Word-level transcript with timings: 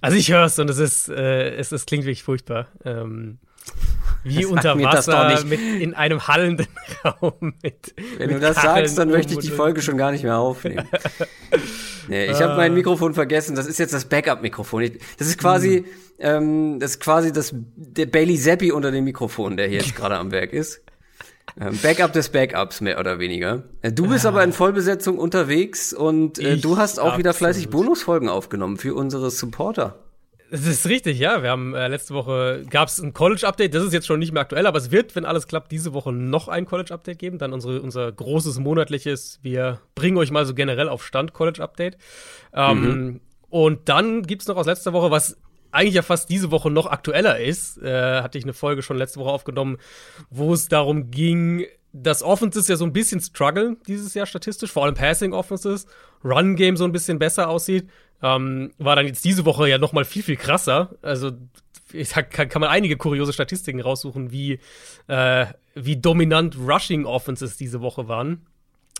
Also 0.00 0.16
ich 0.16 0.30
höre 0.30 0.44
es 0.44 0.58
und 0.58 0.70
es 0.70 0.78
ist, 0.78 1.08
äh, 1.08 1.54
es, 1.56 1.72
es 1.72 1.86
klingt 1.86 2.04
wirklich 2.04 2.22
furchtbar. 2.22 2.68
Ähm, 2.84 3.38
wie 4.22 4.44
unter 4.44 4.78
Wasser 4.82 5.44
mit 5.44 5.60
in 5.60 5.94
einem 5.94 6.26
hallenden 6.26 6.66
Raum. 7.04 7.54
Mit, 7.62 7.94
Wenn 8.18 8.28
mit 8.28 8.36
du 8.36 8.40
das 8.40 8.56
Kacheln 8.56 8.86
sagst, 8.86 8.98
dann 8.98 9.10
möchte 9.10 9.34
ich 9.34 9.38
die 9.38 9.50
Folge 9.50 9.82
schon 9.82 9.96
gar 9.96 10.12
nicht 10.12 10.24
mehr 10.24 10.38
aufnehmen. 10.38 10.86
nee, 12.08 12.26
ich 12.26 12.40
habe 12.40 12.56
mein 12.56 12.74
Mikrofon 12.74 13.14
vergessen. 13.14 13.56
Das 13.56 13.66
ist 13.66 13.78
jetzt 13.78 13.94
das 13.94 14.06
Backup-Mikrofon. 14.06 14.90
Das 15.18 15.28
ist 15.28 15.38
quasi, 15.38 15.78
hm. 15.78 15.84
ähm, 16.18 16.80
das 16.80 16.92
ist 16.92 17.00
quasi 17.00 17.32
das 17.32 17.54
der 17.54 18.06
Bailey 18.06 18.38
Zappi 18.38 18.72
unter 18.72 18.90
dem 18.90 19.04
Mikrofon, 19.04 19.56
der 19.56 19.68
hier 19.68 19.78
jetzt 19.78 19.96
gerade 19.96 20.16
am 20.16 20.30
Werk 20.30 20.52
ist. 20.52 20.82
Ähm, 21.60 21.78
Backup 21.82 22.12
des 22.12 22.30
Backups, 22.30 22.80
mehr 22.80 22.98
oder 22.98 23.18
weniger. 23.18 23.64
Äh, 23.82 23.92
du 23.92 24.08
bist 24.08 24.24
ja. 24.24 24.30
aber 24.30 24.42
in 24.42 24.52
Vollbesetzung 24.52 25.18
unterwegs 25.18 25.92
und 25.92 26.38
äh, 26.38 26.56
du 26.56 26.78
hast 26.78 26.98
auch 26.98 27.04
absolut. 27.04 27.18
wieder 27.18 27.34
fleißig 27.34 27.68
Bonusfolgen 27.68 28.28
aufgenommen 28.28 28.78
für 28.78 28.94
unsere 28.94 29.30
Supporter. 29.30 29.98
Das 30.50 30.66
ist 30.66 30.88
richtig, 30.88 31.18
ja. 31.18 31.42
Wir 31.42 31.50
haben 31.50 31.74
äh, 31.74 31.86
letzte 31.86 32.12
Woche 32.14 32.64
gab 32.68 32.88
es 32.88 32.98
ein 32.98 33.12
College-Update. 33.12 33.72
Das 33.72 33.84
ist 33.84 33.92
jetzt 33.92 34.06
schon 34.06 34.18
nicht 34.18 34.32
mehr 34.32 34.42
aktuell, 34.42 34.66
aber 34.66 34.78
es 34.78 34.90
wird, 34.90 35.14
wenn 35.14 35.24
alles 35.24 35.46
klappt, 35.46 35.70
diese 35.70 35.92
Woche 35.94 36.12
noch 36.12 36.48
ein 36.48 36.66
College-Update 36.66 37.18
geben. 37.18 37.38
Dann 37.38 37.52
unsere, 37.52 37.80
unser 37.80 38.10
großes 38.10 38.58
monatliches. 38.58 39.38
Wir 39.42 39.80
bringen 39.94 40.16
euch 40.16 40.32
mal 40.32 40.46
so 40.46 40.54
generell 40.54 40.88
auf 40.88 41.04
Stand 41.04 41.34
College-Update. 41.34 41.98
Ähm, 42.52 42.80
mhm. 42.80 43.20
Und 43.48 43.88
dann 43.88 44.22
gibt's 44.22 44.48
noch 44.48 44.56
aus 44.56 44.66
letzter 44.66 44.92
Woche, 44.92 45.10
was 45.10 45.36
eigentlich 45.72 45.94
ja 45.94 46.02
fast 46.02 46.28
diese 46.30 46.50
Woche 46.50 46.70
noch 46.70 46.86
aktueller 46.86 47.38
ist. 47.38 47.78
Äh, 47.82 48.22
hatte 48.22 48.38
ich 48.38 48.44
eine 48.44 48.52
Folge 48.52 48.82
schon 48.82 48.96
letzte 48.96 49.20
Woche 49.20 49.30
aufgenommen, 49.30 49.78
wo 50.30 50.52
es 50.52 50.68
darum 50.68 51.10
ging, 51.10 51.66
dass 51.92 52.22
Offenses 52.22 52.68
ja 52.68 52.76
so 52.76 52.84
ein 52.84 52.92
bisschen 52.92 53.20
strugglen 53.20 53.78
dieses 53.86 54.14
Jahr 54.14 54.26
statistisch, 54.26 54.70
vor 54.70 54.84
allem 54.84 54.94
Passing 54.94 55.32
Offenses, 55.32 55.86
Run 56.24 56.56
Game 56.56 56.76
so 56.76 56.84
ein 56.84 56.92
bisschen 56.92 57.18
besser 57.18 57.48
aussieht, 57.48 57.88
ähm, 58.22 58.72
war 58.78 58.96
dann 58.96 59.06
jetzt 59.06 59.24
diese 59.24 59.44
Woche 59.44 59.68
ja 59.68 59.78
noch 59.78 59.92
mal 59.92 60.04
viel 60.04 60.22
viel 60.22 60.36
krasser. 60.36 60.90
Also 61.02 61.32
ich 61.92 62.08
sag, 62.10 62.30
kann, 62.30 62.48
kann 62.48 62.60
man 62.60 62.70
einige 62.70 62.96
kuriose 62.96 63.32
Statistiken 63.32 63.80
raussuchen, 63.80 64.30
wie 64.30 64.60
äh, 65.08 65.46
wie 65.74 65.96
dominant 65.96 66.56
Rushing 66.58 67.06
Offenses 67.06 67.56
diese 67.56 67.80
Woche 67.80 68.08
waren. 68.08 68.46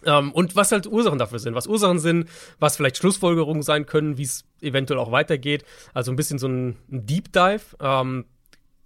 Ähm, 0.05 0.33
und 0.33 0.57
was 0.57 0.73
halt 0.73 0.87
Ursachen 0.87 1.19
dafür 1.19 1.39
sind, 1.39 1.55
was 1.55 1.67
Ursachen 1.67 1.99
sind, 1.99 2.29
was 2.59 2.77
vielleicht 2.77 2.97
Schlussfolgerungen 2.97 3.63
sein 3.63 3.87
können, 3.87 4.19
wie 4.19 4.23
es 4.23 4.45
eventuell 4.61 4.99
auch 4.99 5.13
weitergeht. 5.13 5.65
Also 5.95 6.13
ein 6.13 6.17
bisschen 6.17 6.39
so 6.39 6.49
ein, 6.49 6.77
ein 6.91 7.07
Deep 7.07 7.33
Dive. 7.33 7.77
Ähm, 7.81 8.25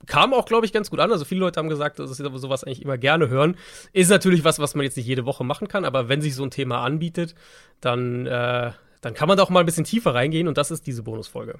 kam 0.06 0.34
auch, 0.34 0.46
glaube 0.46 0.66
ich, 0.66 0.72
ganz 0.72 0.90
gut 0.90 1.00
an. 1.00 1.10
Also 1.10 1.24
viele 1.24 1.40
Leute 1.40 1.58
haben 1.58 1.68
gesagt, 1.68 1.98
dass 1.98 2.16
sie 2.16 2.38
sowas 2.38 2.64
eigentlich 2.64 2.82
immer 2.82 2.98
gerne 2.98 3.28
hören. 3.28 3.56
Ist 3.92 4.10
natürlich 4.10 4.44
was, 4.44 4.58
was 4.58 4.74
man 4.74 4.84
jetzt 4.84 4.96
nicht 4.96 5.06
jede 5.06 5.24
Woche 5.24 5.44
machen 5.44 5.68
kann, 5.68 5.84
aber 5.84 6.08
wenn 6.08 6.20
sich 6.20 6.34
so 6.34 6.44
ein 6.44 6.50
Thema 6.50 6.82
anbietet, 6.82 7.34
dann, 7.80 8.26
äh, 8.26 8.72
dann 9.00 9.14
kann 9.14 9.28
man 9.28 9.36
da 9.36 9.42
auch 9.42 9.50
mal 9.50 9.60
ein 9.60 9.66
bisschen 9.66 9.84
tiefer 9.84 10.14
reingehen 10.14 10.48
und 10.48 10.58
das 10.58 10.70
ist 10.70 10.86
diese 10.86 11.02
Bonusfolge. 11.02 11.58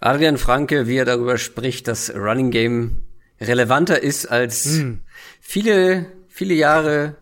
Adrian 0.00 0.38
Franke, 0.38 0.86
wie 0.86 0.96
er 0.96 1.04
darüber 1.04 1.38
spricht, 1.38 1.88
dass 1.88 2.14
Running 2.14 2.50
Game 2.50 3.02
relevanter 3.40 4.02
ist 4.02 4.26
als 4.26 4.64
hm. 4.64 5.00
viele, 5.40 6.06
viele 6.28 6.54
Jahre 6.54 7.16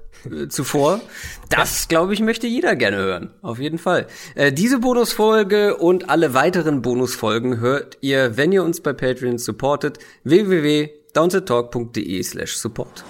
zuvor. 0.49 1.01
Das, 1.49 1.89
glaube 1.89 2.15
ich, 2.15 2.21
möchte 2.21 2.47
jeder 2.47 2.77
gerne 2.77 2.99
hören. 2.99 3.31
Auf 3.43 3.59
jeden 3.59 3.79
Fall. 3.79 4.07
Äh, 4.35 4.53
diese 4.53 4.79
Bonusfolge 4.79 5.77
und 5.77 6.11
alle 6.11 6.35
weiteren 6.35 6.83
Bonusfolgen 6.83 7.61
hört 7.61 7.99
ihr, 8.01 8.37
wenn 8.37 8.53
ihr 8.53 8.63
uns 8.65 8.81
bei 8.81 8.93
Patreon 8.93 9.39
supportet. 9.39 9.99
www.downsettalk.de 10.25 12.23
slash 12.23 12.57
support. 12.57 13.05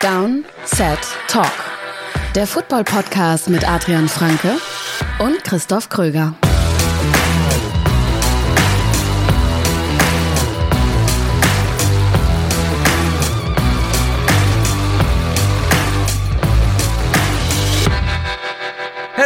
Down, 0.00 0.44
Set, 0.64 0.98
Talk. 1.28 1.52
Der 2.34 2.46
Football-Podcast 2.46 3.50
mit 3.50 3.68
Adrian 3.68 4.08
Franke 4.08 4.56
und 5.18 5.44
Christoph 5.44 5.90
Kröger. 5.90 6.34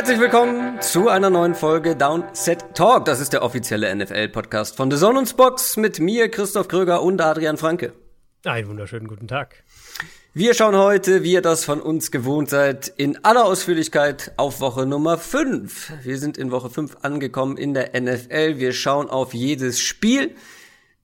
Herzlich 0.04 0.20
willkommen 0.20 0.82
zu 0.82 1.08
einer 1.08 1.30
neuen 1.30 1.54
Folge 1.54 1.96
Downset 1.96 2.74
Talk. 2.74 3.06
Das 3.06 3.20
ist 3.20 3.32
der 3.32 3.42
offizielle 3.42 3.96
NFL-Podcast 3.96 4.76
von 4.76 4.90
The 4.90 4.98
Zone 4.98 5.18
und 5.18 5.34
Box 5.38 5.78
mit 5.78 5.98
mir, 5.98 6.28
Christoph 6.28 6.68
Kröger 6.68 7.00
und 7.00 7.22
Adrian 7.22 7.56
Franke. 7.56 7.94
Einen 8.44 8.68
wunderschönen 8.68 9.08
guten 9.08 9.28
Tag. 9.28 9.64
Wir 10.34 10.52
schauen 10.52 10.76
heute, 10.76 11.22
wie 11.22 11.32
ihr 11.32 11.40
das 11.40 11.64
von 11.64 11.80
uns 11.80 12.10
gewohnt 12.10 12.50
seid, 12.50 12.88
in 12.88 13.24
aller 13.24 13.46
Ausführlichkeit 13.46 14.32
auf 14.36 14.60
Woche 14.60 14.84
Nummer 14.84 15.16
5. 15.16 15.94
Wir 16.02 16.18
sind 16.18 16.36
in 16.36 16.50
Woche 16.50 16.68
5 16.68 16.98
angekommen 17.00 17.56
in 17.56 17.72
der 17.72 17.98
NFL. 17.98 18.58
Wir 18.58 18.74
schauen 18.74 19.08
auf 19.08 19.32
jedes 19.32 19.80
Spiel. 19.80 20.34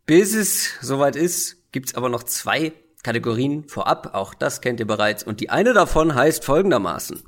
Bis 0.04 0.34
es 0.34 0.72
soweit 0.82 1.16
ist, 1.16 1.72
gibt's 1.72 1.94
aber 1.94 2.10
noch 2.10 2.24
zwei 2.24 2.74
Kategorien 3.02 3.66
vorab. 3.66 4.10
Auch 4.12 4.34
das 4.34 4.60
kennt 4.60 4.78
ihr 4.78 4.86
bereits. 4.86 5.22
Und 5.22 5.40
die 5.40 5.48
eine 5.48 5.72
davon 5.72 6.14
heißt 6.14 6.44
folgendermaßen. 6.44 7.22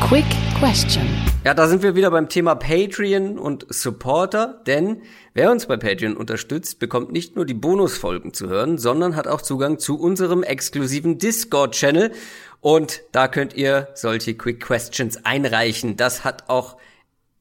Quick 0.00 0.24
Question. 0.58 1.04
Ja, 1.44 1.54
da 1.54 1.66
sind 1.66 1.82
wir 1.82 1.94
wieder 1.94 2.10
beim 2.10 2.28
Thema 2.28 2.54
Patreon 2.54 3.38
und 3.38 3.66
Supporter, 3.68 4.62
denn 4.66 5.02
wer 5.34 5.50
uns 5.50 5.66
bei 5.66 5.76
Patreon 5.76 6.16
unterstützt, 6.16 6.78
bekommt 6.78 7.12
nicht 7.12 7.36
nur 7.36 7.44
die 7.44 7.54
Bonusfolgen 7.54 8.32
zu 8.32 8.48
hören, 8.48 8.78
sondern 8.78 9.16
hat 9.16 9.26
auch 9.26 9.42
Zugang 9.42 9.78
zu 9.78 9.98
unserem 9.98 10.42
exklusiven 10.42 11.18
Discord-Channel. 11.18 12.12
Und 12.60 13.02
da 13.12 13.28
könnt 13.28 13.54
ihr 13.54 13.88
solche 13.94 14.34
Quick 14.34 14.60
Questions 14.60 15.24
einreichen. 15.24 15.96
Das 15.96 16.24
hat 16.24 16.48
auch 16.48 16.78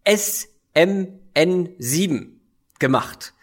SMN7 0.06 2.28
gemacht. 2.80 3.34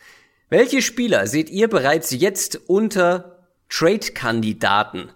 Welche 0.51 0.83
Spieler 0.83 1.27
seht 1.27 1.51
ihr 1.51 1.69
bereits 1.69 2.11
jetzt 2.11 2.69
unter 2.69 3.47
Trade-Kandidaten? 3.71 5.11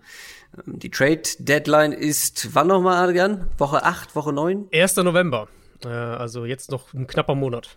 Ähm, 0.66 0.78
die 0.78 0.90
Trade-Deadline 0.90 1.92
ist 1.92 2.54
wann 2.54 2.68
nochmal, 2.68 3.08
Adrian? 3.08 3.46
Woche 3.58 3.84
8, 3.84 4.14
Woche 4.14 4.32
9? 4.32 4.68
1. 4.72 4.96
November. 4.96 5.48
Äh, 5.84 5.88
also 5.88 6.44
jetzt 6.44 6.70
noch 6.70 6.92
ein 6.94 7.06
knapper 7.06 7.34
Monat. 7.34 7.76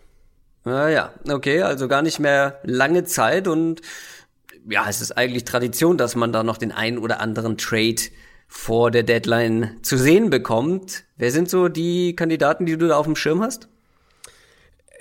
Ah, 0.64 0.88
ja, 0.88 1.12
okay, 1.28 1.62
also 1.62 1.88
gar 1.88 2.02
nicht 2.02 2.20
mehr 2.20 2.60
lange 2.62 3.04
Zeit 3.04 3.48
und 3.48 3.80
ja, 4.68 4.86
es 4.88 5.00
ist 5.00 5.12
eigentlich 5.12 5.44
Tradition, 5.44 5.98
dass 5.98 6.14
man 6.14 6.32
da 6.32 6.44
noch 6.44 6.56
den 6.56 6.70
einen 6.70 6.98
oder 6.98 7.20
anderen 7.20 7.58
Trade 7.58 8.00
vor 8.46 8.90
der 8.90 9.02
Deadline 9.02 9.78
zu 9.82 9.96
sehen 9.96 10.30
bekommt. 10.30 11.04
Wer 11.16 11.32
sind 11.32 11.50
so 11.50 11.68
die 11.68 12.14
Kandidaten, 12.14 12.66
die 12.66 12.76
du 12.76 12.86
da 12.86 12.96
auf 12.96 13.06
dem 13.06 13.16
Schirm 13.16 13.42
hast? 13.42 13.68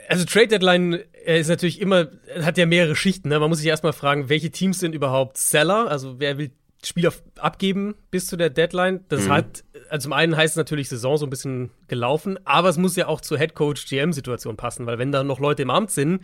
Also 0.08 0.25
Trade 0.25 0.48
Deadline 0.48 1.00
äh, 1.25 1.40
ist 1.40 1.50
natürlich 1.50 1.80
immer, 1.80 2.08
hat 2.42 2.58
ja 2.58 2.66
mehrere 2.66 2.96
Schichten. 2.96 3.30
Ne? 3.30 3.40
Man 3.40 3.50
muss 3.50 3.59
sich 3.59 3.68
erstmal 3.68 3.94
fragen, 3.94 4.30
welche 4.30 4.52
Teams 4.52 4.80
sind 4.80 4.96
überhaupt 4.96 5.38
Seller? 5.38 5.88
Also 5.90 6.19
wer 6.19 6.38
will 6.38 6.52
Spieler 6.84 7.14
abgeben 7.38 7.96
bis 8.09 8.28
zu 8.28 8.38
der 8.38 8.50
Deadline. 8.50 9.02
Das 9.09 9.25
mhm. 9.25 9.31
hat, 9.31 9.64
also 9.90 10.06
zum 10.06 10.14
einen 10.14 10.36
heißt 10.36 10.53
es 10.53 10.58
natürlich 10.58 10.90
Saison 10.90 11.18
so 11.18 11.25
ein 11.25 11.30
bisschen 11.30 11.69
gelaufen, 11.88 12.40
aber 12.46 12.69
es 12.69 12.78
muss 12.78 12.96
ja 12.96 13.08
auch 13.08 13.22
zur 13.22 13.38
Head 13.38 13.53
Coach 13.53 13.88
GM 13.88 14.14
Situation 14.14 14.58
passen, 14.58 14.86
weil 14.86 14.97
wenn 14.97 15.12
da 15.12 15.24
noch 15.24 15.40
Leute 15.40 15.62
im 15.62 15.69
Amt 15.69 15.92
sind, 15.92 16.22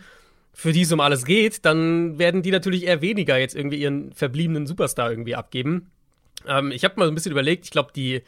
für 0.54 0.72
die 0.72 0.82
es 0.82 0.92
um 0.92 1.00
alles 1.00 1.26
geht, 1.26 1.66
dann 1.66 2.18
werden 2.18 2.42
die 2.42 2.50
natürlich 2.50 2.86
eher 2.86 3.02
weniger 3.02 3.38
jetzt 3.38 3.56
irgendwie 3.56 3.78
ihren 3.78 4.12
verbliebenen 4.14 4.66
Superstar 4.66 5.12
irgendwie 5.12 5.36
abgeben. 5.36 5.92
Ähm, 6.48 6.72
ich 6.72 6.84
habe 6.84 6.96
mal 6.98 7.06
so 7.06 7.12
ein 7.12 7.16
bisschen 7.16 7.32
überlegt, 7.32 7.66
ich 7.66 7.72
glaube, 7.72 7.92
die 7.96 8.24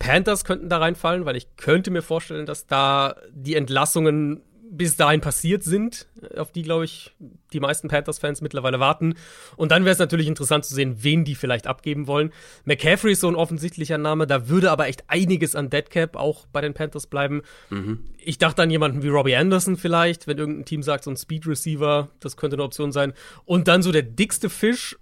Panthers 0.00 0.44
könnten 0.44 0.68
da 0.68 0.78
reinfallen, 0.78 1.24
weil 1.24 1.36
ich 1.36 1.54
könnte 1.56 1.92
mir 1.92 2.02
vorstellen, 2.02 2.46
dass 2.46 2.66
da 2.66 3.14
die 3.30 3.54
Entlassungen 3.54 4.42
bis 4.74 4.96
dahin 4.96 5.20
passiert 5.20 5.62
sind, 5.62 6.06
auf 6.34 6.50
die, 6.50 6.62
glaube 6.62 6.86
ich, 6.86 7.14
die 7.52 7.60
meisten 7.60 7.88
Panthers-Fans 7.88 8.40
mittlerweile 8.40 8.80
warten. 8.80 9.14
Und 9.56 9.70
dann 9.70 9.84
wäre 9.84 9.92
es 9.92 9.98
natürlich 9.98 10.26
interessant 10.26 10.64
zu 10.64 10.74
sehen, 10.74 10.96
wen 11.00 11.24
die 11.26 11.34
vielleicht 11.34 11.66
abgeben 11.66 12.06
wollen. 12.06 12.32
McCaffrey 12.64 13.12
ist 13.12 13.20
so 13.20 13.28
ein 13.28 13.34
offensichtlicher 13.34 13.98
Name, 13.98 14.26
da 14.26 14.48
würde 14.48 14.70
aber 14.70 14.88
echt 14.88 15.04
einiges 15.08 15.54
an 15.54 15.68
Deadcap 15.68 16.16
auch 16.16 16.46
bei 16.46 16.62
den 16.62 16.72
Panthers 16.72 17.06
bleiben. 17.06 17.42
Mhm. 17.68 18.00
Ich 18.16 18.38
dachte 18.38 18.62
an 18.62 18.70
jemanden 18.70 19.02
wie 19.02 19.08
Robbie 19.08 19.36
Anderson 19.36 19.76
vielleicht, 19.76 20.26
wenn 20.26 20.38
irgendein 20.38 20.64
Team 20.64 20.82
sagt, 20.82 21.04
so 21.04 21.10
ein 21.10 21.18
Speed-Receiver, 21.18 22.08
das 22.20 22.38
könnte 22.38 22.56
eine 22.56 22.62
Option 22.62 22.92
sein. 22.92 23.12
Und 23.44 23.68
dann 23.68 23.82
so 23.82 23.92
der 23.92 24.02
dickste 24.02 24.48
Fisch, 24.48 24.96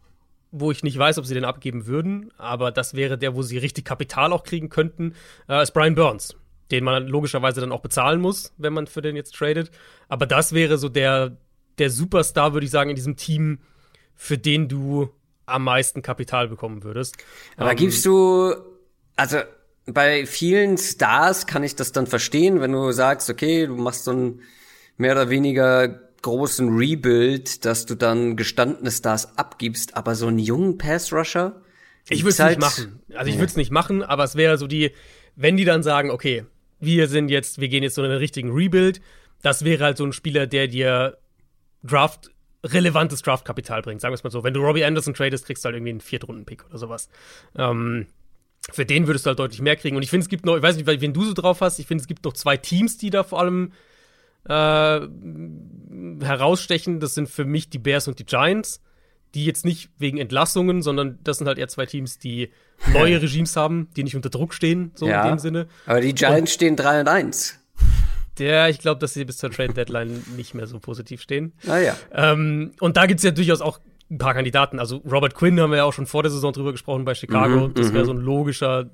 wo 0.50 0.72
ich 0.72 0.82
nicht 0.82 0.98
weiß, 0.98 1.16
ob 1.18 1.26
sie 1.26 1.34
den 1.34 1.44
abgeben 1.44 1.86
würden, 1.86 2.32
aber 2.38 2.72
das 2.72 2.94
wäre 2.94 3.16
der, 3.16 3.36
wo 3.36 3.42
sie 3.42 3.58
richtig 3.58 3.84
Kapital 3.84 4.32
auch 4.32 4.42
kriegen 4.42 4.68
könnten, 4.68 5.14
äh, 5.48 5.62
ist 5.62 5.70
Brian 5.70 5.94
Burns 5.94 6.34
den 6.70 6.84
man 6.84 7.06
logischerweise 7.06 7.60
dann 7.60 7.72
auch 7.72 7.80
bezahlen 7.80 8.20
muss, 8.20 8.52
wenn 8.58 8.72
man 8.72 8.86
für 8.86 9.02
den 9.02 9.16
jetzt 9.16 9.34
tradet. 9.34 9.70
Aber 10.08 10.26
das 10.26 10.52
wäre 10.52 10.78
so 10.78 10.88
der, 10.88 11.36
der 11.78 11.90
Superstar, 11.90 12.52
würde 12.52 12.64
ich 12.64 12.70
sagen, 12.70 12.90
in 12.90 12.96
diesem 12.96 13.16
Team, 13.16 13.60
für 14.14 14.38
den 14.38 14.68
du 14.68 15.10
am 15.46 15.64
meisten 15.64 16.02
Kapital 16.02 16.48
bekommen 16.48 16.84
würdest. 16.84 17.16
Aber 17.56 17.72
ähm, 17.72 17.76
gibst 17.76 18.06
du, 18.06 18.54
also 19.16 19.38
bei 19.86 20.26
vielen 20.26 20.78
Stars 20.78 21.46
kann 21.46 21.64
ich 21.64 21.74
das 21.74 21.92
dann 21.92 22.06
verstehen, 22.06 22.60
wenn 22.60 22.72
du 22.72 22.92
sagst, 22.92 23.28
okay, 23.30 23.66
du 23.66 23.76
machst 23.76 24.04
so 24.04 24.12
einen 24.12 24.42
mehr 24.96 25.12
oder 25.12 25.30
weniger 25.30 25.88
großen 26.22 26.76
Rebuild, 26.76 27.64
dass 27.64 27.86
du 27.86 27.94
dann 27.94 28.36
gestandene 28.36 28.90
Stars 28.90 29.38
abgibst, 29.38 29.96
aber 29.96 30.14
so 30.14 30.26
einen 30.26 30.38
jungen 30.38 30.78
Pass-Rusher? 30.78 31.62
Ich 32.08 32.22
würde 32.22 32.30
es 32.30 32.38
nicht 32.38 32.60
machen. 32.60 33.00
Also 33.14 33.30
ich 33.30 33.36
würde 33.36 33.46
es 33.46 33.56
nicht 33.56 33.70
machen, 33.70 34.02
aber 34.02 34.24
es 34.24 34.36
wäre 34.36 34.58
so 34.58 34.66
die, 34.66 34.92
wenn 35.36 35.56
die 35.56 35.64
dann 35.64 35.82
sagen, 35.82 36.10
okay, 36.10 36.44
wir 36.80 37.08
sind 37.08 37.30
jetzt, 37.30 37.60
wir 37.60 37.68
gehen 37.68 37.82
jetzt 37.82 37.94
so 37.94 38.02
in 38.02 38.10
einen 38.10 38.18
richtigen 38.18 38.50
Rebuild, 38.52 39.00
das 39.42 39.64
wäre 39.64 39.84
halt 39.84 39.96
so 39.96 40.04
ein 40.04 40.12
Spieler, 40.12 40.46
der 40.46 40.68
dir 40.68 41.18
Draft 41.82 42.30
relevantes 42.64 43.22
Draftkapital 43.22 43.82
bringt, 43.82 44.00
sagen 44.00 44.12
wir 44.12 44.16
es 44.16 44.24
mal 44.24 44.30
so. 44.30 44.44
Wenn 44.44 44.54
du 44.54 44.60
Robbie 44.60 44.84
Anderson 44.84 45.14
tradest, 45.14 45.46
kriegst 45.46 45.64
du 45.64 45.66
halt 45.66 45.76
irgendwie 45.76 45.90
einen 45.90 46.00
Viertrunden-Pick 46.00 46.66
oder 46.66 46.78
sowas. 46.78 47.08
Ähm, 47.56 48.06
für 48.70 48.84
den 48.84 49.06
würdest 49.06 49.24
du 49.24 49.28
halt 49.28 49.38
deutlich 49.38 49.62
mehr 49.62 49.76
kriegen. 49.76 49.96
Und 49.96 50.02
ich 50.02 50.10
finde, 50.10 50.24
es 50.24 50.28
gibt 50.28 50.44
noch, 50.44 50.56
ich 50.56 50.62
weiß 50.62 50.76
nicht, 50.76 50.86
wen 50.86 51.12
du 51.14 51.24
so 51.24 51.32
drauf 51.32 51.62
hast, 51.62 51.78
ich 51.78 51.86
finde, 51.86 52.02
es 52.02 52.08
gibt 52.08 52.24
noch 52.24 52.34
zwei 52.34 52.56
Teams, 52.56 52.98
die 52.98 53.10
da 53.10 53.24
vor 53.24 53.40
allem 53.40 53.72
äh, 54.44 55.00
herausstechen. 56.24 57.00
Das 57.00 57.14
sind 57.14 57.28
für 57.28 57.44
mich 57.44 57.70
die 57.70 57.78
Bears 57.78 58.08
und 58.08 58.18
die 58.18 58.26
Giants, 58.26 58.82
die 59.34 59.44
jetzt 59.44 59.64
nicht 59.64 59.90
wegen 59.98 60.18
Entlassungen, 60.18 60.82
sondern 60.82 61.18
das 61.22 61.38
sind 61.38 61.46
halt 61.46 61.58
eher 61.58 61.68
zwei 61.68 61.86
Teams, 61.86 62.18
die 62.18 62.50
neue 62.92 63.20
Regimes 63.20 63.56
haben, 63.56 63.88
die 63.96 64.04
nicht 64.04 64.16
unter 64.16 64.30
Druck 64.30 64.54
stehen, 64.54 64.92
so 64.94 65.06
ja, 65.06 65.22
in 65.22 65.28
dem 65.28 65.38
Sinne. 65.38 65.66
Aber 65.86 66.00
die 66.00 66.14
Giants 66.14 66.40
und, 66.40 66.50
stehen 66.50 66.76
3 66.76 67.00
und 67.00 67.08
1. 67.08 67.58
Der, 68.38 68.70
ich 68.70 68.78
glaube, 68.78 69.00
dass 69.00 69.12
sie 69.12 69.24
bis 69.24 69.36
zur 69.36 69.50
Trade 69.50 69.74
Deadline 69.74 70.24
nicht 70.36 70.54
mehr 70.54 70.66
so 70.66 70.78
positiv 70.78 71.20
stehen. 71.20 71.52
Ah 71.66 71.78
ja. 71.78 71.96
Ähm, 72.12 72.72
und 72.80 72.96
da 72.96 73.06
gibt 73.06 73.18
es 73.18 73.24
ja 73.24 73.32
durchaus 73.32 73.60
auch 73.60 73.80
ein 74.10 74.18
paar 74.18 74.34
Kandidaten. 74.34 74.78
Also 74.78 74.96
Robert 74.98 75.34
Quinn 75.34 75.60
haben 75.60 75.70
wir 75.70 75.78
ja 75.78 75.84
auch 75.84 75.92
schon 75.92 76.06
vor 76.06 76.22
der 76.22 76.32
Saison 76.32 76.52
drüber 76.52 76.72
gesprochen 76.72 77.04
bei 77.04 77.14
Chicago. 77.14 77.68
Mhm, 77.68 77.74
das 77.74 77.92
wäre 77.92 78.04
mhm. 78.04 78.06
so 78.06 78.12
ein 78.14 78.20
logischer 78.20 78.90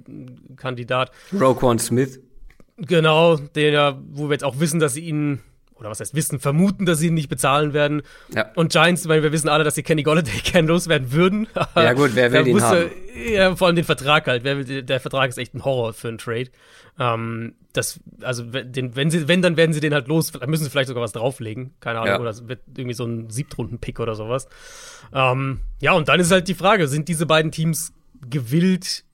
Kandidat. 0.56 1.10
Roquan 1.32 1.78
Smith. 1.78 2.20
Genau, 2.76 3.38
ja, 3.56 3.98
wo 4.10 4.28
wir 4.28 4.32
jetzt 4.32 4.44
auch 4.44 4.60
wissen, 4.60 4.80
dass 4.80 4.94
sie 4.94 5.04
ihn 5.04 5.40
oder 5.78 5.90
was 5.90 6.00
heißt 6.00 6.14
wissen, 6.14 6.40
vermuten, 6.40 6.86
dass 6.86 6.98
sie 6.98 7.08
ihn 7.08 7.14
nicht 7.14 7.28
bezahlen 7.28 7.72
werden. 7.72 8.02
Ja. 8.34 8.50
Und 8.54 8.72
Giants, 8.72 9.08
weil 9.08 9.22
wir 9.22 9.32
wissen 9.32 9.48
alle, 9.48 9.62
dass 9.62 9.74
sie 9.74 9.82
Kenny 9.82 10.02
Golladay 10.02 10.40
gern 10.44 10.66
loswerden 10.66 11.12
würden. 11.12 11.48
Ja 11.74 11.92
gut, 11.92 12.10
wer 12.14 12.32
will 12.32 12.44
den 12.44 12.62
haben? 12.62 12.90
Ja, 13.30 13.54
vor 13.56 13.66
allem 13.66 13.76
den 13.76 13.84
Vertrag 13.84 14.26
halt. 14.26 14.44
Wer 14.44 14.66
will, 14.66 14.82
der 14.82 15.00
Vertrag 15.00 15.28
ist 15.28 15.38
echt 15.38 15.54
ein 15.54 15.64
Horror 15.64 15.92
für 15.92 16.08
einen 16.08 16.18
Trade. 16.18 16.50
Ähm, 16.98 17.54
das, 17.74 18.00
also 18.22 18.42
den, 18.42 18.96
wenn 18.96 19.10
sie, 19.10 19.28
wenn, 19.28 19.42
dann 19.42 19.56
werden 19.56 19.72
sie 19.72 19.80
den 19.80 19.92
halt 19.92 20.08
los. 20.08 20.32
Müssen 20.46 20.64
sie 20.64 20.70
vielleicht 20.70 20.88
sogar 20.88 21.02
was 21.02 21.12
drauflegen. 21.12 21.74
Keine 21.80 21.98
Ahnung. 21.98 22.14
Ja. 22.14 22.20
Oder 22.20 22.30
es 22.30 22.48
wird 22.48 22.60
irgendwie 22.74 22.94
so 22.94 23.04
ein 23.04 23.28
Siebtrunden-Pick 23.28 24.00
oder 24.00 24.14
sowas. 24.14 24.48
Ähm, 25.12 25.60
ja, 25.80 25.92
und 25.92 26.08
dann 26.08 26.20
ist 26.20 26.30
halt 26.30 26.48
die 26.48 26.54
Frage, 26.54 26.88
sind 26.88 27.08
diese 27.08 27.26
beiden 27.26 27.52
Teams 27.52 27.92
gewillt, 28.28 29.04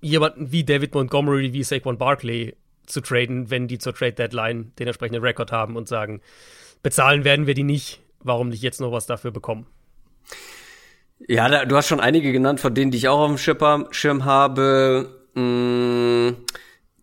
jemanden 0.00 0.50
wie 0.50 0.64
David 0.64 0.94
Montgomery, 0.94 1.52
wie 1.52 1.62
Saquon 1.62 1.98
Barkley 1.98 2.56
zu 2.88 3.00
traden, 3.00 3.50
wenn 3.50 3.68
die 3.68 3.78
zur 3.78 3.94
Trade 3.94 4.12
Deadline 4.12 4.72
den 4.78 4.86
entsprechenden 4.86 5.22
Rekord 5.22 5.52
haben 5.52 5.76
und 5.76 5.88
sagen, 5.88 6.20
bezahlen 6.82 7.24
werden 7.24 7.46
wir 7.46 7.54
die 7.54 7.64
nicht, 7.64 8.00
warum 8.20 8.48
nicht 8.48 8.62
jetzt 8.62 8.80
noch 8.80 8.92
was 8.92 9.06
dafür 9.06 9.30
bekommen? 9.30 9.66
Ja, 11.26 11.48
da, 11.48 11.64
du 11.64 11.76
hast 11.76 11.88
schon 11.88 12.00
einige 12.00 12.32
genannt, 12.32 12.60
von 12.60 12.74
denen 12.74 12.90
die 12.90 12.98
ich 12.98 13.08
auch 13.08 13.18
auf 13.18 13.28
dem 13.28 13.92
Schirm, 13.92 14.24
habe. 14.24 15.08
Mmh, 15.34 16.36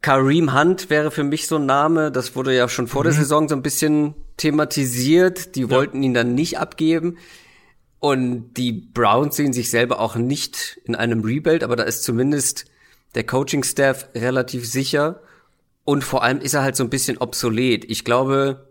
Kareem 0.02 0.54
Hunt 0.54 0.90
wäre 0.90 1.12
für 1.12 1.24
mich 1.24 1.48
so 1.48 1.56
ein 1.56 1.66
Name, 1.66 2.12
das 2.12 2.36
wurde 2.36 2.56
ja 2.56 2.70
schon 2.70 2.88
vor 2.88 3.02
mhm. 3.02 3.06
der 3.06 3.14
Saison 3.14 3.50
so 3.50 3.56
ein 3.56 3.64
bisschen 3.64 4.14
thematisiert. 4.38 5.56
Die 5.56 5.62
ja. 5.62 5.70
wollten 5.70 6.04
ihn 6.04 6.14
dann 6.14 6.36
nicht 6.36 6.60
abgeben. 6.60 7.18
Und 8.00 8.54
die 8.54 8.72
Browns 8.72 9.36
sehen 9.36 9.52
sich 9.52 9.72
selber 9.72 10.00
auch 10.00 10.16
nicht 10.16 10.80
in 10.86 10.96
einem 10.96 11.24
Rebuild, 11.24 11.64
aber 11.64 11.76
da 11.76 11.84
ist 11.84 12.04
zumindest 12.04 12.66
der 13.16 13.26
Coaching-Staff 13.26 14.10
relativ 14.14 14.70
sicher. 14.70 15.22
Und 15.86 16.04
vor 16.04 16.24
allem 16.24 16.42
ist 16.42 16.54
er 16.54 16.64
halt 16.64 16.76
so 16.76 16.84
ein 16.84 16.90
bisschen 16.90 17.20
obsolet. 17.20 17.86
Ich 17.90 18.04
glaube, 18.04 18.68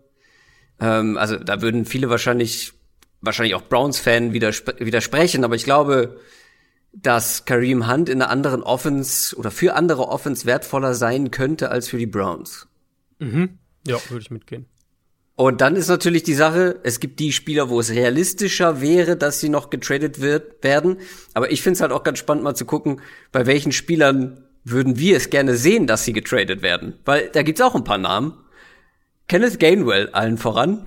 ähm, 0.80 1.16
also 1.16 1.36
da 1.36 1.62
würden 1.62 1.86
viele 1.86 2.10
wahrscheinlich, 2.10 2.72
wahrscheinlich 3.20 3.54
auch 3.54 3.62
Browns-Fan 3.62 4.32
widerspre 4.32 4.74
widersprechen, 4.80 5.44
aber 5.44 5.54
ich 5.54 5.64
glaube, 5.64 6.20
dass 6.92 7.44
Kareem 7.44 7.90
Hunt 7.90 8.08
in 8.08 8.20
einer 8.20 8.30
anderen 8.30 8.62
Offense 8.62 9.36
oder 9.36 9.50
für 9.50 9.74
andere 9.74 10.08
Offense 10.08 10.44
wertvoller 10.44 10.94
sein 10.94 11.30
könnte 11.30 11.70
als 11.70 11.88
für 11.88 11.98
die 11.98 12.06
Browns. 12.06 12.66
Mhm. 13.20 13.58
Ja, 13.86 13.98
würde 14.08 14.22
ich 14.22 14.30
mitgehen. 14.30 14.66
Und 15.36 15.60
dann 15.60 15.74
ist 15.74 15.88
natürlich 15.88 16.22
die 16.22 16.34
Sache, 16.34 16.78
es 16.84 17.00
gibt 17.00 17.18
die 17.18 17.32
Spieler, 17.32 17.68
wo 17.68 17.80
es 17.80 17.90
realistischer 17.90 18.80
wäre, 18.80 19.16
dass 19.16 19.40
sie 19.40 19.48
noch 19.48 19.68
getradet 19.68 20.20
wird, 20.20 20.62
werden. 20.62 20.98
Aber 21.32 21.50
ich 21.50 21.60
finde 21.60 21.74
es 21.74 21.80
halt 21.80 21.90
auch 21.90 22.04
ganz 22.04 22.20
spannend 22.20 22.44
mal 22.44 22.54
zu 22.54 22.64
gucken, 22.64 23.00
bei 23.32 23.44
welchen 23.46 23.72
Spielern 23.72 24.43
würden 24.64 24.98
wir 24.98 25.16
es 25.16 25.30
gerne 25.30 25.56
sehen, 25.56 25.86
dass 25.86 26.04
sie 26.04 26.12
getradet 26.12 26.62
werden. 26.62 26.98
Weil 27.04 27.28
da 27.32 27.42
gibt's 27.42 27.60
auch 27.60 27.74
ein 27.74 27.84
paar 27.84 27.98
Namen. 27.98 28.34
Kenneth 29.28 29.60
Gainwell 29.60 30.10
allen 30.10 30.38
voran. 30.38 30.86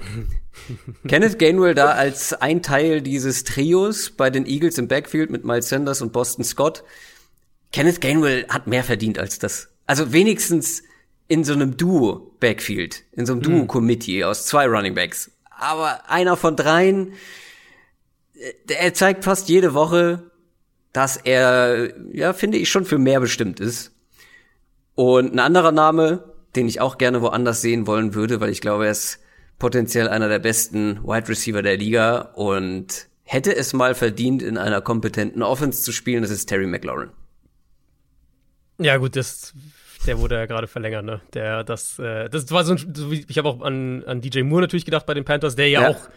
Kenneth 1.08 1.40
Gainwell 1.40 1.76
da 1.76 1.92
als 1.92 2.34
ein 2.34 2.62
Teil 2.64 3.02
dieses 3.02 3.44
Trios 3.44 4.10
bei 4.10 4.30
den 4.30 4.46
Eagles 4.46 4.78
im 4.78 4.88
Backfield 4.88 5.30
mit 5.30 5.46
Miles 5.46 5.70
Sanders 5.70 6.02
und 6.02 6.12
Boston 6.12 6.44
Scott. 6.44 6.84
Kenneth 7.72 8.02
Gainwell 8.02 8.46
hat 8.50 8.68
mehr 8.68 8.84
verdient 8.84 9.20
als 9.20 9.40
das. 9.40 9.70
Also 9.86 10.12
wenigstens 10.12 10.84
in 11.28 11.44
so 11.44 11.54
einem 11.54 11.78
Duo-Backfield, 11.78 13.04
in 13.12 13.26
so 13.26 13.34
einem 13.34 13.44
hm. 13.44 13.52
Duo-Committee 13.52 14.24
aus 14.24 14.46
zwei 14.46 14.66
Running 14.66 14.96
Backs. 14.96 15.32
Aber 15.50 16.10
einer 16.10 16.38
von 16.38 16.56
dreien, 16.56 17.14
äh, 18.36 18.74
er 18.74 18.94
zeigt 18.94 19.24
fast 19.24 19.50
jede 19.50 19.74
Woche, 19.74 20.32
dass 20.98 21.16
er, 21.16 21.94
ja, 22.12 22.34
finde 22.34 22.58
ich, 22.58 22.72
schon 22.72 22.84
für 22.84 22.98
mehr 22.98 23.20
bestimmt 23.20 23.60
ist. 23.60 23.94
Und 24.96 25.32
ein 25.32 25.38
anderer 25.38 25.72
Name, 25.72 26.24
den 26.56 26.68
ich 26.68 26.82
auch 26.82 26.98
gerne 26.98 27.22
woanders 27.22 27.62
sehen 27.62 27.86
wollen 27.86 28.16
würde, 28.16 28.42
weil 28.42 28.50
ich 28.50 28.62
glaube, 28.62 28.86
er 28.86 28.92
ist 28.94 29.20
potenziell 29.60 30.10
einer 30.10 30.28
der 30.28 30.40
besten 30.40 31.04
Wide 31.04 31.30
Receiver 31.30 31.62
der 31.62 31.78
Liga 31.78 32.32
und 32.34 33.10
hätte 33.22 33.56
es 33.56 33.74
mal 33.74 33.94
verdient, 33.94 34.42
in 34.42 34.58
einer 34.58 34.82
kompetenten 34.82 35.44
Offense 35.44 35.84
zu 35.84 35.92
spielen, 35.92 36.24
das 36.24 36.32
ist 36.32 36.48
Terry 36.48 36.66
McLaurin. 36.66 37.12
Ja, 38.80 38.98
gut, 38.98 39.16
das, 39.16 39.54
der 40.08 40.18
wurde 40.18 40.34
ja 40.34 40.48
gerade 40.48 40.66
verlängert, 40.66 41.06
ne? 41.06 41.22
Der, 41.36 41.64
das, 41.64 42.00
äh, 42.00 42.28
das 42.28 42.50
war 42.50 42.66
so 42.66 42.74
ein, 42.74 43.26
ich 43.28 43.38
habe 43.38 43.50
auch 43.50 43.62
an, 43.62 44.04
an 44.06 44.22
DJ 44.22 44.42
Moore 44.42 44.64
natürlich 44.64 44.86
gedacht 44.86 45.06
bei 45.06 45.14
den 45.14 45.26
Panthers, 45.26 45.56
der 45.56 45.70
ja, 45.70 45.82
ja. 45.84 45.90
auch 45.90 46.10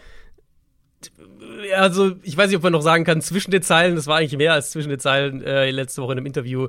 also 1.77 2.13
ich 2.23 2.37
weiß 2.37 2.49
nicht, 2.49 2.57
ob 2.57 2.63
man 2.63 2.73
noch 2.73 2.83
sagen 2.83 3.05
kann, 3.05 3.21
zwischen 3.21 3.51
den 3.51 3.63
Zeilen, 3.63 3.97
das 3.97 4.07
war 4.07 4.19
eigentlich 4.19 4.37
mehr 4.37 4.53
als 4.53 4.71
zwischen 4.71 4.91
den 4.91 4.99
Zeilen 4.99 5.43
äh, 5.43 5.71
letzte 5.71 6.03
Woche 6.03 6.13
in 6.13 6.19
einem 6.19 6.27
Interview, 6.27 6.69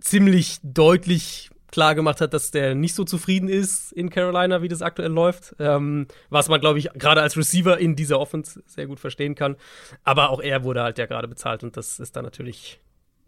ziemlich 0.00 0.58
deutlich 0.62 1.50
klar 1.70 1.94
gemacht 1.94 2.20
hat, 2.20 2.32
dass 2.32 2.50
der 2.50 2.74
nicht 2.74 2.94
so 2.94 3.04
zufrieden 3.04 3.48
ist 3.48 3.92
in 3.92 4.10
Carolina, 4.10 4.62
wie 4.62 4.68
das 4.68 4.82
aktuell 4.82 5.10
läuft. 5.10 5.54
Ähm, 5.58 6.06
was 6.30 6.48
man, 6.48 6.60
glaube 6.60 6.78
ich, 6.78 6.90
gerade 6.94 7.20
als 7.20 7.36
Receiver 7.36 7.78
in 7.78 7.94
dieser 7.94 8.18
Offense 8.18 8.62
sehr 8.66 8.86
gut 8.86 9.00
verstehen 9.00 9.34
kann. 9.34 9.56
Aber 10.02 10.30
auch 10.30 10.40
er 10.40 10.64
wurde 10.64 10.82
halt 10.82 10.98
ja 10.98 11.06
gerade 11.06 11.28
bezahlt 11.28 11.62
und 11.62 11.76
das 11.76 12.00
ist 12.00 12.16
dann 12.16 12.24
natürlich 12.24 12.80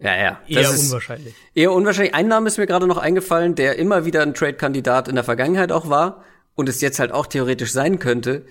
ja, 0.03 0.17
ja. 0.17 0.41
Eher 0.49 0.71
unwahrscheinlich. 0.71 1.35
Eher 1.55 1.73
unwahrscheinlich. 1.73 2.15
Ein 2.15 2.29
Name 2.29 2.49
ist 2.49 2.57
mir 2.57 2.67
gerade 2.67 2.87
noch 2.87 2.97
eingefallen, 2.97 3.55
der 3.55 3.77
immer 3.77 4.07
wieder 4.07 4.23
ein 4.23 4.33
Trade-Kandidat 4.33 5.09
in 5.09 5.15
der 5.15 5.25
Vergangenheit 5.25 5.73
auch 5.73 5.91
war 5.91 6.25
und 6.55 6.71
es 6.71 6.81
jetzt 6.81 6.99
halt 6.99 7.13
auch 7.13 7.27
theoretisch 7.27 7.73
sein 7.73 7.99
könnte. 7.99 8.47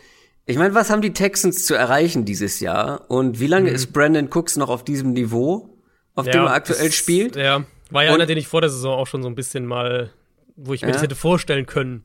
Ich 0.49 0.57
meine, 0.57 0.73
was 0.73 0.89
haben 0.89 1.03
die 1.03 1.13
Texans 1.13 1.63
zu 1.63 1.75
erreichen 1.75 2.25
dieses 2.25 2.59
Jahr? 2.59 3.05
Und 3.07 3.39
wie 3.39 3.45
lange 3.45 3.69
mhm. 3.69 3.75
ist 3.75 3.93
Brandon 3.93 4.29
Cooks 4.31 4.57
noch 4.57 4.69
auf 4.69 4.83
diesem 4.83 5.13
Niveau, 5.13 5.77
auf 6.15 6.25
ja, 6.25 6.31
dem 6.31 6.41
er 6.45 6.53
aktuell 6.53 6.87
das, 6.87 6.95
spielt? 6.95 7.35
Ja, 7.35 7.65
war 7.91 8.03
ja 8.03 8.09
und, 8.09 8.15
einer, 8.15 8.25
den 8.25 8.39
ich 8.39 8.47
vor 8.47 8.61
der 8.61 8.71
Saison 8.71 8.97
auch 8.97 9.05
schon 9.05 9.21
so 9.21 9.29
ein 9.29 9.35
bisschen 9.35 9.67
mal, 9.67 10.11
wo 10.55 10.73
ich 10.73 10.81
mir 10.81 10.87
ja. 10.87 10.93
das 10.93 11.03
hätte 11.03 11.13
vorstellen 11.13 11.67
können. 11.67 12.03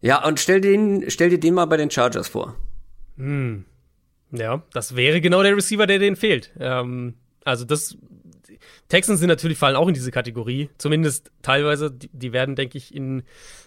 Ja, 0.00 0.24
und 0.24 0.38
stell, 0.38 0.60
den, 0.60 1.10
stell 1.10 1.30
dir 1.30 1.40
den 1.40 1.54
mal 1.54 1.64
bei 1.64 1.76
den 1.76 1.90
Chargers 1.90 2.28
vor. 2.28 2.54
Hm. 3.16 3.64
Ja, 4.30 4.62
das 4.72 4.94
wäre 4.94 5.20
genau 5.20 5.42
der 5.42 5.56
Receiver, 5.56 5.88
der 5.88 5.98
denen 5.98 6.14
fehlt. 6.14 6.52
Ähm, 6.60 7.14
also 7.42 7.64
das 7.64 7.98
Texans 8.88 9.20
sind 9.20 9.28
natürlich 9.28 9.58
fallen 9.58 9.76
auch 9.76 9.88
in 9.88 9.94
diese 9.94 10.10
Kategorie, 10.10 10.70
zumindest 10.78 11.30
teilweise. 11.42 11.90
Die, 11.90 12.08
die 12.12 12.32
werden, 12.32 12.56
denke 12.56 12.78
ich, 12.78 12.94
in 12.94 13.22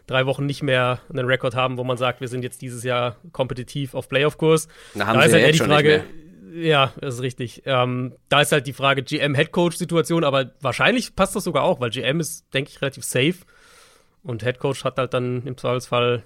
drei 0.07 0.25
Wochen 0.25 0.45
nicht 0.45 0.63
mehr 0.63 0.99
einen 1.09 1.25
Rekord 1.25 1.55
haben, 1.55 1.77
wo 1.77 1.83
man 1.83 1.97
sagt, 1.97 2.21
wir 2.21 2.27
sind 2.27 2.43
jetzt 2.43 2.61
dieses 2.61 2.83
Jahr 2.83 3.17
kompetitiv 3.31 3.93
auf 3.93 4.09
Playoff-Kurs. 4.09 4.67
Da 4.95 5.07
haben 5.07 5.15
da 5.15 5.21
sie 5.21 5.27
ist 5.27 5.33
halt 5.33 5.43
eher 5.43 5.51
die 5.51 5.57
Frage. 5.59 6.03
Ja, 6.53 6.91
das 6.99 7.15
ist 7.15 7.21
richtig. 7.21 7.63
Ähm, 7.65 8.13
da 8.27 8.41
ist 8.41 8.51
halt 8.51 8.67
die 8.67 8.73
Frage 8.73 9.03
GM-Headcoach-Situation, 9.03 10.23
aber 10.23 10.51
wahrscheinlich 10.59 11.15
passt 11.15 11.35
das 11.35 11.45
sogar 11.45 11.63
auch, 11.63 11.79
weil 11.79 11.91
GM 11.91 12.19
ist, 12.19 12.53
denke 12.53 12.71
ich, 12.71 12.81
relativ 12.81 13.05
safe 13.05 13.35
und 14.23 14.43
Headcoach 14.43 14.83
hat 14.83 14.97
halt 14.97 15.13
dann 15.13 15.45
im 15.45 15.57
Zweifelsfall 15.57 16.23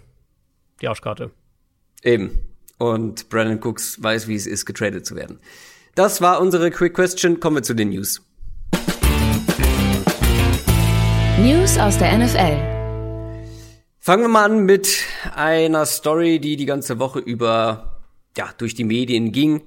die 0.82 0.88
Arschkarte. 0.88 1.32
Eben. 2.04 2.40
Und 2.78 3.30
Brandon 3.30 3.60
Cooks 3.64 4.02
weiß, 4.02 4.28
wie 4.28 4.36
es 4.36 4.48
ist, 4.48 4.66
getradet 4.66 5.06
zu 5.06 5.16
werden. 5.16 5.40
Das 5.96 6.22
war 6.22 6.42
unsere 6.42 6.72
Quick 6.72 6.94
Question. 6.94 7.40
Kommen 7.40 7.58
wir 7.58 7.64
zu 7.64 7.74
den 7.74 7.90
News. 7.90 8.22
News 11.38 11.78
aus 11.78 11.98
der 11.98 12.18
NFL. 12.18 12.56
Fangen 14.00 14.24
wir 14.24 14.30
mal 14.30 14.46
an 14.46 14.60
mit 14.60 14.88
einer 15.36 15.86
Story, 15.86 16.40
die 16.40 16.56
die 16.56 16.66
ganze 16.66 16.98
Woche 16.98 17.20
über 17.20 18.00
ja 18.38 18.50
durch 18.58 18.74
die 18.74 18.86
Medien 18.86 19.34
ging. 19.34 19.64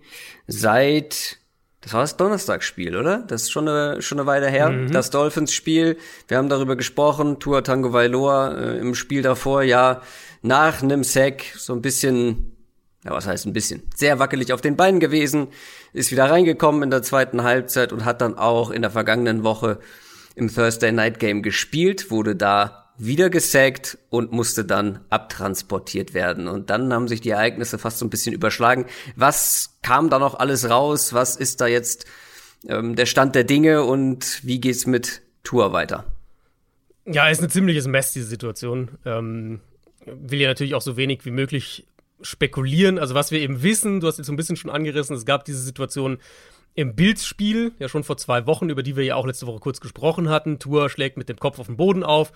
Seit 0.47 1.37
das 1.83 1.93
war 1.93 2.01
das 2.01 2.17
Donnerstagsspiel, 2.17 2.97
oder? 2.97 3.19
Das 3.19 3.43
ist 3.43 3.51
schon 3.51 3.69
eine, 3.69 4.01
schon 4.01 4.19
eine 4.19 4.27
Weile 4.27 4.49
her. 4.49 4.71
Mhm. 4.71 4.93
Das 4.93 5.11
Dolphins-Spiel. 5.11 5.99
Wir 6.27 6.39
haben 6.39 6.49
darüber 6.49 6.75
gesprochen. 6.75 7.39
Tua 7.39 7.61
Tango 7.61 7.93
Vailoa 7.93 8.55
äh, 8.55 8.79
im 8.79 8.95
Spiel 8.95 9.21
davor, 9.21 9.63
ja, 9.63 10.01
nach 10.41 10.83
einem 10.83 11.05
Sack 11.05 11.45
so 11.55 11.75
ein 11.75 11.83
bisschen, 11.83 12.57
ja, 13.05 13.11
was 13.13 13.27
heißt 13.27 13.45
ein 13.45 13.53
bisschen, 13.53 13.83
sehr 13.95 14.19
wackelig 14.19 14.55
auf 14.55 14.63
den 14.63 14.77
Beinen 14.77 15.01
gewesen, 15.01 15.49
ist 15.93 16.13
wieder 16.13 16.31
reingekommen 16.31 16.83
in 16.83 16.91
der 16.91 17.03
zweiten 17.03 17.43
Halbzeit 17.43 17.93
und 17.93 18.07
hat 18.07 18.23
dann 18.23 18.39
auch 18.39 18.71
in 18.71 18.81
der 18.81 18.91
vergangenen 18.91 19.45
Woche 19.45 19.81
im 20.39 20.53
Thursday 20.53 20.93
Night 20.93 21.19
Game 21.19 21.43
gespielt, 21.43 22.11
wurde 22.11 22.37
da 22.37 22.89
wieder 22.99 23.31
gesackt 23.31 23.97
und 24.11 24.33
musste 24.33 24.65
dann 24.65 25.01
abtransportiert 25.09 26.15
werden. 26.15 26.49
Und 26.49 26.71
dann 26.71 26.93
haben 26.93 27.07
sich 27.07 27.21
die 27.21 27.31
Ereignisse 27.31 27.79
fast 27.79 27.99
so 27.99 28.07
ein 28.07 28.11
bisschen 28.11 28.35
überschlagen. 28.35 28.87
Was 29.15 29.79
kam 29.83 30.11
da 30.11 30.19
noch 30.19 30.39
alles 30.39 30.69
raus? 30.69 31.13
Was 31.13 31.37
ist 31.37 31.61
da 31.61 31.69
jetzt 31.69 32.07
ähm, 32.67 32.97
der 32.97 33.07
Stand 33.07 33.35
der 33.37 33.45
Dinge 33.45 33.85
und 33.85 34.41
wie 34.43 34.61
geht's 34.61 34.87
mit 34.87 35.23
Tour 35.45 35.73
weiter? 35.73 36.05
Ja, 37.07 37.29
ist 37.29 37.39
eine 37.39 37.49
ziemliches 37.49 37.87
Mess, 37.87 38.13
diese 38.13 38.27
Situation. 38.27 38.99
Ähm, 39.05 39.61
will 40.05 40.41
ja 40.41 40.49
natürlich 40.49 40.75
auch 40.75 40.83
so 40.83 40.97
wenig 40.97 41.25
wie 41.25 41.31
möglich 41.31 41.87
spekulieren. 42.21 42.99
Also 42.99 43.15
was 43.15 43.31
wir 43.31 43.41
eben 43.41 43.63
wissen, 43.63 44.01
du 44.01 44.09
hast 44.09 44.19
jetzt 44.19 44.27
so 44.27 44.33
ein 44.33 44.37
bisschen 44.37 44.57
schon 44.57 44.71
angerissen, 44.71 45.17
es 45.17 45.25
gab 45.25 45.45
diese 45.45 45.61
Situation 45.61 46.19
im 46.79 46.95
Bildspiel, 46.95 47.73
ja 47.81 47.89
schon 47.89 48.05
vor 48.05 48.19
zwei 48.19 48.47
Wochen, 48.47 48.71
über 48.71 48.85
die 48.85 48.95
wir 48.95 49.03
ja 49.03 49.17
auch 49.17 49.27
letzte 49.27 49.49
Woche 49.49 49.59
kurz 49.59 49.81
gesprochen 49.81 50.29
hatten. 50.29 50.61
Tour 50.61 50.89
schlägt 50.89 51.17
mit 51.17 51.29
dem 51.29 51.37
Kopf 51.37 51.59
auf 51.59 51.67
den 51.67 51.77
Boden 51.77 52.05
auf, 52.05 52.31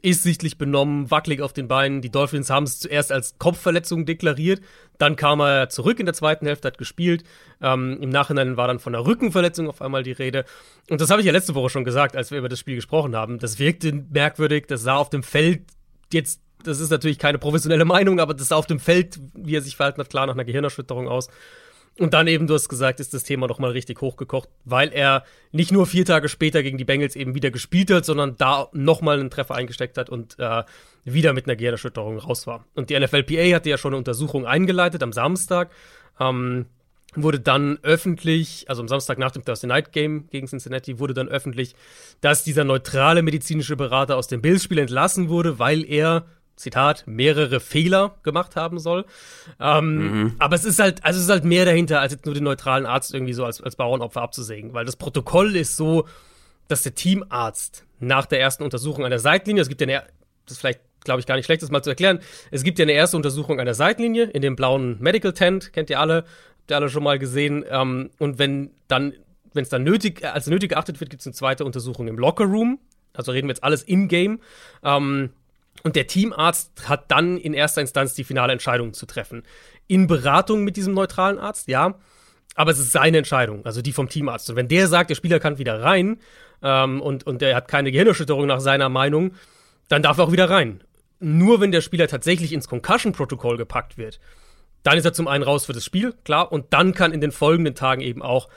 ist 0.00 0.22
sichtlich 0.22 0.56
benommen, 0.56 1.10
wackelig 1.10 1.42
auf 1.42 1.52
den 1.52 1.68
Beinen. 1.68 2.00
Die 2.00 2.10
Dolphins 2.10 2.48
haben 2.48 2.64
es 2.64 2.80
zuerst 2.80 3.12
als 3.12 3.36
Kopfverletzung 3.36 4.06
deklariert, 4.06 4.62
dann 4.96 5.14
kam 5.14 5.40
er 5.40 5.68
zurück 5.68 6.00
in 6.00 6.06
der 6.06 6.14
zweiten 6.14 6.46
Hälfte, 6.46 6.68
hat 6.68 6.78
gespielt. 6.78 7.24
Ähm, 7.60 7.98
Im 8.00 8.08
Nachhinein 8.08 8.56
war 8.56 8.66
dann 8.66 8.78
von 8.78 8.94
einer 8.94 9.04
Rückenverletzung 9.04 9.68
auf 9.68 9.82
einmal 9.82 10.02
die 10.02 10.12
Rede. 10.12 10.46
Und 10.88 11.02
das 11.02 11.10
habe 11.10 11.20
ich 11.20 11.26
ja 11.26 11.32
letzte 11.32 11.54
Woche 11.54 11.68
schon 11.68 11.84
gesagt, 11.84 12.16
als 12.16 12.30
wir 12.30 12.38
über 12.38 12.48
das 12.48 12.60
Spiel 12.60 12.76
gesprochen 12.76 13.14
haben. 13.14 13.40
Das 13.40 13.58
wirkte 13.58 13.92
merkwürdig, 13.92 14.64
das 14.68 14.80
sah 14.80 14.96
auf 14.96 15.10
dem 15.10 15.22
Feld 15.22 15.64
jetzt, 16.10 16.40
das 16.64 16.80
ist 16.80 16.88
natürlich 16.88 17.18
keine 17.18 17.36
professionelle 17.36 17.84
Meinung, 17.84 18.20
aber 18.20 18.32
das 18.32 18.48
sah 18.48 18.56
auf 18.56 18.66
dem 18.66 18.80
Feld, 18.80 19.20
wie 19.34 19.54
er 19.54 19.60
sich 19.60 19.76
verhalten 19.76 20.00
hat, 20.00 20.08
klar 20.08 20.24
nach 20.24 20.32
einer 20.32 20.46
Gehirnerschütterung 20.46 21.08
aus. 21.08 21.28
Und 21.98 22.14
dann 22.14 22.26
eben, 22.26 22.46
du 22.46 22.54
hast 22.54 22.68
gesagt, 22.68 23.00
ist 23.00 23.12
das 23.12 23.22
Thema 23.22 23.46
nochmal 23.46 23.72
richtig 23.72 24.00
hochgekocht, 24.00 24.48
weil 24.64 24.92
er 24.92 25.24
nicht 25.50 25.72
nur 25.72 25.86
vier 25.86 26.06
Tage 26.06 26.28
später 26.28 26.62
gegen 26.62 26.78
die 26.78 26.84
Bengals 26.84 27.16
eben 27.16 27.34
wieder 27.34 27.50
gespielt 27.50 27.90
hat, 27.90 28.06
sondern 28.06 28.36
da 28.38 28.68
nochmal 28.72 29.20
einen 29.20 29.30
Treffer 29.30 29.54
eingesteckt 29.54 29.98
hat 29.98 30.08
und 30.08 30.38
äh, 30.38 30.62
wieder 31.04 31.34
mit 31.34 31.46
einer 31.46 31.56
Gehirnerschütterung 31.56 32.18
raus 32.18 32.46
war. 32.46 32.64
Und 32.74 32.88
die 32.88 32.98
NFLPA 32.98 33.54
hatte 33.54 33.68
ja 33.68 33.76
schon 33.76 33.90
eine 33.90 33.98
Untersuchung 33.98 34.46
eingeleitet 34.46 35.02
am 35.02 35.12
Samstag. 35.12 35.70
Ähm, 36.18 36.66
wurde 37.14 37.40
dann 37.40 37.78
öffentlich, 37.82 38.64
also 38.68 38.80
am 38.80 38.88
Samstag 38.88 39.18
nach 39.18 39.32
dem 39.32 39.44
Thursday 39.44 39.68
Night 39.68 39.92
Game 39.92 40.28
gegen 40.30 40.46
Cincinnati, 40.46 40.98
wurde 40.98 41.14
dann 41.14 41.28
öffentlich, 41.28 41.74
dass 42.20 42.42
dieser 42.42 42.64
neutrale 42.64 43.22
medizinische 43.22 43.76
Berater 43.76 44.16
aus 44.16 44.28
dem 44.28 44.40
Bills-Spiel 44.40 44.78
entlassen 44.78 45.28
wurde, 45.28 45.58
weil 45.58 45.84
er 45.84 46.24
Zitat, 46.56 47.04
mehrere 47.06 47.60
Fehler 47.60 48.16
gemacht 48.22 48.56
haben 48.56 48.78
soll. 48.78 49.04
Ähm, 49.58 49.96
mhm. 49.96 50.34
Aber 50.38 50.54
es 50.54 50.64
ist 50.64 50.78
halt, 50.78 51.04
also 51.04 51.18
es 51.18 51.24
ist 51.24 51.30
halt 51.30 51.44
mehr 51.44 51.64
dahinter, 51.64 52.00
als 52.00 52.12
jetzt 52.12 52.26
nur 52.26 52.34
den 52.34 52.44
neutralen 52.44 52.86
Arzt 52.86 53.14
irgendwie 53.14 53.32
so 53.32 53.44
als, 53.44 53.60
als 53.60 53.76
Bauernopfer 53.76 54.22
abzusägen. 54.22 54.72
Weil 54.72 54.84
das 54.84 54.96
Protokoll 54.96 55.56
ist 55.56 55.76
so, 55.76 56.06
dass 56.68 56.82
der 56.82 56.94
Teamarzt 56.94 57.84
nach 57.98 58.26
der 58.26 58.40
ersten 58.40 58.62
Untersuchung 58.62 59.04
an 59.04 59.10
der 59.10 59.18
Seitlinie, 59.18 59.62
es 59.62 59.68
gibt 59.68 59.80
ja 59.80 59.86
eine, 59.86 60.02
das 60.44 60.52
ist 60.52 60.58
vielleicht, 60.58 60.80
glaube 61.04 61.20
ich, 61.20 61.26
gar 61.26 61.36
nicht 61.36 61.46
schlecht, 61.46 61.62
das 61.62 61.70
mal 61.70 61.82
zu 61.82 61.90
erklären, 61.90 62.20
es 62.50 62.62
gibt 62.62 62.78
ja 62.78 62.84
eine 62.84 62.92
erste 62.92 63.16
Untersuchung 63.16 63.58
an 63.58 63.66
der 63.66 63.74
Seitlinie 63.74 64.24
in 64.24 64.42
dem 64.42 64.56
blauen 64.56 65.00
Medical 65.00 65.32
Tent, 65.32 65.72
kennt 65.72 65.90
ihr 65.90 66.00
alle, 66.00 66.24
habt 66.62 66.70
ihr 66.70 66.76
alle 66.76 66.88
schon 66.88 67.02
mal 67.02 67.18
gesehen. 67.18 67.64
Ähm, 67.68 68.10
und 68.18 68.38
wenn 68.38 68.70
dann, 68.88 69.14
wenn 69.52 69.62
es 69.62 69.68
dann 69.68 69.84
nötig, 69.84 70.24
als 70.24 70.46
nötig 70.46 70.70
geachtet 70.70 71.00
wird, 71.00 71.10
gibt 71.10 71.20
es 71.20 71.26
eine 71.26 71.34
zweite 71.34 71.64
Untersuchung 71.64 72.08
im 72.08 72.18
Locker 72.18 72.44
Room. 72.44 72.78
Also 73.14 73.32
reden 73.32 73.48
wir 73.48 73.52
jetzt 73.52 73.64
alles 73.64 73.82
in-game. 73.82 74.40
Ähm, 74.82 75.30
und 75.82 75.96
der 75.96 76.06
Teamarzt 76.06 76.88
hat 76.88 77.10
dann 77.10 77.36
in 77.38 77.54
erster 77.54 77.80
Instanz 77.80 78.14
die 78.14 78.24
finale 78.24 78.52
Entscheidung 78.52 78.94
zu 78.94 79.06
treffen. 79.06 79.42
In 79.88 80.06
Beratung 80.06 80.64
mit 80.64 80.76
diesem 80.76 80.94
neutralen 80.94 81.38
Arzt, 81.38 81.68
ja. 81.68 81.94
Aber 82.54 82.70
es 82.70 82.78
ist 82.78 82.92
seine 82.92 83.18
Entscheidung, 83.18 83.64
also 83.64 83.80
die 83.82 83.92
vom 83.92 84.08
Teamarzt. 84.08 84.50
Und 84.50 84.56
wenn 84.56 84.68
der 84.68 84.86
sagt, 84.86 85.10
der 85.10 85.14
Spieler 85.14 85.40
kann 85.40 85.58
wieder 85.58 85.82
rein 85.82 86.20
ähm, 86.62 87.00
und, 87.00 87.26
und 87.26 87.40
der 87.40 87.56
hat 87.56 87.66
keine 87.66 87.90
Gehirnerschütterung 87.90 88.46
nach 88.46 88.60
seiner 88.60 88.90
Meinung, 88.90 89.34
dann 89.88 90.02
darf 90.02 90.18
er 90.18 90.24
auch 90.24 90.32
wieder 90.32 90.50
rein. 90.50 90.84
Nur 91.18 91.60
wenn 91.60 91.72
der 91.72 91.80
Spieler 91.80 92.08
tatsächlich 92.08 92.52
ins 92.52 92.68
Concussion-Protokoll 92.68 93.56
gepackt 93.56 93.96
wird, 93.96 94.20
dann 94.82 94.98
ist 94.98 95.04
er 95.04 95.12
zum 95.12 95.28
einen 95.28 95.44
raus 95.44 95.64
für 95.64 95.72
das 95.72 95.84
Spiel, 95.84 96.14
klar, 96.24 96.50
und 96.52 96.72
dann 96.72 96.92
kann 96.92 97.12
in 97.12 97.20
den 97.20 97.32
folgenden 97.32 97.74
Tagen 97.74 98.02
eben 98.02 98.22
auch 98.22 98.48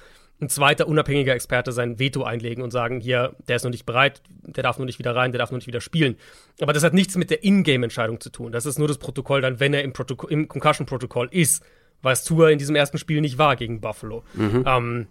ein 0.42 0.50
zweiter 0.50 0.88
unabhängiger 0.88 1.34
Experte 1.34 1.72
sein 1.72 1.98
Veto 1.98 2.24
einlegen 2.24 2.64
und 2.64 2.72
sagen, 2.72 3.00
hier, 3.00 3.36
der 3.48 3.56
ist 3.56 3.64
noch 3.64 3.72
nicht 3.72 3.86
bereit, 3.86 4.22
der 4.30 4.64
darf 4.64 4.78
noch 4.78 4.86
nicht 4.86 5.00
wieder 5.00 5.16
rein, 5.16 5.32
der 5.32 5.40
darf 5.40 5.52
noch 5.52 5.58
nicht 5.58 5.68
wieder 5.68 5.82
spielen. 5.82 6.18
Aber 6.60 6.74
das 6.74 6.84
hat 6.84 6.94
nichts 6.94 7.16
mit 7.16 7.30
der 7.30 7.44
Ingame-Entscheidung 7.44 8.20
zu 8.20 8.30
tun. 8.30 8.52
Das 8.52 8.66
ist 8.66 8.78
nur 8.78 8.88
das 8.88 8.98
Protokoll 8.98 9.42
dann, 9.42 9.60
wenn 9.60 9.74
er 9.74 9.84
im, 9.84 9.94
im 10.30 10.48
Concussion-Protokoll 10.48 11.30
ist, 11.32 11.64
was 12.02 12.24
Tour 12.24 12.50
in 12.50 12.60
diesem 12.60 12.76
ersten 12.76 12.98
Spiel 12.98 13.22
nicht 13.22 13.38
war 13.38 13.56
gegen 13.56 13.80
Buffalo. 13.80 14.24
Mhm. 14.34 14.64
Ähm, 14.68 15.08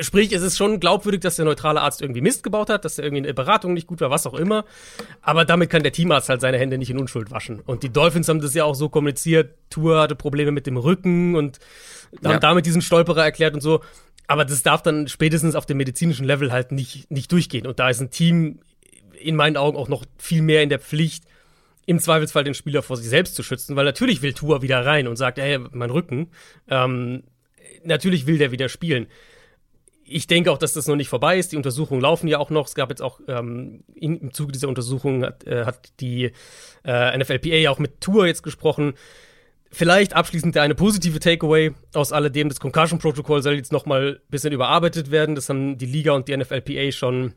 Sprich, 0.00 0.32
es 0.32 0.42
ist 0.42 0.56
schon 0.56 0.80
glaubwürdig, 0.80 1.20
dass 1.20 1.36
der 1.36 1.44
neutrale 1.44 1.80
Arzt 1.80 2.02
irgendwie 2.02 2.20
Mist 2.20 2.42
gebaut 2.42 2.70
hat, 2.70 2.84
dass 2.84 2.98
er 2.98 3.04
irgendwie 3.04 3.22
eine 3.22 3.34
Beratung 3.34 3.72
nicht 3.72 3.86
gut 3.86 4.00
war, 4.00 4.10
was 4.10 4.26
auch 4.26 4.34
immer. 4.34 4.64
Aber 5.22 5.44
damit 5.44 5.70
kann 5.70 5.84
der 5.84 5.92
Teamarzt 5.92 6.28
halt 6.28 6.40
seine 6.40 6.58
Hände 6.58 6.76
nicht 6.76 6.90
in 6.90 6.98
Unschuld 6.98 7.30
waschen. 7.30 7.60
Und 7.60 7.84
die 7.84 7.90
Dolphins 7.90 8.28
haben 8.28 8.40
das 8.40 8.52
ja 8.54 8.64
auch 8.64 8.74
so 8.74 8.88
kommuniziert. 8.88 9.54
Tour 9.70 10.00
hatte 10.00 10.16
Probleme 10.16 10.50
mit 10.50 10.66
dem 10.66 10.76
Rücken 10.76 11.36
und 11.36 11.60
haben 12.24 12.32
ja. 12.32 12.38
damit 12.40 12.66
diesen 12.66 12.82
Stolperer 12.82 13.22
erklärt 13.22 13.54
und 13.54 13.60
so. 13.60 13.80
Aber 14.26 14.44
das 14.44 14.62
darf 14.62 14.82
dann 14.82 15.08
spätestens 15.08 15.54
auf 15.54 15.66
dem 15.66 15.76
medizinischen 15.76 16.24
Level 16.24 16.52
halt 16.52 16.72
nicht, 16.72 17.10
nicht 17.10 17.30
durchgehen. 17.30 17.66
Und 17.66 17.78
da 17.78 17.88
ist 17.88 18.00
ein 18.00 18.10
Team 18.10 18.60
in 19.20 19.36
meinen 19.36 19.56
Augen 19.56 19.76
auch 19.76 19.88
noch 19.88 20.04
viel 20.18 20.42
mehr 20.42 20.62
in 20.62 20.68
der 20.68 20.80
Pflicht, 20.80 21.24
im 21.86 22.00
Zweifelsfall 22.00 22.42
den 22.42 22.54
Spieler 22.54 22.82
vor 22.82 22.96
sich 22.96 23.08
selbst 23.08 23.36
zu 23.36 23.44
schützen, 23.44 23.76
weil 23.76 23.84
natürlich 23.84 24.20
will 24.20 24.32
Tour 24.32 24.62
wieder 24.62 24.84
rein 24.84 25.06
und 25.06 25.16
sagt, 25.16 25.38
hey, 25.38 25.58
mein 25.70 25.90
Rücken. 25.90 26.28
Ähm, 26.68 27.22
natürlich 27.84 28.26
will 28.26 28.38
der 28.38 28.50
wieder 28.50 28.68
spielen 28.68 29.06
ich 30.08 30.26
denke 30.26 30.52
auch, 30.52 30.58
dass 30.58 30.72
das 30.72 30.86
noch 30.86 30.96
nicht 30.96 31.08
vorbei 31.08 31.38
ist. 31.38 31.52
Die 31.52 31.56
Untersuchungen 31.56 32.00
laufen 32.00 32.28
ja 32.28 32.38
auch 32.38 32.50
noch. 32.50 32.66
Es 32.66 32.74
gab 32.74 32.90
jetzt 32.90 33.02
auch 33.02 33.20
ähm, 33.26 33.82
im 33.94 34.32
Zuge 34.32 34.52
dieser 34.52 34.68
Untersuchung 34.68 35.24
hat, 35.24 35.44
äh, 35.44 35.64
hat 35.64 35.90
die 36.00 36.32
äh, 36.84 37.18
NFLPA 37.18 37.56
ja 37.56 37.70
auch 37.70 37.78
mit 37.78 38.00
Tour 38.00 38.26
jetzt 38.26 38.42
gesprochen. 38.42 38.94
Vielleicht 39.78 40.14
abschließend 40.14 40.56
eine 40.56 40.74
positive 40.74 41.20
Takeaway 41.20 41.74
aus 41.92 42.10
alledem. 42.10 42.48
Das 42.48 42.60
Concussion-Protokoll 42.60 43.42
soll 43.42 43.56
jetzt 43.56 43.72
noch 43.72 43.84
mal 43.84 44.22
ein 44.24 44.30
bisschen 44.30 44.54
überarbeitet 44.54 45.10
werden. 45.10 45.34
Das 45.34 45.50
haben 45.50 45.76
die 45.76 45.84
Liga 45.84 46.12
und 46.12 46.28
die 46.28 46.34
NFLPA 46.34 46.92
schon 46.92 47.34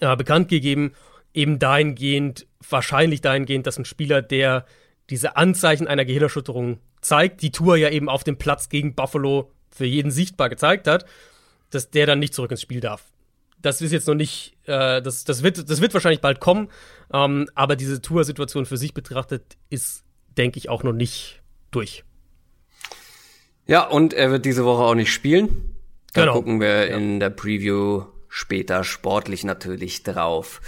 äh, 0.00 0.16
bekannt 0.16 0.48
gegeben. 0.48 0.90
Eben 1.32 1.60
dahingehend, 1.60 2.48
wahrscheinlich 2.68 3.20
dahingehend, 3.20 3.64
dass 3.64 3.78
ein 3.78 3.84
Spieler, 3.84 4.22
der 4.22 4.66
diese 5.08 5.36
Anzeichen 5.36 5.86
einer 5.86 6.04
Gehirnerschütterung 6.04 6.80
zeigt, 7.00 7.42
die 7.42 7.52
Tour 7.52 7.76
ja 7.76 7.90
eben 7.90 8.08
auf 8.08 8.24
dem 8.24 8.38
Platz 8.38 8.70
gegen 8.70 8.96
Buffalo 8.96 9.52
für 9.70 9.86
jeden 9.86 10.10
sichtbar 10.10 10.48
gezeigt 10.48 10.88
hat, 10.88 11.06
dass 11.70 11.90
der 11.90 12.06
dann 12.06 12.18
nicht 12.18 12.34
zurück 12.34 12.50
ins 12.50 12.62
Spiel 12.62 12.80
darf. 12.80 13.04
Das 13.62 13.80
ist 13.82 13.92
jetzt 13.92 14.08
noch 14.08 14.16
nicht, 14.16 14.56
äh, 14.64 15.00
das, 15.00 15.22
das, 15.22 15.44
wird, 15.44 15.70
das 15.70 15.80
wird 15.80 15.94
wahrscheinlich 15.94 16.22
bald 16.22 16.40
kommen, 16.40 16.70
ähm, 17.12 17.48
aber 17.54 17.76
diese 17.76 18.02
Tour-Situation 18.02 18.66
für 18.66 18.76
sich 18.76 18.94
betrachtet 18.94 19.56
ist, 19.70 20.02
denke 20.36 20.58
ich, 20.58 20.68
auch 20.68 20.82
noch 20.82 20.92
nicht 20.92 21.40
durch. 21.70 22.04
Ja, 23.66 23.86
und 23.86 24.14
er 24.14 24.30
wird 24.30 24.44
diese 24.44 24.64
Woche 24.64 24.82
auch 24.82 24.94
nicht 24.94 25.12
spielen. 25.12 25.74
Da 26.14 26.22
genau. 26.22 26.34
gucken 26.34 26.60
wir 26.60 26.88
ja. 26.88 26.96
in 26.96 27.20
der 27.20 27.30
Preview 27.30 28.04
später 28.28 28.84
sportlich 28.84 29.44
natürlich 29.44 30.02
drauf. 30.02 30.60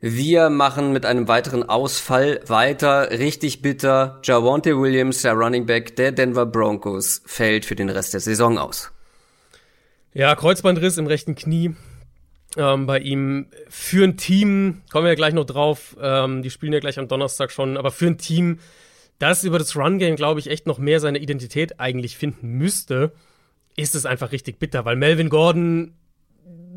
Wir 0.00 0.50
machen 0.50 0.92
mit 0.92 1.06
einem 1.06 1.26
weiteren 1.26 1.62
Ausfall 1.62 2.40
weiter. 2.46 3.10
Richtig 3.10 3.62
bitter. 3.62 4.20
Javante 4.22 4.78
Williams, 4.78 5.22
der 5.22 5.32
Running 5.32 5.66
Back 5.66 5.96
der 5.96 6.12
Denver 6.12 6.46
Broncos, 6.46 7.22
fällt 7.24 7.64
für 7.64 7.76
den 7.76 7.88
Rest 7.88 8.12
der 8.12 8.20
Saison 8.20 8.58
aus. 8.58 8.92
Ja, 10.12 10.34
Kreuzbandriss 10.34 10.98
im 10.98 11.06
rechten 11.06 11.34
Knie. 11.34 11.74
Ähm, 12.56 12.86
bei 12.86 12.98
ihm 13.00 13.48
für 13.68 14.04
ein 14.04 14.16
Team, 14.16 14.82
kommen 14.90 15.04
wir 15.04 15.10
ja 15.10 15.14
gleich 15.14 15.34
noch 15.34 15.44
drauf, 15.44 15.96
ähm, 16.00 16.42
die 16.42 16.50
spielen 16.50 16.72
ja 16.72 16.80
gleich 16.80 16.98
am 16.98 17.06
Donnerstag 17.06 17.52
schon, 17.52 17.76
aber 17.76 17.90
für 17.90 18.06
ein 18.06 18.16
Team, 18.16 18.60
das 19.18 19.44
über 19.44 19.58
das 19.58 19.76
Run-Game, 19.76 20.16
glaube 20.16 20.40
ich, 20.40 20.48
echt 20.48 20.66
noch 20.66 20.78
mehr 20.78 21.00
seine 21.00 21.18
Identität 21.18 21.80
eigentlich 21.80 22.16
finden 22.16 22.48
müsste, 22.48 23.12
ist 23.76 23.94
es 23.94 24.06
einfach 24.06 24.32
richtig 24.32 24.58
bitter, 24.58 24.84
weil 24.84 24.96
Melvin 24.96 25.28
Gordon 25.28 25.94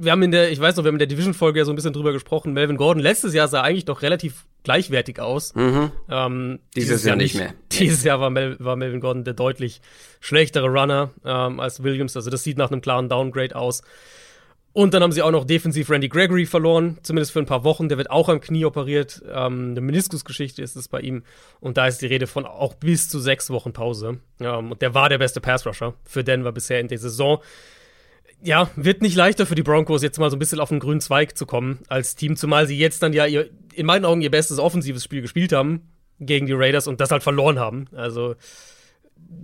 wir 0.01 0.11
haben 0.13 0.23
in 0.23 0.31
der, 0.31 0.51
ich 0.51 0.59
weiß 0.59 0.75
noch, 0.77 0.83
wir 0.83 0.87
haben 0.87 0.95
in 0.95 0.99
der 0.99 1.07
Division-Folge 1.07 1.59
ja 1.59 1.65
so 1.65 1.73
ein 1.73 1.75
bisschen 1.75 1.93
drüber 1.93 2.13
gesprochen. 2.13 2.53
Melvin 2.53 2.77
Gordon 2.77 3.03
letztes 3.03 3.33
Jahr 3.33 3.47
sah 3.47 3.61
eigentlich 3.61 3.85
doch 3.85 4.01
relativ 4.01 4.45
gleichwertig 4.63 5.19
aus. 5.19 5.53
Mhm. 5.55 5.91
Ähm, 6.09 6.59
dieses, 6.75 6.89
dieses, 6.89 7.05
Jahr, 7.05 7.15
nicht 7.15 7.35
mehr. 7.35 7.53
Dieses 7.71 8.03
Jahr 8.03 8.19
war, 8.19 8.29
Mel, 8.29 8.55
war, 8.59 8.75
Melvin 8.75 9.01
Gordon 9.01 9.23
der 9.25 9.33
deutlich 9.33 9.81
schlechtere 10.21 10.67
Runner 10.67 11.11
ähm, 11.25 11.59
als 11.59 11.83
Williams. 11.83 12.15
Also 12.15 12.29
das 12.29 12.43
sieht 12.43 12.57
nach 12.57 12.71
einem 12.71 12.81
klaren 12.81 13.09
Downgrade 13.09 13.55
aus. 13.55 13.81
Und 14.71 14.93
dann 14.93 15.01
haben 15.01 15.11
sie 15.11 15.23
auch 15.23 15.31
noch 15.31 15.45
defensiv 15.45 15.89
Randy 15.89 16.09
Gregory 16.09 16.45
verloren, 16.45 16.99
zumindest 17.01 17.31
für 17.31 17.39
ein 17.39 17.47
paar 17.47 17.63
Wochen. 17.63 17.89
Der 17.89 17.97
wird 17.97 18.11
auch 18.11 18.29
am 18.29 18.39
Knie 18.39 18.65
operiert. 18.65 19.21
Ähm, 19.27 19.71
eine 19.71 19.81
Meniskusgeschichte 19.81 20.61
ist 20.61 20.75
es 20.75 20.87
bei 20.87 21.01
ihm. 21.01 21.23
Und 21.59 21.77
da 21.77 21.87
ist 21.87 22.01
die 22.01 22.05
Rede 22.05 22.27
von 22.27 22.45
auch 22.45 22.75
bis 22.75 23.09
zu 23.09 23.19
sechs 23.19 23.49
Wochen 23.49 23.73
Pause. 23.73 24.19
Ähm, 24.39 24.71
und 24.71 24.81
der 24.81 24.93
war 24.93 25.09
der 25.09 25.17
beste 25.17 25.41
Pass-Rusher 25.41 25.95
für 26.03 26.23
Denver 26.23 26.51
bisher 26.51 26.79
in 26.79 26.87
der 26.87 26.99
Saison 26.99 27.41
ja, 28.41 28.69
wird 28.75 29.01
nicht 29.01 29.15
leichter 29.15 29.45
für 29.45 29.55
die 29.55 29.63
Broncos, 29.63 30.01
jetzt 30.01 30.19
mal 30.19 30.29
so 30.29 30.35
ein 30.35 30.39
bisschen 30.39 30.59
auf 30.59 30.69
den 30.69 30.79
grünen 30.79 31.01
Zweig 31.01 31.37
zu 31.37 31.45
kommen 31.45 31.79
als 31.87 32.15
Team, 32.15 32.35
zumal 32.35 32.67
sie 32.67 32.77
jetzt 32.77 33.03
dann 33.03 33.13
ja 33.13 33.25
ihr, 33.25 33.49
in 33.73 33.85
meinen 33.85 34.05
Augen 34.05 34.21
ihr 34.21 34.31
bestes 34.31 34.59
offensives 34.59 35.03
Spiel 35.03 35.21
gespielt 35.21 35.51
haben 35.51 35.89
gegen 36.19 36.45
die 36.45 36.53
Raiders 36.53 36.87
und 36.87 37.01
das 37.01 37.11
halt 37.11 37.23
verloren 37.23 37.59
haben. 37.59 37.87
Also, 37.93 38.35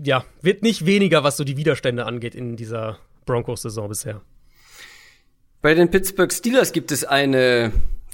ja, 0.04 0.24
wird 0.42 0.62
nicht 0.64 0.86
weniger, 0.86 1.24
was 1.24 1.38
so 1.38 1.44
die 1.44 1.58
Widerstände 1.58 2.06
angeht 2.06 2.36
in 2.36 2.56
dieser 2.56 2.98
Broncos-Saison 3.26 3.90
bisher. 3.90 4.22
Bei 5.66 5.74
den 5.74 5.90
Pittsburgh 5.90 6.32
Steelers 6.32 6.74
gibt 6.74 6.92
es 6.92 7.04
eine 7.06 7.72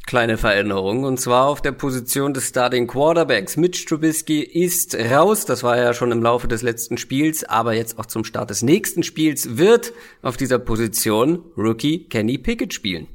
kleine 0.08 0.38
Veränderung 0.38 1.04
und 1.04 1.20
zwar 1.20 1.48
auf 1.48 1.62
der 1.62 1.74
Position 1.74 2.34
des 2.34 2.48
Starting 2.48 2.88
Quarterbacks. 2.88 3.58
Mitch 3.58 3.86
Trubisky 3.86 4.40
ist 4.42 4.96
raus, 4.96 5.44
das 5.44 5.62
war 5.62 5.76
ja 5.76 5.94
schon 5.94 6.14
im 6.14 6.24
Laufe 6.24 6.48
des 6.48 6.62
letzten 6.62 6.98
Spiels, 6.98 7.44
aber 7.44 7.74
jetzt 7.74 8.00
auch 8.00 8.06
zum 8.06 8.24
Start 8.24 8.52
des 8.52 8.62
nächsten 8.62 9.04
Spiels 9.04 9.58
wird 9.58 9.92
auf 10.22 10.38
dieser 10.38 10.60
Position 10.60 11.44
Rookie 11.58 12.08
Kenny 12.08 12.38
Pickett 12.38 12.74
spielen. 12.74 13.08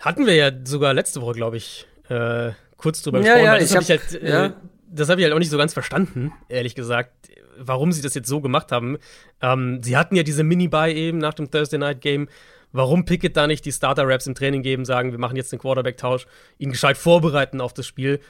Hatten 0.00 0.26
wir 0.26 0.34
ja 0.34 0.50
sogar 0.64 0.92
letzte 0.92 1.22
Woche, 1.22 1.36
glaube 1.36 1.56
ich, 1.56 1.86
äh, 2.10 2.50
kurz 2.76 3.00
drüber 3.00 3.20
ja, 3.20 3.32
gesprochen. 3.32 3.44
Ja, 3.46 3.58
das 3.58 3.74
habe 3.74 3.82
ich, 3.82 3.88
halt, 3.88 4.22
äh, 4.22 4.28
ja. 4.28 4.56
das 4.90 5.08
hab 5.08 5.16
ich 5.16 5.24
halt 5.24 5.32
auch 5.32 5.38
nicht 5.38 5.48
so 5.48 5.56
ganz 5.56 5.72
verstanden, 5.72 6.34
ehrlich 6.50 6.74
gesagt, 6.74 7.30
warum 7.56 7.92
sie 7.92 8.02
das 8.02 8.12
jetzt 8.12 8.28
so 8.28 8.42
gemacht 8.42 8.72
haben. 8.72 8.98
Ähm, 9.40 9.82
sie 9.82 9.96
hatten 9.96 10.16
ja 10.16 10.22
diese 10.22 10.44
Mini-Buy 10.44 10.92
eben 10.92 11.16
nach 11.16 11.32
dem 11.32 11.50
Thursday 11.50 11.78
Night 11.78 12.02
Game 12.02 12.28
warum 12.72 13.04
Pickett 13.04 13.36
da 13.36 13.46
nicht 13.46 13.64
die 13.64 13.72
Starter-Raps 13.72 14.26
im 14.26 14.34
Training 14.34 14.62
geben, 14.62 14.84
sagen, 14.84 15.12
wir 15.12 15.18
machen 15.18 15.36
jetzt 15.36 15.52
den 15.52 15.58
Quarterback-Tausch, 15.58 16.26
ihn 16.58 16.70
gescheit 16.70 16.96
vorbereiten 16.96 17.60
auf 17.60 17.72
das 17.72 17.86
Spiel, 17.86 18.20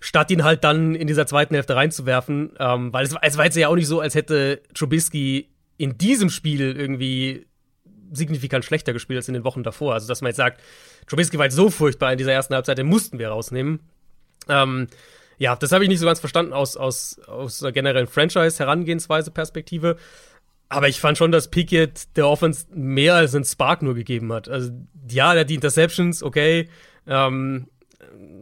statt 0.00 0.30
ihn 0.30 0.44
halt 0.44 0.64
dann 0.64 0.94
in 0.94 1.06
dieser 1.06 1.26
zweiten 1.26 1.54
Hälfte 1.54 1.76
reinzuwerfen. 1.76 2.52
Ähm, 2.58 2.92
weil 2.92 3.04
es, 3.04 3.14
es 3.20 3.36
war 3.36 3.44
jetzt 3.44 3.56
ja 3.56 3.68
auch 3.68 3.76
nicht 3.76 3.86
so, 3.86 4.00
als 4.00 4.14
hätte 4.14 4.62
Trubisky 4.74 5.48
in 5.76 5.98
diesem 5.98 6.30
Spiel 6.30 6.76
irgendwie 6.76 7.46
signifikant 8.12 8.64
schlechter 8.64 8.92
gespielt 8.92 9.18
als 9.18 9.28
in 9.28 9.34
den 9.34 9.44
Wochen 9.44 9.62
davor. 9.62 9.94
Also, 9.94 10.06
dass 10.06 10.20
man 10.20 10.30
jetzt 10.30 10.36
sagt, 10.36 10.60
Trubisky 11.06 11.38
war 11.38 11.46
jetzt 11.46 11.56
so 11.56 11.70
furchtbar 11.70 12.12
in 12.12 12.18
dieser 12.18 12.32
ersten 12.32 12.54
Halbzeit, 12.54 12.78
den 12.78 12.86
mussten 12.86 13.18
wir 13.18 13.28
rausnehmen. 13.28 13.80
Ähm, 14.48 14.88
ja, 15.38 15.56
das 15.56 15.72
habe 15.72 15.82
ich 15.84 15.88
nicht 15.88 15.98
so 15.98 16.06
ganz 16.06 16.20
verstanden 16.20 16.52
aus, 16.52 16.76
aus, 16.76 17.18
aus 17.26 17.62
einer 17.62 17.72
generellen 17.72 18.06
Franchise-Herangehensweise-Perspektive. 18.06 19.96
Aber 20.72 20.88
ich 20.88 21.00
fand 21.00 21.18
schon, 21.18 21.32
dass 21.32 21.48
Pickett 21.48 22.16
der 22.16 22.26
Offense 22.26 22.66
mehr 22.72 23.14
als 23.14 23.34
einen 23.34 23.44
Spark 23.44 23.82
nur 23.82 23.94
gegeben 23.94 24.32
hat. 24.32 24.48
Also, 24.48 24.70
ja, 25.08 25.32
der 25.32 25.42
hat 25.42 25.50
die 25.50 25.54
Interceptions, 25.54 26.22
okay. 26.22 26.68
Ähm, 27.06 27.66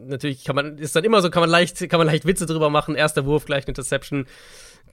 natürlich 0.05 0.43
kann 0.43 0.55
man, 0.55 0.77
ist 0.77 0.95
dann 0.95 1.03
immer 1.03 1.21
so, 1.21 1.29
kann 1.29 1.41
man 1.41 1.49
leicht, 1.49 1.89
kann 1.89 1.97
man 1.97 2.07
leicht 2.07 2.25
Witze 2.25 2.45
drüber 2.45 2.69
machen. 2.69 2.95
Erster 2.95 3.25
Wurf, 3.25 3.45
gleich 3.45 3.63
eine 3.65 3.69
Interception. 3.69 4.25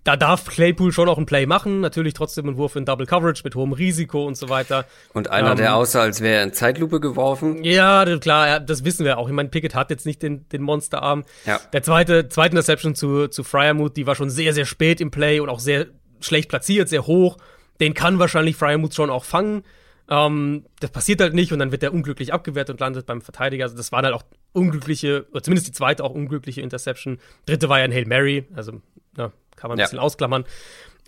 Da 0.05 0.17
darf 0.17 0.47
Claypool 0.47 0.93
schon 0.93 1.09
auch 1.09 1.19
ein 1.19 1.27
Play 1.27 1.45
machen. 1.47 1.81
Natürlich 1.81 2.15
trotzdem 2.15 2.49
ein 2.49 2.57
Wurf 2.57 2.77
in 2.77 2.85
Double 2.85 3.07
Coverage 3.07 3.43
mit 3.45 3.55
hohem 3.55 3.73
Risiko 3.73 4.27
und 4.27 4.37
so 4.37 4.49
weiter. 4.49 4.87
Und 5.13 5.31
einer, 5.31 5.51
ähm, 5.51 5.57
der 5.57 5.75
aussah, 5.75 6.03
als 6.03 6.21
wäre 6.21 6.37
er 6.37 6.43
in 6.45 6.53
Zeitlupe 6.53 7.01
geworfen. 7.01 7.63
Ja, 7.63 8.05
klar, 8.19 8.61
das 8.61 8.85
wissen 8.85 9.05
wir 9.05 9.19
auch. 9.19 9.29
Ich 9.29 9.35
meine, 9.35 9.49
Pickett 9.49 9.75
hat 9.75 9.91
jetzt 9.91 10.07
nicht 10.07 10.23
den, 10.23 10.49
den 10.49 10.63
Monsterarm. 10.63 11.25
Ja. 11.45 11.61
Der 11.73 11.83
zweite, 11.83 12.29
zweite 12.29 12.53
Interception 12.53 12.95
zu, 12.95 13.29
zu 13.29 13.45
Fryermuth, 13.45 13.97
die 13.97 14.07
war 14.07 14.15
schon 14.15 14.31
sehr, 14.31 14.55
sehr 14.55 14.65
spät 14.65 15.01
im 15.01 15.11
Play 15.11 15.41
und 15.41 15.49
auch 15.49 15.61
sehr 15.61 15.87
schlecht 16.21 16.49
platziert, 16.49 16.89
sehr 16.89 17.07
hoch. 17.07 17.37
Den 17.81 17.95
kann 17.95 18.19
wahrscheinlich 18.19 18.57
Fryermuth 18.57 18.95
schon 18.95 19.11
auch 19.11 19.25
fangen. 19.25 19.63
Ähm, 20.11 20.65
das 20.81 20.91
passiert 20.91 21.21
halt 21.21 21.35
nicht 21.35 21.53
und 21.53 21.59
dann 21.59 21.71
wird 21.71 21.83
der 21.83 21.93
unglücklich 21.93 22.33
abgewehrt 22.33 22.71
und 22.71 22.81
landet 22.81 23.07
beim 23.07 23.21
Verteidiger. 23.21 23.65
Also 23.65 23.77
das 23.77 23.93
waren 23.93 24.05
halt 24.05 24.15
auch 24.15 24.25
unglückliche, 24.53 25.27
oder 25.31 25.43
zumindest 25.43 25.69
die 25.69 25.73
zweite 25.73 26.03
auch 26.03 26.15
unglückliche 26.15 26.63
Interception. 26.63 27.19
Dritte 27.47 27.69
war 27.69 27.79
ja 27.79 27.85
ein 27.85 27.93
Hail 27.93 28.07
Mary, 28.07 28.47
also 28.55 28.81
ja, 29.17 29.33
kann 29.57 29.69
man 29.69 29.73
ein 29.73 29.81
ja. 29.81 29.85
bisschen 29.85 29.99
ausklammern. 29.99 30.45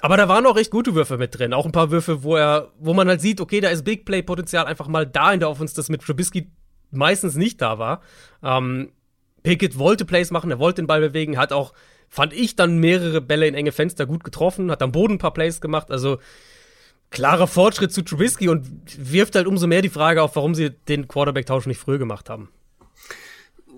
Aber 0.02 0.16
da 0.16 0.28
waren 0.28 0.46
auch 0.46 0.56
echt 0.56 0.70
gute 0.70 0.94
Würfe 0.94 1.18
mit 1.18 1.38
drin. 1.38 1.52
Auch 1.52 1.66
ein 1.66 1.72
paar 1.72 1.90
Würfe, 1.90 2.22
wo 2.22 2.36
er, 2.36 2.72
wo 2.78 2.94
man 2.94 3.08
halt 3.08 3.20
sieht, 3.20 3.40
okay, 3.40 3.60
da 3.60 3.68
ist 3.68 3.84
Big 3.84 4.04
Play-Potenzial 4.04 4.66
einfach 4.66 4.88
mal 4.88 5.06
da 5.06 5.32
in 5.32 5.40
der 5.40 5.50
Offense, 5.50 5.74
das 5.74 5.88
mit 5.88 6.02
Trubisky 6.02 6.50
meistens 6.90 7.36
nicht 7.36 7.60
da 7.60 7.78
war. 7.78 8.02
Ähm, 8.42 8.92
Pickett 9.42 9.78
wollte 9.78 10.04
Plays 10.04 10.30
machen, 10.30 10.50
er 10.50 10.58
wollte 10.58 10.82
den 10.82 10.86
Ball 10.86 11.00
bewegen, 11.00 11.38
hat 11.38 11.52
auch 11.52 11.72
fand 12.10 12.32
ich 12.34 12.56
dann 12.56 12.78
mehrere 12.78 13.20
Bälle 13.20 13.46
in 13.46 13.54
enge 13.54 13.72
Fenster 13.72 14.04
gut 14.04 14.24
getroffen, 14.24 14.70
hat 14.70 14.82
am 14.82 14.92
Boden 14.92 15.14
ein 15.14 15.18
paar 15.18 15.32
Plays 15.32 15.60
gemacht, 15.60 15.90
also 15.90 16.18
klarer 17.10 17.46
Fortschritt 17.46 17.92
zu 17.92 18.02
Trubisky 18.02 18.48
und 18.48 18.66
wirft 18.98 19.34
halt 19.36 19.46
umso 19.46 19.66
mehr 19.66 19.80
die 19.80 19.88
Frage 19.88 20.22
auf, 20.22 20.36
warum 20.36 20.54
sie 20.54 20.70
den 20.70 21.08
Quarterback-Tausch 21.08 21.66
nicht 21.66 21.78
früher 21.78 21.98
gemacht 21.98 22.28
haben. 22.28 22.50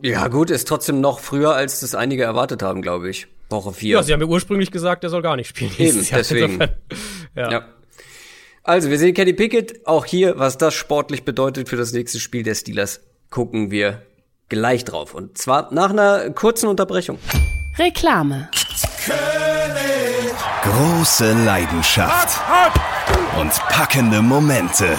Ja, 0.02 0.28
gut, 0.28 0.50
ist 0.50 0.66
trotzdem 0.66 1.00
noch 1.00 1.20
früher, 1.20 1.54
als 1.54 1.80
das 1.80 1.94
einige 1.94 2.24
erwartet 2.24 2.62
haben, 2.62 2.82
glaube 2.82 3.08
ich. 3.08 3.28
Woche 3.50 3.72
4. 3.72 3.96
Ja, 3.96 4.02
sie 4.02 4.12
haben 4.12 4.20
ja 4.20 4.26
ursprünglich 4.26 4.70
gesagt, 4.70 5.04
er 5.04 5.10
soll 5.10 5.22
gar 5.22 5.36
nicht 5.36 5.48
spielen. 5.48 5.70
Eben, 5.78 6.04
deswegen. 6.10 6.58
ja. 7.36 7.50
ja. 7.50 7.68
Also, 8.64 8.90
wir 8.90 8.98
sehen 8.98 9.14
Kenny 9.14 9.32
Pickett. 9.32 9.86
Auch 9.86 10.04
hier, 10.04 10.38
was 10.38 10.58
das 10.58 10.74
sportlich 10.74 11.24
bedeutet 11.24 11.68
für 11.68 11.76
das 11.76 11.92
nächste 11.92 12.18
Spiel 12.18 12.42
der 12.42 12.54
Steelers, 12.54 13.00
gucken 13.30 13.70
wir 13.70 14.02
gleich 14.48 14.84
drauf. 14.84 15.14
Und 15.14 15.38
zwar 15.38 15.72
nach 15.72 15.90
einer 15.90 16.30
kurzen 16.30 16.68
Unterbrechung. 16.68 17.18
Reklame. 17.78 18.50
König. 19.04 20.34
Große 20.62 21.32
Leidenschaft. 21.44 22.38
Und 23.40 23.50
packende 23.70 24.20
Momente. 24.20 24.96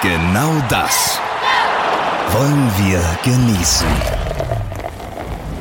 Genau 0.00 0.52
das 0.68 1.18
wollen 2.30 2.70
wir 2.78 3.00
genießen. 3.24 3.86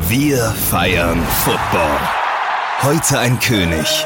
Wir 0.08 0.38
feiern 0.70 1.24
Football. 1.44 2.00
Heute 2.84 3.18
ein 3.18 3.40
König. 3.40 4.06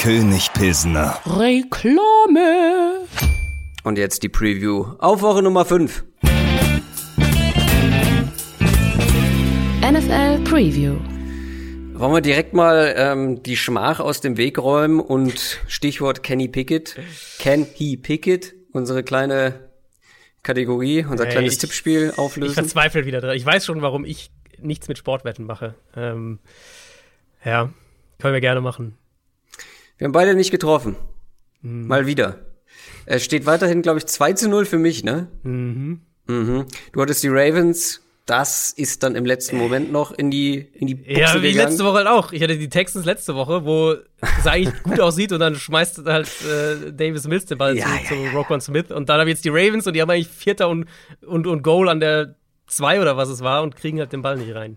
König 0.00 0.50
Pilsner. 0.54 1.18
Reklame. 1.26 3.06
Und 3.84 3.98
jetzt 3.98 4.22
die 4.22 4.30
Preview 4.30 4.86
auf 4.98 5.20
Woche 5.20 5.42
Nummer 5.42 5.66
5. 5.66 6.04
NFL 9.90 10.44
Preview. 10.44 10.96
Wollen 11.98 12.12
wir 12.12 12.20
direkt 12.20 12.52
mal 12.52 12.92
ähm, 12.94 13.42
die 13.42 13.56
Schmach 13.56 14.00
aus 14.00 14.20
dem 14.20 14.36
Weg 14.36 14.58
räumen 14.58 15.00
und 15.00 15.60
Stichwort 15.66 16.22
Kenny 16.22 16.46
Pickett. 16.46 16.96
Can 17.38 17.66
he 17.72 17.96
Pickett? 17.96 18.54
Unsere 18.72 19.02
kleine 19.02 19.70
Kategorie, 20.42 21.06
unser 21.08 21.24
hey, 21.24 21.32
kleines 21.32 21.54
ich, 21.54 21.60
Tippspiel 21.60 22.12
auflösen. 22.18 22.50
Ich 22.50 22.54
verzweifle 22.54 23.06
wieder 23.06 23.22
dran. 23.22 23.34
Ich 23.34 23.46
weiß 23.46 23.64
schon, 23.64 23.80
warum 23.80 24.04
ich 24.04 24.30
nichts 24.60 24.88
mit 24.88 24.98
Sportwetten 24.98 25.46
mache. 25.46 25.74
Ähm, 25.96 26.38
ja, 27.42 27.72
können 28.18 28.34
wir 28.34 28.42
gerne 28.42 28.60
machen. 28.60 28.98
Wir 29.96 30.04
haben 30.04 30.12
beide 30.12 30.34
nicht 30.34 30.50
getroffen. 30.50 30.96
Mhm. 31.62 31.86
Mal 31.86 32.04
wieder. 32.04 32.40
Es 33.06 33.24
steht 33.24 33.46
weiterhin, 33.46 33.80
glaube 33.80 34.00
ich, 34.00 34.06
2 34.06 34.34
zu 34.34 34.50
0 34.50 34.66
für 34.66 34.78
mich, 34.78 35.02
ne? 35.02 35.28
Mhm. 35.44 36.02
Mhm. 36.26 36.66
Du 36.92 37.00
hattest 37.00 37.22
die 37.22 37.28
Ravens 37.28 38.02
das 38.28 38.72
ist 38.72 39.02
dann 39.02 39.14
im 39.16 39.24
letzten 39.24 39.56
Moment 39.56 39.90
noch 39.90 40.12
in 40.12 40.30
die 40.30 40.56
in 40.74 40.86
die 40.86 40.96
Buchse 40.96 41.12
Ja, 41.18 41.34
wie 41.42 41.50
gegangen. 41.52 41.70
letzte 41.70 41.84
Woche 41.84 41.96
halt 41.98 42.06
auch. 42.08 42.30
Ich 42.32 42.42
hatte 42.42 42.58
die 42.58 42.68
Texans 42.68 43.06
letzte 43.06 43.34
Woche, 43.34 43.64
wo 43.64 43.92
es 44.20 44.46
eigentlich 44.46 44.82
gut 44.82 45.00
aussieht 45.00 45.32
und 45.32 45.40
dann 45.40 45.54
schmeißt 45.56 46.04
halt 46.04 46.28
äh, 46.42 46.92
Davis 46.92 47.26
Mills 47.26 47.46
den 47.46 47.56
Ball 47.56 47.76
ja, 47.76 47.86
zu, 47.86 48.14
ja, 48.14 48.30
zu. 48.30 48.36
Roquan 48.36 48.60
Smith 48.60 48.90
und 48.90 49.08
dann 49.08 49.18
haben 49.18 49.28
jetzt 49.28 49.46
die 49.46 49.48
Ravens 49.48 49.86
und 49.86 49.94
die 49.94 50.02
haben 50.02 50.10
eigentlich 50.10 50.28
Vierter 50.28 50.68
und 50.68 50.86
und 51.26 51.46
und 51.46 51.62
Goal 51.62 51.88
an 51.88 52.00
der 52.00 52.34
zwei 52.66 53.00
oder 53.00 53.16
was 53.16 53.30
es 53.30 53.40
war 53.40 53.62
und 53.62 53.76
kriegen 53.76 53.98
halt 53.98 54.12
den 54.12 54.20
Ball 54.20 54.36
nicht 54.36 54.54
rein. 54.54 54.76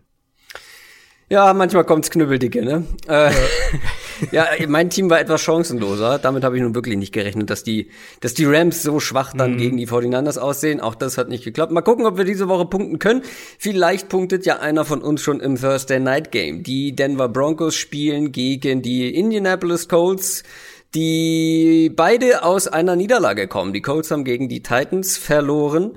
Ja, 1.30 1.54
manchmal 1.54 1.84
kommt's 1.84 2.10
knüppeldicke, 2.10 2.64
ne? 2.64 2.86
Äh, 3.08 3.32
ja, 3.32 3.38
mein 4.68 4.90
Team 4.90 5.10
war 5.10 5.20
etwas 5.20 5.42
chancenloser. 5.42 6.20
Damit 6.20 6.44
habe 6.44 6.58
ich 6.58 6.64
nun 6.64 6.76
wirklich 6.76 6.98
nicht 6.98 7.14
gerechnet, 7.14 7.50
dass 7.50 7.64
die, 7.64 7.90
dass 8.20 8.34
die 8.34 8.46
Rams 8.46 8.84
so 8.84 9.00
schwach 9.00 9.34
dann 9.34 9.54
mhm. 9.54 9.58
gegen 9.58 9.78
die 9.78 9.88
49ers 9.88 10.38
aussehen. 10.38 10.82
Auch 10.82 10.96
das 10.96 11.18
hat 11.18 11.30
nicht 11.30 11.44
geklappt. 11.44 11.72
Mal 11.72 11.82
gucken, 11.82 12.06
ob 12.06 12.18
wir 12.18 12.26
diese 12.26 12.48
Woche 12.48 12.66
punkten 12.66 13.00
können. 13.00 13.24
Vielleicht 13.58 14.10
punktet 14.10 14.46
ja 14.46 14.60
einer 14.60 14.86
von 14.86 15.02
uns 15.02 15.22
schon 15.22 15.40
im 15.40 15.60
Thursday 15.60 16.00
Night 16.00 16.32
Game. 16.32 16.64
Die 16.64 16.96
Denver 16.96 17.30
Broncos 17.30 17.76
spielen 17.76 18.32
gegen 18.32 18.82
die 18.82 19.14
Indianapolis 19.14 19.88
Colts 19.88 20.44
die 20.94 21.90
beide 21.96 22.44
aus 22.44 22.68
einer 22.68 22.96
Niederlage 22.96 23.48
kommen. 23.48 23.72
Die 23.74 23.82
Colts 23.82 24.12
haben 24.12 24.26
gegen 24.26 24.50
die 24.50 24.62
Titans 24.62 25.18
verloren 25.18 25.94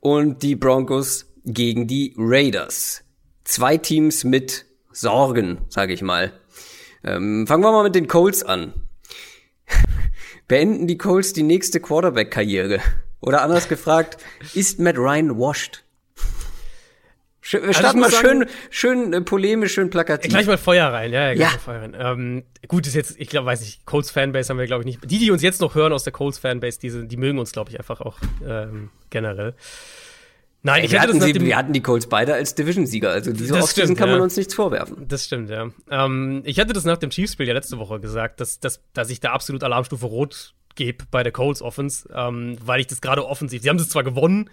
und 0.00 0.42
die 0.42 0.56
Broncos 0.56 1.26
gegen 1.44 1.86
die 1.86 2.14
Raiders. 2.16 3.02
Zwei 3.44 3.76
Teams 3.76 4.24
mit 4.24 4.66
Sorgen, 4.92 5.58
sage 5.68 5.92
ich 5.92 6.02
mal. 6.02 6.32
Ähm, 7.04 7.46
fangen 7.46 7.62
wir 7.62 7.72
mal 7.72 7.84
mit 7.84 7.94
den 7.94 8.08
Colts 8.08 8.42
an. 8.42 8.74
Beenden 10.48 10.86
die 10.86 10.98
Colts 10.98 11.32
die 11.32 11.42
nächste 11.42 11.80
Quarterback-Karriere? 11.80 12.80
Oder 13.20 13.42
anders 13.42 13.68
gefragt, 13.68 14.18
ist 14.54 14.78
Matt 14.78 14.96
Ryan 14.96 15.38
washed? 15.38 15.84
Schön, 17.48 17.62
wir 17.62 17.68
also 17.68 17.80
starten 17.80 18.00
mal 18.00 18.12
schön, 18.12 18.46
schön 18.68 19.12
äh, 19.14 19.20
polemisch, 19.22 19.72
schön 19.72 19.88
plakativ. 19.88 20.30
Gleich 20.30 20.46
mal 20.46 20.58
Feuer 20.58 20.92
rein, 20.92 21.12
ja, 21.12 21.32
ja, 21.32 21.32
ja. 21.32 21.48
Feuer 21.48 21.80
rein. 21.80 21.96
Ähm, 21.98 22.44
gut, 22.68 22.86
ist 22.86 22.94
jetzt, 22.94 23.18
ich 23.18 23.30
glaube, 23.30 23.46
weiß 23.46 23.60
nicht, 23.62 23.86
Colts 23.86 24.10
Fanbase 24.10 24.50
haben 24.50 24.58
wir, 24.58 24.66
glaube 24.66 24.82
ich, 24.82 24.86
nicht. 24.86 25.10
Die, 25.10 25.18
die 25.18 25.30
uns 25.30 25.40
jetzt 25.40 25.62
noch 25.62 25.74
hören 25.74 25.94
aus 25.94 26.04
der 26.04 26.12
Colts 26.12 26.38
Fanbase, 26.38 26.78
die, 26.78 27.08
die 27.08 27.16
mögen 27.16 27.38
uns, 27.38 27.52
glaube 27.52 27.70
ich, 27.70 27.78
einfach 27.78 28.02
auch 28.02 28.18
ähm, 28.46 28.90
generell. 29.08 29.54
Nein, 30.62 30.84
ich 30.84 30.90
wir, 30.90 31.00
hatten 31.00 31.20
sie, 31.20 31.40
wir 31.40 31.56
hatten 31.56 31.72
die 31.72 31.82
Colts 31.82 32.08
beide 32.08 32.34
als 32.34 32.54
Division-Sieger, 32.54 33.10
also 33.10 33.32
diese 33.32 33.54
Offseason 33.54 33.94
kann 33.94 34.10
man 34.10 34.20
uns 34.20 34.36
nichts 34.36 34.54
vorwerfen. 34.54 35.06
Das 35.06 35.24
stimmt, 35.24 35.50
ja. 35.50 35.68
Ähm, 35.88 36.42
ich 36.44 36.58
hatte 36.58 36.72
das 36.72 36.84
nach 36.84 36.96
dem 36.96 37.10
Chiefs-Spiel 37.10 37.46
ja 37.46 37.54
letzte 37.54 37.78
Woche 37.78 38.00
gesagt, 38.00 38.40
dass, 38.40 38.58
dass, 38.58 38.80
dass 38.92 39.08
ich 39.08 39.20
da 39.20 39.32
absolut 39.32 39.62
Alarmstufe 39.62 40.06
Rot 40.06 40.54
gebe 40.74 41.04
bei 41.10 41.22
der 41.22 41.32
Colts 41.32 41.62
Offense, 41.62 42.08
ähm, 42.12 42.56
weil 42.64 42.80
ich 42.80 42.88
das 42.88 43.00
gerade 43.00 43.26
offensiv, 43.26 43.62
sie 43.62 43.68
haben 43.68 43.76
es 43.76 43.88
zwar 43.88 44.02
gewonnen, 44.02 44.50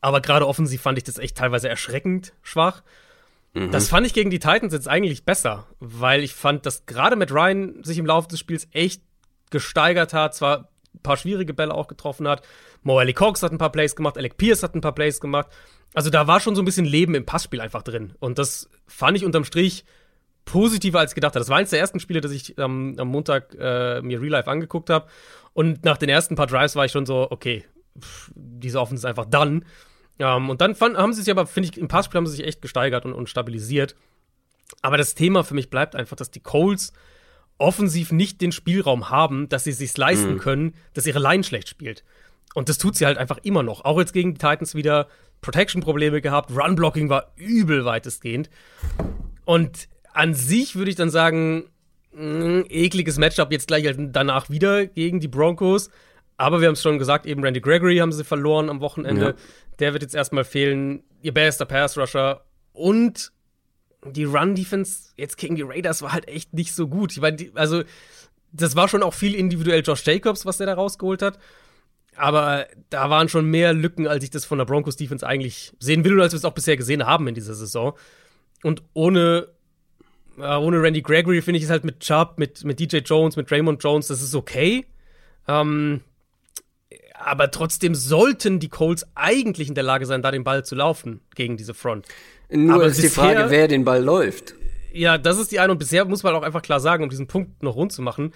aber 0.00 0.20
gerade 0.20 0.46
offensiv 0.46 0.82
fand 0.82 0.98
ich 0.98 1.04
das 1.04 1.18
echt 1.18 1.36
teilweise 1.36 1.68
erschreckend 1.68 2.34
schwach. 2.42 2.82
Mhm. 3.54 3.70
Das 3.70 3.88
fand 3.88 4.06
ich 4.06 4.12
gegen 4.12 4.30
die 4.30 4.38
Titans 4.38 4.72
jetzt 4.72 4.88
eigentlich 4.88 5.24
besser, 5.24 5.66
weil 5.80 6.22
ich 6.22 6.34
fand, 6.34 6.66
dass 6.66 6.86
gerade 6.86 7.16
mit 7.16 7.32
Ryan 7.32 7.82
sich 7.84 7.98
im 7.98 8.06
Laufe 8.06 8.28
des 8.28 8.38
Spiels 8.38 8.68
echt 8.72 9.02
gesteigert 9.50 10.12
hat, 10.12 10.34
zwar 10.34 10.68
ein 10.94 11.02
paar 11.02 11.16
schwierige 11.16 11.54
Bälle 11.54 11.74
auch 11.74 11.88
getroffen 11.88 12.28
hat. 12.28 12.42
Mo 12.88 13.12
Cox 13.12 13.42
hat 13.42 13.52
ein 13.52 13.58
paar 13.58 13.70
Plays 13.70 13.94
gemacht, 13.94 14.16
Alec 14.16 14.38
Pierce 14.38 14.62
hat 14.62 14.74
ein 14.74 14.80
paar 14.80 14.94
Plays 14.94 15.20
gemacht. 15.20 15.48
Also 15.92 16.08
da 16.08 16.26
war 16.26 16.40
schon 16.40 16.54
so 16.54 16.62
ein 16.62 16.64
bisschen 16.64 16.86
Leben 16.86 17.14
im 17.14 17.26
Passspiel 17.26 17.60
einfach 17.60 17.82
drin. 17.82 18.14
Und 18.18 18.38
das 18.38 18.70
fand 18.86 19.16
ich 19.16 19.24
unterm 19.26 19.44
Strich 19.44 19.84
positiver 20.46 20.98
als 20.98 21.14
gedacht 21.14 21.34
habe. 21.34 21.40
Das 21.40 21.50
war 21.50 21.58
eines 21.58 21.70
der 21.70 21.80
ersten 21.80 22.00
Spiele, 22.00 22.22
das 22.22 22.32
ich 22.32 22.56
ähm, 22.56 22.96
am 22.98 23.08
Montag 23.08 23.54
äh, 23.58 24.00
mir 24.00 24.22
Real 24.22 24.32
Life 24.32 24.50
angeguckt 24.50 24.88
habe. 24.88 25.06
Und 25.52 25.84
nach 25.84 25.98
den 25.98 26.08
ersten 26.08 26.34
paar 26.34 26.46
Drives 26.46 26.76
war 26.76 26.86
ich 26.86 26.92
schon 26.92 27.04
so, 27.04 27.30
okay, 27.30 27.64
pff, 28.00 28.30
diese 28.34 28.80
Offense 28.80 29.02
ist 29.02 29.04
einfach 29.04 29.26
done. 29.26 29.60
Ähm, 30.18 30.48
und 30.48 30.62
dann 30.62 30.74
fand, 30.74 30.96
haben 30.96 31.12
sie 31.12 31.22
sich 31.22 31.30
aber, 31.30 31.46
finde 31.46 31.68
ich, 31.68 31.78
im 31.78 31.88
Passspiel 31.88 32.16
haben 32.16 32.26
sie 32.26 32.36
sich 32.36 32.46
echt 32.46 32.62
gesteigert 32.62 33.04
und, 33.04 33.12
und 33.12 33.28
stabilisiert. 33.28 33.96
Aber 34.80 34.96
das 34.96 35.14
Thema 35.14 35.44
für 35.44 35.54
mich 35.54 35.68
bleibt 35.68 35.94
einfach, 35.94 36.16
dass 36.16 36.30
die 36.30 36.40
Colts 36.40 36.94
offensiv 37.58 38.12
nicht 38.12 38.40
den 38.40 38.52
Spielraum 38.52 39.10
haben, 39.10 39.48
dass 39.50 39.64
sie 39.64 39.72
sich 39.72 39.94
leisten 39.96 40.34
mhm. 40.34 40.38
können, 40.38 40.74
dass 40.94 41.06
ihre 41.06 41.18
Line 41.18 41.44
schlecht 41.44 41.68
spielt. 41.68 42.04
Und 42.54 42.68
das 42.68 42.78
tut 42.78 42.96
sie 42.96 43.06
halt 43.06 43.18
einfach 43.18 43.38
immer 43.42 43.62
noch. 43.62 43.84
Auch 43.84 43.98
jetzt 43.98 44.12
gegen 44.12 44.34
die 44.34 44.38
Titans 44.38 44.74
wieder 44.74 45.08
Protection-Probleme 45.40 46.20
gehabt. 46.20 46.50
Run-Blocking 46.50 47.08
war 47.08 47.32
übel 47.36 47.84
weitestgehend. 47.84 48.50
Und 49.44 49.88
an 50.12 50.34
sich 50.34 50.76
würde 50.76 50.90
ich 50.90 50.96
dann 50.96 51.10
sagen, 51.10 51.70
mh, 52.12 52.64
ekliges 52.68 53.18
Matchup 53.18 53.52
jetzt 53.52 53.68
gleich 53.68 53.86
danach 53.96 54.50
wieder 54.50 54.86
gegen 54.86 55.20
die 55.20 55.28
Broncos. 55.28 55.90
Aber 56.36 56.60
wir 56.60 56.68
haben 56.68 56.74
es 56.74 56.82
schon 56.82 56.98
gesagt, 56.98 57.26
eben 57.26 57.42
Randy 57.44 57.60
Gregory 57.60 57.98
haben 57.98 58.12
sie 58.12 58.24
verloren 58.24 58.70
am 58.70 58.80
Wochenende. 58.80 59.24
Ja. 59.24 59.34
Der 59.78 59.92
wird 59.92 60.02
jetzt 60.02 60.14
erstmal 60.14 60.44
fehlen. 60.44 61.02
Ihr 61.22 61.34
bester 61.34 61.66
Pass-Rusher. 61.66 62.44
Und 62.72 63.32
die 64.04 64.24
Run-Defense 64.24 65.12
jetzt 65.16 65.36
gegen 65.36 65.56
die 65.56 65.62
Raiders 65.62 66.02
war 66.02 66.12
halt 66.12 66.28
echt 66.28 66.54
nicht 66.54 66.74
so 66.74 66.86
gut. 66.86 67.12
Ich 67.12 67.20
meine, 67.20 67.36
also, 67.54 67.82
das 68.52 68.76
war 68.76 68.88
schon 68.88 69.02
auch 69.02 69.14
viel 69.14 69.34
individuell 69.34 69.82
Josh 69.84 70.04
Jacobs, 70.06 70.46
was 70.46 70.58
der 70.58 70.68
da 70.68 70.74
rausgeholt 70.74 71.22
hat. 71.22 71.38
Aber 72.18 72.66
da 72.90 73.10
waren 73.10 73.28
schon 73.28 73.46
mehr 73.46 73.72
Lücken, 73.72 74.06
als 74.08 74.24
ich 74.24 74.30
das 74.30 74.44
von 74.44 74.58
der 74.58 74.64
Broncos 74.64 74.96
Defense 74.96 75.26
eigentlich 75.26 75.72
sehen 75.78 76.04
will 76.04 76.14
und 76.14 76.20
als 76.20 76.32
wir 76.32 76.38
es 76.38 76.44
auch 76.44 76.52
bisher 76.52 76.76
gesehen 76.76 77.06
haben 77.06 77.28
in 77.28 77.34
dieser 77.34 77.54
Saison. 77.54 77.94
Und 78.62 78.82
ohne, 78.92 79.48
äh, 80.38 80.56
ohne 80.56 80.82
Randy 80.82 81.00
Gregory 81.00 81.42
finde 81.42 81.58
ich 81.58 81.64
es 81.64 81.70
halt 81.70 81.84
mit 81.84 82.00
Chubb, 82.00 82.34
mit, 82.36 82.64
mit 82.64 82.80
DJ 82.80 82.98
Jones, 82.98 83.36
mit 83.36 83.50
Raymond 83.50 83.82
Jones, 83.82 84.08
das 84.08 84.20
ist 84.20 84.34
okay. 84.34 84.86
Ähm, 85.46 86.00
aber 87.14 87.50
trotzdem 87.50 87.94
sollten 87.94 88.60
die 88.60 88.68
Colts 88.68 89.06
eigentlich 89.14 89.68
in 89.68 89.74
der 89.74 89.84
Lage 89.84 90.06
sein, 90.06 90.22
da 90.22 90.30
den 90.30 90.44
Ball 90.44 90.64
zu 90.64 90.74
laufen 90.74 91.20
gegen 91.34 91.56
diese 91.56 91.74
Front. 91.74 92.06
Nur 92.50 92.74
aber 92.74 92.86
ist 92.86 93.02
die 93.02 93.08
Frage, 93.08 93.46
wer 93.48 93.68
den 93.68 93.84
Ball 93.84 94.02
läuft. 94.02 94.54
Ja, 94.92 95.18
das 95.18 95.38
ist 95.38 95.52
die 95.52 95.60
eine. 95.60 95.72
Und 95.72 95.78
bisher 95.78 96.04
muss 96.04 96.22
man 96.22 96.34
auch 96.34 96.42
einfach 96.42 96.62
klar 96.62 96.80
sagen, 96.80 97.02
um 97.04 97.10
diesen 97.10 97.26
Punkt 97.26 97.62
noch 97.62 97.76
rund 97.76 97.92
zu 97.92 98.02
machen. 98.02 98.32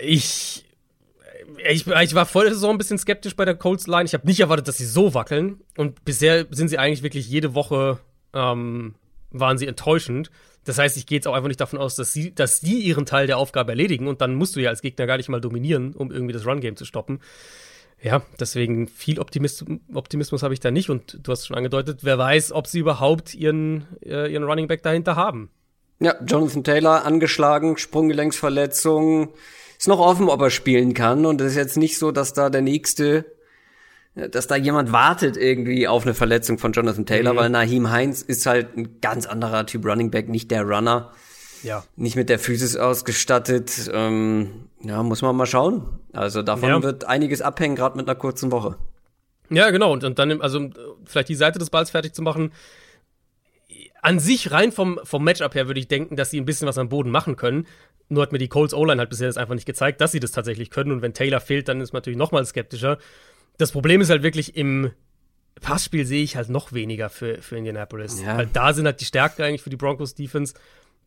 Ich, 0.00 0.64
ich, 1.68 1.86
ich 1.86 2.14
war 2.14 2.26
vor 2.26 2.44
der 2.44 2.54
Saison 2.54 2.72
ein 2.72 2.78
bisschen 2.78 2.98
skeptisch 2.98 3.36
bei 3.36 3.44
der 3.44 3.54
Colts 3.54 3.86
Line. 3.86 4.04
Ich 4.04 4.14
habe 4.14 4.26
nicht 4.26 4.40
erwartet, 4.40 4.68
dass 4.68 4.76
sie 4.76 4.86
so 4.86 5.14
wackeln. 5.14 5.60
Und 5.76 6.04
bisher 6.04 6.46
sind 6.50 6.68
sie 6.68 6.78
eigentlich 6.78 7.02
wirklich 7.02 7.28
jede 7.28 7.54
Woche 7.54 7.98
ähm, 8.32 8.94
waren 9.30 9.58
sie 9.58 9.66
enttäuschend. 9.66 10.30
Das 10.64 10.78
heißt, 10.78 10.96
ich 10.96 11.06
gehe 11.06 11.16
jetzt 11.16 11.28
auch 11.28 11.34
einfach 11.34 11.48
nicht 11.48 11.60
davon 11.60 11.78
aus, 11.78 11.94
dass 11.94 12.12
sie, 12.12 12.34
dass 12.34 12.60
sie 12.60 12.78
ihren 12.80 13.04
Teil 13.04 13.26
der 13.26 13.38
Aufgabe 13.38 13.72
erledigen 13.72 14.08
und 14.08 14.20
dann 14.20 14.34
musst 14.34 14.56
du 14.56 14.60
ja 14.60 14.70
als 14.70 14.80
Gegner 14.80 15.06
gar 15.06 15.18
nicht 15.18 15.28
mal 15.28 15.40
dominieren, 15.40 15.94
um 15.94 16.10
irgendwie 16.10 16.32
das 16.32 16.46
Run-Game 16.46 16.76
zu 16.76 16.84
stoppen. 16.84 17.20
Ja, 18.02 18.22
deswegen 18.40 18.88
viel 18.88 19.18
Optimist 19.18 19.64
Optimismus 19.92 20.42
habe 20.42 20.54
ich 20.54 20.60
da 20.60 20.70
nicht 20.70 20.90
und 20.90 21.18
du 21.22 21.32
hast 21.32 21.46
schon 21.46 21.56
angedeutet, 21.56 22.00
wer 22.02 22.18
weiß, 22.18 22.52
ob 22.52 22.66
sie 22.66 22.80
überhaupt 22.80 23.34
ihren, 23.34 23.86
äh, 24.04 24.32
ihren 24.32 24.44
Running 24.44 24.66
Back 24.66 24.82
dahinter 24.82 25.16
haben. 25.16 25.50
Ja, 26.00 26.14
Jonathan 26.24 26.64
Taylor 26.64 27.04
angeschlagen, 27.04 27.76
Sprunggelenksverletzung. 27.76 29.32
Ist 29.84 29.88
noch 29.88 29.98
offen, 29.98 30.30
ob 30.30 30.40
er 30.40 30.48
spielen 30.48 30.94
kann 30.94 31.26
und 31.26 31.42
es 31.42 31.48
ist 31.48 31.56
jetzt 31.58 31.76
nicht 31.76 31.98
so, 31.98 32.10
dass 32.10 32.32
da 32.32 32.48
der 32.48 32.62
nächste, 32.62 33.26
dass 34.14 34.46
da 34.46 34.56
jemand 34.56 34.92
wartet 34.92 35.36
irgendwie 35.36 35.86
auf 35.86 36.04
eine 36.04 36.14
Verletzung 36.14 36.56
von 36.56 36.72
Jonathan 36.72 37.04
Taylor, 37.04 37.34
mhm. 37.34 37.36
weil 37.36 37.50
Naheem 37.50 37.90
Heinz 37.90 38.22
ist 38.22 38.46
halt 38.46 38.78
ein 38.78 39.02
ganz 39.02 39.26
anderer 39.26 39.66
Typ 39.66 39.84
Running 39.84 40.10
Back, 40.10 40.30
nicht 40.30 40.50
der 40.50 40.62
Runner. 40.62 41.12
Ja. 41.62 41.84
Nicht 41.96 42.16
mit 42.16 42.30
der 42.30 42.38
Physis 42.38 42.76
ausgestattet. 42.76 43.90
Ähm, 43.92 44.70
ja, 44.80 45.02
muss 45.02 45.20
man 45.20 45.36
mal 45.36 45.44
schauen. 45.44 45.86
Also 46.14 46.40
davon 46.40 46.70
ja. 46.70 46.82
wird 46.82 47.04
einiges 47.04 47.42
abhängen, 47.42 47.76
gerade 47.76 47.98
mit 47.98 48.08
einer 48.08 48.18
kurzen 48.18 48.50
Woche. 48.52 48.78
Ja, 49.50 49.68
genau. 49.68 49.92
Und, 49.92 50.02
und 50.02 50.18
dann, 50.18 50.40
also 50.40 50.70
vielleicht 51.04 51.28
die 51.28 51.34
Seite 51.34 51.58
des 51.58 51.68
Balls 51.68 51.90
fertig 51.90 52.14
zu 52.14 52.22
machen. 52.22 52.52
An 54.00 54.18
sich, 54.18 54.50
rein 54.50 54.72
vom, 54.72 54.98
vom 55.04 55.22
Matchup 55.24 55.54
her, 55.54 55.66
würde 55.66 55.80
ich 55.80 55.88
denken, 55.88 56.16
dass 56.16 56.30
sie 56.30 56.40
ein 56.40 56.46
bisschen 56.46 56.66
was 56.66 56.78
am 56.78 56.88
Boden 56.88 57.10
machen 57.10 57.36
können. 57.36 57.66
Nur 58.08 58.22
hat 58.22 58.32
mir 58.32 58.38
die 58.38 58.48
Colts 58.48 58.74
O-Line 58.74 58.98
halt 58.98 59.10
bisher 59.10 59.26
das 59.26 59.36
einfach 59.36 59.54
nicht 59.54 59.66
gezeigt, 59.66 60.00
dass 60.00 60.12
sie 60.12 60.20
das 60.20 60.32
tatsächlich 60.32 60.70
können. 60.70 60.92
Und 60.92 61.02
wenn 61.02 61.14
Taylor 61.14 61.40
fehlt, 61.40 61.68
dann 61.68 61.80
ist 61.80 61.92
man 61.92 62.00
natürlich 62.00 62.18
noch 62.18 62.32
mal 62.32 62.44
skeptischer. 62.44 62.98
Das 63.56 63.72
Problem 63.72 64.00
ist 64.00 64.10
halt 64.10 64.22
wirklich 64.22 64.56
im 64.56 64.90
Passspiel 65.60 66.04
sehe 66.04 66.22
ich 66.22 66.36
halt 66.36 66.48
noch 66.48 66.72
weniger 66.72 67.08
für, 67.08 67.40
für 67.40 67.56
Indianapolis. 67.56 68.22
Ja. 68.22 68.36
Weil 68.36 68.46
da 68.52 68.72
sind 68.72 68.86
halt 68.86 69.00
die 69.00 69.04
Stärken 69.04 69.42
eigentlich 69.42 69.62
für 69.62 69.70
die 69.70 69.76
Broncos 69.76 70.14
Defense. 70.14 70.54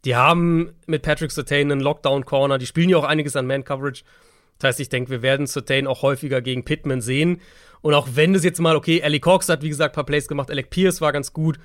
Die 0.06 0.16
haben 0.16 0.74
mit 0.86 1.02
Patrick 1.02 1.32
Sertain 1.32 1.72
einen 1.72 1.82
Lockdown-Corner, 1.82 2.58
die 2.58 2.66
spielen 2.66 2.90
ja 2.90 2.98
auch 2.98 3.04
einiges 3.04 3.36
an 3.36 3.48
Man-Coverage. 3.48 4.04
Das 4.60 4.70
heißt, 4.70 4.80
ich 4.80 4.90
denke, 4.90 5.12
wir 5.12 5.22
werden 5.22 5.48
Sertain 5.48 5.86
auch 5.86 6.02
häufiger 6.02 6.42
gegen 6.42 6.64
Pittman 6.66 7.02
sehen. 7.02 7.42
Und 7.82 7.94
auch 7.94 8.08
wenn 8.14 8.34
es 8.34 8.44
jetzt 8.44 8.60
mal, 8.60 8.76
okay, 8.76 9.00
Ellie 9.00 9.20
Cox 9.20 9.50
hat, 9.50 9.62
wie 9.62 9.70
gesagt, 9.70 9.94
ein 9.94 9.96
paar 9.96 10.06
Plays 10.06 10.28
gemacht, 10.28 10.50
Alec 10.50 10.70
Pierce 10.70 11.02
war 11.02 11.12
ganz 11.12 11.34
gut. 11.34 11.60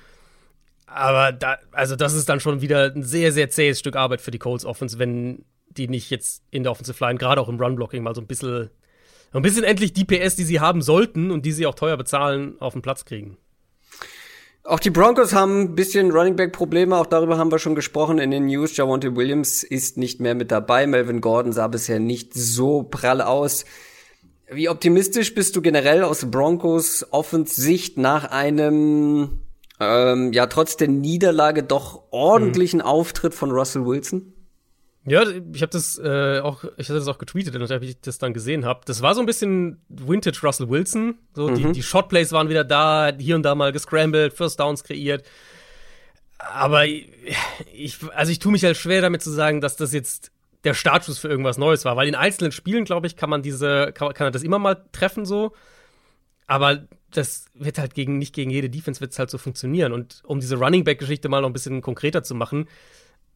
Aber 0.93 1.31
da, 1.31 1.57
also 1.71 1.95
das 1.95 2.13
ist 2.13 2.29
dann 2.29 2.39
schon 2.39 2.61
wieder 2.61 2.91
ein 2.93 3.01
sehr, 3.01 3.31
sehr 3.31 3.49
zähes 3.49 3.79
Stück 3.79 3.95
Arbeit 3.95 4.21
für 4.21 4.29
die 4.29 4.37
Colts 4.37 4.63
Offense, 4.63 4.99
wenn 4.99 5.43
die 5.69 5.87
nicht 5.87 6.11
jetzt 6.11 6.43
in 6.51 6.61
der 6.61 6.71
Offensive 6.71 7.03
Line, 7.03 7.17
gerade 7.17 7.41
auch 7.41 7.49
im 7.49 7.59
Run-Blocking, 7.59 8.03
mal 8.03 8.13
so 8.13 8.21
ein 8.21 8.27
bisschen, 8.27 8.69
ein 9.31 9.41
bisschen 9.41 9.63
endlich 9.63 9.93
die 9.93 10.05
PS, 10.05 10.35
die 10.35 10.43
sie 10.43 10.59
haben 10.59 10.83
sollten 10.83 11.31
und 11.31 11.45
die 11.45 11.51
sie 11.51 11.65
auch 11.65 11.73
teuer 11.73 11.97
bezahlen, 11.97 12.59
auf 12.59 12.73
den 12.73 12.83
Platz 12.83 13.05
kriegen. 13.05 13.37
Auch 14.65 14.79
die 14.79 14.91
Broncos 14.91 15.33
haben 15.33 15.61
ein 15.61 15.75
bisschen 15.75 16.11
Running 16.11 16.35
Back 16.35 16.53
Probleme, 16.53 16.95
auch 16.95 17.07
darüber 17.07 17.37
haben 17.37 17.51
wir 17.51 17.59
schon 17.59 17.75
gesprochen 17.75 18.19
in 18.19 18.29
den 18.29 18.45
News. 18.45 18.77
Javonte 18.77 19.15
Williams 19.15 19.63
ist 19.63 19.97
nicht 19.97 20.21
mehr 20.21 20.35
mit 20.35 20.51
dabei. 20.51 20.85
Melvin 20.85 21.21
Gordon 21.21 21.51
sah 21.51 21.67
bisher 21.67 21.99
nicht 21.99 22.33
so 22.33 22.83
prall 22.83 23.21
aus. 23.21 23.65
Wie 24.49 24.69
optimistisch 24.69 25.33
bist 25.33 25.55
du 25.55 25.61
generell 25.61 26.03
aus 26.03 26.29
Broncos 26.29 27.05
Offensicht 27.11 27.97
nach 27.97 28.25
einem 28.25 29.39
ähm, 29.91 30.33
ja 30.33 30.47
trotz 30.47 30.77
der 30.77 30.87
Niederlage 30.87 31.63
doch 31.63 32.03
ordentlichen 32.11 32.79
mhm. 32.79 32.85
Auftritt 32.85 33.33
von 33.33 33.51
Russell 33.51 33.85
Wilson? 33.85 34.33
Ja, 35.05 35.23
ich 35.53 35.61
habe 35.61 35.71
das 35.71 35.99
äh, 35.99 36.39
auch, 36.39 36.63
ich 36.77 36.87
hatte 36.87 36.99
das 36.99 37.09
auch 37.09 37.17
getweetet, 37.17 37.53
nachdem 37.59 37.83
ich 37.83 37.99
das 37.99 38.19
dann 38.19 38.33
gesehen 38.33 38.63
habe. 38.63 38.81
Das 38.85 39.01
war 39.01 39.13
so 39.13 39.19
ein 39.19 39.25
bisschen 39.25 39.81
Vintage 39.89 40.39
Russell 40.43 40.69
Wilson. 40.69 41.15
So 41.33 41.49
mhm. 41.49 41.55
die, 41.55 41.71
die 41.73 41.83
Shotplays 41.83 42.31
waren 42.31 42.47
wieder 42.47 42.63
da, 42.63 43.11
hier 43.17 43.35
und 43.35 43.43
da 43.43 43.53
mal 43.53 43.73
gescrambled, 43.73 44.33
First 44.33 44.61
Downs 44.61 44.83
kreiert. 44.83 45.25
Aber 46.37 46.85
ich, 46.85 47.97
also 48.15 48.31
ich 48.31 48.39
tue 48.39 48.51
mich 48.51 48.63
halt 48.63 48.77
schwer 48.77 49.01
damit 49.01 49.21
zu 49.21 49.29
sagen, 49.29 49.59
dass 49.59 49.75
das 49.75 49.93
jetzt 49.93 50.31
der 50.63 50.73
Startschuss 50.73 51.19
für 51.19 51.27
irgendwas 51.27 51.57
Neues 51.57 51.83
war, 51.83 51.97
weil 51.97 52.07
in 52.07 52.15
einzelnen 52.15 52.53
Spielen, 52.53 52.85
glaube 52.85 53.07
ich, 53.07 53.17
kann 53.17 53.29
man 53.29 53.41
diese, 53.41 53.91
kann, 53.93 54.13
kann 54.13 54.27
er 54.27 54.31
das 54.31 54.43
immer 54.43 54.59
mal 54.59 54.85
treffen 54.93 55.25
so. 55.25 55.51
Aber 56.47 56.83
das 57.17 57.45
wird 57.53 57.77
halt 57.77 57.93
gegen, 57.93 58.17
nicht 58.17 58.33
gegen 58.33 58.49
jede 58.51 58.69
Defense 58.69 59.01
wird 59.01 59.11
es 59.11 59.19
halt 59.19 59.29
so 59.29 59.37
funktionieren. 59.37 59.93
Und 59.93 60.21
um 60.25 60.39
diese 60.39 60.57
Running 60.57 60.83
Back-Geschichte 60.83 61.29
mal 61.29 61.41
noch 61.41 61.49
ein 61.49 61.53
bisschen 61.53 61.81
konkreter 61.81 62.23
zu 62.23 62.35
machen, 62.35 62.67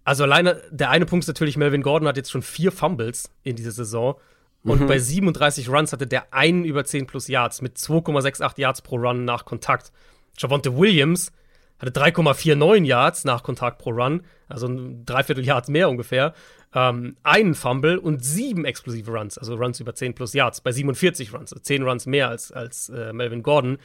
also 0.04 0.24
alleine, 0.24 0.62
der 0.72 0.90
eine 0.90 1.06
Punkt 1.06 1.24
ist 1.24 1.28
natürlich, 1.28 1.58
Melvin 1.58 1.82
Gordon 1.82 2.08
hat 2.08 2.16
jetzt 2.16 2.32
schon 2.32 2.42
vier 2.42 2.72
Fumbles 2.72 3.30
in 3.44 3.58
dieser 3.58 3.72
Saison. 3.72 4.16
Und 4.64 4.82
mhm. 4.82 4.88
bei 4.88 5.00
37 5.00 5.70
Runs 5.70 5.92
hatte 5.92 6.08
der 6.08 6.34
einen 6.34 6.64
über 6.64 6.86
10 6.86 7.08
plus 7.08 7.28
Yards 7.28 7.62
mit 7.62 7.78
2,68 7.78 8.60
Yards 8.60 8.82
pro 8.82 8.96
Run 8.96 9.26
nach 9.26 9.44
Kontakt. 9.44 9.92
Javonte 10.38 10.78
Williams 10.78 11.32
hatte 11.80 11.92
3,49 11.92 12.86
Yards 12.86 13.26
nach 13.26 13.44
Kontakt 13.44 13.80
pro 13.80 13.92
Run, 13.92 14.24
also 14.48 14.68
ein 14.68 15.06
Dreiviertel 15.06 15.46
Yards 15.46 15.68
mehr 15.68 15.90
ungefähr. 15.90 16.34
Ähm, 16.78 17.18
einen 17.24 17.56
Fumble 17.56 17.98
und 17.98 18.24
sieben 18.24 18.64
explosive 18.64 19.10
Runs, 19.10 19.40
also 19.40 19.56
Runs 19.56 19.80
über 19.80 19.96
10 19.96 20.14
plus 20.14 20.36
Yards, 20.36 20.62
bei 20.62 20.72
47 20.72 21.34
Runs, 21.34 21.52
also 21.52 21.60
10 21.60 21.82
Runs 21.82 22.06
mehr 22.06 22.30
als, 22.30 22.52
als 22.52 22.90
äh, 22.90 23.14
Melvin 23.14 23.42
Gordon. 23.42 23.80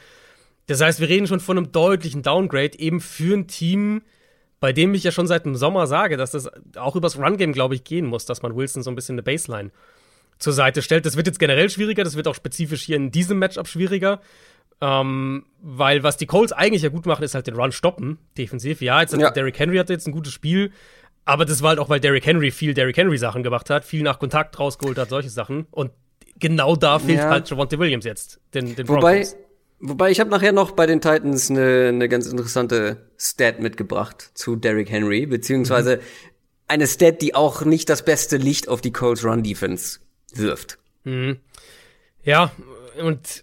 Das 0.66 0.82
heißt, 0.82 1.00
wir 1.00 1.08
reden 1.08 1.26
schon 1.26 1.40
von 1.40 1.56
einem 1.56 1.72
deutlichen 1.72 2.20
Downgrade, 2.20 2.78
eben 2.78 3.00
für 3.00 3.34
ein 3.34 3.46
Team, 3.46 4.02
bei 4.60 4.74
dem 4.74 4.92
ich 4.92 5.04
ja 5.04 5.10
schon 5.10 5.26
seit 5.26 5.46
dem 5.46 5.56
Sommer 5.56 5.86
sage, 5.86 6.18
dass 6.18 6.32
das 6.32 6.50
auch 6.76 6.94
übers 6.94 7.16
Run-Game, 7.16 7.54
glaube 7.54 7.74
ich, 7.74 7.84
gehen 7.84 8.04
muss, 8.04 8.26
dass 8.26 8.42
man 8.42 8.54
Wilson 8.54 8.82
so 8.82 8.90
ein 8.90 8.94
bisschen 8.94 9.14
eine 9.14 9.22
Baseline 9.22 9.70
zur 10.38 10.52
Seite 10.52 10.82
stellt. 10.82 11.06
Das 11.06 11.16
wird 11.16 11.26
jetzt 11.26 11.38
generell 11.38 11.70
schwieriger, 11.70 12.04
das 12.04 12.16
wird 12.16 12.28
auch 12.28 12.34
spezifisch 12.34 12.82
hier 12.82 12.96
in 12.96 13.10
diesem 13.10 13.38
Matchup 13.38 13.68
schwieriger. 13.68 14.20
Ähm, 14.82 15.46
weil 15.62 16.02
was 16.02 16.18
die 16.18 16.26
Colts 16.26 16.52
eigentlich 16.52 16.82
ja 16.82 16.90
gut 16.90 17.06
machen, 17.06 17.22
ist 17.22 17.34
halt 17.34 17.46
den 17.46 17.54
Run 17.54 17.72
stoppen, 17.72 18.18
defensiv. 18.36 18.82
Ja, 18.82 19.00
jetzt 19.00 19.14
hat 19.14 19.20
ja. 19.20 19.30
Derrick 19.30 19.58
Henry 19.58 19.78
hatte 19.78 19.92
jetzt 19.94 20.08
ein 20.08 20.12
gutes 20.12 20.32
Spiel, 20.32 20.72
aber 21.24 21.44
das 21.44 21.62
war 21.62 21.70
halt 21.70 21.78
auch, 21.78 21.88
weil 21.88 22.00
Derrick 22.00 22.26
Henry 22.26 22.50
viel 22.50 22.74
Derrick 22.74 22.96
Henry 22.96 23.18
Sachen 23.18 23.42
gemacht 23.42 23.70
hat, 23.70 23.84
viel 23.84 24.02
nach 24.02 24.18
Kontakt 24.18 24.58
rausgeholt 24.58 24.98
hat, 24.98 25.08
solche 25.08 25.30
Sachen. 25.30 25.66
Und 25.70 25.92
genau 26.38 26.76
da 26.76 26.98
fehlt 26.98 27.18
ja. 27.18 27.30
halt 27.30 27.48
Javonte 27.48 27.78
Williams 27.78 28.04
jetzt, 28.04 28.40
den, 28.54 28.74
den 28.74 28.88
Wobei, 28.88 29.26
Wobei 29.84 30.12
ich 30.12 30.20
habe 30.20 30.30
nachher 30.30 30.52
noch 30.52 30.70
bei 30.70 30.86
den 30.86 31.00
Titans 31.00 31.50
eine, 31.50 31.88
eine 31.88 32.08
ganz 32.08 32.28
interessante 32.28 33.08
Stat 33.18 33.58
mitgebracht 33.58 34.30
zu 34.32 34.54
Derrick 34.54 34.88
Henry, 34.88 35.26
beziehungsweise 35.26 35.96
mhm. 35.96 36.00
eine 36.68 36.86
Stat, 36.86 37.20
die 37.20 37.34
auch 37.34 37.64
nicht 37.64 37.88
das 37.88 38.04
beste 38.04 38.36
Licht 38.36 38.68
auf 38.68 38.80
die 38.80 38.92
Colts 38.92 39.24
Run 39.24 39.42
Defense 39.42 39.98
wirft. 40.34 40.78
Mhm. 41.02 41.40
Ja, 42.22 42.52
und 43.00 43.42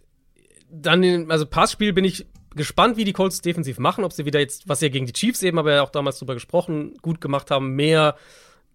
dann, 0.71 1.29
also 1.29 1.45
Passspiel 1.45 1.91
bin 1.91 2.05
ich 2.05 2.25
gespannt, 2.55 2.97
wie 2.97 3.03
die 3.03 3.13
Colts 3.13 3.41
defensiv 3.41 3.79
machen, 3.79 4.03
ob 4.03 4.13
sie 4.13 4.25
wieder 4.25 4.39
jetzt, 4.39 4.67
was 4.67 4.79
sie 4.79 4.89
gegen 4.89 5.05
die 5.05 5.13
Chiefs 5.13 5.43
eben, 5.43 5.59
aber 5.59 5.73
ja 5.73 5.83
auch 5.83 5.91
damals 5.91 6.19
drüber 6.19 6.33
gesprochen, 6.33 6.97
gut 7.01 7.21
gemacht 7.21 7.51
haben, 7.51 7.75
mehr 7.75 8.15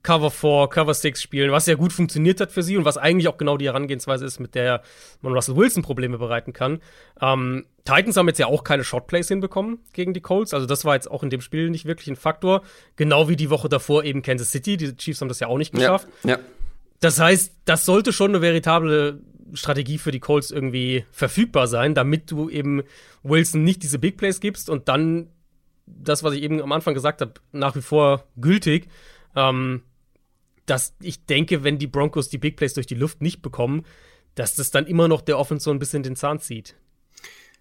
Cover 0.04 0.30
4, 0.30 0.68
Cover 0.68 0.92
6 0.92 1.20
spielen, 1.20 1.50
was 1.50 1.66
ja 1.66 1.74
gut 1.74 1.92
funktioniert 1.92 2.38
hat 2.40 2.52
für 2.52 2.62
sie 2.62 2.76
und 2.76 2.84
was 2.84 2.98
eigentlich 2.98 3.26
auch 3.26 3.38
genau 3.38 3.56
die 3.56 3.66
Herangehensweise 3.66 4.26
ist, 4.26 4.38
mit 4.38 4.54
der 4.54 4.82
man 5.22 5.32
Russell 5.32 5.56
Wilson 5.56 5.82
Probleme 5.82 6.18
bereiten 6.18 6.52
kann. 6.52 6.80
Ähm, 7.20 7.64
Titans 7.84 8.16
haben 8.16 8.28
jetzt 8.28 8.38
ja 8.38 8.46
auch 8.46 8.64
keine 8.64 8.84
Shotplays 8.84 9.28
hinbekommen 9.28 9.78
gegen 9.94 10.12
die 10.12 10.20
Colts, 10.20 10.52
also 10.52 10.66
das 10.66 10.84
war 10.84 10.94
jetzt 10.94 11.10
auch 11.10 11.22
in 11.22 11.30
dem 11.30 11.40
Spiel 11.40 11.70
nicht 11.70 11.86
wirklich 11.86 12.08
ein 12.08 12.16
Faktor. 12.16 12.62
Genau 12.96 13.28
wie 13.28 13.36
die 13.36 13.50
Woche 13.50 13.68
davor 13.68 14.04
eben 14.04 14.22
Kansas 14.22 14.52
City, 14.52 14.76
die 14.76 14.94
Chiefs 14.94 15.22
haben 15.22 15.28
das 15.28 15.40
ja 15.40 15.48
auch 15.48 15.58
nicht 15.58 15.72
geschafft. 15.72 16.06
Ja, 16.22 16.30
ja. 16.30 16.38
Das 17.00 17.18
heißt, 17.18 17.52
das 17.64 17.84
sollte 17.84 18.12
schon 18.12 18.30
eine 18.30 18.42
veritable 18.42 19.20
Strategie 19.52 19.98
für 19.98 20.10
die 20.10 20.20
Colts 20.20 20.50
irgendwie 20.50 21.04
verfügbar 21.10 21.66
sein, 21.66 21.94
damit 21.94 22.30
du 22.30 22.48
eben 22.48 22.82
Wilson 23.22 23.62
nicht 23.62 23.82
diese 23.82 23.98
Big 23.98 24.16
Plays 24.16 24.40
gibst 24.40 24.70
und 24.70 24.88
dann 24.88 25.28
das, 25.86 26.22
was 26.22 26.34
ich 26.34 26.42
eben 26.42 26.62
am 26.62 26.72
Anfang 26.72 26.94
gesagt 26.94 27.20
habe, 27.20 27.34
nach 27.52 27.76
wie 27.76 27.82
vor 27.82 28.24
gültig. 28.36 28.88
Ähm, 29.36 29.82
dass 30.66 30.94
ich 31.00 31.26
denke, 31.26 31.62
wenn 31.62 31.78
die 31.78 31.86
Broncos 31.86 32.28
die 32.28 32.38
Big 32.38 32.56
Plays 32.56 32.74
durch 32.74 32.86
die 32.86 32.94
Luft 32.94 33.20
nicht 33.20 33.42
bekommen, 33.42 33.84
dass 34.34 34.54
das 34.54 34.70
dann 34.70 34.86
immer 34.86 35.08
noch 35.08 35.20
der 35.20 35.38
Offense 35.38 35.64
so 35.64 35.70
ein 35.70 35.78
bisschen 35.78 36.02
den 36.02 36.16
Zahn 36.16 36.40
zieht. 36.40 36.74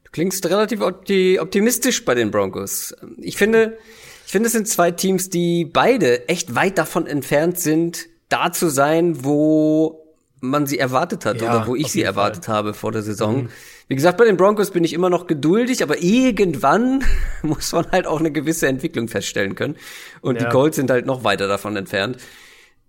Du 0.03 0.11
klingst 0.11 0.45
relativ 0.45 0.81
optimistisch 0.81 2.05
bei 2.05 2.15
den 2.15 2.31
Broncos. 2.31 2.95
Ich 3.17 3.37
finde, 3.37 3.77
ich 4.25 4.31
finde, 4.31 4.47
es 4.47 4.53
sind 4.53 4.67
zwei 4.67 4.91
Teams, 4.91 5.29
die 5.29 5.65
beide 5.65 6.27
echt 6.29 6.55
weit 6.55 6.77
davon 6.77 7.07
entfernt 7.07 7.59
sind, 7.59 8.07
da 8.29 8.51
zu 8.51 8.69
sein, 8.69 9.23
wo 9.23 10.02
man 10.43 10.67
sie 10.67 10.77
erwartet 10.77 11.25
hat 11.25 11.41
ja, 11.41 11.49
oder 11.49 11.67
wo 11.67 11.75
ich 11.75 11.89
sie 11.89 12.01
erwartet 12.01 12.45
Fall. 12.45 12.55
habe 12.55 12.73
vor 12.73 12.91
der 12.91 13.01
Saison. 13.01 13.43
Mhm. 13.43 13.49
Wie 13.87 13.95
gesagt, 13.95 14.17
bei 14.17 14.25
den 14.25 14.35
Broncos 14.35 14.71
bin 14.71 14.83
ich 14.83 14.91
immer 14.91 15.09
noch 15.09 15.25
geduldig, 15.25 15.81
aber 15.81 16.03
irgendwann 16.03 17.01
muss 17.43 17.71
man 17.71 17.89
halt 17.91 18.05
auch 18.05 18.19
eine 18.19 18.31
gewisse 18.31 18.67
Entwicklung 18.67 19.07
feststellen 19.07 19.55
können. 19.55 19.77
Und 20.19 20.35
ja. 20.35 20.43
die 20.43 20.49
Colts 20.51 20.75
sind 20.75 20.91
halt 20.91 21.05
noch 21.05 21.23
weiter 21.23 21.47
davon 21.47 21.77
entfernt. 21.77 22.17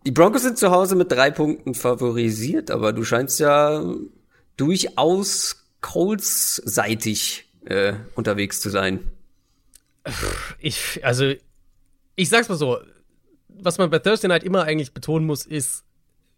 Die 0.05 0.11
Broncos 0.11 0.43
sind 0.43 0.59
zu 0.59 0.73
Hause 0.73 0.97
mit 0.97 1.13
drei 1.13 1.31
Punkten 1.31 1.75
favorisiert, 1.75 2.73
aber 2.73 2.93
du 2.93 3.05
scheinst 3.05 3.39
ja 3.39 3.85
durchaus 4.57 5.65
Colts-seitig 5.81 7.49
äh, 7.67 7.95
unterwegs 8.17 8.61
zu 8.61 8.69
sein. 8.69 9.13
Ich, 10.59 11.01
also, 11.05 11.33
ich 12.17 12.29
sag's 12.29 12.49
mal 12.49 12.57
so, 12.57 12.79
was 13.49 13.79
man 13.79 13.91
bei 13.91 14.01
Thursday 14.01 14.29
Night 14.29 14.43
immer 14.43 14.65
eigentlich 14.65 14.93
betonen 14.93 15.25
muss, 15.25 15.47
ist, 15.47 15.85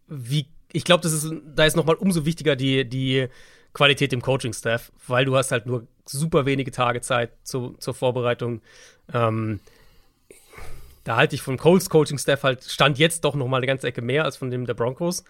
wie, 0.07 0.45
ich 0.71 0.83
glaube, 0.83 1.03
das 1.03 1.13
ist, 1.13 1.31
da 1.55 1.65
ist 1.65 1.75
nochmal 1.75 1.95
umso 1.95 2.25
wichtiger 2.25 2.55
die, 2.55 2.85
die 2.85 3.27
Qualität 3.73 4.13
im 4.13 4.21
Coaching-Staff, 4.21 4.91
weil 5.07 5.25
du 5.25 5.35
hast 5.35 5.51
halt 5.51 5.65
nur 5.65 5.87
super 6.05 6.45
wenige 6.45 6.71
Tage 6.71 7.01
Zeit 7.01 7.31
zu, 7.43 7.75
zur 7.79 7.93
Vorbereitung. 7.93 8.61
Ähm, 9.13 9.59
da 11.03 11.15
halte 11.15 11.35
ich 11.35 11.41
vom 11.41 11.57
Colts 11.57 11.89
Coaching 11.89 12.17
Staff 12.17 12.43
halt 12.43 12.63
stand 12.65 12.97
jetzt 12.97 13.23
doch 13.23 13.35
noch 13.35 13.47
mal 13.47 13.57
eine 13.57 13.67
ganze 13.67 13.87
Ecke 13.87 14.01
mehr 14.01 14.25
als 14.25 14.35
von 14.35 14.51
dem 14.51 14.65
der 14.65 14.73
Broncos. 14.73 15.23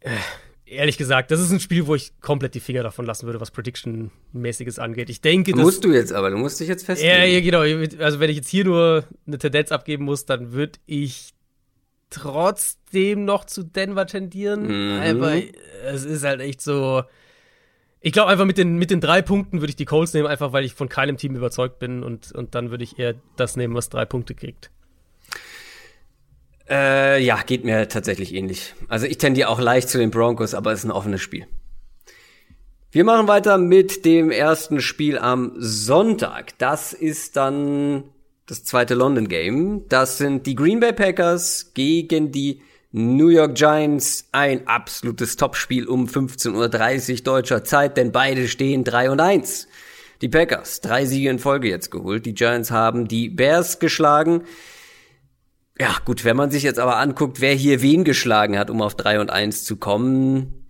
Äh, 0.00 0.16
ehrlich 0.64 0.96
gesagt, 0.96 1.30
das 1.30 1.40
ist 1.40 1.50
ein 1.50 1.60
Spiel, 1.60 1.86
wo 1.86 1.94
ich 1.94 2.18
komplett 2.20 2.54
die 2.54 2.60
Finger 2.60 2.82
davon 2.82 3.04
lassen 3.04 3.26
würde, 3.26 3.40
was 3.40 3.50
Prediction-mäßiges 3.50 4.78
angeht. 4.78 5.10
Ich 5.10 5.20
denke, 5.20 5.52
das 5.52 5.60
musst 5.60 5.84
du 5.84 5.92
jetzt 5.92 6.12
aber, 6.12 6.30
du 6.30 6.38
musst 6.38 6.60
dich 6.60 6.68
jetzt 6.68 6.86
festlegen. 6.86 7.14
Ja, 7.14 7.24
ja, 7.24 7.40
genau. 7.40 7.60
Also 8.02 8.20
wenn 8.20 8.30
ich 8.30 8.36
jetzt 8.36 8.48
hier 8.48 8.64
nur 8.64 9.04
eine 9.26 9.38
Tendenz 9.38 9.70
abgeben 9.70 10.04
muss, 10.04 10.24
dann 10.24 10.52
würde 10.52 10.78
ich 10.86 11.34
trotzdem 12.14 13.24
noch 13.24 13.44
zu 13.44 13.64
Denver 13.64 14.06
tendieren. 14.06 14.66
Mhm. 14.66 15.00
Aber 15.00 15.34
es 15.84 16.04
ist 16.04 16.24
halt 16.24 16.40
echt 16.40 16.60
so. 16.60 17.02
Ich 18.00 18.12
glaube 18.12 18.30
einfach 18.30 18.44
mit 18.44 18.58
den, 18.58 18.76
mit 18.76 18.90
den 18.90 19.00
drei 19.00 19.22
Punkten 19.22 19.60
würde 19.60 19.70
ich 19.70 19.76
die 19.76 19.86
Colts 19.86 20.12
nehmen, 20.12 20.26
einfach 20.26 20.52
weil 20.52 20.64
ich 20.64 20.74
von 20.74 20.88
keinem 20.88 21.16
Team 21.16 21.34
überzeugt 21.36 21.78
bin 21.78 22.02
und, 22.02 22.32
und 22.32 22.54
dann 22.54 22.70
würde 22.70 22.84
ich 22.84 22.98
eher 22.98 23.14
das 23.36 23.56
nehmen, 23.56 23.74
was 23.74 23.88
drei 23.88 24.04
Punkte 24.04 24.34
kriegt. 24.34 24.70
Äh, 26.68 27.22
ja, 27.22 27.40
geht 27.42 27.64
mir 27.64 27.88
tatsächlich 27.88 28.34
ähnlich. 28.34 28.74
Also 28.88 29.06
ich 29.06 29.18
tendiere 29.18 29.48
auch 29.48 29.60
leicht 29.60 29.88
zu 29.88 29.98
den 29.98 30.10
Broncos, 30.10 30.54
aber 30.54 30.72
es 30.72 30.80
ist 30.80 30.84
ein 30.84 30.90
offenes 30.90 31.22
Spiel. 31.22 31.46
Wir 32.90 33.04
machen 33.04 33.26
weiter 33.26 33.58
mit 33.58 34.04
dem 34.04 34.30
ersten 34.30 34.80
Spiel 34.80 35.18
am 35.18 35.52
Sonntag. 35.56 36.56
Das 36.58 36.92
ist 36.92 37.36
dann 37.36 38.04
das 38.46 38.64
zweite 38.64 38.94
London 38.94 39.28
Game. 39.28 39.88
Das 39.88 40.18
sind 40.18 40.46
die 40.46 40.54
Green 40.54 40.80
Bay 40.80 40.92
Packers 40.92 41.72
gegen 41.74 42.32
die 42.32 42.60
New 42.92 43.28
York 43.28 43.54
Giants 43.56 44.28
ein 44.32 44.68
absolutes 44.68 45.36
Topspiel 45.36 45.86
um 45.88 46.06
15.30 46.06 47.12
Uhr 47.12 47.24
deutscher 47.24 47.64
Zeit, 47.64 47.96
denn 47.96 48.12
beide 48.12 48.46
stehen 48.46 48.84
3 48.84 49.10
und 49.10 49.20
1. 49.20 49.66
Die 50.20 50.28
Packers, 50.28 50.80
drei 50.80 51.04
Siege 51.04 51.28
in 51.28 51.38
Folge 51.38 51.68
jetzt 51.68 51.90
geholt. 51.90 52.24
Die 52.24 52.34
Giants 52.34 52.70
haben 52.70 53.08
die 53.08 53.28
Bears 53.28 53.80
geschlagen. 53.80 54.44
Ja, 55.78 55.96
gut, 56.04 56.24
wenn 56.24 56.36
man 56.36 56.52
sich 56.52 56.62
jetzt 56.62 56.78
aber 56.78 56.98
anguckt, 56.98 57.40
wer 57.40 57.52
hier 57.52 57.82
wen 57.82 58.04
geschlagen 58.04 58.56
hat, 58.56 58.70
um 58.70 58.80
auf 58.80 58.94
3 58.94 59.20
und 59.20 59.30
1 59.30 59.64
zu 59.64 59.76
kommen, 59.76 60.68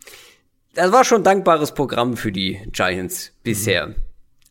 das 0.74 0.92
war 0.92 1.04
schon 1.04 1.20
ein 1.20 1.24
dankbares 1.24 1.72
Programm 1.74 2.16
für 2.16 2.32
die 2.32 2.58
Giants 2.72 3.32
bisher. 3.42 3.88
Mhm. 3.88 3.94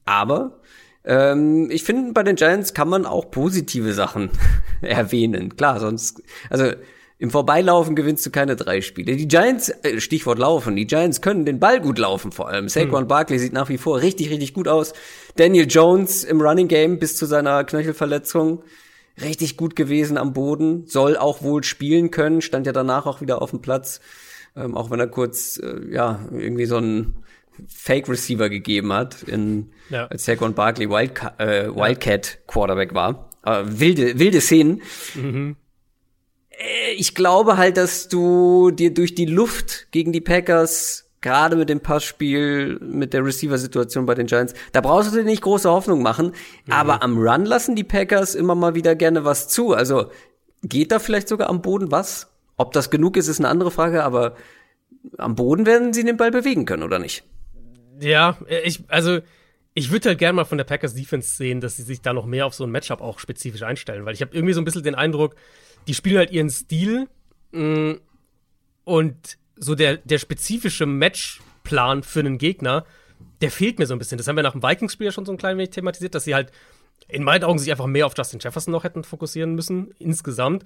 Aber 0.06 0.62
ähm, 1.06 1.70
ich 1.72 1.84
finde, 1.84 2.14
bei 2.14 2.24
den 2.24 2.36
Giants 2.36 2.74
kann 2.74 2.90
man 2.90 3.06
auch 3.06 3.32
positive 3.32 3.94
Sachen 3.94 4.30
erwähnen. 4.82 5.56
Klar, 5.56 5.80
sonst, 5.80 6.22
also 6.50 6.72
im 7.20 7.30
Vorbeilaufen 7.30 7.96
gewinnst 7.96 8.26
du 8.26 8.32
keine 8.32 8.56
drei 8.56 8.82
Spiele. 8.82 9.16
Die 9.16 9.28
Giants, 9.28 9.70
äh, 9.84 10.02
Stichwort 10.02 10.40
laufen, 10.40 10.76
die 10.76 10.88
Giants 10.88 11.22
können 11.22 11.46
den 11.46 11.60
Ball 11.60 11.80
gut 11.80 12.00
laufen 12.00 12.32
vor 12.32 12.50
allem. 12.50 12.68
Saquon 12.68 13.02
hm. 13.02 13.08
Barkley 13.08 13.40
sieht 13.40 13.54
nach 13.54 13.70
wie 13.70 13.78
vor 13.78 14.02
richtig, 14.02 14.30
richtig 14.30 14.54
gut 14.54 14.68
aus. 14.68 14.94
Daniel 15.36 15.68
Jones 15.70 16.24
im 16.24 16.42
Running 16.42 16.68
Game 16.68 17.00
bis 17.00 17.16
zu 17.16 17.26
seiner 17.26 17.64
Knöchelverletzung 17.64 18.64
richtig 19.22 19.58
gut 19.58 19.76
gewesen 19.76 20.18
am 20.18 20.34
Boden, 20.34 20.86
soll 20.88 21.18
auch 21.18 21.44
wohl 21.44 21.64
spielen 21.64 22.12
können, 22.12 22.42
stand 22.42 22.66
ja 22.66 22.74
danach 22.74 23.06
auch 23.06 23.22
wieder 23.22 23.42
auf 23.42 23.52
dem 23.52 23.62
Platz, 23.62 24.02
ähm, 24.56 24.76
auch 24.76 24.90
wenn 24.92 25.00
er 25.00 25.08
kurz, 25.08 25.58
äh, 25.58 25.82
ja, 25.92 26.20
irgendwie 26.32 26.66
so 26.66 26.78
einen 26.78 27.24
Fake-Receiver 27.68 28.50
gegeben 28.50 28.94
hat, 28.94 29.24
in, 29.24 29.72
ja. 29.90 30.08
als 30.08 30.26
Saquon 30.26 30.54
Barkley 30.54 30.90
Wildcat, 30.90 31.40
äh, 31.40 31.74
Wildcat 31.74 32.40
Quarterback 32.48 32.94
war. 32.94 33.30
Äh, 33.46 33.64
wilde, 33.66 34.20
wilde 34.20 34.42
Szenen. 34.42 34.82
Mhm. 35.16 35.56
Äh, 36.50 36.94
ich 36.94 37.16
glaube 37.16 37.58
halt, 37.58 37.78
dass 37.78 38.08
du 38.08 38.72
dir 38.72 38.94
durch 38.94 39.16
die 39.16 39.26
Luft 39.26 39.88
gegen 39.92 40.12
die 40.12 40.22
Packers, 40.22 41.10
gerade 41.22 41.56
mit 41.56 41.70
dem 41.70 41.80
Passspiel, 41.80 42.80
mit 42.80 43.14
der 43.14 43.26
Receiver-Situation 43.26 44.06
bei 44.06 44.16
den 44.16 44.28
Giants, 44.28 44.54
da 44.72 44.82
brauchst 44.82 45.12
du 45.12 45.18
dir 45.18 45.24
nicht 45.24 45.42
große 45.42 45.70
Hoffnung 45.70 46.02
machen. 46.02 46.34
Mhm. 46.66 46.74
Aber 46.74 47.04
am 47.04 47.18
Run 47.18 47.46
lassen 47.46 47.76
die 47.76 47.84
Packers 47.84 48.36
immer 48.36 48.56
mal 48.56 48.76
wieder 48.76 48.96
gerne 48.96 49.26
was 49.26 49.48
zu. 49.48 49.74
Also 49.74 50.08
geht 50.64 50.92
da 50.92 51.00
vielleicht 51.00 51.28
sogar 51.28 51.50
am 51.50 51.62
Boden 51.62 51.92
was? 51.92 52.30
Ob 52.58 52.72
das 52.74 52.90
genug 52.90 53.18
ist, 53.18 53.28
ist 53.28 53.40
eine 53.40 53.50
andere 53.50 53.72
Frage, 53.72 54.04
aber 54.04 54.36
am 55.18 55.36
Boden 55.36 55.66
werden 55.66 55.94
sie 55.94 56.04
den 56.04 56.18
Ball 56.18 56.32
bewegen 56.32 56.66
können, 56.66 56.84
oder 56.84 57.00
nicht? 57.00 57.24
Ja, 58.00 58.38
ich, 58.64 58.84
also 58.88 59.20
ich 59.74 59.92
würde 59.92 60.10
halt 60.10 60.20
gerne 60.20 60.36
mal 60.36 60.46
von 60.46 60.58
der 60.58 60.66
Packers 60.66 60.94
Defense 60.94 61.36
sehen, 61.36 61.62
dass 61.62 61.78
sie 61.78 61.84
sich 61.84 62.02
da 62.02 62.14
noch 62.14 62.26
mehr 62.26 62.46
auf 62.46 62.54
so 62.54 62.64
ein 62.64 62.72
Matchup 62.72 63.02
auch 63.02 63.20
spezifisch 63.20 63.64
einstellen, 63.64 64.06
weil 64.06 64.14
ich 64.14 64.22
habe 64.22 64.36
irgendwie 64.36 64.54
so 64.54 64.62
ein 64.62 64.66
bisschen 64.66 64.84
den 64.84 64.96
Eindruck, 64.96 65.36
die 65.88 65.94
spielen 65.94 66.18
halt 66.18 66.32
ihren 66.32 66.50
Stil 66.50 67.08
mh, 67.52 67.62
mm, 67.62 68.00
und 68.86 69.38
so 69.56 69.76
der, 69.76 69.98
der 69.98 70.18
spezifische 70.18 70.86
Matchplan 70.86 72.04
für 72.04 72.20
einen 72.20 72.38
Gegner, 72.38 72.86
der 73.42 73.52
fehlt 73.52 73.80
mir 73.80 73.86
so 73.86 73.94
ein 73.94 74.00
bisschen. 74.00 74.18
Das 74.18 74.28
haben 74.28 74.36
wir 74.36 74.44
nach 74.44 74.54
dem 74.54 74.64
Vikings-Spiel 74.64 75.06
ja 75.06 75.12
schon 75.12 75.26
so 75.26 75.32
ein 75.32 75.38
klein 75.38 75.58
wenig 75.58 75.72
thematisiert, 75.72 76.16
dass 76.16 76.24
sie 76.26 76.36
halt 76.36 76.52
in 77.08 77.24
meinen 77.24 77.44
Augen 77.44 77.60
sich 77.60 77.72
einfach 77.72 77.86
mehr 77.86 78.06
auf 78.06 78.14
Justin 78.18 78.40
Jefferson 78.40 78.72
noch 78.72 78.84
hätten 78.84 79.04
fokussieren 79.04 79.56
müssen, 79.56 79.92
insgesamt. 80.00 80.64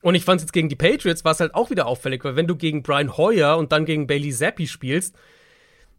Und 0.00 0.14
ich 0.14 0.24
fand 0.24 0.40
es 0.40 0.44
jetzt 0.44 0.52
gegen 0.52 0.68
die 0.68 0.76
Patriots 0.76 1.24
war 1.24 1.32
es 1.32 1.40
halt 1.40 1.54
auch 1.54 1.70
wieder 1.70 1.86
auffällig, 1.86 2.24
weil 2.24 2.36
wenn 2.36 2.46
du 2.46 2.56
gegen 2.56 2.82
Brian 2.82 3.16
Hoyer 3.16 3.56
und 3.56 3.72
dann 3.72 3.84
gegen 3.84 4.06
Bailey 4.06 4.32
Zappi 4.32 4.66
spielst, 4.66 5.16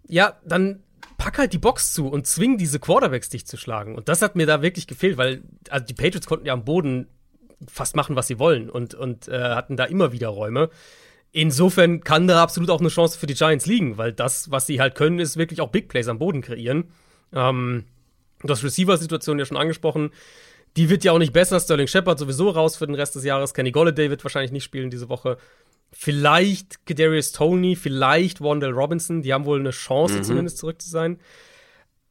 ja, 0.07 0.38
dann 0.45 0.83
pack 1.17 1.38
halt 1.38 1.53
die 1.53 1.57
Box 1.57 1.93
zu 1.93 2.07
und 2.07 2.25
zwing 2.25 2.57
diese 2.57 2.79
Quarterbacks 2.79 3.29
dich 3.29 3.45
zu 3.45 3.57
schlagen. 3.57 3.95
Und 3.95 4.09
das 4.09 4.21
hat 4.21 4.35
mir 4.35 4.45
da 4.45 4.62
wirklich 4.62 4.88
gefehlt, 4.88 5.17
weil 5.17 5.43
also 5.69 5.85
die 5.85 5.93
Patriots 5.93 6.27
konnten 6.27 6.45
ja 6.45 6.53
am 6.53 6.65
Boden 6.65 7.07
fast 7.67 7.95
machen, 7.95 8.15
was 8.15 8.27
sie 8.27 8.39
wollen 8.39 8.69
und, 8.69 8.95
und 8.95 9.27
äh, 9.27 9.38
hatten 9.38 9.75
da 9.77 9.83
immer 9.83 10.12
wieder 10.12 10.29
Räume. 10.29 10.69
Insofern 11.31 12.01
kann 12.01 12.27
da 12.27 12.41
absolut 12.41 12.69
auch 12.71 12.79
eine 12.79 12.89
Chance 12.89 13.19
für 13.19 13.27
die 13.27 13.35
Giants 13.35 13.65
liegen, 13.65 13.97
weil 13.97 14.13
das, 14.13 14.49
was 14.49 14.65
sie 14.65 14.81
halt 14.81 14.95
können, 14.95 15.19
ist 15.19 15.38
wirklich 15.38 15.62
auch 15.62 15.69
Big 15.69 15.88
Plays 15.89 16.07
am 16.07 16.17
Boden 16.17 16.41
kreieren. 16.41 16.85
Ähm, 17.33 17.85
das 18.41 18.63
Receiver-Situation 18.63 19.38
ja 19.38 19.45
schon 19.45 19.57
angesprochen. 19.57 20.12
Die 20.77 20.89
wird 20.89 21.03
ja 21.03 21.12
auch 21.12 21.19
nicht 21.19 21.33
besser. 21.33 21.59
Sterling 21.59 21.88
Shepard 21.88 22.17
sowieso 22.17 22.49
raus 22.49 22.77
für 22.77 22.88
den 22.88 22.95
Rest 22.95 23.15
des 23.15 23.23
Jahres. 23.23 23.53
Kenny 23.53 23.71
Golladay 23.71 24.09
wird 24.09 24.23
wahrscheinlich 24.23 24.51
nicht 24.51 24.63
spielen 24.63 24.89
diese 24.89 25.09
Woche. 25.09 25.38
Vielleicht 25.91 26.86
Kadarius 26.86 27.32
Tony, 27.32 27.75
vielleicht 27.75 28.41
Wandell 28.41 28.71
Robinson. 28.71 29.21
Die 29.21 29.34
haben 29.34 29.45
wohl 29.45 29.60
eine 29.60 29.71
Chance, 29.71 30.17
mhm. 30.17 30.23
zumindest 30.23 30.58
zurück 30.58 30.82
zu 30.82 30.89
sein. 30.89 31.19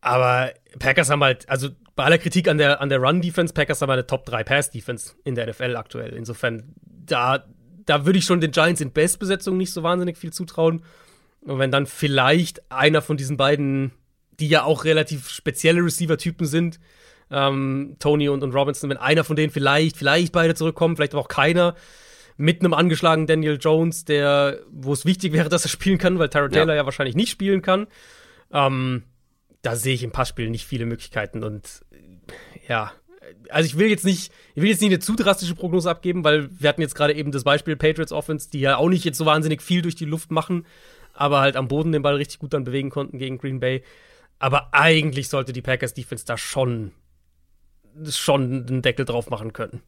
Aber 0.00 0.52
Packers 0.78 1.10
haben 1.10 1.22
halt, 1.22 1.48
also 1.48 1.70
bei 1.96 2.04
aller 2.04 2.18
Kritik 2.18 2.48
an 2.48 2.58
der, 2.58 2.80
an 2.80 2.88
der 2.88 3.00
Run-Defense, 3.00 3.52
Packers 3.52 3.82
haben 3.82 3.90
eine 3.90 4.06
Top 4.06 4.24
3 4.26 4.44
Pass-Defense 4.44 5.14
in 5.24 5.34
der 5.34 5.48
NFL 5.48 5.76
aktuell. 5.76 6.12
Insofern, 6.12 6.74
da, 6.84 7.44
da 7.86 8.06
würde 8.06 8.18
ich 8.18 8.24
schon 8.24 8.40
den 8.40 8.52
Giants 8.52 8.80
in 8.80 8.92
Bestbesetzung 8.92 9.56
nicht 9.56 9.72
so 9.72 9.82
wahnsinnig 9.82 10.16
viel 10.16 10.32
zutrauen. 10.32 10.84
Und 11.40 11.58
wenn 11.58 11.70
dann 11.70 11.86
vielleicht 11.86 12.70
einer 12.70 13.02
von 13.02 13.16
diesen 13.16 13.36
beiden, 13.36 13.92
die 14.38 14.48
ja 14.48 14.62
auch 14.64 14.84
relativ 14.84 15.28
spezielle 15.28 15.84
Receiver-Typen 15.84 16.46
sind, 16.46 16.78
ähm, 17.30 17.96
Tony 17.98 18.28
und, 18.28 18.42
und 18.42 18.54
Robinson, 18.54 18.90
wenn 18.90 18.96
einer 18.96 19.24
von 19.24 19.36
denen 19.36 19.52
vielleicht, 19.52 19.96
vielleicht 19.96 20.32
beide 20.32 20.54
zurückkommen, 20.54 20.96
vielleicht 20.96 21.14
aber 21.14 21.22
auch 21.22 21.28
keiner, 21.28 21.74
mit 22.38 22.60
einem 22.60 22.72
angeschlagenen 22.72 23.26
Daniel 23.26 23.58
Jones, 23.60 24.06
der, 24.06 24.60
wo 24.70 24.94
es 24.94 25.04
wichtig 25.04 25.32
wäre, 25.34 25.48
dass 25.50 25.66
er 25.66 25.68
spielen 25.68 25.98
kann, 25.98 26.18
weil 26.18 26.30
Tyrod 26.30 26.52
Taylor 26.52 26.74
ja. 26.74 26.76
ja 26.76 26.84
wahrscheinlich 26.86 27.16
nicht 27.16 27.30
spielen 27.30 27.60
kann. 27.60 27.86
Ähm, 28.50 29.02
da 29.60 29.76
sehe 29.76 29.94
ich 29.94 30.04
im 30.04 30.12
Passspiel 30.12 30.48
nicht 30.48 30.64
viele 30.64 30.86
Möglichkeiten 30.86 31.42
und 31.42 31.84
ja, 32.66 32.92
also 33.50 33.66
ich 33.66 33.76
will 33.76 33.88
jetzt 33.88 34.04
nicht, 34.04 34.32
ich 34.54 34.62
will 34.62 34.70
jetzt 34.70 34.80
nicht 34.80 34.90
eine 34.90 35.00
zu 35.00 35.16
drastische 35.16 35.54
Prognose 35.54 35.90
abgeben, 35.90 36.24
weil 36.24 36.48
wir 36.58 36.68
hatten 36.68 36.80
jetzt 36.80 36.94
gerade 36.94 37.14
eben 37.14 37.32
das 37.32 37.44
Beispiel 37.44 37.76
Patriots 37.76 38.12
Offense, 38.12 38.48
die 38.50 38.60
ja 38.60 38.76
auch 38.76 38.88
nicht 38.88 39.04
jetzt 39.04 39.18
so 39.18 39.26
wahnsinnig 39.26 39.60
viel 39.60 39.82
durch 39.82 39.96
die 39.96 40.04
Luft 40.04 40.30
machen, 40.30 40.64
aber 41.12 41.40
halt 41.40 41.56
am 41.56 41.68
Boden 41.68 41.92
den 41.92 42.02
Ball 42.02 42.14
richtig 42.14 42.38
gut 42.38 42.54
dann 42.54 42.64
bewegen 42.64 42.90
konnten 42.90 43.18
gegen 43.18 43.38
Green 43.38 43.60
Bay. 43.60 43.82
Aber 44.38 44.72
eigentlich 44.72 45.28
sollte 45.28 45.52
die 45.52 45.62
Packers 45.62 45.94
Defense 45.94 46.24
da 46.24 46.38
schon, 46.38 46.92
schon 48.08 48.66
einen 48.68 48.82
Deckel 48.82 49.04
drauf 49.04 49.28
machen 49.28 49.52
können. 49.52 49.82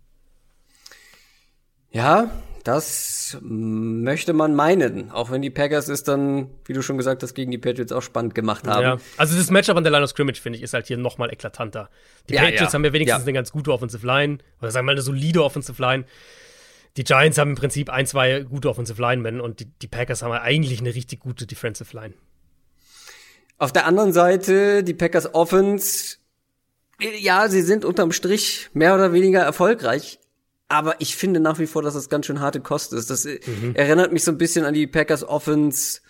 Ja, 1.91 2.31
das 2.65 3.39
möchte 3.41 4.33
man 4.33 4.55
meinen. 4.55 5.11
Auch 5.11 5.31
wenn 5.31 5.43
die 5.43 5.51
Packers 5.51 5.89
es 5.89 6.05
dann, 6.05 6.51
wie 6.67 6.73
du 6.73 6.83
schon 6.83 6.99
gesagt 6.99 7.23
hast, 7.23 7.35
gegen 7.35 7.51
die 7.51 7.59
Patriots 7.59 7.93
auch 7.93 8.03
spannend 8.03 8.35
gemacht 8.35 8.67
haben. 8.67 8.83
Ja. 8.83 8.97
Also 9.17 9.37
das 9.37 9.51
Matchup 9.51 9.77
an 9.77 9.85
der 9.85 9.91
Line 9.91 10.05
of 10.05 10.11
Scrimmage, 10.11 10.41
finde 10.41 10.59
ich, 10.59 10.63
ist 10.63 10.75
halt 10.75 10.87
hier 10.87 10.99
noch 10.99 11.19
mal 11.19 11.33
eklatanter. 11.33 11.89
Die 12.29 12.35
ja, 12.35 12.43
Patriots 12.43 12.73
ja. 12.73 12.75
haben 12.75 12.85
ja 12.85 12.93
wenigstens 12.93 13.23
eine 13.23 13.33
ganz 13.33 13.51
gute 13.51 13.73
Offensive 13.73 14.07
Line. 14.07 14.39
Oder 14.61 14.71
sagen 14.71 14.85
wir 14.85 14.89
mal 14.89 14.93
eine 14.93 15.03
solide 15.03 15.43
Offensive 15.43 15.81
Line. 15.81 16.05
Die 16.97 17.05
Giants 17.05 17.39
haben 17.39 17.51
im 17.51 17.57
Prinzip 17.57 17.89
ein, 17.91 18.07
zwei 18.07 18.41
gute 18.41 18.69
Offensive 18.69 19.01
Linemen 19.01 19.41
und 19.41 19.61
die, 19.61 19.67
die 19.67 19.89
Packers 19.89 20.23
haben 20.23 20.33
eigentlich 20.33 20.81
eine 20.81 20.95
richtig 20.95 21.21
gute 21.21 21.47
Defensive 21.47 21.97
Line. 21.97 22.15
Auf 23.59 23.73
der 23.73 23.87
anderen 23.87 24.13
Seite, 24.13 24.83
die 24.83 24.95
Packers 24.95 25.35
Offense, 25.35 26.17
ja, 27.19 27.49
sie 27.49 27.63
sind 27.63 27.85
unterm 27.85 28.13
Strich 28.13 28.71
mehr 28.73 28.95
oder 28.95 29.13
weniger 29.13 29.41
erfolgreich. 29.41 30.20
Aber 30.71 30.95
ich 31.01 31.17
finde 31.17 31.41
nach 31.41 31.59
wie 31.59 31.67
vor, 31.67 31.83
dass 31.83 31.95
das 31.95 32.09
ganz 32.09 32.27
schön 32.27 32.39
harte 32.39 32.61
Kost 32.61 32.93
ist. 32.93 33.11
Das 33.11 33.25
mhm. 33.25 33.75
erinnert 33.75 34.13
mich 34.13 34.23
so 34.23 34.31
ein 34.31 34.39
bisschen 34.39 34.65
an 34.65 34.73
die 34.73 34.87
Packers 34.87 35.25
Offense. 35.25 36.01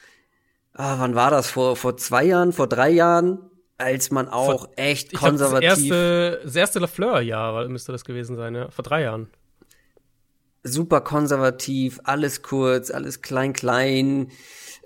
Ah, 0.74 0.96
wann 0.98 1.14
war 1.14 1.30
das? 1.30 1.50
Vor, 1.50 1.76
vor 1.76 1.96
zwei 1.96 2.24
Jahren, 2.24 2.52
vor 2.52 2.66
drei 2.66 2.90
Jahren? 2.90 3.38
Als 3.78 4.10
man 4.10 4.28
auch 4.28 4.60
vor, 4.60 4.72
echt 4.76 5.14
konservativ. 5.14 5.60
Glaub, 5.60 5.76
das 5.76 5.80
erste, 5.80 6.40
das 6.44 6.56
erste 6.56 6.78
Lafleur-Jahr 6.78 7.68
müsste 7.68 7.92
das 7.92 8.04
gewesen 8.04 8.36
sein, 8.36 8.54
ja. 8.54 8.70
Vor 8.70 8.82
drei 8.82 9.00
Jahren. 9.00 9.30
Super 10.62 11.00
konservativ, 11.00 11.98
alles 12.04 12.42
kurz, 12.42 12.90
alles 12.90 13.22
klein, 13.22 13.54
klein. 13.54 14.30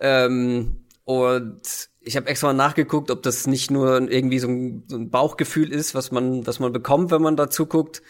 Ähm, 0.01 0.85
und 1.03 1.63
ich 2.01 2.17
habe 2.17 2.29
extra 2.29 2.47
mal 2.47 2.53
nachgeguckt, 2.53 3.11
ob 3.11 3.25
das 3.25 3.49
nicht 3.49 3.73
nur 3.73 4.09
irgendwie 4.09 4.39
so 4.39 4.47
ein, 4.47 4.85
so 4.87 4.97
ein 4.97 5.11
Bauchgefühl 5.11 5.73
ist, 5.73 5.97
was 5.97 6.13
man, 6.13 6.47
was 6.47 6.61
man 6.61 6.73
bekommt, 6.73 7.11
wenn 7.11 7.23
man 7.23 7.35
dazu 7.35 7.67
guckt. 7.67 8.03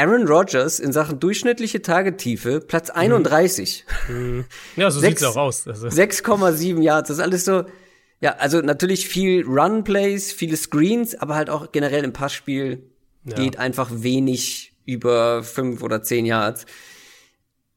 Aaron 0.00 0.26
Rodgers 0.26 0.80
in 0.80 0.92
Sachen 0.92 1.20
durchschnittliche 1.20 1.82
Tagetiefe 1.82 2.60
Platz 2.60 2.88
31. 2.88 3.84
Mhm. 4.08 4.46
Ja, 4.76 4.90
so 4.90 4.98
6, 4.98 5.08
sieht's 5.20 5.30
auch 5.30 5.36
aus. 5.36 5.68
Also. 5.68 5.88
6,7 5.88 6.80
Yards. 6.80 7.08
Das 7.08 7.18
ist 7.18 7.22
alles 7.22 7.44
so. 7.44 7.64
Ja, 8.22 8.36
also 8.36 8.60
natürlich 8.60 9.08
viel 9.08 9.44
Run 9.44 9.84
Plays, 9.84 10.32
viele 10.32 10.56
Screens, 10.56 11.14
aber 11.14 11.34
halt 11.34 11.50
auch 11.50 11.72
generell 11.72 12.04
im 12.04 12.12
Passspiel 12.12 12.82
ja. 13.24 13.36
geht 13.36 13.58
einfach 13.58 13.90
wenig 13.92 14.72
über 14.86 15.42
fünf 15.42 15.82
oder 15.82 16.02
zehn 16.02 16.24
Yards. 16.24 16.64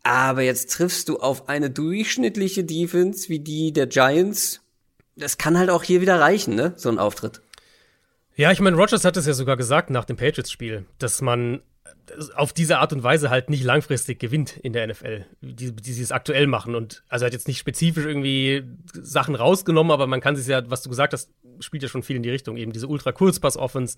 Aber 0.04 0.42
jetzt 0.42 0.72
triffst 0.72 1.10
du 1.10 1.18
auf 1.20 1.50
eine 1.50 1.70
durchschnittliche 1.70 2.64
Defense 2.64 3.30
wie 3.30 3.40
die 3.40 3.74
der 3.74 3.88
Giants. 3.88 4.62
Das 5.16 5.38
kann 5.38 5.58
halt 5.58 5.70
auch 5.70 5.84
hier 5.84 6.02
wieder 6.02 6.20
reichen, 6.20 6.56
ne? 6.56 6.74
So 6.78 6.90
ein 6.90 7.00
Auftritt. 7.00 7.42
Ja, 8.36 8.52
ich 8.52 8.60
meine, 8.60 8.78
Rogers 8.78 9.06
hat 9.06 9.16
es 9.16 9.26
ja 9.26 9.34
sogar 9.34 9.58
gesagt 9.58 9.90
nach 9.90 10.06
dem 10.06 10.18
Patriots-Spiel, 10.18 10.86
dass 10.98 11.22
man 11.22 11.62
auf 12.36 12.54
diese 12.54 12.80
Art 12.80 12.94
und 12.94 13.04
Weise 13.04 13.30
halt 13.30 13.50
nicht 13.50 13.64
langfristig 13.64 14.20
gewinnt 14.20 14.58
in 14.58 14.74
der 14.74 14.88
NFL, 14.88 15.26
die, 15.42 15.72
die 15.74 15.94
sie 15.94 16.04
es 16.04 16.12
aktuell 16.12 16.48
machen. 16.48 16.76
Und 16.76 17.04
also 17.08 17.24
er 17.24 17.28
hat 17.28 17.34
jetzt 17.34 17.48
nicht 17.48 17.60
spezifisch 17.60 18.06
irgendwie 18.06 18.64
Sachen 18.94 19.36
rausgenommen, 19.36 19.92
aber 19.92 20.08
man 20.08 20.22
kann 20.22 20.36
sich 20.36 20.48
ja, 20.48 20.70
was 20.70 20.82
du 20.82 20.90
gesagt 20.90 21.14
hast, 21.14 21.32
spielt 21.60 21.84
ja 21.84 21.90
schon 21.90 22.04
viel 22.04 22.16
in 22.16 22.24
die 22.24 22.30
Richtung, 22.30 22.58
eben 22.58 22.74
diese 22.74 22.88
Ultra-Kurzpass-Offense, 22.88 23.98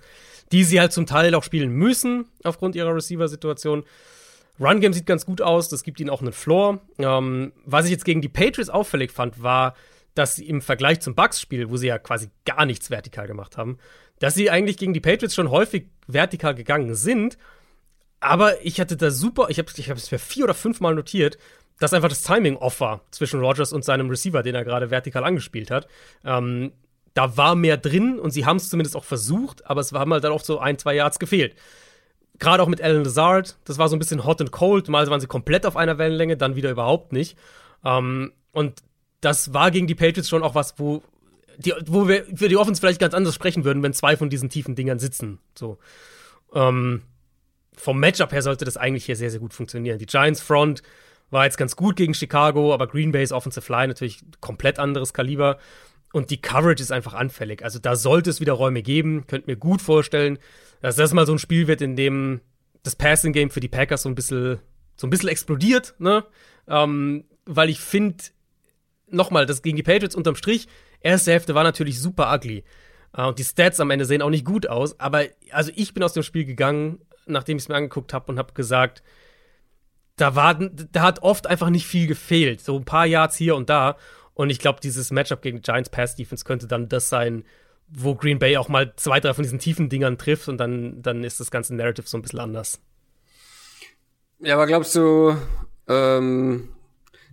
die 0.51 0.63
sie 0.63 0.79
halt 0.79 0.93
zum 0.93 1.05
Teil 1.05 1.33
auch 1.35 1.43
spielen 1.43 1.71
müssen 1.71 2.25
aufgrund 2.43 2.75
ihrer 2.75 2.93
Receiver-Situation. 2.93 3.83
Run-Game 4.59 4.93
sieht 4.93 5.05
ganz 5.05 5.25
gut 5.25 5.41
aus, 5.41 5.67
das 5.67 5.83
gibt 5.83 5.99
ihnen 5.99 6.09
auch 6.09 6.21
einen 6.21 6.31
Floor. 6.31 6.79
Ähm, 6.97 7.53
was 7.65 7.85
ich 7.85 7.91
jetzt 7.91 8.05
gegen 8.05 8.21
die 8.21 8.29
Patriots 8.29 8.69
auffällig 8.69 9.11
fand, 9.11 9.41
war, 9.41 9.75
dass 10.13 10.35
sie 10.35 10.47
im 10.47 10.61
Vergleich 10.61 11.01
zum 11.01 11.15
Bucks-Spiel, 11.15 11.69
wo 11.69 11.77
sie 11.77 11.87
ja 11.87 11.97
quasi 11.97 12.29
gar 12.45 12.65
nichts 12.65 12.89
vertikal 12.89 13.27
gemacht 13.27 13.57
haben, 13.57 13.77
dass 14.19 14.35
sie 14.35 14.49
eigentlich 14.49 14.77
gegen 14.77 14.93
die 14.93 15.01
Patriots 15.01 15.35
schon 15.35 15.49
häufig 15.49 15.87
vertikal 16.07 16.55
gegangen 16.55 16.95
sind 16.95 17.37
aber 18.25 18.65
ich 18.65 18.79
hatte 18.79 18.97
da 18.97 19.11
super, 19.11 19.47
ich 19.49 19.59
habe 19.59 19.69
ich 19.75 19.89
hab 19.89 19.97
es 19.97 20.07
für 20.07 20.19
vier 20.19 20.45
oder 20.45 20.53
fünf 20.53 20.79
Mal 20.81 20.95
notiert, 20.95 21.37
dass 21.79 21.93
einfach 21.93 22.09
das 22.09 22.23
Timing 22.23 22.57
off 22.57 22.79
war 22.79 23.01
zwischen 23.11 23.39
Rogers 23.39 23.73
und 23.73 23.83
seinem 23.83 24.09
Receiver, 24.09 24.41
den 24.43 24.55
er 24.55 24.63
gerade 24.63 24.91
vertikal 24.91 25.23
angespielt 25.23 25.71
hat. 25.71 25.87
Ähm, 26.23 26.71
da 27.13 27.37
war 27.37 27.55
mehr 27.55 27.77
drin 27.77 28.19
und 28.19 28.31
sie 28.31 28.45
haben 28.45 28.57
es 28.57 28.69
zumindest 28.69 28.95
auch 28.95 29.03
versucht, 29.03 29.65
aber 29.65 29.81
es 29.81 29.91
haben 29.91 30.11
halt 30.11 30.23
dann 30.23 30.31
oft 30.31 30.45
so 30.45 30.59
ein, 30.59 30.77
zwei 30.77 30.95
Yards 30.95 31.19
gefehlt. 31.19 31.55
Gerade 32.39 32.61
auch 32.63 32.67
mit 32.67 32.81
Alan 32.81 33.03
Lazard, 33.03 33.57
das 33.63 33.77
war 33.77 33.87
so 33.87 33.95
ein 33.95 33.99
bisschen 33.99 34.25
hot 34.25 34.41
and 34.41 34.51
cold. 34.51 34.89
Mal 34.89 35.07
waren 35.07 35.21
sie 35.21 35.27
komplett 35.27 35.65
auf 35.65 35.77
einer 35.77 35.97
Wellenlänge, 35.97 36.35
dann 36.35 36.55
wieder 36.55 36.71
überhaupt 36.71 37.13
nicht. 37.13 37.37
Ähm, 37.85 38.33
und 38.51 38.81
das 39.21 39.53
war 39.53 39.71
gegen 39.71 39.87
die 39.87 39.95
Patriots 39.95 40.27
schon 40.27 40.43
auch 40.43 40.55
was, 40.55 40.77
wo, 40.77 41.01
die, 41.57 41.73
wo 41.85 42.07
wir 42.07 42.25
für 42.35 42.49
die 42.49 42.57
Offense 42.57 42.81
vielleicht 42.81 42.99
ganz 42.99 43.13
anders 43.13 43.35
sprechen 43.35 43.63
würden, 43.63 43.83
wenn 43.83 43.93
zwei 43.93 44.17
von 44.17 44.29
diesen 44.29 44.49
tiefen 44.49 44.75
Dingern 44.75 44.99
sitzen. 44.99 45.39
So. 45.57 45.77
Ähm, 46.53 47.03
vom 47.77 47.99
Matchup 47.99 48.31
her 48.31 48.41
sollte 48.41 48.65
das 48.65 48.77
eigentlich 48.77 49.05
hier 49.05 49.15
sehr, 49.15 49.31
sehr 49.31 49.39
gut 49.39 49.53
funktionieren. 49.53 49.99
Die 49.99 50.05
Giants 50.05 50.41
Front 50.41 50.81
war 51.29 51.45
jetzt 51.45 51.57
ganz 51.57 51.75
gut 51.75 51.95
gegen 51.95 52.13
Chicago, 52.13 52.73
aber 52.73 52.87
Green 52.87 53.11
Bay's 53.11 53.31
Offensive 53.31 53.71
Line 53.71 53.87
natürlich 53.87 54.23
komplett 54.41 54.79
anderes 54.79 55.13
Kaliber. 55.13 55.57
Und 56.13 56.29
die 56.29 56.41
Coverage 56.41 56.81
ist 56.81 56.91
einfach 56.91 57.13
anfällig. 57.13 57.63
Also 57.63 57.79
da 57.79 57.95
sollte 57.95 58.29
es 58.29 58.39
wieder 58.39 58.53
Räume 58.53 58.81
geben. 58.81 59.25
Könnt 59.27 59.47
mir 59.47 59.57
gut 59.57 59.81
vorstellen, 59.81 60.39
dass 60.81 60.95
das 60.95 61.13
mal 61.13 61.25
so 61.25 61.33
ein 61.33 61.39
Spiel 61.39 61.67
wird, 61.67 61.81
in 61.81 61.95
dem 61.95 62.41
das 62.83 62.95
Passing 62.95 63.33
Game 63.33 63.49
für 63.49 63.59
die 63.59 63.67
Packers 63.67 64.03
so 64.03 64.09
ein 64.09 64.15
bisschen, 64.15 64.59
so 64.95 65.07
ein 65.07 65.09
bisschen 65.09 65.29
explodiert, 65.29 65.95
ne? 65.97 66.23
Ähm, 66.67 67.25
weil 67.45 67.69
ich 67.69 67.79
finde, 67.79 68.23
nochmal, 69.07 69.45
das 69.45 69.61
gegen 69.61 69.75
die 69.75 69.83
Patriots 69.83 70.15
unterm 70.15 70.35
Strich, 70.35 70.67
erste 71.01 71.31
Hälfte 71.31 71.55
war 71.55 71.63
natürlich 71.63 71.99
super 71.99 72.33
ugly. 72.33 72.63
Uh, 73.17 73.27
und 73.27 73.39
die 73.39 73.43
Stats 73.45 73.79
am 73.79 73.91
Ende 73.91 74.05
sehen 74.05 74.21
auch 74.21 74.29
nicht 74.29 74.45
gut 74.45 74.67
aus. 74.67 74.99
Aber 74.99 75.23
also 75.51 75.71
ich 75.75 75.93
bin 75.93 76.03
aus 76.03 76.13
dem 76.13 76.23
Spiel 76.23 76.45
gegangen 76.45 76.99
nachdem 77.25 77.57
ich 77.57 77.63
es 77.63 77.69
mir 77.69 77.75
angeguckt 77.75 78.13
habe 78.13 78.31
und 78.31 78.39
habe 78.39 78.53
gesagt, 78.53 79.03
da 80.17 80.35
war, 80.35 80.55
da 80.55 81.01
hat 81.01 81.21
oft 81.23 81.47
einfach 81.47 81.69
nicht 81.69 81.87
viel 81.87 82.07
gefehlt. 82.07 82.61
So 82.61 82.77
ein 82.77 82.85
paar 82.85 83.05
Yards 83.05 83.35
hier 83.35 83.55
und 83.55 83.69
da. 83.69 83.97
Und 84.33 84.49
ich 84.49 84.59
glaube, 84.59 84.79
dieses 84.81 85.11
Matchup 85.11 85.41
gegen 85.41 85.61
Giants 85.61 85.89
Pass 85.89 86.15
Defense 86.15 86.45
könnte 86.45 86.67
dann 86.67 86.89
das 86.89 87.09
sein, 87.09 87.43
wo 87.87 88.15
Green 88.15 88.39
Bay 88.39 88.57
auch 88.57 88.69
mal 88.69 88.93
zwei, 88.95 89.19
drei 89.19 89.33
von 89.33 89.43
diesen 89.43 89.59
tiefen 89.59 89.89
Dingern 89.89 90.17
trifft 90.17 90.47
und 90.47 90.57
dann, 90.57 91.01
dann 91.01 91.23
ist 91.23 91.39
das 91.39 91.51
ganze 91.51 91.75
Narrative 91.75 92.07
so 92.07 92.17
ein 92.17 92.21
bisschen 92.21 92.39
anders. 92.39 92.79
Ja, 94.39 94.55
aber 94.55 94.67
glaubst 94.67 94.95
du, 94.95 95.37
ähm, 95.87 96.69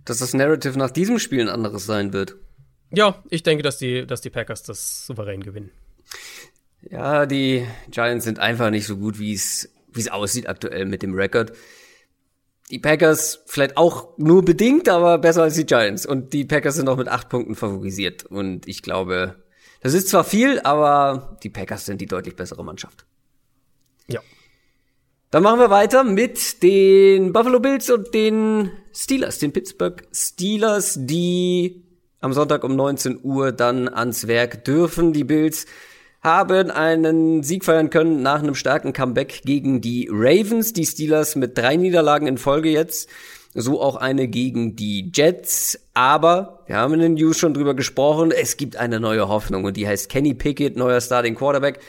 dass 0.05 0.19
das 0.19 0.33
Narrative 0.33 0.77
nach 0.77 0.91
diesem 0.91 1.19
Spiel 1.19 1.41
ein 1.41 1.49
anderes 1.49 1.85
sein 1.85 2.13
wird? 2.13 2.35
Ja, 2.91 3.23
ich 3.29 3.43
denke, 3.43 3.63
dass 3.63 3.77
die, 3.77 4.05
dass 4.05 4.21
die 4.21 4.29
Packers 4.29 4.63
das 4.63 5.05
souverän 5.05 5.41
gewinnen. 5.41 5.71
Ja, 6.81 7.25
die 7.25 7.65
Giants 7.89 8.25
sind 8.25 8.39
einfach 8.39 8.69
nicht 8.69 8.85
so 8.85 8.97
gut, 8.97 9.17
wie 9.17 9.33
es 9.33 9.73
wie 9.93 10.01
es 10.01 10.11
aussieht 10.11 10.47
aktuell 10.47 10.85
mit 10.85 11.01
dem 11.01 11.13
Rekord. 11.13 11.53
Die 12.69 12.79
Packers 12.79 13.43
vielleicht 13.45 13.77
auch 13.77 14.17
nur 14.17 14.43
bedingt, 14.43 14.89
aber 14.89 15.17
besser 15.17 15.43
als 15.43 15.55
die 15.55 15.65
Giants. 15.65 16.05
Und 16.05 16.33
die 16.33 16.45
Packers 16.45 16.75
sind 16.75 16.87
auch 16.89 16.97
mit 16.97 17.07
acht 17.07 17.29
Punkten 17.29 17.55
favorisiert. 17.55 18.25
Und 18.25 18.67
ich 18.67 18.81
glaube, 18.81 19.35
das 19.81 19.93
ist 19.93 20.07
zwar 20.09 20.23
viel, 20.23 20.59
aber 20.61 21.37
die 21.43 21.49
Packers 21.49 21.85
sind 21.85 21.99
die 21.99 22.05
deutlich 22.05 22.35
bessere 22.35 22.63
Mannschaft. 22.63 23.05
Ja. 24.07 24.21
Dann 25.29 25.43
machen 25.43 25.59
wir 25.59 25.69
weiter 25.69 26.03
mit 26.03 26.63
den 26.63 27.33
Buffalo 27.33 27.59
Bills 27.59 27.89
und 27.89 28.13
den 28.13 28.71
Steelers, 28.93 29.39
den 29.39 29.51
Pittsburgh 29.51 30.01
Steelers, 30.13 30.97
die 31.01 31.83
am 32.21 32.31
Sonntag 32.31 32.63
um 32.63 32.75
19 32.75 33.19
Uhr 33.23 33.51
dann 33.51 33.89
ans 33.89 34.27
Werk 34.27 34.63
dürfen. 34.63 35.11
Die 35.11 35.25
Bills 35.25 35.65
haben 36.23 36.71
einen 36.71 37.43
Sieg 37.43 37.65
feiern 37.65 37.89
können 37.89 38.21
nach 38.21 38.39
einem 38.39 38.55
starken 38.55 38.93
Comeback 38.93 39.41
gegen 39.43 39.81
die 39.81 40.09
Ravens. 40.09 40.71
Die 40.71 40.85
Steelers 40.85 41.35
mit 41.35 41.57
drei 41.57 41.75
Niederlagen 41.75 42.27
in 42.27 42.37
Folge 42.37 42.69
jetzt. 42.69 43.09
So 43.53 43.81
auch 43.81 43.97
eine 43.97 44.27
gegen 44.27 44.75
die 44.75 45.11
Jets. 45.13 45.79
Aber 45.93 46.63
wir 46.65 46.77
haben 46.77 46.93
in 46.93 47.01
den 47.01 47.13
News 47.15 47.37
schon 47.37 47.53
drüber 47.53 47.73
gesprochen. 47.73 48.31
Es 48.31 48.55
gibt 48.55 48.77
eine 48.77 49.01
neue 49.01 49.27
Hoffnung 49.27 49.65
und 49.65 49.75
die 49.75 49.87
heißt 49.87 50.09
Kenny 50.09 50.33
Pickett, 50.33 50.77
neuer 50.77 51.01
Starting 51.01 51.35
Quarterback. 51.35 51.79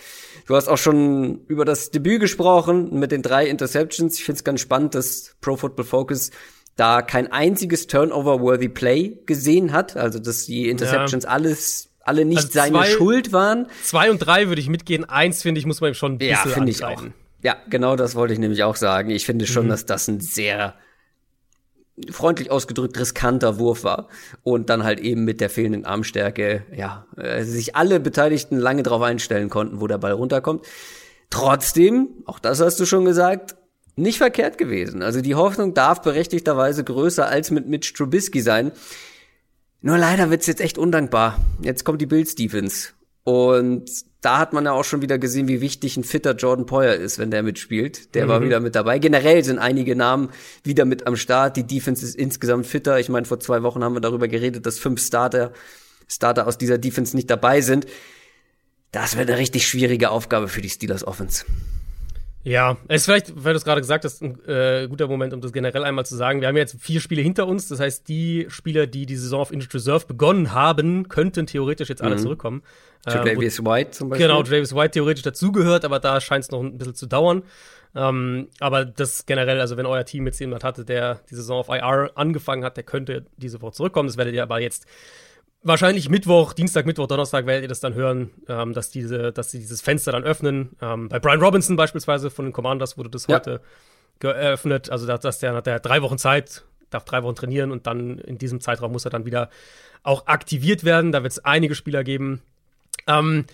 Du 0.47 0.57
hast 0.57 0.68
auch 0.68 0.78
schon 0.78 1.41
über 1.47 1.64
das 1.64 1.91
Debüt 1.91 2.20
gesprochen 2.20 2.99
mit 2.99 3.12
den 3.12 3.22
drei 3.22 3.47
Interceptions. 3.47 4.18
Ich 4.18 4.24
finde 4.24 4.39
es 4.39 4.45
ganz 4.45 4.61
spannend, 4.61 4.97
dass 4.97 5.37
Pro 5.41 5.57
Football 5.57 5.87
Focus 5.87 6.32
da 6.76 7.03
kein 7.03 7.30
einziges 7.30 7.87
Turnover-worthy 7.87 8.68
Play 8.68 9.16
gesehen 9.26 9.72
hat, 9.72 9.97
also 9.97 10.18
dass 10.18 10.45
die 10.47 10.68
Interceptions 10.68 11.22
ja. 11.22 11.30
alles 11.30 11.93
alle 12.05 12.24
nicht 12.24 12.38
also 12.38 12.48
zwei, 12.48 12.70
seine 12.70 12.84
Schuld 12.86 13.32
waren. 13.32 13.66
Zwei 13.82 14.11
und 14.11 14.18
drei 14.18 14.48
würde 14.48 14.61
ich 14.61 14.68
mitgehen. 14.68 15.05
Eins 15.05 15.42
finde 15.42 15.59
ich 15.59 15.66
muss 15.66 15.80
man 15.80 15.90
ihm 15.90 15.94
schon 15.94 16.12
ein 16.12 16.18
bisschen 16.18 16.32
Ja, 16.32 16.55
finde 16.55 16.70
ich 16.70 16.84
auch. 16.84 17.02
Ja, 17.42 17.57
genau 17.68 17.96
das 17.96 18.14
wollte 18.14 18.32
ich 18.32 18.40
nämlich 18.40 18.62
auch 18.62 18.76
sagen. 18.76 19.11
Ich 19.11 19.26
finde 19.26 19.46
schon, 19.46 19.66
mhm. 19.66 19.70
dass 19.70 19.84
das 19.84 20.09
ein 20.09 20.20
sehr 20.20 20.74
freundlich 22.11 22.50
ausgedrückt 22.50 22.98
riskanter 22.98 23.59
Wurf 23.59 23.84
war 23.84 24.09
und 24.42 24.68
dann 24.68 24.82
halt 24.82 24.98
eben 24.98 25.24
mit 25.24 25.40
der 25.40 25.50
fehlenden 25.50 25.84
Armstärke, 25.84 26.64
ja, 26.74 27.07
äh, 27.16 27.44
sich 27.44 27.76
alle 27.76 28.00
Beteiligten 28.00 28.57
lange 28.57 28.82
darauf 28.82 29.02
einstellen 29.02 29.48
konnten, 29.48 29.80
wo 29.80 29.86
der 29.86 29.98
Ball 29.98 30.12
runterkommt. 30.12 30.66
Trotzdem, 31.30 32.09
auch 32.26 32.38
das 32.38 32.61
hast 32.61 32.80
du 32.80 32.86
schon 32.86 33.05
gesagt, 33.05 33.55
nicht 33.96 34.18
verkehrt 34.18 34.59
gewesen. 34.59 35.02
Also 35.02 35.20
die 35.20 35.36
Hoffnung 35.36 35.74
darf 35.74 36.02
berechtigterweise 36.02 36.82
größer 36.82 37.28
als 37.28 37.50
mit 37.50 37.68
Mitch 37.68 37.94
Trubisky 37.94 38.40
sein. 38.40 38.72
Nur 39.85 39.99
leider 39.99 40.30
wird's 40.30 40.47
jetzt 40.47 40.62
echt 40.62 40.78
undankbar. 40.78 41.39
Jetzt 41.61 41.85
kommt 41.85 42.01
die 42.01 42.07
Bills 42.07 42.35
Defense 42.35 42.93
und 43.22 43.85
da 44.22 44.39
hat 44.39 44.55
man 44.55 44.64
ja 44.64 44.72
auch 44.72 44.82
schon 44.82 45.03
wieder 45.03 45.18
gesehen, 45.18 45.47
wie 45.47 45.61
wichtig 45.61 45.99
ein 45.99 46.05
fitter 46.05 46.35
Jordan 46.35 46.64
Poyer 46.64 46.95
ist, 46.95 47.18
wenn 47.18 47.30
der 47.30 47.43
mitspielt. 47.43 48.14
Der 48.14 48.24
mhm. 48.24 48.28
war 48.30 48.43
wieder 48.43 48.61
mit 48.61 48.74
dabei. 48.74 48.99
Generell 48.99 49.45
sind 49.45 49.59
einige 49.59 49.95
Namen 49.95 50.30
wieder 50.62 50.87
mit 50.87 51.07
am 51.07 51.16
Start. 51.16 51.59
Die 51.59 51.66
Defense 51.66 52.03
ist 52.03 52.16
insgesamt 52.16 52.66
fitter. 52.66 52.99
Ich 52.99 53.11
meine, 53.11 53.26
vor 53.26 53.41
zwei 53.41 53.62
Wochen 53.62 53.85
haben 53.85 53.95
wir 53.95 54.01
darüber 54.01 54.26
geredet, 54.26 54.64
dass 54.64 54.78
fünf 54.78 55.05
Starter, 55.05 55.53
Starter 56.09 56.47
aus 56.47 56.57
dieser 56.57 56.78
Defense 56.78 57.14
nicht 57.14 57.28
dabei 57.28 57.61
sind. 57.61 57.87
Das 58.91 59.18
wird 59.18 59.28
eine 59.28 59.39
richtig 59.39 59.66
schwierige 59.66 60.09
Aufgabe 60.09 60.49
für 60.49 60.62
die 60.62 60.70
Steelers 60.70 61.07
Offense. 61.07 61.45
Ja, 62.45 62.76
es 62.88 63.03
ist 63.03 63.05
vielleicht, 63.07 63.32
weil 63.42 63.55
du 63.55 63.57
es 63.57 63.64
gerade 63.64 63.80
gesagt 63.80 64.05
hast, 64.05 64.22
ein 64.22 64.38
äh, 64.47 64.86
guter 64.88 65.09
Moment, 65.09 65.32
um 65.32 65.40
das 65.40 65.53
generell 65.53 65.82
einmal 65.82 66.05
zu 66.05 66.14
sagen. 66.14 66.42
Wir 66.42 66.49
haben 66.49 66.57
jetzt 66.59 66.76
vier 66.78 67.01
Spiele 67.01 67.22
hinter 67.22 67.47
uns. 67.47 67.68
Das 67.68 67.80
heißt, 67.80 68.07
die 68.07 68.47
Spieler, 68.49 68.86
die 68.86 69.07
die 69.07 69.16
Saison 69.16 69.40
auf 69.40 69.51
Injured 69.51 69.74
Reserve 69.74 70.07
begonnen 70.07 70.53
haben, 70.53 71.09
könnten 71.09 71.47
theoretisch 71.47 71.88
jetzt 71.88 72.03
alle 72.03 72.16
mhm. 72.16 72.20
zurückkommen. 72.20 72.62
Travis 73.07 73.59
äh, 73.59 73.64
White 73.64 73.90
zum 73.92 74.11
Beispiel. 74.11 74.26
Genau, 74.26 74.42
Travis 74.42 74.74
White 74.74 74.90
theoretisch 74.90 75.22
dazugehört, 75.22 75.86
aber 75.86 76.01
da 76.01 76.20
scheint 76.20 76.45
es 76.45 76.51
noch 76.51 76.61
ein 76.61 76.76
bisschen 76.76 76.95
zu 76.95 77.07
dauern. 77.07 77.45
Ähm, 77.95 78.49
aber 78.61 78.84
das 78.84 79.24
generell, 79.24 79.61
also 79.61 79.76
wenn 79.78 79.86
euer 79.86 80.05
Team 80.05 80.26
jetzt 80.26 80.38
jemand 80.38 80.64
hatte, 80.64 80.84
der 80.84 81.20
die 81.30 81.36
Saison 81.36 81.61
auf 81.61 81.68
IR 81.68 82.11
angefangen 82.14 82.64
hat, 82.64 82.76
der 82.76 82.84
könnte 82.84 83.24
diese 83.38 83.62
Woche 83.62 83.72
zurückkommen. 83.72 84.09
Das 84.09 84.18
werdet 84.18 84.34
ihr 84.34 84.42
aber 84.42 84.61
jetzt 84.61 84.86
wahrscheinlich 85.64 86.08
Mittwoch, 86.08 86.52
Dienstag, 86.52 86.86
Mittwoch, 86.86 87.06
Donnerstag 87.06 87.46
werdet 87.46 87.62
ihr 87.64 87.68
das 87.68 87.80
dann 87.80 87.94
hören, 87.94 88.30
ähm, 88.48 88.72
dass 88.72 88.90
diese, 88.90 89.32
dass 89.32 89.50
sie 89.50 89.58
dieses 89.58 89.80
Fenster 89.80 90.12
dann 90.12 90.22
öffnen. 90.22 90.70
Ähm, 90.80 91.08
bei 91.08 91.18
Brian 91.18 91.40
Robinson 91.40 91.76
beispielsweise 91.76 92.30
von 92.30 92.46
den 92.46 92.52
Commanders 92.52 92.96
wurde 92.96 93.10
das 93.10 93.26
ja. 93.26 93.36
heute 93.36 93.60
geöffnet. 94.20 94.90
Also 94.90 95.06
dass 95.06 95.38
der 95.38 95.54
hat 95.54 95.66
der 95.66 95.80
drei 95.80 96.02
Wochen 96.02 96.18
Zeit, 96.18 96.64
darf 96.90 97.04
drei 97.04 97.22
Wochen 97.22 97.34
trainieren 97.34 97.72
und 97.72 97.86
dann 97.86 98.18
in 98.18 98.38
diesem 98.38 98.60
Zeitraum 98.60 98.92
muss 98.92 99.04
er 99.04 99.10
dann 99.10 99.24
wieder 99.24 99.50
auch 100.02 100.26
aktiviert 100.26 100.84
werden. 100.84 101.12
Da 101.12 101.22
wird 101.22 101.32
es 101.32 101.44
einige 101.44 101.74
Spieler 101.74 102.04
geben. 102.04 102.42
Ähm, 103.06 103.46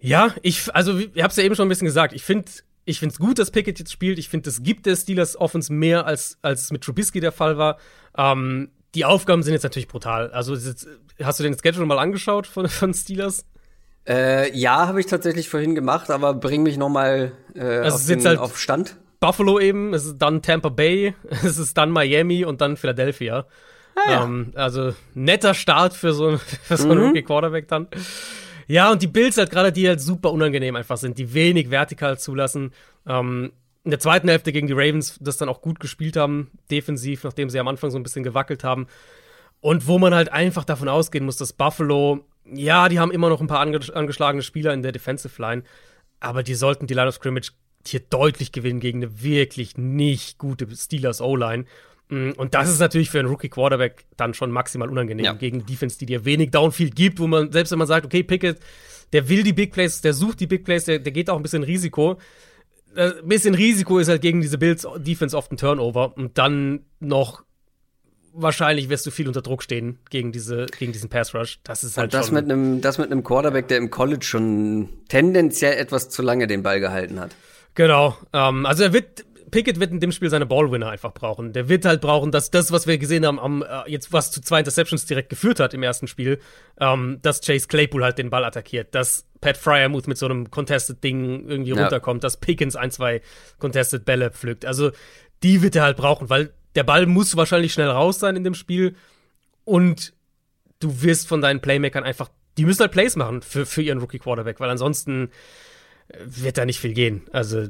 ja, 0.00 0.34
ich, 0.42 0.74
also 0.74 0.98
ich 0.98 1.22
habe 1.22 1.28
es 1.28 1.36
ja 1.36 1.44
eben 1.44 1.54
schon 1.54 1.66
ein 1.66 1.68
bisschen 1.68 1.86
gesagt. 1.86 2.14
Ich 2.14 2.24
finde 2.24 2.50
ich 2.86 2.98
finde 2.98 3.12
es 3.12 3.18
gut, 3.18 3.38
dass 3.38 3.50
Pickett 3.50 3.78
jetzt 3.78 3.92
spielt. 3.92 4.18
Ich 4.18 4.28
finde, 4.28 4.50
es 4.50 4.62
gibt 4.62 4.86
der 4.86 4.96
Steelers 4.96 5.36
Offense 5.36 5.72
mehr, 5.72 6.06
als, 6.06 6.38
als 6.42 6.62
es 6.62 6.72
mit 6.72 6.82
Trubisky 6.82 7.20
der 7.20 7.30
Fall 7.30 7.56
war. 7.58 7.78
Ähm, 8.16 8.70
die 8.94 9.04
Aufgaben 9.04 9.42
sind 9.42 9.52
jetzt 9.52 9.62
natürlich 9.62 9.88
brutal. 9.88 10.30
Also 10.32 10.54
jetzt, 10.54 10.86
hast 11.22 11.38
du 11.38 11.44
den 11.44 11.56
Schedule 11.58 11.86
mal 11.86 11.98
angeschaut 11.98 12.46
von, 12.46 12.68
von 12.68 12.94
Steelers? 12.94 13.44
Äh, 14.08 14.56
ja, 14.56 14.88
habe 14.88 15.00
ich 15.00 15.06
tatsächlich 15.06 15.48
vorhin 15.48 15.74
gemacht, 15.74 16.10
aber 16.10 16.34
bring 16.34 16.62
mich 16.62 16.76
noch 16.76 16.88
mal 16.88 17.32
äh, 17.54 17.60
also 17.60 17.96
auf, 17.96 18.06
den, 18.06 18.26
halt 18.26 18.38
auf 18.38 18.58
Stand. 18.58 18.96
Buffalo 19.20 19.60
eben, 19.60 19.92
es 19.92 20.06
ist 20.06 20.18
dann 20.18 20.42
Tampa 20.42 20.70
Bay, 20.70 21.14
es 21.44 21.58
ist 21.58 21.76
dann 21.76 21.90
Miami 21.90 22.44
und 22.44 22.60
dann 22.60 22.76
Philadelphia. 22.76 23.46
Ah, 23.94 24.10
ja. 24.10 24.24
ähm, 24.24 24.52
also 24.54 24.94
netter 25.14 25.54
Start 25.54 25.94
für 25.94 26.12
so, 26.12 26.38
für 26.62 26.76
so 26.76 26.90
einen 26.90 27.00
mhm. 27.00 27.06
Rookie 27.08 27.22
Quarterback 27.22 27.68
dann. 27.68 27.88
Ja, 28.66 28.90
und 28.92 29.02
die 29.02 29.08
Bills 29.08 29.36
halt 29.36 29.50
gerade, 29.50 29.72
die 29.72 29.86
halt 29.88 30.00
super 30.00 30.32
unangenehm 30.32 30.76
einfach 30.76 30.96
sind, 30.96 31.18
die 31.18 31.34
wenig 31.34 31.70
vertikal 31.70 32.18
zulassen. 32.18 32.72
Ähm, 33.06 33.52
in 33.84 33.90
der 33.90 34.00
zweiten 34.00 34.28
Hälfte 34.28 34.52
gegen 34.52 34.66
die 34.66 34.74
Ravens 34.74 35.16
das 35.20 35.38
dann 35.38 35.48
auch 35.48 35.62
gut 35.62 35.80
gespielt 35.80 36.16
haben, 36.16 36.50
defensiv, 36.70 37.24
nachdem 37.24 37.48
sie 37.48 37.58
am 37.58 37.68
Anfang 37.68 37.90
so 37.90 37.98
ein 37.98 38.02
bisschen 38.02 38.24
gewackelt 38.24 38.62
haben. 38.62 38.86
Und 39.60 39.86
wo 39.86 39.98
man 39.98 40.14
halt 40.14 40.30
einfach 40.32 40.64
davon 40.64 40.88
ausgehen 40.88 41.24
muss, 41.24 41.36
dass 41.36 41.52
Buffalo, 41.52 42.24
ja, 42.44 42.88
die 42.88 42.98
haben 42.98 43.10
immer 43.10 43.28
noch 43.28 43.40
ein 43.40 43.46
paar 43.46 43.60
angeschlagene 43.60 44.42
Spieler 44.42 44.72
in 44.72 44.82
der 44.82 44.92
Defensive 44.92 45.40
Line, 45.40 45.62
aber 46.18 46.42
die 46.42 46.54
sollten 46.54 46.86
die 46.86 46.94
Line 46.94 47.08
of 47.08 47.14
Scrimmage 47.14 47.52
hier 47.86 48.00
deutlich 48.00 48.52
gewinnen 48.52 48.80
gegen 48.80 49.02
eine 49.02 49.22
wirklich 49.22 49.78
nicht 49.78 50.36
gute 50.38 50.66
Steelers 50.76 51.22
O-Line. 51.22 51.64
Mm, 52.08 52.32
und 52.32 52.52
das 52.54 52.68
ist 52.68 52.78
natürlich 52.78 53.10
für 53.10 53.20
einen 53.20 53.28
Rookie 53.28 53.48
Quarterback 53.48 54.04
dann 54.16 54.34
schon 54.34 54.50
maximal 54.50 54.90
unangenehm 54.90 55.24
ja. 55.24 55.32
gegen 55.32 55.64
Defense, 55.64 55.98
die 55.98 56.06
dir 56.06 56.26
wenig 56.26 56.50
Downfield 56.50 56.94
gibt, 56.94 57.18
wo 57.18 57.26
man, 57.26 57.50
selbst 57.52 57.70
wenn 57.70 57.78
man 57.78 57.88
sagt, 57.88 58.04
okay, 58.04 58.22
Pickett, 58.22 58.60
der 59.14 59.28
will 59.30 59.42
die 59.42 59.54
Big 59.54 59.72
Plays, 59.72 60.02
der 60.02 60.12
sucht 60.12 60.40
die 60.40 60.46
Big 60.46 60.64
Plays, 60.64 60.84
der, 60.84 60.98
der 60.98 61.12
geht 61.12 61.30
auch 61.30 61.36
ein 61.36 61.42
bisschen 61.42 61.62
Risiko 61.62 62.18
ein 62.96 63.10
äh, 63.10 63.22
bisschen 63.22 63.54
Risiko 63.54 63.98
ist 63.98 64.08
halt 64.08 64.22
gegen 64.22 64.40
diese 64.40 64.58
Bills 64.58 64.86
Defense 64.96 65.36
oft 65.36 65.52
ein 65.52 65.56
Turnover 65.56 66.16
und 66.16 66.38
dann 66.38 66.84
noch 66.98 67.44
wahrscheinlich 68.32 68.88
wirst 68.88 69.06
du 69.06 69.10
viel 69.10 69.26
unter 69.26 69.42
Druck 69.42 69.62
stehen 69.62 69.98
gegen 70.08 70.32
diese 70.32 70.66
gegen 70.78 70.92
diesen 70.92 71.08
Pass 71.08 71.34
Rush. 71.34 71.60
Das 71.64 71.84
ist 71.84 71.96
halt 71.96 72.06
und 72.06 72.14
das 72.14 72.26
schon 72.26 72.34
mit 72.34 72.44
einem 72.44 72.80
das 72.80 72.98
mit 72.98 73.10
einem 73.10 73.24
Quarterback, 73.24 73.68
der 73.68 73.78
im 73.78 73.90
College 73.90 74.24
schon 74.24 74.88
tendenziell 75.08 75.74
etwas 75.74 76.08
zu 76.08 76.22
lange 76.22 76.46
den 76.46 76.62
Ball 76.62 76.80
gehalten 76.80 77.20
hat. 77.20 77.34
Genau. 77.74 78.16
Ähm, 78.32 78.66
also 78.66 78.82
er 78.84 78.92
wird 78.92 79.24
Pickett 79.50 79.80
wird 79.80 79.90
in 79.90 80.00
dem 80.00 80.12
Spiel 80.12 80.30
seine 80.30 80.46
Ballwinner 80.46 80.88
einfach 80.88 81.12
brauchen. 81.12 81.52
Der 81.52 81.68
wird 81.68 81.84
halt 81.84 82.00
brauchen, 82.00 82.30
dass 82.30 82.50
das, 82.50 82.72
was 82.72 82.86
wir 82.86 82.98
gesehen 82.98 83.26
haben, 83.26 83.38
am, 83.38 83.62
äh, 83.62 83.88
jetzt 83.88 84.12
was 84.12 84.30
zu 84.30 84.40
zwei 84.40 84.60
Interceptions 84.60 85.06
direkt 85.06 85.28
geführt 85.28 85.60
hat 85.60 85.74
im 85.74 85.82
ersten 85.82 86.06
Spiel, 86.06 86.40
ähm, 86.78 87.18
dass 87.22 87.40
Chase 87.40 87.66
Claypool 87.68 88.04
halt 88.04 88.18
den 88.18 88.30
Ball 88.30 88.44
attackiert, 88.44 88.94
dass 88.94 89.26
Pat 89.40 89.56
Fryermuth 89.56 90.06
mit 90.06 90.18
so 90.18 90.26
einem 90.26 90.50
Contested-Ding 90.50 91.48
irgendwie 91.48 91.70
ja. 91.70 91.80
runterkommt, 91.80 92.24
dass 92.24 92.38
Pickens 92.38 92.76
ein, 92.76 92.90
zwei 92.90 93.22
Contested-Bälle 93.58 94.30
pflückt. 94.30 94.64
Also 94.64 94.90
die 95.42 95.62
wird 95.62 95.76
er 95.76 95.82
halt 95.82 95.96
brauchen, 95.96 96.28
weil 96.30 96.52
der 96.74 96.84
Ball 96.84 97.06
muss 97.06 97.36
wahrscheinlich 97.36 97.72
schnell 97.72 97.88
raus 97.88 98.18
sein 98.18 98.36
in 98.36 98.44
dem 98.44 98.54
Spiel 98.54 98.94
und 99.64 100.12
du 100.80 101.02
wirst 101.02 101.28
von 101.28 101.40
deinen 101.40 101.60
Playmakern 101.60 102.04
einfach, 102.04 102.30
die 102.58 102.64
müssen 102.64 102.80
halt 102.80 102.92
Plays 102.92 103.16
machen 103.16 103.42
für, 103.42 103.66
für 103.66 103.82
ihren 103.82 103.98
Rookie-Quarterback, 103.98 104.60
weil 104.60 104.70
ansonsten 104.70 105.30
äh, 106.08 106.18
wird 106.24 106.58
da 106.58 106.64
nicht 106.64 106.80
viel 106.80 106.92
gehen. 106.92 107.22
Also 107.32 107.68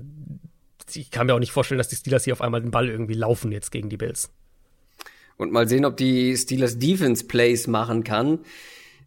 ich 0.96 1.10
kann 1.10 1.26
mir 1.26 1.34
auch 1.34 1.38
nicht 1.38 1.52
vorstellen, 1.52 1.78
dass 1.78 1.88
die 1.88 1.96
Steelers 1.96 2.24
hier 2.24 2.32
auf 2.32 2.40
einmal 2.40 2.60
den 2.60 2.70
Ball 2.70 2.88
irgendwie 2.88 3.14
laufen 3.14 3.52
jetzt 3.52 3.70
gegen 3.70 3.88
die 3.88 3.96
Bills. 3.96 4.30
Und 5.36 5.52
mal 5.52 5.68
sehen, 5.68 5.84
ob 5.84 5.96
die 5.96 6.36
Steelers 6.36 6.78
Defense 6.78 7.24
Plays 7.24 7.66
machen 7.66 8.04
kann 8.04 8.40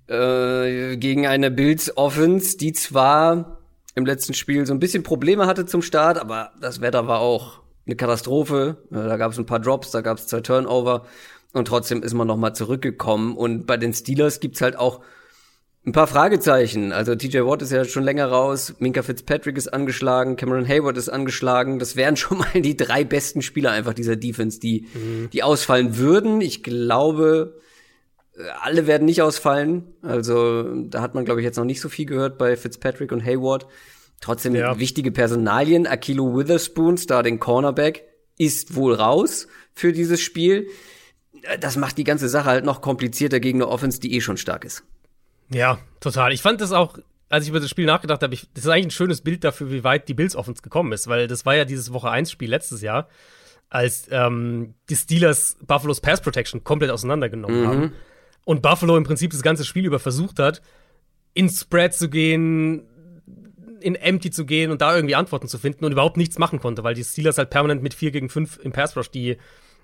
äh, 0.07 0.97
gegen 0.97 1.27
eine 1.27 1.51
Bills 1.51 1.95
Offense, 1.95 2.57
die 2.57 2.73
zwar 2.73 3.59
im 3.95 4.05
letzten 4.05 4.33
Spiel 4.33 4.65
so 4.65 4.73
ein 4.73 4.79
bisschen 4.79 5.03
Probleme 5.03 5.45
hatte 5.45 5.65
zum 5.65 5.81
Start, 5.81 6.17
aber 6.17 6.51
das 6.59 6.81
Wetter 6.81 7.07
war 7.07 7.19
auch 7.19 7.61
eine 7.85 7.95
Katastrophe. 7.95 8.77
Äh, 8.91 8.95
da 8.95 9.17
gab 9.17 9.31
es 9.31 9.37
ein 9.37 9.45
paar 9.45 9.59
Drops, 9.59 9.91
da 9.91 10.01
gab 10.01 10.17
es 10.17 10.27
zwei 10.27 10.41
Turnover 10.41 11.05
und 11.53 11.67
trotzdem 11.67 12.01
ist 12.01 12.13
man 12.13 12.27
noch 12.27 12.37
mal 12.37 12.53
zurückgekommen. 12.53 13.35
Und 13.35 13.65
bei 13.65 13.77
den 13.77 13.93
Steelers 13.93 14.39
gibt's 14.39 14.61
halt 14.61 14.75
auch 14.75 15.01
ein 15.85 15.91
paar 15.91 16.07
Fragezeichen. 16.07 16.91
Also 16.93 17.13
TJ 17.15 17.39
Watt 17.39 17.61
ist 17.61 17.71
ja 17.71 17.83
schon 17.83 18.03
länger 18.03 18.27
raus, 18.27 18.75
Minka 18.79 19.01
Fitzpatrick 19.03 19.57
ist 19.57 19.67
angeschlagen, 19.67 20.37
Cameron 20.37 20.67
Hayward 20.67 20.97
ist 20.97 21.09
angeschlagen. 21.09 21.79
Das 21.79 21.95
wären 21.95 22.15
schon 22.17 22.37
mal 22.37 22.61
die 22.61 22.77
drei 22.77 23.03
besten 23.03 23.41
Spieler 23.41 23.71
einfach 23.71 23.93
dieser 23.93 24.15
Defense, 24.15 24.59
die, 24.59 24.87
mhm. 24.93 25.29
die 25.31 25.43
ausfallen 25.43 25.97
würden. 25.97 26.39
Ich 26.39 26.63
glaube, 26.63 27.59
äh, 28.37 28.43
alle 28.61 28.87
werden 28.87 29.05
nicht 29.05 29.21
ausfallen. 29.21 29.93
Also 30.01 30.83
da 30.85 31.01
hat 31.01 31.15
man, 31.15 31.25
glaube 31.25 31.41
ich, 31.41 31.45
jetzt 31.45 31.57
noch 31.57 31.65
nicht 31.65 31.81
so 31.81 31.89
viel 31.89 32.05
gehört 32.05 32.37
bei 32.37 32.55
Fitzpatrick 32.55 33.11
und 33.11 33.23
Hayward. 33.23 33.67
Trotzdem 34.21 34.55
ja. 34.55 34.79
wichtige 34.79 35.11
Personalien. 35.11 35.85
Akilo 35.85 36.37
Witherspoon, 36.37 36.97
Starting 36.97 37.39
Cornerback, 37.39 38.05
ist 38.37 38.75
wohl 38.75 38.93
raus 38.93 39.47
für 39.73 39.91
dieses 39.91 40.21
Spiel. 40.21 40.67
Das 41.59 41.75
macht 41.75 41.97
die 41.97 42.05
ganze 42.05 42.29
Sache 42.29 42.45
halt 42.45 42.63
noch 42.63 42.79
komplizierter 42.79 43.41
gegen 43.41 43.61
eine 43.61 43.69
Offense, 43.69 43.99
die 43.99 44.13
eh 44.15 44.21
schon 44.21 44.37
stark 44.37 44.63
ist. 44.63 44.85
Ja, 45.53 45.79
total. 45.99 46.33
Ich 46.33 46.41
fand 46.41 46.61
das 46.61 46.71
auch, 46.71 46.97
als 47.29 47.45
ich 47.45 47.49
über 47.49 47.59
das 47.59 47.69
Spiel 47.69 47.85
nachgedacht 47.85 48.21
habe, 48.23 48.33
ich, 48.33 48.47
das 48.53 48.65
ist 48.65 48.69
eigentlich 48.69 48.87
ein 48.87 48.91
schönes 48.91 49.21
Bild 49.21 49.43
dafür, 49.43 49.71
wie 49.71 49.83
weit 49.83 50.07
die 50.07 50.13
Bills 50.13 50.35
Offense 50.35 50.61
gekommen 50.61 50.91
ist, 50.91 51.07
weil 51.07 51.27
das 51.27 51.45
war 51.45 51.55
ja 51.55 51.65
dieses 51.65 51.93
Woche 51.93 52.09
1 52.09 52.31
Spiel 52.31 52.49
letztes 52.49 52.81
Jahr, 52.81 53.07
als 53.69 54.07
ähm, 54.11 54.75
die 54.89 54.95
Steelers 54.95 55.57
Buffalo's 55.65 56.01
Pass 56.01 56.21
Protection 56.21 56.63
komplett 56.63 56.91
auseinandergenommen 56.91 57.61
mhm. 57.61 57.67
haben 57.67 57.93
und 58.45 58.61
Buffalo 58.61 58.97
im 58.97 59.03
Prinzip 59.03 59.31
das 59.31 59.41
ganze 59.41 59.65
Spiel 59.65 59.85
über 59.85 59.99
versucht 59.99 60.39
hat, 60.39 60.61
ins 61.33 61.61
Spread 61.61 61.93
zu 61.93 62.09
gehen, 62.09 62.83
in 63.79 63.95
Empty 63.95 64.31
zu 64.31 64.45
gehen 64.45 64.71
und 64.71 64.81
da 64.81 64.95
irgendwie 64.95 65.15
Antworten 65.15 65.47
zu 65.47 65.57
finden 65.57 65.85
und 65.85 65.91
überhaupt 65.91 66.17
nichts 66.17 66.37
machen 66.37 66.59
konnte, 66.59 66.83
weil 66.83 66.93
die 66.93 67.03
Steelers 67.03 67.37
halt 67.37 67.49
permanent 67.49 67.83
mit 67.83 67.93
4 67.93 68.11
gegen 68.11 68.29
5 68.29 68.59
im 68.63 68.71
Pass 68.71 68.95
Rush 68.95 69.11
die, 69.11 69.37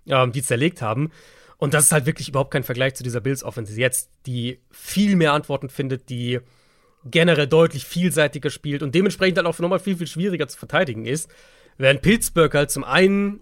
ähm, 0.07 0.31
die 0.31 0.43
zerlegt 0.43 0.81
haben. 0.81 1.11
Und 1.59 1.73
das 1.73 1.85
ist 1.85 1.91
halt 1.91 2.05
wirklich 2.05 2.29
überhaupt 2.29 2.51
kein 2.51 2.63
Vergleich 2.63 2.95
zu 2.95 3.03
dieser 3.03 3.19
Bills 3.19 3.43
Offense 3.43 3.77
jetzt, 3.79 4.09
die 4.25 4.59
viel 4.71 5.15
mehr 5.15 5.33
Antworten 5.33 5.69
findet, 5.69 6.09
die 6.09 6.39
generell 7.05 7.47
deutlich 7.47 7.85
vielseitiger 7.85 8.49
spielt 8.49 8.81
und 8.81 8.95
dementsprechend 8.95 9.37
halt 9.37 9.47
auch 9.47 9.59
nochmal 9.59 9.79
viel, 9.79 9.97
viel 9.97 10.07
schwieriger 10.07 10.47
zu 10.47 10.57
verteidigen 10.57 11.05
ist. 11.05 11.29
Während 11.77 12.01
Pittsburgh 12.01 12.53
halt 12.53 12.71
zum 12.71 12.83
einen 12.83 13.41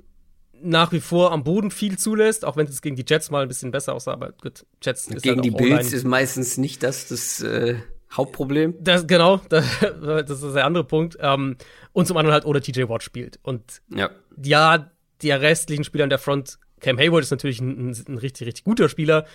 nach 0.61 0.91
wie 0.91 0.99
vor 0.99 1.31
am 1.31 1.43
Boden 1.43 1.71
viel 1.71 1.97
zulässt, 1.97 2.43
auch 2.43 2.57
wenn 2.57 2.67
es 2.67 2.81
gegen 2.81 2.95
die 2.95 3.05
Jets 3.07 3.29
mal 3.29 3.43
ein 3.43 3.47
bisschen 3.47 3.71
besser 3.71 3.93
aussah. 3.93 4.13
Aber 4.13 4.31
gut, 4.31 4.65
Jets 4.81 5.07
ist 5.07 5.21
Gegen 5.21 5.35
halt 5.37 5.45
die 5.45 5.51
Bills 5.51 5.93
ist 5.93 6.03
meistens 6.03 6.57
nicht 6.57 6.83
das, 6.83 7.07
das 7.07 7.41
äh, 7.41 7.75
Hauptproblem. 8.11 8.75
Das, 8.79 9.05
genau, 9.05 9.41
das, 9.49 9.65
das 9.81 10.41
ist 10.41 10.55
der 10.55 10.65
andere 10.65 10.83
Punkt. 10.83 11.17
Ähm, 11.19 11.57
und 11.93 12.07
zum 12.07 12.17
anderen 12.17 12.33
halt 12.33 12.45
ohne 12.45 12.61
TJ 12.61 12.89
Watt 12.89 13.03
spielt. 13.03 13.39
Und 13.43 13.81
ja, 13.89 14.09
ja 14.41 14.91
die 15.21 15.31
restlichen 15.31 15.83
Spieler 15.83 16.03
in 16.03 16.09
der 16.09 16.19
Front, 16.19 16.59
Cam 16.79 16.97
Hayward 16.97 17.23
ist 17.23 17.31
natürlich 17.31 17.59
ein, 17.59 17.89
ein, 17.89 18.05
ein 18.07 18.17
richtig, 18.17 18.47
richtig 18.47 18.63
guter 18.63 18.89
Spieler. 18.89 19.25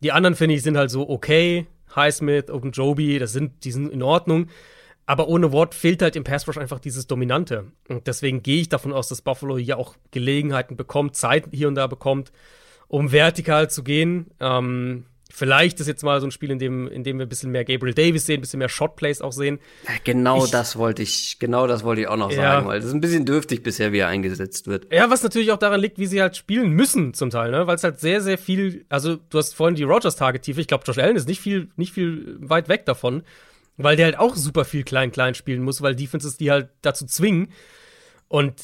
Die 0.00 0.12
anderen, 0.12 0.34
finde 0.34 0.54
ich, 0.54 0.62
sind 0.62 0.76
halt 0.76 0.90
so 0.90 1.08
okay. 1.08 1.66
Highsmith, 1.94 2.50
Ogunjobi, 2.50 3.18
das 3.18 3.32
sind, 3.32 3.64
die 3.64 3.72
sind 3.72 3.90
in 3.90 4.02
Ordnung. 4.02 4.48
Aber 5.06 5.28
ohne 5.28 5.52
Watt 5.54 5.74
fehlt 5.74 6.02
halt 6.02 6.16
im 6.16 6.24
Pass 6.24 6.46
Rush 6.46 6.58
einfach 6.58 6.80
dieses 6.80 7.06
Dominante. 7.06 7.72
Und 7.88 8.06
deswegen 8.06 8.42
gehe 8.42 8.60
ich 8.60 8.68
davon 8.68 8.92
aus, 8.92 9.08
dass 9.08 9.22
Buffalo 9.22 9.56
hier 9.56 9.78
auch 9.78 9.96
Gelegenheiten 10.10 10.76
bekommt, 10.76 11.16
Zeit 11.16 11.46
hier 11.50 11.68
und 11.68 11.76
da 11.76 11.86
bekommt, 11.86 12.30
um 12.88 13.10
vertikal 13.10 13.70
zu 13.70 13.82
gehen. 13.82 14.26
Ähm, 14.38 15.06
vielleicht 15.30 15.80
ist 15.80 15.86
jetzt 15.86 16.02
mal 16.02 16.20
so 16.20 16.26
ein 16.26 16.30
Spiel, 16.30 16.50
in 16.50 16.58
dem, 16.58 16.88
in 16.88 17.04
dem 17.04 17.18
wir 17.18 17.26
ein 17.26 17.28
bisschen 17.28 17.50
mehr 17.50 17.64
Gabriel 17.64 17.94
Davis 17.94 18.26
sehen, 18.26 18.38
ein 18.38 18.40
bisschen 18.40 18.58
mehr 18.58 18.68
Shotplays 18.68 19.20
auch 19.20 19.32
sehen. 19.32 19.58
Genau 20.04 20.44
ich, 20.44 20.50
das 20.50 20.76
wollte 20.76 21.02
ich, 21.02 21.38
genau 21.38 21.66
das 21.66 21.84
wollte 21.84 22.02
ich 22.02 22.08
auch 22.08 22.16
noch 22.16 22.30
ja. 22.30 22.36
sagen, 22.36 22.66
weil 22.66 22.78
das 22.78 22.88
ist 22.88 22.94
ein 22.94 23.00
bisschen 23.00 23.26
dürftig 23.26 23.62
bisher, 23.62 23.92
wie 23.92 23.98
er 23.98 24.08
eingesetzt 24.08 24.66
wird. 24.66 24.92
Ja, 24.92 25.10
was 25.10 25.22
natürlich 25.22 25.52
auch 25.52 25.58
daran 25.58 25.80
liegt, 25.80 25.98
wie 25.98 26.06
sie 26.06 26.20
halt 26.20 26.36
spielen 26.36 26.70
müssen 26.70 27.14
zum 27.14 27.30
Teil, 27.30 27.50
ne? 27.50 27.66
Weil 27.66 27.76
es 27.76 27.84
halt 27.84 28.00
sehr, 28.00 28.20
sehr 28.20 28.38
viel, 28.38 28.84
also 28.88 29.16
du 29.16 29.38
hast 29.38 29.54
vorhin 29.54 29.76
die 29.76 29.84
Rogers-Target-Tiefe, 29.84 30.60
ich 30.60 30.66
glaube, 30.66 30.84
Josh 30.86 30.98
Allen 30.98 31.16
ist 31.16 31.28
nicht 31.28 31.40
viel, 31.40 31.68
nicht 31.76 31.92
viel 31.92 32.36
weit 32.40 32.68
weg 32.68 32.86
davon. 32.86 33.22
Weil 33.80 33.94
der 33.94 34.06
halt 34.06 34.18
auch 34.18 34.34
super 34.34 34.64
viel 34.64 34.82
klein-klein 34.82 35.36
spielen 35.36 35.62
muss, 35.62 35.82
weil 35.82 35.94
Defenses 35.94 36.36
die 36.36 36.50
halt 36.50 36.68
dazu 36.82 37.06
zwingen. 37.06 37.52
Und 38.26 38.60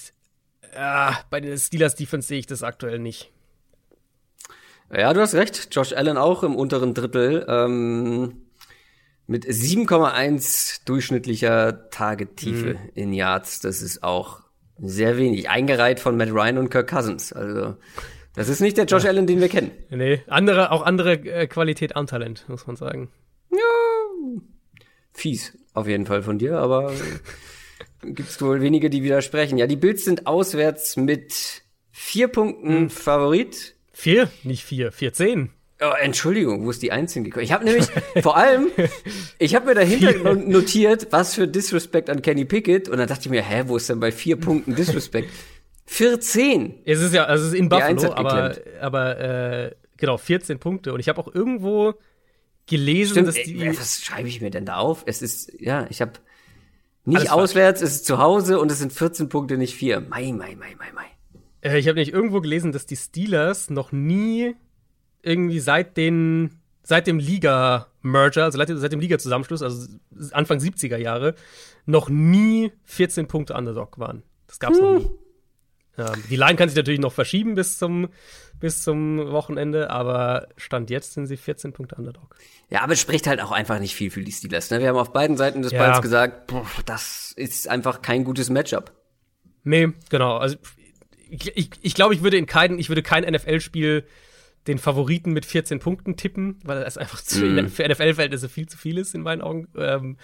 äh, 0.72 1.12
bei 1.30 1.40
den 1.40 1.56
Steelers 1.56 1.94
Defense 1.94 2.26
sehe 2.26 2.40
ich 2.40 2.48
das 2.48 2.64
aktuell 2.64 2.98
nicht. 2.98 3.30
Ja, 4.92 5.12
du 5.12 5.20
hast 5.20 5.34
recht. 5.34 5.68
Josh 5.72 5.92
Allen 5.92 6.16
auch 6.16 6.42
im 6.42 6.56
unteren 6.56 6.94
Drittel. 6.94 7.44
Ähm, 7.48 8.42
mit 9.26 9.46
7,1 9.46 10.82
durchschnittlicher 10.84 11.90
Target-Tiefe 11.90 12.74
mhm. 12.74 12.90
in 12.94 13.12
Yards. 13.12 13.60
Das 13.60 13.80
ist 13.80 14.02
auch 14.02 14.42
sehr 14.78 15.16
wenig. 15.16 15.48
Eingereiht 15.48 16.00
von 16.00 16.16
Matt 16.16 16.30
Ryan 16.30 16.58
und 16.58 16.70
Kirk 16.70 16.90
Cousins. 16.90 17.32
Also, 17.32 17.76
das 18.34 18.48
ist 18.48 18.60
nicht 18.60 18.76
der 18.76 18.84
Josh 18.86 19.04
ja. 19.04 19.10
Allen, 19.10 19.26
den 19.26 19.40
wir 19.40 19.48
kennen. 19.48 19.70
Nee, 19.90 20.22
andere, 20.26 20.72
auch 20.72 20.82
andere 20.82 21.14
äh, 21.14 21.46
Qualität 21.46 21.96
an 21.96 22.06
Talent, 22.06 22.44
muss 22.48 22.66
man 22.66 22.76
sagen. 22.76 23.10
Ja, 23.50 23.58
fies 25.12 25.56
auf 25.72 25.88
jeden 25.88 26.06
Fall 26.06 26.22
von 26.22 26.38
dir, 26.38 26.58
aber 26.58 26.92
gibt's 28.02 28.40
wohl 28.42 28.60
wenige, 28.60 28.90
die 28.90 29.02
widersprechen. 29.02 29.58
Ja, 29.58 29.66
die 29.66 29.76
Bills 29.76 30.04
sind 30.04 30.26
auswärts 30.26 30.96
mit 30.96 31.62
vier 31.90 32.28
Punkten 32.28 32.68
hm. 32.68 32.90
Favorit. 32.90 33.73
Vier, 33.94 34.28
nicht 34.42 34.64
vier, 34.64 34.92
vier 34.92 35.12
zehn. 35.12 35.50
Oh, 35.80 35.92
Entschuldigung, 36.00 36.66
wo 36.66 36.70
ist 36.70 36.82
die 36.82 36.92
Eins 36.92 37.14
hingekommen? 37.14 37.44
Ich 37.44 37.52
habe 37.52 37.64
nämlich 37.64 37.86
vor 38.22 38.36
allem, 38.36 38.68
ich 39.38 39.54
habe 39.54 39.66
mir 39.66 39.74
dahinter 39.74 40.34
notiert, 40.34 41.08
was 41.10 41.34
für 41.34 41.48
Disrespect 41.48 42.10
an 42.10 42.20
Kenny 42.20 42.44
Pickett 42.44 42.88
und 42.88 42.98
dann 42.98 43.08
dachte 43.08 43.22
ich 43.22 43.30
mir, 43.30 43.42
hä, 43.42 43.64
wo 43.66 43.76
ist 43.76 43.88
denn 43.88 44.00
bei 44.00 44.12
vier 44.12 44.36
Punkten 44.36 44.74
Disrespect? 44.74 45.30
14. 45.86 46.82
Es 46.84 47.00
ist 47.00 47.14
ja, 47.14 47.24
also 47.24 47.44
es 47.44 47.52
ist 47.52 47.58
in 47.58 47.68
Buffalo, 47.68 48.12
aber, 48.14 48.56
aber 48.80 49.20
äh, 49.20 49.74
genau, 49.96 50.16
14 50.16 50.58
Punkte. 50.58 50.92
Und 50.92 51.00
ich 51.00 51.08
habe 51.08 51.20
auch 51.20 51.32
irgendwo 51.32 51.94
gelesen, 52.66 53.12
Stimmt, 53.12 53.28
dass 53.28 53.34
die. 53.34 53.60
Ey, 53.60 53.78
was 53.78 54.02
schreibe 54.02 54.28
ich 54.28 54.40
mir 54.40 54.50
denn 54.50 54.64
da 54.66 54.76
auf? 54.76 55.02
Es 55.06 55.22
ist, 55.22 55.52
ja, 55.60 55.86
ich 55.90 56.00
habe 56.00 56.12
nicht 57.04 57.30
auswärts, 57.30 57.80
falsch. 57.80 57.90
es 57.90 57.96
ist 57.96 58.06
zu 58.06 58.18
Hause 58.18 58.58
und 58.58 58.72
es 58.72 58.78
sind 58.78 58.92
14 58.92 59.28
Punkte, 59.28 59.58
nicht 59.58 59.74
vier. 59.74 60.00
Mai, 60.00 60.32
mai, 60.32 60.56
mai, 60.56 60.74
mai, 60.78 60.92
mai. 60.94 61.06
Äh, 61.64 61.78
ich 61.78 61.88
habe 61.88 61.98
nicht 61.98 62.12
irgendwo 62.12 62.40
gelesen, 62.40 62.70
dass 62.70 62.86
die 62.86 62.96
Steelers 62.96 63.70
noch 63.70 63.90
nie 63.90 64.54
irgendwie 65.22 65.60
seit 65.60 65.96
den 65.96 66.60
seit 66.86 67.06
dem 67.06 67.18
Liga-Merger, 67.18 68.44
also 68.44 68.58
seit 68.58 68.92
dem 68.92 69.00
Liga-Zusammenschluss, 69.00 69.62
also 69.62 69.88
Anfang 70.32 70.58
70er 70.58 70.98
Jahre, 70.98 71.34
noch 71.86 72.10
nie 72.10 72.72
14 72.84 73.26
Punkte 73.26 73.54
Underdog 73.54 73.98
waren. 73.98 74.22
Das 74.46 74.60
gab's 74.60 74.78
hm. 74.78 74.84
noch 74.84 74.98
nie. 74.98 75.10
Ja, 75.96 76.12
die 76.28 76.36
Line 76.36 76.56
kann 76.56 76.68
sich 76.68 76.76
natürlich 76.76 77.00
noch 77.00 77.12
verschieben 77.12 77.54
bis 77.54 77.78
zum, 77.78 78.08
bis 78.60 78.82
zum 78.82 79.30
Wochenende, 79.30 79.90
aber 79.90 80.48
Stand 80.56 80.90
jetzt 80.90 81.14
sind 81.14 81.26
sie 81.26 81.36
14 81.36 81.72
Punkte 81.72 81.94
Underdog. 81.94 82.36
Ja, 82.68 82.82
aber 82.82 82.94
es 82.94 83.00
spricht 83.00 83.26
halt 83.28 83.40
auch 83.40 83.52
einfach 83.52 83.78
nicht 83.78 83.94
viel 83.94 84.10
für 84.10 84.22
die 84.22 84.32
Steelers. 84.32 84.70
Ne? 84.70 84.80
Wir 84.80 84.88
haben 84.88 84.96
auf 84.96 85.12
beiden 85.12 85.36
Seiten 85.36 85.62
des 85.62 85.72
ja. 85.72 85.78
Balls 85.78 86.02
gesagt, 86.02 86.48
boah, 86.48 86.66
das 86.84 87.32
ist 87.36 87.68
einfach 87.68 88.02
kein 88.02 88.24
gutes 88.24 88.50
Matchup. 88.50 88.92
Nee, 89.62 89.92
genau. 90.10 90.36
Also 90.36 90.56
ich, 91.30 91.56
ich, 91.56 91.70
ich 91.80 91.94
glaube, 91.94 92.14
ich 92.14 92.22
würde 92.22 92.36
in 92.36 92.46
kein, 92.46 92.78
ich 92.78 92.88
würde 92.88 93.02
kein 93.02 93.24
NFL-Spiel 93.24 94.04
den 94.66 94.78
Favoriten 94.78 95.32
mit 95.32 95.44
14 95.44 95.78
Punkten 95.78 96.16
tippen, 96.16 96.58
weil 96.64 96.82
das 96.82 96.96
einfach 96.96 97.20
zu, 97.20 97.44
mm. 97.44 97.68
für 97.68 97.88
NFL-Verhältnisse 97.88 98.48
viel 98.48 98.66
zu 98.68 98.78
viel 98.78 98.98
ist 98.98 99.14
in 99.14 99.22
meinen 99.22 99.42
Augen. 99.42 99.68
Ähm, 99.76 100.16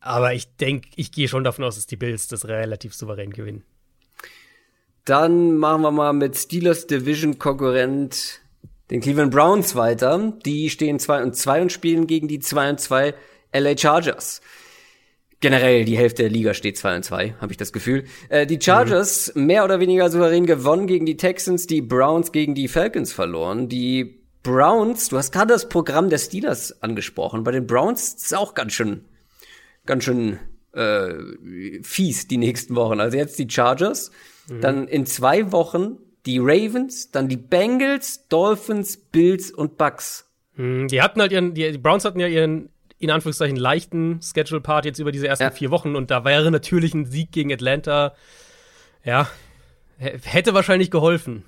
aber 0.00 0.34
ich 0.34 0.56
denke, 0.56 0.88
ich 0.96 1.12
gehe 1.12 1.28
schon 1.28 1.44
davon 1.44 1.64
aus, 1.64 1.76
dass 1.76 1.86
die 1.86 1.96
Bills 1.96 2.28
das 2.28 2.46
relativ 2.46 2.94
souverän 2.94 3.30
gewinnen. 3.30 3.64
Dann 5.04 5.56
machen 5.56 5.82
wir 5.82 5.90
mal 5.90 6.12
mit 6.12 6.36
Steelers 6.36 6.86
Division 6.86 7.38
Konkurrent 7.38 8.40
den 8.90 9.00
Cleveland 9.00 9.32
Browns 9.32 9.74
weiter. 9.74 10.32
Die 10.44 10.70
stehen 10.70 10.98
2 10.98 11.22
und 11.22 11.36
2 11.36 11.62
und 11.62 11.72
spielen 11.72 12.06
gegen 12.06 12.28
die 12.28 12.38
2 12.38 12.70
und 12.70 12.80
2 12.80 13.14
LA 13.52 13.76
Chargers. 13.76 14.40
Generell 15.44 15.84
die 15.84 15.98
Hälfte 15.98 16.22
der 16.22 16.30
Liga 16.30 16.54
steht 16.54 16.78
2 16.78 16.96
und 16.96 17.02
2, 17.04 17.34
habe 17.40 17.52
ich 17.52 17.58
das 17.58 17.72
Gefühl. 17.72 18.04
Äh, 18.30 18.46
die 18.46 18.58
Chargers 18.60 19.32
mhm. 19.34 19.46
mehr 19.46 19.64
oder 19.64 19.78
weniger 19.78 20.08
souverän 20.08 20.46
gewonnen 20.46 20.86
gegen 20.86 21.06
die 21.06 21.16
Texans, 21.16 21.66
die 21.66 21.82
Browns 21.82 22.32
gegen 22.32 22.54
die 22.54 22.68
Falcons 22.68 23.12
verloren. 23.12 23.68
Die 23.68 24.20
Browns, 24.42 25.08
du 25.08 25.18
hast 25.18 25.32
gerade 25.32 25.52
das 25.52 25.68
Programm 25.68 26.10
der 26.10 26.18
Steelers 26.18 26.82
angesprochen. 26.82 27.44
Bei 27.44 27.50
den 27.50 27.66
Browns 27.66 28.14
ist 28.14 28.24
es 28.24 28.32
auch 28.32 28.54
ganz 28.54 28.72
schön, 28.72 29.04
ganz 29.86 30.04
schön 30.04 30.38
äh, 30.72 31.10
fies 31.82 32.26
die 32.26 32.38
nächsten 32.38 32.74
Wochen. 32.74 33.00
Also 33.00 33.16
jetzt 33.16 33.38
die 33.38 33.48
Chargers, 33.48 34.10
Mhm. 34.48 34.60
Dann 34.60 34.88
in 34.88 35.06
zwei 35.06 35.52
Wochen 35.52 35.98
die 36.26 36.38
Ravens, 36.38 37.10
dann 37.10 37.28
die 37.28 37.36
Bengals, 37.36 38.28
Dolphins, 38.28 38.96
Bills 38.96 39.50
und 39.50 39.76
Bucks. 39.76 40.30
Mhm, 40.56 40.88
die 40.88 41.02
hatten 41.02 41.20
halt 41.20 41.32
ihren, 41.32 41.54
die, 41.54 41.76
Browns 41.78 42.04
hatten 42.04 42.20
ja 42.20 42.26
ihren, 42.26 42.70
in 43.04 43.10
Anführungszeichen, 43.10 43.56
leichten 43.56 44.20
Schedule-Part 44.22 44.84
jetzt 44.84 44.98
über 44.98 45.12
diese 45.12 45.28
ersten 45.28 45.44
ja. 45.44 45.50
vier 45.50 45.70
Wochen 45.70 45.96
und 45.96 46.10
da 46.10 46.24
wäre 46.24 46.50
natürlich 46.50 46.94
ein 46.94 47.06
Sieg 47.06 47.32
gegen 47.32 47.52
Atlanta, 47.52 48.14
ja, 49.04 49.28
hätte 49.98 50.54
wahrscheinlich 50.54 50.90
geholfen. 50.90 51.44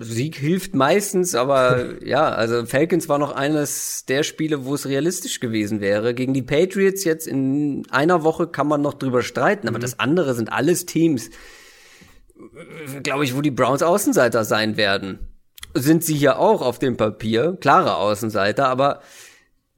Sieg 0.00 0.36
hilft 0.36 0.74
meistens, 0.74 1.34
aber 1.34 2.02
ja, 2.04 2.28
also 2.30 2.66
Falcons 2.66 3.08
war 3.08 3.18
noch 3.18 3.34
eines 3.34 4.04
der 4.06 4.22
Spiele, 4.22 4.64
wo 4.64 4.74
es 4.74 4.86
realistisch 4.86 5.40
gewesen 5.40 5.80
wäre. 5.80 6.14
Gegen 6.14 6.34
die 6.34 6.42
Patriots 6.42 7.04
jetzt 7.04 7.26
in 7.26 7.84
einer 7.90 8.24
Woche 8.24 8.46
kann 8.46 8.68
man 8.68 8.82
noch 8.82 8.94
drüber 8.94 9.22
streiten, 9.22 9.68
aber 9.68 9.78
mhm. 9.78 9.82
das 9.82 9.98
andere 9.98 10.34
sind 10.34 10.52
alles 10.52 10.86
Teams, 10.86 11.30
glaube 13.02 13.24
ich, 13.24 13.34
wo 13.34 13.40
die 13.40 13.50
Browns 13.50 13.82
Außenseiter 13.82 14.44
sein 14.44 14.76
werden. 14.76 15.28
Sind 15.74 16.04
sie 16.04 16.14
hier 16.14 16.38
auch 16.38 16.60
auf 16.60 16.78
dem 16.78 16.98
Papier, 16.98 17.56
klare 17.58 17.96
Außenseiter, 17.96 18.68
aber 18.68 19.00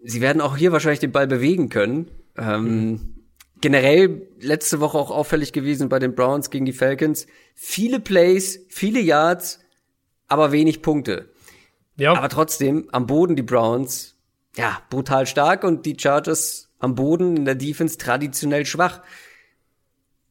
sie 0.05 0.21
werden 0.21 0.41
auch 0.41 0.57
hier 0.57 0.71
wahrscheinlich 0.71 1.01
den 1.01 1.13
Ball 1.13 1.27
bewegen 1.27 1.69
können. 1.69 2.11
Ähm, 2.37 2.91
mhm 2.91 3.15
generell 3.65 4.29
letzte 4.41 4.79
Woche 4.81 4.99
auch 4.99 5.11
auffällig 5.11 5.55
gewesen 5.55 5.89
bei 5.89 5.99
den 5.99 6.15
Browns 6.15 6.51
gegen 6.51 6.67
die 6.67 6.75
Falcons. 6.75 7.27
Viele 7.55 7.99
Plays, 7.99 8.61
viele 8.69 9.01
Yards, 9.01 9.59
aber 10.29 10.53
wenig 10.53 10.83
Punkte. 10.83 11.31
Ja. 11.97 12.13
Aber 12.15 12.29
trotzdem 12.29 12.89
am 12.93 13.07
Boden 13.07 13.37
die 13.37 13.43
Browns, 13.43 14.17
ja, 14.55 14.83
brutal 14.91 15.27
stark 15.27 15.65
und 15.65 15.87
die 15.87 15.97
Chargers 15.99 16.69
am 16.79 16.95
Boden 16.95 17.39
in 17.39 17.47
der 17.47 17.55
Defense 17.55 17.97
traditionell 17.97 18.67
schwach. 18.67 19.01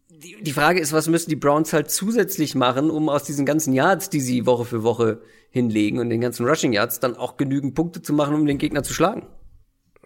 Die, 0.09 0.37
die 0.39 0.53
Frage 0.53 0.79
ist, 0.79 0.93
was 0.93 1.07
müssen 1.07 1.31
die 1.31 1.35
Browns 1.35 1.73
halt 1.73 1.89
zusätzlich 1.89 2.53
machen, 2.53 2.91
um 2.91 3.09
aus 3.09 3.23
diesen 3.23 3.47
ganzen 3.47 3.73
Yards, 3.73 4.11
die 4.11 4.21
sie 4.21 4.45
Woche 4.45 4.65
für 4.65 4.83
Woche 4.83 5.21
hinlegen 5.49 5.97
und 5.97 6.11
den 6.11 6.21
ganzen 6.21 6.45
Rushing 6.45 6.71
Yards 6.71 6.99
dann 6.99 7.15
auch 7.15 7.37
genügend 7.37 7.73
Punkte 7.73 8.03
zu 8.03 8.13
machen, 8.13 8.35
um 8.35 8.45
den 8.45 8.59
Gegner 8.59 8.83
zu 8.83 8.93
schlagen? 8.93 9.25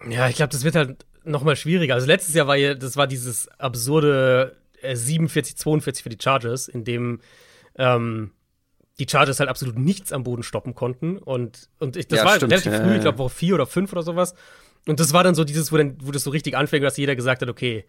Ja, 0.09 0.29
ich 0.29 0.35
glaube, 0.35 0.51
das 0.51 0.63
wird 0.63 0.75
halt 0.75 1.05
noch 1.23 1.43
mal 1.43 1.55
schwieriger. 1.55 1.95
Also 1.95 2.07
letztes 2.07 2.35
Jahr 2.35 2.47
war 2.47 2.55
ja, 2.55 2.73
das 2.73 2.97
war 2.97 3.07
dieses 3.07 3.47
absurde 3.59 4.55
äh, 4.81 4.93
47-42 4.93 6.03
für 6.03 6.09
die 6.09 6.17
Chargers, 6.21 6.67
in 6.67 6.83
dem 6.83 7.21
ähm, 7.77 8.31
die 8.99 9.07
Chargers 9.09 9.39
halt 9.39 9.49
absolut 9.49 9.77
nichts 9.77 10.11
am 10.11 10.23
Boden 10.23 10.43
stoppen 10.43 10.73
konnten. 10.73 11.17
Und, 11.17 11.69
und 11.79 11.97
ich, 11.97 12.07
das 12.07 12.19
ja, 12.19 12.25
war 12.25 12.35
stimmt. 12.35 12.51
relativ 12.51 12.75
früh, 12.75 12.95
ich 12.95 13.01
glaube 13.01 13.19
Woche 13.19 13.29
vier 13.29 13.55
oder 13.55 13.67
fünf 13.67 13.91
oder 13.91 14.03
sowas. 14.03 14.33
Und 14.87 14.99
das 14.99 15.13
war 15.13 15.23
dann 15.23 15.35
so 15.35 15.43
dieses, 15.43 15.71
wo, 15.71 15.77
dann, 15.77 15.97
wo 16.01 16.11
das 16.11 16.23
so 16.23 16.31
richtig 16.31 16.55
anfängt, 16.55 16.83
dass 16.83 16.97
jeder 16.97 17.15
gesagt 17.15 17.41
hat, 17.41 17.49
okay, 17.49 17.85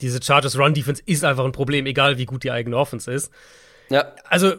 diese 0.00 0.22
Chargers 0.22 0.58
Run 0.58 0.74
Defense 0.74 1.02
ist 1.04 1.24
einfach 1.24 1.44
ein 1.44 1.52
Problem, 1.52 1.86
egal 1.86 2.18
wie 2.18 2.26
gut 2.26 2.44
die 2.44 2.50
eigene 2.50 2.76
Offense 2.76 3.10
ist. 3.10 3.32
Ja. 3.88 4.14
Also 4.24 4.54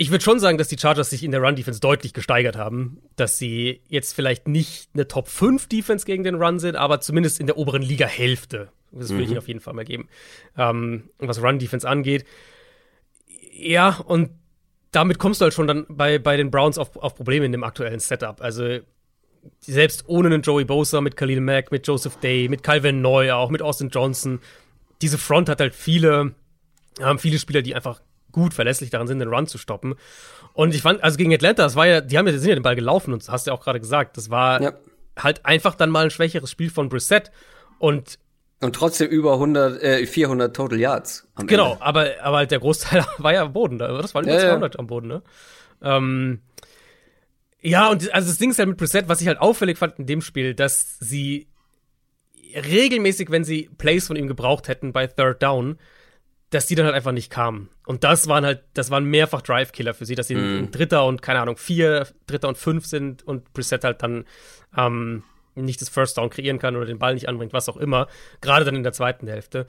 ich 0.00 0.12
würde 0.12 0.22
schon 0.22 0.38
sagen, 0.38 0.58
dass 0.58 0.68
die 0.68 0.78
Chargers 0.78 1.10
sich 1.10 1.24
in 1.24 1.32
der 1.32 1.42
Run-Defense 1.42 1.80
deutlich 1.80 2.14
gesteigert 2.14 2.56
haben. 2.56 3.02
Dass 3.16 3.36
sie 3.36 3.82
jetzt 3.88 4.14
vielleicht 4.14 4.46
nicht 4.46 4.90
eine 4.94 5.08
Top-5-Defense 5.08 6.06
gegen 6.06 6.22
den 6.22 6.36
Run 6.36 6.60
sind, 6.60 6.76
aber 6.76 7.00
zumindest 7.00 7.40
in 7.40 7.46
der 7.46 7.58
oberen 7.58 7.82
Liga-Hälfte. 7.82 8.70
Das 8.92 9.10
würde 9.10 9.14
mhm. 9.14 9.22
ich 9.22 9.30
ihnen 9.30 9.38
auf 9.38 9.48
jeden 9.48 9.60
Fall 9.60 9.74
mal 9.74 9.84
geben. 9.84 10.08
Ähm, 10.56 11.10
was 11.18 11.42
Run-Defense 11.42 11.86
angeht. 11.86 12.24
Ja, 13.52 13.98
und 14.06 14.30
damit 14.92 15.18
kommst 15.18 15.40
du 15.40 15.44
halt 15.44 15.54
schon 15.54 15.66
dann 15.66 15.84
bei, 15.88 16.18
bei 16.18 16.36
den 16.36 16.52
Browns 16.52 16.78
auf, 16.78 16.96
auf 16.96 17.16
Probleme 17.16 17.44
in 17.44 17.52
dem 17.52 17.64
aktuellen 17.64 17.98
Setup. 17.98 18.40
Also 18.40 18.78
selbst 19.60 20.04
ohne 20.06 20.28
einen 20.28 20.42
Joey 20.42 20.64
Bosa, 20.64 21.00
mit 21.00 21.16
Khalil 21.16 21.40
Mack, 21.40 21.72
mit 21.72 21.86
Joseph 21.86 22.16
Day, 22.20 22.48
mit 22.48 22.62
Calvin 22.62 23.02
Neu, 23.02 23.32
auch 23.32 23.50
mit 23.50 23.62
Austin 23.62 23.88
Johnson, 23.88 24.40
diese 25.02 25.18
Front 25.18 25.48
hat 25.48 25.60
halt 25.60 25.74
viele, 25.74 26.34
haben 27.00 27.18
viele 27.18 27.38
Spieler, 27.38 27.62
die 27.62 27.74
einfach 27.74 28.00
gut 28.38 28.54
verlässlich 28.54 28.90
daran 28.90 29.06
sind, 29.06 29.18
den 29.18 29.28
Run 29.28 29.46
zu 29.46 29.58
stoppen. 29.58 29.94
Und 30.52 30.74
ich 30.74 30.82
fand, 30.82 31.02
also 31.02 31.16
gegen 31.16 31.32
Atlanta, 31.34 31.62
das 31.62 31.76
war 31.76 31.86
ja, 31.86 32.00
die 32.00 32.16
haben 32.16 32.26
ja, 32.26 32.32
sind 32.38 32.48
ja 32.48 32.54
den 32.54 32.62
Ball 32.62 32.76
gelaufen 32.76 33.12
und 33.12 33.22
das 33.22 33.28
hast 33.28 33.46
du 33.46 33.50
ja 33.50 33.56
auch 33.56 33.60
gerade 33.62 33.80
gesagt, 33.80 34.16
das 34.16 34.30
war 34.30 34.62
ja. 34.62 34.72
halt 35.18 35.44
einfach 35.44 35.74
dann 35.74 35.90
mal 35.90 36.04
ein 36.04 36.10
schwächeres 36.10 36.50
Spiel 36.50 36.70
von 36.70 36.88
Brissett 36.88 37.30
und 37.78 38.18
und 38.60 38.74
trotzdem 38.74 39.08
über 39.08 39.34
100, 39.34 39.80
äh, 39.82 40.04
400 40.04 40.54
Total 40.54 40.80
Yards. 40.80 41.28
genau, 41.46 41.74
Ende. 41.74 41.82
aber, 41.84 42.06
aber 42.20 42.36
halt 42.38 42.50
der 42.50 42.58
Großteil 42.58 43.04
war 43.18 43.32
ja 43.32 43.42
am 43.42 43.52
Boden. 43.52 43.78
Das 43.78 44.14
waren 44.16 44.24
über 44.24 44.34
ja, 44.34 44.40
200 44.40 44.74
ja. 44.74 44.80
am 44.80 44.88
Boden, 44.88 45.06
ne? 45.06 45.22
Ähm, 45.80 46.40
ja, 47.60 47.88
und 47.88 48.12
also 48.12 48.28
das 48.28 48.38
Ding 48.38 48.50
ist 48.50 48.58
halt 48.58 48.68
mit 48.68 48.78
Preset, 48.78 49.08
was 49.08 49.20
ich 49.20 49.28
halt 49.28 49.38
auffällig 49.38 49.78
fand 49.78 49.98
in 50.00 50.06
dem 50.06 50.22
Spiel, 50.22 50.54
dass 50.54 50.98
sie 50.98 51.46
regelmäßig, 52.54 53.30
wenn 53.30 53.44
sie 53.44 53.70
Plays 53.78 54.06
von 54.06 54.16
ihm 54.16 54.26
gebraucht 54.26 54.68
hätten 54.68 54.92
bei 54.92 55.06
Third 55.06 55.42
Down, 55.42 55.78
dass 56.50 56.66
die 56.66 56.74
dann 56.74 56.86
halt 56.86 56.94
einfach 56.94 57.12
nicht 57.12 57.30
kamen. 57.30 57.68
Und 57.86 58.04
das 58.04 58.26
waren 58.26 58.44
halt, 58.44 58.62
das 58.74 58.90
waren 58.90 59.04
mehrfach 59.04 59.42
Drive-Killer 59.42 59.92
für 59.92 60.06
sie, 60.06 60.14
dass 60.14 60.28
sie 60.28 60.34
mm. 60.34 60.58
ein 60.58 60.70
Dritter 60.70 61.04
und, 61.04 61.20
keine 61.20 61.40
Ahnung, 61.40 61.58
vier, 61.58 62.06
Dritter 62.26 62.48
und 62.48 62.56
fünf 62.56 62.86
sind 62.86 63.22
und 63.22 63.52
Preset 63.52 63.84
halt 63.84 64.02
dann 64.02 64.24
ähm, 64.76 65.24
nicht 65.54 65.80
das 65.80 65.88
First 65.90 66.16
Down 66.16 66.30
kreieren 66.30 66.58
kann 66.58 66.76
oder 66.76 66.86
den 66.86 66.98
Ball 66.98 67.14
nicht 67.14 67.28
anbringt, 67.28 67.52
was 67.52 67.68
auch 67.68 67.76
immer. 67.76 68.08
Gerade 68.40 68.64
dann 68.64 68.76
in 68.76 68.82
der 68.82 68.92
zweiten 68.92 69.26
Hälfte. 69.28 69.66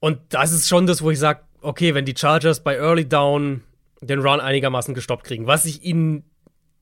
Und 0.00 0.20
das 0.30 0.52
ist 0.52 0.68
schon 0.68 0.86
das, 0.86 1.02
wo 1.02 1.10
ich 1.10 1.18
sage, 1.18 1.40
okay, 1.60 1.94
wenn 1.94 2.04
die 2.04 2.14
Chargers 2.16 2.62
bei 2.62 2.76
Early 2.76 3.08
Down 3.08 3.62
den 4.00 4.20
Run 4.20 4.40
einigermaßen 4.40 4.94
gestoppt 4.94 5.24
kriegen, 5.24 5.46
was 5.46 5.64
ich 5.64 5.82
ihnen, 5.84 6.24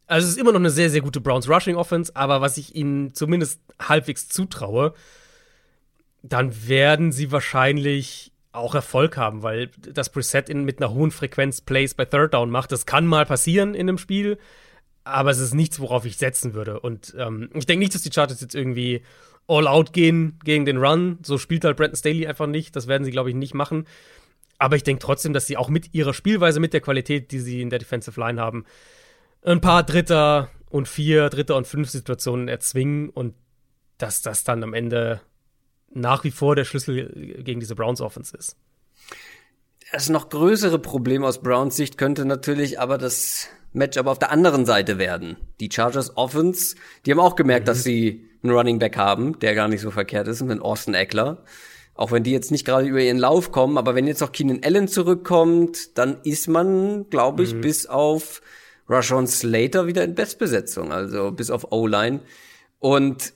also 0.07 0.27
es 0.27 0.33
ist 0.35 0.41
immer 0.41 0.53
noch 0.53 0.61
eine 0.61 0.71
sehr, 0.71 0.91
sehr 0.91 1.01
gute 1.01 1.21
Browns 1.21 1.49
Rushing 1.49 1.77
Offense, 1.77 2.15
aber 2.15 2.41
was 2.41 2.57
ich 2.57 2.75
ihnen 2.75 3.15
zumindest 3.15 3.61
halbwegs 3.81 4.29
zutraue, 4.29 4.95
dann 6.23 6.69
werden 6.69 7.13
sie 7.13 7.33
wahrscheinlich 7.33 8.32
auch 8.53 8.75
Erfolg 8.75 9.17
haben, 9.17 9.43
weil 9.43 9.71
das 9.79 10.11
Preset 10.11 10.49
in, 10.49 10.65
mit 10.65 10.81
einer 10.81 10.93
hohen 10.93 11.11
Frequenz 11.11 11.61
Plays 11.61 11.95
bei 11.95 12.05
Third 12.05 12.35
Down 12.35 12.51
macht. 12.51 12.73
Das 12.73 12.87
kann 12.87 13.07
mal 13.07 13.27
passieren 13.27 13.75
in 13.75 13.89
einem 13.89 13.99
Spiel, 13.99 14.39
aber 15.05 15.31
es 15.31 15.39
ist 15.39 15.55
nichts, 15.55 15.81
worauf 15.81 16.05
ich 16.05 16.19
setzen 16.19 16.55
würde. 16.55 16.81
Und 16.81 17.15
ähm, 17.19 17.51
ich 17.55 17.67
denke 17.67 17.81
nicht, 17.81 17.95
dass 17.95 18.03
die 18.03 18.13
Chargers 18.13 18.41
jetzt 18.41 18.55
irgendwie 18.55 19.03
all 19.49 19.67
out 19.67 19.93
gehen 19.93 20.39
gegen 20.45 20.67
den 20.67 20.77
Run. 20.77 21.19
So 21.23 21.39
spielt 21.39 21.65
halt 21.65 21.77
Brandon 21.77 21.97
Staley 21.97 22.27
einfach 22.27 22.47
nicht. 22.47 22.77
Das 22.77 22.87
werden 22.87 23.05
sie, 23.05 23.11
glaube 23.11 23.31
ich, 23.31 23.35
nicht 23.35 23.55
machen. 23.55 23.87
Aber 24.59 24.77
ich 24.77 24.85
denke 24.85 25.03
trotzdem, 25.05 25.33
dass 25.33 25.47
sie 25.47 25.57
auch 25.57 25.69
mit 25.69 25.93
ihrer 25.95 26.15
Spielweise, 26.15 26.61
mit 26.61 26.73
der 26.73 26.81
Qualität, 26.81 27.33
die 27.33 27.41
sie 27.41 27.63
in 27.63 27.71
der 27.71 27.81
Defensive 27.81 28.21
Line 28.21 28.41
haben, 28.41 28.65
ein 29.43 29.61
paar 29.61 29.83
Dritter 29.83 30.51
und 30.71 30.89
vier, 30.89 31.31
Dritter 31.31 31.57
und 31.57 31.67
fünf 31.67 31.91
Situationen 31.91 32.49
erzwingen 32.49 33.09
und 33.09 33.35
dass 33.99 34.23
das 34.23 34.45
dann 34.45 34.63
am 34.63 34.75
Ende 34.75 35.21
nach 35.95 36.25
wie 36.25 36.31
vor 36.31 36.57
der 36.57 36.65
Schlüssel 36.65 37.43
gegen 37.43 37.61
diese 37.61 37.75
Browns 37.75 38.01
Offense 38.01 38.37
ist. 38.37 38.57
Das 39.93 40.09
noch 40.09 40.31
größere 40.31 40.79
Problem 40.79 41.25
aus 41.25 41.43
Browns 41.43 41.77
Sicht 41.77 41.99
könnte 41.99 42.25
natürlich 42.25 42.81
aber 42.81 42.97
das 42.97 43.49
Matchup 43.73 44.07
auf 44.07 44.19
der 44.19 44.31
anderen 44.31 44.67
Seite 44.67 44.99
werden. 44.99 45.37
Die 45.61 45.71
Chargers 45.71 46.17
Offense, 46.17 46.77
die 47.05 47.11
haben 47.11 47.21
auch 47.21 47.37
gemerkt, 47.37 47.65
mhm. 47.65 47.67
dass 47.67 47.85
sie 47.85 48.29
einen 48.43 48.53
Running 48.53 48.79
Back 48.79 48.97
haben, 48.97 49.39
der 49.41 49.55
gar 49.55 49.69
nicht 49.69 49.81
so 49.81 49.91
verkehrt 49.91 50.29
ist, 50.29 50.43
mit 50.43 50.61
Austin 50.61 50.95
Eckler. 50.95 51.45
Auch 51.95 52.11
wenn 52.11 52.23
die 52.23 52.33
jetzt 52.33 52.51
nicht 52.51 52.65
gerade 52.65 52.87
über 52.87 53.01
ihren 53.01 53.19
Lauf 53.19 53.53
kommen, 53.53 53.77
aber 53.77 53.95
wenn 53.95 54.07
jetzt 54.07 54.21
noch 54.21 54.33
Keenan 54.33 54.61
Allen 54.65 54.89
zurückkommt, 54.89 55.99
dann 55.99 56.19
ist 56.25 56.49
man, 56.49 57.09
glaube 57.11 57.43
ich, 57.43 57.55
mhm. 57.55 57.61
bis 57.61 57.87
auf 57.87 58.41
Rashawn 58.89 59.27
Slater 59.27 59.87
wieder 59.87 60.03
in 60.05 60.15
Bestbesetzung, 60.15 60.91
also 60.91 61.33
bis 61.33 61.51
auf 61.51 61.71
O-Line. 61.71 62.21
Und 62.79 63.35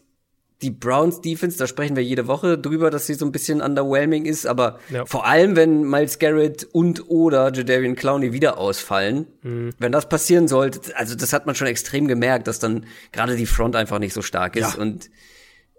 die 0.63 0.71
Browns 0.71 1.21
Defense, 1.21 1.59
da 1.59 1.67
sprechen 1.67 1.97
wir 1.97 2.03
jede 2.03 2.27
Woche 2.29 2.57
drüber, 2.57 2.91
dass 2.91 3.07
sie 3.07 3.15
so 3.15 3.27
ein 3.27 3.33
bisschen 3.33 3.61
underwhelming 3.61 4.25
ist, 4.25 4.47
aber 4.47 4.79
ja. 4.89 5.05
vor 5.05 5.27
allem, 5.27 5.55
wenn 5.55 5.83
Miles 5.83 6.19
Garrett 6.19 6.67
und 6.73 7.11
oder 7.11 7.53
Jadavian 7.53 7.95
Clowney 7.95 8.33
wieder 8.33 8.57
ausfallen, 8.57 9.27
mhm. 9.43 9.75
wenn 9.79 9.93
das 9.93 10.09
passieren 10.09 10.49
sollte, 10.49 10.97
also 10.97 11.15
das 11.15 11.33
hat 11.33 11.45
man 11.45 11.55
schon 11.55 11.67
extrem 11.67 12.09
gemerkt, 12.09 12.47
dass 12.47 12.59
dann 12.59 12.87
gerade 13.13 13.37
die 13.37 13.47
Front 13.47 13.77
einfach 13.77 13.99
nicht 13.99 14.15
so 14.15 14.23
stark 14.23 14.57
ist 14.57 14.77
ja. 14.77 14.81
und 14.81 15.11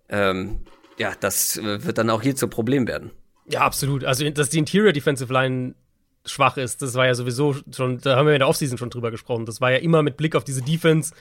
ähm, 0.09 0.59
ja, 0.97 1.13
das 1.19 1.61
wird 1.61 1.97
dann 1.97 2.09
auch 2.09 2.21
hier 2.21 2.35
zum 2.35 2.49
Problem 2.49 2.87
werden. 2.87 3.11
Ja, 3.49 3.61
absolut. 3.61 4.03
Also, 4.03 4.29
dass 4.29 4.49
die 4.49 4.59
Interior 4.59 4.91
Defensive 4.91 5.31
Line 5.31 5.75
schwach 6.25 6.57
ist, 6.57 6.81
das 6.81 6.95
war 6.95 7.05
ja 7.05 7.13
sowieso 7.13 7.55
schon, 7.71 7.99
da 7.99 8.17
haben 8.17 8.25
wir 8.25 8.33
in 8.33 8.39
der 8.39 8.47
Offseason 8.49 8.77
schon 8.77 8.89
drüber 8.89 9.11
gesprochen. 9.11 9.45
Das 9.45 9.61
war 9.61 9.71
ja 9.71 9.77
immer 9.77 10.03
mit 10.03 10.17
Blick 10.17 10.35
auf 10.35 10.43
diese 10.43 10.61
Defense 10.61 11.13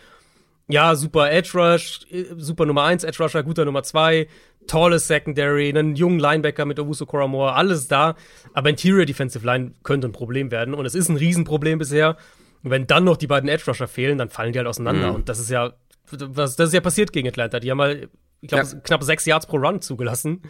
ja, 0.69 0.95
super 0.95 1.31
Edge 1.31 1.51
Rush, 1.55 2.01
super 2.37 2.67
Nummer 2.67 2.85
1 2.85 3.05
Edge 3.05 3.23
Rusher, 3.23 3.43
guter 3.43 3.65
Nummer 3.65 3.83
2, 3.83 4.27
tolles 4.67 5.07
Secondary, 5.07 5.69
einen 5.69 5.95
jungen 5.95 6.19
Linebacker 6.19 6.65
mit 6.65 6.79
Owusu 6.81 7.07
Koramoa, 7.07 7.53
alles 7.53 7.89
da. 7.89 8.17
Aber 8.53 8.71
Interior 8.71 9.05
Defensive 9.05 9.47
Line 9.47 9.73
könnte 9.83 10.09
ein 10.09 10.13
Problem 10.13 10.51
werden. 10.51 10.75
Und 10.75 10.87
es 10.87 10.95
ist 10.95 11.09
ein 11.09 11.17
Riesenproblem 11.17 11.79
bisher. 11.79 12.17
Und 12.63 12.71
wenn 12.71 12.87
dann 12.87 13.05
noch 13.05 13.17
die 13.17 13.27
beiden 13.27 13.49
Edge 13.49 13.65
Rusher 13.67 13.87
fehlen, 13.87 14.19
dann 14.19 14.29
fallen 14.29 14.53
die 14.53 14.59
halt 14.59 14.69
auseinander. 14.69 15.11
Mhm. 15.11 15.15
Und 15.15 15.29
das 15.29 15.39
ist 15.39 15.51
ja, 15.51 15.75
was, 16.11 16.57
das 16.57 16.69
ist 16.69 16.75
ja 16.75 16.81
passiert 16.81 17.13
gegen 17.13 17.29
Atlanta. 17.29 17.61
Die 17.61 17.71
haben 17.71 17.79
mal, 17.79 18.09
ich 18.41 18.49
glaube, 18.49 18.67
ja. 18.67 18.79
knapp 18.81 19.05
sechs 19.05 19.25
Yards 19.25 19.47
pro 19.47 19.59
Run 19.59 19.81
zugelassen. 19.81 20.43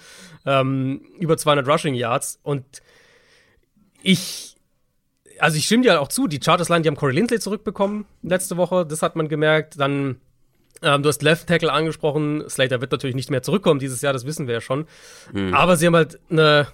Ähm, 0.46 1.02
über 1.18 1.36
200 1.36 1.68
Rushing 1.68 1.94
Yards. 1.94 2.40
Und 2.42 2.82
ich, 4.02 4.55
also 5.38 5.56
ich 5.56 5.66
stimme 5.66 5.82
dir 5.82 5.92
halt 5.92 6.00
auch 6.00 6.08
zu, 6.08 6.26
die 6.26 6.40
Chargers 6.42 6.68
Line, 6.68 6.82
die 6.82 6.88
haben 6.88 6.96
Corey 6.96 7.14
Lindley 7.14 7.40
zurückbekommen 7.40 8.06
letzte 8.22 8.56
Woche, 8.56 8.86
das 8.86 9.02
hat 9.02 9.16
man 9.16 9.28
gemerkt. 9.28 9.78
Dann, 9.78 10.16
ähm, 10.82 11.02
du 11.02 11.08
hast 11.08 11.22
Left 11.22 11.46
Tackle 11.46 11.72
angesprochen, 11.72 12.44
Slater 12.48 12.80
wird 12.80 12.92
natürlich 12.92 13.16
nicht 13.16 13.30
mehr 13.30 13.42
zurückkommen 13.42 13.80
dieses 13.80 14.02
Jahr, 14.02 14.12
das 14.12 14.26
wissen 14.26 14.46
wir 14.46 14.54
ja 14.54 14.60
schon. 14.60 14.86
Mhm. 15.32 15.54
Aber 15.54 15.76
sie 15.76 15.86
haben 15.86 15.96
halt 15.96 16.18
eine, 16.30 16.68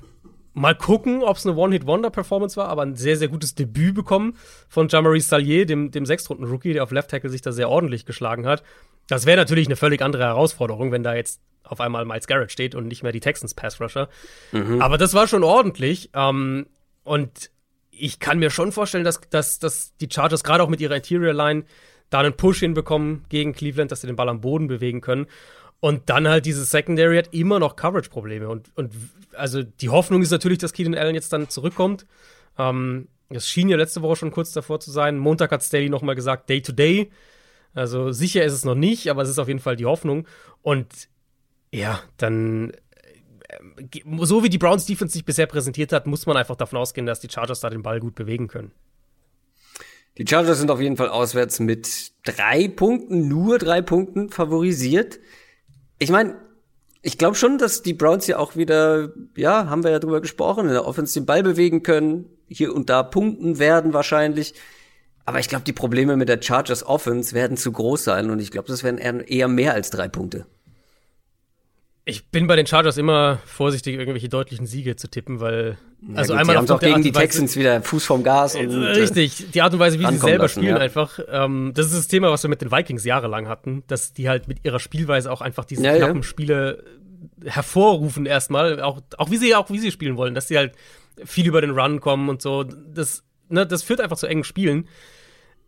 mal 0.54 0.74
gucken, 0.74 1.22
ob 1.22 1.36
es 1.36 1.46
eine 1.46 1.56
One-Hit-Wonder-Performance 1.56 2.56
war, 2.56 2.68
aber 2.68 2.82
ein 2.82 2.96
sehr, 2.96 3.16
sehr 3.16 3.28
gutes 3.28 3.54
Debüt 3.54 3.94
bekommen 3.94 4.36
von 4.68 4.88
Jamari 4.88 5.20
Salier, 5.20 5.66
dem, 5.66 5.90
dem 5.90 6.06
Sechstrunden-Rookie, 6.06 6.72
der 6.72 6.82
auf 6.82 6.90
Left 6.90 7.10
Tackle 7.10 7.30
sich 7.30 7.42
da 7.42 7.52
sehr 7.52 7.68
ordentlich 7.68 8.06
geschlagen 8.06 8.46
hat. 8.46 8.62
Das 9.08 9.26
wäre 9.26 9.36
natürlich 9.36 9.66
eine 9.66 9.76
völlig 9.76 10.02
andere 10.02 10.24
Herausforderung, 10.24 10.92
wenn 10.92 11.02
da 11.02 11.14
jetzt 11.14 11.40
auf 11.64 11.80
einmal 11.80 12.04
Miles 12.04 12.26
Garrett 12.26 12.52
steht 12.52 12.74
und 12.74 12.86
nicht 12.86 13.02
mehr 13.02 13.12
die 13.12 13.20
Texans 13.20 13.54
Pass 13.54 13.80
Rusher. 13.80 14.08
Mhm. 14.52 14.82
Aber 14.82 14.98
das 14.98 15.14
war 15.14 15.26
schon 15.26 15.44
ordentlich. 15.44 16.10
Ähm, 16.14 16.66
und 17.04 17.50
ich 17.93 18.18
kann 18.18 18.38
mir 18.38 18.51
schon 18.51 18.72
vorstellen, 18.72 19.05
dass, 19.05 19.20
dass, 19.30 19.59
dass 19.59 19.97
die 19.99 20.09
Chargers 20.11 20.43
gerade 20.43 20.64
auch 20.64 20.68
mit 20.68 20.80
ihrer 20.80 20.97
Interior 20.97 21.32
Line 21.32 21.64
da 22.11 22.20
einen 22.20 22.36
Push 22.36 22.61
hinbekommen 22.61 23.24
gegen 23.28 23.53
Cleveland, 23.53 23.93
dass 23.93 24.01
sie 24.01 24.07
den 24.07 24.16
Ball 24.16 24.28
am 24.28 24.40
Boden 24.40 24.66
bewegen 24.66 25.01
können. 25.01 25.26
Und 25.80 26.09
dann 26.11 26.28
halt 26.28 26.47
diese 26.47 26.64
Secondary 26.64 27.16
hat 27.16 27.34
immer 27.34 27.59
noch 27.59 27.76
Coverage-Probleme. 27.76 28.49
Und, 28.49 28.70
und 28.76 28.93
also 29.34 29.62
die 29.62 29.88
Hoffnung 29.88 30.22
ist 30.22 30.30
natürlich, 30.30 30.59
dass 30.59 30.72
Keenan 30.72 30.95
Allen 30.95 31.14
jetzt 31.14 31.32
dann 31.32 31.49
zurückkommt. 31.49 32.07
Ähm, 32.59 33.09
das 33.30 33.49
schien 33.49 33.68
ja 33.68 33.76
letzte 33.76 34.03
Woche 34.03 34.16
schon 34.16 34.30
kurz 34.30 34.53
davor 34.53 34.80
zu 34.80 34.90
sein. 34.90 35.18
Montag 35.18 35.51
hat 35.51 35.62
Staley 35.62 35.88
noch 35.88 36.03
mal 36.03 36.14
gesagt, 36.14 36.49
Day 36.49 36.61
to 36.61 36.72
Day. 36.72 37.11
Also 37.74 38.12
sicher 38.12 38.45
ist 38.45 38.53
es 38.53 38.64
noch 38.64 38.74
nicht, 38.74 39.11
aber 39.11 39.22
es 39.22 39.28
ist 39.28 39.38
auf 39.38 39.49
jeden 39.49 39.61
Fall 39.61 39.76
die 39.76 39.86
Hoffnung. 39.86 40.26
Und 40.61 41.09
ja, 41.72 42.01
dann 42.16 42.72
so 44.20 44.42
wie 44.42 44.48
die 44.48 44.59
Browns 44.59 44.86
Defense 44.86 45.12
sich 45.12 45.24
bisher 45.24 45.46
präsentiert 45.46 45.92
hat, 45.92 46.07
muss 46.07 46.26
man 46.26 46.36
einfach 46.36 46.57
davon 46.57 46.78
ausgehen, 46.78 47.07
dass 47.07 47.20
die 47.20 47.28
Chargers 47.30 47.61
da 47.61 47.70
den 47.70 47.82
Ball 47.82 48.00
gut 48.00 48.14
bewegen 48.14 48.48
können. 48.48 48.72
Die 50.18 50.26
Chargers 50.28 50.59
sind 50.59 50.70
auf 50.70 50.80
jeden 50.80 50.96
Fall 50.96 51.09
auswärts 51.09 51.59
mit 51.59 52.12
drei 52.24 52.68
Punkten, 52.68 53.28
nur 53.28 53.59
drei 53.59 53.80
Punkten 53.80 54.28
favorisiert. 54.28 55.18
Ich 55.98 56.11
meine, 56.11 56.36
ich 57.00 57.18
glaube 57.18 57.34
schon, 57.34 57.59
dass 57.59 57.82
die 57.82 57.94
Browns 57.94 58.26
ja 58.26 58.38
auch 58.38 58.55
wieder, 58.55 59.12
ja, 59.36 59.68
haben 59.68 59.84
wir 59.84 59.90
ja 59.90 59.98
drüber 59.98 60.20
gesprochen, 60.20 60.66
in 60.66 60.72
der 60.72 60.86
Offense 60.86 61.18
den 61.18 61.26
Ball 61.26 61.42
bewegen 61.42 61.82
können, 61.82 62.26
hier 62.46 62.74
und 62.74 62.90
da 62.90 63.03
punkten 63.03 63.59
werden 63.59 63.94
wahrscheinlich. 63.94 64.55
Aber 65.24 65.38
ich 65.38 65.48
glaube, 65.48 65.64
die 65.64 65.72
Probleme 65.72 66.16
mit 66.16 66.28
der 66.28 66.42
Chargers 66.42 66.84
Offense 66.84 67.34
werden 67.34 67.57
zu 67.57 67.72
groß 67.72 68.05
sein 68.05 68.30
und 68.30 68.38
ich 68.40 68.50
glaube, 68.50 68.68
das 68.68 68.84
werden 68.84 68.98
eher 68.98 69.48
mehr 69.48 69.72
als 69.72 69.90
drei 69.90 70.09
Punkte. 70.09 70.46
Ich 72.05 72.26
bin 72.26 72.48
bei 72.48 72.57
den 72.57 72.66
Chargers 72.66 72.98
immer 72.98 73.38
vorsichtig, 73.44 73.96
irgendwelche 73.96 74.28
deutlichen 74.28 74.66
Siege 74.66 74.96
zu 74.96 75.09
tippen, 75.09 75.38
weil 75.38 75.78
ja, 76.00 76.16
also 76.16 76.32
gut, 76.32 76.40
einmal 76.40 76.57
die 76.57 76.59
haben 76.59 76.70
auch 76.70 76.80
gegen 76.80 77.03
die 77.03 77.12
Texans 77.12 77.55
wieder 77.55 77.80
Fuß 77.80 78.05
vom 78.05 78.24
Gas 78.24 78.57
und 78.57 78.70
äh, 78.70 78.86
richtig 78.88 79.53
die 79.53 79.62
Art 79.62 79.72
und 79.72 79.78
Weise, 79.78 80.00
wie 80.00 80.07
sie 80.07 80.16
selber 80.16 80.44
lassen, 80.44 80.61
spielen, 80.61 80.76
ja. 80.76 80.82
einfach. 80.82 81.20
Ähm, 81.30 81.70
das 81.76 81.86
ist 81.86 81.96
das 81.96 82.09
Thema, 82.09 82.32
was 82.32 82.42
wir 82.42 82.50
mit 82.50 82.61
den 82.61 82.72
Vikings 82.72 83.05
jahrelang 83.05 83.46
hatten, 83.46 83.84
dass 83.86 84.12
die 84.12 84.28
halt 84.28 84.48
mit 84.48 84.64
ihrer 84.64 84.80
Spielweise 84.80 85.30
auch 85.30 85.40
einfach 85.40 85.64
diese 85.64 85.84
ja, 85.84 85.96
knappen 85.96 86.24
Spiele 86.24 86.82
hervorrufen 87.44 88.26
erstmal, 88.26 88.80
auch 88.82 89.00
auch 89.18 89.30
wie 89.30 89.36
sie 89.36 89.55
auch 89.55 89.70
wie 89.70 89.78
sie 89.78 89.92
spielen 89.92 90.16
wollen, 90.16 90.34
dass 90.34 90.48
sie 90.48 90.59
halt 90.59 90.72
viel 91.24 91.46
über 91.46 91.61
den 91.61 91.70
Run 91.70 92.00
kommen 92.00 92.28
und 92.28 92.42
so. 92.42 92.64
Das 92.64 93.22
ne, 93.48 93.64
das 93.64 93.84
führt 93.84 94.00
einfach 94.00 94.16
zu 94.16 94.26
engen 94.26 94.42
Spielen. 94.42 94.88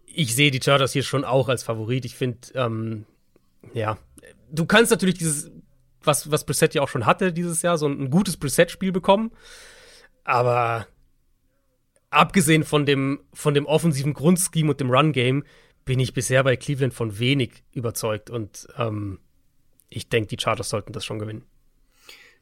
Ich 0.04 0.34
sehe 0.34 0.50
die 0.50 0.60
Chargers 0.60 0.92
hier 0.92 1.04
schon 1.04 1.24
auch 1.24 1.48
als 1.48 1.62
Favorit. 1.62 2.04
Ich 2.04 2.16
finde 2.16 2.38
ähm, 2.56 3.04
ja, 3.72 3.98
du 4.50 4.66
kannst 4.66 4.90
natürlich 4.90 5.16
dieses 5.16 5.52
was, 6.06 6.30
was 6.30 6.44
Brissett 6.44 6.74
ja 6.74 6.82
auch 6.82 6.88
schon 6.88 7.06
hatte 7.06 7.32
dieses 7.32 7.62
Jahr, 7.62 7.78
so 7.78 7.86
ein, 7.86 8.10
gutes 8.10 8.36
Brissett-Spiel 8.36 8.92
bekommen. 8.92 9.32
Aber 10.24 10.86
abgesehen 12.10 12.64
von 12.64 12.86
dem, 12.86 13.20
von 13.32 13.54
dem 13.54 13.66
offensiven 13.66 14.14
Grundscheme 14.14 14.70
und 14.70 14.80
dem 14.80 14.90
Run-Game, 14.90 15.44
bin 15.84 16.00
ich 16.00 16.14
bisher 16.14 16.42
bei 16.44 16.56
Cleveland 16.56 16.94
von 16.94 17.18
wenig 17.18 17.62
überzeugt. 17.72 18.30
Und 18.30 18.66
ähm, 18.78 19.18
ich 19.90 20.08
denke, 20.08 20.28
die 20.28 20.42
Chargers 20.42 20.70
sollten 20.70 20.92
das 20.92 21.04
schon 21.04 21.18
gewinnen. 21.18 21.44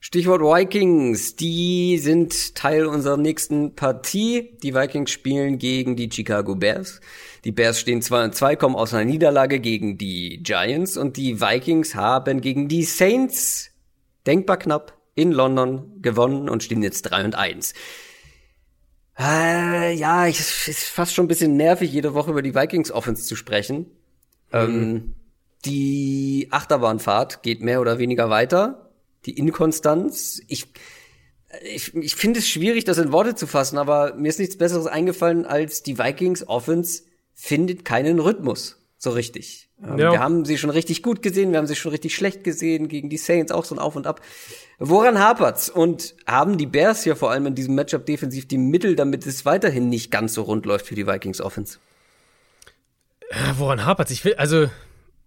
Stichwort 0.04 0.42
Vikings, 0.42 1.36
die 1.36 1.96
sind 1.98 2.56
Teil 2.56 2.86
unserer 2.86 3.16
nächsten 3.16 3.76
Partie. 3.76 4.58
Die 4.62 4.74
Vikings 4.74 5.12
spielen 5.12 5.58
gegen 5.58 5.94
die 5.94 6.10
Chicago 6.10 6.56
Bears. 6.56 7.00
Die 7.44 7.52
Bears 7.52 7.80
stehen 7.80 8.02
2 8.02 8.24
und 8.24 8.34
2, 8.34 8.56
kommen 8.56 8.76
aus 8.76 8.94
einer 8.94 9.04
Niederlage 9.04 9.58
gegen 9.58 9.98
die 9.98 10.42
Giants 10.42 10.96
und 10.96 11.16
die 11.16 11.40
Vikings 11.40 11.94
haben 11.94 12.40
gegen 12.40 12.68
die 12.68 12.84
Saints 12.84 13.70
denkbar 14.26 14.58
knapp 14.58 14.96
in 15.14 15.32
London 15.32 16.00
gewonnen 16.00 16.48
und 16.48 16.62
stehen 16.62 16.82
jetzt 16.82 17.02
3 17.02 17.24
und 17.24 17.34
1. 17.34 17.74
Äh, 19.18 19.94
ja, 19.94 20.26
es 20.26 20.68
ist 20.68 20.84
fast 20.84 21.14
schon 21.14 21.26
ein 21.26 21.28
bisschen 21.28 21.56
nervig, 21.56 21.92
jede 21.92 22.14
Woche 22.14 22.30
über 22.30 22.42
die 22.42 22.54
Vikings 22.54 22.90
Offense 22.90 23.24
zu 23.24 23.36
sprechen. 23.36 23.90
Mhm. 24.52 24.58
Ähm, 24.58 25.14
die 25.64 26.48
Achterbahnfahrt 26.50 27.42
geht 27.42 27.60
mehr 27.60 27.80
oder 27.80 27.98
weniger 27.98 28.30
weiter 28.30 28.90
die 29.26 29.38
Inkonstanz. 29.38 30.40
Ich, 30.48 30.72
ich, 31.62 31.94
ich 31.94 32.16
finde 32.16 32.40
es 32.40 32.48
schwierig, 32.48 32.84
das 32.84 32.98
in 32.98 33.12
Worte 33.12 33.34
zu 33.34 33.46
fassen, 33.46 33.78
aber 33.78 34.14
mir 34.14 34.28
ist 34.28 34.38
nichts 34.38 34.56
Besseres 34.56 34.86
eingefallen, 34.86 35.46
als 35.46 35.82
die 35.82 35.98
Vikings 35.98 36.46
Offense 36.48 37.04
findet 37.34 37.84
keinen 37.84 38.18
Rhythmus 38.18 38.82
so 39.02 39.10
richtig. 39.10 39.68
Ähm, 39.82 39.98
ja. 39.98 40.12
Wir 40.12 40.20
haben 40.20 40.44
sie 40.44 40.56
schon 40.56 40.70
richtig 40.70 41.02
gut 41.02 41.22
gesehen, 41.22 41.50
wir 41.50 41.58
haben 41.58 41.66
sie 41.66 41.74
schon 41.74 41.90
richtig 41.90 42.14
schlecht 42.14 42.44
gesehen, 42.44 42.86
gegen 42.86 43.08
die 43.10 43.16
Saints 43.16 43.50
auch 43.50 43.64
so 43.64 43.74
ein 43.74 43.80
Auf 43.80 43.96
und 43.96 44.06
Ab. 44.06 44.20
Woran 44.78 45.18
hapert's? 45.18 45.68
Und 45.68 46.14
haben 46.24 46.56
die 46.56 46.66
Bears 46.66 47.04
ja 47.04 47.16
vor 47.16 47.32
allem 47.32 47.46
in 47.46 47.56
diesem 47.56 47.74
Matchup 47.74 48.06
defensiv 48.06 48.46
die 48.46 48.58
Mittel, 48.58 48.94
damit 48.94 49.26
es 49.26 49.44
weiterhin 49.44 49.88
nicht 49.88 50.12
ganz 50.12 50.34
so 50.34 50.42
rund 50.42 50.66
läuft 50.66 50.86
für 50.86 50.94
die 50.94 51.08
Vikings 51.08 51.40
Offense? 51.40 51.78
Woran 53.58 53.84
hapert's? 53.84 54.12
Ich 54.12 54.24
will, 54.24 54.34
also 54.34 54.68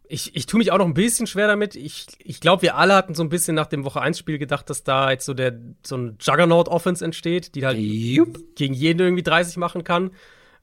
ich, 0.08 0.38
ich 0.38 0.46
tue 0.46 0.60
mich 0.60 0.72
auch 0.72 0.78
noch 0.78 0.86
ein 0.86 0.94
bisschen 0.94 1.28
schwer 1.28 1.48
damit. 1.48 1.76
Ich, 1.76 2.08
ich 2.20 2.40
glaube, 2.40 2.62
wir 2.62 2.78
alle 2.78 2.96
hatten 2.96 3.14
so 3.14 3.24
ein 3.24 3.30
bisschen 3.30 3.56
nach 3.56 3.68
dem 3.68 3.84
Woche 3.84 4.00
1 4.00 4.18
Spiel 4.18 4.38
gedacht, 4.38 4.70
dass 4.70 4.86
da 4.86 5.12
jetzt 5.12 5.26
so 5.26 5.34
der 5.34 5.60
so 5.86 5.98
ein 5.98 6.18
Juggernaut 6.22 6.70
Offense 6.70 7.04
entsteht, 7.04 7.56
die 7.56 7.66
halt 7.66 7.78
Jupp. 7.78 8.56
gegen 8.56 8.74
jeden 8.74 9.00
irgendwie 9.00 9.24
30 9.24 9.58
machen 9.58 9.84
kann. 9.84 10.12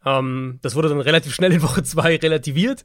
Ähm, 0.05 0.59
das 0.63 0.75
wurde 0.75 0.89
dann 0.89 1.01
relativ 1.01 1.35
schnell 1.35 1.53
in 1.53 1.63
Woche 1.63 1.83
2 1.83 2.17
relativiert. 2.17 2.85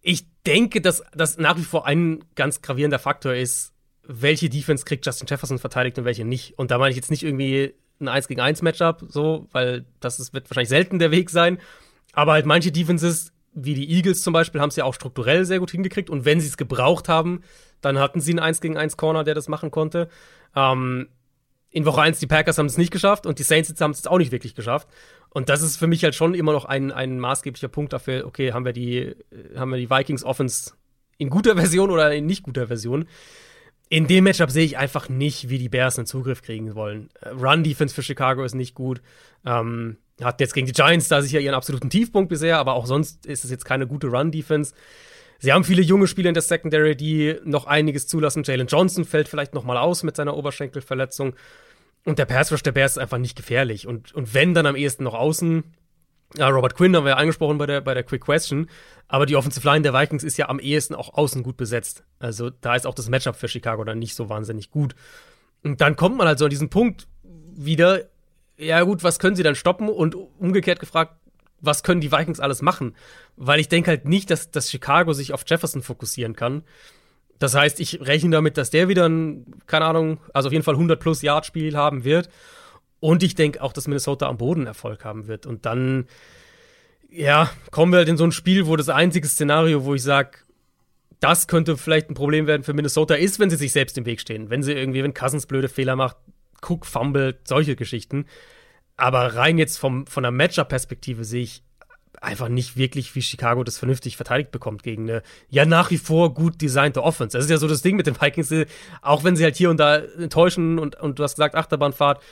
Ich 0.00 0.26
denke, 0.46 0.80
dass 0.80 1.02
das 1.14 1.38
nach 1.38 1.56
wie 1.56 1.62
vor 1.62 1.86
ein 1.86 2.24
ganz 2.34 2.62
gravierender 2.62 2.98
Faktor 2.98 3.34
ist, 3.34 3.72
welche 4.04 4.48
Defense 4.48 4.84
kriegt 4.84 5.06
Justin 5.06 5.28
Jefferson 5.28 5.58
verteidigt 5.58 5.98
und 5.98 6.04
welche 6.04 6.24
nicht. 6.24 6.58
Und 6.58 6.70
da 6.70 6.78
meine 6.78 6.90
ich 6.90 6.96
jetzt 6.96 7.10
nicht 7.10 7.22
irgendwie 7.22 7.74
ein 8.00 8.08
1 8.08 8.26
gegen 8.26 8.40
1 8.40 8.62
Matchup, 8.62 9.04
so, 9.08 9.48
weil 9.52 9.84
das 10.00 10.18
ist, 10.18 10.34
wird 10.34 10.50
wahrscheinlich 10.50 10.68
selten 10.68 10.98
der 10.98 11.12
Weg 11.12 11.30
sein. 11.30 11.58
Aber 12.12 12.32
halt 12.32 12.46
manche 12.46 12.72
Defenses 12.72 13.32
wie 13.54 13.74
die 13.74 13.90
Eagles 13.90 14.22
zum 14.22 14.32
Beispiel 14.32 14.60
haben 14.60 14.70
es 14.70 14.76
ja 14.76 14.84
auch 14.84 14.94
strukturell 14.94 15.44
sehr 15.44 15.58
gut 15.58 15.70
hingekriegt. 15.70 16.10
Und 16.10 16.24
wenn 16.24 16.40
sie 16.40 16.48
es 16.48 16.56
gebraucht 16.56 17.08
haben, 17.08 17.42
dann 17.80 17.98
hatten 17.98 18.20
sie 18.20 18.32
einen 18.32 18.40
1 18.40 18.60
gegen 18.60 18.76
1 18.76 18.96
Corner, 18.96 19.24
der 19.24 19.34
das 19.34 19.48
machen 19.48 19.70
konnte. 19.70 20.08
Ähm, 20.56 21.08
in 21.70 21.86
Woche 21.86 22.02
1 22.02 22.18
die 22.18 22.26
Packers 22.26 22.58
haben 22.58 22.66
es 22.66 22.78
nicht 22.78 22.90
geschafft 22.90 23.26
und 23.26 23.38
die 23.38 23.42
Saints 23.42 23.72
haben 23.80 23.92
es 23.92 24.06
auch 24.06 24.18
nicht 24.18 24.32
wirklich 24.32 24.54
geschafft. 24.54 24.88
Und 25.32 25.48
das 25.48 25.62
ist 25.62 25.78
für 25.78 25.86
mich 25.86 26.04
halt 26.04 26.14
schon 26.14 26.34
immer 26.34 26.52
noch 26.52 26.66
ein, 26.66 26.92
ein 26.92 27.18
maßgeblicher 27.18 27.68
Punkt 27.68 27.92
dafür, 27.92 28.26
okay, 28.26 28.52
haben 28.52 28.64
wir 28.64 28.72
die, 28.72 29.14
haben 29.56 29.70
wir 29.70 29.78
die 29.78 29.88
Vikings 29.88 30.24
Offense 30.24 30.72
in 31.16 31.30
guter 31.30 31.56
Version 31.56 31.90
oder 31.90 32.12
in 32.12 32.26
nicht 32.26 32.42
guter 32.42 32.66
Version. 32.66 33.06
In 33.88 34.06
dem 34.06 34.24
Matchup 34.24 34.50
sehe 34.50 34.64
ich 34.64 34.78
einfach 34.78 35.08
nicht, 35.08 35.48
wie 35.48 35.58
die 35.58 35.68
Bears 35.68 35.98
einen 35.98 36.06
Zugriff 36.06 36.42
kriegen 36.42 36.74
wollen. 36.74 37.10
Run-Defense 37.24 37.94
für 37.94 38.02
Chicago 38.02 38.42
ist 38.42 38.54
nicht 38.54 38.74
gut. 38.74 39.02
Ähm, 39.44 39.96
hat 40.22 40.40
jetzt 40.40 40.54
gegen 40.54 40.66
die 40.66 40.72
Giants 40.72 41.08
da 41.08 41.22
sicher 41.22 41.40
ihren 41.40 41.54
absoluten 41.54 41.90
Tiefpunkt 41.90 42.28
bisher, 42.28 42.58
aber 42.58 42.74
auch 42.74 42.86
sonst 42.86 43.26
ist 43.26 43.44
es 43.44 43.50
jetzt 43.50 43.64
keine 43.64 43.86
gute 43.86 44.08
Run-Defense. 44.08 44.74
Sie 45.38 45.52
haben 45.52 45.64
viele 45.64 45.82
junge 45.82 46.06
Spieler 46.06 46.28
in 46.28 46.34
der 46.34 46.42
Secondary, 46.42 46.94
die 46.96 47.36
noch 47.44 47.66
einiges 47.66 48.06
zulassen. 48.06 48.44
Jalen 48.44 48.66
Johnson 48.66 49.04
fällt 49.04 49.28
vielleicht 49.28 49.54
noch 49.54 49.64
mal 49.64 49.76
aus 49.76 50.04
mit 50.04 50.14
seiner 50.14 50.36
Oberschenkelverletzung. 50.36 51.34
Und 52.04 52.18
der 52.18 52.26
Pass 52.26 52.52
Rush 52.52 52.62
der 52.62 52.72
Bears 52.72 52.92
ist 52.92 52.98
einfach 52.98 53.18
nicht 53.18 53.36
gefährlich. 53.36 53.86
Und, 53.86 54.12
und 54.12 54.34
wenn, 54.34 54.54
dann 54.54 54.66
am 54.66 54.76
ehesten 54.76 55.04
noch 55.04 55.14
außen. 55.14 55.64
Ja, 56.36 56.48
Robert 56.48 56.74
Quinn 56.74 56.96
haben 56.96 57.04
wir 57.04 57.10
ja 57.10 57.16
angesprochen 57.16 57.58
bei 57.58 57.66
der, 57.66 57.80
bei 57.82 57.94
der 57.94 58.02
Quick 58.02 58.22
Question. 58.22 58.68
Aber 59.06 59.26
die 59.26 59.36
Offensive 59.36 59.66
Line 59.66 59.82
der 59.82 59.92
Vikings 59.92 60.24
ist 60.24 60.38
ja 60.38 60.48
am 60.48 60.58
ehesten 60.58 60.94
auch 60.94 61.14
außen 61.14 61.42
gut 61.42 61.56
besetzt. 61.56 62.04
Also 62.18 62.50
da 62.50 62.74
ist 62.74 62.86
auch 62.86 62.94
das 62.94 63.08
Matchup 63.08 63.36
für 63.36 63.48
Chicago 63.48 63.84
dann 63.84 63.98
nicht 63.98 64.14
so 64.14 64.28
wahnsinnig 64.28 64.70
gut. 64.70 64.94
Und 65.62 65.80
dann 65.80 65.94
kommt 65.94 66.16
man 66.16 66.26
halt 66.26 66.38
so 66.38 66.46
an 66.46 66.50
diesen 66.50 66.70
Punkt 66.70 67.06
wieder, 67.22 68.06
ja 68.56 68.82
gut, 68.82 69.04
was 69.04 69.18
können 69.18 69.36
sie 69.36 69.42
dann 69.42 69.54
stoppen? 69.54 69.88
Und 69.88 70.14
umgekehrt 70.14 70.80
gefragt, 70.80 71.14
was 71.60 71.82
können 71.82 72.00
die 72.00 72.10
Vikings 72.10 72.40
alles 72.40 72.62
machen? 72.62 72.96
Weil 73.36 73.60
ich 73.60 73.68
denke 73.68 73.90
halt 73.90 74.06
nicht, 74.06 74.30
dass, 74.30 74.50
dass 74.50 74.70
Chicago 74.70 75.12
sich 75.12 75.32
auf 75.32 75.44
Jefferson 75.46 75.82
fokussieren 75.82 76.34
kann. 76.34 76.64
Das 77.42 77.56
heißt, 77.56 77.80
ich 77.80 78.00
rechne 78.00 78.30
damit, 78.30 78.56
dass 78.56 78.70
der 78.70 78.88
wieder 78.88 79.08
ein, 79.08 79.46
keine 79.66 79.86
Ahnung, 79.86 80.20
also 80.32 80.46
auf 80.46 80.52
jeden 80.52 80.64
Fall 80.64 80.74
100 80.74 81.00
plus 81.00 81.22
Yard 81.22 81.44
Spiel 81.44 81.76
haben 81.76 82.04
wird. 82.04 82.28
Und 83.00 83.24
ich 83.24 83.34
denke 83.34 83.60
auch, 83.60 83.72
dass 83.72 83.88
Minnesota 83.88 84.28
am 84.28 84.38
Boden 84.38 84.66
Erfolg 84.66 85.04
haben 85.04 85.26
wird. 85.26 85.44
Und 85.44 85.66
dann, 85.66 86.06
ja, 87.10 87.50
kommen 87.72 87.90
wir 87.92 87.98
halt 87.98 88.08
in 88.08 88.16
so 88.16 88.22
ein 88.22 88.30
Spiel, 88.30 88.68
wo 88.68 88.76
das 88.76 88.88
einzige 88.88 89.26
Szenario, 89.26 89.84
wo 89.84 89.94
ich 89.94 90.04
sage, 90.04 90.38
das 91.18 91.48
könnte 91.48 91.76
vielleicht 91.76 92.10
ein 92.10 92.14
Problem 92.14 92.46
werden 92.46 92.62
für 92.62 92.74
Minnesota, 92.74 93.14
ist, 93.14 93.40
wenn 93.40 93.50
sie 93.50 93.56
sich 93.56 93.72
selbst 93.72 93.98
im 93.98 94.06
Weg 94.06 94.20
stehen. 94.20 94.48
Wenn 94.48 94.62
sie 94.62 94.72
irgendwie, 94.72 95.02
wenn 95.02 95.12
Cousins 95.12 95.46
blöde 95.46 95.68
Fehler 95.68 95.96
macht, 95.96 96.18
Cook 96.64 96.86
fummelt, 96.86 97.48
solche 97.48 97.74
Geschichten. 97.74 98.26
Aber 98.96 99.34
rein 99.34 99.58
jetzt 99.58 99.78
vom, 99.78 100.06
von 100.06 100.22
der 100.22 100.30
Matchup-Perspektive 100.30 101.24
sehe 101.24 101.42
ich 101.42 101.64
einfach 102.20 102.48
nicht 102.48 102.76
wirklich, 102.76 103.14
wie 103.14 103.22
Chicago 103.22 103.64
das 103.64 103.78
vernünftig 103.78 104.16
verteidigt 104.16 104.50
bekommt 104.50 104.82
gegen 104.82 105.08
eine 105.08 105.22
ja 105.48 105.64
nach 105.64 105.90
wie 105.90 105.98
vor 105.98 106.34
gut 106.34 106.60
designte 106.60 107.02
Offense. 107.02 107.36
Das 107.36 107.44
ist 107.44 107.50
ja 107.50 107.56
so 107.56 107.68
das 107.68 107.82
Ding 107.82 107.96
mit 107.96 108.06
den 108.06 108.20
Vikings, 108.20 108.52
auch 109.00 109.24
wenn 109.24 109.36
sie 109.36 109.44
halt 109.44 109.56
hier 109.56 109.70
und 109.70 109.78
da 109.78 109.96
enttäuschen 109.96 110.78
und, 110.78 111.00
und 111.00 111.18
du 111.18 111.22
hast 111.22 111.36
gesagt 111.36 111.54
Achterbahnfahrt, 111.54 112.22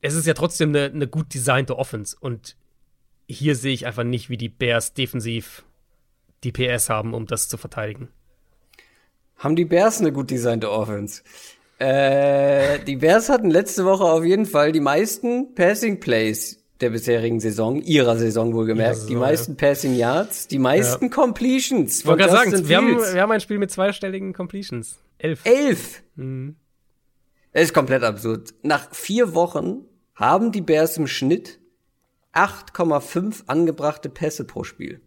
es 0.00 0.14
ist 0.14 0.26
ja 0.26 0.34
trotzdem 0.34 0.70
eine, 0.70 0.84
eine 0.86 1.06
gut 1.06 1.32
designte 1.34 1.78
Offense 1.78 2.16
und 2.18 2.56
hier 3.26 3.54
sehe 3.54 3.72
ich 3.72 3.86
einfach 3.86 4.04
nicht, 4.04 4.28
wie 4.28 4.36
die 4.36 4.48
Bears 4.48 4.92
defensiv 4.92 5.64
die 6.42 6.52
PS 6.52 6.90
haben, 6.90 7.14
um 7.14 7.26
das 7.26 7.48
zu 7.48 7.56
verteidigen. 7.56 8.08
Haben 9.36 9.56
die 9.56 9.64
Bears 9.64 10.00
eine 10.00 10.12
gut 10.12 10.30
designte 10.30 10.70
Offense? 10.70 11.22
Äh, 11.78 12.80
die 12.80 12.96
Bears 12.96 13.28
hatten 13.28 13.50
letzte 13.50 13.84
Woche 13.84 14.04
auf 14.04 14.24
jeden 14.24 14.46
Fall 14.46 14.72
die 14.72 14.80
meisten 14.80 15.54
Passing 15.54 16.00
Plays 16.00 16.59
der 16.80 16.90
bisherigen 16.90 17.40
Saison, 17.40 17.80
ihrer 17.82 18.16
Saison 18.16 18.54
wohlgemerkt, 18.54 18.96
Saison, 18.96 19.08
die 19.08 19.16
meisten 19.16 19.52
ja. 19.52 19.68
Passing 19.68 19.94
Yards, 19.94 20.48
die 20.48 20.58
meisten 20.58 21.06
ja. 21.06 21.10
Completions. 21.10 22.00
Ich 22.00 22.06
wollte 22.06 22.24
gerade 22.24 22.50
sagen, 22.50 22.68
wir 22.68 22.76
haben, 22.76 22.98
wir 22.98 23.20
haben 23.20 23.32
ein 23.32 23.40
Spiel 23.40 23.58
mit 23.58 23.70
zweistelligen 23.70 24.32
Completions. 24.32 24.98
Elf. 25.18 25.44
Elf? 25.44 26.02
Mhm. 26.16 26.56
Es 27.52 27.64
ist 27.64 27.74
komplett 27.74 28.02
absurd. 28.02 28.54
Nach 28.62 28.94
vier 28.94 29.34
Wochen 29.34 29.84
haben 30.14 30.52
die 30.52 30.60
Bears 30.60 30.96
im 30.96 31.06
Schnitt 31.06 31.58
8,5 32.34 33.44
angebrachte 33.46 34.08
Pässe 34.08 34.44
pro 34.44 34.64
Spiel. 34.64 35.00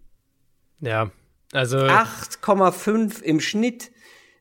Ja, 0.82 1.12
also 1.54 1.78
8,5 1.78 3.22
im 3.22 3.40
Schnitt. 3.40 3.92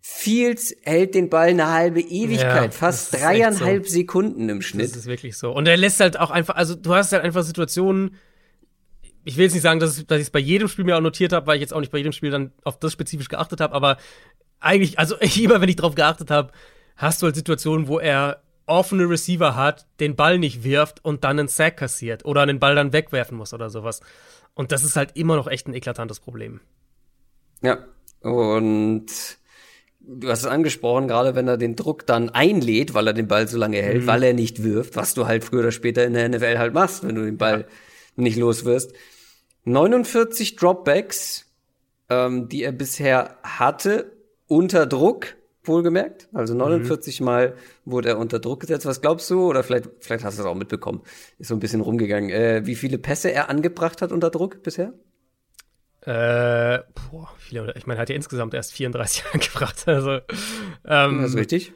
Fields 0.05 0.74
hält 0.82 1.14
den 1.14 1.30
Ball 1.30 1.50
eine 1.50 1.70
halbe 1.70 2.00
Ewigkeit, 2.00 2.64
ja, 2.64 2.70
fast 2.72 3.14
dreieinhalb 3.14 3.86
so. 3.86 3.92
Sekunden 3.92 4.48
im 4.48 4.61
Schnitt. 4.61 4.90
Das 4.90 4.96
ist 4.96 5.07
wirklich 5.07 5.36
so. 5.36 5.53
Und 5.53 5.68
er 5.68 5.76
lässt 5.76 6.00
halt 6.00 6.18
auch 6.18 6.32
einfach, 6.32 6.57
also 6.57 6.74
du 6.74 6.92
hast 6.92 7.12
halt 7.12 7.22
einfach 7.22 7.44
Situationen, 7.44 8.16
ich 9.22 9.36
will 9.36 9.44
jetzt 9.44 9.53
nicht 9.53 9.62
sagen, 9.62 9.78
dass, 9.78 9.96
ich 9.96 10.11
es 10.11 10.30
bei 10.30 10.40
jedem 10.40 10.66
Spiel 10.66 10.84
mir 10.84 10.96
auch 10.96 11.00
notiert 11.00 11.32
habe, 11.32 11.46
weil 11.46 11.55
ich 11.55 11.61
jetzt 11.61 11.72
auch 11.72 11.78
nicht 11.78 11.92
bei 11.92 11.98
jedem 11.98 12.11
Spiel 12.11 12.32
dann 12.32 12.50
auf 12.64 12.80
das 12.80 12.92
spezifisch 12.92 13.28
geachtet 13.28 13.61
habe, 13.61 13.74
aber 13.74 13.96
eigentlich, 14.59 14.98
also 14.98 15.14
immer 15.38 15.61
wenn 15.61 15.68
ich 15.68 15.76
drauf 15.76 15.94
geachtet 15.94 16.32
habe, 16.32 16.50
hast 16.96 17.22
du 17.22 17.26
halt 17.26 17.36
Situationen, 17.36 17.86
wo 17.86 18.00
er 18.00 18.42
offene 18.66 19.09
Receiver 19.09 19.55
hat, 19.55 19.86
den 20.00 20.16
Ball 20.16 20.36
nicht 20.40 20.64
wirft 20.64 21.05
und 21.05 21.22
dann 21.22 21.38
einen 21.38 21.48
Sack 21.48 21.76
kassiert 21.76 22.24
oder 22.24 22.44
den 22.44 22.59
Ball 22.59 22.74
dann 22.74 22.92
wegwerfen 22.92 23.38
muss 23.38 23.55
oder 23.55 23.70
sowas. 23.70 24.00
Und 24.55 24.72
das 24.72 24.82
ist 24.82 24.96
halt 24.96 25.16
immer 25.16 25.36
noch 25.36 25.46
echt 25.46 25.68
ein 25.68 25.74
eklatantes 25.74 26.18
Problem. 26.18 26.61
Ja, 27.62 27.86
und 28.20 29.07
du 30.07 30.28
hast 30.28 30.40
es 30.40 30.46
angesprochen, 30.46 31.09
gerade 31.09 31.34
wenn 31.34 31.48
er 31.48 31.57
den 31.57 31.76
Druck 31.76 32.07
dann 32.07 32.30
einlädt, 32.30 32.94
weil 32.94 33.07
er 33.07 33.12
den 33.12 33.28
Ball 33.28 33.48
so 33.48 33.59
lange 33.59 33.78
hält, 33.78 34.03
mhm. 34.03 34.07
weil 34.07 34.22
er 34.22 34.34
nicht 34.34 34.62
wirft, 34.62 34.96
was 34.96 35.14
du 35.14 35.26
halt 35.26 35.44
früher 35.44 35.61
oder 35.61 35.72
später 35.72 36.05
in 36.05 36.14
der 36.14 36.28
NFL 36.28 36.59
halt 36.59 36.74
machst, 36.74 37.07
wenn 37.07 37.14
du 37.14 37.24
den 37.24 37.38
Ball 37.38 37.61
ja. 37.61 37.66
nicht 38.16 38.36
los 38.36 38.64
wirst. 38.64 38.92
49 39.64 40.57
Dropbacks, 40.57 41.46
ähm, 42.09 42.48
die 42.48 42.64
er 42.64 42.72
bisher 42.72 43.36
hatte, 43.42 44.12
unter 44.48 44.86
Druck, 44.86 45.36
wohlgemerkt. 45.64 46.28
Also 46.32 46.55
49 46.55 47.20
mhm. 47.20 47.24
Mal 47.24 47.55
wurde 47.84 48.11
er 48.11 48.18
unter 48.18 48.40
Druck 48.40 48.61
gesetzt. 48.61 48.84
Was 48.84 49.00
glaubst 49.00 49.30
du? 49.30 49.48
Oder 49.48 49.62
vielleicht, 49.62 49.88
vielleicht 50.00 50.24
hast 50.24 50.38
du 50.38 50.42
es 50.42 50.48
auch 50.48 50.57
mitbekommen. 50.57 51.03
Ist 51.38 51.48
so 51.48 51.55
ein 51.55 51.61
bisschen 51.61 51.80
rumgegangen. 51.80 52.30
Äh, 52.30 52.66
wie 52.66 52.74
viele 52.74 52.98
Pässe 52.98 53.32
er 53.32 53.48
angebracht 53.48 54.03
hat 54.03 54.11
unter 54.11 54.30
Druck 54.30 54.62
bisher? 54.64 54.92
Äh, 56.05 56.80
boah, 57.11 57.32
viele, 57.38 57.74
ich 57.76 57.86
meine, 57.86 58.00
hat 58.00 58.09
ja 58.09 58.16
insgesamt 58.16 58.55
erst 58.55 58.72
34 58.72 59.24
angebracht. 59.32 59.82
Also, 59.86 60.20
ähm, 60.84 61.22
das 61.22 61.30
ist 61.30 61.36
richtig. 61.36 61.72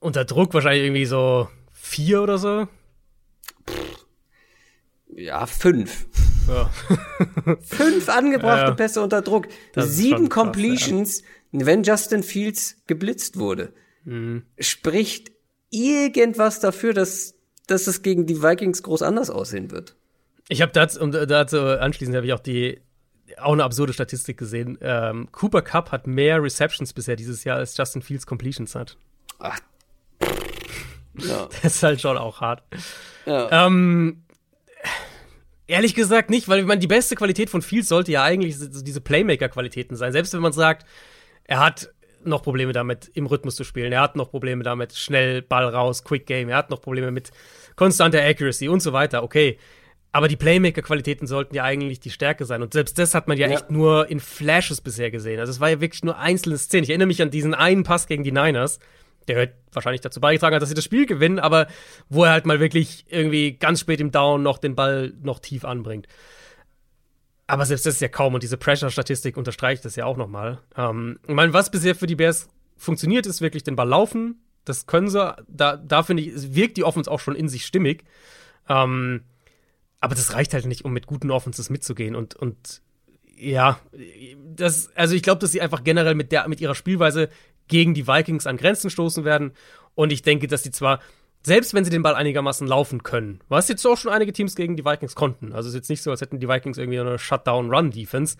Unter 0.00 0.24
Druck 0.24 0.54
wahrscheinlich 0.54 0.84
irgendwie 0.84 1.04
so 1.04 1.48
vier 1.72 2.22
oder 2.22 2.38
so. 2.38 2.66
Ja, 5.14 5.46
fünf. 5.46 6.06
Ja. 6.48 6.70
fünf 7.60 8.08
angebrachte 8.08 8.70
ja. 8.70 8.74
Pässe 8.74 9.02
unter 9.02 9.22
Druck. 9.22 9.48
Sieben 9.76 10.28
Completions, 10.28 11.22
krass, 11.22 11.30
ja. 11.52 11.66
wenn 11.66 11.82
Justin 11.82 12.22
Fields 12.22 12.76
geblitzt 12.86 13.38
wurde. 13.38 13.72
Mhm. 14.04 14.44
Spricht 14.58 15.32
irgendwas 15.70 16.60
dafür, 16.60 16.94
dass, 16.94 17.34
dass 17.66 17.86
es 17.86 18.02
gegen 18.02 18.26
die 18.26 18.42
Vikings 18.42 18.82
groß 18.82 19.02
anders 19.02 19.30
aussehen 19.30 19.70
wird. 19.70 19.96
Ich 20.48 20.62
habe 20.62 20.72
dazu, 20.72 21.00
um 21.00 21.10
dazu 21.10 21.60
anschließend 21.60 22.16
habe 22.16 22.26
ich 22.26 22.32
auch 22.32 22.40
die 22.40 22.80
auch 23.38 23.52
eine 23.52 23.64
absurde 23.64 23.92
Statistik 23.92 24.38
gesehen. 24.38 24.78
Ähm, 24.80 25.28
Cooper 25.32 25.62
Cup 25.62 25.92
hat 25.92 26.06
mehr 26.06 26.42
Receptions 26.42 26.92
bisher 26.92 27.16
dieses 27.16 27.44
Jahr 27.44 27.58
als 27.58 27.76
Justin 27.76 28.02
Fields 28.02 28.26
Completions 28.26 28.74
hat. 28.74 28.96
Ach. 29.38 29.58
Ja. 31.18 31.48
Das 31.62 31.76
ist 31.76 31.82
halt 31.82 31.98
schon 32.02 32.18
auch 32.18 32.42
hart. 32.42 32.62
Ja. 33.24 33.66
Ähm, 33.66 34.22
ehrlich 35.66 35.94
gesagt 35.94 36.28
nicht, 36.28 36.46
weil 36.46 36.60
ich 36.60 36.66
meine, 36.66 36.78
die 36.78 36.86
beste 36.86 37.14
Qualität 37.14 37.48
von 37.48 37.62
Fields 37.62 37.88
sollte 37.88 38.12
ja 38.12 38.22
eigentlich 38.22 38.56
diese 38.58 39.00
Playmaker-Qualitäten 39.00 39.96
sein. 39.96 40.12
Selbst 40.12 40.34
wenn 40.34 40.42
man 40.42 40.52
sagt, 40.52 40.86
er 41.44 41.60
hat 41.60 41.90
noch 42.24 42.42
Probleme 42.42 42.72
damit, 42.72 43.10
im 43.14 43.26
Rhythmus 43.26 43.56
zu 43.56 43.64
spielen. 43.64 43.92
Er 43.92 44.00
hat 44.00 44.16
noch 44.16 44.30
Probleme 44.30 44.62
damit, 44.62 44.94
schnell 44.94 45.42
Ball 45.42 45.64
raus, 45.64 46.04
Quick 46.04 46.26
Game. 46.26 46.48
Er 46.48 46.56
hat 46.56 46.70
noch 46.70 46.80
Probleme 46.80 47.10
mit 47.10 47.30
konstanter 47.76 48.22
Accuracy 48.22 48.68
und 48.68 48.80
so 48.80 48.92
weiter. 48.92 49.22
Okay. 49.22 49.58
Aber 50.16 50.28
die 50.28 50.36
Playmaker-Qualitäten 50.36 51.26
sollten 51.26 51.54
ja 51.54 51.62
eigentlich 51.62 52.00
die 52.00 52.08
Stärke 52.08 52.46
sein. 52.46 52.62
Und 52.62 52.72
selbst 52.72 52.98
das 52.98 53.14
hat 53.14 53.28
man 53.28 53.36
ja, 53.36 53.48
ja, 53.48 53.52
echt 53.52 53.70
nur 53.70 54.08
in 54.08 54.18
Flashes 54.18 54.80
bisher 54.80 55.10
gesehen. 55.10 55.38
Also 55.38 55.50
es 55.50 55.60
war 55.60 55.68
ja 55.68 55.82
wirklich 55.82 56.04
nur 56.04 56.16
einzelne 56.18 56.56
Szenen. 56.56 56.84
Ich 56.84 56.88
erinnere 56.88 57.08
mich 57.08 57.20
an 57.20 57.30
diesen 57.30 57.52
einen 57.52 57.82
Pass 57.82 58.06
gegen 58.06 58.24
die 58.24 58.32
Niners. 58.32 58.78
Der 59.28 59.50
wahrscheinlich 59.74 60.00
dazu 60.00 60.18
beigetragen 60.18 60.54
hat, 60.54 60.62
dass 60.62 60.70
sie 60.70 60.74
das 60.74 60.84
Spiel 60.84 61.04
gewinnen, 61.04 61.38
aber 61.38 61.66
wo 62.08 62.24
er 62.24 62.30
halt 62.30 62.46
mal 62.46 62.60
wirklich 62.60 63.04
irgendwie 63.10 63.58
ganz 63.58 63.80
spät 63.80 64.00
im 64.00 64.10
Down 64.10 64.42
noch 64.42 64.56
den 64.56 64.74
Ball 64.74 65.12
noch 65.20 65.38
tief 65.38 65.66
anbringt. 65.66 66.06
Aber 67.46 67.66
selbst 67.66 67.84
das 67.84 67.96
ist 67.96 68.00
ja 68.00 68.08
kaum 68.08 68.32
und 68.32 68.42
diese 68.42 68.56
Pressure-Statistik 68.56 69.36
unterstreicht 69.36 69.84
das 69.84 69.96
ja 69.96 70.06
auch 70.06 70.16
nochmal. 70.16 70.60
Ähm, 70.78 71.18
ich 71.28 71.34
meine, 71.34 71.52
was 71.52 71.70
bisher 71.70 71.94
für 71.94 72.06
die 72.06 72.16
Bears 72.16 72.48
funktioniert, 72.78 73.26
ist 73.26 73.42
wirklich 73.42 73.64
den 73.64 73.76
Ball 73.76 73.90
laufen. 73.90 74.40
Das 74.64 74.86
können 74.86 75.10
sie. 75.10 75.36
Da, 75.46 75.76
da 75.76 76.02
finde 76.02 76.22
ich, 76.22 76.54
wirkt 76.54 76.78
die 76.78 76.84
Offense 76.84 77.10
auch 77.10 77.20
schon 77.20 77.36
in 77.36 77.50
sich 77.50 77.66
stimmig. 77.66 78.04
Ähm, 78.66 79.20
aber 80.06 80.14
das 80.14 80.34
reicht 80.34 80.54
halt 80.54 80.66
nicht, 80.66 80.84
um 80.84 80.92
mit 80.92 81.06
guten 81.06 81.32
Offenses 81.32 81.68
mitzugehen. 81.68 82.14
Und, 82.14 82.36
und 82.36 82.80
ja, 83.36 83.80
das, 84.54 84.90
also 84.94 85.16
ich 85.16 85.22
glaube, 85.22 85.40
dass 85.40 85.50
sie 85.50 85.60
einfach 85.60 85.82
generell 85.82 86.14
mit, 86.14 86.30
der, 86.30 86.46
mit 86.46 86.60
ihrer 86.60 86.76
Spielweise 86.76 87.28
gegen 87.66 87.92
die 87.92 88.06
Vikings 88.06 88.46
an 88.46 88.56
Grenzen 88.56 88.88
stoßen 88.88 89.24
werden. 89.24 89.50
Und 89.96 90.12
ich 90.12 90.22
denke, 90.22 90.46
dass 90.46 90.62
sie 90.62 90.70
zwar 90.70 91.00
selbst 91.42 91.74
wenn 91.74 91.84
sie 91.84 91.90
den 91.90 92.02
Ball 92.02 92.14
einigermaßen 92.16 92.66
laufen 92.66 93.04
können, 93.04 93.40
was 93.48 93.68
jetzt 93.68 93.86
auch 93.86 93.96
schon 93.96 94.12
einige 94.12 94.32
Teams 94.32 94.56
gegen 94.56 94.76
die 94.76 94.84
Vikings 94.84 95.14
konnten. 95.14 95.52
Also 95.52 95.68
es 95.68 95.74
ist 95.74 95.80
jetzt 95.80 95.90
nicht 95.90 96.02
so, 96.02 96.10
als 96.10 96.20
hätten 96.20 96.40
die 96.40 96.48
Vikings 96.48 96.76
irgendwie 96.76 96.98
eine 96.98 97.20
Shutdown-Run-Defense, 97.20 98.36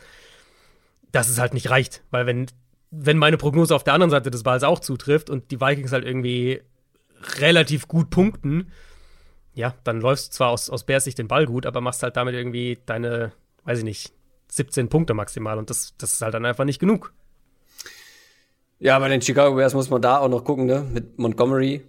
dass 1.12 1.28
es 1.28 1.38
halt 1.38 1.54
nicht 1.54 1.70
reicht. 1.70 2.02
Weil 2.10 2.26
wenn, 2.26 2.46
wenn 2.90 3.16
meine 3.16 3.36
Prognose 3.36 3.76
auf 3.76 3.84
der 3.84 3.94
anderen 3.94 4.10
Seite 4.10 4.32
des 4.32 4.42
Balls 4.42 4.64
auch 4.64 4.80
zutrifft 4.80 5.30
und 5.30 5.52
die 5.52 5.60
Vikings 5.60 5.92
halt 5.92 6.04
irgendwie 6.04 6.62
relativ 7.38 7.86
gut 7.86 8.10
punkten, 8.10 8.72
ja, 9.56 9.74
dann 9.82 10.00
läufst 10.00 10.28
du 10.28 10.36
zwar 10.36 10.50
aus, 10.50 10.70
aus 10.70 10.84
Sicht 10.98 11.18
den 11.18 11.26
Ball 11.26 11.46
gut, 11.46 11.66
aber 11.66 11.80
machst 11.80 12.04
halt 12.04 12.16
damit 12.16 12.34
irgendwie 12.34 12.78
deine, 12.86 13.32
weiß 13.64 13.78
ich 13.78 13.84
nicht, 13.84 14.12
17 14.48 14.88
Punkte 14.88 15.14
maximal 15.14 15.58
und 15.58 15.68
das, 15.68 15.94
das 15.98 16.12
ist 16.12 16.22
halt 16.22 16.34
dann 16.34 16.46
einfach 16.46 16.64
nicht 16.64 16.78
genug. 16.78 17.12
Ja, 18.78 18.98
bei 19.00 19.08
den 19.08 19.20
Chicago 19.20 19.56
Bears 19.56 19.74
muss 19.74 19.90
man 19.90 20.00
da 20.00 20.18
auch 20.18 20.28
noch 20.28 20.44
gucken, 20.44 20.66
ne? 20.66 20.86
Mit 20.92 21.18
Montgomery, 21.18 21.82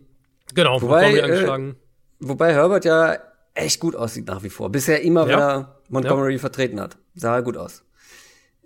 Genau, 0.53 0.81
wobei, 0.81 1.17
äh, 1.17 1.73
wobei 2.19 2.53
Herbert 2.53 2.85
ja 2.85 3.17
echt 3.53 3.79
gut 3.79 3.95
aussieht 3.95 4.27
nach 4.27 4.43
wie 4.43 4.49
vor. 4.49 4.71
Bisher 4.71 5.01
immer, 5.01 5.27
ja. 5.27 5.27
wenn 5.27 5.39
er 5.39 5.81
Montgomery 5.89 6.33
ja. 6.33 6.39
vertreten 6.39 6.79
hat. 6.79 6.97
Sah 7.15 7.35
er 7.35 7.41
gut 7.41 7.57
aus. 7.57 7.83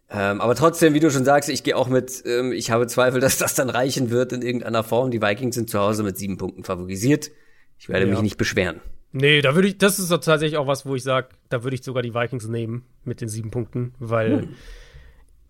Ähm, 0.09 0.41
aber 0.41 0.55
trotzdem, 0.55 0.93
wie 0.93 0.99
du 0.99 1.09
schon 1.09 1.23
sagst, 1.23 1.49
ich 1.49 1.63
gehe 1.63 1.75
auch 1.75 1.87
mit, 1.87 2.23
ähm, 2.25 2.51
ich 2.51 2.69
habe 2.69 2.87
Zweifel, 2.87 3.19
dass 3.21 3.37
das 3.37 3.55
dann 3.55 3.69
reichen 3.69 4.09
wird 4.09 4.33
in 4.33 4.41
irgendeiner 4.41 4.83
Form. 4.83 5.11
Die 5.11 5.21
Vikings 5.21 5.55
sind 5.55 5.69
zu 5.69 5.79
Hause 5.79 6.03
mit 6.03 6.17
sieben 6.17 6.37
Punkten 6.37 6.63
favorisiert. 6.63 7.31
Ich 7.79 7.89
werde 7.89 8.05
ja. 8.05 8.11
mich 8.11 8.21
nicht 8.21 8.37
beschweren. 8.37 8.81
Nee, 9.13 9.41
da 9.41 9.55
würde 9.55 9.67
ich, 9.67 9.77
das 9.77 9.99
ist 9.99 10.09
tatsächlich 10.09 10.57
auch 10.57 10.67
was, 10.67 10.85
wo 10.85 10.95
ich 10.95 11.03
sage, 11.03 11.29
da 11.49 11.63
würde 11.63 11.75
ich 11.75 11.83
sogar 11.83 12.01
die 12.01 12.13
Vikings 12.13 12.47
nehmen 12.47 12.85
mit 13.03 13.19
den 13.19 13.27
sieben 13.27 13.51
Punkten, 13.51 13.93
weil, 13.99 14.47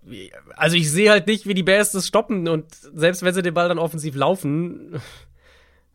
hm. 0.03 0.29
also 0.55 0.75
ich 0.75 0.89
sehe 0.89 1.11
halt 1.11 1.27
nicht, 1.27 1.47
wie 1.47 1.53
die 1.53 1.63
Bears 1.63 1.91
das 1.91 2.07
stoppen 2.07 2.47
und 2.47 2.73
selbst 2.73 3.21
wenn 3.23 3.33
sie 3.33 3.43
den 3.43 3.53
Ball 3.53 3.69
dann 3.69 3.77
offensiv 3.77 4.15
laufen, 4.15 4.99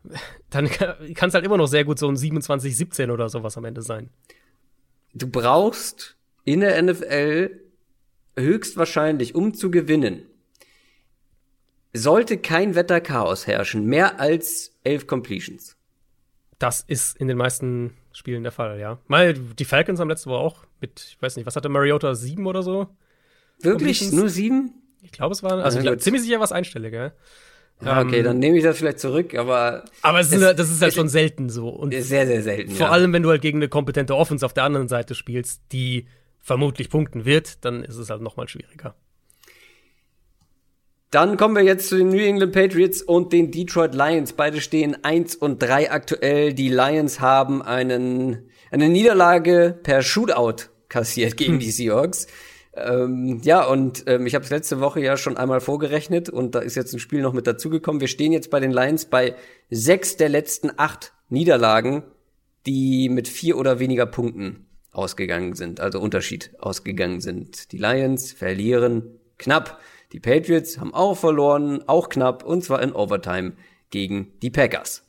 dann 0.49 0.69
kann 0.69 1.29
es 1.29 1.33
halt 1.33 1.45
immer 1.45 1.57
noch 1.57 1.67
sehr 1.67 1.83
gut 1.83 1.99
so 1.99 2.07
ein 2.07 2.15
27-17 2.15 3.11
oder 3.11 3.27
sowas 3.27 3.57
am 3.57 3.65
Ende 3.65 3.81
sein. 3.81 4.09
Du 5.13 5.29
brauchst 5.29 6.15
in 6.45 6.61
der 6.61 6.81
NFL 6.81 7.59
höchstwahrscheinlich, 8.37 9.35
um 9.35 9.53
zu 9.53 9.71
gewinnen, 9.71 10.25
sollte 11.93 12.37
kein 12.37 12.75
Wetterchaos 12.75 13.47
herrschen, 13.47 13.85
mehr 13.85 14.19
als 14.19 14.77
elf 14.83 15.07
Completions. 15.07 15.76
Das 16.59 16.81
ist 16.81 17.17
in 17.17 17.27
den 17.27 17.37
meisten 17.37 17.93
Spielen 18.11 18.43
der 18.43 18.51
Fall, 18.51 18.79
ja. 18.79 18.99
Mal 19.07 19.33
die 19.33 19.65
Falcons 19.65 19.99
haben 19.99 20.09
letzte 20.09 20.29
Woche 20.29 20.39
auch 20.39 20.65
mit, 20.81 21.05
ich 21.09 21.21
weiß 21.21 21.35
nicht, 21.35 21.45
was 21.45 21.55
hatte 21.55 21.69
Mariota, 21.69 22.15
sieben 22.15 22.47
oder 22.47 22.63
so? 22.63 22.87
Wirklich? 23.61 24.11
Nur 24.11 24.29
sieben? 24.29 24.73
Ich 25.01 25.11
glaube, 25.11 25.33
es 25.33 25.43
waren, 25.43 25.59
also 25.59 25.79
ja, 25.79 25.93
ich 25.93 25.99
ziemlich 25.99 26.23
sicher 26.23 26.39
was 26.39 26.51
einstellig, 26.51 26.93
ja. 26.93 27.11
Ja, 27.83 28.01
okay, 28.01 28.19
ähm, 28.19 28.23
dann 28.23 28.39
nehme 28.39 28.57
ich 28.57 28.63
das 28.63 28.79
vielleicht 28.79 28.99
zurück, 28.99 29.35
aber. 29.35 29.85
Aber 30.01 30.19
es 30.19 30.31
ist, 30.31 30.41
es, 30.41 30.55
das 30.55 30.71
ist 30.71 30.81
halt 30.81 30.95
schon 30.95 31.09
selten 31.09 31.49
so. 31.49 31.69
Und 31.69 31.93
sehr, 31.93 32.25
sehr 32.25 32.41
selten. 32.41 32.71
Vor 32.71 32.87
ja. 32.87 32.91
allem, 32.91 33.13
wenn 33.13 33.21
du 33.21 33.29
halt 33.29 33.41
gegen 33.43 33.59
eine 33.59 33.69
kompetente 33.69 34.15
Offense 34.15 34.43
auf 34.45 34.53
der 34.53 34.63
anderen 34.63 34.87
Seite 34.87 35.13
spielst, 35.13 35.61
die 35.71 36.07
vermutlich 36.39 36.89
punkten 36.89 37.25
wird, 37.25 37.63
dann 37.65 37.83
ist 37.83 37.97
es 37.97 38.09
halt 38.09 38.21
nochmal 38.21 38.47
schwieriger. 38.47 38.95
Dann 41.11 41.37
kommen 41.37 41.55
wir 41.55 41.63
jetzt 41.63 41.87
zu 41.87 41.97
den 41.97 42.09
New 42.09 42.17
England 42.17 42.51
Patriots 42.51 43.01
und 43.01 43.31
den 43.31 43.51
Detroit 43.51 43.95
Lions. 43.95 44.33
Beide 44.33 44.59
stehen 44.59 45.03
eins 45.03 45.35
und 45.35 45.61
drei 45.61 45.89
aktuell. 45.89 46.53
Die 46.53 46.67
Lions 46.67 47.21
haben 47.21 47.61
einen, 47.61 48.49
eine 48.71 48.89
Niederlage 48.89 49.79
per 49.83 50.01
Shootout 50.01 50.69
kassiert 50.89 51.37
gegen 51.37 51.53
hm. 51.53 51.59
die 51.59 51.71
Seahawks. 51.71 52.27
Ähm, 52.73 53.39
ja, 53.43 53.65
und 53.65 54.03
ähm, 54.07 54.27
ich 54.27 54.35
habe 54.35 54.43
es 54.43 54.51
letzte 54.51 54.81
Woche 54.81 54.99
ja 54.99 55.17
schon 55.17 55.37
einmal 55.37 55.61
vorgerechnet 55.61 56.29
und 56.29 56.53
da 56.53 56.59
ist 56.59 56.75
jetzt 56.75 56.93
ein 56.93 56.99
Spiel 56.99 57.21
noch 57.21 57.33
mit 57.33 57.47
dazugekommen. 57.47 58.01
Wir 58.01 58.07
stehen 58.07 58.33
jetzt 58.33 58.51
bei 58.51 58.59
den 58.59 58.71
Lions 58.71 59.05
bei 59.05 59.35
sechs 59.69 60.17
der 60.17 60.29
letzten 60.29 60.71
acht 60.77 61.13
Niederlagen, 61.29 62.03
die 62.65 63.09
mit 63.09 63.27
vier 63.27 63.57
oder 63.57 63.79
weniger 63.79 64.05
Punkten 64.05 64.67
ausgegangen 64.91 65.53
sind, 65.53 65.79
also 65.79 65.99
Unterschied 65.99 66.51
ausgegangen 66.59 67.21
sind. 67.21 67.71
Die 67.71 67.77
Lions 67.77 68.33
verlieren 68.33 69.19
knapp. 69.37 69.79
Die 70.11 70.19
Patriots 70.19 70.79
haben 70.79 70.93
auch 70.93 71.15
verloren, 71.15 71.83
auch 71.87 72.09
knapp, 72.09 72.43
und 72.43 72.63
zwar 72.63 72.81
in 72.81 72.93
Overtime 72.93 73.53
gegen 73.89 74.31
die 74.41 74.49
Packers. 74.49 75.03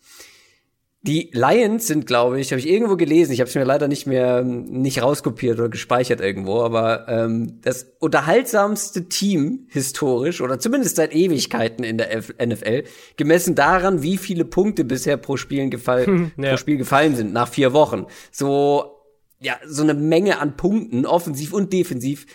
Die 1.03 1.31
Lions 1.33 1.87
sind, 1.87 2.07
glaube 2.07 2.41
ich, 2.41 2.51
habe 2.51 2.59
ich 2.59 2.69
irgendwo 2.69 2.97
gelesen, 2.97 3.33
ich 3.33 3.39
habe 3.39 3.49
es 3.49 3.55
mir 3.55 3.63
leider 3.63 3.87
nicht 3.87 4.07
mehr 4.07 4.43
nicht 4.43 5.01
rauskopiert 5.01 5.59
oder 5.59 5.69
gespeichert 5.69 6.21
irgendwo, 6.21 6.61
aber 6.61 7.07
ähm, 7.09 7.61
das 7.63 7.87
unterhaltsamste 8.01 9.09
Team 9.09 9.69
historisch 9.69 10.41
oder 10.41 10.59
zumindest 10.59 10.97
seit 10.97 11.15
Ewigkeiten 11.15 11.85
in 11.85 11.99
der 11.99 12.13
F 12.13 12.35
NFL, 12.45 12.83
gemessen 13.17 13.55
daran, 13.55 14.03
wie 14.03 14.17
viele 14.17 14.45
Punkte 14.45 14.85
bisher 14.85 15.17
pro, 15.17 15.37
Spielen 15.37 15.71
gefall 15.71 16.07
hm, 16.07 16.33
ja. 16.37 16.51
pro 16.51 16.57
Spiel 16.57 16.77
gefallen 16.77 17.15
sind 17.15 17.33
nach 17.33 17.49
vier 17.49 17.73
Wochen. 17.73 18.07
So 18.33 18.99
ja, 19.41 19.57
so 19.67 19.83
eine 19.83 19.95
Menge 19.95 20.41
an 20.41 20.57
Punkten, 20.57 21.07
offensiv 21.07 21.53
und 21.53 21.73
defensiv, 21.73 22.27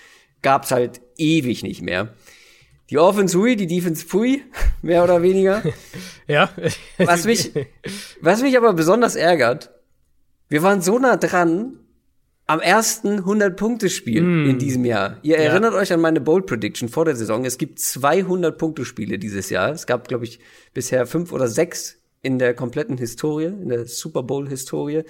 gab's 0.41 0.71
halt 0.71 1.01
ewig 1.17 1.63
nicht 1.63 1.81
mehr. 1.81 2.13
Die 2.89 2.97
Offense 2.97 3.37
hui, 3.37 3.55
die 3.55 3.67
Defense 3.67 4.05
pfui, 4.05 4.43
mehr 4.81 5.03
oder 5.03 5.21
weniger. 5.21 5.63
ja. 6.27 6.49
was 6.97 7.25
mich, 7.25 7.51
was 8.21 8.41
mich 8.41 8.57
aber 8.57 8.73
besonders 8.73 9.15
ärgert, 9.15 9.71
wir 10.49 10.63
waren 10.63 10.81
so 10.81 10.99
nah 10.99 11.17
dran 11.17 11.79
am 12.45 12.59
ersten 12.59 13.21
100-Punkte-Spiel 13.21 14.21
mm. 14.21 14.49
in 14.49 14.59
diesem 14.59 14.83
Jahr. 14.85 15.17
Ihr 15.23 15.37
ja. 15.37 15.43
erinnert 15.43 15.73
euch 15.73 15.93
an 15.93 16.01
meine 16.01 16.19
Bold 16.19 16.45
Prediction 16.45 16.89
vor 16.89 17.05
der 17.05 17.15
Saison. 17.15 17.45
Es 17.45 17.57
gibt 17.57 17.79
200-Punkte-Spiele 17.79 19.17
dieses 19.17 19.49
Jahr. 19.49 19.71
Es 19.71 19.87
gab, 19.87 20.07
glaube 20.07 20.25
ich, 20.25 20.39
bisher 20.73 21.05
fünf 21.05 21.31
oder 21.31 21.47
sechs 21.47 21.99
in 22.21 22.39
der 22.39 22.53
kompletten 22.53 22.97
Historie, 22.97 23.45
in 23.45 23.69
der 23.69 23.85
Super 23.85 24.23
Bowl-Historie. 24.23 25.03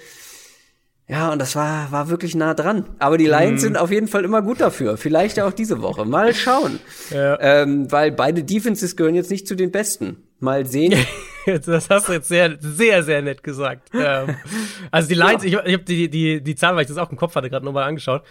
Ja, 1.06 1.30
und 1.30 1.38
das 1.38 1.54
war, 1.54 1.92
war 1.92 2.08
wirklich 2.08 2.34
nah 2.34 2.54
dran. 2.54 2.86
Aber 2.98 3.18
die 3.18 3.26
Lions 3.26 3.60
mm. 3.60 3.64
sind 3.64 3.76
auf 3.76 3.90
jeden 3.90 4.08
Fall 4.08 4.24
immer 4.24 4.40
gut 4.40 4.60
dafür. 4.60 4.96
Vielleicht 4.96 5.38
auch 5.38 5.52
diese 5.52 5.82
Woche. 5.82 6.06
Mal 6.06 6.32
schauen. 6.34 6.80
Ja. 7.10 7.38
Ähm, 7.40 7.92
weil 7.92 8.10
beide 8.10 8.42
Defenses 8.42 8.96
gehören 8.96 9.14
jetzt 9.14 9.30
nicht 9.30 9.46
zu 9.46 9.54
den 9.54 9.70
besten. 9.70 10.16
Mal 10.40 10.64
sehen. 10.64 10.94
das 11.66 11.90
hast 11.90 12.08
du 12.08 12.14
jetzt 12.14 12.28
sehr, 12.28 12.56
sehr, 12.58 13.02
sehr 13.02 13.20
nett 13.20 13.42
gesagt. 13.42 13.90
ähm, 13.92 14.36
also 14.90 15.08
die 15.08 15.14
Lions, 15.14 15.44
ja. 15.44 15.60
ich, 15.60 15.66
ich 15.66 15.74
habe 15.74 15.84
die, 15.84 16.08
die, 16.08 16.42
die 16.42 16.54
Zahl, 16.54 16.74
weil 16.74 16.82
ich 16.82 16.88
das 16.88 16.96
auch 16.96 17.10
im 17.10 17.18
Kopf 17.18 17.34
hatte, 17.34 17.50
gerade 17.50 17.66
nochmal 17.66 17.84
angeschaut. 17.84 18.22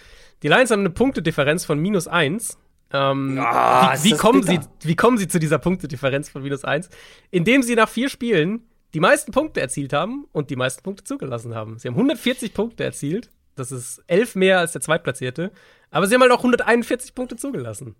Die 0.41 0.47
Lions 0.47 0.71
haben 0.71 0.79
eine 0.79 0.89
Punktedifferenz 0.89 1.65
von 1.65 1.77
minus 1.79 2.07
eins. 2.07 2.57
Ähm, 2.91 3.39
oh, 3.39 3.43
wie, 3.43 4.11
wie 4.11 4.17
kommen 4.17 4.43
sie, 4.43 4.59
wie 4.81 4.95
kommen 4.95 5.17
sie 5.17 5.27
zu 5.27 5.39
dieser 5.39 5.59
Punktedifferenz 5.59 6.29
von 6.29 6.41
minus 6.41 6.63
eins? 6.63 6.89
Indem 7.29 7.61
sie 7.61 7.75
nach 7.75 7.89
vier 7.89 8.09
Spielen 8.09 8.61
die 8.93 8.99
meisten 8.99 9.31
Punkte 9.31 9.61
erzielt 9.61 9.93
haben 9.93 10.27
und 10.31 10.49
die 10.49 10.55
meisten 10.55 10.83
Punkte 10.83 11.03
zugelassen 11.03 11.55
haben. 11.55 11.79
Sie 11.79 11.87
haben 11.87 11.95
140 11.95 12.53
Punkte 12.53 12.83
erzielt 12.83 13.31
Das 13.55 13.71
ist 13.71 14.03
elf 14.07 14.35
mehr 14.35 14.59
als 14.59 14.73
der 14.73 14.81
Zweitplatzierte. 14.81 15.51
Aber 15.89 16.07
sie 16.07 16.15
haben 16.15 16.21
halt 16.21 16.31
auch 16.31 16.39
141 16.39 17.13
Punkte 17.13 17.35
zugelassen. 17.35 17.95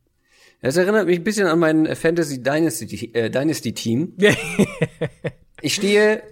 Das 0.62 0.78
erinnert 0.78 1.08
mich 1.08 1.20
ein 1.20 1.24
bisschen 1.24 1.48
an 1.48 1.60
mein 1.60 1.96
Fantasy 1.96 2.42
Dynasty, 2.42 3.12
äh, 3.14 3.30
Dynasty 3.30 3.74
Team. 3.74 4.14
ich 5.62 5.76
stehe, 5.76 6.24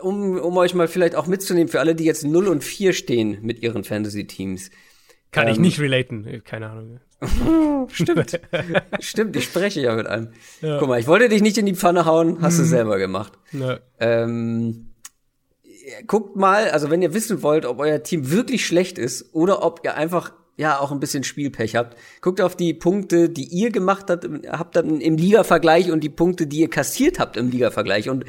um, 0.00 0.38
um 0.38 0.56
euch 0.56 0.74
mal 0.74 0.88
vielleicht 0.88 1.14
auch 1.14 1.26
mitzunehmen, 1.26 1.68
für 1.68 1.80
alle, 1.80 1.94
die 1.94 2.04
jetzt 2.04 2.24
0 2.24 2.48
und 2.48 2.64
4 2.64 2.94
stehen 2.94 3.38
mit 3.42 3.62
ihren 3.62 3.84
Fantasy 3.84 4.26
Teams. 4.26 4.70
Kann 5.32 5.48
ähm, 5.48 5.52
ich 5.52 5.58
nicht 5.58 5.80
relaten, 5.80 6.42
keine 6.44 6.70
Ahnung. 6.70 7.00
Stimmt. 7.88 8.40
Stimmt, 9.00 9.36
ich 9.36 9.44
spreche 9.44 9.80
ja 9.80 9.94
mit 9.94 10.06
einem. 10.06 10.28
Ja. 10.60 10.78
Guck 10.78 10.88
mal, 10.88 11.00
ich 11.00 11.06
wollte 11.06 11.28
dich 11.28 11.42
nicht 11.42 11.58
in 11.58 11.66
die 11.66 11.74
Pfanne 11.74 12.04
hauen, 12.04 12.38
hast 12.40 12.54
mhm. 12.54 12.62
du 12.62 12.64
selber 12.64 12.98
gemacht. 12.98 13.32
Ja. 13.52 13.78
Ähm, 13.98 14.94
guckt 16.06 16.36
mal, 16.36 16.70
also 16.70 16.90
wenn 16.90 17.02
ihr 17.02 17.14
wissen 17.14 17.42
wollt, 17.42 17.66
ob 17.66 17.78
euer 17.78 18.02
Team 18.02 18.30
wirklich 18.30 18.66
schlecht 18.66 18.98
ist 18.98 19.34
oder 19.34 19.62
ob 19.62 19.80
ihr 19.84 19.94
einfach 19.96 20.32
ja 20.56 20.78
auch 20.78 20.92
ein 20.92 21.00
bisschen 21.00 21.24
Spielpech 21.24 21.76
habt, 21.76 21.96
guckt 22.20 22.40
auf 22.40 22.56
die 22.56 22.74
Punkte, 22.74 23.28
die 23.28 23.44
ihr 23.44 23.70
gemacht 23.70 24.06
habt, 24.08 24.28
habt 24.48 24.76
im 24.76 25.16
Liga-Vergleich 25.16 25.90
und 25.90 26.00
die 26.00 26.08
Punkte, 26.08 26.46
die 26.46 26.60
ihr 26.60 26.70
kassiert 26.70 27.18
habt 27.18 27.36
im 27.36 27.50
Liga-Vergleich. 27.50 28.08
Und 28.08 28.24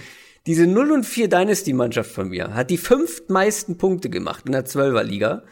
diese 0.47 0.67
0 0.67 0.91
und 0.91 1.05
4 1.05 1.27
Dynasty-Mannschaft 1.27 2.11
von 2.11 2.29
mir 2.29 2.53
hat 2.53 2.69
die 2.69 2.77
fünftmeisten 2.77 3.77
Punkte 3.77 4.09
gemacht 4.09 4.43
in 4.45 4.51
der 4.51 4.65
12er 4.65 5.03
Liga 5.03 5.43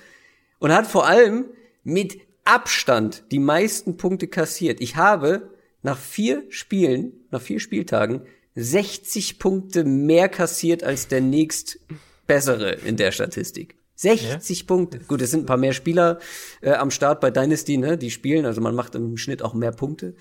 und 0.59 0.73
hat 0.73 0.87
vor 0.87 1.07
allem 1.07 1.45
mit 1.83 2.17
Abstand 2.45 3.23
die 3.31 3.39
meisten 3.39 3.97
Punkte 3.97 4.27
kassiert. 4.27 4.81
Ich 4.81 4.95
habe 4.95 5.53
nach 5.81 5.97
vier 5.97 6.43
Spielen, 6.49 7.13
nach 7.31 7.41
vier 7.41 7.59
Spieltagen 7.59 8.21
60 8.55 9.39
Punkte 9.39 9.83
mehr 9.83 10.29
kassiert 10.29 10.83
als 10.83 11.07
der 11.07 11.21
nächst 11.21 11.79
bessere 12.27 12.71
in 12.71 12.97
der 12.97 13.11
Statistik. 13.11 13.75
60 13.95 14.59
ja? 14.59 14.65
Punkte. 14.65 14.99
Gut, 14.99 15.21
es 15.21 15.31
sind 15.31 15.43
ein 15.43 15.45
paar 15.45 15.57
mehr 15.57 15.73
Spieler 15.73 16.19
äh, 16.61 16.71
am 16.71 16.91
Start 16.91 17.21
bei 17.21 17.31
Dynasty, 17.31 17.77
ne, 17.77 17.97
die 17.97 18.11
spielen, 18.11 18.45
also 18.45 18.59
man 18.61 18.75
macht 18.75 18.95
im 18.95 19.17
Schnitt 19.17 19.41
auch 19.41 19.53
mehr 19.53 19.71
Punkte. 19.71 20.15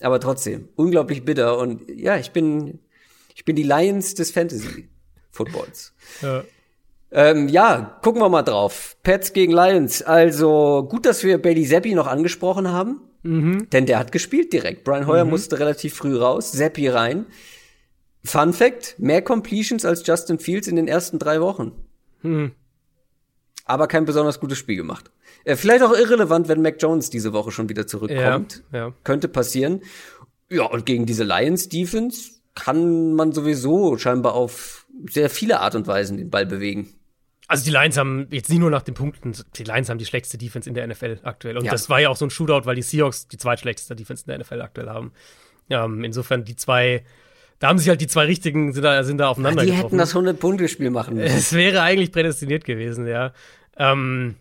Aber 0.00 0.20
trotzdem, 0.20 0.68
unglaublich 0.76 1.24
bitter. 1.24 1.58
Und 1.58 1.88
ja, 1.90 2.16
ich 2.18 2.30
bin, 2.30 2.80
ich 3.34 3.44
bin 3.44 3.56
die 3.56 3.62
Lions 3.62 4.14
des 4.14 4.30
Fantasy 4.30 4.88
Footballs. 5.30 5.92
Ja. 6.22 6.44
Ähm, 7.16 7.48
ja, 7.48 7.98
gucken 8.02 8.20
wir 8.20 8.28
mal 8.28 8.42
drauf. 8.42 8.98
Pets 9.02 9.32
gegen 9.32 9.50
Lions. 9.50 10.02
Also 10.02 10.86
gut, 10.86 11.06
dass 11.06 11.24
wir 11.24 11.40
Bailey 11.40 11.66
Zappi 11.66 11.94
noch 11.94 12.06
angesprochen 12.06 12.70
haben. 12.70 13.00
Mhm. 13.22 13.70
Denn 13.70 13.86
der 13.86 13.98
hat 13.98 14.12
gespielt 14.12 14.52
direkt. 14.52 14.84
Brian 14.84 15.06
Hoyer 15.06 15.24
mhm. 15.24 15.30
musste 15.30 15.58
relativ 15.58 15.94
früh 15.94 16.14
raus. 16.14 16.52
Zappi 16.52 16.88
rein. 16.88 17.24
Fun 18.22 18.52
Fact: 18.52 18.96
Mehr 18.98 19.22
Completions 19.22 19.86
als 19.86 20.06
Justin 20.06 20.38
Fields 20.38 20.68
in 20.68 20.76
den 20.76 20.88
ersten 20.88 21.18
drei 21.18 21.40
Wochen. 21.40 21.72
Mhm. 22.20 22.52
Aber 23.64 23.88
kein 23.88 24.04
besonders 24.04 24.38
gutes 24.38 24.58
Spiel 24.58 24.76
gemacht. 24.76 25.10
Äh, 25.44 25.56
vielleicht 25.56 25.82
auch 25.82 25.94
irrelevant, 25.94 26.48
wenn 26.48 26.60
Mac 26.60 26.76
Jones 26.80 27.08
diese 27.08 27.32
Woche 27.32 27.50
schon 27.50 27.70
wieder 27.70 27.86
zurückkommt. 27.86 28.62
Ja, 28.72 28.78
ja. 28.78 28.92
Könnte 29.04 29.28
passieren. 29.28 29.80
Ja, 30.50 30.66
und 30.66 30.84
gegen 30.84 31.06
diese 31.06 31.24
Lions 31.24 31.70
Defense 31.70 32.32
kann 32.54 33.14
man 33.14 33.32
sowieso 33.32 33.96
scheinbar 33.96 34.34
auf 34.34 34.86
sehr 35.08 35.30
viele 35.30 35.60
Art 35.60 35.74
und 35.74 35.86
Weisen 35.86 36.18
den 36.18 36.28
Ball 36.28 36.44
bewegen. 36.44 36.92
Also 37.48 37.64
die 37.64 37.70
Lions 37.70 37.96
haben 37.96 38.26
jetzt 38.30 38.50
nicht 38.50 38.58
nur 38.58 38.70
nach 38.70 38.82
den 38.82 38.94
Punkten, 38.94 39.32
die 39.56 39.64
Lions 39.64 39.88
haben 39.88 39.98
die 39.98 40.04
schlechteste 40.04 40.36
Defense 40.36 40.68
in 40.68 40.74
der 40.74 40.86
NFL 40.86 41.20
aktuell. 41.22 41.56
Und 41.56 41.64
ja. 41.64 41.70
das 41.70 41.88
war 41.88 42.00
ja 42.00 42.08
auch 42.08 42.16
so 42.16 42.26
ein 42.26 42.30
Shootout, 42.30 42.66
weil 42.66 42.74
die 42.74 42.82
Seahawks 42.82 43.28
die 43.28 43.36
zweitschlechteste 43.36 43.94
Defense 43.94 44.24
in 44.26 44.30
der 44.30 44.38
NFL 44.40 44.62
aktuell 44.62 44.88
haben. 44.88 45.12
Ähm, 45.70 46.02
insofern 46.02 46.44
die 46.44 46.56
zwei, 46.56 47.04
da 47.58 47.68
haben 47.68 47.78
sich 47.78 47.88
halt 47.88 48.00
die 48.00 48.08
zwei 48.08 48.24
richtigen, 48.24 48.72
sind 48.72 48.82
da, 48.82 49.02
sind 49.04 49.18
da 49.18 49.28
aufeinander 49.28 49.62
ja, 49.62 49.66
Die 49.66 49.76
getroffen. 49.76 49.98
hätten 49.98 49.98
das 49.98 50.14
100-Punkte-Spiel 50.14 50.90
machen 50.90 51.14
müssen. 51.14 51.36
Es 51.36 51.52
wäre 51.52 51.82
eigentlich 51.82 52.10
prädestiniert 52.10 52.64
gewesen, 52.64 53.06
ja. 53.06 53.32
Ähm, 53.76 54.34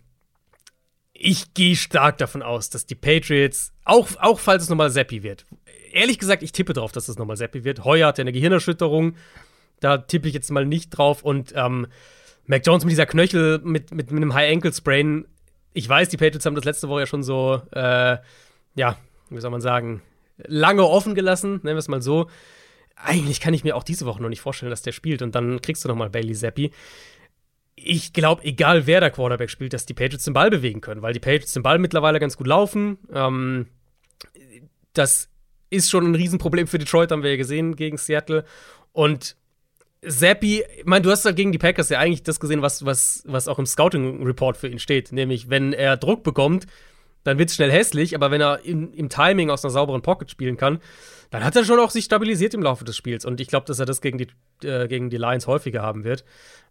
ich 1.13 1.53
gehe 1.53 1.75
stark 1.75 2.17
davon 2.17 2.41
aus, 2.41 2.69
dass 2.69 2.85
die 2.85 2.95
Patriots, 2.95 3.71
auch, 3.83 4.09
auch 4.19 4.39
falls 4.39 4.63
es 4.63 4.69
nochmal 4.69 4.89
Seppi 4.89 5.21
wird, 5.21 5.45
ehrlich 5.91 6.19
gesagt, 6.19 6.43
ich 6.43 6.51
tippe 6.51 6.73
drauf, 6.73 6.91
dass 6.91 7.07
es 7.07 7.17
nochmal 7.17 7.37
Seppi 7.37 7.63
wird. 7.63 7.85
Heuer 7.85 8.07
hat 8.07 8.17
ja 8.17 8.23
eine 8.23 8.33
Gehirnerschütterung, 8.33 9.15
da 9.79 9.97
tippe 9.99 10.27
ich 10.27 10.33
jetzt 10.33 10.51
mal 10.51 10.65
nicht 10.65 10.89
drauf 10.89 11.23
und 11.23 11.53
ähm, 11.55 11.87
Mac 12.47 12.65
Jones 12.65 12.83
mit 12.83 12.91
dieser 12.91 13.05
Knöchel, 13.05 13.59
mit, 13.63 13.91
mit, 13.91 14.11
mit 14.11 14.21
einem 14.21 14.33
High-Ankle-Sprain. 14.33 15.25
Ich 15.73 15.89
weiß, 15.89 16.09
die 16.09 16.17
Patriots 16.17 16.45
haben 16.45 16.55
das 16.55 16.65
letzte 16.65 16.89
Woche 16.89 17.01
ja 17.01 17.05
schon 17.05 17.23
so, 17.23 17.61
äh, 17.71 18.17
ja, 18.75 18.97
wie 19.29 19.39
soll 19.39 19.51
man 19.51 19.61
sagen, 19.61 20.01
lange 20.37 20.83
offen 20.83 21.15
gelassen, 21.15 21.59
nennen 21.63 21.75
wir 21.75 21.77
es 21.77 21.87
mal 21.87 22.01
so. 22.01 22.29
Eigentlich 22.95 23.41
kann 23.41 23.53
ich 23.53 23.63
mir 23.63 23.75
auch 23.75 23.83
diese 23.83 24.05
Woche 24.05 24.21
noch 24.21 24.29
nicht 24.29 24.41
vorstellen, 24.41 24.69
dass 24.69 24.81
der 24.81 24.91
spielt 24.91 25.21
und 25.21 25.35
dann 25.35 25.61
kriegst 25.61 25.83
du 25.83 25.89
noch 25.89 25.95
mal 25.95 26.09
Bailey 26.09 26.33
Zappi. 26.33 26.71
Ich 27.75 28.13
glaube, 28.13 28.43
egal 28.43 28.87
wer 28.87 29.01
der 29.01 29.11
Quarterback 29.11 29.49
spielt, 29.49 29.73
dass 29.73 29.85
die 29.85 29.93
Patriots 29.93 30.23
den 30.23 30.33
Ball 30.33 30.49
bewegen 30.49 30.79
können, 30.79 31.01
weil 31.01 31.13
die 31.13 31.19
Patriots 31.19 31.53
den 31.53 31.63
Ball 31.63 31.77
mittlerweile 31.77 32.19
ganz 32.19 32.37
gut 32.37 32.47
laufen. 32.47 32.97
Ähm, 33.11 33.67
das 34.93 35.29
ist 35.69 35.89
schon 35.89 36.05
ein 36.05 36.15
Riesenproblem 36.15 36.67
für 36.67 36.77
Detroit, 36.77 37.11
haben 37.11 37.23
wir 37.23 37.31
ja 37.31 37.37
gesehen 37.37 37.75
gegen 37.75 37.97
Seattle. 37.97 38.45
Und 38.93 39.35
Zappi, 40.07 40.63
ich 40.77 40.85
meine, 40.85 41.01
du 41.01 41.11
hast 41.11 41.25
halt 41.25 41.35
gegen 41.35 41.51
die 41.51 41.57
Packers 41.57 41.89
ja 41.89 41.99
eigentlich 41.99 42.23
das 42.23 42.39
gesehen, 42.39 42.61
was, 42.61 42.85
was, 42.85 43.23
was 43.25 43.47
auch 43.47 43.59
im 43.59 43.65
Scouting-Report 43.65 44.57
für 44.57 44.67
ihn 44.67 44.79
steht. 44.79 45.11
Nämlich, 45.11 45.49
wenn 45.49 45.73
er 45.73 45.97
Druck 45.97 46.23
bekommt, 46.23 46.67
dann 47.23 47.39
wird 47.39 47.49
es 47.49 47.55
schnell 47.55 47.71
hässlich, 47.71 48.15
aber 48.15 48.29
wenn 48.31 48.39
er 48.39 48.63
in, 48.63 48.93
im 48.93 49.09
Timing 49.09 49.49
aus 49.49 49.65
einer 49.65 49.71
sauberen 49.71 50.01
Pocket 50.01 50.29
spielen 50.29 50.57
kann, 50.57 50.79
dann 51.31 51.43
hat 51.43 51.55
er 51.55 51.65
schon 51.65 51.79
auch 51.79 51.89
sich 51.89 52.05
stabilisiert 52.05 52.53
im 52.53 52.61
Laufe 52.61 52.85
des 52.85 52.95
Spiels. 52.95 53.25
Und 53.25 53.41
ich 53.41 53.47
glaube, 53.47 53.65
dass 53.65 53.79
er 53.79 53.87
das 53.87 53.99
gegen 53.99 54.19
die, 54.19 54.27
äh, 54.67 54.87
gegen 54.87 55.09
die 55.09 55.17
Lions 55.17 55.47
häufiger 55.47 55.81
haben 55.81 56.03
wird. 56.03 56.23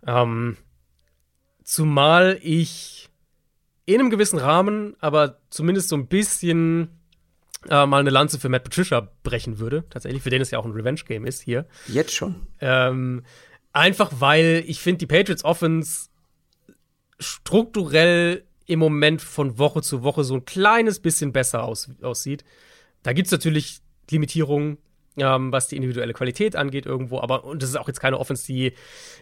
Ähm, 0.07 0.57
zumal 1.65 2.39
ich 2.41 3.11
in 3.85 4.01
einem 4.01 4.11
gewissen 4.11 4.39
Rahmen, 4.39 4.97
aber 5.01 5.41
zumindest 5.51 5.89
so 5.89 5.97
ein 5.97 6.07
bisschen 6.07 6.89
äh, 7.69 7.87
mal 7.87 8.01
eine 8.01 8.11
Lanze 8.11 8.39
für 8.39 8.49
Matt 8.49 8.65
Patricia 8.65 9.09
brechen 9.23 9.59
würde, 9.59 9.85
tatsächlich, 9.91 10.23
für 10.23 10.31
den 10.31 10.43
es 10.43 10.51
ja 10.51 10.59
auch 10.59 10.65
ein 10.65 10.73
Revenge-Game 10.73 11.25
ist 11.27 11.43
hier. 11.43 11.67
Jetzt 11.89 12.15
schon. 12.15 12.47
Ähm, 12.61 13.25
einfach 13.73 14.13
weil 14.19 14.65
ich 14.67 14.81
finde, 14.81 14.99
die 14.99 15.07
Patriots 15.07 15.45
Offense 15.45 16.09
strukturell 17.19 18.45
im 18.67 18.79
Moment 18.79 19.21
von 19.21 19.59
Woche 19.59 19.83
zu 19.83 20.03
Woche 20.03 20.25
so 20.25 20.35
ein 20.35 20.45
kleines 20.45 21.01
bisschen 21.01 21.33
besser 21.33 21.65
aus, 21.65 21.91
aussieht. 22.03 22.45
Da 23.03 23.13
gibt 23.13 23.27
es 23.27 23.33
natürlich 23.33 23.81
Limitierungen, 24.11 24.79
ähm, 25.17 25.53
was 25.53 25.69
die 25.69 25.77
individuelle 25.77 26.13
Qualität 26.13 26.57
angeht 26.57 26.87
irgendwo. 26.87 27.21
Aber 27.21 27.45
und 27.45 27.63
das 27.63 27.71
ist 27.71 27.77
auch 27.77 27.89
jetzt 27.89 28.01
keine 28.01 28.19
Offense, 28.19 28.47
die 28.47 28.73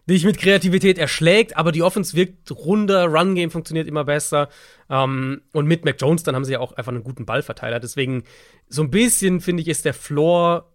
dich 0.09 0.25
mit 0.25 0.39
Kreativität 0.39 0.99
erschlägt, 0.99 1.57
aber 1.57 1.73
die 1.73 1.83
Offense 1.83 2.17
wirkt 2.17 2.51
runder, 2.51 3.07
Run-Game 3.07 3.51
funktioniert 3.51 3.89
immer 3.89 4.05
besser. 4.05 4.49
Ähm, 4.89 5.43
und 5.53 5.67
mit 5.67 5.85
Mac 5.85 6.01
Jones, 6.01 6.23
dann 6.23 6.35
haben 6.35 6.45
sie 6.45 6.53
ja 6.53 6.61
auch 6.61 6.73
einfach 6.73 6.93
einen 6.93 7.05
guten 7.05 7.27
Ballverteiler. 7.27 7.81
Deswegen, 7.81 8.25
so 8.69 8.83
ein 8.83 8.91
bisschen, 8.91 9.41
finde 9.41 9.63
ich, 9.63 9.69
ist 9.69 9.85
der 9.85 9.95
Floor 9.95 10.73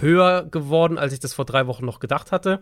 höher 0.00 0.44
geworden, 0.50 0.98
als 0.98 1.12
ich 1.12 1.20
das 1.20 1.34
vor 1.34 1.44
drei 1.44 1.66
Wochen 1.66 1.84
noch 1.84 2.00
gedacht 2.00 2.32
hatte. 2.32 2.60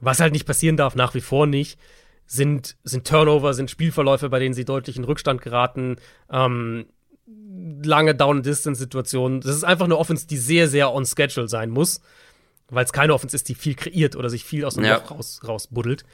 Was 0.00 0.20
halt 0.20 0.32
nicht 0.32 0.46
passieren 0.46 0.76
darf, 0.76 0.94
nach 0.94 1.14
wie 1.14 1.20
vor 1.20 1.46
nicht 1.46 1.78
sind, 2.26 2.76
sind 2.84 3.06
Turnover, 3.06 3.54
sind 3.54 3.70
Spielverläufe, 3.70 4.28
bei 4.28 4.38
denen 4.38 4.54
sie 4.54 4.64
deutlich 4.64 4.96
in 4.96 5.04
Rückstand 5.04 5.42
geraten. 5.42 5.96
Ähm, 6.30 6.86
lange 7.26 8.14
Down-Distance-Situationen. 8.14 9.40
Das 9.40 9.54
ist 9.54 9.64
einfach 9.64 9.86
eine 9.86 9.96
Offense, 9.96 10.26
die 10.26 10.36
sehr, 10.36 10.68
sehr 10.68 10.92
on 10.92 11.06
schedule 11.06 11.48
sein 11.48 11.70
muss, 11.70 12.00
weil 12.68 12.84
es 12.84 12.92
keine 12.92 13.14
Offense 13.14 13.36
ist, 13.36 13.48
die 13.48 13.54
viel 13.54 13.74
kreiert 13.74 14.16
oder 14.16 14.30
sich 14.30 14.44
viel 14.44 14.64
aus 14.64 14.74
dem 14.74 14.84
ja. 14.84 14.96
Loch 14.96 15.10
raus, 15.10 15.40
rausbuddelt. 15.46 16.04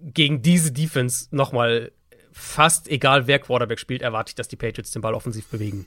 Gegen 0.00 0.42
diese 0.42 0.72
Defense 0.72 1.26
nochmal 1.30 1.92
fast 2.32 2.88
egal, 2.88 3.26
wer 3.26 3.40
Quarterback 3.40 3.80
spielt, 3.80 4.02
erwarte 4.02 4.30
ich, 4.30 4.34
dass 4.36 4.48
die 4.48 4.56
Patriots 4.56 4.92
den 4.92 5.02
Ball 5.02 5.14
offensiv 5.14 5.46
bewegen. 5.46 5.86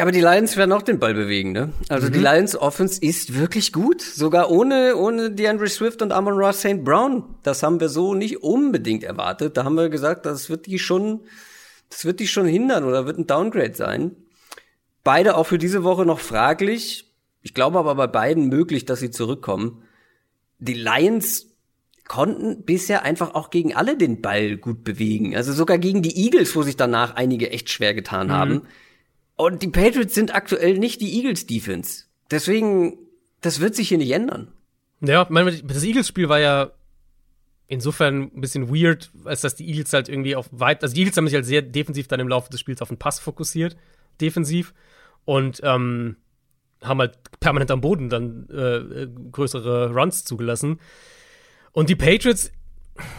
Aber 0.00 0.12
die 0.12 0.22
Lions 0.22 0.56
werden 0.56 0.72
auch 0.72 0.80
den 0.80 0.98
Ball 0.98 1.12
bewegen, 1.12 1.52
ne? 1.52 1.70
Also 1.90 2.08
mhm. 2.08 2.12
die 2.12 2.18
Lions 2.20 2.56
Offense 2.56 2.98
ist 3.02 3.34
wirklich 3.38 3.70
gut, 3.70 4.00
sogar 4.00 4.50
ohne 4.50 4.96
ohne 4.96 5.30
DeAndre 5.30 5.66
Swift 5.66 6.00
und 6.00 6.10
Amon 6.10 6.38
Ross 6.38 6.60
St. 6.60 6.82
Brown. 6.82 7.24
Das 7.42 7.62
haben 7.62 7.80
wir 7.80 7.90
so 7.90 8.14
nicht 8.14 8.42
unbedingt 8.42 9.04
erwartet. 9.04 9.58
Da 9.58 9.64
haben 9.64 9.74
wir 9.74 9.90
gesagt, 9.90 10.24
das 10.24 10.48
wird 10.48 10.64
die 10.64 10.78
schon 10.78 11.20
das 11.90 12.04
wird 12.04 12.20
die 12.20 12.28
schon 12.28 12.46
hindern 12.46 12.84
oder 12.84 13.06
wird 13.06 13.18
ein 13.18 13.26
Downgrade 13.26 13.74
sein. 13.74 14.16
Beide 15.02 15.36
auch 15.36 15.44
für 15.44 15.58
diese 15.58 15.84
Woche 15.84 16.06
noch 16.06 16.20
fraglich. 16.20 17.12
Ich 17.42 17.54
glaube 17.54 17.78
aber 17.78 17.94
bei 17.94 18.06
beiden 18.06 18.48
möglich, 18.48 18.84
dass 18.84 19.00
sie 19.00 19.10
zurückkommen. 19.10 19.82
Die 20.58 20.74
Lions 20.74 21.46
konnten 22.06 22.64
bisher 22.64 23.02
einfach 23.02 23.34
auch 23.34 23.50
gegen 23.50 23.74
alle 23.74 23.96
den 23.96 24.20
Ball 24.20 24.56
gut 24.56 24.84
bewegen. 24.84 25.36
Also 25.36 25.52
sogar 25.52 25.78
gegen 25.78 26.02
die 26.02 26.16
Eagles, 26.16 26.54
wo 26.56 26.62
sich 26.62 26.76
danach 26.76 27.16
einige 27.16 27.50
echt 27.50 27.70
schwer 27.70 27.94
getan 27.94 28.28
mhm. 28.28 28.32
haben. 28.32 28.62
Und 29.36 29.62
die 29.62 29.68
Patriots 29.68 30.14
sind 30.14 30.34
aktuell 30.34 30.78
nicht 30.78 31.00
die 31.00 31.16
Eagles 31.16 31.46
Defense. 31.46 32.04
Deswegen, 32.30 32.98
das 33.40 33.60
wird 33.60 33.74
sich 33.74 33.88
hier 33.88 33.98
nicht 33.98 34.12
ändern. 34.12 34.52
Ja, 35.00 35.24
das 35.24 35.84
Eagles-Spiel 35.84 36.28
war 36.28 36.40
ja 36.40 36.70
insofern 37.66 38.30
ein 38.34 38.40
bisschen 38.40 38.68
weird, 38.68 39.10
als 39.24 39.40
dass 39.40 39.54
die 39.54 39.68
Eagles 39.68 39.92
halt 39.92 40.08
irgendwie 40.08 40.36
auf 40.36 40.48
weit, 40.50 40.82
also 40.82 40.94
die 40.94 41.00
Eagles 41.00 41.16
haben 41.16 41.26
sich 41.26 41.34
halt 41.34 41.46
sehr 41.46 41.62
defensiv 41.62 42.08
dann 42.08 42.20
im 42.20 42.28
Laufe 42.28 42.50
des 42.50 42.60
Spiels 42.60 42.82
auf 42.82 42.88
den 42.88 42.98
Pass 42.98 43.20
fokussiert, 43.20 43.76
defensiv 44.20 44.74
und 45.24 45.60
ähm, 45.64 46.16
haben 46.82 47.00
halt 47.00 47.18
permanent 47.40 47.70
am 47.70 47.80
Boden 47.80 48.08
dann 48.10 48.48
äh, 48.50 49.06
größere 49.32 49.90
Runs 49.92 50.24
zugelassen. 50.24 50.78
Und 51.72 51.88
die 51.88 51.96
Patriots, 51.96 52.52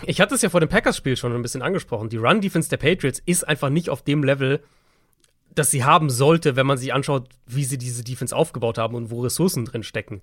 ich 0.06 0.22
hatte 0.22 0.36
es 0.36 0.42
ja 0.42 0.50
vor 0.50 0.60
dem 0.60 0.70
Packers-Spiel 0.70 1.18
schon 1.18 1.34
ein 1.34 1.42
bisschen 1.42 1.64
angesprochen. 1.64 2.10
Die 2.10 2.18
Run-Defense 2.18 2.70
der 2.70 2.78
Patriots 2.78 3.22
ist 3.26 3.48
einfach 3.48 3.70
nicht 3.70 3.90
auf 3.90 4.04
dem 4.04 4.24
Level, 4.24 4.64
das 5.56 5.72
sie 5.72 5.84
haben 5.84 6.10
sollte, 6.10 6.56
wenn 6.56 6.68
man 6.68 6.78
sich 6.78 6.94
anschaut, 6.94 7.30
wie 7.48 7.64
sie 7.64 7.78
diese 7.78 8.04
Defense 8.04 8.36
aufgebaut 8.36 8.78
haben 8.78 8.96
und 8.96 9.10
wo 9.10 9.22
Ressourcen 9.22 9.66
drin 9.66 9.84
stecken. 9.84 10.22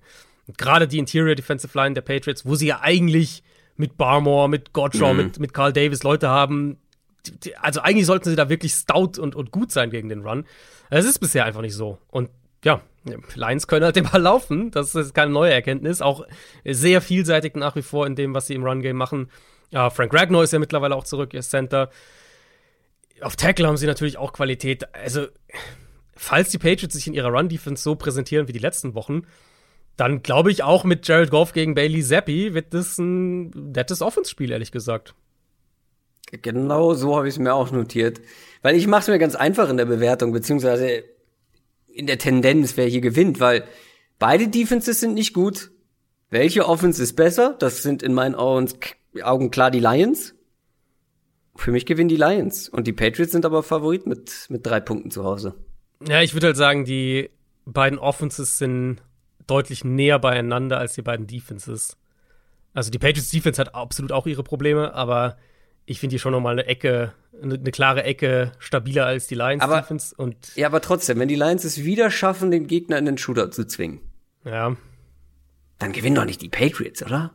Gerade 0.57 0.87
die 0.87 0.99
Interior 0.99 1.35
Defensive 1.35 1.77
Line 1.77 1.95
der 1.95 2.01
Patriots, 2.01 2.45
wo 2.45 2.55
sie 2.55 2.67
ja 2.67 2.79
eigentlich 2.81 3.43
mit 3.75 3.97
Barmore, 3.97 4.49
mit 4.49 4.73
Gottschall, 4.73 5.13
mhm. 5.13 5.23
mit, 5.23 5.39
mit 5.39 5.53
Carl 5.53 5.73
Davis 5.73 6.03
Leute 6.03 6.29
haben. 6.29 6.77
Die, 7.25 7.39
die, 7.39 7.57
also 7.57 7.81
eigentlich 7.81 8.05
sollten 8.05 8.29
sie 8.29 8.35
da 8.35 8.49
wirklich 8.49 8.73
stout 8.73 9.19
und, 9.19 9.35
und 9.35 9.51
gut 9.51 9.71
sein 9.71 9.89
gegen 9.89 10.09
den 10.09 10.21
Run. 10.21 10.45
Es 10.89 11.05
ist 11.05 11.19
bisher 11.19 11.45
einfach 11.45 11.61
nicht 11.61 11.75
so. 11.75 11.97
Und 12.09 12.29
ja, 12.63 12.81
Lions 13.35 13.67
können 13.67 13.85
halt 13.85 13.95
den 13.95 14.05
Ball 14.05 14.21
laufen. 14.21 14.71
Das 14.71 14.95
ist 14.95 15.13
keine 15.13 15.31
neue 15.31 15.53
Erkenntnis. 15.53 16.01
Auch 16.01 16.25
sehr 16.65 17.01
vielseitig 17.01 17.55
nach 17.55 17.75
wie 17.75 17.81
vor 17.81 18.07
in 18.07 18.15
dem, 18.15 18.33
was 18.33 18.47
sie 18.47 18.55
im 18.55 18.63
Run-Game 18.63 18.97
machen. 18.97 19.29
Ja, 19.71 19.89
Frank 19.89 20.13
Ragnow 20.13 20.43
ist 20.43 20.53
ja 20.53 20.59
mittlerweile 20.59 20.95
auch 20.95 21.03
zurück, 21.03 21.33
ihr 21.33 21.41
Center. 21.41 21.89
Auf 23.21 23.35
Tackle 23.35 23.67
haben 23.67 23.77
sie 23.77 23.87
natürlich 23.87 24.17
auch 24.17 24.33
Qualität. 24.33 24.93
Also, 24.93 25.27
falls 26.15 26.49
die 26.49 26.57
Patriots 26.57 26.93
sich 26.93 27.07
in 27.07 27.13
ihrer 27.13 27.29
Run-Defense 27.29 27.81
so 27.81 27.95
präsentieren 27.95 28.47
wie 28.47 28.53
die 28.53 28.59
letzten 28.59 28.93
Wochen, 28.93 29.23
dann 29.97 30.23
glaube 30.23 30.51
ich 30.51 30.63
auch 30.63 30.83
mit 30.83 31.07
Jared 31.07 31.29
Goff 31.29 31.53
gegen 31.53 31.75
Bailey 31.75 32.03
Zappi 32.03 32.53
wird 32.53 32.73
das 32.73 32.97
ein 32.97 33.49
nettes 33.49 34.01
Offense-Spiel, 34.01 34.51
ehrlich 34.51 34.71
gesagt. 34.71 35.13
Genau 36.31 36.93
so 36.95 37.15
habe 37.15 37.27
ich 37.27 37.35
es 37.35 37.39
mir 37.39 37.53
auch 37.53 37.71
notiert. 37.71 38.19
Weil 38.63 38.75
ich 38.75 38.87
mache 38.87 39.01
es 39.01 39.07
mir 39.07 39.19
ganz 39.19 39.35
einfach 39.35 39.69
in 39.69 39.77
der 39.77 39.85
Bewertung, 39.85 40.31
beziehungsweise 40.31 41.03
in 41.87 42.07
der 42.07 42.17
Tendenz, 42.17 42.75
wer 42.75 42.87
hier 42.87 43.01
gewinnt, 43.01 43.39
weil 43.39 43.65
beide 44.17 44.47
Defenses 44.47 44.99
sind 44.99 45.13
nicht 45.13 45.33
gut. 45.33 45.69
Welche 46.31 46.67
Offense 46.67 47.03
ist 47.03 47.15
besser? 47.15 47.55
Das 47.59 47.83
sind 47.83 48.01
in 48.01 48.13
meinen 48.13 48.33
Augen 48.33 49.51
klar 49.51 49.69
die 49.69 49.79
Lions. 49.79 50.33
Für 51.55 51.71
mich 51.71 51.85
gewinnen 51.85 52.09
die 52.09 52.17
Lions. 52.17 52.67
Und 52.67 52.87
die 52.87 52.93
Patriots 52.93 53.31
sind 53.31 53.45
aber 53.45 53.61
Favorit 53.61 54.07
mit, 54.07 54.47
mit 54.49 54.65
drei 54.65 54.79
Punkten 54.79 55.11
zu 55.11 55.23
Hause. 55.23 55.53
Ja, 56.07 56.23
ich 56.23 56.33
würde 56.33 56.47
halt 56.47 56.57
sagen, 56.57 56.83
die 56.83 57.29
beiden 57.65 57.99
Offenses 57.99 58.57
sind 58.57 59.03
deutlich 59.47 59.83
näher 59.83 60.19
beieinander 60.19 60.77
als 60.77 60.93
die 60.93 61.01
beiden 61.01 61.27
Defenses. 61.27 61.97
Also 62.73 62.91
die 62.91 62.99
Patriots 62.99 63.29
Defense 63.29 63.59
hat 63.59 63.75
absolut 63.75 64.11
auch 64.11 64.25
ihre 64.25 64.43
Probleme, 64.43 64.93
aber 64.93 65.37
ich 65.85 65.99
finde 65.99 66.15
die 66.15 66.19
schon 66.19 66.31
noch 66.31 66.39
mal 66.39 66.51
eine 66.51 66.65
Ecke, 66.65 67.13
eine, 67.41 67.55
eine, 67.55 67.71
klare 67.71 68.03
Ecke 68.03 68.51
stabiler 68.59 69.05
als 69.05 69.27
die 69.27 69.35
Lions 69.35 69.61
aber, 69.61 69.81
Defense. 69.81 70.15
Und 70.15 70.55
ja, 70.55 70.67
aber 70.67 70.81
trotzdem, 70.81 71.19
wenn 71.19 71.27
die 71.27 71.35
Lions 71.35 71.63
es 71.63 71.83
wieder 71.83 72.09
schaffen, 72.09 72.51
den 72.51 72.67
Gegner 72.67 72.97
in 72.97 73.05
den 73.05 73.17
Shooter 73.17 73.51
zu 73.51 73.67
zwingen, 73.67 73.99
ja, 74.45 74.75
dann 75.79 75.91
gewinnen 75.91 76.15
doch 76.15 76.25
nicht 76.25 76.41
die 76.41 76.49
Patriots, 76.49 77.03
oder? 77.03 77.33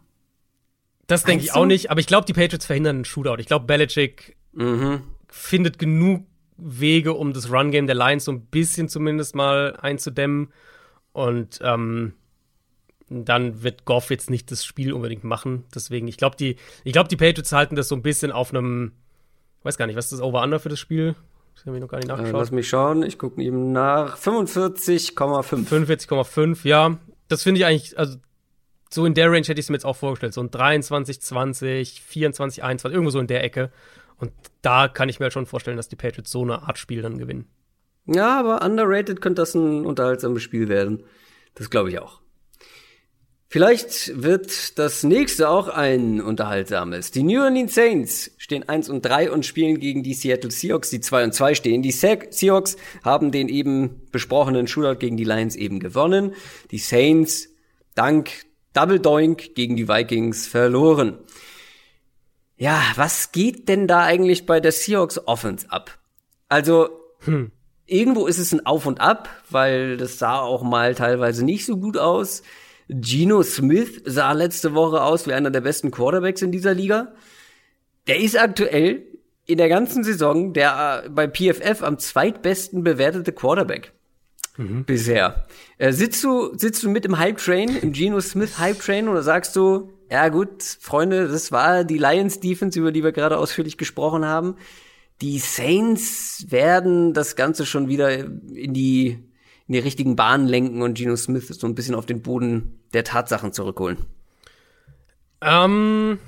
Das 1.07 1.25
denke 1.25 1.45
ich 1.45 1.55
auch 1.55 1.65
nicht, 1.65 1.91
aber 1.91 2.01
ich 2.01 2.07
glaube, 2.07 2.27
die 2.27 2.35
Patriots 2.35 2.67
verhindern 2.67 2.97
einen 2.97 3.05
Shootout. 3.05 3.37
Ich 3.39 3.47
glaube, 3.47 3.65
Belichick 3.65 4.37
mhm. 4.53 5.03
findet 5.29 5.79
genug 5.79 6.27
Wege, 6.59 7.15
um 7.15 7.33
das 7.33 7.51
Run-Game 7.51 7.87
der 7.87 7.95
Lions 7.95 8.25
so 8.25 8.33
ein 8.33 8.43
bisschen 8.47 8.89
zumindest 8.89 9.35
mal 9.35 9.77
einzudämmen. 9.77 10.53
Und 11.13 11.61
ähm, 11.63 12.15
dann 13.09 13.63
wird 13.63 13.85
Goff 13.85 14.11
jetzt 14.11 14.31
nicht 14.31 14.51
das 14.51 14.65
Spiel 14.65 14.93
unbedingt 14.93 15.25
machen. 15.25 15.65
Deswegen, 15.75 16.09
ich 16.09 16.17
glaube, 16.17 16.37
die, 16.37 16.57
ich 16.85 16.93
glaube, 16.93 17.09
die 17.09 17.17
Patriots 17.17 17.53
halten 17.53 17.75
das 17.75 17.89
so 17.89 17.95
ein 17.95 18.03
bisschen 18.03 18.33
auf 18.33 18.51
einem, 18.51 18.93
weiß 19.63 19.79
gar 19.79 19.87
nicht, 19.87 19.97
was 19.97 20.07
ist 20.07 20.13
das 20.13 20.21
Over-Under 20.21 20.61
für 20.61 20.69
das 20.69 20.79
Spiel? 20.79 21.15
Das 21.55 21.67
habe 21.67 21.77
ich 21.77 21.83
noch 21.83 21.89
gar 21.89 21.99
nicht 21.99 22.09
nachgeschaut. 22.09 22.35
Äh, 22.35 22.39
lass 22.39 22.51
mich 22.53 22.69
schauen, 22.69 23.03
ich 23.03 23.19
gucke 23.19 23.43
eben 23.43 23.73
nach. 23.73 24.17
45,5. 24.17 25.67
45,5, 25.69 26.67
ja. 26.69 26.99
Das 27.29 27.43
finde 27.43 27.61
ich 27.61 27.67
eigentlich, 27.67 27.99
also 27.99 28.19
so 28.91 29.05
in 29.05 29.15
der 29.15 29.27
Range 29.27 29.41
hätte 29.41 29.55
ich 29.55 29.67
es 29.67 29.69
mir 29.69 29.77
jetzt 29.77 29.85
auch 29.85 29.97
vorgestellt. 29.97 30.35
So 30.35 30.43
ein 30.43 30.51
23, 30.51 31.21
20, 31.21 32.03
24, 32.03 32.63
21, 32.63 32.95
irgendwo 32.95 33.11
so 33.11 33.19
in 33.19 33.27
der 33.27 33.43
Ecke. 33.43 33.71
Und 34.19 34.33
da 34.63 34.89
kann 34.89 35.09
ich 35.09 35.19
mir 35.19 35.25
halt 35.25 35.33
schon 35.33 35.47
vorstellen, 35.47 35.77
dass 35.77 35.89
die 35.89 35.97
Patriots 35.97 36.31
so 36.31 36.43
eine 36.43 36.63
Art 36.63 36.79
Spiel 36.79 37.03
dann 37.03 37.19
gewinnen. 37.19 37.47
Ja, 38.09 38.41
aber 38.41 38.63
underrated 38.65 39.21
könnte 39.21 39.43
das 39.43 39.55
ein 39.55 39.85
unterhaltsames 39.85 40.43
Spiel 40.43 40.69
werden. 40.69 41.05
Das 41.55 41.69
glaube 41.69 41.91
ich 41.91 41.99
auch. 41.99 42.21
Vielleicht 43.51 44.23
wird 44.23 44.79
das 44.79 45.05
nächste 45.05 45.49
auch 45.49 45.69
ein 45.69 46.21
unterhaltsames. 46.21 47.11
Die 47.11 47.23
New 47.23 47.41
Orleans 47.43 47.75
Saints 47.75 48.31
stehen 48.37 48.69
1 48.69 48.91
und 48.91 49.03
3 49.03 49.31
und 49.31 49.47
spielen 49.47 49.79
gegen 49.79 50.03
die 50.03 50.13
Seattle 50.13 50.51
Seahawks, 50.51 50.91
die 50.91 51.01
2 51.01 51.25
und 51.25 51.33
2 51.33 51.55
stehen. 51.55 51.83
Die 51.83 51.91
Seahawks 51.91 52.77
haben 53.03 53.31
den 53.31 53.49
eben 53.49 54.03
besprochenen 54.11 54.67
Shootout 54.67 54.99
gegen 54.99 55.17
die 55.17 55.25
Lions 55.25 55.57
eben 55.57 55.81
gewonnen. 55.81 56.35
Die 56.71 56.79
Saints 56.79 57.49
dank 57.95 58.31
Double 58.75 59.01
Doink 59.01 59.55
gegen 59.55 59.77
die 59.77 59.89
Vikings 59.89 60.47
verloren. 60.47 61.19
Ja, 62.57 62.83
was 62.97 63.33
geht 63.33 63.69
denn 63.69 63.87
da 63.87 64.03
eigentlich 64.03 64.45
bei 64.45 64.61
der 64.61 64.73
Seahawks 64.73 65.27
Offense 65.27 65.71
ab? 65.71 65.99
Also, 66.49 66.91
hm. 67.21 67.51
Irgendwo 67.89 68.27
ist 68.27 68.39
es 68.39 68.53
ein 68.53 68.65
Auf 68.67 68.87
und 68.87 69.01
Ab, 69.01 69.29
weil 69.51 69.97
das 69.97 70.19
sah 70.19 70.39
auch 70.41 70.63
mal 70.63 70.95
teilweise 70.95 71.45
nicht 71.45 71.67
so 71.67 71.77
gut 71.77 71.99
aus. 71.99 72.43
Geno 72.89 73.43
Smith 73.43 74.03
sah 74.05 74.33
letzte 74.33 74.75
Woche 74.75 75.03
aus 75.03 75.27
wie 75.27 75.33
einer 75.33 75.51
der 75.51 75.61
besten 75.61 75.91
Quarterbacks 75.91 76.43
in 76.43 76.53
dieser 76.53 76.75
Liga. 76.75 77.13
Der 78.07 78.21
ist 78.21 78.39
aktuell 78.39 79.03
in 79.47 79.59
der 79.59 79.69
ganzen 79.69 80.05
Saison 80.05 80.53
der 80.53 81.05
äh, 81.05 81.09
bei 81.09 81.27
PFF 81.29 81.83
am 81.83 81.99
zweitbesten 81.99 82.85
bewertete 82.85 83.33
Quarterback. 83.33 83.93
Mhm. 84.57 84.85
Bisher. 84.85 85.47
Äh, 85.79 85.93
sitzt 85.93 86.23
du, 86.25 86.55
sitzt 86.57 86.83
du 86.83 86.91
mit 86.91 87.05
im 87.07 87.19
Hype 87.19 87.39
Train, 87.39 87.77
im 87.77 87.93
Geno 87.93 88.21
Smith 88.21 88.59
Hype 88.59 88.81
Train 88.81 89.09
oder 89.09 89.23
sagst 89.23 89.57
du, 89.57 89.93
ja 90.11 90.29
gut, 90.29 90.63
Freunde, 90.81 91.29
das 91.29 91.53
war 91.53 91.85
die 91.85 91.99
Lions 91.99 92.41
Defense, 92.41 92.79
über 92.79 92.93
die 92.93 93.05
wir 93.05 93.13
gerade 93.13 93.39
ausführlich 93.39 93.77
gesprochen 93.77 94.25
haben. 94.25 94.57
Die 95.21 95.39
Saints 95.39 96.47
werden 96.49 97.13
das 97.13 97.37
Ganze 97.37 97.67
schon 97.67 97.89
wieder 97.89 98.11
in 98.19 98.75
die 98.75 99.19
in 99.69 99.75
die 99.75 99.81
richtigen 99.81 100.17
Bahnen 100.17 100.49
lenken 100.49 100.81
und 100.81 100.95
Geno 100.95 101.15
Smith 101.15 101.49
so 101.49 101.67
ein 101.67 101.75
bisschen 101.75 101.95
auf 101.95 102.07
den 102.07 102.23
Boden 102.23 102.81
der 102.95 103.05
Tatsachen 103.05 103.53
zurückholen? 103.53 103.99
Ähm, 105.43 106.19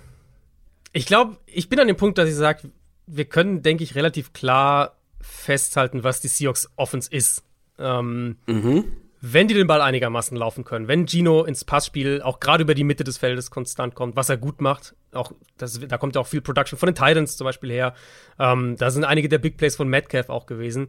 ich 0.92 1.06
glaube, 1.06 1.38
ich 1.46 1.68
bin 1.70 1.80
an 1.80 1.88
dem 1.88 1.96
Punkt, 1.96 2.18
dass 2.18 2.28
ich 2.28 2.34
sage, 2.34 2.70
wir 3.06 3.24
können, 3.24 3.62
denke 3.62 3.82
ich, 3.82 3.94
relativ 3.94 4.34
klar 4.34 4.96
festhalten, 5.20 6.04
was 6.04 6.20
die 6.20 6.28
Seahawks 6.28 6.68
Offense 6.76 7.10
ist. 7.10 7.42
Ähm, 7.78 8.36
mhm. 8.46 8.84
Wenn 9.20 9.48
die 9.48 9.54
den 9.54 9.66
Ball 9.66 9.82
einigermaßen 9.82 10.36
laufen 10.36 10.64
können, 10.64 10.88
wenn 10.88 11.06
Gino 11.06 11.44
ins 11.44 11.64
Passspiel 11.64 12.22
auch 12.22 12.40
gerade 12.40 12.62
über 12.62 12.74
die 12.74 12.84
Mitte 12.84 13.04
des 13.04 13.18
Feldes 13.18 13.50
konstant 13.50 13.94
kommt, 13.94 14.16
was 14.16 14.30
er 14.30 14.38
gut 14.38 14.60
macht, 14.60 14.94
auch 15.12 15.32
das, 15.58 15.78
da 15.78 15.98
kommt 15.98 16.14
ja 16.14 16.22
auch 16.22 16.26
viel 16.26 16.40
Production 16.40 16.78
von 16.78 16.86
den 16.86 16.94
Titans 16.94 17.36
zum 17.36 17.44
Beispiel 17.44 17.70
her. 17.70 17.94
Ähm, 18.38 18.76
da 18.76 18.90
sind 18.90 19.04
einige 19.04 19.28
der 19.28 19.38
Big 19.38 19.56
Plays 19.56 19.76
von 19.76 19.88
Metcalf 19.88 20.30
auch 20.30 20.46
gewesen 20.46 20.88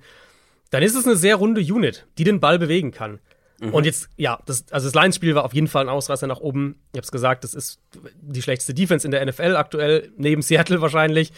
dann 0.72 0.84
ist 0.84 0.95
es 0.95 1.06
eine 1.06 1.15
sehr 1.15 1.35
runde 1.35 1.61
Unit, 1.61 2.07
die 2.18 2.23
den 2.23 2.39
Ball 2.39 2.57
bewegen 2.57 2.91
kann. 2.91 3.19
Mhm. 3.60 3.73
Und 3.73 3.85
jetzt, 3.85 4.10
ja, 4.15 4.39
das, 4.45 4.65
also 4.72 4.88
das 4.88 4.95
Lions-Spiel 4.95 5.35
war 5.35 5.45
auf 5.45 5.53
jeden 5.53 5.68
Fall 5.68 5.84
ein 5.84 5.89
Ausreißer 5.89 6.26
nach 6.26 6.39
oben. 6.39 6.80
Ich 6.93 6.97
habe 6.97 7.06
es 7.06 7.11
gesagt, 7.11 7.43
das 7.43 7.53
ist 7.53 7.80
die 8.22 8.41
schlechteste 8.41 8.73
Defense 8.73 9.06
in 9.06 9.11
der 9.11 9.23
NFL 9.23 9.56
aktuell, 9.56 10.11
neben 10.18 10.41
Seattle 10.41 10.81
wahrscheinlich. 10.81 11.31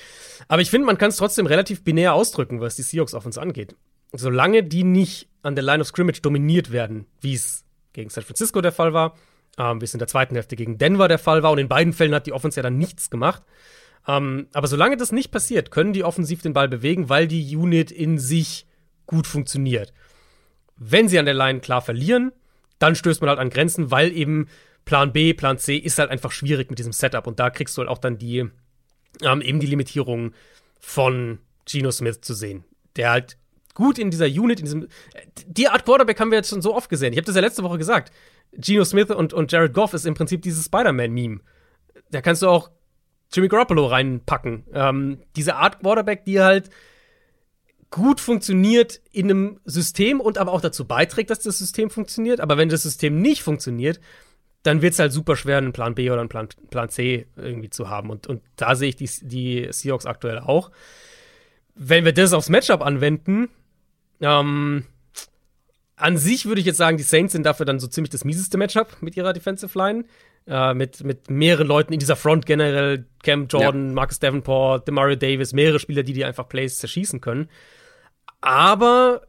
Aber 0.48 0.62
ich 0.62 0.70
finde, 0.70 0.86
man 0.86 0.98
kann 0.98 1.10
es 1.10 1.18
trotzdem 1.18 1.48
relativ 1.48 1.84
binär 1.84 2.14
ausdrücken, 2.14 2.62
was 2.62 2.76
die 2.76 2.84
Seahawks 2.84 3.16
auf 3.16 3.26
uns 3.26 3.38
angeht. 3.38 3.76
Solange 4.14 4.64
die 4.64 4.84
nicht 4.84 5.28
an 5.42 5.56
der 5.56 5.64
Line 5.64 5.82
of 5.82 5.88
Scrimmage 5.88 6.22
dominiert 6.22 6.72
werden, 6.72 7.06
wie 7.20 7.34
es 7.34 7.66
gegen 7.92 8.10
San 8.10 8.24
Francisco 8.24 8.62
der 8.62 8.72
Fall 8.72 8.94
war, 8.94 9.16
ähm, 9.58 9.82
wie 9.82 9.86
es 9.86 9.94
in 9.94 10.00
der 10.00 10.08
zweiten 10.08 10.36
Hälfte 10.36 10.56
gegen 10.56 10.78
Denver 10.78 11.08
der 11.08 11.20
Fall 11.20 11.44
war, 11.44 11.52
und 11.52 11.58
in 11.58 11.68
beiden 11.68 11.94
Fällen 11.94 12.16
hat 12.16 12.26
die 12.26 12.34
Offense 12.34 12.58
ja 12.58 12.64
dann 12.64 12.78
nichts 12.78 13.10
gemacht. 13.10 13.44
Ähm, 14.08 14.48
aber 14.54 14.68
solange 14.68 14.98
das 14.98 15.12
nicht 15.12 15.32
passiert, 15.32 15.72
können 15.72 15.94
die 15.94 16.04
offensiv 16.04 16.42
den 16.42 16.54
Ball 16.54 16.68
bewegen, 16.68 17.10
weil 17.10 17.28
die 17.28 17.56
Unit 17.56 17.92
in 17.92 18.20
sich 18.20 18.68
gut 19.06 19.28
funktioniert. 19.28 19.94
Wenn 20.78 21.08
sie 21.08 21.20
an 21.20 21.26
der 21.26 21.34
Line 21.34 21.60
klar 21.60 21.82
verlieren, 21.82 22.32
dann 22.80 22.96
stößt 22.96 23.22
man 23.22 23.30
halt 23.30 23.40
an 23.40 23.50
Grenzen, 23.50 23.92
weil 23.92 24.12
eben 24.12 24.48
Plan 24.86 25.14
B, 25.14 25.34
Plan 25.34 25.58
C 25.58 25.78
ist 25.78 26.00
halt 26.00 26.10
einfach 26.10 26.32
schwierig 26.32 26.70
mit 26.70 26.80
diesem 26.80 26.92
Setup 26.92 27.26
und 27.28 27.40
da 27.40 27.50
kriegst 27.50 27.78
du 27.78 27.82
halt 27.82 27.90
auch 27.90 28.00
dann 28.00 28.18
die 28.18 28.50
ähm, 29.22 29.42
eben 29.42 29.60
die 29.60 29.68
Limitierung 29.68 30.34
von 30.80 31.40
Geno 31.66 31.92
Smith 31.92 32.22
zu 32.22 32.34
sehen, 32.34 32.66
der 32.98 33.12
halt 33.12 33.38
gut 33.74 33.98
in 33.98 34.12
dieser 34.12 34.26
Unit, 34.26 34.60
in 34.60 34.66
diesem 34.66 34.88
die 35.48 35.68
Art 35.68 35.86
Quarterback 35.86 36.20
haben 36.20 36.32
wir 36.32 36.38
jetzt 36.38 36.50
schon 36.50 36.62
so 36.62 36.76
oft 36.76 36.90
gesehen. 36.90 37.14
Ich 37.14 37.18
habe 37.18 37.26
das 37.26 37.36
ja 37.36 37.42
letzte 37.42 37.64
Woche 37.64 37.78
gesagt. 37.78 38.12
Geno 38.54 38.86
Smith 38.86 39.10
und, 39.10 39.34
und 39.34 39.52
Jared 39.52 39.74
Goff 39.74 39.94
ist 39.94 40.06
im 40.06 40.14
Prinzip 40.14 40.42
dieses 40.42 40.66
Spider-Man-Meme. 40.66 41.40
Da 42.12 42.22
kannst 42.22 42.44
du 42.44 42.48
auch 42.48 42.70
Jimmy 43.32 43.48
Garoppolo 43.48 43.88
reinpacken. 43.88 44.66
Ähm, 44.74 45.20
diese 45.36 45.56
Art 45.56 45.80
Quarterback, 45.80 46.24
die 46.26 46.40
halt 46.40 46.70
gut 47.90 48.20
funktioniert 48.20 49.02
in 49.12 49.30
einem 49.30 49.60
System 49.66 50.20
und 50.20 50.38
aber 50.38 50.52
auch 50.52 50.62
dazu 50.62 50.86
beiträgt, 50.86 51.30
dass 51.30 51.40
das 51.40 51.58
System 51.58 51.90
funktioniert. 51.90 52.40
Aber 52.40 52.58
wenn 52.58 52.70
das 52.70 52.84
System 52.84 53.22
nicht 53.22 53.44
funktioniert, 53.44 54.00
dann 54.64 54.82
wird 54.82 54.94
es 54.94 55.00
halt 55.00 55.12
super 55.12 55.36
schwer, 55.36 55.58
einen 55.58 55.74
Plan 55.74 55.94
B 55.94 56.10
oder 56.10 56.22
einen 56.22 56.30
Plan, 56.30 56.48
Plan 56.70 56.90
C 56.90 57.28
irgendwie 57.36 57.70
zu 57.70 57.90
haben. 57.90 58.10
Und, 58.10 58.28
und 58.28 58.42
da 58.56 58.76
sehe 58.76 58.90
ich 58.90 58.96
die, 58.96 59.10
die 59.22 59.68
Seahawks 59.72 60.06
aktuell 60.06 60.40
auch. 60.40 60.72
Wenn 61.76 62.06
wir 62.06 62.14
das 62.14 62.34
aufs 62.34 62.50
Matchup 62.50 62.82
anwenden, 62.82 63.50
ähm, 64.24 64.86
an 65.96 66.18
sich 66.18 66.46
würde 66.46 66.60
ich 66.60 66.66
jetzt 66.66 66.78
sagen, 66.78 66.98
die 66.98 67.04
Saints 67.04 67.34
sind 67.34 67.46
dafür 67.46 67.66
dann 67.66 67.80
so 67.80 67.88
ziemlich 67.88 68.10
das 68.10 68.26
mieseste 68.26 68.58
Matchup 68.58 68.98
mit 69.02 69.16
ihrer 69.16 69.34
Defensive 69.34 69.78
Line. 69.78 70.06
äh, 70.48 70.74
mit, 70.74 71.04
mit 71.04 71.30
mehreren 71.30 71.68
Leuten 71.68 71.94
in 71.94 72.00
dieser 72.00 72.16
Front 72.16 72.46
generell, 72.46 73.06
Cam 73.24 73.48
Jordan, 73.48 73.88
ja. 73.88 73.94
Marcus 73.94 74.20
Davenport, 74.20 74.88
Demario 74.88 75.16
Davis, 75.16 75.54
mehrere 75.54 75.80
Spieler, 75.80 76.04
die 76.04 76.14
die 76.14 76.26
einfach 76.26 76.50
Plays 76.50 76.80
zerschießen 76.80 77.22
können. 77.22 77.50
Aber 78.42 79.22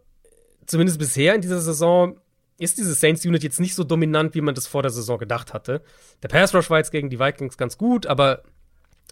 zumindest 0.66 0.98
bisher 0.98 1.34
in 1.34 1.40
dieser 1.40 1.60
Saison 1.60 2.18
ist 2.58 2.78
diese 2.78 2.94
Saints-Unit 2.94 3.42
jetzt 3.42 3.60
nicht 3.60 3.74
so 3.74 3.84
dominant, 3.84 4.34
wie 4.34 4.40
man 4.40 4.54
das 4.54 4.66
vor 4.66 4.82
der 4.82 4.90
Saison 4.90 5.18
gedacht 5.18 5.54
hatte. 5.54 5.82
Der 6.22 6.28
Pass 6.28 6.54
Rush 6.54 6.70
war 6.70 6.78
jetzt 6.78 6.92
gegen 6.92 7.10
die 7.10 7.18
Vikings 7.18 7.56
ganz 7.56 7.78
gut, 7.78 8.06
aber 8.06 8.42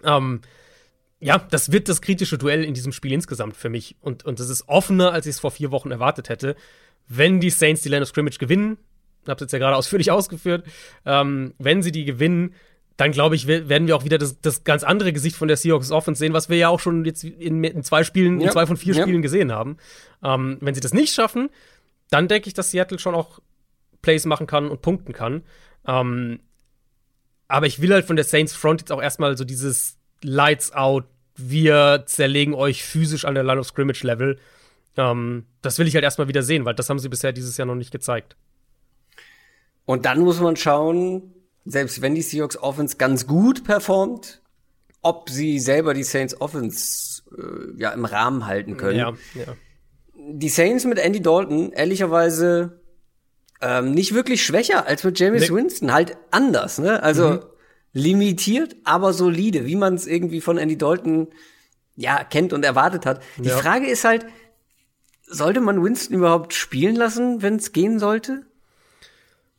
ähm, 0.04 0.40
ja, 1.23 1.39
das 1.39 1.70
wird 1.70 1.89
das 1.89 2.03
kritische 2.03 2.36
Duell 2.36 2.65
in 2.65 2.74
diesem 2.74 2.90
Spiel 2.93 3.12
insgesamt 3.12 3.57
für 3.57 3.69
mich. 3.69 3.94
Und, 4.01 4.24
und 4.24 4.40
das 4.40 4.49
ist 4.49 4.69
offener, 4.69 5.12
als 5.12 5.24
ich 5.27 5.36
es 5.36 5.40
vor 5.40 5.53
vier 5.53 5.70
Wochen 5.70 5.93
erwartet 5.93 6.28
hätte. 6.28 6.57
Wenn 7.07 7.39
die 7.39 7.51
Saints 7.51 7.82
die 7.82 7.89
Line 7.89 8.03
of 8.03 8.09
Scrimmage 8.09 8.39
gewinnen, 8.39 8.77
hab's 9.28 9.40
jetzt 9.40 9.53
ja 9.53 9.61
gerade 9.61 9.77
ausführlich 9.77 10.11
ausgeführt, 10.11 10.66
ähm, 11.07 11.55
wenn 11.59 11.81
sie 11.81 11.93
die 11.93 12.05
gewinnen, 12.05 12.55
dann 12.97 13.12
glaube 13.12 13.36
ich, 13.36 13.47
werden 13.47 13.86
wir 13.86 13.97
auch 13.97 14.05
wieder 14.05 14.19
das, 14.19 14.40
das 14.40 14.65
ganz 14.65 14.82
andere 14.82 15.12
Gesicht 15.12 15.36
von 15.36 15.47
der 15.47 15.57
Seahawks 15.57 15.93
Offense 15.93 16.19
sehen, 16.19 16.32
was 16.32 16.49
wir 16.49 16.57
ja 16.57 16.69
auch 16.69 16.81
schon 16.81 17.05
jetzt 17.05 17.23
in, 17.23 17.62
in 17.62 17.85
zwei 17.85 18.03
Spielen, 18.03 18.40
ja. 18.40 18.49
in 18.49 18.53
zwei 18.53 18.66
von 18.66 18.77
vier 18.77 18.94
ja. 18.94 19.03
Spielen 19.03 19.23
gesehen 19.23 19.53
haben. 19.53 19.77
Ähm, 20.24 20.59
wenn 20.61 20.74
sie 20.74 20.81
das 20.81 20.93
nicht 20.93 21.15
schaffen, 21.15 21.51
dann 22.11 22.27
denke 22.27 22.49
ich, 22.49 22.55
dass 22.55 22.73
Seattle 22.73 22.99
schon 22.99 23.15
auch 23.15 23.39
Plays 24.03 24.27
machen 24.27 24.49
kann 24.49 24.69
und 24.69 24.82
punkten 24.82 25.12
kann. 25.12 25.43
Ähm, 25.86 26.40
aber 27.47 27.66
ich 27.66 27.81
will 27.81 27.93
halt 27.93 28.07
von 28.07 28.16
der 28.16 28.24
Saints 28.24 28.55
Front 28.55 28.81
jetzt 28.81 28.90
auch 28.90 29.01
erstmal 29.01 29.36
so 29.36 29.44
dieses 29.44 29.99
Lights 30.23 30.73
out, 30.73 31.05
wir 31.36 32.05
zerlegen 32.07 32.55
euch 32.55 32.85
physisch 32.85 33.24
an 33.24 33.35
der 33.35 33.44
Line 33.44 33.61
of 33.61 33.66
Scrimmage 33.66 34.05
Level. 34.05 34.39
Ähm, 34.97 35.47
das 35.62 35.78
will 35.78 35.86
ich 35.86 35.94
halt 35.94 36.05
erstmal 36.05 36.28
wieder 36.28 36.43
sehen, 36.43 36.65
weil 36.65 36.74
das 36.74 36.89
haben 36.90 36.99
sie 36.99 37.09
bisher 37.09 37.32
dieses 37.32 37.57
Jahr 37.57 37.66
noch 37.66 37.74
nicht 37.74 37.90
gezeigt. 37.90 38.36
Und 39.85 40.05
dann 40.07 40.20
muss 40.20 40.40
man 40.40 40.57
schauen, 40.57 41.32
selbst 41.65 42.03
wenn 42.03 42.15
die 42.15 42.23
Seahawks 42.23 42.57
Offense 42.57 42.97
ganz 42.97 43.27
gut 43.27 43.65
performt, 43.65 44.43
ob 45.03 45.31
sie 45.31 45.59
selber 45.59 45.94
die 45.94 46.05
Saints 46.05 46.40
Offense 46.40 47.23
äh, 47.36 47.81
ja 47.81 47.90
im 47.90 48.05
Rahmen 48.05 48.47
halten 48.47 48.77
können. 48.77 48.99
Ja, 48.99 49.12
ja. 49.35 49.57
Die 50.15 50.49
Saints 50.49 50.85
mit 50.85 50.99
Andy 50.99 51.20
Dalton 51.20 51.73
ehrlicherweise 51.73 52.81
ähm, 53.61 53.93
nicht 53.93 54.15
wirklich 54.15 54.44
schwächer 54.44 54.86
als 54.86 55.03
mit 55.03 55.19
James 55.19 55.49
nee. 55.49 55.57
Winston, 55.57 55.93
halt 55.93 56.16
anders, 56.31 56.78
ne? 56.78 57.03
Also 57.03 57.31
mhm. 57.31 57.40
Limitiert, 57.93 58.77
aber 58.85 59.12
solide, 59.12 59.66
wie 59.66 59.77
man 59.77 59.94
es 59.94 60.06
irgendwie 60.06 60.40
von 60.40 60.59
Andy 60.59 60.78
Dalton 60.78 61.28
ja 61.94 62.24
kennt 62.24 62.52
und 62.52 62.64
erwartet 62.64 63.06
hat. 63.06 63.23
Die 63.39 63.48
ja. 63.48 63.56
Frage 63.56 63.86
ist 63.86 64.05
halt, 64.05 64.27
sollte 65.27 65.60
man 65.60 65.82
Winston 65.82 66.16
überhaupt 66.16 66.55
spielen 66.55 66.97
lassen, 66.97 67.43
wenn 67.43 67.56
es 67.56 67.73
gehen 67.73 67.98
sollte? 67.98 68.47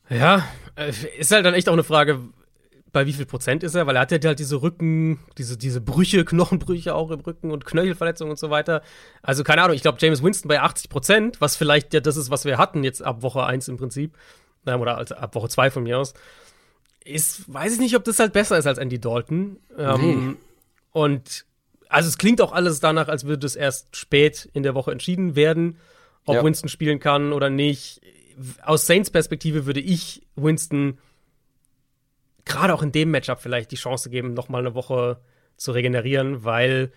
Ja, 0.10 0.48
äh, 0.76 0.92
ist 1.18 1.32
halt 1.32 1.46
dann 1.46 1.54
echt 1.54 1.70
auch 1.70 1.74
eine 1.74 1.84
Frage, 1.84 2.20
bei 2.94 3.08
wie 3.08 3.14
viel 3.14 3.26
Prozent 3.26 3.64
ist 3.64 3.76
er, 3.76 3.88
weil 3.88 3.96
er 3.96 4.04
hat 4.04 4.12
ja 4.12 4.20
halt 4.24 4.40
diese 4.40 4.62
Rücken, 4.62 5.20
diese, 5.38 5.58
diese 5.58 5.82
Brüche, 5.82 6.24
Knochenbrüche 6.24 6.94
auch 6.94 7.10
im 7.10 7.22
Rücken 7.22 7.52
und 7.52 7.66
Knöchelverletzungen 7.66 8.32
und 8.32 8.38
so 8.38 8.52
weiter. 8.52 8.84
Also 9.24 9.44
keine 9.44 9.64
Ahnung, 9.64 9.76
ich 9.76 9.82
glaube 9.82 9.98
James 10.00 10.24
Winston 10.24 10.48
bei 10.48 10.62
80 10.62 10.90
Prozent, 10.90 11.42
was 11.42 11.56
vielleicht 11.56 11.94
ja 11.94 12.00
das 12.00 12.18
ist, 12.18 12.30
was 12.30 12.46
wir 12.46 12.60
hatten 12.60 12.84
jetzt 12.84 13.02
ab 13.02 13.24
Woche 13.24 13.46
1 13.46 13.68
im 13.68 13.78
Prinzip, 13.78 14.16
oder 14.66 14.98
also 14.98 15.16
ab 15.16 15.34
Woche 15.34 15.50
2 15.50 15.72
von 15.72 15.84
mir 15.84 15.98
aus, 15.98 16.14
ist, 17.06 17.52
weiß 17.54 17.74
ich 17.74 17.80
nicht, 17.80 17.96
ob 17.96 18.04
das 18.04 18.20
halt 18.20 18.34
besser 18.34 18.58
ist 18.58 18.68
als 18.68 18.78
Andy 18.78 19.00
Dalton. 19.00 19.58
Ähm, 19.78 20.02
nee. 20.02 20.36
Und 20.92 21.46
also 21.90 22.10
es 22.10 22.18
klingt 22.18 22.42
auch 22.42 22.52
alles 22.52 22.80
danach, 22.80 23.08
als 23.08 23.26
würde 23.26 23.46
es 23.46 23.56
erst 23.56 23.96
spät 23.96 24.50
in 24.54 24.64
der 24.64 24.76
Woche 24.76 24.92
entschieden 24.92 25.36
werden, 25.36 25.78
ob 26.26 26.36
ja. 26.36 26.44
Winston 26.44 26.70
spielen 26.70 27.00
kann 27.00 27.34
oder 27.34 27.50
nicht 27.50 28.02
aus 28.64 28.86
Saints 28.86 29.10
Perspektive 29.10 29.66
würde 29.66 29.80
ich 29.80 30.22
Winston 30.36 30.98
gerade 32.46 32.74
auch 32.74 32.82
in 32.82 32.92
dem 32.92 33.12
Matchup 33.12 33.40
vielleicht 33.40 33.72
die 33.72 33.78
Chance 33.78 34.10
geben, 34.10 34.34
noch 34.34 34.50
mal 34.50 34.60
eine 34.60 34.76
Woche 34.76 35.20
zu 35.56 35.72
regenerieren, 35.72 36.44
weil 36.44 36.92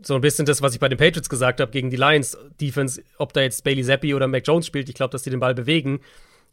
so 0.00 0.14
ein 0.14 0.20
bisschen 0.20 0.46
das, 0.46 0.62
was 0.62 0.74
ich 0.74 0.80
bei 0.80 0.88
den 0.88 0.98
Patriots 0.98 1.28
gesagt 1.28 1.60
habe 1.60 1.70
gegen 1.70 1.90
die 1.90 1.96
Lions 1.96 2.36
Defense, 2.60 3.02
ob 3.18 3.32
da 3.32 3.42
jetzt 3.42 3.62
Bailey 3.62 3.84
Zappi 3.84 4.14
oder 4.14 4.26
Mac 4.26 4.46
Jones 4.46 4.66
spielt, 4.66 4.88
ich 4.88 4.94
glaube, 4.94 5.12
dass 5.12 5.22
die 5.22 5.30
den 5.30 5.40
Ball 5.40 5.54
bewegen. 5.54 6.00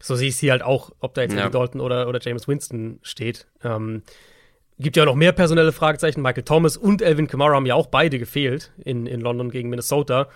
So 0.01 0.15
sehe 0.15 0.29
ich 0.29 0.35
es 0.35 0.39
hier 0.39 0.51
halt 0.51 0.61
auch, 0.61 0.91
ob 0.99 1.13
da 1.13 1.21
jetzt 1.21 1.35
ja. 1.35 1.49
Dalton 1.49 1.81
oder, 1.81 2.07
oder 2.07 2.19
James 2.21 2.47
Winston 2.47 2.99
steht. 3.01 3.47
Ähm, 3.63 4.03
gibt 4.79 4.95
ja 4.95 5.03
auch 5.03 5.07
noch 5.07 5.15
mehr 5.15 5.33
personelle 5.33 5.71
Fragezeichen. 5.71 6.21
Michael 6.21 6.43
Thomas 6.43 6.77
und 6.77 7.01
Elvin 7.01 7.27
Kamara 7.27 7.55
haben 7.55 7.65
ja 7.65 7.75
auch 7.75 7.87
beide 7.87 8.17
gefehlt 8.17 8.71
in, 8.83 9.05
in 9.05 9.19
London 9.19 9.51
gegen 9.51 9.69
Minnesota. 9.69 10.29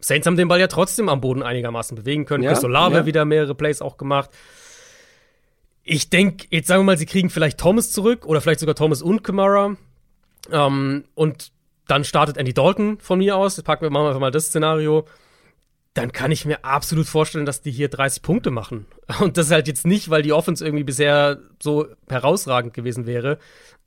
Saints 0.00 0.26
haben 0.26 0.36
den 0.36 0.48
Ball 0.48 0.58
ja 0.58 0.66
trotzdem 0.66 1.08
am 1.08 1.20
Boden 1.20 1.42
einigermaßen 1.42 1.96
bewegen 1.96 2.24
können. 2.24 2.42
Ja, 2.42 2.52
Chris 2.52 2.64
Olave 2.64 2.96
ja. 2.96 3.06
wieder 3.06 3.24
mehrere 3.24 3.54
Plays 3.54 3.82
auch 3.82 3.96
gemacht. 3.98 4.30
Ich 5.84 6.10
denke, 6.10 6.46
jetzt 6.50 6.68
sagen 6.68 6.80
wir 6.80 6.84
mal, 6.84 6.98
sie 6.98 7.06
kriegen 7.06 7.30
vielleicht 7.30 7.58
Thomas 7.58 7.92
zurück 7.92 8.26
oder 8.26 8.40
vielleicht 8.40 8.60
sogar 8.60 8.74
Thomas 8.74 9.02
und 9.02 9.22
Kamara. 9.22 9.76
Ähm, 10.50 11.04
und 11.14 11.52
dann 11.86 12.04
startet 12.04 12.36
Andy 12.36 12.54
Dalton 12.54 12.98
von 12.98 13.18
mir 13.18 13.36
aus. 13.36 13.56
Das 13.56 13.64
packen 13.64 13.82
wir 13.82 13.90
machen 13.90 14.04
wir 14.04 14.08
einfach 14.08 14.20
mal 14.20 14.30
das 14.30 14.46
Szenario. 14.46 15.04
Dann 15.94 16.12
kann 16.12 16.32
ich 16.32 16.46
mir 16.46 16.64
absolut 16.64 17.06
vorstellen, 17.06 17.44
dass 17.44 17.60
die 17.60 17.70
hier 17.70 17.88
30 17.88 18.22
Punkte 18.22 18.50
machen. 18.50 18.86
Und 19.20 19.36
das 19.36 19.50
halt 19.50 19.68
jetzt 19.68 19.86
nicht, 19.86 20.08
weil 20.08 20.22
die 20.22 20.32
Offense 20.32 20.64
irgendwie 20.64 20.84
bisher 20.84 21.38
so 21.62 21.86
herausragend 22.08 22.72
gewesen 22.72 23.06
wäre, 23.06 23.38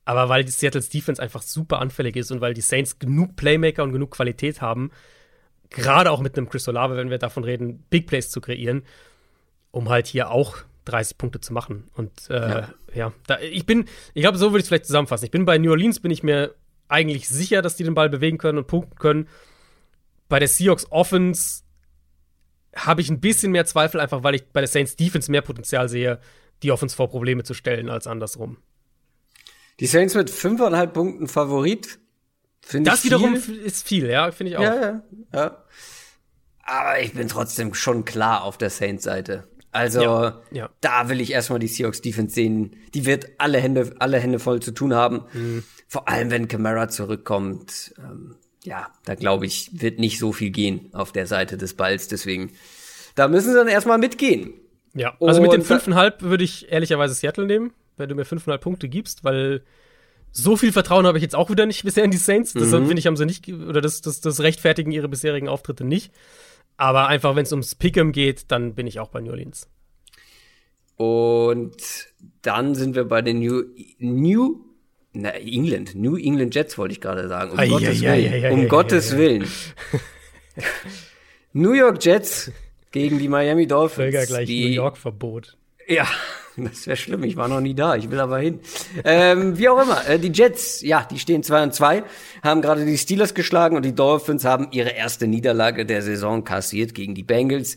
aber 0.05 0.29
weil 0.29 0.43
die 0.43 0.51
Seattle's 0.51 0.89
Defense 0.89 1.21
einfach 1.21 1.41
super 1.41 1.79
anfällig 1.79 2.15
ist 2.15 2.31
und 2.31 2.39
weil 2.39 2.53
die 2.53 2.61
Saints 2.61 2.99
genug 2.99 3.35
Playmaker 3.35 3.83
und 3.83 3.91
genug 3.91 4.11
Qualität 4.11 4.61
haben, 4.61 4.91
gerade 5.71 6.11
auch 6.11 6.21
mit 6.21 6.37
einem 6.37 6.47
Chris 6.47 6.67
Olave, 6.67 6.95
wenn 6.95 7.09
wir 7.09 7.17
davon 7.17 7.43
reden, 7.43 7.83
Big 7.89 8.05
Plays 8.05 8.29
zu 8.29 8.39
kreieren, 8.39 8.83
um 9.71 9.89
halt 9.89 10.05
hier 10.05 10.29
auch 10.29 10.57
30 10.85 11.17
Punkte 11.17 11.39
zu 11.39 11.53
machen. 11.53 11.89
Und 11.95 12.29
äh, 12.29 12.49
ja, 12.49 12.69
ja 12.93 13.13
da, 13.25 13.39
ich 13.39 13.65
bin, 13.65 13.85
ich 14.13 14.21
glaube, 14.21 14.37
so 14.37 14.51
würde 14.51 14.59
ich 14.59 14.63
es 14.63 14.67
vielleicht 14.67 14.85
zusammenfassen. 14.85 15.25
Ich 15.25 15.31
bin 15.31 15.45
bei 15.45 15.57
New 15.57 15.71
Orleans, 15.71 15.99
bin 15.99 16.11
ich 16.11 16.21
mir 16.21 16.53
eigentlich 16.87 17.27
sicher, 17.27 17.63
dass 17.63 17.75
die 17.75 17.83
den 17.83 17.95
Ball 17.95 18.09
bewegen 18.09 18.37
können 18.37 18.59
und 18.59 18.67
punkten 18.67 18.95
können. 18.99 19.27
Bei 20.29 20.37
der 20.37 20.47
Seahawks 20.47 20.91
Offense 20.91 21.63
habe 22.75 23.01
ich 23.01 23.09
ein 23.09 23.19
bisschen 23.19 23.51
mehr 23.51 23.65
Zweifel, 23.65 23.99
einfach 23.99 24.23
weil 24.23 24.35
ich 24.35 24.45
bei 24.51 24.61
der 24.61 24.67
Saints 24.67 24.95
Defense 24.95 25.31
mehr 25.31 25.41
Potenzial 25.41 25.89
sehe, 25.89 26.19
die 26.63 26.71
Offense 26.71 26.95
vor 26.95 27.09
Probleme 27.09 27.43
zu 27.43 27.53
stellen, 27.53 27.89
als 27.89 28.07
andersrum. 28.07 28.57
Die 29.79 29.87
Saints 29.87 30.15
mit 30.15 30.29
fünfeinhalb 30.29 30.93
Punkten 30.93 31.27
Favorit. 31.27 31.99
Find 32.61 32.87
das 32.87 33.03
wiederum 33.03 33.35
ist 33.35 33.87
viel, 33.87 34.09
ja, 34.09 34.31
finde 34.31 34.51
ich 34.51 34.57
auch. 34.57 34.63
Ja, 34.63 34.75
ja, 34.75 35.03
ja. 35.33 35.63
Aber 36.63 36.99
ich 36.99 37.13
bin 37.13 37.27
trotzdem 37.27 37.73
schon 37.73 38.05
klar 38.05 38.43
auf 38.43 38.57
der 38.57 38.69
Saints-Seite. 38.69 39.47
Also, 39.71 40.01
ja, 40.01 40.41
ja. 40.51 40.69
da 40.81 41.09
will 41.09 41.19
ich 41.19 41.31
erstmal 41.31 41.59
die 41.59 41.67
Seahawks 41.67 42.01
Defense 42.01 42.33
sehen. 42.33 42.77
Die 42.93 43.05
wird 43.05 43.27
alle 43.37 43.59
Hände, 43.59 43.93
alle 43.99 44.19
Hände 44.19 44.39
voll 44.39 44.61
zu 44.61 44.71
tun 44.71 44.93
haben. 44.93 45.25
Mhm. 45.33 45.63
Vor 45.87 46.07
allem, 46.07 46.31
wenn 46.31 46.47
Camara 46.47 46.87
zurückkommt. 46.87 47.93
Ähm, 47.99 48.35
ja, 48.65 48.91
da 49.05 49.15
glaube 49.15 49.45
ich, 49.45 49.69
wird 49.73 49.99
nicht 49.99 50.19
so 50.19 50.31
viel 50.31 50.49
gehen 50.49 50.89
auf 50.93 51.11
der 51.11 51.27
Seite 51.27 51.57
des 51.57 51.75
Balls. 51.75 52.07
Deswegen, 52.07 52.51
da 53.15 53.27
müssen 53.27 53.51
sie 53.51 53.57
dann 53.57 53.67
erstmal 53.67 53.97
mitgehen. 53.97 54.53
Ja, 54.93 55.15
also 55.19 55.41
Und 55.41 55.47
mit 55.47 55.53
den 55.53 55.61
fünfeinhalb 55.61 56.21
würde 56.21 56.43
ich 56.43 56.71
ehrlicherweise 56.71 57.13
Seattle 57.13 57.45
nehmen, 57.45 57.73
wenn 57.97 58.09
du 58.09 58.15
mir 58.15 58.25
fünfeinhalb 58.25 58.61
Punkte 58.61 58.87
gibst, 58.87 59.23
weil 59.23 59.63
so 60.31 60.57
viel 60.57 60.71
Vertrauen 60.71 61.05
habe 61.05 61.17
ich 61.17 61.21
jetzt 61.21 61.35
auch 61.35 61.49
wieder 61.49 61.65
nicht 61.65 61.83
bisher 61.83 62.03
in 62.03 62.11
die 62.11 62.17
Saints. 62.17 62.53
Deshalb 62.53 62.83
mhm. 62.83 62.87
finde 62.87 62.99
ich, 62.99 63.07
haben 63.07 63.17
sie 63.17 63.25
nicht, 63.25 63.47
oder 63.51 63.81
das, 63.81 64.01
das, 64.01 64.19
das 64.19 64.41
rechtfertigen 64.41 64.91
ihre 64.91 65.07
bisherigen 65.07 65.47
Auftritte 65.47 65.85
nicht. 65.85 66.11
Aber 66.77 67.07
einfach, 67.07 67.35
wenn 67.35 67.43
es 67.43 67.51
ums 67.51 67.77
Pick'em 67.79 68.11
geht, 68.11 68.51
dann 68.51 68.75
bin 68.75 68.85
ich 68.85 68.99
auch 68.99 69.09
bei 69.09 69.21
New 69.21 69.31
Orleans. 69.31 69.69
Und 70.97 71.75
dann 72.41 72.75
sind 72.75 72.95
wir 72.95 73.05
bei 73.05 73.21
den 73.21 73.39
New, 73.39 73.63
New 73.99 74.65
na, 75.15 75.29
England, 75.31 75.95
New 75.95 76.17
England 76.17 76.53
Jets 76.53 76.77
wollte 76.77 76.93
ich 76.93 77.01
gerade 77.01 77.27
sagen. 77.27 77.51
Um 77.51 77.59
ai, 77.59 77.67
Gottes 77.67 78.03
ai, 78.03 78.17
Willen. 78.17 78.45
Ai, 78.45 78.51
um 78.51 78.67
Gottes 78.67 79.17
Willen. 79.17 79.47
New 81.53 81.73
York 81.73 82.03
Jets 82.03 82.51
gegen 82.91 83.19
die 83.19 83.27
Miami 83.27 83.67
Dolphins. 83.67 84.13
Völker 84.13 84.25
gleich 84.25 84.47
die, 84.47 84.65
New 84.65 84.71
York 84.71 84.97
Verbot. 84.97 85.57
Ja, 85.87 86.07
das 86.57 86.87
wäre 86.87 86.97
schlimm. 86.97 87.23
Ich 87.23 87.35
war 87.35 87.47
noch 87.47 87.61
nie 87.61 87.73
da. 87.73 87.95
Ich 87.95 88.09
will 88.11 88.19
aber 88.19 88.39
hin. 88.39 88.59
ähm, 89.03 89.57
wie 89.57 89.69
auch 89.69 89.81
immer. 89.81 90.07
Äh, 90.07 90.19
die 90.19 90.31
Jets, 90.31 90.81
ja, 90.81 91.07
die 91.09 91.19
stehen 91.19 91.43
2 91.43 91.63
und 91.63 91.73
2, 91.73 92.03
haben 92.43 92.61
gerade 92.61 92.85
die 92.85 92.97
Steelers 92.97 93.33
geschlagen 93.33 93.75
und 93.75 93.83
die 93.83 93.95
Dolphins 93.95 94.45
haben 94.45 94.67
ihre 94.71 94.89
erste 94.89 95.27
Niederlage 95.27 95.85
der 95.85 96.01
Saison 96.01 96.43
kassiert 96.43 96.93
gegen 96.93 97.15
die 97.15 97.23
Bengals. 97.23 97.75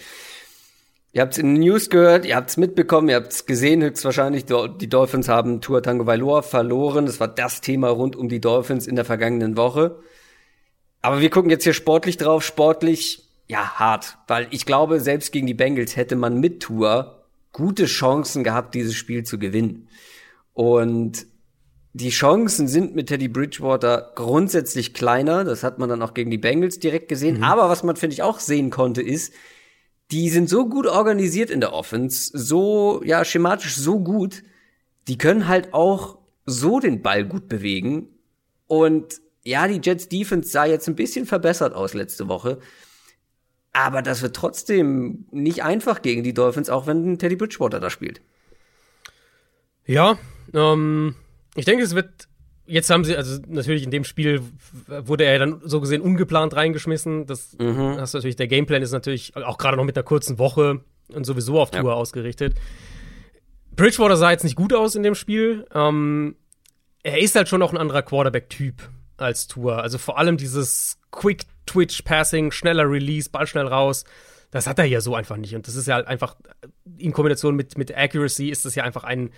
Ihr 1.13 1.23
habt 1.23 1.33
es 1.33 1.39
in 1.39 1.55
den 1.55 1.63
News 1.63 1.89
gehört, 1.89 2.27
ihr 2.27 2.37
habt 2.37 2.51
es 2.51 2.59
mitbekommen, 2.59 3.09
ihr 3.09 3.17
habt 3.17 3.33
es 3.33 3.47
gesehen, 3.47 3.83
höchstwahrscheinlich. 3.83 4.45
Die 4.45 4.89
Dolphins 4.89 5.29
haben 5.29 5.61
Tua 5.61 5.81
Tango 5.81 6.07
Vailoa 6.07 6.43
verloren. 6.43 7.07
Das 7.07 7.19
war 7.19 7.29
das 7.29 7.61
Thema 7.61 7.89
rund 7.89 8.15
um 8.15 8.29
die 8.29 8.41
Dolphins 8.41 8.87
in 8.87 8.95
der 8.95 9.07
vergangenen 9.07 9.57
Woche. 9.57 9.99
Aber 11.01 11.21
wir 11.21 11.31
gucken 11.31 11.51
jetzt 11.51 11.65
hier 11.65 11.73
sportlich 11.73 12.19
drauf. 12.19 12.45
Sportlich, 12.45 13.27
ja, 13.47 13.79
hart. 13.79 14.19
Weil 14.27 14.49
ich 14.51 14.67
glaube, 14.67 15.01
selbst 15.01 15.33
gegen 15.33 15.47
die 15.47 15.55
Bengals 15.55 15.97
hätte 15.97 16.15
man 16.15 16.41
mit 16.41 16.61
Tua 16.61 17.25
gute 17.53 17.87
Chancen 17.87 18.45
gehabt, 18.45 18.75
dieses 18.75 18.95
Spiel 18.95 19.23
zu 19.23 19.39
gewinnen. 19.39 19.89
Und 20.53 21.27
die 21.95 22.11
Chancen 22.11 22.69
sind 22.69 22.95
mit 22.95 23.09
Teddy 23.09 23.29
Bridgewater 23.29 24.13
grundsätzlich 24.15 24.93
kleiner. 24.93 25.45
Das 25.45 25.63
hat 25.63 25.79
man 25.79 25.89
dann 25.89 26.03
auch 26.03 26.13
gegen 26.13 26.31
die 26.31 26.39
Bengals 26.39 26.79
direkt 26.79 27.09
gesehen. 27.09 27.39
Mhm. 27.39 27.45
Aber 27.45 27.71
was 27.71 27.83
man, 27.83 27.97
finde 27.97 28.13
ich, 28.13 28.23
auch 28.23 28.41
sehen 28.41 28.69
konnte, 28.71 29.01
ist, 29.01 29.33
die 30.11 30.31
sind 30.31 30.49
so 30.49 30.69
gut 30.69 30.87
organisiert 30.87 31.51
in 31.51 31.61
der 31.61 31.73
Offense, 31.73 32.31
so, 32.33 33.03
ja, 33.05 33.25
schematisch 33.25 33.77
so 33.77 34.01
gut, 34.01 34.43
die 35.07 35.19
können 35.19 35.49
halt 35.49 35.75
auch 35.75 36.19
so 36.47 36.81
den 36.81 37.03
Ball 37.03 37.25
gut 37.25 37.49
bewegen. 37.49 38.09
Und 38.67 39.21
ja, 39.45 39.69
die 39.69 39.81
Jets 39.83 40.09
Defense 40.09 40.51
sah 40.51 40.65
jetzt 40.65 40.89
ein 40.89 40.97
bisschen 40.97 41.27
verbessert 41.27 41.75
aus 41.75 41.95
letzte 41.95 42.29
Woche. 42.29 42.59
Aber 43.73 44.03
das 44.03 44.23
wird 44.23 44.35
trotzdem 44.35 45.27
nicht 45.31 45.63
einfach 45.63 46.03
gegen 46.03 46.23
die 46.23 46.35
Dolphins, 46.35 46.71
auch 46.71 46.87
wenn 46.87 47.19
Teddy 47.19 47.37
Bridgewater 47.37 47.81
da 47.81 47.91
spielt. 47.91 48.21
Ja, 49.87 50.19
ähm, 50.53 51.15
ich 51.55 51.65
denke, 51.65 51.85
es 51.85 51.95
wird. 51.95 52.28
Jetzt 52.69 52.91
haben 52.91 53.05
sie, 53.05 53.17
also 53.17 53.41
natürlich 53.49 53.83
in 53.83 53.91
dem 53.91 54.05
Spiel 54.05 54.43
wurde 54.87 55.25
er 55.25 55.39
dann 55.39 55.61
so 55.65 55.81
gesehen 55.81 56.03
ungeplant 56.03 56.55
reingeschmissen. 56.55 57.27
Das 57.27 57.57
mhm. 57.59 57.97
hast 57.99 58.13
du 58.13 58.19
natürlich, 58.19 58.37
der 58.37 58.47
Gameplan 58.47 58.83
ist 58.83 58.93
natürlich 58.93 59.35
auch 59.37 59.57
gerade 59.59 59.77
noch 59.77 59.85
mit 59.85 59.97
einer 59.97 60.05
kurzen 60.05 60.39
Woche 60.39 60.83
und 61.13 61.25
sowieso 61.25 61.61
auf 61.61 61.71
Tour 61.71 61.91
ja. 61.91 61.97
ausgerichtet. 61.97 62.55
Bridgewater 63.75 64.17
sah 64.17 64.31
jetzt 64.31 64.45
nicht 64.45 64.57
gut 64.57 64.75
aus 64.75 64.95
in 64.97 65.03
dem 65.03 65.15
Spiel. 65.15 65.67
Ähm, 65.75 66.37
er 67.03 67.21
ist 67.21 67.35
halt 67.37 67.49
schon 67.49 67.61
noch 67.61 67.73
ein 67.73 67.79
anderer 67.79 68.03
Quarterback-Typ 68.03 68.89
als 69.17 69.47
Tour. 69.47 69.83
Also 69.83 69.99
vor 69.99 70.19
allem 70.19 70.37
dieses 70.37 70.99
Quick 71.11 71.45
Twitch 71.67 72.03
Passing, 72.03 72.51
schneller 72.51 72.91
Release, 72.91 73.31
Ball 73.31 73.47
schnell 73.47 73.67
raus. 73.67 74.05
Das 74.51 74.67
hat 74.67 74.79
er 74.79 74.87
ja 74.87 75.01
so 75.01 75.15
einfach 75.15 75.37
nicht. 75.37 75.55
Und 75.55 75.69
das 75.69 75.75
ist 75.75 75.87
ja 75.87 75.97
halt 75.97 76.07
einfach 76.07 76.37
in 76.99 77.13
Kombination 77.13 77.55
mit, 77.55 77.77
mit 77.77 77.97
Accuracy 77.97 78.49
ist 78.49 78.65
das 78.65 78.75
ja 78.75 78.83
einfach 78.83 79.05
ein, 79.05 79.31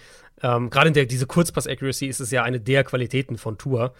ähm, 0.42 0.70
gerade 0.70 0.88
in 0.88 0.94
der, 0.94 1.06
diese 1.06 1.26
Kurzpass-Accuracy 1.26 2.06
ist 2.06 2.20
es 2.20 2.30
ja 2.30 2.42
eine 2.42 2.60
der 2.60 2.84
Qualitäten 2.84 3.38
von 3.38 3.58
Tour. 3.58 3.94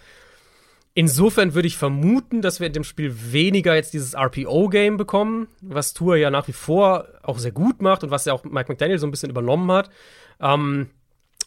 Insofern 0.93 1.53
würde 1.53 1.67
ich 1.67 1.77
vermuten, 1.77 2.41
dass 2.41 2.59
wir 2.59 2.67
in 2.67 2.73
dem 2.73 2.83
Spiel 2.83 3.15
weniger 3.31 3.75
jetzt 3.75 3.93
dieses 3.93 4.13
RPO-Game 4.13 4.97
bekommen, 4.97 5.47
was 5.61 5.93
Tour 5.93 6.17
ja 6.17 6.29
nach 6.29 6.49
wie 6.49 6.53
vor 6.53 7.07
auch 7.23 7.39
sehr 7.39 7.53
gut 7.53 7.81
macht 7.81 8.03
und 8.03 8.11
was 8.11 8.25
ja 8.25 8.33
auch 8.33 8.43
Mike 8.43 8.69
McDaniel 8.69 8.99
so 8.99 9.07
ein 9.07 9.11
bisschen 9.11 9.29
übernommen 9.29 9.71
hat. 9.71 9.89
Ähm, 10.41 10.89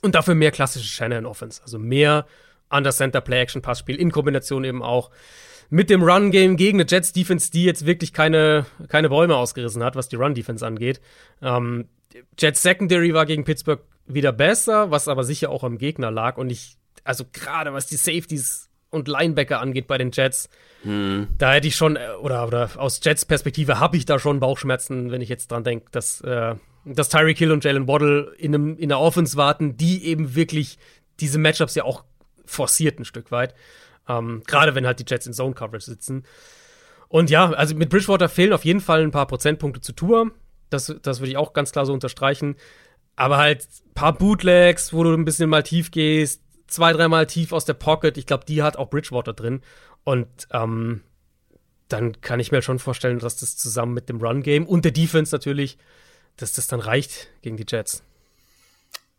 und 0.01 0.15
dafür 0.15 0.35
mehr 0.35 0.51
klassische 0.51 0.89
Shannon-Offense. 0.89 1.63
Also 1.63 1.79
mehr 1.79 2.27
Under-Center-Play-Action-Passspiel 2.71 3.97
in 3.97 4.13
Kombination 4.13 4.65
eben 4.65 4.83
auch 4.83 5.11
mit 5.69 5.91
dem 5.91 6.03
Run-Game 6.03 6.57
gegen 6.57 6.81
eine 6.81 6.89
Jets-Defense, 6.89 7.51
die 7.51 7.65
jetzt 7.65 7.85
wirklich 7.85 8.13
keine, 8.13 8.65
keine 8.89 9.09
Bäume 9.09 9.37
ausgerissen 9.37 9.83
hat, 9.83 9.97
was 9.97 10.09
die 10.09 10.17
Run-Defense 10.17 10.67
angeht. 10.67 11.01
Ähm, 11.43 11.89
Jets 12.39 12.63
Secondary 12.63 13.13
war 13.13 13.27
gegen 13.27 13.45
Pittsburgh 13.45 13.81
wieder 14.07 14.33
besser, 14.33 14.91
was 14.91 15.09
aber 15.09 15.25
sicher 15.25 15.51
auch 15.51 15.65
am 15.65 15.79
Gegner 15.79 16.11
lag. 16.11 16.37
Und 16.37 16.51
ich, 16.51 16.77
also 17.05 17.25
gerade 17.33 17.73
was 17.73 17.87
die 17.87 17.97
Safeties 17.97 18.69
und 18.91 19.09
Linebacker 19.09 19.61
angeht 19.61 19.87
bei 19.87 19.99
den 19.99 20.11
Jets, 20.13 20.49
hm. 20.83 21.29
da 21.39 21.55
hätte 21.55 21.67
ich 21.67 21.77
schon, 21.77 21.97
äh, 21.97 22.09
oder, 22.21 22.47
oder 22.47 22.71
aus 22.77 23.01
Jets 23.03 23.25
Perspektive 23.25 23.81
habe 23.81 23.97
ich 23.97 24.07
da 24.07 24.19
schon 24.19 24.41
Bauchschmerzen, 24.41 25.11
wenn 25.11 25.21
ich 25.21 25.29
jetzt 25.29 25.51
dran 25.51 25.65
denke, 25.65 25.87
dass, 25.91 26.21
äh, 26.21 26.55
dass 26.85 27.09
Tyreek 27.09 27.39
Hill 27.39 27.53
und 27.53 27.65
Jalen 27.65 27.89
Waddle 27.89 28.35
in, 28.39 28.55
einem, 28.55 28.77
in 28.77 28.91
der 28.91 29.01
Offense 29.01 29.37
warten, 29.37 29.77
die 29.77 30.05
eben 30.05 30.35
wirklich 30.35 30.79
diese 31.21 31.39
Matchups 31.39 31.75
ja 31.75 31.85
auch 31.85 32.05
forciert 32.45 32.99
ein 32.99 33.05
Stück 33.05 33.31
weit. 33.31 33.55
Ähm, 34.09 34.43
Gerade 34.47 34.75
wenn 34.75 34.87
halt 34.87 35.01
die 35.01 35.05
Jets 35.07 35.27
in 35.27 35.33
Zone 35.33 35.55
Coverage 35.55 35.87
sitzen. 35.87 36.25
Und 37.09 37.31
ja, 37.31 37.51
also 37.51 37.75
mit 37.75 37.91
Bridgewater 37.91 38.29
fehlen 38.29 38.53
auf 38.53 38.65
jeden 38.65 38.81
Fall 38.81 39.03
ein 39.03 39.11
paar 39.11 39.27
Prozentpunkte 39.27 39.81
zu 39.81 39.93
Tour. 39.93 40.33
Das, 40.71 40.95
das 41.03 41.21
würde 41.21 41.31
ich 41.31 41.37
auch 41.37 41.53
ganz 41.53 41.73
klar 41.73 41.87
so 41.87 41.93
unterstreichen. 41.93 42.57
Aber 43.17 43.39
halt 43.39 43.63
ein 43.63 43.95
paar 43.95 44.13
Bootlegs, 44.13 44.93
wo 44.93 45.05
du 45.05 45.13
ein 45.13 45.25
bisschen 45.25 45.49
mal 45.49 45.63
tief 45.63 45.91
gehst, 45.91 46.43
zwei, 46.67 46.93
dreimal 46.93 47.27
tief 47.27 47.53
aus 47.53 47.65
der 47.65 47.75
Pocket. 47.75 48.19
Ich 48.19 48.27
glaube, 48.27 48.45
die 48.45 48.63
hat 48.63 48.77
auch 48.77 48.91
Bridgewater 48.91 49.33
drin. 49.33 49.61
Und 50.03 50.29
ähm, 50.51 51.03
dann 51.89 52.21
kann 52.21 52.41
ich 52.41 52.53
mir 52.53 52.63
schon 52.63 52.79
vorstellen, 52.79 53.19
dass 53.19 53.37
das 53.37 53.57
zusammen 53.57 53.95
mit 53.95 54.09
dem 54.09 54.21
Run-Game 54.21 54.67
und 54.67 54.85
der 54.85 54.93
Defense 54.93 55.35
natürlich, 55.35 55.79
dass 56.37 56.53
das 56.53 56.67
dann 56.67 56.81
reicht 56.81 57.29
gegen 57.43 57.57
die 57.57 57.67
Jets. 57.69 58.03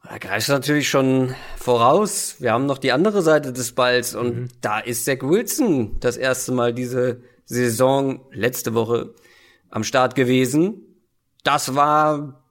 Da 0.04 0.18
greifst 0.20 0.50
du 0.50 0.54
natürlich 0.54 0.88
schon 0.88 1.34
voraus. 1.58 2.36
Wir 2.40 2.52
haben 2.52 2.68
noch 2.68 2.78
die 2.78 2.92
andere 2.92 3.22
Seite 3.22 3.54
des 3.54 3.72
Balls 3.72 4.14
und 4.14 4.36
mhm. 4.36 4.48
da 4.62 4.80
ist 4.80 5.06
Zach 5.06 5.22
Wilson 5.22 6.00
das 6.00 6.18
erste 6.18 6.52
Mal 6.52 6.74
diese 6.74 7.22
Saison 7.46 8.22
letzte 8.32 8.74
Woche 8.74 9.16
am 9.70 9.84
Start 9.84 10.16
gewesen. 10.16 10.82
Das 11.44 11.76
war 11.76 12.45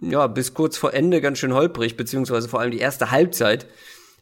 ja 0.00 0.26
bis 0.26 0.54
kurz 0.54 0.76
vor 0.76 0.94
Ende 0.94 1.20
ganz 1.20 1.38
schön 1.38 1.54
holprig, 1.54 1.96
beziehungsweise 1.96 2.48
vor 2.48 2.60
allem 2.60 2.70
die 2.70 2.78
erste 2.78 3.10
Halbzeit. 3.10 3.66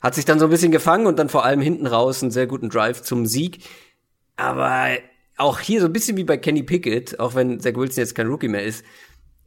Hat 0.00 0.14
sich 0.14 0.24
dann 0.24 0.38
so 0.38 0.46
ein 0.46 0.50
bisschen 0.50 0.72
gefangen 0.72 1.06
und 1.06 1.18
dann 1.18 1.28
vor 1.28 1.44
allem 1.44 1.60
hinten 1.60 1.86
raus 1.86 2.22
einen 2.22 2.30
sehr 2.30 2.46
guten 2.46 2.68
Drive 2.68 3.02
zum 3.02 3.26
Sieg. 3.26 3.60
Aber 4.36 4.88
auch 5.36 5.60
hier 5.60 5.80
so 5.80 5.86
ein 5.86 5.92
bisschen 5.92 6.16
wie 6.16 6.24
bei 6.24 6.36
Kenny 6.36 6.62
Pickett, 6.62 7.18
auch 7.18 7.34
wenn 7.34 7.60
Zach 7.60 7.74
Wilson 7.74 8.02
jetzt 8.02 8.14
kein 8.14 8.26
Rookie 8.26 8.48
mehr 8.48 8.64
ist, 8.64 8.84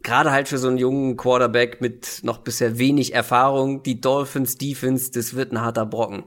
gerade 0.04 0.32
halt 0.32 0.48
für 0.48 0.58
so 0.58 0.68
einen 0.68 0.78
jungen 0.78 1.18
Quarterback 1.18 1.82
mit 1.82 2.22
noch 2.24 2.40
bisher 2.40 2.80
wenig 2.80 3.14
Erfahrung, 3.14 3.84
die 3.84 4.00
Dolphins 4.02 4.58
Defense, 4.58 5.12
das 5.12 5.36
wird 5.36 5.52
ein 5.52 5.62
harter 5.62 5.86
Brocken. 5.86 6.24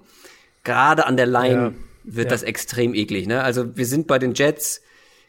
Gerade 0.64 1.06
an 1.06 1.16
der 1.16 1.26
Line 1.26 1.54
ja. 1.54 1.72
wird 2.04 2.26
ja. 2.26 2.30
das 2.30 2.42
extrem 2.42 2.94
eklig, 2.94 3.26
ne? 3.26 3.42
Also 3.42 3.76
wir 3.76 3.86
sind 3.86 4.06
bei 4.06 4.18
den 4.18 4.34
Jets, 4.34 4.82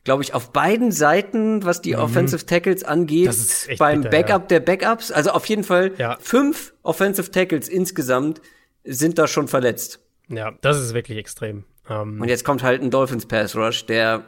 glaube 0.03 0.23
ich, 0.23 0.33
auf 0.33 0.51
beiden 0.51 0.91
Seiten, 0.91 1.63
was 1.63 1.81
die 1.81 1.93
mhm. 1.93 1.99
Offensive 1.99 2.45
Tackles 2.45 2.83
angeht, 2.83 3.35
beim 3.77 4.01
bitter, 4.01 4.09
Backup 4.09 4.41
ja. 4.41 4.47
der 4.47 4.59
Backups, 4.59 5.11
also 5.11 5.31
auf 5.31 5.45
jeden 5.45 5.63
Fall 5.63 5.91
fünf 6.19 6.73
Offensive 6.83 7.31
Tackles 7.31 7.69
insgesamt 7.69 8.41
sind 8.83 9.17
da 9.17 9.27
schon 9.27 9.47
verletzt. 9.47 10.01
Ja, 10.29 10.51
das 10.61 10.79
ist 10.79 10.93
wirklich 10.93 11.17
extrem. 11.17 11.65
Um 11.87 12.21
Und 12.21 12.29
jetzt 12.29 12.43
kommt 12.45 12.63
halt 12.63 12.81
ein 12.81 12.91
Dolphins 12.91 13.25
Pass 13.25 13.55
Rush, 13.55 13.85
der 13.85 14.25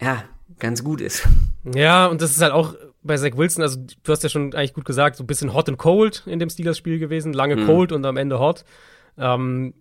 ja 0.00 0.24
ganz 0.58 0.84
gut 0.84 1.00
ist. 1.00 1.26
Ja, 1.74 2.06
und 2.06 2.22
das 2.22 2.30
ist 2.30 2.42
halt 2.42 2.52
auch 2.52 2.74
bei 3.02 3.16
Zach 3.16 3.36
Wilson, 3.36 3.62
also 3.62 3.78
du 4.02 4.12
hast 4.12 4.22
ja 4.22 4.28
schon 4.28 4.54
eigentlich 4.54 4.74
gut 4.74 4.84
gesagt, 4.84 5.16
so 5.16 5.24
ein 5.24 5.26
bisschen 5.26 5.54
hot 5.54 5.68
and 5.68 5.78
cold 5.78 6.22
in 6.26 6.38
dem 6.38 6.50
Steelers-Spiel 6.50 6.98
gewesen. 6.98 7.32
Lange 7.32 7.56
mhm. 7.56 7.66
cold 7.66 7.92
und 7.92 8.04
am 8.04 8.16
Ende 8.16 8.38
hot. 8.38 8.64
Ähm, 9.18 9.74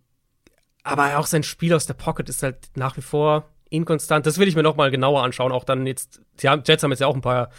aber 0.84 1.18
auch 1.18 1.26
sein 1.26 1.44
Spiel 1.44 1.74
aus 1.74 1.86
der 1.86 1.94
Pocket 1.94 2.30
ist 2.30 2.44
halt 2.44 2.70
nach 2.76 2.98
wie 2.98 3.02
vor 3.02 3.50
inkonstant. 3.70 4.26
Das 4.26 4.38
will 4.38 4.48
ich 4.48 4.56
mir 4.56 4.64
noch 4.64 4.76
mal 4.76 4.92
genauer 4.92 5.24
anschauen. 5.24 5.52
Auch 5.52 5.64
dann 5.64 5.86
jetzt, 5.86 6.22
die 6.42 6.48
Jets 6.48 6.84
haben 6.84 6.92
jetzt 6.92 7.00
ja 7.00 7.08
auch 7.08 7.16
ein 7.16 7.22
paar 7.22 7.50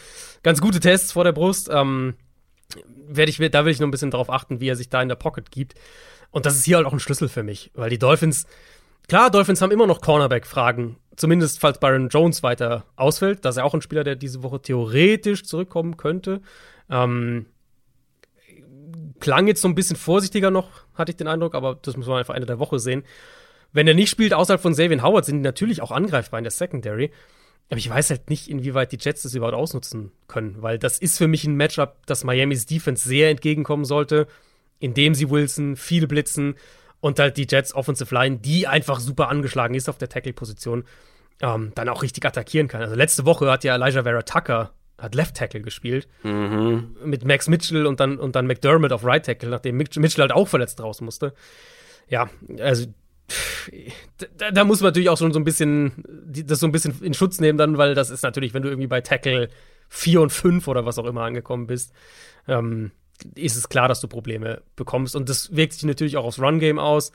ganz 0.43 0.61
gute 0.61 0.81
Tests 0.81 1.13
vor 1.13 1.25
der 1.25 1.33
Brust. 1.33 1.69
Ähm, 1.73 2.15
werde 3.09 3.31
ich, 3.31 3.39
da 3.51 3.65
will 3.65 3.73
ich 3.73 3.81
noch 3.81 3.89
ein 3.89 3.93
bisschen 3.93 4.11
drauf 4.11 4.31
achten, 4.31 4.61
wie 4.61 4.69
er 4.69 4.77
sich 4.77 4.89
da 4.89 5.03
in 5.03 5.09
der 5.09 5.17
Pocket 5.17 5.51
gibt. 5.51 5.75
Und 6.31 6.47
das 6.47 6.57
ist 6.57 6.65
hier 6.65 6.77
halt 6.77 6.87
auch 6.87 6.93
ein 6.93 7.01
Schlüssel 7.01 7.29
für 7.29 7.43
mich, 7.43 7.71
weil 7.75 7.91
die 7.91 7.99
Dolphins, 7.99 8.47
klar, 9.09 9.31
Dolphins 9.31 9.61
haben 9.63 9.73
immer 9.73 9.89
noch 9.89 10.01
Cornerback-Fragen 10.01 10.97
zumindest 11.21 11.61
falls 11.61 11.79
Byron 11.79 12.09
Jones 12.09 12.43
weiter 12.43 12.85
ausfällt, 12.97 13.45
dass 13.45 13.59
er 13.59 13.65
auch 13.65 13.75
ein 13.75 13.83
Spieler, 13.83 14.05
der 14.05 14.17
diese 14.17 14.43
Woche 14.43 14.63
theoretisch 14.63 15.45
zurückkommen 15.45 15.99
könnte. 15.99 16.41
Ähm, 16.89 17.47
klang 19.21 19.47
jetzt 19.47 19.61
so 19.61 19.69
ein 19.69 19.75
bisschen 19.75 19.97
vorsichtiger 19.97 20.51
noch, 20.51 20.71
hatte 20.95 21.13
ich 21.13 21.17
den 21.17 21.29
Eindruck, 21.29 21.55
aber 21.55 21.79
das 21.81 21.97
muss 21.97 22.07
man 22.07 22.19
einfach 22.19 22.35
Ende 22.35 22.47
der 22.47 22.59
Woche 22.59 22.79
sehen. 22.79 23.05
Wenn 23.73 23.87
er 23.87 23.95
nicht 23.95 24.11
spielt, 24.11 24.35
außerhalb 24.35 24.61
von 24.61 24.73
Xavier 24.73 25.03
Howard, 25.03 25.25
sind 25.25 25.37
die 25.37 25.43
natürlich 25.43 25.83
auch 25.83 25.91
angreifbar 25.91 26.39
in 26.39 26.45
der 26.45 26.51
Secondary. 26.51 27.11
Aber 27.69 27.79
ich 27.79 27.89
weiß 27.89 28.11
halt 28.11 28.31
nicht, 28.31 28.49
inwieweit 28.49 28.91
die 28.91 28.99
Jets 29.01 29.23
das 29.23 29.35
überhaupt 29.35 29.55
ausnutzen 29.55 30.11
können, 30.27 30.57
weil 30.61 30.79
das 30.79 30.99
ist 30.99 31.19
für 31.19 31.29
mich 31.29 31.45
ein 31.45 31.55
Matchup, 31.55 32.05
das 32.07 32.25
Miamis 32.25 32.67
Defense 32.67 33.09
sehr 33.09 33.31
entgegenkommen 33.31 33.85
sollte, 33.85 34.27
indem 34.81 35.15
sie 35.15 35.31
Wilson 35.31 35.77
viel 35.77 36.09
blitzen 36.09 36.57
und 37.01 37.21
halt 37.21 37.37
die 37.37 37.47
Jets 37.49 37.73
Offensive 37.73 38.13
Line, 38.13 38.39
die 38.39 38.67
einfach 38.67 38.99
super 38.99 39.29
angeschlagen 39.29 39.75
ist 39.75 39.89
auf 39.89 39.99
der 39.99 40.09
Tackle-Position, 40.09 40.85
ähm, 41.43 41.71
dann 41.77 41.89
auch 41.89 42.03
richtig 42.03 42.25
attackieren 42.25 42.67
kann. 42.67 42.83
Also 42.83 42.97
letzte 42.97 43.25
Woche 43.25 43.49
hat 43.51 43.63
ja 43.63 43.77
Elijah 43.77 44.03
Vera 44.03 44.23
Tucker 44.23 44.73
hat 44.99 45.15
Left 45.15 45.37
Tackle 45.37 45.63
gespielt 45.63 46.09
mhm. 46.23 46.97
mit 47.05 47.25
Max 47.25 47.49
Mitchell 47.49 47.87
und 47.87 48.01
dann 48.01 48.19
und 48.19 48.37
dann 48.37 48.47
McDermott 48.47 48.93
auf 48.93 49.05
Right 49.05 49.25
Tackle, 49.25 49.49
nachdem 49.49 49.77
Mitchell 49.77 50.21
halt 50.21 50.33
auch 50.33 50.49
verletzt 50.49 50.81
raus 50.81 51.01
musste. 51.01 51.33
Ja, 52.09 52.29
also 52.59 52.87
da, 54.39 54.51
da, 54.51 54.65
muss 54.65 54.81
man 54.81 54.89
natürlich 54.89 55.09
auch 55.09 55.19
schon 55.19 55.33
so 55.33 55.39
ein 55.39 55.45
bisschen 55.45 56.05
das 56.27 56.61
so 56.61 56.67
ein 56.67 56.73
bisschen 56.73 57.01
in 57.03 57.15
Schutz 57.15 57.41
nehmen 57.41 57.59
dann, 57.59 57.79
weil 57.79 57.95
das 57.95 58.11
ist 58.11 58.23
natürlich, 58.23 58.55
wenn 58.55 58.63
du 58.63 58.69
irgendwie 58.69 58.89
bei 58.89 59.01
Tackle 59.01 59.49
4 59.89 60.21
und 60.21 60.31
5 60.31 60.69
oder 60.69 60.87
was 60.87 60.99
auch 60.99 61.05
immer 61.05 61.23
angekommen 61.23 61.67
bist, 61.67 61.93
ähm, 62.49 62.93
ist 63.35 63.57
es 63.57 63.69
klar, 63.69 63.89
dass 63.89 64.01
du 64.01 64.09
Probleme 64.09 64.63
bekommst 64.77 65.15
und 65.15 65.29
das 65.29 65.55
wirkt 65.55 65.75
sich 65.75 65.85
natürlich 65.85 66.17
auch 66.17 66.25
aufs 66.25 66.41
Run 66.41 66.59
Game 66.59 66.79
aus. 66.79 67.13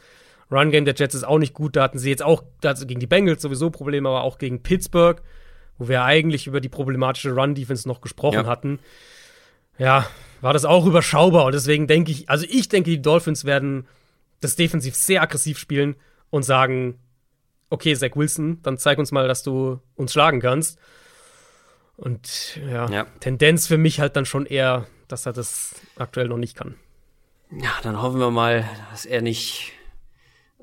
Run 0.51 0.71
Game 0.71 0.85
der 0.85 0.93
Jets 0.95 1.15
ist 1.15 1.23
auch 1.23 1.39
nicht 1.39 1.53
gut. 1.53 1.75
Da 1.75 1.83
hatten 1.83 1.97
sie 1.97 2.09
jetzt 2.09 2.23
auch 2.23 2.43
gegen 2.61 2.99
die 2.99 3.07
Bengals 3.07 3.41
sowieso 3.41 3.71
Probleme, 3.71 4.07
aber 4.09 4.23
auch 4.23 4.37
gegen 4.37 4.61
Pittsburgh, 4.61 5.21
wo 5.77 5.87
wir 5.87 6.03
eigentlich 6.03 6.45
über 6.45 6.61
die 6.61 6.69
problematische 6.69 7.31
Run 7.31 7.55
Defense 7.55 7.87
noch 7.87 8.01
gesprochen 8.01 8.41
ja. 8.41 8.45
hatten. 8.45 8.79
Ja, 9.77 10.07
war 10.41 10.53
das 10.53 10.65
auch 10.65 10.85
überschaubar 10.85 11.45
und 11.45 11.55
deswegen 11.55 11.87
denke 11.87 12.11
ich, 12.11 12.29
also 12.29 12.45
ich 12.47 12.69
denke, 12.69 12.91
die 12.91 13.01
Dolphins 13.01 13.45
werden 13.45 13.87
das 14.45 14.55
defensiv 14.55 14.95
sehr 14.95 15.21
aggressiv 15.21 15.57
spielen 15.57 15.95
und 16.29 16.43
sagen, 16.43 16.99
okay, 17.69 17.95
Zach 17.95 18.15
Wilson, 18.15 18.61
dann 18.61 18.77
zeig 18.77 18.97
uns 18.97 19.11
mal, 19.11 19.27
dass 19.27 19.43
du 19.43 19.79
uns 19.95 20.13
schlagen 20.13 20.39
kannst. 20.39 20.79
Und 21.97 22.59
ja, 22.69 22.89
ja, 22.89 23.05
Tendenz 23.19 23.67
für 23.67 23.77
mich 23.77 23.99
halt 23.99 24.15
dann 24.15 24.25
schon 24.25 24.45
eher, 24.45 24.85
dass 25.07 25.25
er 25.25 25.33
das 25.33 25.75
aktuell 25.95 26.27
noch 26.27 26.37
nicht 26.37 26.55
kann. 26.55 26.75
Ja, 27.51 27.71
dann 27.83 28.01
hoffen 28.01 28.19
wir 28.19 28.31
mal, 28.31 28.67
dass 28.91 29.05
er 29.05 29.21
nicht 29.21 29.71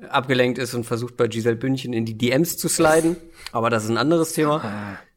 abgelenkt 0.09 0.57
ist 0.57 0.73
und 0.73 0.83
versucht 0.83 1.17
bei 1.17 1.27
Giselle 1.27 1.55
Bündchen 1.55 1.93
in 1.93 2.05
die 2.05 2.17
DMs 2.17 2.57
zu 2.57 2.67
sliden. 2.67 3.15
Aber 3.51 3.69
das 3.69 3.85
ist 3.85 3.89
ein 3.89 3.97
anderes 3.97 4.33
Thema. 4.33 4.99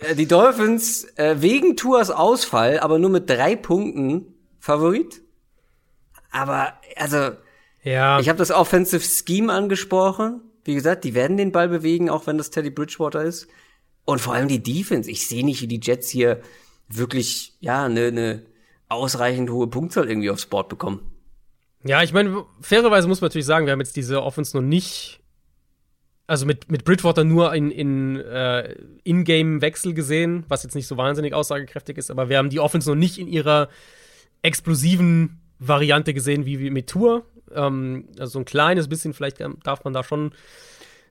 Äh, 0.00 0.16
die 0.16 0.26
Dolphins 0.26 1.04
äh, 1.16 1.36
wegen 1.38 1.76
Tours 1.76 2.10
Ausfall, 2.10 2.80
aber 2.80 2.98
nur 2.98 3.10
mit 3.10 3.30
drei 3.30 3.54
Punkten 3.54 4.34
Favorit 4.58 5.21
Aber, 6.32 6.74
also, 6.96 7.32
ja. 7.84 8.18
ich 8.18 8.28
habe 8.28 8.38
das 8.38 8.50
Offensive 8.50 9.04
Scheme 9.04 9.52
angesprochen. 9.52 10.40
Wie 10.64 10.74
gesagt, 10.74 11.04
die 11.04 11.14
werden 11.14 11.36
den 11.36 11.52
Ball 11.52 11.68
bewegen, 11.68 12.10
auch 12.10 12.26
wenn 12.26 12.38
das 12.38 12.50
Teddy 12.50 12.70
Bridgewater 12.70 13.22
ist. 13.22 13.46
Und 14.04 14.20
vor 14.20 14.34
allem 14.34 14.48
die 14.48 14.62
Defense. 14.62 15.10
Ich 15.10 15.28
sehe 15.28 15.44
nicht, 15.44 15.60
wie 15.62 15.68
die 15.68 15.80
Jets 15.80 16.08
hier 16.08 16.40
wirklich, 16.88 17.54
ja, 17.60 17.84
eine 17.84 18.10
ne 18.10 18.42
ausreichend 18.88 19.50
hohe 19.50 19.68
Punktzahl 19.68 20.08
irgendwie 20.08 20.30
aufs 20.30 20.46
Board 20.46 20.68
bekommen. 20.68 21.00
Ja, 21.84 22.02
ich 22.02 22.12
meine, 22.12 22.44
fairerweise 22.60 23.08
muss 23.08 23.20
man 23.20 23.28
natürlich 23.28 23.46
sagen, 23.46 23.66
wir 23.66 23.72
haben 23.72 23.80
jetzt 23.80 23.96
diese 23.96 24.22
Offense 24.22 24.56
noch 24.56 24.62
nicht, 24.62 25.20
also 26.26 26.46
mit, 26.46 26.70
mit 26.70 26.84
Bridgewater 26.84 27.24
nur 27.24 27.54
in, 27.54 27.70
in 27.70 28.20
äh, 28.20 28.74
In-Game-Wechsel 29.02 29.94
gesehen, 29.94 30.44
was 30.48 30.62
jetzt 30.62 30.74
nicht 30.74 30.86
so 30.86 30.96
wahnsinnig 30.96 31.34
aussagekräftig 31.34 31.98
ist, 31.98 32.10
aber 32.10 32.28
wir 32.28 32.38
haben 32.38 32.50
die 32.50 32.60
Offense 32.60 32.88
noch 32.88 32.96
nicht 32.96 33.18
in 33.18 33.26
ihrer 33.26 33.68
explosiven 34.42 35.40
Variante 35.66 36.14
gesehen 36.14 36.46
wie, 36.46 36.58
wie 36.58 36.70
mit 36.70 36.88
Tour. 36.88 37.24
Ähm, 37.54 38.08
also 38.18 38.32
so 38.32 38.38
ein 38.40 38.44
kleines 38.44 38.88
bisschen, 38.88 39.14
vielleicht 39.14 39.38
darf 39.64 39.84
man 39.84 39.92
da 39.92 40.02
schon 40.02 40.32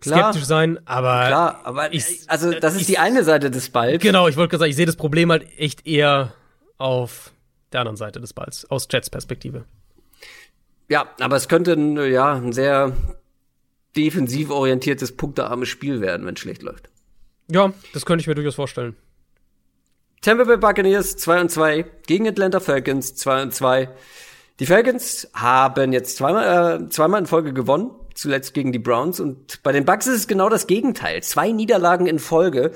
Klar, 0.02 0.32
skeptisch 0.32 0.48
sein, 0.48 0.80
aber. 0.86 1.28
Klar, 1.28 1.62
aber 1.64 1.94
ich, 1.94 2.24
also 2.28 2.52
das 2.52 2.74
ist 2.74 2.82
ich, 2.82 2.88
die 2.88 2.98
eine 2.98 3.24
Seite 3.24 3.52
des 3.52 3.70
Balls. 3.70 4.02
Genau, 4.02 4.28
ich 4.28 4.36
wollte 4.36 4.50
gerade 4.50 4.62
sagen, 4.62 4.70
ich 4.72 4.76
sehe 4.76 4.86
das 4.86 4.96
Problem 4.96 5.32
halt 5.32 5.48
echt 5.58 5.86
eher 5.86 6.34
auf 6.78 7.32
der 7.72 7.82
anderen 7.82 7.98
Seite 7.98 8.20
des 8.20 8.34
Balls, 8.34 8.70
aus 8.70 8.88
Jets 8.90 9.10
Perspektive. 9.10 9.66
Ja, 10.90 11.08
aber 11.20 11.36
es 11.36 11.48
könnte 11.48 11.74
ein, 11.74 11.96
ja, 12.12 12.34
ein 12.34 12.52
sehr 12.52 12.94
defensiv 13.96 14.50
orientiertes, 14.50 15.16
punktearmes 15.16 15.70
Spiel 15.70 16.02
werden, 16.02 16.26
wenn 16.26 16.34
es 16.34 16.40
schlecht 16.40 16.64
läuft. 16.64 16.90
Ja, 17.50 17.74
das 17.94 18.06
könnte 18.06 18.22
ich 18.22 18.28
mir 18.28 18.36
durchaus 18.36 18.56
vorstellen. 18.56 18.96
Tampa 20.22 20.44
Bay 20.44 20.58
Buccaneers 20.58 21.18
2 21.18 21.42
und 21.42 21.50
2 21.52 21.86
gegen 22.08 22.28
Atlanta 22.28 22.60
Falcons 22.60 23.16
2 23.16 23.44
und 23.44 23.54
2. 23.54 23.90
Die 24.62 24.68
Falcons 24.68 25.28
haben 25.34 25.92
jetzt 25.92 26.18
zweimal, 26.18 26.84
äh, 26.84 26.90
zweimal 26.90 27.22
in 27.22 27.26
Folge 27.26 27.52
gewonnen, 27.52 27.90
zuletzt 28.14 28.54
gegen 28.54 28.72
die 28.72 28.78
Browns. 28.78 29.20
Und 29.20 29.64
bei 29.64 29.72
den 29.72 29.86
Bucks 29.86 30.06
ist 30.06 30.14
es 30.14 30.28
genau 30.28 30.50
das 30.50 30.68
Gegenteil. 30.68 31.24
Zwei 31.24 31.52
Niederlagen 31.52 32.06
in 32.06 32.20
Folge. 32.20 32.72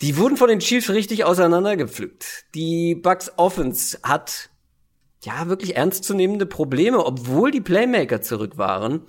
Die 0.00 0.16
wurden 0.16 0.36
von 0.36 0.48
den 0.48 0.58
Chiefs 0.58 0.90
richtig 0.90 1.24
auseinandergepflückt. 1.24 2.46
Die 2.56 2.96
Bucks 2.96 3.30
Offense 3.36 4.00
hat 4.02 4.50
ja 5.22 5.46
wirklich 5.46 5.76
ernstzunehmende 5.76 6.44
Probleme, 6.44 7.06
obwohl 7.06 7.52
die 7.52 7.60
Playmaker 7.60 8.20
zurück 8.20 8.58
waren. 8.58 9.02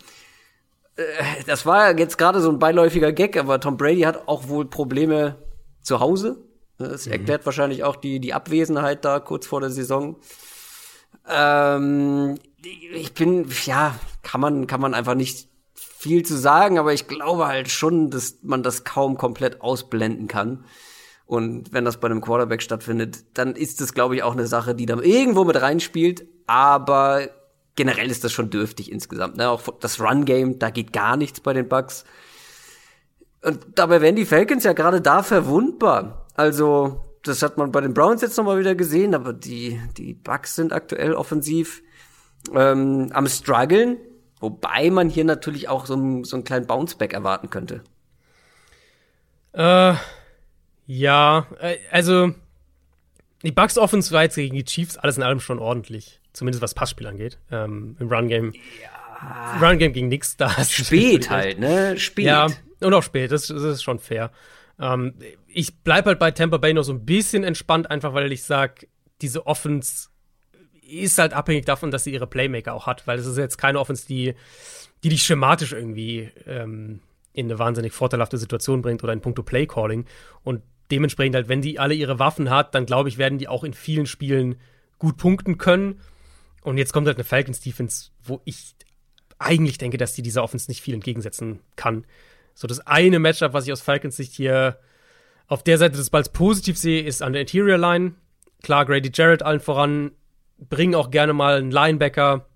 Äh, 0.98 1.04
das 1.48 1.66
war 1.66 1.98
jetzt 1.98 2.20
gerade 2.20 2.42
so 2.42 2.52
ein 2.52 2.60
beiläufiger 2.60 3.12
Gag, 3.12 3.38
aber 3.38 3.60
Tom 3.60 3.76
Brady 3.76 4.02
hat 4.02 4.28
auch 4.28 4.50
wohl 4.50 4.70
Probleme 4.70 5.38
zu 5.82 6.00
Hause. 6.00 6.44
Das 6.78 7.08
mhm. 7.08 7.14
erklärt 7.14 7.48
wahrscheinlich 7.48 7.84
auch 7.84 7.96
die, 7.96 8.20
die 8.20 8.36
Abwesenheit 8.36 9.04
da 9.04 9.20
kurz 9.20 9.48
vor 9.48 9.62
der 9.62 9.72
Saison. 9.72 10.18
Ähm, 11.28 12.38
ich 12.64 13.14
bin, 13.14 13.48
ja, 13.66 13.96
kann 14.24 14.42
man, 14.42 14.68
kann 14.68 14.82
man 14.82 14.94
einfach 14.94 15.16
nicht 15.16 15.48
viel 15.74 16.24
zu 16.24 16.38
sagen, 16.38 16.78
aber 16.78 16.94
ich 16.94 17.08
glaube 17.08 17.48
halt 17.48 17.70
schon, 17.70 18.10
dass 18.10 18.38
man 18.44 18.64
das 18.64 18.84
kaum 18.84 19.18
komplett 19.18 19.62
ausblenden 19.62 20.28
kann. 20.28 20.66
Und 21.26 21.74
wenn 21.74 21.84
das 21.84 22.00
bei 22.00 22.08
einem 22.08 22.22
Quarterback 22.22 22.62
stattfindet, 22.62 23.26
dann 23.34 23.56
ist 23.56 23.82
das, 23.82 23.94
glaube 23.94 24.16
ich, 24.16 24.24
auch 24.24 24.32
eine 24.32 24.48
Sache, 24.48 24.76
die 24.76 24.86
da 24.86 24.98
irgendwo 24.98 25.44
mit 25.44 25.62
reinspielt. 25.62 26.26
Aber 26.46 27.28
generell 27.76 28.10
ist 28.10 28.24
das 28.24 28.32
schon 28.32 28.50
dürftig 28.50 28.92
insgesamt. 28.92 29.36
Ne? 29.38 29.50
Auch 29.50 29.62
das 29.80 30.00
Run-Game, 30.00 30.60
da 30.60 30.70
geht 30.70 30.94
gar 30.94 31.18
nichts 31.18 31.42
bei 31.42 31.54
den 31.54 31.68
Bucks. 31.68 32.06
Und 33.44 33.60
dabei 33.76 34.02
werden 34.02 34.16
die 34.16 34.26
Falcons 34.26 34.64
ja 34.64 34.74
gerade 34.74 35.02
da 35.02 35.22
verwundbar. 35.22 36.28
Also, 36.36 37.07
das 37.28 37.42
hat 37.42 37.58
man 37.58 37.72
bei 37.72 37.82
den 37.82 37.94
Browns 37.94 38.22
jetzt 38.22 38.38
nochmal 38.38 38.60
wieder 38.60 38.76
gesehen, 38.76 39.14
aber 39.14 39.34
die, 39.34 39.80
die 39.98 40.14
Bucks 40.14 40.56
sind 40.56 40.74
aktuell 40.74 41.14
offensiv 41.14 41.82
ähm, 42.54 43.10
am 43.14 43.28
struggeln. 43.28 43.98
Wobei 44.40 44.90
man 44.92 45.10
hier 45.10 45.26
natürlich 45.26 45.68
auch 45.68 45.86
so, 45.86 46.24
so 46.24 46.36
einen 46.36 46.44
kleinen 46.44 46.68
Bounceback 46.68 47.14
erwarten 47.14 47.50
könnte. 47.50 47.84
Äh, 49.54 49.96
ja, 50.86 51.48
äh, 51.60 51.78
also 51.92 52.34
die 53.44 53.52
Bucks 53.52 53.78
Offense 53.78 54.12
war 54.12 54.24
jetzt 54.24 54.36
gegen 54.36 54.56
die 54.56 54.66
Chiefs 54.66 54.98
alles 54.98 55.18
in 55.18 55.24
allem 55.24 55.40
schon 55.40 55.60
ordentlich. 55.60 56.20
Zumindest 56.34 56.62
was 56.62 56.76
Passspiel 56.76 57.08
angeht. 57.08 57.40
Ähm, 57.52 57.96
Im 58.00 58.10
Run-Game. 58.10 58.54
Ja. 58.82 59.60
Run-Game 59.60 59.94
ging 59.94 60.08
nix 60.08 60.38
da. 60.38 60.50
Spät 60.64 61.30
halt, 61.32 61.60
ne? 61.60 61.98
Spät. 61.98 62.26
Ja, 62.26 62.48
und 62.80 62.94
auch 62.94 63.02
spät. 63.02 63.32
Das, 63.32 63.48
das 63.48 63.64
ist 63.64 63.84
schon 63.84 63.98
fair. 63.98 64.32
Ähm, 64.80 65.14
ich 65.48 65.80
bleib 65.80 66.06
halt 66.06 66.20
bei 66.20 66.32
Tampa 66.32 66.58
Bay 66.58 66.74
noch 66.74 66.84
so 66.84 66.94
ein 66.94 67.06
bisschen 67.06 67.44
entspannt, 67.44 67.90
einfach 67.90 68.14
weil 68.14 68.32
ich 68.32 68.44
sag, 68.44 68.88
diese 69.22 69.48
Offense 69.48 70.10
ist 70.88 71.18
halt 71.18 71.34
abhängig 71.34 71.66
davon, 71.66 71.92
dass 71.92 72.04
sie 72.04 72.14
ihre 72.14 72.28
Playmaker 72.28 72.74
auch 72.74 72.86
hat, 72.88 73.08
weil 73.08 73.20
es 73.20 73.26
ist 73.26 73.38
jetzt 73.38 73.58
keine 73.58 73.80
Offense, 73.80 74.08
die, 74.08 74.36
die 75.04 75.10
dich 75.10 75.24
schematisch 75.24 75.74
irgendwie 75.74 76.32
ähm, 76.46 77.02
in 77.34 77.48
eine 77.48 77.60
wahnsinnig 77.60 77.94
vorteilhafte 77.94 78.38
Situation 78.38 78.82
bringt 78.82 79.04
oder 79.04 79.14
in 79.14 79.22
puncto 79.22 79.44
Play-Calling. 79.44 80.06
Und 80.44 80.64
dementsprechend 80.92 81.36
halt, 81.36 81.50
wenn 81.50 81.62
die 81.62 81.80
alle 81.80 81.94
ihre 81.94 82.20
Waffen 82.20 82.50
hat, 82.50 82.74
dann 82.74 82.86
glaube 82.86 83.10
ich, 83.10 83.18
werden 83.18 83.38
die 83.38 83.48
auch 83.48 83.64
in 83.64 83.74
vielen 83.74 84.06
Spielen 84.06 84.56
gut 84.98 85.18
punkten 85.18 85.58
können. 85.58 86.00
Und 86.62 86.78
jetzt 86.78 86.94
kommt 86.94 87.08
halt 87.08 87.18
eine 87.18 87.24
Falcons 87.24 87.60
Defense, 87.60 88.12
wo 88.24 88.42
ich 88.46 88.76
eigentlich 89.40 89.78
denke, 89.78 89.98
dass 89.98 90.14
die 90.14 90.22
dieser 90.22 90.44
Offense 90.44 90.70
nicht 90.70 90.82
viel 90.82 90.94
entgegensetzen 90.94 91.60
kann. 91.76 92.06
So 92.58 92.68
das 92.68 92.80
eine 92.88 93.20
Matchup, 93.20 93.54
was 93.54 93.68
ich 93.68 93.72
aus 93.72 93.82
Falcons 93.82 94.16
Sicht 94.16 94.34
hier 94.34 94.80
auf 95.46 95.62
der 95.62 95.78
Seite 95.78 95.96
des 95.96 96.10
Balls 96.10 96.30
positiv 96.30 96.76
sehe, 96.76 97.04
ist 97.04 97.22
an 97.22 97.34
der 97.34 97.42
Interior 97.42 97.78
Line. 97.78 98.16
Klar, 98.64 98.88
Grady 98.88 99.12
Jarrett 99.14 99.44
allen 99.44 99.60
voran, 99.60 100.10
bringen 100.58 100.96
auch 100.96 101.12
gerne 101.12 101.34
mal 101.34 101.58
einen 101.58 101.70
Linebacker 101.70 102.48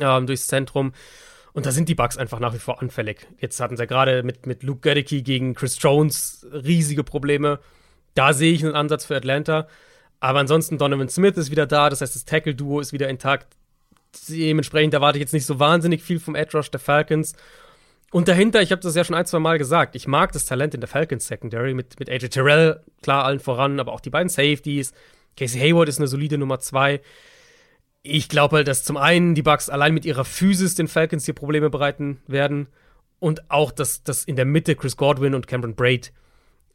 ähm, 0.00 0.26
durchs 0.26 0.46
Zentrum. 0.46 0.94
Und 1.52 1.66
da 1.66 1.70
sind 1.70 1.90
die 1.90 1.94
Bugs 1.94 2.16
einfach 2.16 2.40
nach 2.40 2.54
wie 2.54 2.58
vor 2.58 2.80
anfällig. 2.80 3.26
Jetzt 3.38 3.60
hatten 3.60 3.76
sie 3.76 3.86
gerade 3.86 4.22
mit, 4.22 4.46
mit 4.46 4.62
Luke 4.62 4.80
Gedicke 4.80 5.20
gegen 5.20 5.54
Chris 5.54 5.76
Jones 5.78 6.46
riesige 6.50 7.04
Probleme. 7.04 7.58
Da 8.14 8.32
sehe 8.32 8.54
ich 8.54 8.64
einen 8.64 8.74
Ansatz 8.74 9.04
für 9.04 9.16
Atlanta. 9.16 9.68
Aber 10.18 10.38
ansonsten, 10.38 10.78
Donovan 10.78 11.10
Smith 11.10 11.36
ist 11.36 11.50
wieder 11.50 11.66
da, 11.66 11.90
das 11.90 12.00
heißt, 12.00 12.14
das 12.14 12.24
Tackle-Duo 12.24 12.80
ist 12.80 12.94
wieder 12.94 13.10
intakt. 13.10 13.54
Dementsprechend 14.30 14.94
erwarte 14.94 15.18
ich 15.18 15.20
jetzt 15.20 15.34
nicht 15.34 15.44
so 15.44 15.58
wahnsinnig 15.58 16.02
viel 16.02 16.20
vom 16.20 16.34
Edge 16.34 16.56
Rush 16.56 16.70
der 16.70 16.80
Falcons. 16.80 17.34
Und 18.12 18.28
dahinter, 18.28 18.62
ich 18.62 18.70
habe 18.70 18.82
das 18.82 18.94
ja 18.94 19.04
schon 19.04 19.16
ein, 19.16 19.26
zwei 19.26 19.40
Mal 19.40 19.58
gesagt, 19.58 19.96
ich 19.96 20.06
mag 20.06 20.32
das 20.32 20.44
Talent 20.44 20.74
in 20.74 20.80
der 20.80 20.88
Falcons 20.88 21.26
Secondary 21.26 21.74
mit, 21.74 21.98
mit 21.98 22.08
AJ 22.08 22.28
Terrell, 22.28 22.80
klar, 23.02 23.24
allen 23.24 23.40
voran, 23.40 23.80
aber 23.80 23.92
auch 23.92 24.00
die 24.00 24.10
beiden 24.10 24.28
Safeties. 24.28 24.92
Casey 25.36 25.60
Hayward 25.60 25.88
ist 25.88 25.98
eine 25.98 26.06
solide 26.06 26.38
Nummer 26.38 26.60
zwei. 26.60 27.00
Ich 28.02 28.28
glaube 28.28 28.56
halt, 28.56 28.68
dass 28.68 28.84
zum 28.84 28.96
einen 28.96 29.34
die 29.34 29.42
Bucks 29.42 29.68
allein 29.68 29.92
mit 29.92 30.04
ihrer 30.04 30.24
Physis 30.24 30.76
den 30.76 30.88
Falcons 30.88 31.24
hier 31.24 31.34
Probleme 31.34 31.68
bereiten 31.68 32.20
werden 32.28 32.68
und 33.18 33.50
auch, 33.50 33.72
dass, 33.72 34.02
dass 34.04 34.24
in 34.24 34.36
der 34.36 34.44
Mitte 34.44 34.76
Chris 34.76 34.96
Godwin 34.96 35.34
und 35.34 35.48
Cameron 35.48 35.74
Braid, 35.74 36.12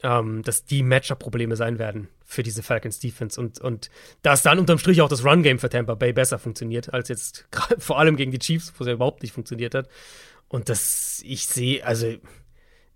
ähm, 0.04 0.42
dass 0.44 0.66
die 0.66 0.84
Matchup-Probleme 0.84 1.56
sein 1.56 1.80
werden 1.80 2.10
für 2.26 2.44
diese 2.44 2.64
Falcons 2.64 3.00
Defense 3.00 3.40
und, 3.40 3.60
und 3.62 3.90
dass 4.22 4.42
dann 4.42 4.60
unterm 4.60 4.78
Strich 4.78 5.02
auch 5.02 5.10
das 5.10 5.24
Run-Game 5.24 5.60
für 5.60 5.70
Tampa 5.70 5.96
Bay 5.96 6.12
besser 6.12 6.40
funktioniert, 6.40 6.94
als 6.94 7.08
jetzt 7.10 7.48
vor 7.78 8.00
allem 8.00 8.16
gegen 8.16 8.32
die 8.32 8.40
Chiefs, 8.40 8.74
wo 8.78 8.84
es 8.84 8.88
ja 8.88 8.94
überhaupt 8.94 9.22
nicht 9.22 9.34
funktioniert 9.34 9.76
hat. 9.76 9.88
Und 10.52 10.68
das, 10.68 11.22
ich 11.26 11.48
sehe, 11.48 11.86
also, 11.86 12.14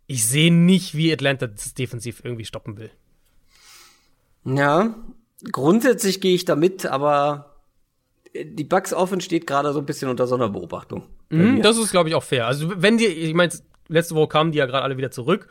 ich 0.07 0.27
sehe 0.27 0.53
nicht, 0.53 0.94
wie 0.94 1.14
Atlanta 1.14 1.48
das 1.48 1.73
defensiv 1.73 2.19
irgendwie 2.22 2.44
stoppen 2.44 2.77
will. 2.77 2.91
Ja, 4.44 4.94
grundsätzlich 5.53 6.19
gehe 6.19 6.36
ich 6.36 6.44
da 6.44 6.57
mit, 6.57 6.86
aber 6.86 7.56
die 8.34 8.65
Bugs 8.65 8.91
Offense 8.91 9.23
steht 9.23 9.48
gerade 9.48 9.72
so 9.72 9.80
ein 9.80 9.86
bisschen 9.86 10.10
unter 10.10 10.27
Sonderbeobachtung. 10.27 11.03
Mhm, 11.30 11.61
das 11.61 11.77
ist, 11.77 11.91
glaube 11.91 12.10
ich, 12.10 12.15
auch 12.15 12.23
fair. 12.23 12.45
Also, 12.45 12.69
wenn 12.76 12.98
die, 12.98 13.06
ich 13.06 13.34
meine, 13.34 13.53
letzte 13.88 14.15
Woche 14.15 14.27
kamen 14.27 14.52
die 14.52 14.57
ja 14.57 14.65
gerade 14.65 14.84
alle 14.84 14.98
wieder 14.98 15.11
zurück. 15.11 15.48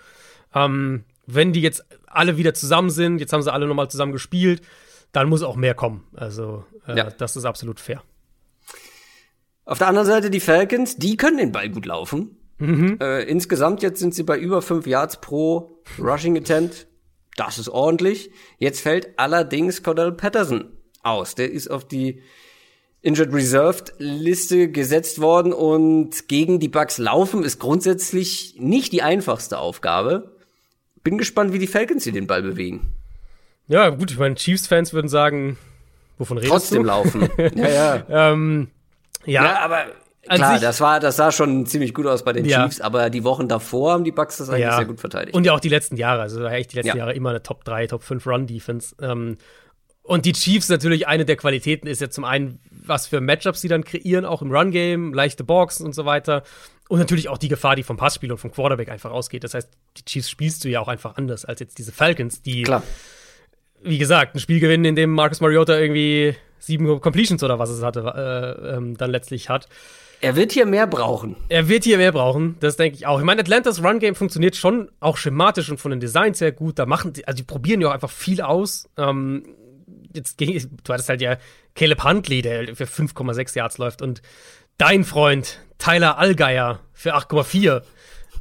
Ähm, 0.55 1.05
wenn 1.27 1.55
die 1.55 1.63
jetzt 1.63 1.87
alle 2.07 2.37
wieder 2.37 2.53
zusammen 2.53 2.91
sind, 2.91 3.19
jetzt 3.19 3.33
haben 3.33 3.41
sie 3.41 3.51
alle 3.51 3.67
nochmal 3.67 3.89
zusammen 3.89 4.13
gespielt, 4.13 4.61
dann 5.13 5.31
muss 5.31 5.43
auch 5.43 5.57
mehr 5.57 5.75
kommen. 5.75 6.05
Also, 6.15 6.67
äh, 6.87 6.99
ja. 6.99 7.11
das 7.11 7.35
ist 7.35 7.47
absolut 7.47 7.81
fair. 7.81 8.03
Auf 9.65 9.79
der 9.79 9.89
anderen 9.89 10.07
Seite 10.07 10.31
die 10.31 10.41
Falcons, 10.41 10.97
die 10.97 11.17
können 11.17 11.39
den 11.39 11.53
Ball 11.53 11.71
gut 11.71 11.87
laufen. 11.87 12.37
Mhm. 12.59 12.99
Äh, 13.01 13.23
insgesamt 13.25 13.83
jetzt 13.83 13.99
sind 13.99 14.15
sie 14.15 14.23
bei 14.23 14.39
über 14.39 14.63
fünf 14.63 14.87
Yards 14.87 15.21
pro 15.21 15.79
Rushing 15.99 16.37
Attempt. 16.37 16.87
Das 17.37 17.59
ist 17.59 17.69
ordentlich. 17.69 18.31
Jetzt 18.59 18.81
fällt 18.81 19.19
allerdings 19.19 19.83
Cordell 19.83 20.13
Patterson 20.13 20.67
aus. 21.03 21.35
Der 21.35 21.51
ist 21.51 21.71
auf 21.71 21.87
die 21.87 22.23
Injured 23.03 23.35
Reserved 23.35 23.93
Liste 23.99 24.71
gesetzt 24.71 25.21
worden 25.21 25.53
und 25.53 26.29
gegen 26.29 26.59
die 26.59 26.69
Bucks 26.69 26.97
laufen 26.99 27.43
ist 27.43 27.59
grundsätzlich 27.59 28.55
nicht 28.59 28.93
die 28.93 29.03
einfachste 29.03 29.59
Aufgabe. 29.59 30.37
Bin 31.03 31.19
gespannt, 31.19 31.53
wie 31.53 31.59
die 31.59 31.67
Falcons 31.67 32.05
hier 32.05 32.15
den 32.15 32.27
Ball 32.27 32.43
bewegen. 32.43 32.95
Ja, 33.67 33.91
gut, 33.91 34.11
ich 34.11 34.19
meine, 34.19 34.37
Chiefs-Fans 34.37 34.95
würden 34.95 35.09
sagen, 35.09 35.59
wovon 36.19 36.39
redest 36.39 36.53
Trotzdem 36.53 36.83
du? 36.83 36.89
laufen. 36.89 37.29
ja, 37.55 37.69
ja. 37.69 38.33
ähm, 38.33 38.69
ja, 39.27 39.45
ja 39.45 39.59
aber 39.61 39.87
Klar, 40.29 40.59
das 40.59 40.81
war, 40.81 41.01
das 41.01 41.17
sah 41.17 41.33
schon 41.33 41.67
ziemlich 41.67 41.93
gut 41.93 42.07
aus 42.07 42.25
bei 42.25 42.33
den 42.33 42.45
ja. 42.47 42.65
Chiefs, 42.65 42.81
aber 42.81 43.11
die 43.11 43.25
Wochen 43.25 43.49
davor 43.49 43.93
haben 43.93 44.05
die 44.05 44.13
Bucks 44.13 44.39
das 44.39 44.49
eigentlich 44.49 44.63
ja. 44.63 44.77
sehr 44.77 44.87
gut 44.87 45.01
verteidigt. 45.01 45.37
Und 45.37 45.45
ja 45.45 45.53
auch 45.53 45.61
die 45.61 45.69
letzten 45.69 45.97
Jahre, 45.97 46.23
also 46.23 46.45
echt 46.47 46.73
die 46.73 46.77
letzten 46.77 46.89
ja. 46.89 46.97
Jahre 46.97 47.13
immer 47.13 47.31
eine 47.31 47.43
Top 47.43 47.65
3, 47.65 47.89
Top 47.89 48.03
5 48.03 48.27
Run-Defense. 48.27 48.97
Ähm, 49.01 49.37
Und 50.03 50.25
die 50.25 50.33
Chiefs 50.33 50.69
natürlich 50.69 51.07
eine 51.07 51.25
der 51.25 51.37
Qualitäten 51.37 51.87
ist 51.87 52.01
ja 52.01 52.09
zum 52.09 52.25
einen, 52.25 52.59
was 52.71 53.07
für 53.07 53.21
Matchups 53.21 53.61
sie 53.61 53.69
dann 53.69 53.85
kreieren, 53.85 54.25
auch 54.25 54.41
im 54.41 54.51
Run-Game, 54.51 55.13
leichte 55.13 55.45
Boxen 55.45 55.85
und 55.85 55.95
so 55.95 56.07
weiter. 56.07 56.43
Und 56.89 56.99
natürlich 56.99 57.29
auch 57.29 57.39
die 57.39 57.49
Gefahr, 57.49 57.77
die 57.77 57.83
vom 57.83 57.97
Passspiel 57.97 58.33
und 58.33 58.39
vom 58.39 58.51
Quarterback 58.51 58.89
einfach 58.91 59.11
ausgeht. 59.11 59.45
Das 59.45 59.55
heißt, 59.55 59.69
die 59.99 60.05
Chiefs 60.05 60.31
spielst 60.31 60.65
du 60.65 60.69
ja 60.69 60.81
auch 60.81 60.89
einfach 60.89 61.17
anders 61.17 61.45
als 61.45 61.61
jetzt 61.61 61.79
diese 61.79 61.93
Falcons, 61.93 62.43
die, 62.43 62.63
Klar. 62.63 62.83
wie 63.83 63.99
gesagt, 63.99 64.35
ein 64.35 64.39
Spiel 64.39 64.61
gewinnen, 64.61 64.85
in 64.85 64.97
dem 64.97 65.11
Marcus 65.11 65.41
Mariota 65.41 65.79
irgendwie 65.79 66.35
sieben 66.59 67.01
Completions 67.01 67.43
oder 67.43 67.59
was 67.59 67.71
es 67.71 67.83
hatte, 67.83 68.01
äh, 68.01 68.77
ähm, 68.77 68.97
dann 68.97 69.11
letztlich 69.11 69.49
hat. 69.49 69.69
Er 70.21 70.37
wird 70.37 70.53
hier 70.53 70.65
mehr 70.65 70.87
brauchen. 70.87 71.37
Er 71.49 71.69
wird 71.69 71.85
hier 71.85 71.99
mehr 71.99 72.13
brauchen, 72.13 72.57
das 72.61 72.77
denke 72.77 72.97
ich 72.97 73.07
auch. 73.07 73.19
Ich 73.19 73.25
meine, 73.25 73.43
Atlantas 73.43 73.83
Run 73.83 73.99
Game 73.99 74.15
funktioniert 74.15 74.57
schon 74.57 74.91
auch 75.01 75.17
schematisch 75.19 75.69
und 75.71 75.79
von 75.79 75.91
den 75.91 76.01
Designs 76.01 76.39
sehr 76.39 76.53
gut. 76.53 76.79
Da 76.79 76.87
machen 76.87 77.13
die, 77.13 77.27
also 77.29 77.37
die 77.37 77.43
probieren 77.43 77.81
ja 77.81 77.89
auch 77.89 77.93
einfach 77.93 78.11
viel 78.11 78.41
aus. 78.41 78.89
Ähm, 78.97 79.45
jetzt 80.15 80.39
ging, 80.39 80.59
du 80.83 80.93
hattest 80.93 81.09
halt 81.09 81.21
ja 81.21 81.37
Caleb 81.75 82.05
Huntley, 82.05 82.41
der 82.41 82.75
für 82.75 82.85
5,6 82.85 83.57
Yards 83.57 83.79
läuft 83.79 84.01
und 84.01 84.23
dein 84.79 85.05
Freund 85.05 85.61
Tyler 85.79 86.19
Allgeier 86.19 86.81
für 86.93 87.15
8,4. 87.15 87.83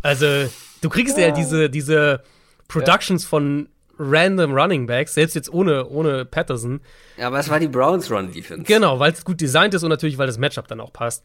Also, 0.02 0.50
du 0.82 0.90
kriegst 0.90 1.18
ja, 1.18 1.28
ja 1.28 1.32
diese, 1.32 1.70
diese 1.70 2.24
Productions 2.68 3.24
ja. 3.24 3.30
von 3.30 3.70
random 3.98 4.54
Running 4.54 4.88
Backs, 4.88 5.14
selbst 5.14 5.36
jetzt 5.36 5.52
ohne, 5.52 5.88
ohne 5.88 6.26
Patterson. 6.26 6.82
Ja, 7.18 7.28
aber 7.28 7.40
es 7.40 7.50
war 7.50 7.60
die 7.60 7.68
Browns 7.68 8.10
Run 8.10 8.32
Defense. 8.32 8.64
Genau, 8.64 9.00
weil 9.00 9.12
es 9.14 9.24
gut 9.24 9.40
designt 9.40 9.74
ist 9.74 9.84
und 9.84 9.90
natürlich, 9.90 10.18
weil 10.18 10.28
das 10.28 10.38
Matchup 10.38 10.68
dann 10.68 10.80
auch 10.80 10.94
passt. 10.94 11.24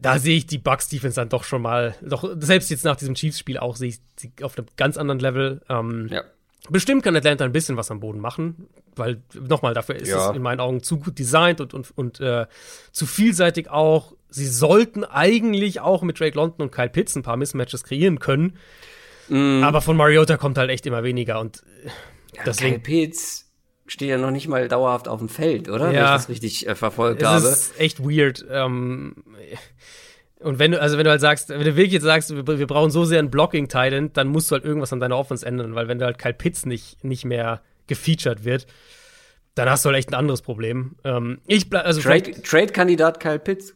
Da 0.00 0.18
sehe 0.18 0.36
ich 0.36 0.46
die 0.46 0.58
Bucks 0.58 0.88
Defense 0.88 1.16
dann 1.16 1.28
doch 1.28 1.42
schon 1.42 1.60
mal, 1.60 1.96
doch 2.00 2.28
selbst 2.38 2.70
jetzt 2.70 2.84
nach 2.84 2.96
diesem 2.96 3.14
Chiefs-Spiel 3.14 3.58
auch, 3.58 3.74
sehe 3.74 3.88
ich 3.88 4.00
sie 4.16 4.32
auf 4.42 4.56
einem 4.56 4.68
ganz 4.76 4.96
anderen 4.96 5.18
Level. 5.18 5.60
Ähm, 5.68 6.08
ja. 6.10 6.22
Bestimmt 6.70 7.02
kann 7.02 7.16
Atlanta 7.16 7.44
ein 7.44 7.52
bisschen 7.52 7.76
was 7.76 7.90
am 7.90 7.98
Boden 7.98 8.20
machen, 8.20 8.68
weil 8.94 9.22
nochmal 9.34 9.74
dafür 9.74 9.96
ist 9.96 10.08
ja. 10.08 10.30
es 10.30 10.36
in 10.36 10.42
meinen 10.42 10.60
Augen 10.60 10.82
zu 10.82 10.98
gut 10.98 11.18
designt 11.18 11.60
und, 11.60 11.74
und, 11.74 11.90
und 11.96 12.20
äh, 12.20 12.46
zu 12.92 13.06
vielseitig 13.06 13.70
auch. 13.70 14.14
Sie 14.28 14.46
sollten 14.46 15.04
eigentlich 15.04 15.80
auch 15.80 16.02
mit 16.02 16.20
Drake 16.20 16.36
London 16.36 16.62
und 16.66 16.72
Kyle 16.72 16.90
Pitts 16.90 17.16
ein 17.16 17.22
paar 17.22 17.36
Mismatches 17.36 17.84
kreieren 17.84 18.18
können. 18.18 18.56
Mm. 19.28 19.62
Aber 19.62 19.80
von 19.80 19.96
Mariota 19.96 20.36
kommt 20.36 20.58
halt 20.58 20.70
echt 20.70 20.86
immer 20.86 21.02
weniger 21.02 21.40
und 21.40 21.62
äh, 21.84 21.88
ja, 22.36 22.42
deswegen. 22.46 22.82
Kyle 22.82 23.04
Pitts 23.06 23.46
steht 23.86 24.08
ja 24.08 24.18
noch 24.18 24.30
nicht 24.30 24.48
mal 24.48 24.68
dauerhaft 24.68 25.08
auf 25.08 25.18
dem 25.18 25.28
Feld, 25.28 25.68
oder? 25.68 25.86
Ja, 25.86 25.92
Wenn 25.92 25.98
ich 25.98 26.10
das 26.10 26.28
richtig 26.28 26.68
äh, 26.68 26.74
verfolgt 26.74 27.22
es 27.22 27.28
habe. 27.28 27.42
Das 27.42 27.52
ist 27.52 27.80
echt 27.80 28.00
weird. 28.00 28.44
Ähm, 28.50 29.16
und 30.40 30.58
wenn 30.58 30.72
du, 30.72 30.80
also 30.80 30.98
wenn 30.98 31.04
du 31.04 31.10
halt 31.10 31.20
sagst, 31.20 31.48
wenn 31.48 31.60
du 31.60 31.76
wirklich 31.76 31.92
jetzt 31.92 32.04
sagst, 32.04 32.34
wir, 32.34 32.58
wir 32.58 32.66
brauchen 32.66 32.90
so 32.90 33.04
sehr 33.04 33.18
einen 33.18 33.30
blocking 33.30 33.68
titan 33.68 34.12
dann 34.12 34.28
musst 34.28 34.50
du 34.50 34.54
halt 34.54 34.64
irgendwas 34.64 34.92
an 34.92 35.00
deiner 35.00 35.16
Offense 35.16 35.44
ändern, 35.44 35.74
weil 35.74 35.88
wenn 35.88 35.98
du 35.98 36.04
halt 36.04 36.18
Kyle 36.18 36.34
Pitts 36.34 36.66
nicht, 36.66 37.02
nicht 37.02 37.24
mehr 37.24 37.62
gefeatured 37.86 38.44
wird, 38.44 38.66
dann 39.54 39.68
hast 39.68 39.84
du 39.84 39.88
halt 39.88 39.98
echt 39.98 40.10
ein 40.10 40.14
anderes 40.14 40.42
Problem. 40.42 40.96
Ähm, 41.02 41.40
ich 41.46 41.74
also 41.74 42.00
Trade-Kandidat 42.00 43.20
Kyle 43.20 43.38
Pitts. 43.38 43.74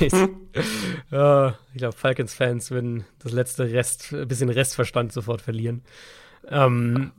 Ich, 0.00 0.12
uh, 0.12 1.52
ich 1.72 1.78
glaube, 1.78 1.96
Falcons-Fans 1.96 2.70
würden 2.70 3.04
das 3.18 3.32
letzte 3.32 3.70
Rest, 3.70 4.14
bisschen 4.28 4.48
Restverstand 4.48 5.12
sofort 5.12 5.42
verlieren. 5.42 5.82
Ähm, 6.48 7.12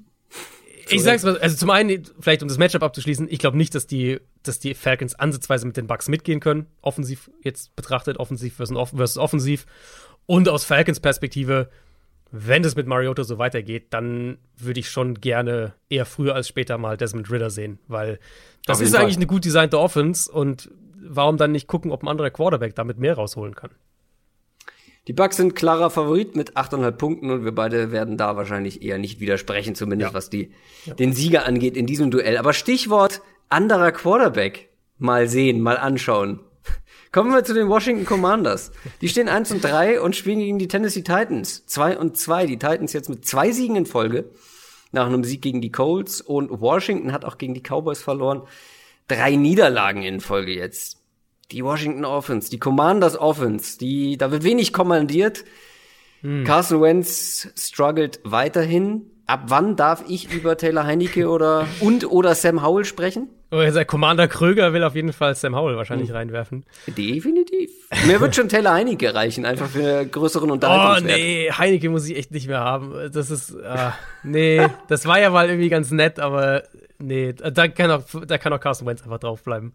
ich 0.90 1.04
sag's 1.04 1.24
mal, 1.24 1.38
also 1.38 1.56
zum 1.56 1.70
einen, 1.70 2.04
vielleicht 2.20 2.42
um 2.42 2.48
das 2.48 2.58
Matchup 2.58 2.84
abzuschließen, 2.84 3.28
ich 3.30 3.40
glaube 3.40 3.58
nicht, 3.58 3.74
dass 3.76 3.88
die, 3.88 4.20
dass 4.44 4.60
die 4.60 4.74
Falcons 4.74 5.16
ansatzweise 5.16 5.66
mit 5.66 5.78
den 5.78 5.88
Bucks 5.88 6.10
mitgehen 6.10 6.40
können, 6.40 6.68
offensiv 6.82 7.30
jetzt 7.44 7.76
betrachtet, 7.76 8.18
offensiv 8.18 8.56
versus 8.56 9.18
offensiv. 9.18 9.66
Und 10.26 10.50
aus 10.50 10.66
Falcons 10.66 11.00
Perspektive, 11.00 11.70
wenn 12.32 12.64
es 12.64 12.76
mit 12.76 12.88
Mariota 12.88 13.24
so 13.24 13.38
weitergeht, 13.38 13.88
dann 13.92 14.38
würde 14.58 14.80
ich 14.80 14.90
schon 14.90 15.16
gerne 15.16 15.74
eher 15.90 16.06
früher 16.06 16.36
als 16.36 16.48
später 16.48 16.78
mal 16.78 16.98
Desmond 16.98 17.30
Ritter 17.30 17.50
sehen, 17.50 17.80
weil 17.88 18.20
das 18.66 18.80
ist 18.80 18.96
eigentlich 18.96 19.18
eine 19.18 19.28
gut 19.28 19.44
designte 19.44 19.80
Offense 19.80 20.32
und 20.32 20.70
warum 21.04 21.38
dann 21.38 21.52
nicht 21.52 21.68
gucken, 21.68 21.92
ob 21.92 22.04
ein 22.04 22.08
anderer 22.08 22.30
Quarterback 22.30 22.76
damit 22.76 22.98
mehr 22.98 23.16
rausholen 23.16 23.56
kann? 23.56 23.72
Die 25.08 25.14
Bucks 25.14 25.38
sind 25.38 25.56
klarer 25.56 25.90
Favorit 25.90 26.36
mit 26.36 26.56
8,5 26.56 26.92
Punkten 26.92 27.32
und 27.32 27.44
wir 27.44 27.56
beide 27.56 27.92
werden 27.92 28.18
da 28.18 28.36
wahrscheinlich 28.36 28.84
eher 28.84 29.00
nicht 29.00 29.20
widersprechen, 29.20 29.74
zumindest 29.74 30.12
ja. 30.12 30.14
was 30.14 30.30
die, 30.30 30.52
ja. 30.86 30.94
den 30.94 31.14
Sieger 31.14 31.48
angeht 31.48 31.76
in 31.76 31.88
diesem 31.88 32.12
Duell. 32.12 32.38
Aber 32.38 32.54
Stichwort 32.54 33.22
anderer 33.50 33.92
Quarterback. 33.92 34.70
Mal 34.98 35.28
sehen, 35.28 35.62
mal 35.62 35.78
anschauen. 35.78 36.40
Kommen 37.12 37.34
wir 37.34 37.44
zu 37.44 37.56
den 37.56 37.68
Washington 37.68 38.06
Commanders. 38.06 38.72
Die 39.02 39.10
stehen 39.10 39.28
1 39.28 39.52
und 39.52 39.64
3 39.64 40.00
und 40.00 40.16
spielen 40.16 40.40
gegen 40.40 40.60
die 40.60 40.68
Tennessee 40.68 41.02
Titans. 41.02 41.66
2 41.66 41.98
und 41.98 42.18
2. 42.18 42.46
Die 42.46 42.60
Titans 42.60 42.94
jetzt 42.94 43.10
mit 43.10 43.26
zwei 43.26 43.52
Siegen 43.52 43.76
in 43.76 43.88
Folge. 43.88 44.30
Nach 44.92 45.08
einem 45.08 45.24
Sieg 45.24 45.42
gegen 45.42 45.62
die 45.62 45.72
Colts. 45.72 46.22
Und 46.22 46.62
Washington 46.62 47.12
hat 47.12 47.26
auch 47.26 47.40
gegen 47.40 47.56
die 47.56 47.64
Cowboys 47.64 48.02
verloren. 48.02 48.44
Drei 49.12 49.36
Niederlagen 49.36 50.04
in 50.04 50.22
Folge 50.22 50.54
jetzt 50.54 50.98
die 51.52 51.66
Washington 51.66 52.06
Offense, 52.06 52.50
die 52.50 52.60
Commanders 52.60 53.20
Offense, 53.20 53.78
die, 53.78 54.16
da 54.16 54.32
wird 54.32 54.46
wenig 54.46 54.72
kommandiert. 54.72 55.44
Hm. 56.22 56.46
Carson 56.46 56.82
Wentz 56.82 57.50
struggelt 57.58 58.22
weiterhin. 58.24 59.02
Ab 59.28 59.44
wann 59.48 59.76
darf 59.76 60.06
ich 60.08 60.32
über 60.32 60.56
Taylor 60.58 60.86
Heinecke 60.86 61.28
oder 61.28 61.68
und 61.82 62.10
oder 62.10 62.36
Sam 62.36 62.64
Howell 62.64 62.86
sprechen? 62.86 63.28
Oh, 63.52 63.58
der 63.58 63.84
Commander 63.84 64.30
Kröger 64.30 64.72
will 64.72 64.86
auf 64.86 64.96
jeden 64.96 65.12
Fall 65.12 65.36
Sam 65.36 65.58
Howell 65.58 65.76
wahrscheinlich 65.76 66.08
hm. 66.08 66.16
reinwerfen. 66.16 66.66
Definitiv. 66.88 67.70
Mir 68.08 68.22
wird 68.22 68.34
schon 68.34 68.48
Taylor 68.48 68.76
Heinecke 68.76 69.14
reichen, 69.14 69.46
einfach 69.46 69.68
für 69.68 70.06
größeren 70.06 70.50
Unterhaltungswert. 70.50 71.20
Oh 71.20 71.22
nee, 71.22 71.52
Heinecke 71.52 71.90
muss 71.90 72.08
ich 72.08 72.16
echt 72.16 72.32
nicht 72.32 72.48
mehr 72.48 72.62
haben. 72.62 73.12
Das 73.12 73.30
ist, 73.30 73.52
äh, 73.52 73.90
nee, 74.24 74.66
das 74.88 75.06
war 75.06 75.20
ja 75.20 75.32
mal 75.32 75.50
irgendwie 75.50 75.68
ganz 75.68 75.92
nett, 75.92 76.18
aber 76.18 76.64
nee, 77.02 77.34
da 77.34 77.68
kann 77.68 77.92
auch, 77.92 78.04
da 78.26 78.38
kann 78.38 78.54
auch 78.54 78.60
Carson 78.60 78.88
Wentz 78.88 79.04
einfach 79.04 79.20
draufbleiben. 79.20 79.74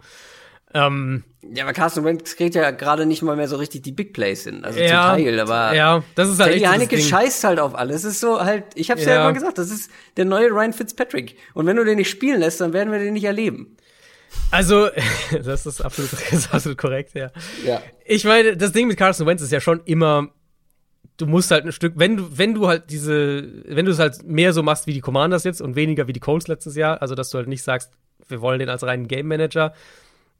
Ähm, 0.74 1.24
ja, 1.54 1.64
aber 1.64 1.72
Carsten 1.72 2.04
Wentz 2.04 2.36
kriegt 2.36 2.54
ja 2.54 2.70
gerade 2.72 3.06
nicht 3.06 3.22
mal 3.22 3.36
mehr 3.36 3.48
so 3.48 3.56
richtig 3.56 3.82
die 3.82 3.92
Big 3.92 4.12
Plays 4.12 4.44
hin. 4.44 4.64
Also 4.64 4.80
ja, 4.80 5.14
zum 5.14 5.24
Teil, 5.24 5.40
aber 5.40 5.74
ja, 5.74 6.02
das 6.16 6.28
ist 6.28 6.40
halt 6.40 6.52
Teddy 6.52 6.64
Heineke 6.64 6.98
scheißt 6.98 7.44
halt 7.44 7.60
auf 7.60 7.74
alles. 7.76 8.04
Es 8.04 8.14
ist 8.14 8.20
so 8.20 8.40
halt, 8.40 8.64
ich 8.74 8.90
hab's 8.90 9.04
ja. 9.04 9.14
ja 9.14 9.22
immer 9.22 9.32
gesagt, 9.32 9.58
das 9.58 9.70
ist 9.70 9.90
der 10.16 10.24
neue 10.24 10.48
Ryan 10.48 10.72
Fitzpatrick. 10.72 11.36
Und 11.54 11.66
wenn 11.66 11.76
du 11.76 11.84
den 11.84 11.96
nicht 11.96 12.10
spielen 12.10 12.40
lässt, 12.40 12.60
dann 12.60 12.72
werden 12.72 12.92
wir 12.92 12.98
den 12.98 13.14
nicht 13.14 13.24
erleben. 13.24 13.76
Also, 14.50 14.88
das 15.44 15.66
ist 15.66 15.80
absolut, 15.80 16.12
das 16.30 16.32
ist 16.32 16.52
absolut 16.52 16.78
korrekt, 16.78 17.14
ja. 17.14 17.30
ja. 17.64 17.80
Ich 18.04 18.24
meine, 18.24 18.56
das 18.56 18.72
Ding 18.72 18.88
mit 18.88 18.96
Carson 18.96 19.26
Wentz 19.26 19.42
ist 19.42 19.52
ja 19.52 19.60
schon 19.60 19.80
immer, 19.84 20.28
du 21.16 21.26
musst 21.26 21.50
halt 21.50 21.64
ein 21.64 21.72
Stück, 21.72 21.94
wenn 21.96 22.16
du, 22.16 22.38
wenn 22.38 22.54
du 22.54 22.68
halt 22.68 22.90
diese, 22.90 23.48
wenn 23.66 23.86
du 23.86 23.92
es 23.92 23.98
halt 23.98 24.22
mehr 24.24 24.52
so 24.52 24.62
machst 24.62 24.86
wie 24.86 24.92
die 24.92 25.00
Commanders 25.00 25.44
jetzt 25.44 25.60
und 25.60 25.76
weniger 25.76 26.08
wie 26.08 26.12
die 26.12 26.20
Colts 26.20 26.48
letztes 26.48 26.76
Jahr, 26.76 27.00
also 27.02 27.14
dass 27.14 27.30
du 27.30 27.38
halt 27.38 27.48
nicht 27.48 27.62
sagst, 27.62 27.92
wir 28.28 28.40
wollen 28.40 28.58
den 28.58 28.68
als 28.68 28.82
reinen 28.82 29.08
Game 29.08 29.26
Manager, 29.26 29.72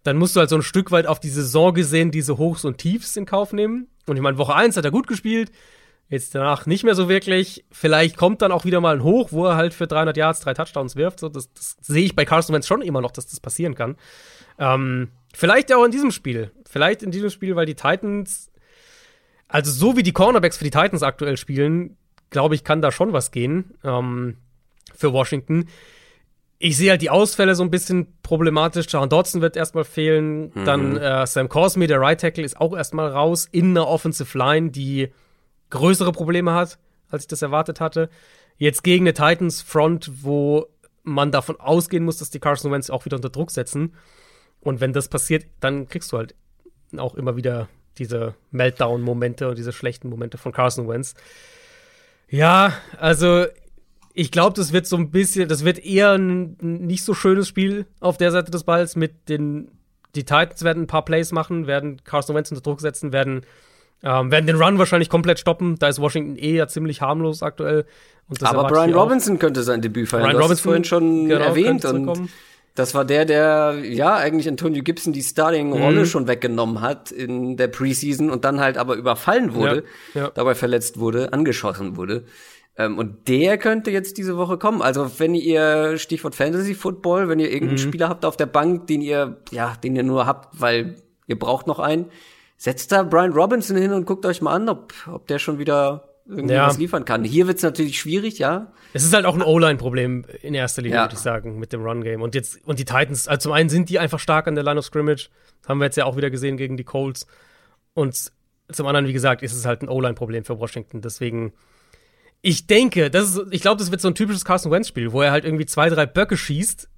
dann 0.02 0.18
musst 0.18 0.36
du 0.36 0.40
halt 0.40 0.50
so 0.50 0.56
ein 0.56 0.62
Stück 0.62 0.90
weit 0.90 1.06
auf 1.06 1.20
die 1.20 1.28
Saison 1.28 1.74
gesehen 1.74 2.10
diese 2.10 2.38
Hochs 2.38 2.64
und 2.64 2.78
Tiefs 2.78 3.16
in 3.16 3.26
Kauf 3.26 3.52
nehmen. 3.52 3.88
Und 4.06 4.16
ich 4.16 4.22
meine, 4.22 4.38
Woche 4.38 4.54
1 4.54 4.76
hat 4.76 4.84
er 4.84 4.90
gut 4.92 5.08
gespielt, 5.08 5.50
jetzt 6.08 6.34
danach 6.34 6.66
nicht 6.66 6.84
mehr 6.84 6.94
so 6.94 7.08
wirklich. 7.08 7.64
Vielleicht 7.72 8.16
kommt 8.16 8.42
dann 8.42 8.52
auch 8.52 8.64
wieder 8.64 8.80
mal 8.80 8.96
ein 8.96 9.02
Hoch, 9.02 9.32
wo 9.32 9.46
er 9.46 9.56
halt 9.56 9.74
für 9.74 9.86
300 9.86 10.16
Yards 10.16 10.40
drei 10.40 10.54
Touchdowns 10.54 10.94
wirft. 10.94 11.20
So, 11.20 11.28
das, 11.28 11.52
das 11.52 11.76
sehe 11.80 12.04
ich 12.04 12.14
bei 12.14 12.24
Carson 12.24 12.54
Wentz 12.54 12.66
schon 12.66 12.82
immer 12.82 13.00
noch, 13.00 13.10
dass 13.10 13.26
das 13.26 13.40
passieren 13.40 13.74
kann. 13.74 13.96
Ähm, 14.58 15.08
vielleicht 15.34 15.72
auch 15.72 15.84
in 15.84 15.90
diesem 15.90 16.12
Spiel. 16.12 16.52
Vielleicht 16.68 17.02
in 17.02 17.10
diesem 17.10 17.30
Spiel, 17.30 17.56
weil 17.56 17.66
die 17.66 17.74
Titans, 17.74 18.50
also 19.48 19.70
so 19.70 19.96
wie 19.96 20.02
die 20.02 20.12
Cornerbacks 20.12 20.56
für 20.56 20.64
die 20.64 20.70
Titans 20.70 21.02
aktuell 21.02 21.36
spielen, 21.36 21.96
glaube 22.30 22.54
ich, 22.54 22.64
kann 22.64 22.82
da 22.82 22.90
schon 22.90 23.12
was 23.12 23.30
gehen 23.30 23.74
ähm, 23.84 24.38
für 24.94 25.12
Washington 25.12 25.66
ich 26.58 26.76
sehe 26.76 26.90
halt 26.90 27.02
die 27.02 27.10
Ausfälle 27.10 27.54
so 27.54 27.62
ein 27.62 27.70
bisschen 27.70 28.06
problematisch. 28.22 28.86
Jahan 28.88 29.08
Dodson 29.08 29.42
wird 29.42 29.56
erstmal 29.56 29.84
fehlen. 29.84 30.52
Mhm. 30.54 30.64
Dann 30.64 30.96
äh, 30.96 31.26
Sam 31.26 31.48
Cosme, 31.48 31.86
der 31.86 32.00
Right 32.00 32.20
Tackle, 32.20 32.44
ist 32.44 32.60
auch 32.60 32.74
erstmal 32.76 33.08
raus 33.08 33.46
in 33.50 33.70
einer 33.70 33.86
Offensive 33.86 34.36
Line, 34.36 34.70
die 34.70 35.12
größere 35.70 36.12
Probleme 36.12 36.54
hat, 36.54 36.78
als 37.10 37.24
ich 37.24 37.28
das 37.28 37.42
erwartet 37.42 37.80
hatte. 37.80 38.08
Jetzt 38.56 38.82
gegen 38.84 39.04
eine 39.04 39.12
Titans 39.12 39.60
Front, 39.60 40.10
wo 40.22 40.66
man 41.02 41.30
davon 41.30 41.60
ausgehen 41.60 42.04
muss, 42.04 42.18
dass 42.18 42.30
die 42.30 42.40
Carson 42.40 42.72
Wentz 42.72 42.88
auch 42.88 43.04
wieder 43.04 43.16
unter 43.16 43.30
Druck 43.30 43.50
setzen. 43.50 43.94
Und 44.60 44.80
wenn 44.80 44.92
das 44.92 45.08
passiert, 45.08 45.44
dann 45.60 45.88
kriegst 45.88 46.12
du 46.12 46.16
halt 46.16 46.34
auch 46.96 47.14
immer 47.14 47.36
wieder 47.36 47.68
diese 47.98 48.34
Meltdown-Momente 48.50 49.48
und 49.48 49.58
diese 49.58 49.72
schlechten 49.72 50.08
Momente 50.08 50.38
von 50.38 50.52
Carson 50.52 50.88
Wentz. 50.88 51.14
Ja, 52.28 52.72
also 52.98 53.46
ich 54.12 54.30
glaube, 54.30 54.54
das 54.56 54.72
wird 54.72 54.86
so 54.86 54.96
ein 54.96 55.10
bisschen, 55.10 55.48
das 55.48 55.64
wird 55.64 55.78
eher 55.78 56.12
ein 56.14 56.56
nicht 56.60 57.04
so 57.04 57.14
schönes 57.14 57.48
Spiel 57.48 57.86
auf 58.00 58.16
der 58.16 58.32
Seite 58.32 58.50
des 58.50 58.64
Balls 58.64 58.96
mit 58.96 59.28
den, 59.28 59.68
die 60.14 60.24
Titans 60.24 60.62
werden 60.62 60.84
ein 60.84 60.86
paar 60.86 61.04
Plays 61.04 61.32
machen, 61.32 61.66
werden 61.66 62.02
Carson 62.02 62.34
Wentz 62.34 62.50
unter 62.50 62.62
Druck 62.62 62.80
setzen, 62.80 63.12
werden, 63.12 63.42
ähm, 64.02 64.30
werden 64.30 64.46
den 64.46 64.56
Run 64.56 64.78
wahrscheinlich 64.78 65.10
komplett 65.10 65.38
stoppen. 65.38 65.76
Da 65.78 65.88
ist 65.88 66.00
Washington 66.00 66.36
eh 66.36 66.56
ja 66.56 66.66
ziemlich 66.66 67.02
harmlos 67.02 67.42
aktuell. 67.42 67.84
Aber 68.40 68.66
Brian 68.68 68.94
Robinson 68.94 69.38
könnte 69.38 69.62
sein 69.62 69.82
Debüt 69.82 70.08
feiern. 70.08 70.24
Brian 70.24 70.40
Robinson 70.40 70.64
vorhin 70.64 70.84
schon 70.84 71.28
genau, 71.28 71.44
erwähnt 71.44 71.84
und 71.84 72.30
das 72.76 72.94
war 72.94 73.04
der, 73.04 73.24
der 73.24 73.78
ja 73.82 74.14
eigentlich 74.14 74.46
Antonio 74.48 74.82
Gibson 74.82 75.12
die 75.12 75.22
Starting-Rolle 75.22 76.00
mhm. 76.00 76.06
schon 76.06 76.28
weggenommen 76.28 76.82
hat 76.82 77.10
in 77.10 77.56
der 77.56 77.68
Preseason 77.68 78.30
und 78.30 78.44
dann 78.44 78.60
halt 78.60 78.76
aber 78.76 78.94
überfallen 78.96 79.54
wurde, 79.54 79.84
ja, 80.14 80.24
ja. 80.24 80.30
dabei 80.30 80.54
verletzt 80.54 81.00
wurde, 81.00 81.32
angeschossen 81.32 81.96
wurde. 81.96 82.24
Ähm, 82.76 82.98
und 82.98 83.28
der 83.28 83.56
könnte 83.56 83.90
jetzt 83.90 84.18
diese 84.18 84.36
Woche 84.36 84.58
kommen. 84.58 84.82
Also 84.82 85.18
wenn 85.18 85.34
ihr 85.34 85.96
Stichwort 85.96 86.34
Fantasy 86.34 86.74
Football, 86.74 87.28
wenn 87.30 87.40
ihr 87.40 87.50
irgendeinen 87.50 87.82
mhm. 87.82 87.88
Spieler 87.88 88.08
habt 88.10 88.26
auf 88.26 88.36
der 88.36 88.46
Bank, 88.46 88.86
den 88.86 89.00
ihr 89.00 89.38
ja, 89.50 89.74
den 89.82 89.96
ihr 89.96 90.02
nur 90.02 90.26
habt, 90.26 90.60
weil 90.60 90.96
ihr 91.26 91.38
braucht 91.38 91.66
noch 91.66 91.78
einen, 91.78 92.10
setzt 92.58 92.92
da 92.92 93.02
Brian 93.02 93.32
Robinson 93.32 93.78
hin 93.78 93.92
und 93.92 94.04
guckt 94.04 94.26
euch 94.26 94.42
mal 94.42 94.52
an, 94.52 94.68
ob, 94.68 94.92
ob 95.10 95.26
der 95.26 95.38
schon 95.38 95.58
wieder 95.58 96.04
irgendwie 96.28 96.54
ja. 96.54 96.66
was 96.66 96.78
liefern 96.78 97.04
kann. 97.04 97.24
Hier 97.24 97.46
wird's 97.46 97.62
natürlich 97.62 97.98
schwierig, 97.98 98.38
ja. 98.38 98.72
Es 98.92 99.04
ist 99.04 99.14
halt 99.14 99.26
auch 99.26 99.34
ein 99.34 99.42
O-Line-Problem 99.42 100.24
in 100.42 100.54
erster 100.54 100.82
Linie, 100.82 100.96
ja. 100.96 101.04
würde 101.04 101.14
ich 101.14 101.20
sagen, 101.20 101.58
mit 101.58 101.72
dem 101.72 101.82
Run-Game. 101.82 102.22
Und 102.22 102.34
jetzt, 102.34 102.66
und 102.66 102.78
die 102.78 102.84
Titans, 102.84 103.28
also 103.28 103.48
zum 103.48 103.52
einen 103.52 103.68
sind 103.68 103.88
die 103.88 103.98
einfach 103.98 104.18
stark 104.18 104.48
an 104.48 104.54
der 104.54 104.64
Line 104.64 104.78
of 104.78 104.84
Scrimmage. 104.84 105.28
haben 105.68 105.78
wir 105.78 105.84
jetzt 105.84 105.96
ja 105.96 106.04
auch 106.04 106.16
wieder 106.16 106.30
gesehen 106.30 106.56
gegen 106.56 106.76
die 106.76 106.84
Colts. 106.84 107.26
Und 107.94 108.32
zum 108.72 108.86
anderen, 108.86 109.06
wie 109.06 109.12
gesagt, 109.12 109.42
ist 109.42 109.54
es 109.54 109.64
halt 109.64 109.82
ein 109.82 109.88
O-Line-Problem 109.88 110.44
für 110.44 110.58
Washington. 110.58 111.00
Deswegen, 111.00 111.52
ich 112.42 112.66
denke, 112.66 113.10
das 113.10 113.36
ist, 113.36 113.42
ich 113.50 113.62
glaube, 113.62 113.78
das 113.78 113.90
wird 113.90 114.00
so 114.00 114.08
ein 114.08 114.14
typisches 114.14 114.44
Carson 114.44 114.72
Wentz-Spiel, 114.72 115.12
wo 115.12 115.22
er 115.22 115.30
halt 115.30 115.44
irgendwie 115.44 115.66
zwei, 115.66 115.88
drei 115.88 116.06
Böcke 116.06 116.36
schießt, 116.36 116.88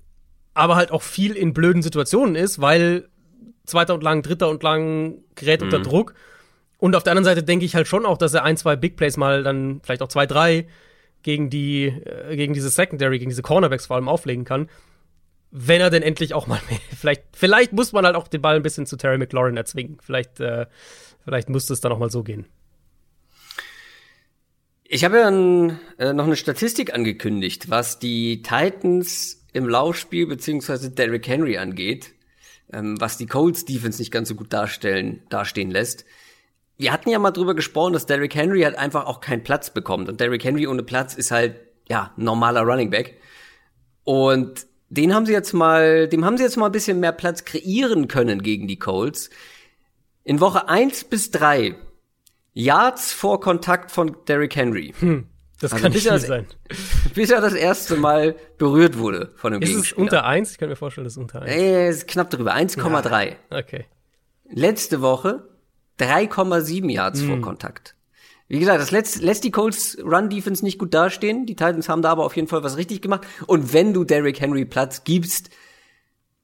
aber 0.55 0.77
halt 0.77 0.91
auch 0.91 1.03
viel 1.03 1.37
in 1.37 1.53
blöden 1.53 1.83
Situationen 1.83 2.35
ist, 2.35 2.61
weil 2.61 3.09
zweiter 3.67 3.95
und 3.95 4.03
lang, 4.03 4.23
dritter 4.23 4.49
und 4.49 4.63
lang 4.63 5.19
gerät 5.35 5.61
mhm. 5.61 5.67
unter 5.67 5.81
Druck. 5.81 6.15
Und 6.79 6.95
auf 6.95 7.03
der 7.03 7.11
anderen 7.11 7.25
Seite 7.25 7.43
denke 7.43 7.65
ich 7.65 7.75
halt 7.75 7.89
schon 7.89 8.07
auch, 8.07 8.17
dass 8.17 8.35
er 8.35 8.45
ein, 8.45 8.57
zwei 8.57 8.77
Big 8.77 8.97
Plays 8.97 9.17
mal 9.17 9.43
dann 9.43 9.81
vielleicht 9.83 10.01
auch 10.01 10.09
zwei, 10.09 10.27
drei 10.27 10.67
gegen 11.23 11.51
die, 11.51 11.87
äh, 11.87 12.37
gegen 12.37 12.55
diese 12.55 12.71
Secondary, 12.71 13.19
gegen 13.19 13.31
diese 13.31 13.43
Cornerbacks 13.43 13.87
vor 13.87 13.97
allem 13.97 14.09
auflegen 14.09 14.45
kann. 14.45 14.69
Wenn 15.51 15.81
er 15.81 15.91
denn 15.91 16.03
endlich 16.03 16.35
auch 16.35 16.47
mal 16.47 16.61
mehr, 16.71 16.79
vielleicht, 16.97 17.25
vielleicht 17.33 17.73
muss 17.73 17.93
man 17.93 18.07
halt 18.07 18.15
auch 18.15 18.29
den 18.29 18.41
Ball 18.41 18.57
ein 18.57 18.63
bisschen 18.63 18.87
zu 18.87 18.97
Terry 18.97 19.19
McLaurin 19.19 19.57
erzwingen. 19.57 19.99
Vielleicht, 20.01 20.39
äh, 20.39 20.67
vielleicht 21.25 21.49
müsste 21.49 21.73
es 21.73 21.81
dann 21.81 21.91
auch 21.91 21.99
mal 21.99 22.11
so 22.11 22.23
gehen. 22.23 22.47
Ich 24.85 25.05
habe 25.05 25.19
ja 25.19 25.29
ein, 25.29 25.81
äh, 25.99 26.13
noch 26.13 26.25
eine 26.25 26.37
Statistik 26.37 26.95
angekündigt, 26.95 27.69
was 27.69 27.99
die 27.99 28.41
Titans 28.43 29.45
im 29.53 29.69
Laufspiel 29.69 30.27
beziehungsweise 30.27 30.91
Derrick 30.91 31.27
Henry 31.27 31.59
angeht, 31.59 32.15
ähm, 32.73 33.01
was 33.01 33.19
die 33.19 33.27
Colts 33.27 33.65
Defense 33.65 34.01
nicht 34.01 34.13
ganz 34.13 34.29
so 34.29 34.37
gut 34.37 34.53
darstellen, 34.53 35.23
dastehen 35.29 35.73
lässt 35.73 36.05
wir 36.79 36.93
hatten 36.93 37.11
ja 37.11 37.19
mal 37.19 37.33
drüber 37.33 37.55
gesprochen, 37.55 37.93
dass 37.93 38.07
Derrick 38.07 38.35
Henry 38.35 38.63
halt 38.63 38.79
einfach 38.79 39.07
auch 39.07 39.21
keinen 39.21 39.43
Platz 39.43 39.71
bekommt. 39.71 40.09
Und 40.09 40.21
Derrick 40.21 40.45
Henry 40.45 40.67
ohne 40.67 40.85
Platz 40.85 41.15
ist 41.15 41.33
halt, 41.33 41.61
ja, 41.89 42.13
normaler 42.17 42.63
Running 42.63 42.91
Back. 42.91 43.19
Und 44.05 44.67
den 44.89 45.13
haben 45.13 45.27
sie 45.27 45.33
jetzt 45.33 45.53
mal, 45.53 46.09
dem 46.09 46.25
haben 46.25 46.39
sie 46.39 46.45
jetzt 46.45 46.57
mal 46.57 46.67
ein 46.67 46.73
bisschen 46.73 47.01
mehr 47.01 47.13
Platz 47.13 47.45
kreieren 47.45 48.07
können 48.07 48.43
gegen 48.43 48.69
die 48.69 48.79
Colts. 48.79 49.29
In 50.23 50.41
Woche 50.41 50.69
eins 50.69 51.05
bis 51.05 51.33
drei 51.33 51.75
Yards 52.55 53.13
vor 53.13 53.41
Kontakt 53.41 53.91
von 53.91 54.17
Derrick 54.29 54.55
Henry. 54.55 54.95
Hm, 55.01 55.27
das 55.61 55.73
also 55.73 55.83
kann 55.83 55.93
nicht 55.93 56.07
das, 56.07 56.23
sein. 56.23 56.47
Bis 57.15 57.31
er 57.31 57.41
das 57.41 57.55
erste 57.55 57.97
Mal 57.97 58.37
berührt 58.57 58.99
wurde 58.99 59.33
von 59.37 59.53
einem 59.53 59.63
ist 59.63 59.69
Gegenspieler. 59.69 60.01
Ist 60.01 60.13
es 60.13 60.15
unter 60.15 60.25
eins? 60.25 60.53
Ich 60.53 60.59
kann 60.59 60.69
mir 60.69 60.77
vorstellen, 60.77 61.05
das 61.05 61.15
ist 61.15 61.19
unter 61.19 61.43
eins. 61.43 61.53
Äh, 61.53 61.89
ist 61.89 62.09
knapp 62.09 62.31
drüber. 62.31 62.55
1,3. 62.55 63.27
Ja, 63.51 63.59
okay. 63.59 63.87
Letzte 64.51 65.01
Woche 65.03 65.49
3,7 65.99 66.91
Yards 66.91 67.23
mhm. 67.23 67.29
vor 67.29 67.41
Kontakt. 67.41 67.95
Wie 68.49 68.59
gesagt, 68.59 68.81
das 68.81 68.91
lässt, 68.91 69.21
lässt 69.21 69.45
die 69.45 69.51
Colts 69.51 69.99
Run 70.03 70.31
Defense 70.31 70.65
nicht 70.65 70.79
gut 70.79 70.95
dastehen. 70.95 71.45
Die 71.45 71.55
Titans 71.55 71.89
haben 71.89 72.01
da 72.01 72.11
aber 72.11 72.25
auf 72.25 72.35
jeden 72.35 72.49
Fall 72.49 72.63
was 72.63 72.79
richtig 72.79 73.03
gemacht. 73.03 73.27
Und 73.47 73.75
wenn 73.75 73.93
du 73.93 74.05
Derrick 74.05 74.41
Henry 74.41 74.65
Platz 74.65 75.05
gibst, 75.05 75.51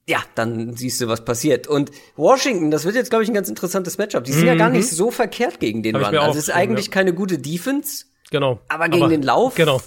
ja, 0.07 0.19
dann 0.35 0.77
siehst 0.77 1.01
du, 1.01 1.09
was 1.09 1.25
passiert. 1.25 1.67
Und 1.67 1.91
Washington, 2.17 2.71
das 2.71 2.85
wird 2.85 2.95
jetzt, 2.95 3.09
glaube 3.09 3.25
ich, 3.25 3.31
ein 3.31 3.35
ganz 3.35 3.49
interessantes 3.49 3.97
Matchup. 3.97 4.25
Die 4.25 4.33
sind 4.33 4.43
mhm. 4.43 4.49
ja 4.49 4.55
gar 4.55 4.69
nicht 4.69 4.89
so 4.89 5.11
verkehrt 5.11 5.61
gegen 5.61 5.83
den 5.83 5.97
Hab 5.97 6.13
Run. 6.13 6.19
Also 6.19 6.39
es 6.39 6.49
ist 6.49 6.55
eigentlich 6.55 6.87
ja. 6.87 6.93
keine 6.93 7.15
gute 7.15 7.39
Defense. 7.39 8.05
Genau. 8.31 8.61
Aber 8.69 8.89
gegen 8.89 9.05
aber, 9.05 9.11
den 9.11 9.23
Lauf 9.23 9.55
genau. 9.55 9.81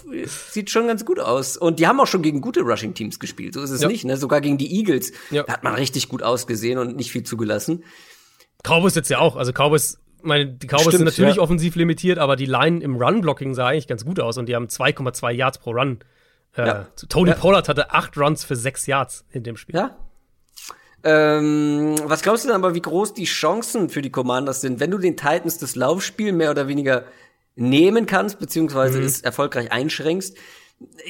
sieht 0.50 0.70
schon 0.70 0.88
ganz 0.88 1.04
gut 1.04 1.20
aus. 1.20 1.56
Und 1.56 1.78
die 1.78 1.86
haben 1.86 2.00
auch 2.00 2.06
schon 2.06 2.22
gegen 2.22 2.40
gute 2.40 2.62
Rushing-Teams 2.62 3.20
gespielt. 3.20 3.54
So 3.54 3.62
ist 3.62 3.70
es 3.70 3.82
ja. 3.82 3.88
nicht. 3.88 4.04
Ne? 4.04 4.16
Sogar 4.16 4.40
gegen 4.40 4.58
die 4.58 4.74
Eagles 4.76 5.12
ja. 5.30 5.46
hat 5.46 5.62
man 5.62 5.74
richtig 5.74 6.08
gut 6.08 6.24
ausgesehen 6.24 6.78
und 6.78 6.96
nicht 6.96 7.12
viel 7.12 7.22
zugelassen. 7.22 7.84
Cowboys 8.62 8.94
jetzt 8.94 9.08
ja 9.08 9.18
auch. 9.18 9.36
Also 9.36 9.52
Cowboys, 9.52 9.98
meine, 10.22 10.46
die 10.46 10.66
Cowboys 10.66 10.82
Stimmt, 10.82 10.96
sind 10.96 11.04
natürlich 11.04 11.36
ja. 11.36 11.42
offensiv 11.42 11.76
limitiert, 11.76 12.18
aber 12.18 12.36
die 12.36 12.46
Line 12.46 12.82
im 12.82 12.96
Run-Blocking 12.96 13.54
sah 13.54 13.68
eigentlich 13.68 13.88
ganz 13.88 14.04
gut 14.04 14.20
aus 14.20 14.38
und 14.38 14.46
die 14.46 14.54
haben 14.54 14.66
2,2 14.66 15.30
Yards 15.32 15.58
pro 15.58 15.70
Run. 15.70 16.00
Äh, 16.56 16.66
ja. 16.66 16.86
Tony 17.08 17.30
ja. 17.30 17.36
Pollard 17.36 17.68
hatte 17.68 17.92
acht 17.92 18.16
Runs 18.16 18.44
für 18.44 18.56
sechs 18.56 18.86
Yards 18.86 19.24
in 19.30 19.42
dem 19.42 19.56
Spiel. 19.56 19.76
Ja. 19.76 19.96
Ähm, 21.04 21.94
was 22.04 22.22
glaubst 22.22 22.44
du 22.44 22.48
denn 22.48 22.56
aber, 22.56 22.74
wie 22.74 22.82
groß 22.82 23.14
die 23.14 23.24
Chancen 23.24 23.88
für 23.88 24.02
die 24.02 24.10
Commanders 24.10 24.60
sind, 24.60 24.80
wenn 24.80 24.90
du 24.90 24.98
den 24.98 25.16
Titans 25.16 25.58
das 25.58 25.76
Laufspiel 25.76 26.32
mehr 26.32 26.50
oder 26.50 26.66
weniger 26.66 27.04
nehmen 27.54 28.06
kannst, 28.06 28.40
beziehungsweise 28.40 28.98
mhm. 28.98 29.04
es 29.04 29.20
erfolgreich 29.20 29.70
einschränkst? 29.70 30.36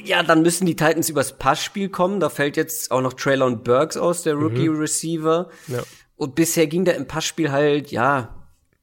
Ja, 0.05 0.23
dann 0.23 0.43
müssen 0.43 0.67
die 0.67 0.77
Titans 0.77 1.09
übers 1.09 1.39
Passspiel 1.39 1.89
kommen. 1.89 2.21
Da 2.21 2.31
fällt 2.31 2.57
jetzt 2.57 2.91
auch 2.91 3.01
noch 3.01 3.15
Traylon 3.15 3.63
Burks 3.63 3.97
aus, 3.97 4.23
der 4.23 4.35
Rookie 4.35 4.69
Receiver. 4.69 5.49
Mhm. 5.67 5.75
Ja. 5.75 5.83
Und 6.19 6.35
bisher 6.35 6.67
ging 6.67 6.85
da 6.85 6.93
im 6.93 7.07
Passspiel 7.07 7.53
halt, 7.53 7.93
ja, 7.93 8.35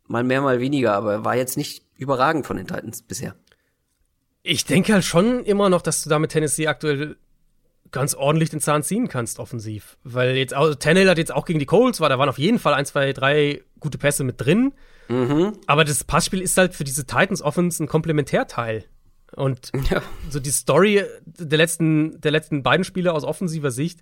mal 0.07 0.23
mehr, 0.23 0.41
mal 0.41 0.61
weniger, 0.61 0.93
aber 0.93 1.25
war 1.25 1.35
jetzt 1.35 1.57
nicht 1.57 1.83
überragend 1.97 2.45
von 2.47 2.55
den 2.55 2.65
Titans 2.65 3.01
bisher. 3.01 3.35
Ich 4.41 4.63
denke 4.63 4.93
halt 4.93 5.03
schon 5.03 5.43
immer 5.43 5.69
noch, 5.69 5.81
dass 5.81 6.01
du 6.01 6.09
da 6.09 6.17
mit 6.17 6.31
Tennessee 6.31 6.67
aktuell 6.67 7.17
ganz 7.91 8.15
ordentlich 8.15 8.49
den 8.51 8.61
Zahn 8.61 8.83
ziehen 8.83 9.09
kannst, 9.09 9.39
offensiv. 9.39 9.97
Weil 10.03 10.37
jetzt, 10.37 10.53
also 10.53 10.75
Tannehill 10.75 11.09
hat 11.09 11.17
jetzt 11.17 11.33
auch 11.33 11.45
gegen 11.45 11.59
die 11.59 11.65
Colts, 11.65 11.99
war, 11.99 12.07
da 12.07 12.17
waren 12.17 12.29
auf 12.29 12.39
jeden 12.39 12.57
Fall 12.57 12.73
ein, 12.73 12.85
zwei, 12.85 13.11
drei 13.11 13.63
gute 13.81 13.97
Pässe 13.97 14.23
mit 14.23 14.39
drin. 14.39 14.73
Mhm. 15.09 15.57
Aber 15.67 15.83
das 15.83 16.05
Passspiel 16.05 16.41
ist 16.41 16.57
halt 16.57 16.73
für 16.73 16.85
diese 16.85 17.05
Titans 17.05 17.41
Offense 17.41 17.83
ein 17.83 17.87
Komplementärteil. 17.87 18.85
Und 19.35 19.71
ja. 19.89 20.01
so 20.29 20.39
die 20.39 20.51
Story 20.51 21.03
der 21.25 21.57
letzten, 21.57 22.21
der 22.21 22.31
letzten 22.31 22.63
beiden 22.63 22.85
Spiele 22.85 23.11
aus 23.11 23.25
offensiver 23.25 23.71
Sicht 23.71 23.99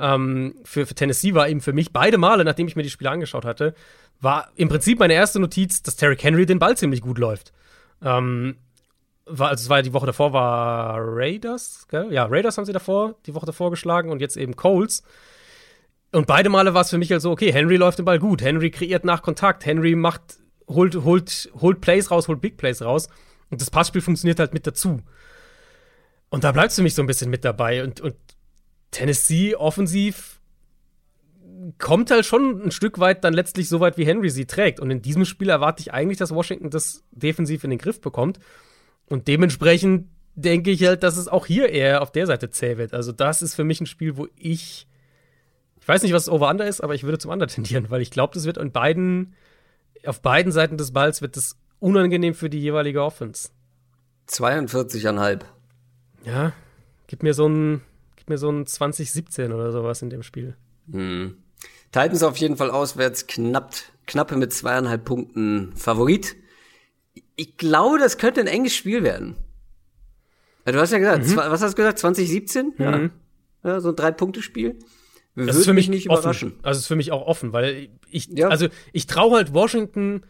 ähm, 0.00 0.54
für, 0.64 0.86
für 0.86 0.94
Tennessee 0.94 1.34
war 1.34 1.48
eben 1.48 1.60
für 1.60 1.72
mich 1.72 1.92
beide 1.92 2.18
Male, 2.18 2.44
nachdem 2.44 2.66
ich 2.66 2.76
mir 2.76 2.82
die 2.82 2.90
Spiele 2.90 3.10
angeschaut 3.10 3.44
hatte, 3.44 3.74
war 4.20 4.50
im 4.56 4.68
Prinzip 4.68 4.98
meine 4.98 5.14
erste 5.14 5.40
Notiz, 5.40 5.82
dass 5.82 5.96
Terry 5.96 6.16
Henry 6.16 6.46
den 6.46 6.58
Ball 6.58 6.76
ziemlich 6.76 7.00
gut 7.00 7.18
läuft. 7.18 7.52
Ähm, 8.02 8.56
war, 9.26 9.50
also 9.50 9.62
es 9.62 9.68
war 9.68 9.82
die 9.82 9.92
Woche 9.92 10.06
davor 10.06 10.32
war 10.32 10.96
Raiders, 10.98 11.86
gell? 11.88 12.12
Ja, 12.12 12.26
Raiders 12.26 12.58
haben 12.58 12.64
sie 12.64 12.72
davor, 12.72 13.14
die 13.26 13.34
Woche 13.34 13.46
davor 13.46 13.70
geschlagen 13.70 14.10
und 14.10 14.20
jetzt 14.20 14.36
eben 14.36 14.56
Coles. 14.56 15.02
Und 16.12 16.26
beide 16.26 16.48
Male 16.48 16.74
war 16.74 16.82
es 16.82 16.90
für 16.90 16.98
mich 16.98 17.12
halt 17.12 17.22
so, 17.22 17.30
okay, 17.30 17.52
Henry 17.52 17.76
läuft 17.76 17.98
den 17.98 18.04
Ball 18.04 18.18
gut, 18.18 18.42
Henry 18.42 18.70
kreiert 18.70 19.04
nach 19.04 19.22
Kontakt, 19.22 19.64
Henry 19.64 19.94
macht, 19.94 20.38
holt, 20.66 20.96
holt, 20.96 21.50
holt 21.60 21.80
Plays 21.80 22.10
raus, 22.10 22.26
holt 22.26 22.40
Big 22.40 22.56
Plays 22.56 22.82
raus. 22.82 23.08
Und 23.50 23.60
das 23.60 23.70
Passspiel 23.70 24.00
funktioniert 24.00 24.38
halt 24.38 24.54
mit 24.54 24.66
dazu. 24.66 25.00
Und 26.30 26.44
da 26.44 26.52
bleibst 26.52 26.78
du 26.78 26.82
mich 26.82 26.94
so 26.94 27.02
ein 27.02 27.06
bisschen 27.06 27.30
mit 27.30 27.44
dabei. 27.44 27.82
Und, 27.82 28.00
und 28.00 28.14
Tennessee 28.90 29.54
offensiv 29.54 30.40
kommt 31.78 32.10
halt 32.10 32.24
schon 32.24 32.62
ein 32.62 32.70
Stück 32.70 32.98
weit 32.98 33.22
dann 33.22 33.34
letztlich 33.34 33.68
so 33.68 33.80
weit, 33.80 33.98
wie 33.98 34.06
Henry 34.06 34.30
sie 34.30 34.46
trägt. 34.46 34.80
Und 34.80 34.90
in 34.90 35.02
diesem 35.02 35.24
Spiel 35.24 35.50
erwarte 35.50 35.82
ich 35.82 35.92
eigentlich, 35.92 36.18
dass 36.18 36.34
Washington 36.34 36.70
das 36.70 37.04
defensiv 37.10 37.64
in 37.64 37.70
den 37.70 37.78
Griff 37.78 38.00
bekommt. 38.00 38.38
Und 39.06 39.28
dementsprechend 39.28 40.08
denke 40.34 40.70
ich 40.70 40.84
halt, 40.84 41.02
dass 41.02 41.16
es 41.16 41.28
auch 41.28 41.46
hier 41.46 41.68
eher 41.68 42.02
auf 42.02 42.12
der 42.12 42.26
Seite 42.26 42.50
zäh 42.50 42.78
wird. 42.78 42.94
Also 42.94 43.12
das 43.12 43.42
ist 43.42 43.54
für 43.54 43.64
mich 43.64 43.80
ein 43.80 43.86
Spiel, 43.86 44.16
wo 44.16 44.26
ich 44.36 44.86
ich 45.80 45.88
weiß 45.88 46.02
nicht, 46.02 46.12
was 46.12 46.26
das 46.26 46.34
Over-Under 46.34 46.66
ist, 46.66 46.82
aber 46.82 46.94
ich 46.94 47.04
würde 47.04 47.18
zum 47.18 47.30
Under 47.30 47.46
tendieren, 47.46 47.90
weil 47.90 48.02
ich 48.02 48.10
glaube, 48.10 48.34
das 48.34 48.44
wird 48.44 48.58
in 48.58 48.70
beiden, 48.70 49.34
auf 50.04 50.20
beiden 50.20 50.52
Seiten 50.52 50.76
des 50.76 50.92
Balls 50.92 51.22
wird 51.22 51.36
das 51.36 51.56
unangenehm 51.78 52.34
für 52.34 52.50
die 52.50 52.60
jeweilige 52.60 53.02
Offense. 53.02 53.48
42,5. 54.28 55.40
Ja, 56.24 56.52
gib 57.06 57.22
mir 57.22 57.32
so 57.32 57.48
ein 57.48 57.80
mir 58.30 58.38
so 58.38 58.50
ein 58.50 58.66
2017 58.66 59.52
oder 59.52 59.72
sowas 59.72 60.00
in 60.00 60.10
dem 60.10 60.22
Spiel. 60.22 60.56
Hm. 60.90 61.36
Titans 61.92 62.22
auf 62.22 62.36
jeden 62.36 62.56
Fall 62.56 62.70
auswärts 62.70 63.26
knapp, 63.26 63.74
knappe 64.06 64.36
mit 64.36 64.52
zweieinhalb 64.52 65.04
Punkten 65.04 65.72
Favorit. 65.76 66.36
Ich 67.36 67.56
glaube, 67.56 67.98
das 67.98 68.18
könnte 68.18 68.40
ein 68.40 68.46
enges 68.46 68.74
Spiel 68.74 69.02
werden. 69.02 69.36
Du 70.64 70.78
hast 70.78 70.92
ja 70.92 70.98
gesagt, 70.98 71.26
mhm. 71.26 71.36
was 71.36 71.62
hast 71.62 71.72
du 71.72 71.76
gesagt, 71.76 71.98
2017? 71.98 72.74
Mhm. 72.76 72.84
Ja. 72.84 73.10
ja. 73.64 73.80
so 73.80 73.88
ein 73.90 73.96
Drei-Punkte-Spiel. 73.96 74.78
Das 75.34 75.56
ist 75.56 75.64
für 75.64 75.72
mich 75.72 75.88
nicht 75.88 76.06
überraschen. 76.06 76.50
Offen. 76.52 76.64
Also 76.64 76.78
ist 76.78 76.86
für 76.86 76.96
mich 76.96 77.12
auch 77.12 77.26
offen, 77.26 77.52
weil 77.52 77.88
ich, 78.08 78.28
ja. 78.28 78.48
also 78.48 78.68
ich 78.92 79.06
traue 79.06 79.36
halt 79.36 79.54
Washington 79.54 80.22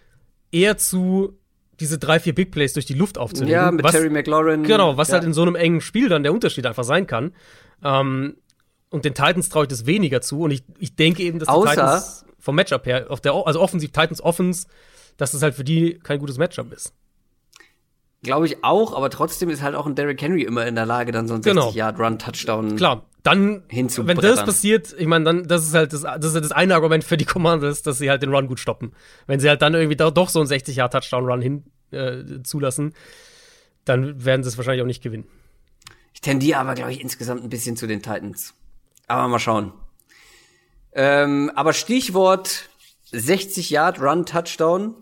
eher 0.52 0.76
zu, 0.76 1.38
diese 1.80 1.98
drei, 1.98 2.20
vier 2.20 2.34
Big 2.34 2.50
Plays 2.50 2.74
durch 2.74 2.86
die 2.86 2.94
Luft 2.94 3.18
aufzunehmen. 3.18 3.52
Ja, 3.52 3.70
mit 3.70 3.82
was, 3.82 3.92
Terry 3.92 4.10
McLaurin. 4.10 4.62
Genau, 4.62 4.96
was 4.96 5.08
ja. 5.08 5.14
halt 5.14 5.24
in 5.24 5.32
so 5.32 5.42
einem 5.42 5.56
engen 5.56 5.80
Spiel 5.80 6.08
dann 6.08 6.22
der 6.22 6.32
Unterschied 6.32 6.66
einfach 6.66 6.84
sein 6.84 7.06
kann. 7.06 7.32
Ähm, 7.82 8.36
und 8.90 9.04
den 9.04 9.14
Titans 9.14 9.48
traue 9.48 9.64
ich 9.64 9.68
das 9.68 9.86
weniger 9.86 10.20
zu. 10.20 10.42
Und 10.42 10.50
ich, 10.50 10.64
ich 10.78 10.96
denke 10.96 11.22
eben, 11.22 11.38
dass 11.38 11.48
die 11.48 11.54
Außer 11.54 11.70
Titans 11.70 12.24
vom 12.38 12.54
Matchup 12.56 12.86
her, 12.86 13.06
auf 13.08 13.20
der, 13.20 13.34
also 13.34 13.60
offensiv 13.60 13.92
Titans 13.92 14.22
Offens, 14.22 14.66
dass 15.16 15.32
das 15.32 15.42
halt 15.42 15.54
für 15.54 15.64
die 15.64 15.98
kein 16.02 16.18
gutes 16.18 16.38
Matchup 16.38 16.72
ist. 16.72 16.92
Glaube 18.22 18.46
ich 18.46 18.64
auch, 18.64 18.94
aber 18.94 19.08
trotzdem 19.08 19.48
ist 19.48 19.62
halt 19.62 19.74
auch 19.74 19.86
ein 19.86 19.94
Derrick 19.94 20.20
Henry 20.20 20.42
immer 20.42 20.66
in 20.66 20.74
der 20.74 20.84
Lage, 20.84 21.10
dann 21.10 21.26
so 21.26 21.34
einen 21.34 21.42
genau. 21.42 21.70
60-Yard-Run-Touchdown 21.70 22.76
Klar, 22.76 23.06
dann, 23.22 23.62
wenn 23.70 24.16
das 24.16 24.44
passiert, 24.44 24.94
ich 24.98 25.06
meine, 25.06 25.24
dann, 25.24 25.48
das 25.48 25.62
ist 25.62 25.74
halt 25.74 25.92
das, 25.92 26.02
das 26.02 26.34
ist 26.34 26.34
das 26.34 26.52
eine 26.52 26.74
Argument 26.74 27.02
für 27.02 27.16
die 27.16 27.24
Commanders, 27.24 27.82
dass 27.82 27.98
sie 27.98 28.10
halt 28.10 28.22
den 28.22 28.34
Run 28.34 28.46
gut 28.46 28.60
stoppen. 28.60 28.92
Wenn 29.26 29.40
sie 29.40 29.48
halt 29.48 29.62
dann 29.62 29.74
irgendwie 29.74 29.96
doch 29.96 30.28
so 30.28 30.40
einen 30.40 30.48
60-Yard-Touchdown-Run 30.48 31.40
hin 31.40 31.64
äh, 31.92 32.42
zulassen, 32.42 32.94
dann 33.84 34.22
werden 34.22 34.42
sie 34.42 34.48
es 34.48 34.58
wahrscheinlich 34.58 34.82
auch 34.82 34.86
nicht 34.86 35.02
gewinnen. 35.02 35.26
Ich 36.14 36.20
tendiere 36.20 36.58
aber, 36.58 36.74
glaube 36.74 36.92
ich, 36.92 37.00
insgesamt 37.00 37.42
ein 37.42 37.50
bisschen 37.50 37.76
zu 37.76 37.86
den 37.86 38.02
Titans. 38.02 38.54
Aber 39.06 39.26
mal 39.28 39.38
schauen. 39.38 39.72
Ähm, 40.92 41.50
aber 41.54 41.72
Stichwort 41.72 42.68
60 43.12 43.70
Yard 43.70 44.00
Run 44.00 44.26
Touchdown 44.26 44.94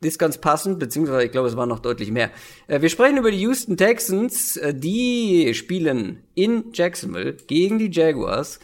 ist 0.00 0.18
ganz 0.18 0.38
passend, 0.38 0.78
beziehungsweise 0.78 1.24
ich 1.24 1.32
glaube, 1.32 1.48
es 1.48 1.56
waren 1.56 1.68
noch 1.68 1.78
deutlich 1.78 2.10
mehr. 2.10 2.30
Äh, 2.66 2.82
wir 2.82 2.88
sprechen 2.88 3.16
über 3.16 3.30
die 3.30 3.40
Houston 3.40 3.76
Texans. 3.76 4.56
Äh, 4.56 4.74
die 4.74 5.54
spielen 5.54 6.22
in 6.34 6.72
Jacksonville 6.72 7.34
gegen 7.34 7.78
die 7.78 7.90
Jaguars. 7.90 8.60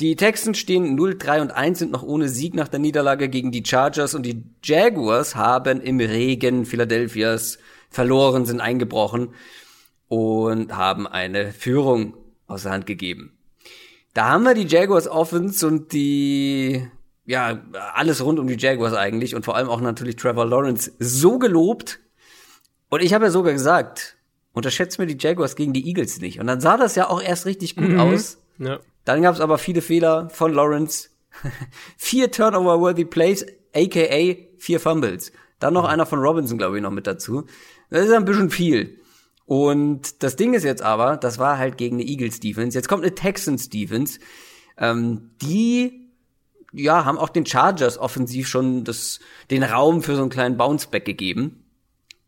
Die 0.00 0.16
Texans 0.16 0.58
stehen 0.58 0.98
0-3 0.98 1.40
und 1.40 1.50
1 1.52 1.78
sind 1.78 1.92
noch 1.92 2.02
ohne 2.02 2.28
Sieg 2.28 2.54
nach 2.54 2.68
der 2.68 2.80
Niederlage 2.80 3.28
gegen 3.28 3.52
die 3.52 3.64
Chargers 3.64 4.14
und 4.14 4.24
die 4.24 4.42
Jaguars 4.62 5.36
haben 5.36 5.80
im 5.80 6.00
Regen 6.00 6.66
Philadelphias 6.66 7.58
verloren, 7.90 8.44
sind 8.44 8.60
eingebrochen 8.60 9.28
und 10.14 10.76
haben 10.76 11.06
eine 11.06 11.52
Führung 11.52 12.14
aus 12.46 12.62
der 12.62 12.72
Hand 12.72 12.86
gegeben. 12.86 13.32
Da 14.12 14.28
haben 14.28 14.44
wir 14.44 14.54
die 14.54 14.66
Jaguars 14.66 15.08
Offense 15.08 15.66
und 15.66 15.92
die 15.92 16.86
ja, 17.26 17.62
alles 17.94 18.22
rund 18.22 18.38
um 18.38 18.46
die 18.46 18.58
Jaguars 18.58 18.94
eigentlich 18.94 19.34
und 19.34 19.44
vor 19.44 19.56
allem 19.56 19.68
auch 19.68 19.80
natürlich 19.80 20.16
Trevor 20.16 20.46
Lawrence 20.46 20.92
so 20.98 21.38
gelobt. 21.38 22.00
Und 22.90 23.02
ich 23.02 23.14
habe 23.14 23.26
ja 23.26 23.30
sogar 23.30 23.52
gesagt, 23.52 24.16
unterschätzt 24.52 24.98
mir 24.98 25.06
die 25.06 25.16
Jaguars 25.18 25.56
gegen 25.56 25.72
die 25.72 25.86
Eagles 25.86 26.20
nicht. 26.20 26.38
Und 26.38 26.46
dann 26.46 26.60
sah 26.60 26.76
das 26.76 26.94
ja 26.94 27.08
auch 27.08 27.22
erst 27.22 27.46
richtig 27.46 27.76
gut 27.76 27.88
mhm. 27.88 28.00
aus. 28.00 28.38
Ja. 28.58 28.78
Dann 29.04 29.22
gab 29.22 29.34
es 29.34 29.40
aber 29.40 29.58
viele 29.58 29.82
Fehler 29.82 30.28
von 30.30 30.52
Lawrence. 30.52 31.10
vier 31.96 32.30
Turnover-worthy 32.30 33.06
Plays, 33.06 33.44
aka 33.74 34.36
vier 34.58 34.80
Fumbles. 34.80 35.32
Dann 35.58 35.74
noch 35.74 35.82
mhm. 35.82 35.88
einer 35.88 36.06
von 36.06 36.20
Robinson, 36.20 36.58
glaube 36.58 36.76
ich, 36.76 36.82
noch 36.82 36.90
mit 36.90 37.06
dazu. 37.06 37.44
Das 37.90 38.04
ist 38.04 38.12
ein 38.12 38.24
bisschen 38.24 38.50
viel. 38.50 39.00
Und 39.46 40.22
das 40.22 40.36
Ding 40.36 40.54
ist 40.54 40.64
jetzt 40.64 40.82
aber, 40.82 41.16
das 41.16 41.38
war 41.38 41.58
halt 41.58 41.76
gegen 41.76 41.96
eine 41.96 42.04
Eagles 42.04 42.40
Defense. 42.40 42.76
Jetzt 42.76 42.88
kommt 42.88 43.02
eine 43.02 43.14
Texans 43.14 43.68
Defense, 43.68 44.18
ähm, 44.78 45.30
die 45.42 46.04
ja, 46.72 47.04
haben 47.04 47.18
auch 47.18 47.28
den 47.28 47.46
Chargers 47.46 47.98
offensiv 47.98 48.48
schon 48.48 48.84
das, 48.84 49.20
den 49.50 49.62
Raum 49.62 50.02
für 50.02 50.16
so 50.16 50.22
einen 50.22 50.30
kleinen 50.30 50.56
Bounceback 50.56 51.04
gegeben. 51.04 51.64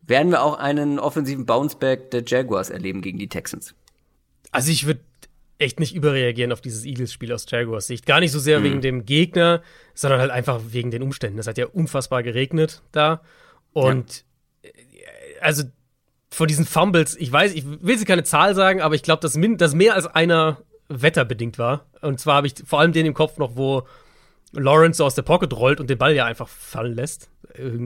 Werden 0.03 0.31
wir 0.31 0.43
auch 0.43 0.59
einen 0.59 1.01
offensiven 1.01 1.47
Bounceback 1.47 2.13
der 2.13 2.23
Jaguars 2.25 2.71
erleben 2.71 3.03
gegen 3.03 3.19
die 3.19 3.29
Texans? 3.29 3.75
Also 4.53 4.71
ich 4.71 4.87
würde 4.87 5.01
echt 5.59 5.81
nicht 5.81 5.97
überreagieren 5.97 6.53
auf 6.53 6.61
dieses 6.61 6.85
Eagles-Spiel 6.85 7.33
aus 7.33 7.47
Jaguars 7.49 7.87
Sicht. 7.87 8.07
Gar 8.07 8.21
nicht 8.21 8.31
so 8.31 8.39
sehr 8.39 8.61
mhm. 8.61 8.65
wegen 8.65 8.81
dem 8.83 9.05
Gegner, 9.05 9.63
sondern 9.95 10.21
halt 10.21 10.31
einfach 10.31 10.61
wegen 10.71 10.93
den 10.93 11.03
Umständen. 11.03 11.39
Es 11.39 11.49
hat 11.49 11.59
ja 11.59 11.67
unfassbar 11.67 12.23
geregnet 12.23 12.83
da. 12.93 13.23
Und 13.73 14.25
ja. 14.63 14.71
also 15.41 15.65
von 16.37 16.49
diesen 16.49 16.67
Fumbles, 16.67 17.17
ich 17.17 17.33
weiß, 17.33 17.55
ich 17.55 17.65
will 17.65 17.97
sie 17.97 18.05
keine 18.05 18.23
Zahl 18.23 18.55
sagen, 18.55 18.83
aber 18.83 18.95
ich 18.95 19.03
glaube, 19.03 19.21
dass, 19.21 19.39
dass 19.57 19.75
mehr 19.75 19.95
als 19.95 20.07
einer 20.07 20.59
wetterbedingt 20.87 21.59
war. 21.59 21.87
Und 22.03 22.21
zwar 22.21 22.35
habe 22.35 22.47
ich 22.47 22.53
vor 22.67 22.79
allem 22.79 22.93
den 22.93 23.07
im 23.07 23.15
Kopf 23.15 23.39
noch, 23.39 23.57
wo 23.57 23.85
Lawrence 24.53 24.99
so 24.99 25.07
aus 25.07 25.15
der 25.15 25.23
Pocket 25.23 25.51
rollt 25.55 25.81
und 25.81 25.89
den 25.89 25.97
Ball 25.97 26.15
ja 26.15 26.27
einfach 26.27 26.47
fallen 26.47 26.95
lässt. 26.95 27.31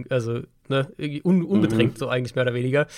Also, 0.08 0.40
ne, 0.66 0.88
un 1.22 1.44
unbedrängt, 1.44 1.94
mhm. 1.94 1.98
so 1.98 2.08
eigentlich 2.08 2.34
mehr 2.34 2.42
oder 2.42 2.54
weniger. 2.54 2.88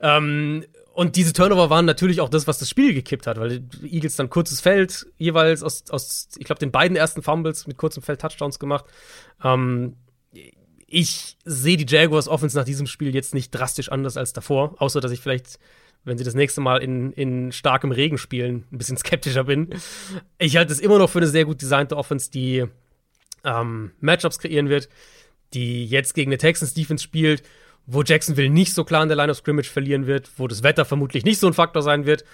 Ähm, 0.00 0.64
und 0.94 1.14
diese 1.14 1.32
Turnover 1.32 1.70
waren 1.70 1.84
natürlich 1.84 2.20
auch 2.20 2.28
das, 2.28 2.48
was 2.48 2.58
das 2.58 2.68
Spiel 2.68 2.92
gekippt 2.92 3.28
hat, 3.28 3.38
weil 3.38 3.60
die 3.60 3.94
Eagles 3.94 4.16
dann 4.16 4.28
kurzes 4.28 4.60
Feld 4.60 5.06
jeweils 5.16 5.62
aus, 5.62 5.84
aus 5.90 6.28
ich 6.38 6.44
glaube, 6.44 6.58
den 6.58 6.72
beiden 6.72 6.96
ersten 6.96 7.22
Fumbles 7.22 7.68
mit 7.68 7.76
kurzem 7.76 8.02
Feld 8.02 8.20
Touchdowns 8.20 8.58
gemacht. 8.58 8.84
Ähm, 9.44 9.94
ich 10.88 11.36
sehe 11.44 11.76
die 11.76 11.86
Jaguars 11.86 12.28
Offense 12.28 12.56
nach 12.56 12.64
diesem 12.64 12.86
Spiel 12.86 13.14
jetzt 13.14 13.34
nicht 13.34 13.50
drastisch 13.50 13.90
anders 13.90 14.16
als 14.16 14.32
davor, 14.32 14.74
außer 14.80 15.00
dass 15.00 15.12
ich 15.12 15.20
vielleicht 15.20 15.58
wenn 16.04 16.18
sie 16.18 16.24
das 16.24 16.34
nächste 16.34 16.60
Mal 16.60 16.78
in, 16.78 17.12
in 17.12 17.52
starkem 17.52 17.92
Regen 17.92 18.18
spielen, 18.18 18.64
ein 18.72 18.78
bisschen 18.78 18.96
skeptischer 18.98 19.44
bin. 19.44 19.68
Ich 20.38 20.56
halte 20.56 20.72
es 20.72 20.80
immer 20.80 20.98
noch 20.98 21.10
für 21.10 21.18
eine 21.18 21.28
sehr 21.28 21.44
gut 21.44 21.62
designte 21.62 21.96
Offense, 21.96 22.30
die 22.30 22.64
ähm, 23.44 23.92
Matchups 24.00 24.38
kreieren 24.38 24.68
wird, 24.68 24.88
die 25.54 25.86
jetzt 25.86 26.14
gegen 26.14 26.30
eine 26.30 26.38
Texans 26.38 26.74
Defense 26.74 27.04
spielt, 27.04 27.42
wo 27.86 28.02
Jacksonville 28.02 28.50
nicht 28.50 28.74
so 28.74 28.84
klar 28.84 29.02
in 29.02 29.08
der 29.08 29.16
Line 29.16 29.30
of 29.30 29.38
Scrimmage 29.38 29.70
verlieren 29.70 30.06
wird, 30.06 30.30
wo 30.36 30.46
das 30.46 30.62
Wetter 30.62 30.84
vermutlich 30.84 31.24
nicht 31.24 31.38
so 31.38 31.46
ein 31.46 31.54
Faktor 31.54 31.82
sein 31.82 32.06
wird. 32.06 32.24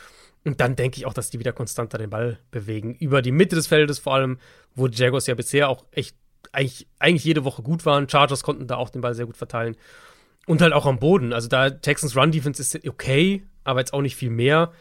Und 0.44 0.60
dann 0.60 0.76
denke 0.76 0.98
ich 0.98 1.06
auch, 1.06 1.14
dass 1.14 1.31
die 1.31 1.39
wieder 1.39 1.52
konstanter 1.52 1.97
den 1.97 2.10
Ball 2.10 2.39
bewegen. 2.51 2.94
Über 2.94 3.22
die 3.22 3.32
Mitte 3.32 3.56
des 3.56 3.66
Feldes 3.66 3.98
vor 3.98 4.14
allem, 4.14 4.39
wo 4.74 4.89
die 4.89 4.98
Jaguars 4.98 5.26
ja 5.26 5.35
bisher 5.35 5.68
auch 5.68 5.85
echt 5.90 6.16
eigentlich, 6.53 6.87
eigentlich 6.99 7.25
jede 7.25 7.45
Woche 7.45 7.62
gut 7.62 7.87
waren. 7.87 8.09
Chargers 8.09 8.43
konnten 8.43 8.66
da 8.66 8.77
auch 8.77 8.91
den 8.91 9.01
Ball 9.01 9.15
sehr 9.15 9.27
gut 9.27 9.37
verteilen. 9.37 9.77
Und 10.47 10.61
halt 10.61 10.73
auch 10.73 10.87
am 10.87 10.99
Boden. 10.99 11.33
Also 11.33 11.49
da 11.49 11.71
Texans 11.71 12.16
Run 12.16 12.33
Defense 12.33 12.61
ist 12.61 12.87
okay, 12.87 13.45
aber 13.65 13.81
jetzt 13.81 13.95
auch 13.95 14.03
nicht 14.03 14.16
viel 14.16 14.31
mehr. 14.31 14.73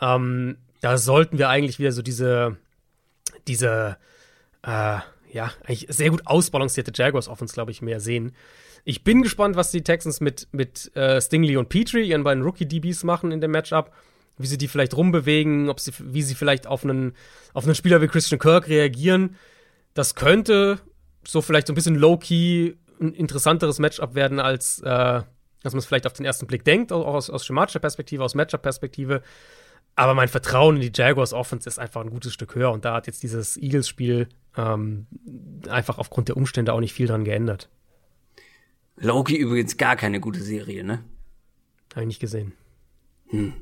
Ähm, 0.00 0.56
da 0.80 0.98
sollten 0.98 1.38
wir 1.38 1.48
eigentlich 1.48 1.78
wieder 1.78 1.92
so 1.92 2.02
diese, 2.02 2.56
diese, 3.46 3.96
äh, 4.62 4.98
ja, 5.32 5.52
eigentlich 5.64 5.86
sehr 5.88 6.10
gut 6.10 6.26
ausbalancierte 6.26 6.92
Jaguars 6.94 7.28
Offense, 7.28 7.54
glaube 7.54 7.70
ich, 7.70 7.82
mehr 7.82 8.00
sehen. 8.00 8.34
Ich 8.84 9.04
bin 9.04 9.22
gespannt, 9.22 9.56
was 9.56 9.70
die 9.70 9.82
Texans 9.82 10.20
mit, 10.20 10.48
mit 10.50 10.94
äh, 10.96 11.20
Stingley 11.20 11.56
und 11.56 11.68
Petrie, 11.68 12.02
ihren 12.02 12.24
beiden 12.24 12.42
Rookie-DBs, 12.42 13.04
machen 13.04 13.30
in 13.30 13.40
dem 13.40 13.52
Matchup. 13.52 13.92
Wie 14.38 14.46
sie 14.46 14.58
die 14.58 14.66
vielleicht 14.66 14.96
rumbewegen, 14.96 15.68
ob 15.68 15.78
sie, 15.78 15.92
wie 15.98 16.22
sie 16.22 16.34
vielleicht 16.34 16.66
auf 16.66 16.84
einen, 16.84 17.14
auf 17.52 17.64
einen 17.64 17.74
Spieler 17.74 18.00
wie 18.00 18.08
Christian 18.08 18.40
Kirk 18.40 18.66
reagieren. 18.66 19.36
Das 19.94 20.14
könnte 20.14 20.80
so 21.26 21.42
vielleicht 21.42 21.66
so 21.66 21.72
ein 21.72 21.76
bisschen 21.76 21.96
low-key 21.96 22.74
ein 23.00 23.14
interessanteres 23.14 23.78
Matchup 23.78 24.14
werden, 24.14 24.40
als 24.40 24.80
äh, 24.80 25.22
dass 25.62 25.72
man 25.72 25.78
es 25.78 25.86
vielleicht 25.86 26.06
auf 26.06 26.12
den 26.12 26.26
ersten 26.26 26.46
Blick 26.46 26.64
denkt, 26.64 26.92
auch 26.92 27.06
aus, 27.06 27.30
aus 27.30 27.46
schematischer 27.46 27.78
Perspektive, 27.78 28.24
aus 28.24 28.34
Matchup-Perspektive. 28.34 29.22
Aber 29.94 30.14
mein 30.14 30.28
Vertrauen 30.28 30.76
in 30.76 30.82
die 30.82 30.92
Jaguars 30.94 31.32
Offense 31.32 31.68
ist 31.68 31.78
einfach 31.78 32.00
ein 32.00 32.10
gutes 32.10 32.32
Stück 32.32 32.54
höher 32.54 32.72
und 32.72 32.84
da 32.84 32.94
hat 32.94 33.06
jetzt 33.06 33.22
dieses 33.22 33.56
Eagles-Spiel 33.56 34.28
ähm, 34.56 35.06
einfach 35.68 35.98
aufgrund 35.98 36.28
der 36.28 36.36
Umstände 36.36 36.72
auch 36.72 36.80
nicht 36.80 36.94
viel 36.94 37.06
dran 37.06 37.24
geändert. 37.24 37.68
Loki 38.96 39.36
übrigens 39.36 39.76
gar 39.76 39.96
keine 39.96 40.20
gute 40.20 40.42
Serie, 40.42 40.84
ne? 40.84 41.04
Habe 41.92 42.02
ich 42.02 42.08
nicht 42.08 42.20
gesehen. 42.20 42.52
Hm. 43.28 43.52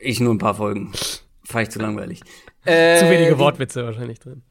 Ich 0.00 0.20
nur 0.20 0.34
ein 0.34 0.38
paar 0.38 0.54
Folgen. 0.54 0.92
Ich 0.92 1.70
zu 1.70 1.78
langweilig. 1.78 2.22
Äh, 2.64 2.98
zu 3.00 3.08
wenige 3.08 3.38
Wortwitze 3.38 3.84
wahrscheinlich 3.84 4.18
drin. 4.18 4.42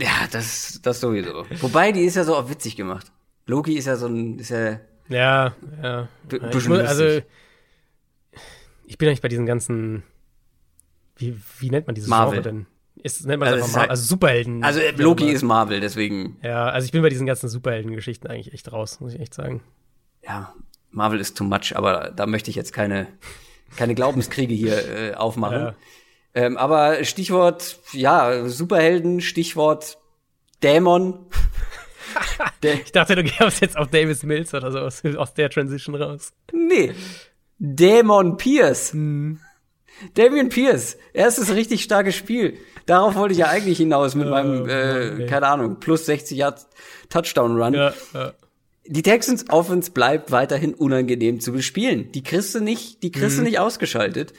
Ja, 0.00 0.28
das, 0.30 0.80
das 0.82 1.00
sowieso. 1.00 1.44
Wobei, 1.60 1.92
die 1.92 2.02
ist 2.02 2.14
ja 2.14 2.24
so 2.24 2.36
auch 2.36 2.48
witzig 2.48 2.76
gemacht. 2.76 3.10
Loki 3.46 3.74
ist 3.74 3.86
ja 3.86 3.96
so 3.96 4.06
ein, 4.06 4.38
ist 4.38 4.50
ja. 4.50 4.78
Ja, 5.08 5.54
ja. 5.82 6.08
Ich 6.30 6.68
muss, 6.68 6.80
also, 6.80 7.22
ich 8.86 8.98
bin 8.98 9.08
eigentlich 9.08 9.22
bei 9.22 9.28
diesen 9.28 9.46
ganzen, 9.46 10.02
wie, 11.16 11.36
wie 11.58 11.70
nennt 11.70 11.86
man 11.86 11.94
dieses 11.94 12.08
Marvel. 12.08 12.42
Genre 12.42 12.42
denn? 12.42 12.66
Ist, 13.02 13.26
nennt 13.26 13.40
man 13.40 13.48
also, 13.48 13.62
einfach 13.64 13.74
Marvel, 13.74 13.90
also 13.90 14.04
Superhelden. 14.04 14.64
Also 14.64 14.80
Loki 14.96 15.30
ist 15.30 15.42
Marvel, 15.42 15.80
deswegen. 15.80 16.36
Ja, 16.42 16.68
also 16.68 16.84
ich 16.84 16.92
bin 16.92 17.02
bei 17.02 17.08
diesen 17.08 17.26
ganzen 17.26 17.48
Superhelden-Geschichten 17.48 18.26
eigentlich 18.28 18.52
echt 18.52 18.70
raus, 18.70 19.00
muss 19.00 19.14
ich 19.14 19.20
echt 19.20 19.34
sagen. 19.34 19.62
Ja, 20.22 20.54
Marvel 20.90 21.20
ist 21.20 21.36
too 21.36 21.44
much, 21.44 21.74
aber 21.74 22.12
da 22.14 22.26
möchte 22.26 22.50
ich 22.50 22.56
jetzt 22.56 22.72
keine, 22.72 23.08
keine 23.76 23.94
Glaubenskriege 23.94 24.54
hier 24.54 24.88
äh, 24.88 25.14
aufmachen. 25.14 25.58
Ja. 25.58 25.74
Ähm, 26.34 26.56
aber 26.56 27.04
Stichwort, 27.04 27.78
ja, 27.92 28.46
Superhelden, 28.48 29.20
Stichwort 29.20 29.98
Dämon. 30.62 31.26
ich 32.62 32.92
dachte, 32.92 33.16
du 33.16 33.24
gehst 33.24 33.60
jetzt 33.60 33.76
auf 33.76 33.88
Davis 33.88 34.22
Mills 34.22 34.54
oder 34.54 34.70
so 34.72 34.78
aus, 34.78 35.02
aus 35.04 35.34
der 35.34 35.50
Transition 35.50 35.94
raus. 35.94 36.32
Nee. 36.52 36.94
Dämon 37.58 38.36
Pierce. 38.36 38.92
Hm. 38.92 39.40
Damian 40.14 40.48
Pierce, 40.48 40.96
erstes 41.12 41.54
richtig 41.54 41.82
starkes 41.82 42.14
Spiel. 42.14 42.56
Darauf 42.86 43.16
wollte 43.16 43.32
ich 43.32 43.38
ja 43.38 43.48
eigentlich 43.48 43.78
hinaus 43.78 44.14
mit 44.14 44.26
oh, 44.26 44.30
meinem, 44.30 44.68
äh, 44.68 45.12
okay. 45.12 45.26
keine 45.26 45.48
Ahnung, 45.48 45.80
plus 45.80 46.06
60 46.06 46.38
Yards 46.38 46.68
Touchdown 47.08 47.60
Run. 47.60 47.74
Ja, 47.74 47.92
ja. 48.14 48.32
Die 48.86 49.02
Texans 49.02 49.50
Offense 49.50 49.90
bleibt 49.90 50.30
weiterhin 50.30 50.72
unangenehm 50.72 51.40
zu 51.40 51.52
bespielen. 51.52 52.10
Die 52.12 52.22
kriegst 52.22 52.54
du 52.54 52.60
nicht, 52.60 53.02
die 53.02 53.12
kriegst 53.12 53.36
mhm. 53.36 53.40
du 53.40 53.50
nicht 53.50 53.58
ausgeschaltet. 53.58 54.32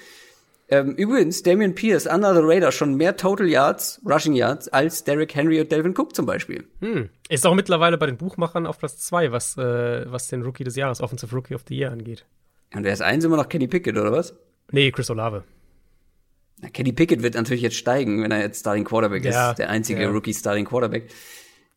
Ähm, 0.72 0.96
übrigens, 0.96 1.42
Damian 1.42 1.74
Pierce, 1.74 2.06
under 2.06 2.34
the 2.34 2.42
radar, 2.44 2.72
schon 2.72 2.94
mehr 2.96 3.18
Total 3.18 3.48
Yards, 3.48 4.02
Rushing 4.06 4.34
Yards, 4.34 4.68
als 4.68 5.04
Derrick 5.04 5.34
Henry 5.34 5.60
und 5.60 5.72
Delvin 5.72 5.96
Cook 5.98 6.16
zum 6.16 6.28
Beispiel. 6.28 6.66
Hm. 6.80 7.10
Ist 7.28 7.46
auch 7.48 7.56
mittlerweile 7.56 7.98
bei 7.98 8.06
den 8.06 8.18
Buchmachern 8.18 8.68
auf 8.68 8.78
Platz 8.78 9.00
zwei, 9.00 9.32
was, 9.32 9.58
äh, 9.58 10.12
was 10.12 10.28
den 10.28 10.44
Rookie 10.44 10.64
des 10.64 10.76
Jahres, 10.76 11.02
Offensive 11.02 11.36
Rookie 11.36 11.56
of 11.56 11.64
the 11.68 11.76
Year 11.76 11.92
angeht. 11.92 12.26
Und 12.74 12.84
wer 12.84 12.94
ist 12.94 13.02
eins 13.02 13.26
immer 13.26 13.38
noch 13.38 13.50
Kenny 13.50 13.68
Pickett, 13.68 13.98
oder 13.98 14.12
was? 14.12 14.36
Nee, 14.72 14.92
Chris 14.92 15.10
Olave. 15.10 15.44
Na, 16.62 16.70
Kenny 16.70 16.92
Pickett 16.92 17.24
wird 17.24 17.34
natürlich 17.34 17.64
jetzt 17.64 17.78
steigen, 17.78 18.22
wenn 18.22 18.32
er 18.32 18.42
jetzt 18.42 18.60
Starting 18.60 18.84
Quarterback 18.84 19.26
ja, 19.26 19.52
ist, 19.52 19.58
der 19.58 19.70
einzige 19.70 20.04
ja. 20.04 20.10
Rookie 20.10 20.34
Starting 20.36 20.66
Quarterback. 20.66 21.10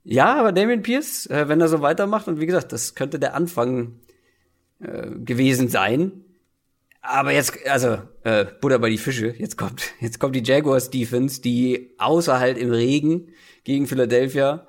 Ja, 0.05 0.35
aber 0.35 0.53
Damian 0.53 0.83
Pierce, 0.83 1.27
äh, 1.27 1.49
wenn 1.49 1.63
er 1.63 1.69
so 1.69 1.81
weitermacht, 1.81 2.29
und 2.29 2.41
wie 2.41 2.47
gesagt, 2.47 2.73
das 2.73 2.95
könnte 2.95 3.19
der 3.19 3.35
Anfang 3.35 4.01
äh, 4.81 5.11
gewesen 5.25 5.69
sein. 5.69 6.25
Aber 7.03 7.33
jetzt, 7.33 7.59
also, 7.67 7.99
äh, 8.23 8.45
Butter 8.61 8.79
bei 8.79 8.89
die 8.89 8.99
Fische, 8.99 9.35
jetzt 9.37 9.59
kommt, 9.59 9.93
jetzt 10.01 10.21
kommt 10.21 10.37
die 10.37 10.45
Jaguars 10.45 10.89
Defense, 10.89 11.43
die 11.43 11.91
außer 11.99 12.39
halt 12.39 12.57
im 12.59 12.71
Regen 12.71 13.33
gegen 13.65 13.89
Philadelphia 13.89 14.67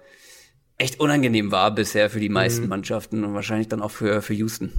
echt 0.80 1.00
unangenehm 1.00 1.52
war 1.52 1.74
bisher 1.74 2.10
für 2.10 2.20
die 2.20 2.30
meisten 2.30 2.64
mhm. 2.64 2.70
Mannschaften 2.70 3.24
und 3.24 3.36
wahrscheinlich 3.36 3.68
dann 3.68 3.82
auch 3.82 3.92
für, 3.92 4.22
für 4.24 4.34
Houston. 4.34 4.72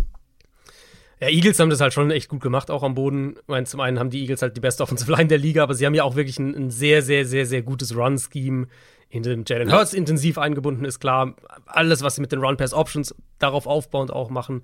Ja, 1.20 1.28
Eagles 1.28 1.58
haben 1.60 1.70
das 1.70 1.80
halt 1.80 1.94
schon 1.94 2.10
echt 2.10 2.28
gut 2.28 2.42
gemacht, 2.42 2.72
auch 2.72 2.82
am 2.82 2.96
Boden. 2.96 3.36
Ich 3.36 3.48
meine, 3.48 3.66
zum 3.66 3.80
einen 3.80 4.00
haben 4.00 4.10
die 4.10 4.20
Eagles 4.20 4.42
halt 4.42 4.56
die 4.56 4.60
beste 4.60 4.82
Offensive 4.82 5.10
Line 5.12 5.28
der 5.28 5.38
Liga, 5.38 5.62
aber 5.62 5.74
sie 5.74 5.86
haben 5.86 5.94
ja 5.94 6.02
auch 6.02 6.16
wirklich 6.16 6.40
ein, 6.40 6.54
ein 6.54 6.70
sehr, 6.70 7.02
sehr, 7.02 7.24
sehr, 7.24 7.46
sehr 7.46 7.62
gutes 7.62 7.96
Run-Scheme, 7.96 8.66
in 9.08 9.22
dem 9.22 9.44
Jalen 9.46 9.72
Hurts 9.72 9.92
intensiv 9.92 10.38
eingebunden 10.38 10.84
ist, 10.84 10.98
klar. 10.98 11.34
Alles, 11.66 12.02
was 12.02 12.16
sie 12.16 12.20
mit 12.20 12.32
den 12.32 12.40
Run-Pass-Options 12.40 13.14
darauf 13.38 13.66
aufbauend 13.66 14.10
auch 14.12 14.30
machen. 14.30 14.62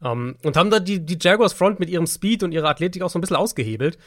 Um, 0.00 0.08
ähm, 0.10 0.36
und 0.42 0.56
haben 0.56 0.70
da 0.70 0.80
die, 0.80 1.04
die 1.04 1.18
Jaguars 1.20 1.52
Front 1.52 1.78
mit 1.78 1.88
ihrem 1.88 2.06
Speed 2.06 2.42
und 2.42 2.52
ihrer 2.52 2.68
Athletik 2.68 3.02
auch 3.02 3.10
so 3.10 3.18
ein 3.18 3.20
bisschen 3.20 3.36
ausgehebelt. 3.36 3.98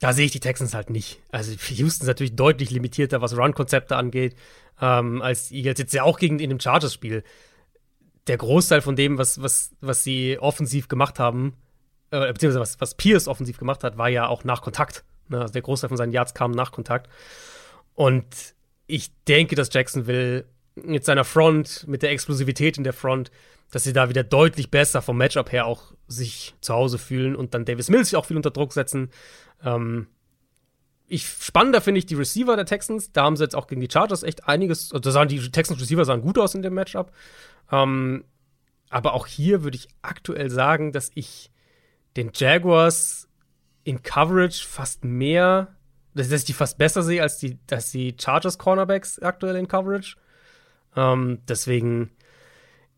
Da 0.00 0.12
sehe 0.12 0.26
ich 0.26 0.32
die 0.32 0.40
Texans 0.40 0.74
halt 0.74 0.90
nicht. 0.90 1.20
Also 1.30 1.52
Houston 1.52 2.04
ist 2.04 2.08
natürlich 2.08 2.34
deutlich 2.34 2.70
limitierter, 2.70 3.20
was 3.20 3.36
Run-Konzepte 3.36 3.96
angeht, 3.96 4.34
ähm, 4.80 5.20
als 5.22 5.48
die 5.48 5.58
Eagles 5.58 5.78
jetzt 5.78 5.94
ja 5.94 6.02
auch 6.02 6.18
gegen 6.18 6.40
in 6.40 6.48
dem 6.48 6.60
Chargers-Spiel 6.60 7.22
der 8.26 8.38
Großteil 8.38 8.80
von 8.80 8.96
dem, 8.96 9.18
was, 9.18 9.42
was, 9.42 9.72
was 9.80 10.04
sie 10.04 10.38
offensiv 10.38 10.88
gemacht 10.88 11.18
haben, 11.18 11.54
äh, 12.10 12.32
beziehungsweise 12.32 12.60
was, 12.60 12.80
was 12.80 12.94
Pierce 12.94 13.28
offensiv 13.28 13.58
gemacht 13.58 13.84
hat, 13.84 13.98
war 13.98 14.08
ja 14.08 14.28
auch 14.28 14.44
nach 14.44 14.62
Kontakt. 14.62 15.04
Ne? 15.28 15.40
Also 15.40 15.52
der 15.52 15.62
Großteil 15.62 15.88
von 15.88 15.96
seinen 15.96 16.12
Yards 16.12 16.34
kam 16.34 16.52
nach 16.52 16.72
Kontakt. 16.72 17.10
Und 17.94 18.54
ich 18.94 19.10
denke, 19.24 19.56
dass 19.56 19.72
Jacksonville 19.72 20.44
mit 20.76 21.04
seiner 21.04 21.24
Front, 21.24 21.86
mit 21.88 22.02
der 22.02 22.10
Explosivität 22.10 22.78
in 22.78 22.84
der 22.84 22.92
Front, 22.92 23.32
dass 23.72 23.82
sie 23.84 23.92
da 23.92 24.08
wieder 24.08 24.22
deutlich 24.22 24.70
besser 24.70 25.02
vom 25.02 25.18
Matchup 25.18 25.50
her 25.50 25.66
auch 25.66 25.94
sich 26.06 26.54
zu 26.60 26.74
Hause 26.74 26.98
fühlen 26.98 27.34
und 27.34 27.54
dann 27.54 27.64
Davis 27.64 27.88
Mills 27.88 28.10
sich 28.10 28.16
auch 28.16 28.26
viel 28.26 28.36
unter 28.36 28.52
Druck 28.52 28.72
setzen. 28.72 29.10
Ähm, 29.64 30.06
ich 31.08 31.26
spannender 31.26 31.80
finde 31.80 31.98
ich 31.98 32.06
die 32.06 32.14
Receiver 32.14 32.54
der 32.54 32.66
Texans. 32.66 33.10
Da 33.12 33.24
haben 33.24 33.36
sie 33.36 33.42
jetzt 33.42 33.56
auch 33.56 33.66
gegen 33.66 33.80
die 33.80 33.90
Chargers 33.90 34.22
echt 34.22 34.46
einiges. 34.46 34.92
Also 34.92 35.00
da 35.00 35.10
sahen 35.10 35.28
die 35.28 35.50
Texans 35.50 35.80
Receiver 35.80 36.04
sahen 36.04 36.22
gut 36.22 36.38
aus 36.38 36.54
in 36.54 36.62
dem 36.62 36.74
Matchup. 36.74 37.10
Ähm, 37.72 38.24
aber 38.90 39.14
auch 39.14 39.26
hier 39.26 39.64
würde 39.64 39.76
ich 39.76 39.88
aktuell 40.02 40.50
sagen, 40.50 40.92
dass 40.92 41.10
ich 41.14 41.50
den 42.16 42.30
Jaguars 42.32 43.28
in 43.82 44.02
Coverage 44.02 44.64
fast 44.64 45.04
mehr, 45.04 45.74
dass, 46.14 46.30
ich 46.30 46.44
die 46.44 46.52
fast 46.52 46.78
besser 46.78 47.02
sehe 47.02 47.22
als 47.22 47.38
die, 47.38 47.58
dass 47.66 47.90
die 47.90 48.16
Chargers 48.18 48.58
Cornerbacks 48.58 49.18
aktuell 49.20 49.56
in 49.56 49.68
Coverage. 49.68 50.16
Ähm, 50.96 51.38
deswegen, 51.48 52.10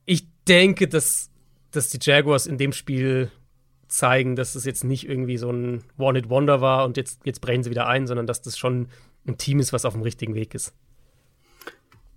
ich 0.05 0.27
denke, 0.47 0.89
dass, 0.89 1.31
dass 1.71 1.89
die 1.89 1.99
Jaguars 2.01 2.47
in 2.47 2.59
dem 2.59 2.73
Spiel 2.73 3.31
zeigen, 3.89 4.37
dass 4.37 4.55
es 4.55 4.65
jetzt 4.65 4.85
nicht 4.85 5.09
irgendwie 5.09 5.39
so 5.39 5.51
ein 5.51 5.85
One-Hit-Wonder 5.99 6.61
war 6.61 6.85
und 6.85 6.97
jetzt, 6.97 7.21
jetzt 7.25 7.41
brechen 7.41 7.63
sie 7.63 7.71
wieder 7.71 7.87
ein, 7.87 8.07
sondern 8.07 8.27
dass 8.27 8.43
das 8.43 8.59
schon 8.59 8.89
ein 9.27 9.39
Team 9.39 9.61
ist, 9.61 9.73
was 9.73 9.85
auf 9.85 9.95
dem 9.95 10.03
richtigen 10.03 10.35
Weg 10.35 10.55
ist. 10.55 10.75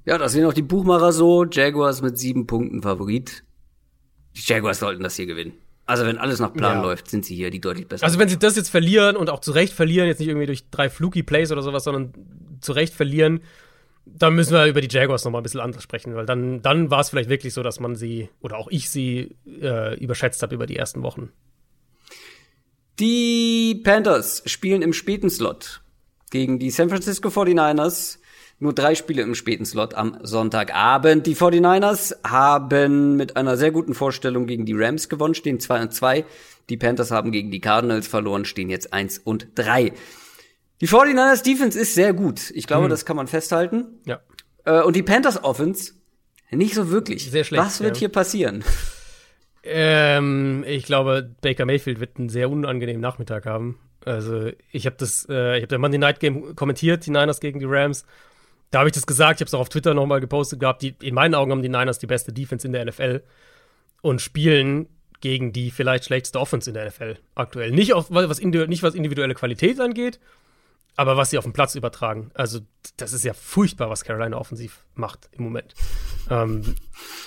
Ja, 0.05 0.17
das 0.17 0.31
sehen 0.31 0.45
auch 0.45 0.53
die 0.53 0.61
Buchmacher 0.61 1.11
so. 1.11 1.45
Jaguars 1.45 2.01
mit 2.01 2.17
sieben 2.17 2.47
Punkten 2.47 2.81
Favorit. 2.81 3.43
Die 4.35 4.41
Jaguars 4.43 4.79
sollten 4.79 5.03
das 5.03 5.15
hier 5.15 5.25
gewinnen. 5.25 5.53
Also 5.89 6.05
wenn 6.05 6.19
alles 6.19 6.39
nach 6.39 6.53
Plan 6.53 6.77
ja. 6.77 6.81
läuft, 6.83 7.09
sind 7.09 7.25
sie 7.25 7.35
hier 7.35 7.49
die 7.49 7.59
deutlich 7.59 7.87
besser. 7.87 8.05
Also 8.05 8.19
wenn 8.19 8.29
sie 8.29 8.37
das 8.37 8.55
jetzt 8.55 8.69
verlieren 8.69 9.15
und 9.15 9.31
auch 9.31 9.39
zu 9.39 9.51
Recht 9.51 9.73
verlieren, 9.73 10.07
jetzt 10.07 10.19
nicht 10.19 10.27
irgendwie 10.27 10.45
durch 10.45 10.69
drei 10.69 10.87
fluky 10.87 11.23
Plays 11.23 11.51
oder 11.51 11.63
sowas, 11.63 11.83
sondern 11.83 12.13
zu 12.61 12.73
Recht 12.73 12.93
verlieren, 12.93 13.41
dann 14.05 14.35
müssen 14.35 14.53
wir 14.53 14.67
über 14.67 14.81
die 14.81 14.87
Jaguars 14.87 15.25
noch 15.25 15.31
mal 15.31 15.39
ein 15.39 15.43
bisschen 15.43 15.61
anders 15.61 15.81
sprechen, 15.81 16.13
weil 16.13 16.27
dann, 16.27 16.61
dann 16.61 16.91
war 16.91 16.99
es 16.99 17.09
vielleicht 17.09 17.29
wirklich 17.29 17.55
so, 17.55 17.63
dass 17.63 17.79
man 17.79 17.95
sie 17.95 18.29
oder 18.39 18.57
auch 18.57 18.67
ich 18.69 18.91
sie 18.91 19.35
äh, 19.61 19.97
überschätzt 19.99 20.43
habe 20.43 20.53
über 20.53 20.67
die 20.67 20.75
ersten 20.75 21.01
Wochen. 21.01 21.31
Die 22.99 23.81
Panthers 23.83 24.43
spielen 24.45 24.83
im 24.83 24.93
späten 24.93 25.31
Slot 25.31 25.81
gegen 26.29 26.59
die 26.59 26.69
San 26.69 26.89
Francisco 26.89 27.29
49ers. 27.29 28.18
Nur 28.61 28.73
drei 28.73 28.93
Spiele 28.93 29.21
im 29.21 29.35
späten 29.35 29.65
Slot 29.65 29.93
am 29.93 30.17
Sonntagabend. 30.21 31.25
Die 31.25 31.35
49ers 31.35 32.15
haben 32.27 33.15
mit 33.15 33.37
einer 33.37 33.55
sehr 33.55 33.71
guten 33.71 33.93
Vorstellung 33.93 34.47
gegen 34.47 34.65
die 34.65 34.73
Rams 34.75 35.07
gewonnen, 35.07 35.33
stehen 35.33 35.61
2 35.61 35.81
und 35.83 35.93
2. 35.93 36.25
Die 36.69 36.77
Panthers 36.77 37.11
haben 37.11 37.31
gegen 37.31 37.51
die 37.51 37.61
Cardinals 37.61 38.07
verloren, 38.07 38.43
stehen 38.43 38.69
jetzt 38.69 38.91
1 38.91 39.19
und 39.19 39.47
3. 39.55 39.93
Die 40.81 40.87
49ers 40.87 41.43
Defense 41.43 41.79
ist 41.79 41.95
sehr 41.95 42.13
gut. 42.13 42.51
Ich 42.51 42.67
glaube, 42.67 42.83
hm. 42.83 42.89
das 42.89 43.05
kann 43.05 43.15
man 43.15 43.27
festhalten. 43.27 43.99
Ja. 44.05 44.19
Äh, 44.65 44.81
und 44.81 44.95
die 44.95 45.03
Panthers 45.03 45.43
Offense 45.43 45.93
nicht 46.51 46.73
so 46.73 46.89
wirklich. 46.89 47.29
Sehr 47.29 47.43
schlecht. 47.43 47.63
Was 47.63 47.81
wird 47.81 47.97
ja. 47.97 47.99
hier 47.99 48.09
passieren? 48.09 48.63
Ähm, 49.63 50.63
ich 50.67 50.85
glaube, 50.85 51.35
Baker 51.41 51.65
Mayfield 51.65 51.99
wird 51.99 52.17
einen 52.17 52.29
sehr 52.29 52.49
unangenehmen 52.49 53.01
Nachmittag 53.01 53.45
haben. 53.45 53.79
Also, 54.05 54.51
ich 54.71 54.85
habe 54.85 54.95
das, 54.97 55.27
äh, 55.29 55.57
ich 55.57 55.61
habe 55.61 55.67
der 55.67 55.79
Monday 55.79 55.97
Night 55.97 56.19
Game 56.19 56.55
kommentiert, 56.55 57.05
die 57.05 57.11
Niners 57.11 57.39
gegen 57.39 57.59
die 57.59 57.65
Rams. 57.67 58.05
Da 58.71 58.79
habe 58.79 58.89
ich 58.89 58.93
das 58.93 59.07
gesagt, 59.07 59.39
ich 59.39 59.41
habe 59.41 59.47
es 59.47 59.53
auch 59.53 59.61
auf 59.61 59.69
Twitter 59.69 59.93
nochmal 59.93 60.19
gepostet 60.19 60.59
gehabt. 60.59 60.81
Die, 60.81 60.95
in 61.01 61.15
meinen 61.15 61.33
Augen 61.35 61.51
haben 61.51 61.63
die 61.63 61.69
Niners 61.69 61.99
die 61.99 62.07
beste 62.07 62.31
Defense 62.31 62.67
in 62.67 62.73
der 62.73 62.85
NFL 62.85 63.23
und 64.01 64.21
spielen 64.21 64.87
gegen 65.21 65.51
die 65.51 65.71
vielleicht 65.71 66.05
schlechteste 66.05 66.39
Offense 66.39 66.69
in 66.69 66.75
der 66.75 66.87
NFL 66.87 67.17
aktuell. 67.35 67.71
Nicht, 67.71 67.93
auf, 67.93 68.07
was, 68.09 68.39
nicht 68.41 68.83
was 68.83 68.95
individuelle 68.95 69.33
Qualität 69.33 69.79
angeht, 69.79 70.19
aber 70.95 71.17
was 71.17 71.29
sie 71.29 71.37
auf 71.37 71.43
den 71.43 71.53
Platz 71.53 71.75
übertragen. 71.75 72.31
Also, 72.33 72.59
das 72.97 73.13
ist 73.13 73.25
ja 73.25 73.33
furchtbar, 73.33 73.89
was 73.89 74.03
Carolina 74.03 74.37
offensiv 74.37 74.85
macht 74.95 75.29
im 75.31 75.43
Moment. 75.43 75.73
ähm, 76.29 76.75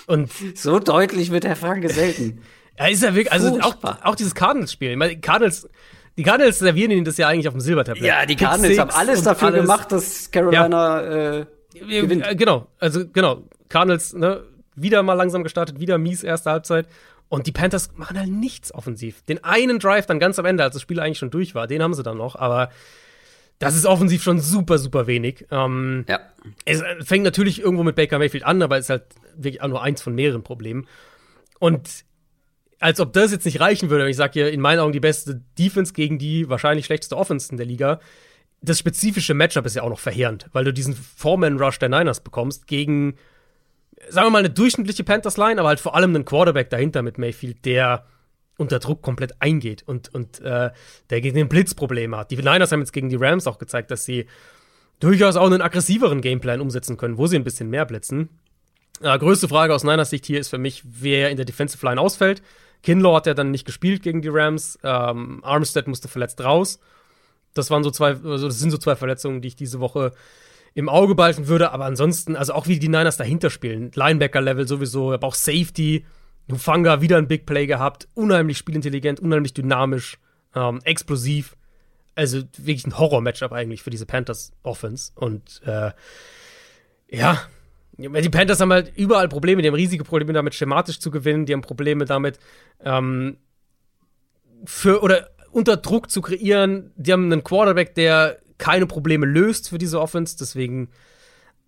und 0.06 0.30
so 0.54 0.78
deutlich 0.78 1.30
wird 1.30 1.44
Herr 1.44 1.56
Franke 1.56 1.88
selten. 1.88 2.42
ja, 2.78 2.86
ist 2.86 3.02
ja 3.02 3.14
wirklich, 3.14 3.32
also 3.32 3.60
auch, 3.60 3.76
auch 4.02 4.14
dieses 4.14 4.34
Cardinals-Spiel. 4.34 4.92
Ich 4.92 4.96
meine, 4.96 5.18
Cardinals 5.20 5.68
die 6.16 6.22
Cardinals 6.22 6.58
servieren 6.58 6.90
ihnen 6.90 7.04
das 7.04 7.16
ja 7.16 7.28
eigentlich 7.28 7.48
auf 7.48 7.54
dem 7.54 7.60
Silbertablett. 7.60 8.04
Ja, 8.04 8.26
die 8.26 8.36
Cardinals 8.36 8.78
haben 8.78 8.90
alles 8.90 9.22
dafür 9.22 9.48
alles. 9.48 9.60
gemacht, 9.62 9.92
dass 9.92 10.30
Carolina 10.30 11.02
ja. 11.02 11.38
äh, 11.40 11.46
gewinnt. 11.74 12.26
Äh, 12.26 12.36
genau, 12.36 12.66
also 12.78 13.06
genau. 13.08 13.42
Cardinals, 13.68 14.12
ne, 14.12 14.44
wieder 14.74 15.02
mal 15.02 15.14
langsam 15.14 15.42
gestartet, 15.42 15.80
wieder 15.80 15.98
mies 15.98 16.22
erste 16.22 16.50
Halbzeit. 16.50 16.86
Und 17.28 17.46
die 17.46 17.52
Panthers 17.52 17.90
machen 17.96 18.18
halt 18.18 18.28
nichts 18.28 18.74
offensiv. 18.74 19.22
Den 19.22 19.42
einen 19.42 19.78
Drive 19.78 20.04
dann 20.04 20.20
ganz 20.20 20.38
am 20.38 20.44
Ende, 20.44 20.64
als 20.64 20.74
das 20.74 20.82
Spiel 20.82 21.00
eigentlich 21.00 21.16
schon 21.16 21.30
durch 21.30 21.54
war, 21.54 21.66
den 21.66 21.82
haben 21.82 21.94
sie 21.94 22.02
dann 22.02 22.18
noch, 22.18 22.36
aber 22.36 22.68
das 23.58 23.74
ist 23.74 23.86
offensiv 23.86 24.22
schon 24.22 24.40
super, 24.40 24.76
super 24.76 25.06
wenig. 25.06 25.46
Ähm, 25.50 26.04
ja. 26.08 26.20
Es 26.64 26.82
fängt 27.00 27.24
natürlich 27.24 27.60
irgendwo 27.60 27.84
mit 27.84 27.96
Baker 27.96 28.18
Mayfield 28.18 28.44
an, 28.44 28.60
aber 28.60 28.76
es 28.76 28.86
ist 28.86 28.90
halt 28.90 29.04
wirklich 29.36 29.62
auch 29.62 29.68
nur 29.68 29.82
eins 29.82 30.02
von 30.02 30.14
mehreren 30.14 30.42
Problemen. 30.42 30.86
Und 31.58 32.04
als 32.82 32.98
ob 32.98 33.12
das 33.12 33.30
jetzt 33.30 33.44
nicht 33.44 33.60
reichen 33.60 33.90
würde, 33.90 34.02
wenn 34.02 34.10
ich 34.10 34.16
sage, 34.16 34.32
hier 34.32 34.52
in 34.52 34.60
meinen 34.60 34.80
Augen 34.80 34.92
die 34.92 34.98
beste 34.98 35.40
Defense 35.56 35.92
gegen 35.92 36.18
die 36.18 36.48
wahrscheinlich 36.48 36.84
schlechteste 36.84 37.16
Offense 37.16 37.50
in 37.52 37.56
der 37.56 37.64
Liga. 37.64 38.00
Das 38.60 38.80
spezifische 38.80 39.34
Matchup 39.34 39.66
ist 39.66 39.76
ja 39.76 39.82
auch 39.82 39.88
noch 39.88 40.00
verheerend, 40.00 40.48
weil 40.52 40.64
du 40.64 40.72
diesen 40.72 40.94
Foreman-Rush 40.94 41.78
der 41.78 41.88
Niners 41.88 42.20
bekommst 42.20 42.66
gegen, 42.66 43.14
sagen 44.08 44.26
wir 44.26 44.30
mal, 44.30 44.38
eine 44.40 44.50
durchschnittliche 44.50 45.04
Panthers-Line, 45.04 45.60
aber 45.60 45.68
halt 45.68 45.78
vor 45.78 45.94
allem 45.94 46.12
einen 46.12 46.24
Quarterback 46.24 46.70
dahinter 46.70 47.02
mit 47.02 47.18
Mayfield, 47.18 47.64
der 47.64 48.04
unter 48.56 48.80
Druck 48.80 49.00
komplett 49.00 49.40
eingeht 49.40 49.84
und, 49.86 50.12
und 50.12 50.40
äh, 50.40 50.70
der 51.10 51.20
gegen 51.20 51.36
den 51.36 51.48
Blitz 51.48 51.74
Probleme 51.74 52.16
hat. 52.16 52.32
Die 52.32 52.36
Niners 52.36 52.72
haben 52.72 52.80
jetzt 52.80 52.92
gegen 52.92 53.08
die 53.08 53.16
Rams 53.16 53.46
auch 53.46 53.58
gezeigt, 53.58 53.92
dass 53.92 54.04
sie 54.04 54.26
durchaus 54.98 55.36
auch 55.36 55.46
einen 55.46 55.62
aggressiveren 55.62 56.20
Gameplan 56.20 56.60
umsetzen 56.60 56.96
können, 56.96 57.16
wo 57.16 57.28
sie 57.28 57.36
ein 57.36 57.44
bisschen 57.44 57.70
mehr 57.70 57.86
blitzen. 57.86 58.28
Äh, 59.00 59.18
größte 59.18 59.46
Frage 59.46 59.72
aus 59.72 59.84
Niners 59.84 60.10
Sicht 60.10 60.26
hier 60.26 60.40
ist 60.40 60.48
für 60.48 60.58
mich, 60.58 60.82
wer 60.84 61.30
in 61.30 61.36
der 61.36 61.46
Defensive 61.46 61.86
Line 61.86 62.00
ausfällt. 62.00 62.42
Kinlaw 62.82 63.16
hat 63.16 63.26
ja 63.26 63.34
dann 63.34 63.50
nicht 63.50 63.64
gespielt 63.64 64.02
gegen 64.02 64.22
die 64.22 64.28
Rams. 64.28 64.78
Ähm, 64.82 65.40
Armstead 65.44 65.86
musste 65.86 66.08
verletzt 66.08 66.40
raus. 66.42 66.78
Das 67.54 67.70
waren 67.70 67.84
so 67.84 67.90
zwei, 67.90 68.16
also 68.24 68.46
das 68.46 68.58
sind 68.58 68.70
so 68.70 68.78
zwei 68.78 68.96
Verletzungen, 68.96 69.40
die 69.40 69.48
ich 69.48 69.56
diese 69.56 69.80
Woche 69.80 70.12
im 70.74 70.88
Auge 70.88 71.14
behalten 71.14 71.48
würde. 71.48 71.70
Aber 71.72 71.84
ansonsten, 71.84 72.36
also 72.36 72.54
auch 72.54 72.66
wie 72.66 72.78
die 72.78 72.88
Niners 72.88 73.16
dahinter 73.16 73.50
spielen. 73.50 73.90
Linebacker-Level 73.94 74.66
sowieso, 74.66 75.12
aber 75.12 75.26
auch 75.26 75.34
Safety. 75.34 76.04
Hufanga 76.50 77.00
wieder 77.00 77.18
ein 77.18 77.28
Big 77.28 77.46
Play 77.46 77.66
gehabt. 77.66 78.08
Unheimlich 78.14 78.58
spielintelligent, 78.58 79.20
unheimlich 79.20 79.54
dynamisch, 79.54 80.18
ähm, 80.54 80.80
explosiv. 80.84 81.56
Also 82.14 82.42
wirklich 82.58 82.86
ein 82.86 82.98
Horror-Matchup 82.98 83.52
eigentlich 83.52 83.82
für 83.82 83.90
diese 83.90 84.06
Panthers 84.06 84.52
Offense. 84.62 85.12
Und 85.14 85.62
äh, 85.64 85.92
ja, 87.08 87.42
die 87.98 88.28
Panthers 88.30 88.60
haben 88.60 88.72
halt 88.72 88.92
überall 88.96 89.28
Probleme, 89.28 89.62
die 89.62 89.68
haben 89.68 89.74
riesige 89.74 90.04
Probleme 90.04 90.32
damit, 90.32 90.54
schematisch 90.54 90.98
zu 90.98 91.10
gewinnen, 91.10 91.46
die 91.46 91.52
haben 91.52 91.60
Probleme 91.60 92.04
damit, 92.04 92.38
ähm, 92.80 93.36
für 94.64 95.02
oder 95.02 95.30
unter 95.50 95.76
Druck 95.76 96.10
zu 96.10 96.22
kreieren. 96.22 96.92
Die 96.96 97.12
haben 97.12 97.30
einen 97.30 97.44
Quarterback, 97.44 97.94
der 97.94 98.38
keine 98.58 98.86
Probleme 98.86 99.26
löst 99.26 99.68
für 99.68 99.78
diese 99.78 100.00
Offense. 100.00 100.36
Deswegen 100.38 100.88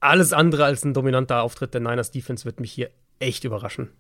alles 0.01 0.33
andere 0.33 0.65
als 0.65 0.85
ein 0.85 0.95
dominanter 0.95 1.43
Auftritt 1.43 1.75
der 1.75 1.81
Niners 1.81 2.11
Defense 2.11 2.45
wird 2.45 2.61
mich 2.61 2.73
hier 2.73 2.91
echt 3.19 3.45
überraschen. 3.45 3.91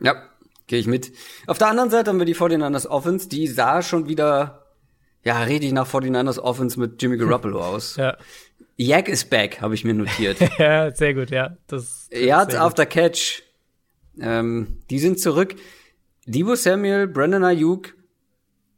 Ja, 0.00 0.22
gehe 0.66 0.78
ich 0.78 0.86
mit. 0.86 1.12
Auf 1.46 1.58
der 1.58 1.68
anderen 1.68 1.90
Seite 1.90 2.10
haben 2.10 2.18
wir 2.18 2.26
die 2.26 2.36
49ers 2.36 2.86
Offense, 2.86 3.28
die 3.28 3.46
sah 3.46 3.82
schon 3.82 4.08
wieder, 4.08 4.66
ja, 5.24 5.42
richtig 5.42 5.72
nach 5.72 5.88
49ers 5.88 6.38
Offense 6.38 6.78
mit 6.78 7.02
Jimmy 7.02 7.16
Garoppolo 7.18 7.60
aus. 7.60 7.96
ja. 7.96 8.16
Yak 8.80 9.08
is 9.08 9.24
back, 9.24 9.60
habe 9.60 9.74
ich 9.74 9.84
mir 9.84 9.92
notiert. 9.92 10.38
ja, 10.58 10.94
sehr 10.94 11.12
gut, 11.12 11.30
ja. 11.30 11.56
Das, 11.66 12.08
das 12.10 12.20
Yards 12.20 12.54
after 12.54 12.86
catch. 12.86 13.42
Ähm, 14.20 14.78
die 14.88 15.00
sind 15.00 15.18
zurück. 15.18 15.56
Divo 16.26 16.54
Samuel, 16.54 17.08
Brandon 17.08 17.42
Ayuk 17.42 17.94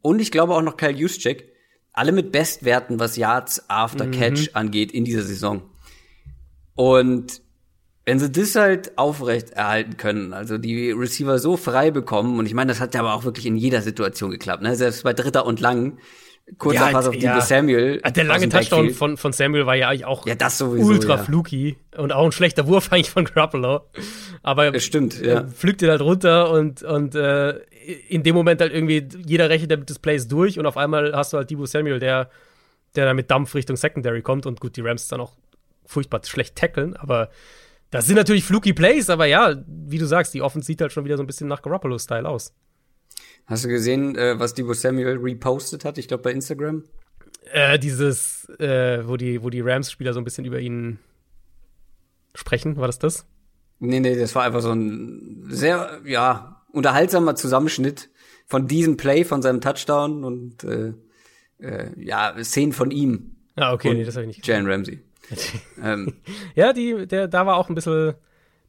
und 0.01 0.19
ich 0.19 0.31
glaube 0.31 0.55
auch 0.55 0.63
noch 0.63 0.75
Kyle 0.75 0.91
Juszczyk. 0.91 1.51
Alle 1.93 2.13
mit 2.13 2.31
Bestwerten, 2.31 2.99
was 2.99 3.15
Yards 3.15 3.69
after 3.69 4.05
mhm. 4.05 4.11
catch 4.11 4.49
angeht 4.53 4.91
in 4.91 5.05
dieser 5.05 5.23
Saison. 5.23 5.61
Und 6.73 7.41
Wenn 8.05 8.17
sie 8.19 8.31
das 8.31 8.55
halt 8.55 8.97
aufrecht 8.97 9.51
erhalten 9.51 9.97
können, 9.97 10.33
also 10.33 10.57
die 10.57 10.91
Receiver 10.91 11.37
so 11.37 11.57
frei 11.57 11.91
bekommen, 11.91 12.39
und 12.39 12.47
ich 12.47 12.55
meine, 12.55 12.71
das 12.71 12.79
hat 12.79 12.95
ja 12.95 13.01
aber 13.01 13.13
auch 13.13 13.25
wirklich 13.25 13.45
in 13.45 13.55
jeder 13.55 13.81
Situation 13.81 14.31
geklappt, 14.31 14.63
ne? 14.63 14.75
Selbst 14.75 15.03
bei 15.03 15.13
Dritter 15.13 15.45
und 15.45 15.59
Lang, 15.59 15.99
kurzer 16.57 16.87
ja, 16.87 16.91
Pass 16.91 17.07
auf 17.07 17.15
ja. 17.15 17.39
Samuel. 17.41 18.01
Der 18.01 18.23
lange 18.23 18.49
Touchdown 18.49 18.91
von, 18.91 19.17
von 19.17 19.33
Samuel 19.33 19.65
war 19.65 19.75
ja 19.75 19.89
eigentlich 19.89 20.05
auch 20.05 20.25
ja, 20.25 20.35
das 20.35 20.57
sowieso, 20.57 20.87
ultra 20.87 21.15
ja. 21.15 21.23
fluky 21.23 21.77
und 21.97 22.11
auch 22.11 22.25
ein 22.25 22.31
schlechter 22.31 22.67
Wurf 22.67 22.91
eigentlich 22.91 23.09
von 23.09 23.25
Garoppolo. 23.25 23.81
Aber 24.43 24.77
stimmt, 24.79 25.19
ja. 25.21 25.43
pflügt 25.43 25.81
ihn 25.81 25.89
halt 25.89 26.01
runter 26.01 26.51
und, 26.51 26.83
und 26.83 27.15
äh, 27.15 27.59
in 28.09 28.23
dem 28.23 28.35
Moment 28.35 28.61
halt 28.61 28.73
irgendwie, 28.73 29.07
jeder 29.25 29.49
rechnet 29.49 29.71
damit 29.71 29.89
das 29.89 29.99
Plays 29.99 30.27
durch 30.27 30.59
und 30.59 30.65
auf 30.65 30.77
einmal 30.77 31.13
hast 31.15 31.33
du 31.33 31.37
halt 31.37 31.49
Debo 31.49 31.65
Samuel, 31.65 31.99
der, 31.99 32.29
der 32.95 33.05
dann 33.05 33.15
mit 33.15 33.31
Dampf 33.31 33.55
Richtung 33.55 33.75
Secondary 33.75 34.21
kommt 34.21 34.45
und 34.45 34.59
gut, 34.59 34.75
die 34.77 34.81
Rams 34.81 35.07
dann 35.07 35.21
auch 35.21 35.33
furchtbar 35.85 36.21
schlecht 36.23 36.55
tackeln, 36.55 36.95
aber 36.95 37.29
das 37.89 38.07
sind 38.07 38.15
natürlich 38.15 38.45
fluky 38.45 38.71
Plays, 38.73 39.09
aber 39.09 39.25
ja, 39.25 39.55
wie 39.67 39.97
du 39.97 40.05
sagst, 40.05 40.33
die 40.33 40.41
Offense 40.41 40.65
sieht 40.65 40.79
halt 40.79 40.93
schon 40.93 41.03
wieder 41.03 41.17
so 41.17 41.23
ein 41.23 41.27
bisschen 41.27 41.49
nach 41.49 41.61
Garoppolo-Style 41.61 42.27
aus. 42.27 42.53
Hast 43.45 43.65
du 43.65 43.69
gesehen, 43.69 44.15
äh, 44.15 44.39
was 44.39 44.53
Debo 44.53 44.73
Samuel 44.73 45.17
repostet 45.17 45.85
hat? 45.85 45.97
Ich 45.97 46.07
glaube 46.07 46.23
bei 46.23 46.31
Instagram. 46.31 46.83
Äh, 47.51 47.79
dieses, 47.79 48.47
äh, 48.59 49.07
wo 49.07 49.17
die, 49.17 49.43
wo 49.43 49.49
die 49.49 49.61
Rams-Spieler 49.61 50.13
so 50.13 50.19
ein 50.19 50.23
bisschen 50.23 50.45
über 50.45 50.59
ihn 50.59 50.99
sprechen, 52.35 52.77
war 52.77 52.87
das 52.87 52.99
das? 52.99 53.25
Nee, 53.79 53.99
nee, 53.99 54.15
das 54.15 54.35
war 54.35 54.43
einfach 54.43 54.61
so 54.61 54.71
ein 54.71 55.45
sehr, 55.49 56.01
ja, 56.05 56.63
unterhaltsamer 56.71 57.35
Zusammenschnitt 57.35 58.09
von 58.45 58.67
diesem 58.67 58.95
Play, 58.95 59.23
von 59.23 59.41
seinem 59.41 59.59
Touchdown 59.59 60.23
und 60.23 60.63
äh, 60.63 60.93
äh, 61.59 61.89
ja, 61.97 62.35
Szenen 62.43 62.73
von 62.73 62.91
ihm. 62.91 63.37
Ah, 63.55 63.73
okay, 63.73 63.93
nee, 63.93 64.03
das 64.03 64.15
habe 64.15 64.23
ich 64.23 64.27
nicht 64.27 64.41
gesehen. 64.41 64.65
Jalen 64.65 64.71
Ramsey 64.71 65.03
ähm, 65.83 66.13
ja, 66.55 66.73
die, 66.73 67.07
der, 67.07 67.27
da 67.27 67.45
war 67.45 67.55
auch 67.57 67.69
ein 67.69 67.75
bisschen 67.75 68.15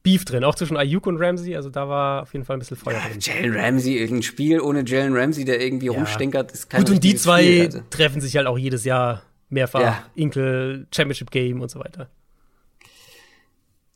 Beef 0.03 0.25
drin, 0.25 0.45
auch 0.45 0.55
zwischen 0.55 0.77
Ayuk 0.77 1.07
und 1.07 1.19
Ramsey. 1.19 1.55
Also 1.55 1.71
da 1.71 1.89
war 1.89 2.23
auf 2.23 2.33
jeden 2.33 2.45
Fall 2.45 2.57
ein 2.57 2.59
bisschen 2.59 2.77
Feuer 2.77 3.01
drin. 3.01 3.19
Jalen 3.21 3.57
Ramsey, 3.57 3.99
irgendein 3.99 4.23
Spiel 4.23 4.61
ohne 4.61 4.85
Jalen 4.85 5.17
Ramsey, 5.17 5.45
der 5.45 5.61
irgendwie 5.61 5.87
ja. 5.87 5.93
rumstinkert, 5.93 6.53
ist 6.53 6.71
kein 6.71 6.85
Gut, 6.85 6.95
und 6.95 7.05
die 7.05 7.15
zwei 7.15 7.43
Spiel, 7.43 7.65
also. 7.67 7.81
treffen 7.91 8.21
sich 8.21 8.37
halt 8.37 8.47
auch 8.47 8.59
jedes 8.59 8.85
Jahr 8.85 9.23
mehrfach. 9.49 9.81
Ja. 9.81 10.05
Inkel, 10.15 10.87
Championship 10.93 11.31
Game 11.31 11.61
und 11.61 11.71
so 11.71 11.81
weiter. 11.81 12.09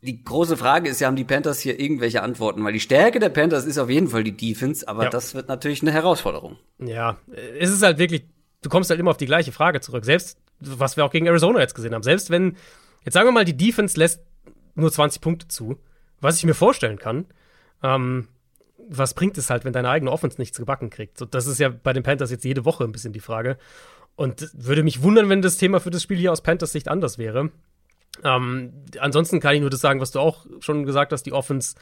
Die 0.03 0.23
große 0.23 0.57
Frage 0.57 0.89
ist 0.89 1.01
ja, 1.01 1.09
haben 1.09 1.17
die 1.17 1.25
Panthers 1.25 1.59
hier 1.59 1.81
irgendwelche 1.81 2.23
Antworten? 2.23 2.63
Weil 2.63 2.75
die 2.75 2.81
Stärke 2.81 3.19
der 3.19 3.31
Panthers 3.31 3.65
ist 3.65 3.79
auf 3.79 3.91
jeden 3.91 4.09
Fall 4.09 4.23
die 4.23 4.37
Defense, 4.37 4.87
aber 4.87 5.05
ja. 5.05 5.11
das 5.11 5.35
wird 5.35 5.49
natürlich 5.49 5.83
eine 5.83 5.91
Herausforderung. 5.91 6.57
Ja, 6.79 7.17
es 7.59 7.71
ist 7.71 7.83
halt 7.83 7.99
wirklich, 7.99 8.25
du 8.63 8.69
kommst 8.69 8.91
halt 8.91 9.01
immer 9.01 9.11
auf 9.11 9.17
die 9.17 9.27
gleiche 9.27 9.51
Frage 9.51 9.81
zurück. 9.81 10.05
Selbst 10.05 10.39
was 10.61 10.97
wir 10.97 11.05
auch 11.05 11.11
gegen 11.11 11.27
Arizona 11.27 11.61
jetzt 11.61 11.75
gesehen 11.75 11.95
haben. 11.95 12.03
Selbst 12.03 12.31
wenn, 12.31 12.57
jetzt 13.05 13.15
sagen 13.15 13.27
wir 13.27 13.33
mal, 13.33 13.45
die 13.45 13.57
Defense 13.57 13.99
lässt 13.99 14.23
nur 14.75 14.93
20 14.93 15.21
Punkte 15.21 15.49
zu, 15.49 15.79
was 16.21 16.39
ich 16.39 16.45
mir 16.45 16.55
vorstellen 16.55 16.99
kann, 16.99 17.27
ähm, 17.83 18.29
was 18.89 19.15
bringt 19.15 19.37
es 19.39 19.51
halt, 19.51 19.65
wenn 19.65 19.73
deine 19.73 19.89
eigene 19.89 20.13
Offense 20.13 20.41
nichts 20.41 20.59
gebacken 20.59 20.91
kriegt? 20.91 21.19
So, 21.19 21.25
das 21.25 21.47
ist 21.47 21.59
ja 21.59 21.69
bei 21.69 21.93
den 21.93 22.03
Panthers 22.03 22.31
jetzt 22.31 22.45
jede 22.45 22.65
Woche 22.65 22.85
ein 22.85 22.93
bisschen 22.93 23.13
die 23.13 23.21
Frage. 23.21 23.59
Und 24.15 24.49
würde 24.55 24.83
mich 24.83 25.03
wundern, 25.03 25.29
wenn 25.29 25.43
das 25.43 25.57
Thema 25.57 25.81
für 25.81 25.91
das 25.91 26.03
Spiel 26.03 26.17
hier 26.17 26.33
aus 26.33 26.43
Panthers 26.43 26.73
Sicht 26.73 26.89
anders 26.89 27.19
wäre. 27.19 27.51
Ähm, 28.25 28.73
ansonsten 28.99 29.41
kann 29.41 29.55
ich 29.55 29.61
nur 29.61 29.71
das 29.71 29.81
sagen, 29.81 30.01
was 30.01 30.13
du 30.13 30.21
auch 30.21 30.47
schon 30.61 30.87
gesagt 30.87 31.13
hast, 31.13 31.25
die 31.25 31.33
Offense 31.33 31.75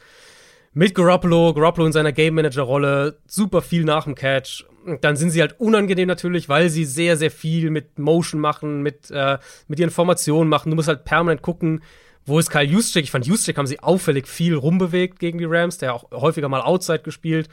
mit 0.73 0.95
Garoppolo, 0.95 1.53
Garoppolo 1.53 1.87
in 1.87 1.93
seiner 1.93 2.11
Game 2.11 2.35
Manager 2.35 2.63
Rolle, 2.63 3.19
super 3.27 3.61
viel 3.61 3.85
nach 3.85 4.03
dem 4.03 4.15
Catch 4.15 4.65
dann 5.01 5.15
sind 5.15 5.31
sie 5.31 5.41
halt 5.41 5.59
unangenehm 5.59 6.07
natürlich, 6.07 6.49
weil 6.49 6.69
sie 6.69 6.85
sehr, 6.85 7.17
sehr 7.17 7.31
viel 7.31 7.69
mit 7.71 7.97
Motion 7.97 8.39
machen, 8.39 8.81
mit, 8.81 9.09
äh, 9.11 9.37
mit 9.67 9.79
ihren 9.79 9.89
Formationen 9.89 10.49
machen. 10.49 10.69
Du 10.69 10.75
musst 10.75 10.87
halt 10.87 11.05
permanent 11.05 11.41
gucken, 11.41 11.81
wo 12.25 12.39
ist 12.39 12.49
Kyle 12.49 12.63
Juszczyk? 12.63 13.03
Ich 13.03 13.11
fand, 13.11 13.27
Juszczyk 13.27 13.57
haben 13.57 13.67
sie 13.67 13.79
auffällig 13.79 14.27
viel 14.27 14.55
rumbewegt 14.55 15.19
gegen 15.19 15.37
die 15.37 15.45
Rams, 15.45 15.77
der 15.77 15.93
auch 15.93 16.09
häufiger 16.11 16.49
mal 16.49 16.61
Outside 16.61 16.99
gespielt. 16.99 17.49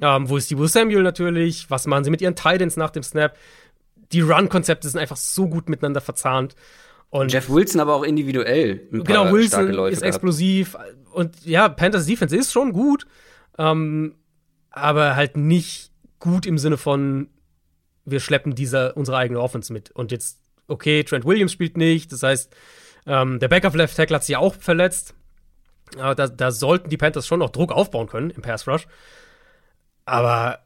Ähm, 0.00 0.28
wo 0.28 0.36
ist 0.36 0.50
die 0.50 0.58
Will 0.58 0.68
Samuel 0.68 1.02
natürlich? 1.02 1.70
Was 1.70 1.86
machen 1.86 2.04
sie 2.04 2.10
mit 2.10 2.20
ihren 2.20 2.36
Titans 2.36 2.76
nach 2.76 2.90
dem 2.90 3.02
Snap? 3.02 3.36
Die 4.12 4.20
Run-Konzepte 4.20 4.88
sind 4.88 5.00
einfach 5.00 5.16
so 5.16 5.48
gut 5.48 5.68
miteinander 5.68 6.00
verzahnt. 6.00 6.54
Und 7.10 7.32
Jeff 7.32 7.48
Wilson 7.48 7.80
aber 7.80 7.94
auch 7.94 8.02
individuell. 8.02 8.88
genau, 8.90 9.32
Wilson 9.32 9.68
ist 9.68 9.76
gehabt. 9.76 10.02
explosiv. 10.02 10.76
Und 11.12 11.44
ja, 11.44 11.68
Panthers 11.68 12.06
Defense 12.06 12.36
ist 12.36 12.52
schon 12.52 12.72
gut, 12.72 13.06
ähm, 13.56 14.16
aber 14.70 15.14
halt 15.14 15.36
nicht 15.36 15.92
gut 16.18 16.44
im 16.44 16.58
Sinne 16.58 16.76
von, 16.76 17.28
wir 18.04 18.18
schleppen 18.18 18.54
diese, 18.54 18.94
unsere 18.94 19.16
eigene 19.16 19.40
Offense 19.40 19.72
mit. 19.72 19.92
Und 19.92 20.10
jetzt, 20.10 20.40
okay, 20.66 21.04
Trent 21.04 21.24
Williams 21.24 21.52
spielt 21.52 21.76
nicht, 21.76 22.10
das 22.10 22.24
heißt, 22.24 22.52
ähm, 23.06 23.38
der 23.38 23.48
Backup 23.48 23.74
Left 23.74 23.96
Tackle 23.96 24.16
hat 24.16 24.24
sich 24.24 24.36
auch 24.36 24.54
verletzt. 24.54 25.14
Äh, 25.96 26.14
da, 26.14 26.28
da 26.28 26.50
sollten 26.50 26.90
die 26.90 26.96
Panthers 26.96 27.26
schon 27.26 27.40
noch 27.40 27.50
Druck 27.50 27.72
aufbauen 27.72 28.06
können 28.06 28.30
im 28.30 28.42
Pass 28.42 28.66
Rush. 28.66 28.86
Aber 30.04 30.60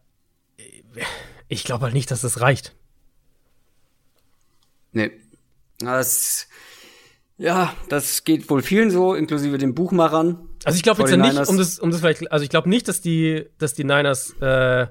ich 1.49 1.65
glaube 1.65 1.85
halt 1.85 1.95
nicht, 1.95 2.11
dass 2.11 2.21
das 2.21 2.41
reicht. 2.41 2.75
Nee. 4.93 5.13
Das, 5.81 6.49
ja, 7.37 7.73
das 7.89 8.25
geht 8.25 8.51
wohl 8.51 8.63
vielen 8.63 8.91
so, 8.91 9.15
inklusive 9.15 9.59
den 9.59 9.75
Buchmachern. 9.75 10.49
Also 10.65 10.77
ich 10.77 10.83
glaube 10.83 11.03
jetzt 11.03 11.11
ja 11.11 11.17
nicht, 11.17 11.49
um 11.49 11.57
das, 11.57 11.79
um 11.79 11.91
das 11.91 12.01
vielleicht, 12.01 12.33
also 12.33 12.43
ich 12.43 12.51
glaube 12.51 12.69
nicht, 12.69 12.89
dass 12.89 13.01
die, 13.01 13.47
dass 13.59 13.75
die 13.75 13.85
Niners 13.85 14.33
äh, 14.41 14.89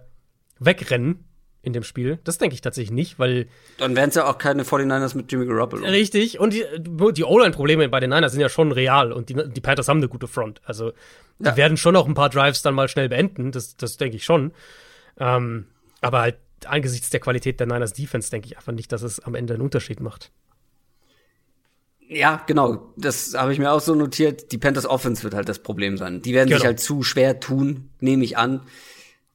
wegrennen 0.59 1.26
in 1.67 1.73
dem 1.73 1.83
Spiel. 1.83 2.19
Das 2.23 2.37
denke 2.37 2.55
ich 2.55 2.61
tatsächlich 2.61 2.91
nicht, 2.91 3.19
weil. 3.19 3.47
Dann 3.77 3.95
wären 3.95 4.09
es 4.09 4.15
ja 4.15 4.25
auch 4.25 4.37
keine 4.37 4.63
49ers 4.63 5.15
mit 5.15 5.31
Jimmy 5.31 5.45
Garoppolo. 5.45 5.85
Richtig. 5.85 6.39
Und 6.39 6.53
die, 6.53 6.63
die 6.79 7.23
O-Line-Probleme 7.23 7.89
bei 7.89 7.99
den 7.99 8.09
Niners 8.09 8.31
sind 8.31 8.41
ja 8.41 8.49
schon 8.49 8.71
real 8.71 9.11
und 9.11 9.29
die, 9.29 9.35
die 9.35 9.61
Panthers 9.61 9.87
haben 9.87 9.97
eine 9.97 10.07
gute 10.07 10.27
Front. 10.27 10.61
Also, 10.65 10.93
die 11.39 11.45
ja. 11.45 11.57
werden 11.57 11.77
schon 11.77 11.93
noch 11.93 12.07
ein 12.07 12.15
paar 12.15 12.29
Drives 12.29 12.63
dann 12.63 12.73
mal 12.73 12.87
schnell 12.87 13.09
beenden. 13.09 13.51
Das, 13.51 13.77
das 13.77 13.97
denke 13.97 14.17
ich 14.17 14.23
schon. 14.23 14.51
Ähm, 15.19 15.67
aber 16.01 16.21
halt 16.21 16.37
angesichts 16.65 17.11
der 17.11 17.19
Qualität 17.19 17.59
der 17.59 17.67
Niners 17.67 17.93
Defense 17.93 18.31
denke 18.31 18.47
ich 18.47 18.57
einfach 18.57 18.73
nicht, 18.73 18.91
dass 18.91 19.03
es 19.03 19.19
am 19.19 19.35
Ende 19.35 19.53
einen 19.53 19.61
Unterschied 19.61 19.99
macht. 19.99 20.31
Ja, 22.09 22.41
genau. 22.47 22.93
Das 22.95 23.33
habe 23.35 23.51
ich 23.51 23.59
mir 23.59 23.71
auch 23.71 23.81
so 23.81 23.93
notiert. 23.93 24.51
Die 24.51 24.57
Panthers 24.57 24.85
Offense 24.85 25.23
wird 25.23 25.33
halt 25.33 25.49
das 25.49 25.59
Problem 25.59 25.97
sein. 25.97 26.21
Die 26.21 26.33
werden 26.33 26.47
genau. 26.47 26.59
sich 26.59 26.65
halt 26.65 26.79
zu 26.79 27.03
schwer 27.03 27.39
tun, 27.39 27.89
nehme 27.99 28.23
ich 28.23 28.37
an 28.37 28.61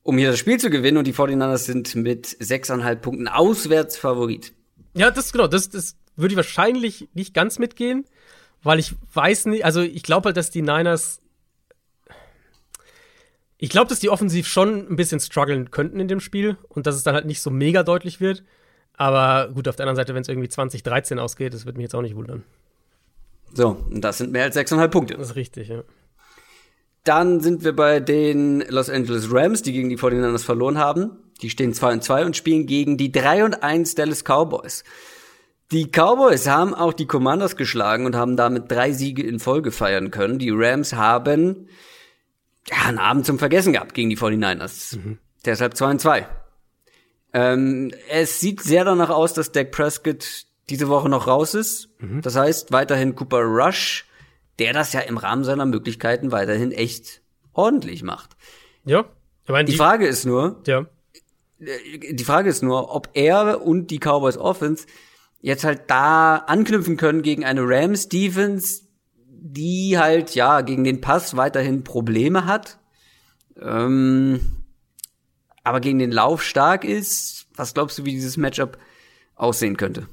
um 0.02 0.18
hier 0.18 0.30
das 0.30 0.38
Spiel 0.38 0.58
zu 0.58 0.70
gewinnen 0.70 0.98
und 0.98 1.06
die 1.06 1.14
49ers 1.14 1.58
sind 1.58 1.94
mit 1.94 2.36
sechseinhalb 2.38 3.02
Punkten 3.02 3.28
auswärts 3.28 3.96
Favorit. 3.96 4.52
Ja, 4.94 5.10
das 5.10 5.32
genau, 5.32 5.46
das, 5.46 5.70
das 5.70 5.96
würde 6.16 6.32
ich 6.32 6.36
wahrscheinlich 6.36 7.08
nicht 7.14 7.34
ganz 7.34 7.58
mitgehen, 7.58 8.04
weil 8.62 8.78
ich 8.78 8.94
weiß 9.14 9.46
nicht, 9.46 9.64
also 9.64 9.80
ich 9.80 10.02
glaube 10.02 10.26
halt, 10.26 10.36
dass 10.36 10.50
die 10.50 10.62
Niners 10.62 11.22
ich 13.62 13.70
glaube, 13.70 13.88
dass 13.88 14.00
die 14.00 14.10
offensiv 14.10 14.48
schon 14.48 14.88
ein 14.90 14.96
bisschen 14.96 15.20
strugglen 15.20 15.70
könnten 15.70 16.00
in 16.00 16.08
dem 16.08 16.18
Spiel 16.18 16.56
und 16.68 16.88
dass 16.88 16.96
es 16.96 17.04
dann 17.04 17.14
halt 17.14 17.26
nicht 17.26 17.40
so 17.40 17.48
mega 17.48 17.84
deutlich 17.84 18.20
wird. 18.20 18.42
Aber 18.96 19.52
gut, 19.54 19.68
auf 19.68 19.76
der 19.76 19.84
anderen 19.84 19.94
Seite, 19.94 20.16
wenn 20.16 20.22
es 20.22 20.28
irgendwie 20.28 20.48
2013 20.48 21.20
ausgeht, 21.20 21.54
das 21.54 21.64
würde 21.64 21.78
mich 21.78 21.84
jetzt 21.84 21.94
auch 21.94 22.02
nicht 22.02 22.16
wundern. 22.16 22.42
So, 23.54 23.68
und 23.88 24.00
das 24.00 24.18
sind 24.18 24.32
mehr 24.32 24.42
als 24.42 24.54
sechseinhalb 24.54 24.90
Punkte. 24.90 25.14
Das 25.14 25.30
ist 25.30 25.36
richtig, 25.36 25.68
ja. 25.68 25.84
Dann 27.04 27.40
sind 27.40 27.64
wir 27.64 27.74
bei 27.74 28.00
den 28.00 28.60
Los 28.68 28.88
Angeles 28.88 29.32
Rams, 29.32 29.62
die 29.62 29.72
gegen 29.72 29.88
die 29.88 29.98
49ers 29.98 30.44
verloren 30.44 30.78
haben. 30.78 31.16
Die 31.42 31.50
stehen 31.50 31.74
2 31.74 31.94
und 31.94 32.04
2 32.04 32.26
und 32.26 32.36
spielen 32.36 32.66
gegen 32.66 32.96
die 32.96 33.10
3 33.10 33.44
und 33.44 33.62
1 33.62 33.96
Dallas 33.96 34.22
Cowboys. 34.22 34.84
Die 35.72 35.90
Cowboys 35.90 36.46
haben 36.48 36.74
auch 36.74 36.92
die 36.92 37.06
Commanders 37.06 37.56
geschlagen 37.56 38.06
und 38.06 38.14
haben 38.14 38.36
damit 38.36 38.70
drei 38.70 38.92
Siege 38.92 39.22
in 39.22 39.40
Folge 39.40 39.72
feiern 39.72 40.10
können. 40.10 40.38
Die 40.38 40.50
Rams 40.50 40.92
haben 40.92 41.68
ja, 42.68 42.76
einen 42.86 42.98
Abend 42.98 43.26
zum 43.26 43.38
Vergessen 43.38 43.72
gehabt 43.72 43.94
gegen 43.94 44.10
die 44.10 44.18
49ers. 44.18 44.96
Mhm. 44.96 45.18
Deshalb 45.44 45.76
2 45.76 45.90
und 45.90 46.00
2. 46.00 46.26
Ähm, 47.32 47.90
es 48.10 48.38
sieht 48.38 48.60
sehr 48.60 48.84
danach 48.84 49.10
aus, 49.10 49.32
dass 49.32 49.50
Dak 49.50 49.72
Prescott 49.72 50.44
diese 50.68 50.88
Woche 50.88 51.08
noch 51.08 51.26
raus 51.26 51.54
ist. 51.54 51.88
Mhm. 51.98 52.20
Das 52.20 52.36
heißt, 52.36 52.70
weiterhin 52.70 53.16
Cooper 53.16 53.40
Rush 53.40 54.04
der 54.58 54.72
das 54.72 54.92
ja 54.92 55.00
im 55.00 55.16
Rahmen 55.16 55.44
seiner 55.44 55.66
Möglichkeiten 55.66 56.32
weiterhin 56.32 56.72
echt 56.72 57.22
ordentlich 57.52 58.02
macht. 58.02 58.36
Ja. 58.84 59.04
Ich 59.44 59.50
meine, 59.50 59.64
die, 59.64 59.72
die 59.72 59.78
Frage 59.78 60.06
ist 60.06 60.24
nur, 60.24 60.60
ja. 60.66 60.86
Äh, 61.58 62.14
die 62.14 62.24
Frage 62.24 62.48
ist 62.48 62.62
nur, 62.62 62.94
ob 62.94 63.10
er 63.14 63.62
und 63.62 63.90
die 63.90 63.98
Cowboys 63.98 64.36
Offense 64.36 64.86
jetzt 65.40 65.64
halt 65.64 65.82
da 65.88 66.36
anknüpfen 66.36 66.96
können 66.96 67.22
gegen 67.22 67.44
eine 67.44 67.62
Rams 67.64 68.08
Defense, 68.08 68.82
die 69.26 69.98
halt 69.98 70.34
ja 70.34 70.60
gegen 70.60 70.84
den 70.84 71.00
Pass 71.00 71.36
weiterhin 71.36 71.82
Probleme 71.84 72.44
hat, 72.46 72.78
ähm, 73.60 74.62
aber 75.64 75.80
gegen 75.80 75.98
den 75.98 76.12
Lauf 76.12 76.42
stark 76.42 76.84
ist. 76.84 77.46
Was 77.54 77.74
glaubst 77.74 77.98
du, 77.98 78.04
wie 78.04 78.12
dieses 78.12 78.36
Matchup 78.36 78.78
aussehen 79.34 79.76
könnte? 79.76 80.06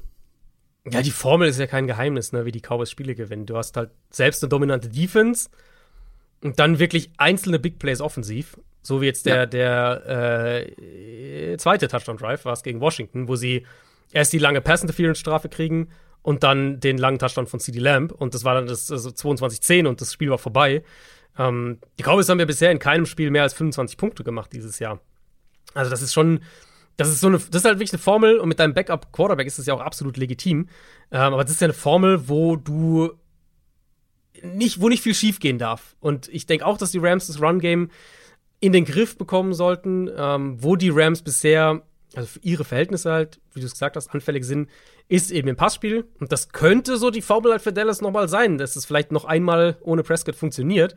Ja, 0.88 1.02
die 1.02 1.10
Formel 1.10 1.48
ist 1.48 1.58
ja 1.58 1.66
kein 1.66 1.86
Geheimnis, 1.86 2.32
ne, 2.32 2.44
wie 2.46 2.52
die 2.52 2.60
Cowboys 2.60 2.90
Spiele 2.90 3.14
gewinnen. 3.14 3.46
Du 3.46 3.56
hast 3.56 3.76
halt 3.76 3.90
selbst 4.10 4.42
eine 4.42 4.48
dominante 4.48 4.88
Defense 4.88 5.50
und 6.42 6.58
dann 6.58 6.78
wirklich 6.78 7.10
einzelne 7.18 7.58
Big 7.58 7.78
Plays 7.78 8.00
offensiv. 8.00 8.56
So 8.82 9.02
wie 9.02 9.06
jetzt 9.06 9.26
der, 9.26 9.36
ja. 9.36 9.46
der 9.46 10.68
äh, 10.72 11.56
zweite 11.58 11.86
Touchdown-Drive 11.86 12.46
war 12.46 12.54
es 12.54 12.62
gegen 12.62 12.80
Washington, 12.80 13.28
wo 13.28 13.36
sie 13.36 13.66
erst 14.12 14.32
die 14.32 14.38
lange 14.38 14.62
Pass-Interference-Strafe 14.62 15.50
kriegen 15.50 15.88
und 16.22 16.42
dann 16.42 16.80
den 16.80 16.96
langen 16.96 17.18
Touchdown 17.18 17.46
von 17.46 17.60
CD 17.60 17.78
Lamb 17.78 18.12
und 18.12 18.34
das 18.34 18.44
war 18.44 18.54
dann 18.54 18.66
das 18.66 18.90
also 18.90 19.10
22-10 19.10 19.86
und 19.86 20.00
das 20.00 20.12
Spiel 20.12 20.30
war 20.30 20.38
vorbei. 20.38 20.82
Ähm, 21.38 21.78
die 21.98 22.02
Cowboys 22.02 22.28
haben 22.28 22.40
ja 22.40 22.46
bisher 22.46 22.70
in 22.70 22.78
keinem 22.78 23.06
Spiel 23.06 23.30
mehr 23.30 23.42
als 23.42 23.54
25 23.54 23.98
Punkte 23.98 24.24
gemacht 24.24 24.52
dieses 24.52 24.78
Jahr. 24.78 25.00
Also 25.74 25.90
das 25.90 26.02
ist 26.02 26.12
schon, 26.12 26.40
das 27.00 27.08
ist 27.08 27.20
so 27.20 27.28
eine, 27.28 27.38
das 27.38 27.62
ist 27.62 27.64
halt 27.64 27.78
wirklich 27.78 27.94
eine 27.94 28.02
Formel 28.02 28.38
und 28.38 28.48
mit 28.48 28.58
deinem 28.58 28.74
Backup 28.74 29.10
Quarterback 29.10 29.46
ist 29.46 29.58
das 29.58 29.64
ja 29.64 29.72
auch 29.72 29.80
absolut 29.80 30.18
legitim. 30.18 30.68
Ähm, 31.10 31.32
aber 31.32 31.42
das 31.42 31.52
ist 31.52 31.60
ja 31.62 31.64
eine 31.64 31.72
Formel, 31.72 32.28
wo 32.28 32.56
du 32.56 33.12
nicht, 34.42 34.82
wo 34.82 34.90
nicht 34.90 35.02
viel 35.02 35.14
schiefgehen 35.14 35.58
darf. 35.58 35.96
Und 36.00 36.28
ich 36.28 36.44
denke 36.44 36.66
auch, 36.66 36.76
dass 36.76 36.90
die 36.90 36.98
Rams 36.98 37.26
das 37.26 37.40
Run 37.40 37.58
Game 37.58 37.90
in 38.60 38.72
den 38.72 38.84
Griff 38.84 39.16
bekommen 39.16 39.54
sollten, 39.54 40.10
ähm, 40.14 40.62
wo 40.62 40.76
die 40.76 40.90
Rams 40.90 41.22
bisher 41.22 41.82
also 42.14 42.28
für 42.28 42.40
ihre 42.40 42.64
Verhältnisse 42.64 43.10
halt, 43.10 43.40
wie 43.54 43.60
du 43.60 43.66
es 43.66 43.72
gesagt 43.72 43.96
hast, 43.96 44.12
anfällig 44.12 44.44
sind, 44.44 44.68
ist 45.08 45.30
eben 45.30 45.48
im 45.48 45.56
Passspiel. 45.56 46.06
Und 46.18 46.32
das 46.32 46.50
könnte 46.50 46.98
so 46.98 47.10
die 47.10 47.22
Formel 47.22 47.52
halt 47.52 47.62
für 47.62 47.72
Dallas 47.72 48.02
nochmal 48.02 48.28
sein, 48.28 48.58
dass 48.58 48.76
es 48.76 48.84
vielleicht 48.84 49.10
noch 49.10 49.24
einmal 49.24 49.78
ohne 49.80 50.02
Prescott 50.02 50.36
funktioniert. 50.36 50.96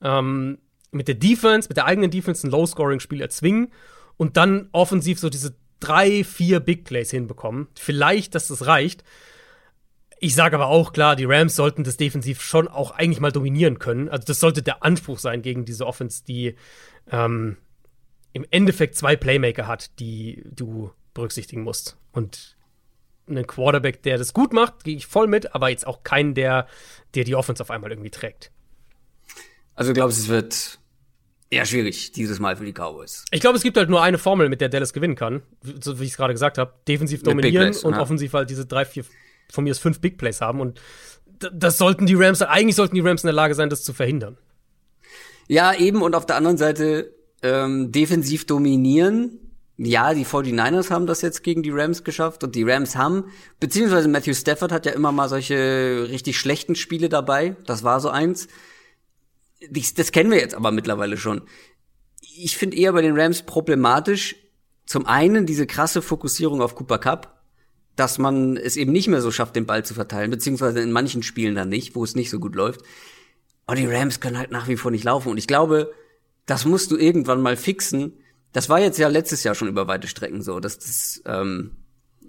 Ähm, 0.00 0.58
mit 0.92 1.08
der 1.08 1.16
Defense, 1.16 1.68
mit 1.68 1.76
der 1.76 1.86
eigenen 1.86 2.12
Defense 2.12 2.46
ein 2.46 2.50
Low-Scoring-Spiel 2.50 3.20
erzwingen 3.20 3.72
und 4.20 4.36
dann 4.36 4.68
offensiv 4.72 5.18
so 5.18 5.30
diese 5.30 5.54
drei, 5.80 6.24
vier 6.24 6.60
Big 6.60 6.84
Plays 6.84 7.10
hinbekommen. 7.10 7.68
Vielleicht, 7.74 8.34
dass 8.34 8.48
das 8.48 8.66
reicht. 8.66 9.02
Ich 10.18 10.34
sage 10.34 10.56
aber 10.56 10.66
auch 10.66 10.92
klar, 10.92 11.16
die 11.16 11.24
Rams 11.24 11.56
sollten 11.56 11.84
das 11.84 11.96
defensiv 11.96 12.42
schon 12.42 12.68
auch 12.68 12.90
eigentlich 12.90 13.20
mal 13.20 13.32
dominieren 13.32 13.78
können. 13.78 14.10
Also 14.10 14.26
das 14.26 14.38
sollte 14.38 14.60
der 14.60 14.84
Anspruch 14.84 15.18
sein 15.18 15.40
gegen 15.40 15.64
diese 15.64 15.86
Offense, 15.86 16.22
die 16.22 16.54
ähm, 17.10 17.56
im 18.34 18.44
Endeffekt 18.50 18.94
zwei 18.94 19.16
Playmaker 19.16 19.66
hat, 19.66 19.98
die 20.00 20.44
du 20.44 20.90
berücksichtigen 21.14 21.62
musst. 21.62 21.96
Und 22.12 22.58
einen 23.26 23.46
Quarterback, 23.46 24.02
der 24.02 24.18
das 24.18 24.34
gut 24.34 24.52
macht, 24.52 24.84
gehe 24.84 24.96
ich 24.96 25.06
voll 25.06 25.28
mit, 25.28 25.54
aber 25.54 25.70
jetzt 25.70 25.86
auch 25.86 26.02
keinen, 26.02 26.34
der, 26.34 26.66
der 27.14 27.24
die 27.24 27.36
Offense 27.36 27.62
auf 27.62 27.70
einmal 27.70 27.90
irgendwie 27.90 28.10
trägt. 28.10 28.52
Also 29.74 29.94
glaubst 29.94 30.18
du, 30.18 30.22
es 30.24 30.28
wird 30.28 30.79
eher 31.50 31.66
schwierig 31.66 32.12
dieses 32.12 32.38
Mal 32.38 32.56
für 32.56 32.64
die 32.64 32.72
Cowboys? 32.72 33.24
Ich 33.30 33.40
glaube, 33.40 33.56
es 33.56 33.62
gibt 33.62 33.76
halt 33.76 33.90
nur 33.90 34.02
eine 34.02 34.18
Formel, 34.18 34.48
mit 34.48 34.60
der 34.60 34.68
Dallas 34.68 34.92
gewinnen 34.92 35.16
kann, 35.16 35.42
so 35.80 36.00
wie 36.00 36.04
ich 36.04 36.12
es 36.12 36.16
gerade 36.16 36.32
gesagt 36.32 36.58
habe. 36.58 36.72
Defensiv 36.88 37.22
dominieren 37.22 37.70
Plays, 37.70 37.84
und 37.84 37.94
ja. 37.94 38.00
offensiv 38.00 38.32
halt 38.32 38.50
diese 38.50 38.66
drei, 38.66 38.84
vier, 38.84 39.04
von 39.50 39.64
mir 39.64 39.70
ist 39.70 39.80
fünf 39.80 40.00
Big 40.00 40.16
Plays 40.16 40.40
haben. 40.40 40.60
Und 40.60 40.80
das 41.52 41.78
sollten 41.78 42.06
die 42.06 42.14
Rams, 42.14 42.40
eigentlich 42.42 42.76
sollten 42.76 42.94
die 42.94 43.00
Rams 43.00 43.24
in 43.24 43.28
der 43.28 43.34
Lage 43.34 43.54
sein, 43.54 43.68
das 43.68 43.82
zu 43.82 43.92
verhindern. 43.92 44.38
Ja, 45.48 45.74
eben. 45.74 46.02
Und 46.02 46.14
auf 46.14 46.26
der 46.26 46.36
anderen 46.36 46.58
Seite 46.58 47.12
ähm, 47.42 47.90
defensiv 47.92 48.46
dominieren. 48.46 49.38
Ja, 49.82 50.12
die 50.12 50.26
49ers 50.26 50.90
haben 50.90 51.06
das 51.06 51.22
jetzt 51.22 51.42
gegen 51.42 51.62
die 51.62 51.70
Rams 51.70 52.04
geschafft 52.04 52.44
und 52.44 52.54
die 52.54 52.64
Rams 52.64 52.96
haben, 52.96 53.24
beziehungsweise 53.60 54.08
Matthew 54.08 54.34
Stafford 54.34 54.72
hat 54.72 54.84
ja 54.84 54.92
immer 54.92 55.10
mal 55.10 55.30
solche 55.30 56.06
richtig 56.10 56.38
schlechten 56.38 56.74
Spiele 56.74 57.08
dabei. 57.08 57.56
Das 57.64 57.82
war 57.82 57.98
so 58.00 58.10
eins. 58.10 58.46
Das, 59.68 59.94
das 59.94 60.12
kennen 60.12 60.30
wir 60.30 60.38
jetzt 60.38 60.54
aber 60.54 60.70
mittlerweile 60.70 61.16
schon. 61.16 61.42
Ich 62.20 62.56
finde 62.56 62.76
eher 62.76 62.92
bei 62.92 63.02
den 63.02 63.18
Rams 63.18 63.42
problematisch, 63.42 64.36
zum 64.86 65.06
einen 65.06 65.46
diese 65.46 65.66
krasse 65.66 66.02
Fokussierung 66.02 66.62
auf 66.62 66.74
Cooper 66.74 66.98
Cup, 66.98 67.44
dass 67.96 68.18
man 68.18 68.56
es 68.56 68.76
eben 68.76 68.92
nicht 68.92 69.08
mehr 69.08 69.20
so 69.20 69.30
schafft, 69.30 69.54
den 69.54 69.66
Ball 69.66 69.84
zu 69.84 69.94
verteilen, 69.94 70.30
beziehungsweise 70.30 70.80
in 70.80 70.92
manchen 70.92 71.22
Spielen 71.22 71.54
dann 71.54 71.68
nicht, 71.68 71.94
wo 71.94 72.02
es 72.02 72.14
nicht 72.14 72.30
so 72.30 72.40
gut 72.40 72.54
läuft. 72.54 72.80
Und 73.66 73.78
die 73.78 73.86
Rams 73.86 74.20
können 74.20 74.38
halt 74.38 74.50
nach 74.50 74.68
wie 74.68 74.76
vor 74.76 74.90
nicht 74.90 75.04
laufen. 75.04 75.28
Und 75.28 75.38
ich 75.38 75.46
glaube, 75.46 75.92
das 76.46 76.64
musst 76.64 76.90
du 76.90 76.96
irgendwann 76.96 77.40
mal 77.40 77.56
fixen. 77.56 78.14
Das 78.52 78.68
war 78.68 78.80
jetzt 78.80 78.98
ja 78.98 79.06
letztes 79.06 79.44
Jahr 79.44 79.54
schon 79.54 79.68
über 79.68 79.86
weite 79.86 80.08
Strecken 80.08 80.42
so, 80.42 80.58
dass 80.58 80.78
das, 80.78 81.22
ähm, 81.26 81.76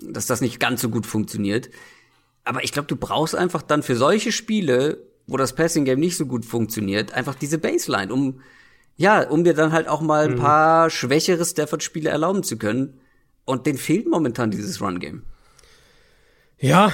dass 0.01 0.27
das 0.27 0.41
nicht 0.41 0.59
ganz 0.59 0.81
so 0.81 0.89
gut 0.89 1.07
funktioniert. 1.07 1.69
Aber 2.43 2.63
ich 2.63 2.71
glaube, 2.71 2.87
du 2.87 2.95
brauchst 2.95 3.35
einfach 3.35 3.61
dann 3.61 3.81
für 3.81 3.95
solche 3.95 4.31
Spiele, 4.31 5.07
wo 5.27 5.37
das 5.37 5.53
Passing 5.53 5.85
Game 5.85 5.99
nicht 5.99 6.17
so 6.17 6.25
gut 6.25 6.45
funktioniert, 6.45 7.13
einfach 7.13 7.35
diese 7.35 7.57
Baseline, 7.57 8.13
um 8.13 8.41
ja, 8.97 9.27
um 9.27 9.43
dir 9.43 9.53
dann 9.53 9.71
halt 9.71 9.87
auch 9.87 10.01
mal 10.01 10.25
ein 10.25 10.33
mhm. 10.33 10.39
paar 10.39 10.89
schwächere 10.89 11.43
Stafford-Spiele 11.43 12.09
erlauben 12.09 12.43
zu 12.43 12.57
können. 12.57 12.99
Und 13.45 13.65
den 13.65 13.77
fehlt 13.77 14.07
momentan 14.07 14.51
dieses 14.51 14.79
Run-Game. 14.79 15.23
Ja, 16.59 16.93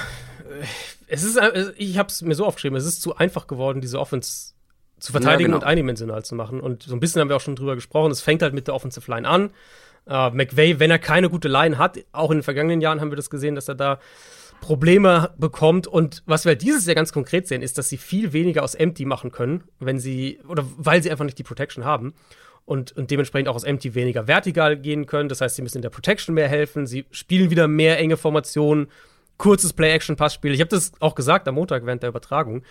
es 1.06 1.22
ist, 1.22 1.36
äh, 1.36 1.72
ich 1.76 1.98
habe 1.98 2.08
es 2.08 2.22
mir 2.22 2.34
so 2.34 2.46
aufgeschrieben, 2.46 2.78
es 2.78 2.86
ist 2.86 3.02
zu 3.02 3.16
einfach 3.16 3.46
geworden, 3.46 3.80
diese 3.80 4.00
Offense 4.00 4.54
zu 4.98 5.12
verteidigen 5.12 5.50
ja, 5.50 5.56
genau. 5.56 5.56
und 5.58 5.64
eindimensional 5.64 6.24
zu 6.24 6.34
machen. 6.34 6.60
Und 6.60 6.82
so 6.82 6.96
ein 6.96 7.00
bisschen 7.00 7.20
haben 7.20 7.28
wir 7.28 7.36
auch 7.36 7.42
schon 7.42 7.56
drüber 7.56 7.74
gesprochen. 7.74 8.10
Es 8.10 8.20
fängt 8.20 8.42
halt 8.42 8.54
mit 8.54 8.66
der 8.66 8.74
Offensive 8.74 9.10
Line 9.10 9.28
an. 9.28 9.50
Uh, 10.06 10.30
McVay, 10.32 10.80
wenn 10.80 10.90
er 10.90 10.98
keine 10.98 11.28
gute 11.28 11.48
Line 11.48 11.76
hat, 11.76 11.98
auch 12.12 12.30
in 12.30 12.38
den 12.38 12.42
vergangenen 12.42 12.80
Jahren 12.80 13.02
haben 13.02 13.12
wir 13.12 13.16
das 13.16 13.28
gesehen, 13.28 13.54
dass 13.54 13.68
er 13.68 13.74
da 13.74 14.00
Probleme 14.60 15.32
bekommt. 15.38 15.86
Und 15.86 16.22
was 16.26 16.44
wir 16.44 16.50
halt 16.50 16.62
dieses 16.62 16.86
Jahr 16.86 16.94
ganz 16.94 17.12
konkret 17.12 17.46
sehen, 17.48 17.62
ist, 17.62 17.78
dass 17.78 17.88
sie 17.88 17.96
viel 17.96 18.32
weniger 18.32 18.62
aus 18.62 18.74
Empty 18.74 19.04
machen 19.04 19.30
können, 19.30 19.64
wenn 19.78 19.98
sie, 19.98 20.40
oder 20.48 20.64
weil 20.76 21.02
sie 21.02 21.10
einfach 21.10 21.24
nicht 21.24 21.38
die 21.38 21.44
Protection 21.44 21.84
haben. 21.84 22.14
Und, 22.64 22.92
und 22.92 23.10
dementsprechend 23.10 23.48
auch 23.48 23.54
aus 23.54 23.64
Empty 23.64 23.94
weniger 23.94 24.28
vertikal 24.28 24.76
gehen 24.76 25.06
können. 25.06 25.30
Das 25.30 25.40
heißt, 25.40 25.56
sie 25.56 25.62
müssen 25.62 25.78
in 25.78 25.82
der 25.82 25.88
Protection 25.88 26.34
mehr 26.34 26.48
helfen. 26.48 26.86
Sie 26.86 27.06
spielen 27.10 27.48
wieder 27.48 27.66
mehr 27.66 27.98
enge 27.98 28.18
Formationen, 28.18 28.88
kurzes 29.38 29.72
Play-Action-Passspiel. 29.72 30.52
Ich 30.52 30.60
habe 30.60 30.68
das 30.68 30.92
auch 31.00 31.14
gesagt 31.14 31.48
am 31.48 31.54
Montag 31.54 31.86
während 31.86 32.02
der 32.02 32.10
Übertragung. 32.10 32.62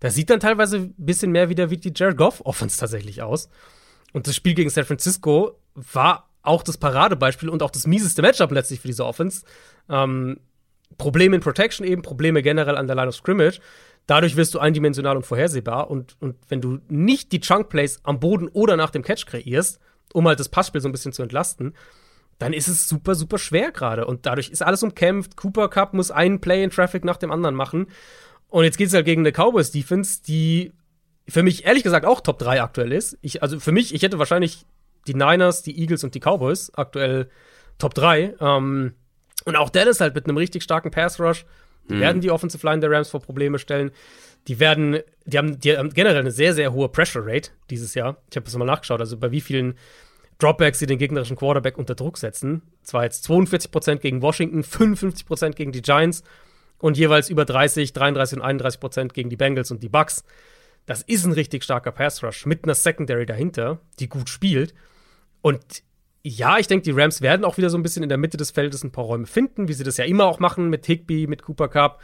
Das 0.00 0.16
sieht 0.16 0.28
dann 0.28 0.40
teilweise 0.40 0.78
ein 0.78 0.94
bisschen 0.96 1.30
mehr 1.30 1.50
wieder 1.50 1.70
wie 1.70 1.76
die 1.76 1.92
Jared 1.94 2.16
Goff-Offense 2.16 2.80
tatsächlich 2.80 3.22
aus. 3.22 3.48
Und 4.12 4.26
das 4.26 4.34
Spiel 4.34 4.54
gegen 4.54 4.70
San 4.70 4.84
Francisco 4.84 5.58
war 5.74 6.28
auch 6.42 6.62
das 6.62 6.76
Paradebeispiel 6.76 7.48
und 7.48 7.62
auch 7.62 7.70
das 7.70 7.86
mieseste 7.86 8.22
Matchup 8.22 8.50
letztlich 8.50 8.80
für 8.80 8.88
diese 8.88 9.06
Offense. 9.06 9.44
Ähm, 9.88 10.40
Probleme 10.98 11.36
in 11.36 11.42
Protection 11.42 11.86
eben, 11.86 12.02
Probleme 12.02 12.42
generell 12.42 12.76
an 12.76 12.86
der 12.86 12.96
Line 12.96 13.08
of 13.08 13.14
Scrimmage. 13.14 13.60
Dadurch 14.06 14.36
wirst 14.36 14.54
du 14.54 14.58
eindimensional 14.58 15.16
und 15.16 15.24
vorhersehbar. 15.24 15.90
Und, 15.90 16.16
und 16.20 16.36
wenn 16.48 16.60
du 16.60 16.78
nicht 16.88 17.32
die 17.32 17.40
Chunk 17.40 17.68
Plays 17.68 18.00
am 18.02 18.20
Boden 18.20 18.48
oder 18.48 18.76
nach 18.76 18.90
dem 18.90 19.02
Catch 19.02 19.26
kreierst, 19.26 19.80
um 20.12 20.28
halt 20.28 20.40
das 20.40 20.48
Passspiel 20.48 20.80
so 20.80 20.88
ein 20.88 20.92
bisschen 20.92 21.12
zu 21.12 21.22
entlasten, 21.22 21.74
dann 22.38 22.52
ist 22.52 22.68
es 22.68 22.88
super, 22.88 23.14
super 23.14 23.38
schwer 23.38 23.72
gerade. 23.72 24.06
Und 24.06 24.26
dadurch 24.26 24.50
ist 24.50 24.62
alles 24.62 24.82
umkämpft. 24.82 25.36
Cooper 25.36 25.68
Cup 25.68 25.94
muss 25.94 26.10
einen 26.10 26.40
Play 26.40 26.62
in 26.62 26.70
Traffic 26.70 27.04
nach 27.04 27.16
dem 27.16 27.30
anderen 27.30 27.54
machen. 27.54 27.86
Und 28.48 28.64
jetzt 28.64 28.76
geht 28.76 28.88
es 28.88 28.94
halt 28.94 29.06
gegen 29.06 29.22
eine 29.22 29.32
Cowboys 29.32 29.70
Defense, 29.70 30.22
die 30.22 30.72
für 31.28 31.42
mich 31.42 31.64
ehrlich 31.64 31.82
gesagt 31.82 32.04
auch 32.04 32.20
Top 32.20 32.38
3 32.38 32.62
aktuell 32.62 32.92
ist. 32.92 33.18
Ich, 33.22 33.42
also 33.42 33.58
für 33.58 33.72
mich, 33.72 33.94
ich 33.94 34.02
hätte 34.02 34.18
wahrscheinlich 34.18 34.66
die 35.06 35.14
Niners, 35.14 35.62
die 35.62 35.78
Eagles 35.78 36.04
und 36.04 36.14
die 36.14 36.20
Cowboys 36.20 36.72
aktuell 36.74 37.30
Top 37.78 37.94
3. 37.94 38.34
Ähm, 38.40 38.94
und 39.44 39.56
auch 39.56 39.70
Dallas 39.70 40.00
halt 40.00 40.14
mit 40.14 40.26
einem 40.26 40.36
richtig 40.36 40.62
starken 40.62 40.90
Pass 40.90 41.20
Rush. 41.20 41.44
Die 41.88 41.94
mhm. 41.94 42.00
werden 42.00 42.20
die 42.20 42.30
Offensive 42.30 42.66
Line 42.66 42.80
der 42.80 42.90
Rams 42.90 43.10
vor 43.10 43.20
Probleme 43.20 43.58
stellen. 43.58 43.90
Die 44.48 44.60
werden, 44.60 45.00
die 45.24 45.38
haben, 45.38 45.58
die 45.60 45.76
haben 45.76 45.90
generell 45.90 46.20
eine 46.20 46.30
sehr, 46.30 46.54
sehr 46.54 46.72
hohe 46.72 46.88
Pressure 46.88 47.26
Rate 47.26 47.50
dieses 47.70 47.94
Jahr. 47.94 48.18
Ich 48.30 48.36
habe 48.36 48.44
das 48.44 48.56
mal 48.56 48.64
nachgeschaut, 48.64 49.00
also 49.00 49.16
bei 49.16 49.30
wie 49.30 49.40
vielen 49.40 49.74
Dropbacks 50.38 50.78
sie 50.78 50.86
den 50.86 50.98
gegnerischen 50.98 51.36
Quarterback 51.36 51.78
unter 51.78 51.94
Druck 51.94 52.18
setzen. 52.18 52.62
Zwar 52.82 53.04
jetzt 53.04 53.28
42% 53.28 53.96
gegen 53.96 54.20
Washington, 54.20 54.62
55% 54.62 55.52
gegen 55.52 55.72
die 55.72 55.82
Giants 55.82 56.24
und 56.78 56.98
jeweils 56.98 57.30
über 57.30 57.44
30, 57.44 57.92
33 57.92 58.38
und 58.38 58.44
31 58.44 58.80
Prozent 58.80 59.14
gegen 59.14 59.30
die 59.30 59.36
Bengals 59.36 59.70
und 59.70 59.82
die 59.82 59.88
Bucks. 59.88 60.24
Das 60.86 61.02
ist 61.02 61.24
ein 61.24 61.32
richtig 61.32 61.64
starker 61.64 61.92
Pass 61.92 62.22
Rush 62.22 62.44
mit 62.44 62.64
einer 62.64 62.74
Secondary 62.74 63.24
dahinter, 63.24 63.78
die 64.00 64.08
gut 64.08 64.28
spielt. 64.28 64.74
Und 65.40 65.82
ja, 66.26 66.58
ich 66.58 66.66
denke, 66.66 66.84
die 66.84 66.98
Rams 66.98 67.20
werden 67.20 67.44
auch 67.44 67.58
wieder 67.58 67.68
so 67.68 67.76
ein 67.76 67.82
bisschen 67.82 68.02
in 68.02 68.08
der 68.08 68.16
Mitte 68.16 68.38
des 68.38 68.50
Feldes 68.50 68.82
ein 68.82 68.92
paar 68.92 69.04
Räume 69.04 69.26
finden, 69.26 69.68
wie 69.68 69.74
sie 69.74 69.84
das 69.84 69.98
ja 69.98 70.06
immer 70.06 70.24
auch 70.24 70.38
machen 70.38 70.70
mit 70.70 70.86
Higby, 70.86 71.26
mit 71.26 71.42
Cooper 71.42 71.68
Cup. 71.68 72.00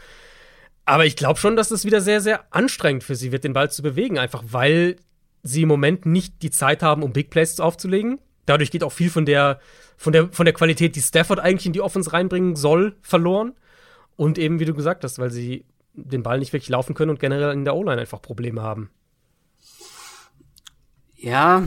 Aber 0.84 1.06
ich 1.06 1.16
glaube 1.16 1.40
schon, 1.40 1.56
dass 1.56 1.70
es 1.70 1.86
wieder 1.86 2.02
sehr, 2.02 2.20
sehr 2.20 2.44
anstrengend 2.54 3.02
für 3.02 3.16
sie 3.16 3.32
wird, 3.32 3.44
den 3.44 3.54
Ball 3.54 3.70
zu 3.70 3.82
bewegen, 3.82 4.18
einfach 4.18 4.44
weil 4.46 4.96
sie 5.42 5.62
im 5.62 5.68
Moment 5.68 6.04
nicht 6.04 6.42
die 6.42 6.50
Zeit 6.50 6.82
haben, 6.82 7.02
um 7.02 7.14
Big 7.14 7.30
Plays 7.30 7.60
aufzulegen. 7.60 8.18
Dadurch 8.44 8.70
geht 8.70 8.84
auch 8.84 8.92
viel 8.92 9.08
von 9.08 9.24
der, 9.24 9.58
von 9.96 10.12
der, 10.12 10.28
von 10.32 10.44
der 10.44 10.52
Qualität, 10.52 10.96
die 10.96 11.02
Stafford 11.02 11.40
eigentlich 11.40 11.66
in 11.66 11.72
die 11.72 11.80
Offense 11.80 12.12
reinbringen 12.12 12.56
soll, 12.56 12.96
verloren. 13.00 13.54
Und 14.16 14.36
eben, 14.36 14.60
wie 14.60 14.66
du 14.66 14.74
gesagt 14.74 15.02
hast, 15.02 15.18
weil 15.18 15.30
sie 15.30 15.64
den 15.94 16.22
Ball 16.22 16.38
nicht 16.38 16.52
wirklich 16.52 16.68
laufen 16.68 16.94
können 16.94 17.10
und 17.10 17.20
generell 17.20 17.54
in 17.54 17.64
der 17.64 17.74
O-Line 17.74 18.02
einfach 18.02 18.20
Probleme 18.20 18.60
haben. 18.60 18.90
Ja, 21.16 21.62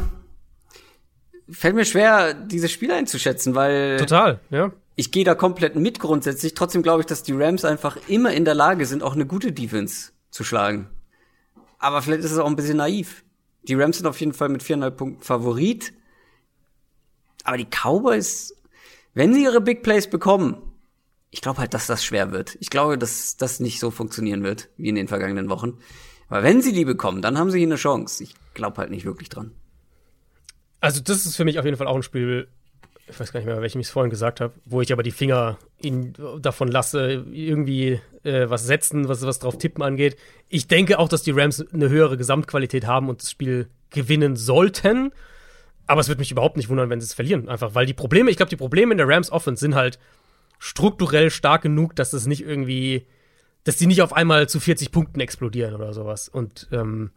fällt 1.49 1.75
mir 1.75 1.85
schwer, 1.85 2.33
dieses 2.33 2.71
Spiel 2.71 2.91
einzuschätzen, 2.91 3.55
weil. 3.55 3.97
Total, 3.97 4.39
ja. 4.49 4.71
Ich 4.95 5.11
gehe 5.11 5.23
da 5.23 5.33
komplett 5.33 5.75
mit 5.75 5.99
grundsätzlich. 5.99 6.53
Trotzdem 6.53 6.83
glaube 6.83 7.01
ich, 7.01 7.07
dass 7.07 7.23
die 7.23 7.33
Rams 7.33 7.65
einfach 7.65 7.97
immer 8.07 8.31
in 8.31 8.45
der 8.45 8.53
Lage 8.53 8.85
sind, 8.85 9.01
auch 9.01 9.13
eine 9.13 9.25
gute 9.25 9.51
Defense 9.51 10.11
zu 10.29 10.43
schlagen. 10.43 10.87
Aber 11.79 12.01
vielleicht 12.01 12.23
ist 12.23 12.31
es 12.31 12.37
auch 12.37 12.47
ein 12.47 12.55
bisschen 12.55 12.77
naiv. 12.77 13.23
Die 13.63 13.73
Rams 13.73 13.97
sind 13.97 14.05
auf 14.05 14.19
jeden 14.19 14.33
Fall 14.33 14.49
mit 14.49 14.61
viereinhalb 14.61 14.97
Punkten 14.97 15.23
Favorit. 15.23 15.93
Aber 17.43 17.57
die 17.57 17.65
Cowboys, 17.65 18.55
wenn 19.13 19.33
sie 19.33 19.43
ihre 19.43 19.61
Big 19.61 19.83
Plays 19.83 20.09
bekommen, 20.09 20.57
ich 21.31 21.41
glaube 21.41 21.59
halt, 21.59 21.73
dass 21.73 21.87
das 21.87 22.05
schwer 22.05 22.31
wird. 22.31 22.57
Ich 22.59 22.69
glaube, 22.69 22.97
dass 22.97 23.35
das 23.37 23.59
nicht 23.59 23.79
so 23.79 23.89
funktionieren 23.89 24.43
wird 24.43 24.69
wie 24.77 24.89
in 24.89 24.95
den 24.95 25.07
vergangenen 25.07 25.49
Wochen. 25.49 25.79
Aber 26.29 26.43
wenn 26.43 26.61
sie 26.61 26.73
die 26.73 26.85
bekommen, 26.85 27.21
dann 27.21 27.37
haben 27.37 27.49
sie 27.49 27.57
hier 27.57 27.67
eine 27.67 27.75
Chance. 27.75 28.23
Ich 28.23 28.35
glaube 28.53 28.77
halt 28.77 28.91
nicht 28.91 29.05
wirklich 29.05 29.29
dran. 29.29 29.51
Also, 30.83 30.99
das 30.99 31.25
ist 31.25 31.37
für 31.37 31.45
mich 31.45 31.59
auf 31.59 31.63
jeden 31.63 31.77
Fall 31.77 31.87
auch 31.87 31.95
ein 31.95 32.03
Spiel, 32.03 32.49
ich 33.07 33.17
weiß 33.17 33.31
gar 33.31 33.39
nicht 33.39 33.47
mehr, 33.47 33.61
welchem 33.61 33.79
ich 33.79 33.87
es 33.87 33.91
vorhin 33.93 34.09
gesagt 34.09 34.41
habe, 34.41 34.51
wo 34.65 34.81
ich 34.81 34.91
aber 34.91 35.01
die 35.01 35.11
Finger 35.11 35.57
ihn 35.81 36.13
davon 36.41 36.67
lasse, 36.67 37.23
irgendwie 37.31 38.01
äh, 38.25 38.49
was 38.49 38.65
setzen, 38.65 39.07
was, 39.07 39.25
was 39.25 39.39
drauf 39.39 39.57
tippen 39.57 39.81
angeht. 39.81 40.17
Ich 40.49 40.67
denke 40.67 40.99
auch, 40.99 41.07
dass 41.07 41.23
die 41.23 41.31
Rams 41.31 41.65
eine 41.71 41.87
höhere 41.87 42.17
Gesamtqualität 42.17 42.85
haben 42.85 43.07
und 43.07 43.21
das 43.21 43.31
Spiel 43.31 43.69
gewinnen 43.91 44.35
sollten. 44.35 45.13
Aber 45.87 46.01
es 46.01 46.09
würde 46.09 46.19
mich 46.19 46.31
überhaupt 46.31 46.57
nicht 46.57 46.67
wundern, 46.67 46.89
wenn 46.89 46.99
sie 46.99 47.05
es 47.05 47.13
verlieren. 47.13 47.47
Einfach, 47.47 47.75
weil 47.75 47.85
die 47.85 47.93
Probleme, 47.93 48.29
ich 48.29 48.35
glaube, 48.35 48.49
die 48.49 48.57
Probleme 48.57 48.91
in 48.91 48.97
der 48.97 49.07
Rams 49.07 49.31
Offense 49.31 49.61
sind 49.61 49.75
halt 49.75 49.99
strukturell 50.59 51.29
stark 51.29 51.61
genug, 51.61 51.95
dass 51.95 52.11
es 52.11 52.25
nicht 52.25 52.43
irgendwie, 52.43 53.05
dass 53.63 53.77
die 53.77 53.87
nicht 53.87 54.01
auf 54.01 54.11
einmal 54.11 54.49
zu 54.49 54.59
40 54.59 54.91
Punkten 54.91 55.21
explodieren 55.21 55.75
oder 55.75 55.93
sowas. 55.93 56.27
Und 56.27 56.67
ähm, 56.73 57.11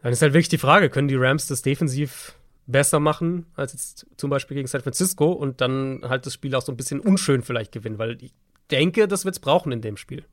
dann 0.00 0.14
ist 0.14 0.22
halt 0.22 0.32
wirklich 0.32 0.48
die 0.48 0.56
Frage, 0.56 0.88
können 0.88 1.08
die 1.08 1.16
Rams 1.16 1.46
das 1.46 1.60
defensiv 1.60 2.36
besser 2.66 3.00
machen 3.00 3.46
als 3.54 3.72
jetzt 3.72 4.06
zum 4.16 4.30
Beispiel 4.30 4.56
gegen 4.56 4.68
San 4.68 4.80
Francisco 4.80 5.32
und 5.32 5.60
dann 5.60 6.00
halt 6.02 6.26
das 6.26 6.34
Spiel 6.34 6.54
auch 6.54 6.62
so 6.62 6.72
ein 6.72 6.76
bisschen 6.76 7.00
unschön 7.00 7.42
vielleicht 7.42 7.72
gewinnen, 7.72 7.98
weil 7.98 8.22
ich 8.22 8.32
denke, 8.70 9.08
das 9.08 9.24
wird 9.24 9.34
es 9.34 9.40
brauchen 9.40 9.72
in 9.72 9.80
dem 9.80 9.96
Spiel. 9.96 10.24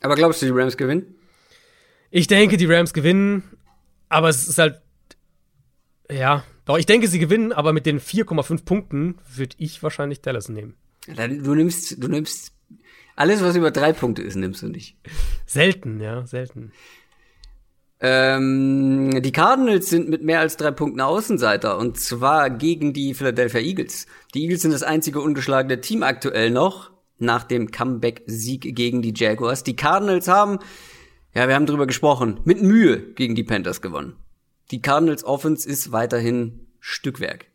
Aber 0.00 0.14
glaubst 0.14 0.42
du, 0.42 0.46
die 0.46 0.52
Rams 0.52 0.76
gewinnen? 0.76 1.14
Ich 2.10 2.26
denke, 2.26 2.56
die 2.56 2.66
Rams 2.66 2.92
gewinnen, 2.92 3.42
aber 4.08 4.28
es 4.28 4.46
ist 4.46 4.58
halt, 4.58 4.80
ja, 6.10 6.44
doch, 6.64 6.78
ich 6.78 6.86
denke, 6.86 7.08
sie 7.08 7.18
gewinnen, 7.18 7.52
aber 7.52 7.72
mit 7.72 7.86
den 7.86 8.00
4,5 8.00 8.64
Punkten 8.64 9.18
würde 9.34 9.56
ich 9.58 9.82
wahrscheinlich 9.82 10.20
Dallas 10.20 10.48
nehmen. 10.48 10.74
Du 11.06 11.54
nimmst, 11.54 12.02
du 12.02 12.08
nimmst 12.08 12.52
alles, 13.16 13.42
was 13.42 13.56
über 13.56 13.70
drei 13.70 13.92
Punkte 13.92 14.22
ist, 14.22 14.36
nimmst 14.36 14.62
du 14.62 14.68
nicht. 14.68 14.96
Selten, 15.46 16.00
ja, 16.00 16.26
selten. 16.26 16.72
Ähm, 18.04 19.22
die 19.22 19.30
Cardinals 19.30 19.88
sind 19.88 20.08
mit 20.08 20.24
mehr 20.24 20.40
als 20.40 20.56
drei 20.56 20.72
Punkten 20.72 21.00
Außenseiter 21.00 21.78
und 21.78 22.00
zwar 22.00 22.50
gegen 22.50 22.92
die 22.92 23.14
Philadelphia 23.14 23.60
Eagles. 23.60 24.06
Die 24.34 24.42
Eagles 24.42 24.62
sind 24.62 24.72
das 24.72 24.82
einzige 24.82 25.20
ungeschlagene 25.20 25.80
Team 25.80 26.02
aktuell 26.02 26.50
noch 26.50 26.90
nach 27.18 27.44
dem 27.44 27.70
Comeback-Sieg 27.70 28.74
gegen 28.74 29.02
die 29.02 29.14
Jaguars. 29.14 29.62
Die 29.62 29.76
Cardinals 29.76 30.26
haben, 30.26 30.58
ja, 31.32 31.46
wir 31.46 31.54
haben 31.54 31.66
drüber 31.66 31.86
gesprochen, 31.86 32.40
mit 32.42 32.60
Mühe 32.60 32.98
gegen 33.14 33.36
die 33.36 33.44
Panthers 33.44 33.80
gewonnen. 33.80 34.16
Die 34.72 34.82
Cardinals 34.82 35.22
Offense 35.22 35.68
ist 35.68 35.92
weiterhin 35.92 36.66
Stückwerk. 36.80 37.46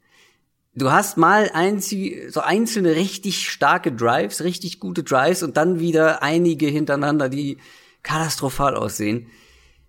Du 0.75 0.91
hast 0.91 1.17
mal 1.17 1.49
einzig, 1.53 2.31
so 2.31 2.39
einzelne 2.39 2.95
richtig 2.95 3.49
starke 3.49 3.91
Drives, 3.91 4.45
richtig 4.45 4.79
gute 4.79 5.03
Drives 5.03 5.43
und 5.43 5.57
dann 5.57 5.81
wieder 5.81 6.23
einige 6.23 6.67
hintereinander, 6.67 7.27
die 7.27 7.57
katastrophal 8.01 8.75
aussehen. 8.75 9.27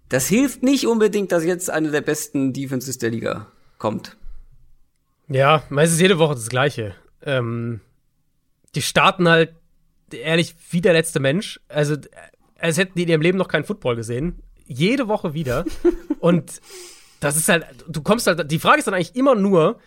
Das 0.09 0.27
hilft 0.27 0.63
nicht 0.63 0.87
unbedingt, 0.87 1.33
dass 1.33 1.45
jetzt 1.45 1.71
eine 1.71 1.91
der 1.91 2.01
besten 2.01 2.53
Defenses 2.53 2.99
der 2.99 3.11
Liga 3.11 3.47
kommt. 3.79 4.17
Ja, 5.29 5.63
meistens 5.69 6.01
jede 6.01 6.19
Woche 6.19 6.35
das 6.35 6.49
Gleiche. 6.49 6.95
Ähm, 7.23 7.81
die 8.75 8.83
starten 8.83 9.29
halt, 9.29 9.55
ehrlich, 10.11 10.55
wie 10.71 10.81
der 10.81 10.95
letzte 10.95 11.21
Mensch. 11.21 11.61
Also, 11.69 11.97
als 12.59 12.79
hätten 12.79 12.93
die 12.97 13.03
in 13.03 13.09
ihrem 13.09 13.21
Leben 13.21 13.39
noch 13.39 13.49
keinen 13.49 13.65
Football 13.65 13.97
gesehen. 13.97 14.43
Jede 14.67 15.09
Woche 15.09 15.35
wieder. 15.35 15.65
Und 16.21 16.61
das 17.21 17.37
ist 17.37 17.49
halt, 17.49 17.67
du 17.89 18.03
kommst 18.03 18.27
halt, 18.27 18.51
die 18.51 18.59
Frage 18.59 18.79
ist 18.79 18.87
dann 18.87 18.95
eigentlich 18.95 19.17
immer 19.17 19.35
nur, 19.35 19.79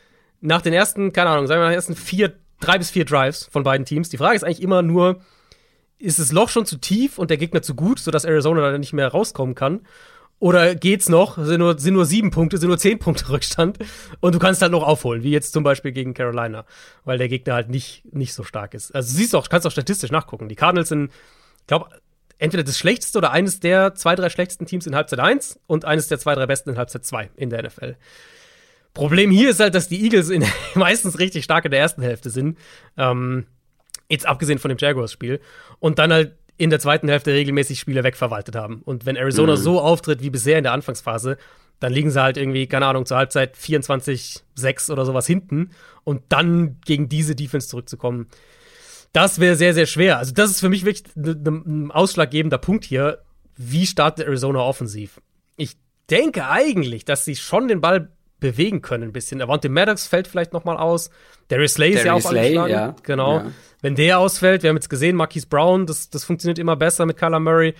nach 0.41 0.61
den 0.61 0.73
ersten, 0.73 1.13
keine 1.13 1.29
Ahnung, 1.29 1.47
sagen 1.47 1.59
wir 1.59 1.65
nach 1.65 1.71
den 1.71 1.75
ersten 1.75 1.95
vier, 1.95 2.33
drei 2.59 2.77
bis 2.77 2.89
vier 2.89 3.05
Drives 3.05 3.47
von 3.51 3.63
beiden 3.63 3.85
Teams, 3.85 4.09
die 4.09 4.17
Frage 4.17 4.35
ist 4.35 4.43
eigentlich 4.43 4.61
immer 4.61 4.81
nur, 4.81 5.21
ist 6.01 6.19
das 6.19 6.31
Loch 6.31 6.49
schon 6.49 6.65
zu 6.65 6.77
tief 6.77 7.17
und 7.17 7.29
der 7.29 7.37
Gegner 7.37 7.61
zu 7.61 7.75
gut, 7.75 7.99
sodass 7.99 8.25
Arizona 8.25 8.71
da 8.71 8.77
nicht 8.77 8.93
mehr 8.93 9.07
rauskommen 9.07 9.55
kann? 9.55 9.81
Oder 10.39 10.73
geht's 10.73 11.07
noch? 11.07 11.37
Sind 11.37 11.59
nur, 11.59 11.77
sind 11.77 11.93
nur 11.93 12.05
sieben 12.05 12.31
Punkte, 12.31 12.57
sind 12.57 12.69
nur 12.69 12.79
zehn 12.79 12.97
Punkte 12.97 13.29
Rückstand 13.29 13.77
und 14.21 14.33
du 14.33 14.39
kannst 14.39 14.63
halt 14.63 14.71
noch 14.71 14.81
aufholen, 14.81 15.21
wie 15.21 15.29
jetzt 15.29 15.53
zum 15.53 15.63
Beispiel 15.63 15.91
gegen 15.91 16.15
Carolina, 16.15 16.65
weil 17.05 17.19
der 17.19 17.29
Gegner 17.29 17.53
halt 17.53 17.69
nicht, 17.69 18.03
nicht 18.11 18.33
so 18.33 18.43
stark 18.43 18.73
ist. 18.73 18.93
Also 18.95 19.15
siehst 19.15 19.33
du 19.33 19.37
auch, 19.37 19.47
kannst 19.49 19.67
auch 19.67 19.71
statistisch 19.71 20.09
nachgucken. 20.09 20.49
Die 20.49 20.55
Cardinals 20.55 20.89
sind, 20.89 21.11
ich 21.59 21.67
glaube, 21.67 21.89
entweder 22.39 22.63
das 22.63 22.79
schlechteste 22.79 23.19
oder 23.19 23.31
eines 23.31 23.59
der 23.59 23.93
zwei, 23.93 24.15
drei 24.15 24.29
schlechtesten 24.29 24.65
Teams 24.65 24.87
in 24.87 24.95
Halbzeit 24.95 25.19
1 25.19 25.59
und 25.67 25.85
eines 25.85 26.07
der 26.07 26.17
zwei, 26.17 26.33
drei 26.33 26.47
besten 26.47 26.71
in 26.71 26.77
Halbzeit 26.77 27.05
2 27.05 27.29
in 27.35 27.51
der 27.51 27.61
NFL. 27.61 27.95
Problem 28.95 29.29
hier 29.29 29.51
ist 29.51 29.59
halt, 29.59 29.75
dass 29.75 29.89
die 29.89 30.03
Eagles 30.03 30.29
in, 30.29 30.43
meistens 30.73 31.19
richtig 31.19 31.43
stark 31.43 31.65
in 31.65 31.71
der 31.71 31.79
ersten 31.79 32.01
Hälfte 32.01 32.31
sind. 32.31 32.57
Ähm, 32.97 33.45
jetzt 34.11 34.25
abgesehen 34.25 34.59
von 34.59 34.69
dem 34.69 34.77
Jaguars-Spiel. 34.77 35.39
Und 35.79 35.99
dann 35.99 36.13
halt 36.13 36.35
in 36.57 36.69
der 36.69 36.79
zweiten 36.79 37.09
Hälfte 37.09 37.33
regelmäßig 37.33 37.79
Spiele 37.79 38.03
wegverwaltet 38.03 38.55
haben. 38.55 38.81
Und 38.83 39.05
wenn 39.05 39.15
Arizona 39.15 39.53
mhm. 39.53 39.59
so 39.59 39.81
auftritt 39.81 40.21
wie 40.21 40.29
bisher 40.29 40.57
in 40.57 40.63
der 40.63 40.73
Anfangsphase, 40.73 41.37
dann 41.79 41.91
liegen 41.91 42.11
sie 42.11 42.21
halt 42.21 42.37
irgendwie, 42.37 42.67
keine 42.67 42.85
Ahnung, 42.85 43.07
zur 43.07 43.17
Halbzeit 43.17 43.57
24-6 43.57 44.91
oder 44.91 45.05
sowas 45.05 45.25
hinten. 45.25 45.71
Und 46.03 46.21
dann 46.29 46.79
gegen 46.85 47.09
diese 47.09 47.35
Defense 47.35 47.67
zurückzukommen, 47.67 48.27
das 49.13 49.39
wäre 49.39 49.55
sehr, 49.55 49.73
sehr 49.73 49.87
schwer. 49.87 50.19
Also, 50.19 50.33
das 50.33 50.51
ist 50.51 50.59
für 50.59 50.69
mich 50.69 50.85
wirklich 50.85 51.15
ein 51.15 51.91
ausschlaggebender 51.91 52.59
Punkt 52.59 52.85
hier. 52.85 53.23
Wie 53.57 53.87
startet 53.87 54.27
Arizona 54.27 54.59
offensiv? 54.59 55.19
Ich 55.57 55.77
denke 56.09 56.47
eigentlich, 56.47 57.05
dass 57.05 57.25
sie 57.25 57.35
schon 57.35 57.67
den 57.67 57.81
Ball 57.81 58.11
bewegen 58.41 58.81
können 58.81 59.05
ein 59.05 59.13
bisschen. 59.13 59.41
Avante 59.41 59.69
Maddox 59.69 60.07
fällt 60.07 60.27
vielleicht 60.27 60.51
noch 60.51 60.65
mal 60.65 60.75
aus. 60.75 61.09
Darius 61.47 61.75
Slay 61.75 61.91
ist 61.91 62.03
ja 62.03 62.13
auch 62.13 62.21
Slay, 62.21 62.55
ja. 62.55 62.95
Genau. 63.03 63.37
Ja. 63.37 63.51
Wenn 63.81 63.95
der 63.95 64.19
ausfällt, 64.19 64.63
wir 64.63 64.69
haben 64.69 64.75
jetzt 64.75 64.89
gesehen, 64.89 65.15
Marquise 65.15 65.47
Brown, 65.47 65.85
das, 65.85 66.09
das 66.09 66.25
funktioniert 66.25 66.59
immer 66.59 66.75
besser 66.75 67.05
mit 67.05 67.15
Kyler 67.15 67.39
Murray. 67.39 67.73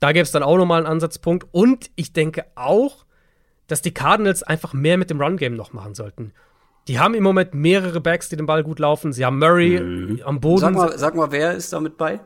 Da 0.00 0.12
gäbe 0.12 0.22
es 0.22 0.32
dann 0.32 0.42
auch 0.42 0.56
noch 0.56 0.66
mal 0.66 0.78
einen 0.78 0.86
Ansatzpunkt. 0.86 1.46
Und 1.52 1.90
ich 1.94 2.12
denke 2.12 2.44
auch, 2.56 3.04
dass 3.68 3.82
die 3.82 3.92
Cardinals 3.92 4.42
einfach 4.42 4.72
mehr 4.72 4.96
mit 4.96 5.10
dem 5.10 5.20
Run-Game 5.20 5.54
noch 5.54 5.72
machen 5.72 5.94
sollten. 5.94 6.32
Die 6.88 6.98
haben 6.98 7.14
im 7.14 7.22
Moment 7.22 7.54
mehrere 7.54 8.00
Backs, 8.00 8.30
die 8.30 8.36
den 8.36 8.46
Ball 8.46 8.64
gut 8.64 8.78
laufen. 8.78 9.12
Sie 9.12 9.24
haben 9.24 9.38
Murray 9.38 9.78
mhm. 9.78 10.22
am 10.24 10.40
Boden. 10.40 10.60
Sag 10.60 10.74
mal, 10.74 10.98
sag 10.98 11.14
mal, 11.14 11.30
wer 11.30 11.52
ist 11.52 11.72
da 11.72 11.80
mit 11.80 11.98
bei? 11.98 12.20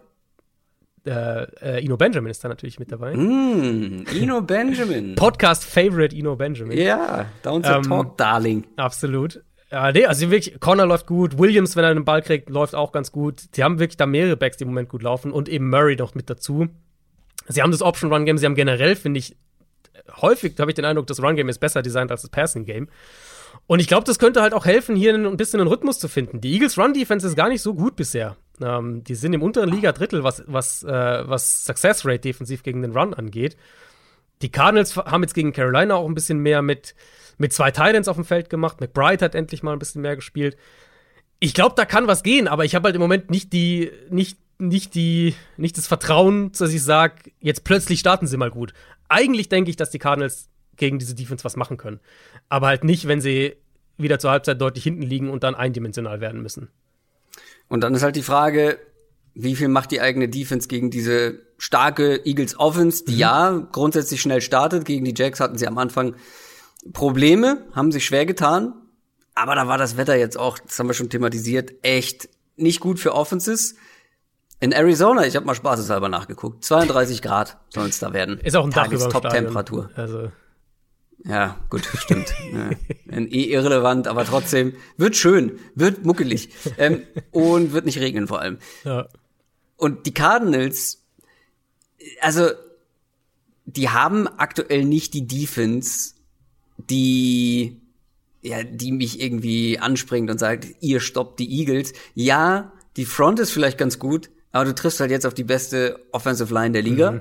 Äh, 1.04 1.42
äh, 1.60 1.84
Ino 1.84 1.96
Benjamin 1.96 2.30
ist 2.30 2.44
da 2.44 2.48
natürlich 2.48 2.78
mit 2.78 2.92
dabei. 2.92 3.16
Mm, 3.16 4.04
Ino 4.14 4.40
Benjamin. 4.46 5.16
Podcast-Favorite 5.16 6.14
Ino 6.14 6.36
Benjamin. 6.36 6.78
Ja, 6.78 7.26
down 7.42 7.62
to 7.62 7.72
ähm, 7.72 7.82
talk, 7.82 8.16
Darling. 8.16 8.64
Absolut. 8.76 9.42
Ja, 9.72 9.90
nee, 9.90 10.04
also 10.04 10.30
wirklich, 10.30 10.60
Connor 10.60 10.86
läuft 10.86 11.06
gut, 11.06 11.38
Williams, 11.38 11.76
wenn 11.76 11.84
er 11.84 11.94
den 11.94 12.04
Ball 12.04 12.22
kriegt, 12.22 12.50
läuft 12.50 12.74
auch 12.74 12.92
ganz 12.92 13.10
gut. 13.10 13.42
Sie 13.52 13.64
haben 13.64 13.78
wirklich 13.78 13.96
da 13.96 14.06
mehrere 14.06 14.36
Backs, 14.36 14.58
die 14.58 14.64
im 14.64 14.68
Moment 14.68 14.90
gut 14.90 15.02
laufen 15.02 15.32
und 15.32 15.48
eben 15.48 15.70
Murray 15.70 15.96
noch 15.96 16.14
mit 16.14 16.28
dazu. 16.28 16.68
Sie 17.48 17.62
haben 17.62 17.72
das 17.72 17.82
Option-Run-Game, 17.82 18.38
sie 18.38 18.46
haben 18.46 18.54
generell, 18.54 18.94
finde 18.94 19.18
ich, 19.18 19.34
häufig 20.20 20.54
habe 20.58 20.70
ich 20.70 20.74
den 20.74 20.84
Eindruck, 20.84 21.06
das 21.06 21.22
Run-Game 21.22 21.48
ist 21.48 21.58
besser 21.58 21.82
designt 21.82 22.10
als 22.10 22.22
das 22.22 22.30
Passing-Game. 22.30 22.88
Und 23.66 23.80
ich 23.80 23.86
glaube, 23.86 24.04
das 24.04 24.18
könnte 24.18 24.42
halt 24.42 24.54
auch 24.54 24.64
helfen, 24.64 24.96
hier 24.96 25.14
ein 25.14 25.36
bisschen 25.36 25.60
einen 25.60 25.68
Rhythmus 25.68 25.98
zu 25.98 26.08
finden. 26.08 26.40
Die 26.40 26.52
Eagles 26.52 26.78
Run-Defense 26.78 27.26
ist 27.26 27.36
gar 27.36 27.48
nicht 27.48 27.62
so 27.62 27.74
gut 27.74 27.96
bisher. 27.96 28.36
Ähm, 28.62 29.04
die 29.04 29.14
sind 29.14 29.32
im 29.32 29.42
unteren 29.42 29.70
Liga-Drittel, 29.70 30.24
was, 30.24 30.42
was, 30.46 30.82
äh, 30.82 30.88
was 31.28 31.64
Success 31.64 32.04
Rate 32.04 32.20
defensiv 32.20 32.62
gegen 32.62 32.82
den 32.82 32.92
Run 32.92 33.14
angeht. 33.14 33.56
Die 34.42 34.50
Cardinals 34.50 34.96
haben 34.96 35.22
jetzt 35.22 35.34
gegen 35.34 35.52
Carolina 35.52 35.94
auch 35.94 36.06
ein 36.06 36.14
bisschen 36.14 36.38
mehr 36.38 36.62
mit, 36.62 36.94
mit 37.38 37.52
zwei 37.52 37.70
Titans 37.70 38.08
auf 38.08 38.16
dem 38.16 38.24
Feld 38.24 38.50
gemacht. 38.50 38.80
McBride 38.80 39.24
hat 39.24 39.34
endlich 39.34 39.62
mal 39.62 39.72
ein 39.72 39.78
bisschen 39.78 40.02
mehr 40.02 40.16
gespielt. 40.16 40.56
Ich 41.38 41.54
glaube, 41.54 41.74
da 41.76 41.84
kann 41.84 42.06
was 42.06 42.22
gehen, 42.22 42.48
aber 42.48 42.64
ich 42.64 42.74
habe 42.74 42.86
halt 42.86 42.94
im 42.94 43.00
Moment 43.00 43.30
nicht 43.30 43.52
die, 43.52 43.90
nicht, 44.10 44.38
nicht 44.58 44.94
die, 44.94 45.34
nicht 45.56 45.78
das 45.78 45.86
Vertrauen, 45.86 46.52
dass 46.52 46.72
ich 46.72 46.82
sage, 46.82 47.32
jetzt 47.40 47.64
plötzlich 47.64 48.00
starten 48.00 48.26
sie 48.26 48.36
mal 48.36 48.50
gut. 48.50 48.74
Eigentlich 49.08 49.48
denke 49.48 49.70
ich, 49.70 49.76
dass 49.76 49.90
die 49.90 49.98
Cardinals 49.98 50.48
gegen 50.76 50.98
diese 50.98 51.14
Defense 51.14 51.44
was 51.44 51.56
machen 51.56 51.76
können. 51.76 52.00
Aber 52.48 52.68
halt 52.68 52.84
nicht, 52.84 53.08
wenn 53.08 53.20
sie 53.20 53.56
wieder 53.96 54.18
zur 54.18 54.30
Halbzeit 54.30 54.60
deutlich 54.60 54.84
hinten 54.84 55.02
liegen 55.02 55.30
und 55.30 55.42
dann 55.42 55.54
eindimensional 55.54 56.20
werden 56.20 56.42
müssen. 56.42 56.68
Und 57.68 57.82
dann 57.82 57.94
ist 57.94 58.02
halt 58.02 58.16
die 58.16 58.22
Frage, 58.22 58.78
wie 59.34 59.56
viel 59.56 59.68
macht 59.68 59.90
die 59.90 60.00
eigene 60.00 60.28
Defense 60.28 60.68
gegen 60.68 60.90
diese 60.90 61.40
starke 61.58 62.24
Eagles 62.26 62.58
Offense, 62.58 63.04
die 63.04 63.12
mhm. 63.12 63.18
ja 63.18 63.68
grundsätzlich 63.72 64.20
schnell 64.20 64.40
startet. 64.40 64.84
Gegen 64.84 65.04
die 65.04 65.14
Jacks 65.16 65.40
hatten 65.40 65.56
sie 65.56 65.66
am 65.66 65.78
Anfang 65.78 66.14
Probleme, 66.92 67.64
haben 67.72 67.92
sich 67.92 68.04
schwer 68.04 68.26
getan. 68.26 68.74
Aber 69.34 69.54
da 69.54 69.68
war 69.68 69.78
das 69.78 69.96
Wetter 69.96 70.16
jetzt 70.16 70.38
auch, 70.38 70.58
das 70.58 70.78
haben 70.78 70.88
wir 70.88 70.94
schon 70.94 71.08
thematisiert, 71.08 71.72
echt 71.82 72.28
nicht 72.56 72.80
gut 72.80 72.98
für 72.98 73.14
Offenses. 73.14 73.76
In 74.60 74.72
Arizona, 74.72 75.26
ich 75.26 75.34
habe 75.34 75.46
mal 75.46 75.54
spaßeshalber 75.54 76.08
nachgeguckt, 76.08 76.64
32 76.64 77.22
Grad 77.22 77.56
sollen 77.70 77.88
es 77.88 77.98
da 77.98 78.12
werden. 78.12 78.38
Ist 78.38 78.56
auch 78.56 78.64
ein 78.64 78.70
Dach 78.70 78.92
über 78.92 79.08
Top-Temperatur. 79.08 79.90
Also 79.94 80.30
ja, 81.24 81.60
gut, 81.70 81.88
stimmt. 81.98 82.32
ja, 82.52 82.70
eh 83.18 83.44
irrelevant, 83.44 84.08
aber 84.08 84.24
trotzdem 84.24 84.74
wird 84.96 85.16
schön, 85.16 85.58
wird 85.74 86.04
muckelig 86.04 86.50
ähm, 86.78 87.02
und 87.30 87.72
wird 87.72 87.86
nicht 87.86 87.98
regnen 87.98 88.26
vor 88.26 88.40
allem. 88.40 88.58
Ja. 88.84 89.08
Und 89.76 90.06
die 90.06 90.14
Cardinals, 90.14 91.02
also 92.20 92.50
die 93.64 93.88
haben 93.88 94.26
aktuell 94.26 94.84
nicht 94.84 95.14
die 95.14 95.26
Defense, 95.26 96.14
die 96.78 97.80
ja, 98.42 98.64
die 98.64 98.90
mich 98.90 99.20
irgendwie 99.20 99.78
anspringt 99.78 100.28
und 100.28 100.38
sagt, 100.38 100.66
ihr 100.80 100.98
stoppt 101.00 101.38
die 101.38 101.60
Eagles. 101.60 101.92
Ja, 102.14 102.72
die 102.96 103.04
Front 103.04 103.38
ist 103.38 103.52
vielleicht 103.52 103.78
ganz 103.78 104.00
gut, 104.00 104.30
aber 104.50 104.64
du 104.64 104.74
triffst 104.74 104.98
halt 105.00 105.12
jetzt 105.12 105.26
auf 105.26 105.34
die 105.34 105.44
beste 105.44 106.04
Offensive 106.10 106.52
Line 106.52 106.72
der 106.72 106.82
Liga. 106.82 107.12
Mhm. 107.12 107.20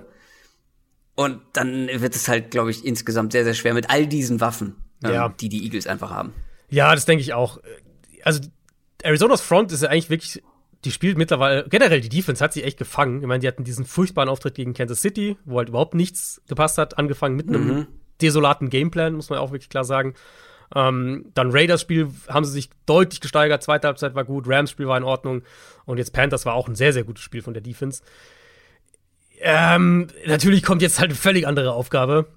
Und 1.16 1.42
dann 1.54 1.88
wird 1.88 2.16
es 2.16 2.28
halt, 2.28 2.52
glaube 2.52 2.72
ich, 2.72 2.86
insgesamt 2.86 3.34
sehr, 3.34 3.44
sehr 3.44 3.54
schwer 3.54 3.74
mit 3.74 3.90
all 3.90 4.08
diesen 4.08 4.42
Waffen, 4.42 4.76
ähm, 5.04 5.14
ja. 5.14 5.30
die 5.30 5.50
die 5.50 5.64
Eagles 5.64 5.88
einfach 5.88 6.10
haben. 6.10 6.34
Ja, 6.70 6.96
das 6.96 7.06
denke 7.06 7.22
ich 7.22 7.34
auch. 7.34 7.60
also 8.24 8.42
Arizonas 9.04 9.42
Front 9.42 9.72
ist 9.72 9.84
ja 9.84 9.90
eigentlich 9.90 10.10
wirklich, 10.10 10.42
die 10.86 10.92
spielt 10.92 11.18
mittlerweile, 11.18 11.68
generell 11.70 12.02
die 12.02 12.10
Defense 12.10 12.44
hat 12.44 12.54
sie 12.54 12.64
echt 12.64 12.78
gefangen. 12.78 13.22
Ich 13.22 13.28
meine, 13.28 13.40
die 13.40 13.48
hatten 13.48 13.64
diesen 13.64 13.86
furchtbaren 13.86 14.30
Auftritt 14.30 14.56
gegen 14.56 14.74
Kansas 14.74 15.02
City, 15.02 15.38
wo 15.46 15.58
halt 15.58 15.70
überhaupt 15.70 15.96
nichts 15.96 16.42
gepasst 16.48 16.78
hat, 16.78 16.98
angefangen 16.98 17.36
mit 17.36 17.50
einem 17.50 17.68
mhm. 17.68 17.88
desolaten 18.22 18.70
Gameplan, 18.70 19.14
muss 19.14 19.30
man 19.30 19.40
auch 19.40 19.52
wirklich 19.52 19.70
klar 19.70 19.84
sagen. 19.84 20.14
Ähm, 20.74 21.26
dann 21.34 21.52
Raiders-Spiel 21.52 22.10
haben 22.30 22.46
sie 22.46 22.54
sich 22.54 22.70
deutlich 22.86 23.20
gesteigert, 23.20 23.62
zweite 23.62 23.88
Halbzeit 23.88 24.16
war 24.16 24.24
gut, 24.24 24.48
Rams-Spiel 24.48 24.88
war 24.88 24.98
in 24.98 25.04
Ordnung 25.04 25.44
und 25.86 25.98
jetzt 25.98 26.14
Panthers 26.14 26.46
war 26.46 26.54
auch 26.54 26.70
ein 26.70 26.76
sehr, 26.76 26.94
sehr 26.94 27.04
gutes 27.04 27.24
Spiel 27.24 27.42
von 27.42 27.54
der 27.54 27.62
Defense. 27.62 28.02
Ähm, 29.44 30.08
natürlich 30.28 30.62
kommt 30.62 30.84
jetzt 30.84 31.00
halt 31.00 31.10
eine 31.10 31.18
völlig 31.18 31.48
andere 31.48 31.74
Aufgabe. 31.74 32.28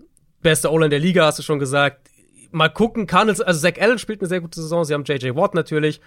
Beste 0.40 0.72
O-Line 0.72 0.88
der 0.88 0.98
Liga, 0.98 1.26
hast 1.26 1.38
du 1.38 1.42
schon 1.42 1.58
gesagt. 1.58 2.10
Mal 2.50 2.70
gucken, 2.70 3.06
Cardinals, 3.06 3.42
also 3.42 3.60
Zach 3.60 3.78
Allen 3.78 3.98
spielt 3.98 4.20
eine 4.20 4.28
sehr 4.28 4.40
gute 4.40 4.60
Saison, 4.60 4.84
sie 4.84 4.94
haben 4.94 5.04
JJ 5.04 5.34
Watt 5.34 5.54
natürlich. 5.54 6.00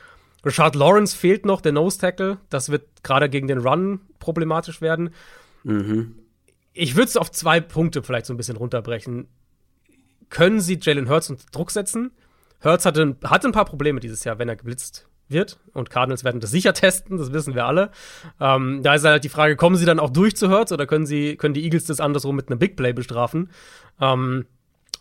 Richard 0.43 0.75
Lawrence 0.75 1.15
fehlt 1.15 1.45
noch, 1.45 1.61
der 1.61 1.71
Nose 1.71 1.99
Tackle. 1.99 2.39
Das 2.49 2.69
wird 2.69 3.03
gerade 3.03 3.29
gegen 3.29 3.47
den 3.47 3.59
Run 3.59 3.99
problematisch 4.19 4.81
werden. 4.81 5.11
Mhm. 5.63 6.15
Ich 6.73 6.95
würde 6.95 7.09
es 7.09 7.17
auf 7.17 7.31
zwei 7.31 7.59
Punkte 7.59 8.01
vielleicht 8.01 8.25
so 8.25 8.33
ein 8.33 8.37
bisschen 8.37 8.57
runterbrechen. 8.57 9.27
Können 10.29 10.61
sie 10.61 10.79
Jalen 10.81 11.09
Hurts 11.09 11.29
unter 11.29 11.45
Druck 11.51 11.69
setzen? 11.71 12.11
Hurts 12.63 12.85
hatte, 12.85 13.17
hatte 13.23 13.47
ein 13.47 13.53
paar 13.53 13.65
Probleme 13.65 13.99
dieses 13.99 14.23
Jahr, 14.23 14.39
wenn 14.39 14.49
er 14.49 14.55
geblitzt 14.55 15.07
wird. 15.29 15.59
Und 15.73 15.89
Cardinals 15.89 16.23
werden 16.23 16.41
das 16.41 16.51
sicher 16.51 16.73
testen, 16.73 17.17
das 17.17 17.33
wissen 17.33 17.55
wir 17.55 17.65
alle. 17.65 17.91
Ähm, 18.39 18.81
da 18.83 18.95
ist 18.95 19.05
halt 19.05 19.23
die 19.23 19.29
Frage, 19.29 19.55
kommen 19.55 19.75
sie 19.75 19.85
dann 19.85 19.99
auch 19.99 20.09
durch 20.09 20.35
zu 20.35 20.49
Hurts 20.49 20.71
oder 20.71 20.85
können 20.85 21.05
sie, 21.05 21.35
können 21.37 21.53
die 21.53 21.63
Eagles 21.63 21.85
das 21.85 21.99
andersrum 21.99 22.35
mit 22.35 22.49
einem 22.49 22.59
Big 22.59 22.75
Play 22.75 22.93
bestrafen? 22.93 23.49
Ähm, 23.99 24.45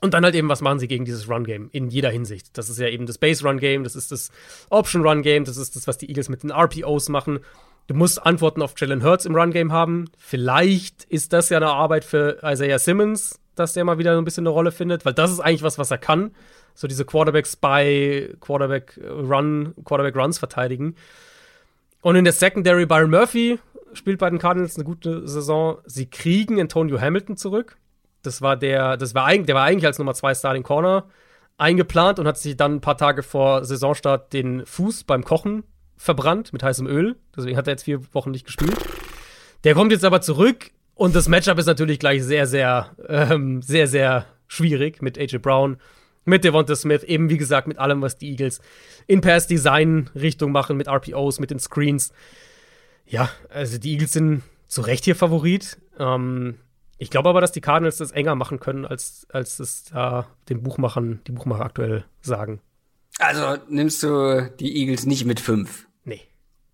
und 0.01 0.12
dann 0.12 0.24
halt 0.24 0.35
eben, 0.35 0.48
was 0.48 0.61
machen 0.61 0.78
sie 0.78 0.89
gegen 0.89 1.05
dieses 1.05 1.28
Run-Game 1.28 1.70
in 1.73 1.89
jeder 1.89 2.11
Hinsicht? 2.11 2.59
Das 2.59 2.69
ist 2.69 2.78
ja 2.78 2.89
eben 2.89 3.07
das 3.07 3.19
Base-Run-Game, 3.19 3.82
das 3.82 3.97
ist 3.97 4.12
das 4.12 4.31
Option-Run-Game, 4.69 5.44
das 5.44 5.57
ist 5.57 5.74
das, 5.74 5.86
was 5.86 5.97
die 5.97 6.09
Eagles 6.09 6.28
mit 6.28 6.43
den 6.43 6.51
RPOs 6.51 7.09
machen. 7.09 7.40
Du 7.86 7.94
musst 7.94 8.24
Antworten 8.27 8.62
auf 8.62 8.74
Jalen 8.77 9.03
Hurts 9.03 9.24
im 9.27 9.35
Run-Game 9.35 9.73
haben. 9.73 10.07
Vielleicht 10.19 11.05
ist 11.05 11.32
das 11.32 11.48
ja 11.48 11.57
eine 11.57 11.69
Arbeit 11.69 12.05
für 12.05 12.39
Isaiah 12.43 12.78
Simmons, 12.78 13.40
dass 13.55 13.73
der 13.73 13.85
mal 13.85 13.98
wieder 13.98 14.12
so 14.12 14.19
ein 14.19 14.24
bisschen 14.24 14.43
eine 14.43 14.51
Rolle 14.51 14.73
findet, 14.73 15.05
weil 15.05 15.15
das 15.15 15.31
ist 15.31 15.40
eigentlich 15.40 15.62
was, 15.62 15.78
was 15.78 15.90
er 15.90 15.98
kann. 15.98 16.32
So 16.77 16.86
diese 16.86 17.05
Quarterback-Spy, 17.05 18.36
Quarterback-Run, 18.40 19.74
Quarterback-Runs 19.85 20.39
verteidigen. 20.39 20.94
Und 22.03 22.15
in 22.15 22.24
der 22.24 22.32
Secondary, 22.32 22.86
Byron 22.86 23.11
Murphy 23.11 23.59
spielt 23.94 24.19
bei 24.19 24.31
den 24.31 24.39
Cardinals 24.39 24.77
eine 24.77 24.85
gute 24.85 25.27
Saison. 25.27 25.78
Sie 25.86 26.07
kriegen 26.07 26.61
Antonio 26.61 27.01
Hamilton 27.01 27.36
zurück. 27.36 27.78
Das 28.23 28.43
war 28.43 28.57
der, 28.57 28.97
das 28.97 29.15
war 29.15 29.24
eigentlich, 29.24 29.47
der 29.47 29.55
war 29.55 29.65
eigentlich 29.65 29.86
als 29.86 29.98
Nummer 29.98 30.15
zwei 30.15 30.35
Starting 30.35 30.62
Corner 30.62 31.07
eingeplant 31.59 32.19
und 32.19 32.27
hat 32.27 32.39
sich 32.39 32.57
dann 32.57 32.77
ein 32.77 32.81
paar 32.81 32.98
Tage 32.98 33.23
vor 33.23 33.65
Saisonstart 33.65 34.32
den 34.32 34.66
Fuß 34.66 35.05
beim 35.05 35.24
Kochen 35.24 35.65
verbrannt 35.97 36.53
mit 36.53 36.62
heißem 36.62 36.86
Öl. 36.86 37.16
Deswegen 37.35 37.57
hat 37.57 37.66
er 37.66 37.73
jetzt 37.73 37.85
vier 37.85 38.01
Wochen 38.15 38.31
nicht 38.31 38.44
gespielt. 38.44 38.77
Der 39.65 39.74
kommt 39.74 39.93
jetzt 39.93 40.05
aber 40.05 40.20
zurück 40.20 40.70
und 40.94 41.15
das 41.16 41.28
Matchup 41.28 41.59
ist 41.59 41.66
natürlich 41.66 41.98
gleich 41.98 42.23
sehr, 42.23 42.47
sehr, 42.47 42.90
ähm, 43.09 43.62
sehr, 43.62 43.86
sehr 43.86 44.27
schwierig 44.47 45.03
mit 45.03 45.19
AJ 45.19 45.39
Brown, 45.39 45.78
mit 46.27 46.44
Devonta 46.44 46.77
Smith, 46.77 47.03
eben 47.03 47.31
wie 47.31 47.39
gesagt 47.39 47.66
mit 47.66 47.78
allem, 47.78 48.03
was 48.03 48.19
die 48.19 48.31
Eagles 48.31 48.61
in 49.07 49.20
Pass-Design-Richtung 49.20 50.53
machen, 50.53 50.77
mit 50.77 50.89
RPOs, 50.89 51.40
mit 51.40 51.51
den 51.51 51.59
Screens. 51.59 52.12
Ja, 53.07 53.31
also 53.48 53.78
die 53.78 53.93
Eagles 53.93 54.12
sind 54.12 54.43
zu 54.66 54.82
Recht 54.82 55.05
hier 55.05 55.16
Favorit. 55.16 55.78
Ähm, 55.98 56.57
ich 56.98 57.11
glaube 57.11 57.28
aber, 57.28 57.40
dass 57.40 57.53
die 57.53 57.61
Cardinals 57.61 57.98
das 57.98 58.11
enger 58.11 58.35
machen 58.35 58.59
können, 58.59 58.85
als, 58.85 59.27
als 59.31 59.61
es 59.61 59.85
da 59.85 60.27
den 60.48 60.62
Buchmachern, 60.62 61.20
die 61.27 61.32
Buchmacher 61.32 61.65
aktuell 61.65 62.05
sagen. 62.20 62.61
Also 63.19 63.62
nimmst 63.69 64.03
du 64.03 64.51
die 64.59 64.77
Eagles 64.81 65.07
nicht 65.07 65.24
mit 65.24 65.40
fünf? 65.40 65.86
Nee. 66.05 66.23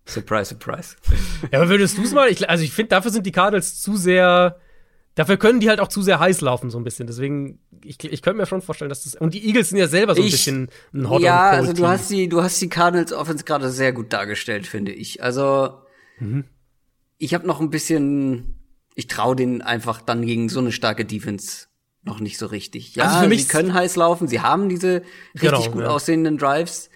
Surprise, 0.05 0.49
surprise. 0.49 0.95
ja, 1.51 1.59
aber 1.59 1.69
würdest 1.69 1.97
du 1.97 2.03
es 2.03 2.13
mal? 2.13 2.29
Ich, 2.29 2.49
also 2.49 2.63
ich 2.63 2.71
finde, 2.71 2.89
dafür 2.89 3.11
sind 3.11 3.25
die 3.25 3.31
Cardinals 3.31 3.81
zu 3.81 3.95
sehr. 3.95 4.59
Dafür 5.15 5.37
können 5.37 5.59
die 5.59 5.69
halt 5.69 5.79
auch 5.79 5.89
zu 5.89 6.01
sehr 6.01 6.19
heiß 6.19 6.41
laufen, 6.41 6.71
so 6.71 6.79
ein 6.79 6.83
bisschen. 6.83 7.05
Deswegen, 7.05 7.59
ich, 7.83 8.03
ich 8.03 8.21
könnte 8.21 8.37
mir 8.37 8.47
schon 8.47 8.61
vorstellen, 8.61 8.89
dass 8.89 9.03
das. 9.03 9.15
Und 9.15 9.33
die 9.33 9.45
Eagles 9.45 9.69
sind 9.69 9.77
ja 9.77 9.87
selber 9.87 10.15
so 10.15 10.21
ein 10.21 10.27
ich, 10.27 10.33
bisschen 10.33 10.69
ein 10.93 11.09
Hot 11.09 11.21
Ja, 11.21 11.51
also 11.51 11.73
du 11.73 11.87
hast 11.87 12.09
die, 12.09 12.27
du 12.27 12.41
hast 12.41 12.59
die 12.61 12.69
Cardinals 12.69 13.13
Offense 13.13 13.43
gerade 13.43 13.69
sehr 13.69 13.93
gut 13.93 14.11
dargestellt, 14.11 14.65
finde 14.65 14.91
ich. 14.91 15.21
Also, 15.21 15.81
mhm. 16.19 16.45
ich 17.19 17.33
habe 17.35 17.45
noch 17.45 17.61
ein 17.61 17.69
bisschen 17.69 18.55
ich 18.95 19.07
traue 19.07 19.35
denen 19.35 19.61
einfach 19.61 20.01
dann 20.01 20.25
gegen 20.25 20.49
so 20.49 20.59
eine 20.59 20.71
starke 20.71 21.05
Defense 21.05 21.67
noch 22.03 22.19
nicht 22.19 22.37
so 22.37 22.47
richtig. 22.47 22.95
Ja, 22.95 23.05
also 23.05 23.35
sie 23.35 23.47
können 23.47 23.73
heiß 23.73 23.95
laufen, 23.95 24.27
sie 24.27 24.41
haben 24.41 24.69
diese 24.69 25.03
richtig 25.35 25.65
genau, 25.65 25.71
gut 25.71 25.81
ja. 25.83 25.89
aussehenden 25.89 26.37
Drives, 26.37 26.89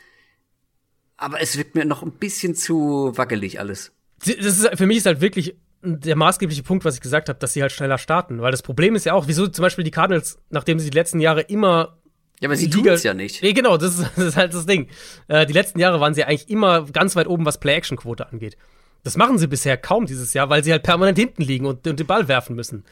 aber 1.15 1.41
es 1.41 1.57
wirkt 1.57 1.75
mir 1.75 1.85
noch 1.85 2.03
ein 2.03 2.11
bisschen 2.11 2.55
zu 2.55 3.13
wackelig 3.15 3.59
alles. 3.59 3.93
Das 4.19 4.35
ist, 4.35 4.69
für 4.75 4.85
mich 4.85 4.97
ist 4.97 5.05
halt 5.05 5.21
wirklich 5.21 5.55
der 5.81 6.15
maßgebliche 6.15 6.63
Punkt, 6.63 6.85
was 6.85 6.95
ich 6.95 7.01
gesagt 7.01 7.29
habe, 7.29 7.39
dass 7.39 7.53
sie 7.53 7.61
halt 7.61 7.71
schneller 7.71 7.97
starten. 7.97 8.41
Weil 8.41 8.51
das 8.51 8.61
Problem 8.61 8.95
ist 8.95 9.05
ja 9.05 9.13
auch, 9.13 9.27
wieso 9.27 9.47
zum 9.47 9.63
Beispiel 9.63 9.83
die 9.83 9.91
Cardinals, 9.91 10.39
nachdem 10.49 10.79
sie 10.79 10.89
die 10.89 10.97
letzten 10.97 11.19
Jahre 11.19 11.41
immer 11.41 11.97
ja, 12.39 12.49
aber 12.49 12.55
sie 12.55 12.69
tun 12.69 12.87
es 12.87 13.01
ja 13.01 13.15
nicht. 13.15 13.41
Nee, 13.41 13.53
genau, 13.53 13.77
das 13.77 13.97
ist, 13.97 14.11
das 14.15 14.25
ist 14.25 14.37
halt 14.37 14.53
das 14.53 14.65
Ding. 14.65 14.87
Äh, 15.27 15.45
die 15.45 15.53
letzten 15.53 15.79
Jahre 15.79 15.99
waren 15.99 16.13
sie 16.13 16.23
eigentlich 16.23 16.49
immer 16.49 16.85
ganz 16.85 17.15
weit 17.15 17.27
oben, 17.27 17.45
was 17.45 17.59
Play-Action-Quote 17.59 18.31
angeht. 18.31 18.57
Das 19.03 19.17
machen 19.17 19.37
sie 19.37 19.47
bisher 19.47 19.77
kaum 19.77 20.05
dieses 20.05 20.33
Jahr, 20.33 20.49
weil 20.49 20.63
sie 20.63 20.71
halt 20.71 20.83
permanent 20.83 21.17
hinten 21.17 21.41
liegen 21.41 21.65
und, 21.65 21.87
und 21.87 21.99
den 21.99 22.07
Ball 22.07 22.27
werfen 22.27 22.55
müssen. 22.55 22.83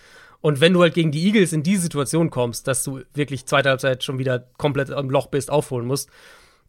Und 0.42 0.62
wenn 0.62 0.74
du 0.74 0.82
halt 0.82 0.94
gegen 0.94 1.12
die 1.12 1.26
Eagles 1.26 1.54
in 1.54 1.64
die 1.64 1.76
Situation 1.76 2.30
kommst, 2.30 2.68
dass 2.68 2.84
du 2.84 3.02
wirklich 3.14 3.46
zweite 3.46 3.70
Halbzeit 3.70 4.04
schon 4.04 4.20
wieder 4.20 4.48
komplett 4.58 4.90
im 4.90 5.10
Loch 5.10 5.28
bist, 5.28 5.52
aufholen 5.52 5.88
musst, 5.88 6.10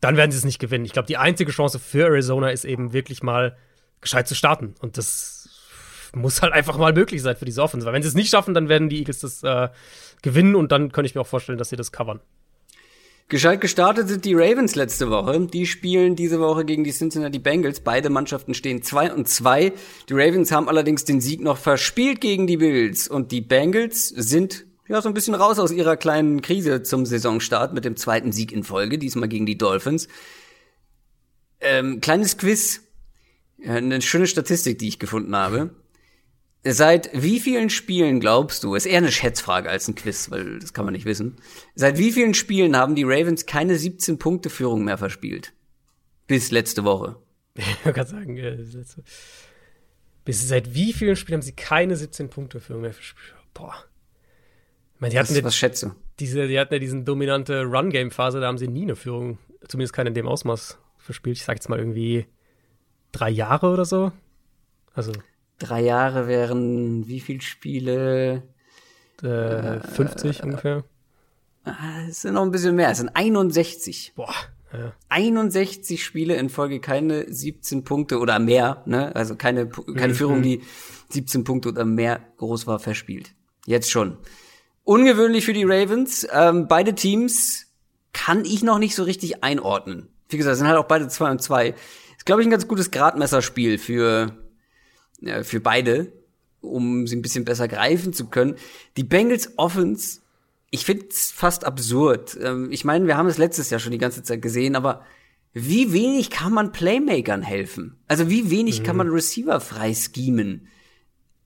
dann 0.01 0.16
werden 0.16 0.30
sie 0.30 0.38
es 0.38 0.44
nicht 0.44 0.59
gewinnen. 0.59 0.84
Ich 0.84 0.93
glaube, 0.93 1.06
die 1.06 1.16
einzige 1.16 1.52
Chance 1.52 1.78
für 1.78 2.06
Arizona 2.06 2.51
ist 2.51 2.64
eben 2.64 2.93
wirklich 2.93 3.22
mal 3.22 3.56
gescheit 4.01 4.28
zu 4.28 4.34
starten. 4.34 4.74
Und 4.80 4.98
das 4.98 5.35
muss 6.16 6.43
halt 6.43 6.52
einfach 6.52 6.78
mal 6.78 6.93
möglich 6.93 7.22
sein 7.22 7.36
für 7.36 7.44
diese 7.44 7.62
Offense. 7.62 7.86
Weil 7.86 7.93
wenn 7.93 8.02
sie 8.02 8.09
es 8.09 8.14
nicht 8.14 8.30
schaffen, 8.30 8.55
dann 8.55 8.68
werden 8.68 8.88
die 8.88 8.98
Eagles 8.98 9.20
das 9.20 9.43
äh, 9.43 9.68
gewinnen 10.22 10.55
und 10.55 10.72
dann 10.72 10.93
könnte 10.93 11.06
ich 11.06 11.14
mir 11.14 11.20
auch 11.20 11.26
vorstellen, 11.26 11.59
dass 11.59 11.68
sie 11.68 11.76
das 11.76 11.93
covern. 11.93 12.20
Gescheit 13.28 13.60
gestartet 13.60 14.09
sind 14.09 14.24
die 14.24 14.34
Ravens 14.34 14.76
letzte 14.76 15.10
Woche. 15.10 15.40
Die 15.40 15.66
spielen 15.66 16.14
diese 16.14 16.38
Woche 16.38 16.64
gegen 16.64 16.84
die 16.84 16.93
Cincinnati 16.93 17.40
Bengals. 17.40 17.80
Beide 17.80 18.09
Mannschaften 18.09 18.55
stehen 18.55 18.82
2 18.82 19.12
und 19.12 19.28
2. 19.28 19.72
Die 20.09 20.12
Ravens 20.12 20.52
haben 20.52 20.68
allerdings 20.68 21.05
den 21.05 21.20
Sieg 21.20 21.40
noch 21.40 21.59
verspielt 21.59 22.20
gegen 22.20 22.47
die 22.47 22.59
Bills. 22.59 23.09
Und 23.09 23.32
die 23.32 23.40
Bengals 23.40 24.09
sind 24.09 24.64
ja 24.86 25.02
so 25.02 25.09
ein 25.09 25.14
bisschen 25.14 25.34
raus 25.34 25.59
aus 25.59 25.72
ihrer 25.72 25.97
kleinen 25.97 26.40
Krise 26.40 26.84
zum 26.84 27.05
Saisonstart 27.05 27.74
mit 27.74 27.84
dem 27.84 27.97
zweiten 27.97 28.30
Sieg 28.30 28.52
in 28.52 28.62
Folge, 28.62 28.97
diesmal 28.97 29.28
gegen 29.28 29.44
die 29.44 29.59
Dolphins. 29.59 30.06
Ähm, 31.60 32.01
kleines 32.01 32.38
Quiz. 32.38 32.82
Eine 33.66 34.01
schöne 34.02 34.28
Statistik, 34.28 34.78
die 34.78 34.86
ich 34.86 35.01
gefunden 35.01 35.34
habe. 35.34 35.70
Seit 36.64 37.10
wie 37.12 37.38
vielen 37.38 37.70
Spielen 37.70 38.18
glaubst 38.18 38.64
du, 38.64 38.74
ist 38.74 38.86
eher 38.86 38.98
eine 38.98 39.12
Schätzfrage 39.12 39.70
als 39.70 39.86
ein 39.86 39.94
Quiz, 39.94 40.30
weil 40.30 40.58
das 40.58 40.72
kann 40.72 40.84
man 40.84 40.94
nicht 40.94 41.04
wissen. 41.04 41.36
Seit 41.74 41.96
wie 41.96 42.10
vielen 42.10 42.34
Spielen 42.34 42.76
haben 42.76 42.96
die 42.96 43.04
Ravens 43.04 43.46
keine 43.46 43.76
17 43.76 44.18
Punkte 44.18 44.50
Führung 44.50 44.84
mehr 44.84 44.98
verspielt? 44.98 45.52
Bis 46.26 46.50
letzte 46.50 46.84
Woche. 46.84 47.16
Ich 47.86 47.94
kann 47.94 48.06
sagen, 48.06 48.36
äh, 48.36 48.58
bis 50.24 50.48
seit 50.48 50.74
wie 50.74 50.92
vielen 50.92 51.16
Spielen 51.16 51.36
haben 51.36 51.42
sie 51.42 51.54
keine 51.54 51.96
17 51.96 52.28
Punkte 52.28 52.60
Führung 52.60 52.82
mehr 52.82 52.92
verspielt? 52.92 53.34
Boah. 53.54 53.74
Ich 54.94 55.00
meine, 55.00 55.12
die 55.12 55.18
hatten 55.18 55.34
was, 55.34 55.44
was 55.44 55.56
schätze? 55.56 55.94
Diese, 56.18 56.48
die 56.48 56.58
hatten 56.58 56.74
ja 56.74 56.80
diesen 56.80 57.04
dominante 57.04 57.62
Run-Game-Phase, 57.62 58.40
da 58.40 58.48
haben 58.48 58.58
sie 58.58 58.66
nie 58.68 58.82
eine 58.82 58.96
Führung, 58.96 59.38
zumindest 59.68 59.94
keine 59.94 60.08
in 60.08 60.14
dem 60.14 60.26
Ausmaß 60.26 60.78
verspielt. 60.98 61.36
Ich 61.36 61.44
sag 61.44 61.54
jetzt 61.56 61.68
mal 61.68 61.78
irgendwie 61.78 62.26
drei 63.12 63.30
Jahre 63.30 63.70
oder 63.70 63.84
so. 63.84 64.10
Also 64.94 65.12
drei 65.58 65.82
Jahre 65.82 66.26
wären 66.28 67.06
wie 67.08 67.20
viele 67.20 67.40
Spiele? 67.40 68.42
Äh, 69.22 69.80
50 69.80 70.40
äh, 70.40 70.42
ungefähr. 70.42 70.84
Es 72.08 72.22
sind 72.22 72.34
noch 72.34 72.42
ein 72.42 72.50
bisschen 72.50 72.76
mehr. 72.76 72.90
Es 72.90 72.98
sind 72.98 73.10
61. 73.14 74.12
Boah. 74.14 74.34
Ja. 74.72 74.92
61 75.08 76.04
Spiele 76.04 76.36
in 76.36 76.50
Folge, 76.50 76.80
keine 76.80 77.32
17 77.32 77.84
Punkte 77.84 78.18
oder 78.18 78.38
mehr, 78.38 78.82
ne? 78.84 79.14
Also 79.14 79.36
keine, 79.36 79.68
keine 79.68 80.12
mhm. 80.12 80.16
Führung, 80.16 80.42
die 80.42 80.62
17 81.10 81.44
Punkte 81.44 81.68
oder 81.70 81.84
mehr 81.84 82.20
groß 82.36 82.66
war, 82.66 82.78
verspielt. 82.78 83.32
Jetzt 83.64 83.90
schon. 83.90 84.18
Ungewöhnlich 84.84 85.44
für 85.44 85.52
die 85.52 85.64
Ravens. 85.64 86.26
Ähm, 86.32 86.68
beide 86.68 86.94
Teams 86.94 87.66
kann 88.12 88.44
ich 88.44 88.62
noch 88.62 88.78
nicht 88.78 88.94
so 88.94 89.02
richtig 89.02 89.42
einordnen. 89.42 90.08
Wie 90.28 90.36
gesagt, 90.36 90.56
sind 90.56 90.68
halt 90.68 90.78
auch 90.78 90.86
beide 90.86 91.08
2 91.08 91.30
und 91.30 91.42
2. 91.42 91.68
Ist, 92.16 92.26
glaube 92.26 92.42
ich, 92.42 92.48
ein 92.48 92.50
ganz 92.50 92.68
gutes 92.68 92.90
Gradmesserspiel 92.90 93.78
für 93.78 94.32
ja, 95.20 95.43
für 95.43 95.60
beide, 95.60 96.12
um 96.60 97.06
sie 97.06 97.16
ein 97.16 97.22
bisschen 97.22 97.44
besser 97.44 97.68
greifen 97.68 98.12
zu 98.12 98.26
können. 98.26 98.56
Die 98.97 99.05
Bengals 99.05 99.52
Offense, 99.56 100.20
ich 100.70 100.84
find's 100.84 101.30
fast 101.30 101.64
absurd. 101.64 102.36
Ähm, 102.40 102.68
ich 102.70 102.84
meine, 102.84 103.06
wir 103.06 103.16
haben 103.16 103.28
es 103.28 103.38
letztes 103.38 103.70
Jahr 103.70 103.80
schon 103.80 103.93
die 103.93 103.98
ganze 103.98 104.22
Zeit 104.22 104.43
gesehen, 104.43 104.76
aber 104.76 105.05
wie 105.52 105.93
wenig 105.93 106.30
kann 106.30 106.52
man 106.52 106.72
Playmakern 106.72 107.43
helfen? 107.43 107.97
Also 108.09 108.28
wie 108.28 108.51
wenig 108.51 108.80
mhm. 108.80 108.84
kann 108.84 108.97
man 108.97 109.09
Receiver 109.09 109.60
frei 109.60 109.94
schemen? 109.94 110.68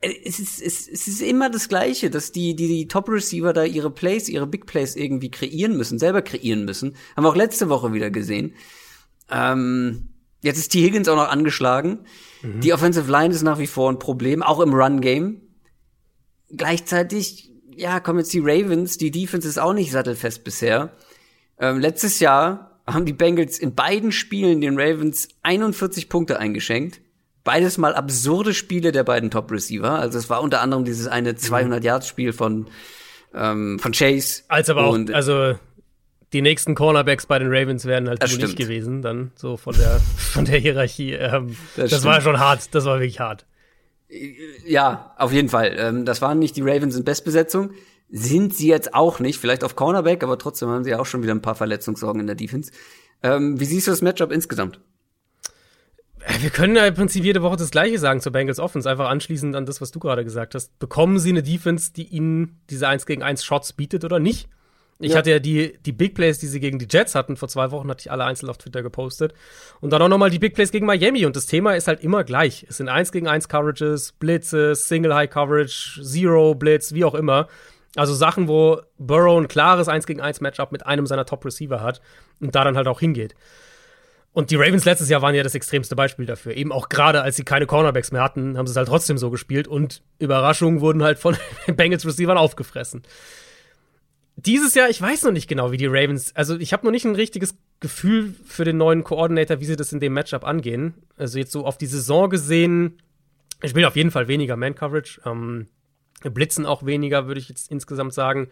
Äh, 0.00 0.14
es 0.24 0.40
ist, 0.40 0.60
es, 0.60 0.88
es 0.88 1.06
ist 1.06 1.22
immer 1.22 1.50
das 1.50 1.68
Gleiche, 1.68 2.10
dass 2.10 2.32
die, 2.32 2.56
die, 2.56 2.66
die 2.66 2.88
Top-Receiver 2.88 3.52
da 3.52 3.64
ihre 3.64 3.90
Plays, 3.90 4.28
ihre 4.28 4.46
Big 4.46 4.66
Plays 4.66 4.96
irgendwie 4.96 5.30
kreieren 5.30 5.76
müssen, 5.76 5.98
selber 5.98 6.22
kreieren 6.22 6.64
müssen. 6.64 6.96
Haben 7.16 7.24
wir 7.24 7.28
auch 7.28 7.36
letzte 7.36 7.68
Woche 7.68 7.92
wieder 7.92 8.10
gesehen. 8.10 8.54
Ähm, 9.30 10.08
jetzt 10.42 10.58
ist 10.58 10.68
T. 10.70 10.82
Higgins 10.82 11.08
auch 11.08 11.16
noch 11.16 11.28
angeschlagen. 11.28 12.00
Mhm. 12.42 12.60
Die 12.60 12.72
Offensive 12.72 13.10
Line 13.10 13.34
ist 13.34 13.42
nach 13.42 13.58
wie 13.58 13.66
vor 13.66 13.90
ein 13.90 13.98
Problem, 13.98 14.42
auch 14.42 14.60
im 14.60 14.74
Run-Game. 14.74 15.40
Gleichzeitig, 16.50 17.50
ja, 17.76 18.00
kommen 18.00 18.18
jetzt 18.18 18.32
die 18.32 18.40
Ravens. 18.42 18.98
Die 18.98 19.10
Defense 19.10 19.48
ist 19.48 19.58
auch 19.58 19.72
nicht 19.72 19.92
sattelfest 19.92 20.44
bisher. 20.44 20.92
Ähm, 21.58 21.78
letztes 21.78 22.20
Jahr 22.20 22.80
haben 22.86 23.04
die 23.04 23.12
Bengals 23.12 23.58
in 23.58 23.74
beiden 23.74 24.12
Spielen 24.12 24.60
den 24.60 24.78
Ravens 24.78 25.28
41 25.42 26.08
Punkte 26.08 26.38
eingeschenkt. 26.38 27.00
Beides 27.44 27.78
mal 27.78 27.94
absurde 27.94 28.52
Spiele 28.52 28.92
der 28.92 29.04
beiden 29.04 29.30
Top-Receiver. 29.30 29.98
Also 29.98 30.18
es 30.18 30.28
war 30.28 30.42
unter 30.42 30.60
anderem 30.60 30.84
dieses 30.84 31.06
eine 31.06 31.32
200-Yards-Spiel 31.32 32.32
von, 32.32 32.66
ähm, 33.34 33.78
von 33.78 33.92
Chase. 33.92 34.42
Als 34.48 34.68
aber 34.68 34.84
auch, 34.84 34.98
also 35.12 35.54
die 36.32 36.42
nächsten 36.42 36.74
Cornerbacks 36.74 37.26
bei 37.26 37.38
den 37.38 37.48
Ravens 37.48 37.84
wären 37.84 38.08
halt 38.08 38.22
nicht 38.22 38.56
gewesen, 38.56 39.02
dann 39.02 39.32
so 39.34 39.56
von 39.56 39.74
der, 39.74 40.00
von 40.16 40.44
der 40.44 40.58
Hierarchie. 40.58 41.12
Ähm, 41.12 41.56
das, 41.76 41.90
das 41.90 42.04
war 42.04 42.20
schon 42.20 42.38
hart, 42.38 42.74
das 42.74 42.84
war 42.84 43.00
wirklich 43.00 43.20
hart. 43.20 43.46
Ja, 44.66 45.14
auf 45.18 45.32
jeden 45.32 45.48
Fall. 45.48 45.74
Ähm, 45.78 46.04
das 46.04 46.20
waren 46.22 46.38
nicht 46.38 46.56
die 46.56 46.62
Ravens 46.62 46.96
in 46.96 47.04
Bestbesetzung. 47.04 47.72
Sind 48.08 48.54
sie 48.54 48.68
jetzt 48.68 48.94
auch 48.94 49.20
nicht, 49.20 49.38
vielleicht 49.38 49.62
auf 49.62 49.76
Cornerback, 49.76 50.24
aber 50.24 50.36
trotzdem 50.36 50.68
haben 50.68 50.82
sie 50.82 50.94
auch 50.94 51.06
schon 51.06 51.22
wieder 51.22 51.34
ein 51.34 51.42
paar 51.42 51.54
Verletzungssorgen 51.54 52.20
in 52.20 52.26
der 52.26 52.36
Defense. 52.36 52.72
Ähm, 53.22 53.60
wie 53.60 53.64
siehst 53.64 53.86
du 53.86 53.92
das 53.92 54.02
Matchup 54.02 54.32
insgesamt? 54.32 54.80
Äh, 56.20 56.42
wir 56.42 56.50
können 56.50 56.74
ja 56.74 56.86
im 56.86 56.94
Prinzip 56.94 57.24
jede 57.24 57.42
Woche 57.42 57.56
das 57.56 57.70
Gleiche 57.70 57.98
sagen 57.98 58.20
zur 58.20 58.32
Bengals 58.32 58.58
Offense, 58.58 58.90
einfach 58.90 59.08
anschließend 59.08 59.54
an 59.54 59.66
das, 59.66 59.80
was 59.80 59.92
du 59.92 60.00
gerade 60.00 60.24
gesagt 60.24 60.54
hast. 60.54 60.76
Bekommen 60.78 61.18
sie 61.18 61.30
eine 61.30 61.42
Defense, 61.42 61.92
die 61.92 62.08
ihnen 62.08 62.60
diese 62.68 62.88
1 62.88 63.06
gegen 63.06 63.22
1 63.22 63.44
Shots 63.44 63.72
bietet 63.72 64.04
oder 64.04 64.18
nicht? 64.18 64.48
Ich 65.02 65.12
ja. 65.12 65.18
hatte 65.18 65.30
ja 65.30 65.38
die, 65.38 65.78
die 65.84 65.92
Big 65.92 66.14
Plays, 66.14 66.38
die 66.38 66.46
sie 66.46 66.60
gegen 66.60 66.78
die 66.78 66.86
Jets 66.88 67.14
hatten, 67.14 67.36
vor 67.36 67.48
zwei 67.48 67.70
Wochen 67.70 67.88
hatte 67.88 68.02
ich 68.02 68.10
alle 68.10 68.24
einzeln 68.24 68.50
auf 68.50 68.58
Twitter 68.58 68.82
gepostet. 68.82 69.32
Und 69.80 69.94
dann 69.94 70.02
auch 70.02 70.08
nochmal 70.08 70.28
die 70.28 70.38
Big 70.38 70.54
Plays 70.54 70.70
gegen 70.70 70.84
Miami. 70.84 71.24
Und 71.24 71.36
das 71.36 71.46
Thema 71.46 71.74
ist 71.74 71.88
halt 71.88 72.04
immer 72.04 72.22
gleich. 72.22 72.66
Es 72.68 72.76
sind 72.76 72.90
1 72.90 73.10
gegen 73.10 73.26
1 73.26 73.48
Coverages, 73.48 74.12
Blitzes, 74.12 74.88
Single 74.88 75.14
High 75.14 75.30
Coverage, 75.30 76.02
Zero 76.02 76.54
Blitz, 76.54 76.92
wie 76.92 77.06
auch 77.06 77.14
immer. 77.14 77.48
Also 77.96 78.14
Sachen, 78.14 78.46
wo 78.46 78.82
Burrow 78.98 79.40
ein 79.40 79.48
klares 79.48 79.88
1 79.88 80.06
gegen 80.06 80.20
1 80.20 80.42
Matchup 80.42 80.70
mit 80.70 80.84
einem 80.84 81.06
seiner 81.06 81.24
Top 81.24 81.46
Receiver 81.46 81.80
hat 81.80 82.02
und 82.38 82.54
da 82.54 82.62
dann 82.62 82.76
halt 82.76 82.86
auch 82.86 83.00
hingeht. 83.00 83.34
Und 84.32 84.50
die 84.50 84.56
Ravens 84.56 84.84
letztes 84.84 85.08
Jahr 85.08 85.22
waren 85.22 85.34
ja 85.34 85.42
das 85.42 85.54
extremste 85.54 85.96
Beispiel 85.96 86.26
dafür. 86.26 86.54
Eben 86.54 86.72
auch 86.72 86.90
gerade, 86.90 87.22
als 87.22 87.36
sie 87.36 87.44
keine 87.44 87.66
Cornerbacks 87.66 88.12
mehr 88.12 88.22
hatten, 88.22 88.58
haben 88.58 88.66
sie 88.66 88.72
es 88.72 88.76
halt 88.76 88.86
trotzdem 88.86 89.16
so 89.16 89.30
gespielt 89.30 89.66
und 89.66 90.02
Überraschungen 90.18 90.82
wurden 90.82 91.02
halt 91.02 91.18
von 91.18 91.36
den 91.66 91.74
Bengals 91.76 92.06
Receivern 92.06 92.36
aufgefressen 92.36 93.02
dieses 94.46 94.74
Jahr, 94.74 94.88
ich 94.88 95.00
weiß 95.00 95.22
noch 95.22 95.32
nicht 95.32 95.48
genau, 95.48 95.72
wie 95.72 95.76
die 95.76 95.86
Ravens, 95.86 96.34
also 96.36 96.56
ich 96.58 96.72
habe 96.72 96.84
noch 96.84 96.92
nicht 96.92 97.04
ein 97.04 97.14
richtiges 97.14 97.54
Gefühl 97.80 98.34
für 98.44 98.64
den 98.64 98.76
neuen 98.76 99.04
Coordinator, 99.04 99.60
wie 99.60 99.64
sie 99.64 99.76
das 99.76 99.92
in 99.92 100.00
dem 100.00 100.12
Matchup 100.12 100.44
angehen. 100.44 100.94
Also 101.16 101.38
jetzt 101.38 101.52
so 101.52 101.66
auf 101.66 101.78
die 101.78 101.86
Saison 101.86 102.30
gesehen, 102.30 102.98
ich 103.62 103.70
spielen 103.70 103.86
auf 103.86 103.96
jeden 103.96 104.10
Fall 104.10 104.28
weniger 104.28 104.56
Man-Coverage, 104.56 105.22
ähm, 105.26 105.68
blitzen 106.22 106.66
auch 106.66 106.84
weniger, 106.84 107.26
würde 107.26 107.40
ich 107.40 107.48
jetzt 107.48 107.70
insgesamt 107.70 108.14
sagen. 108.14 108.48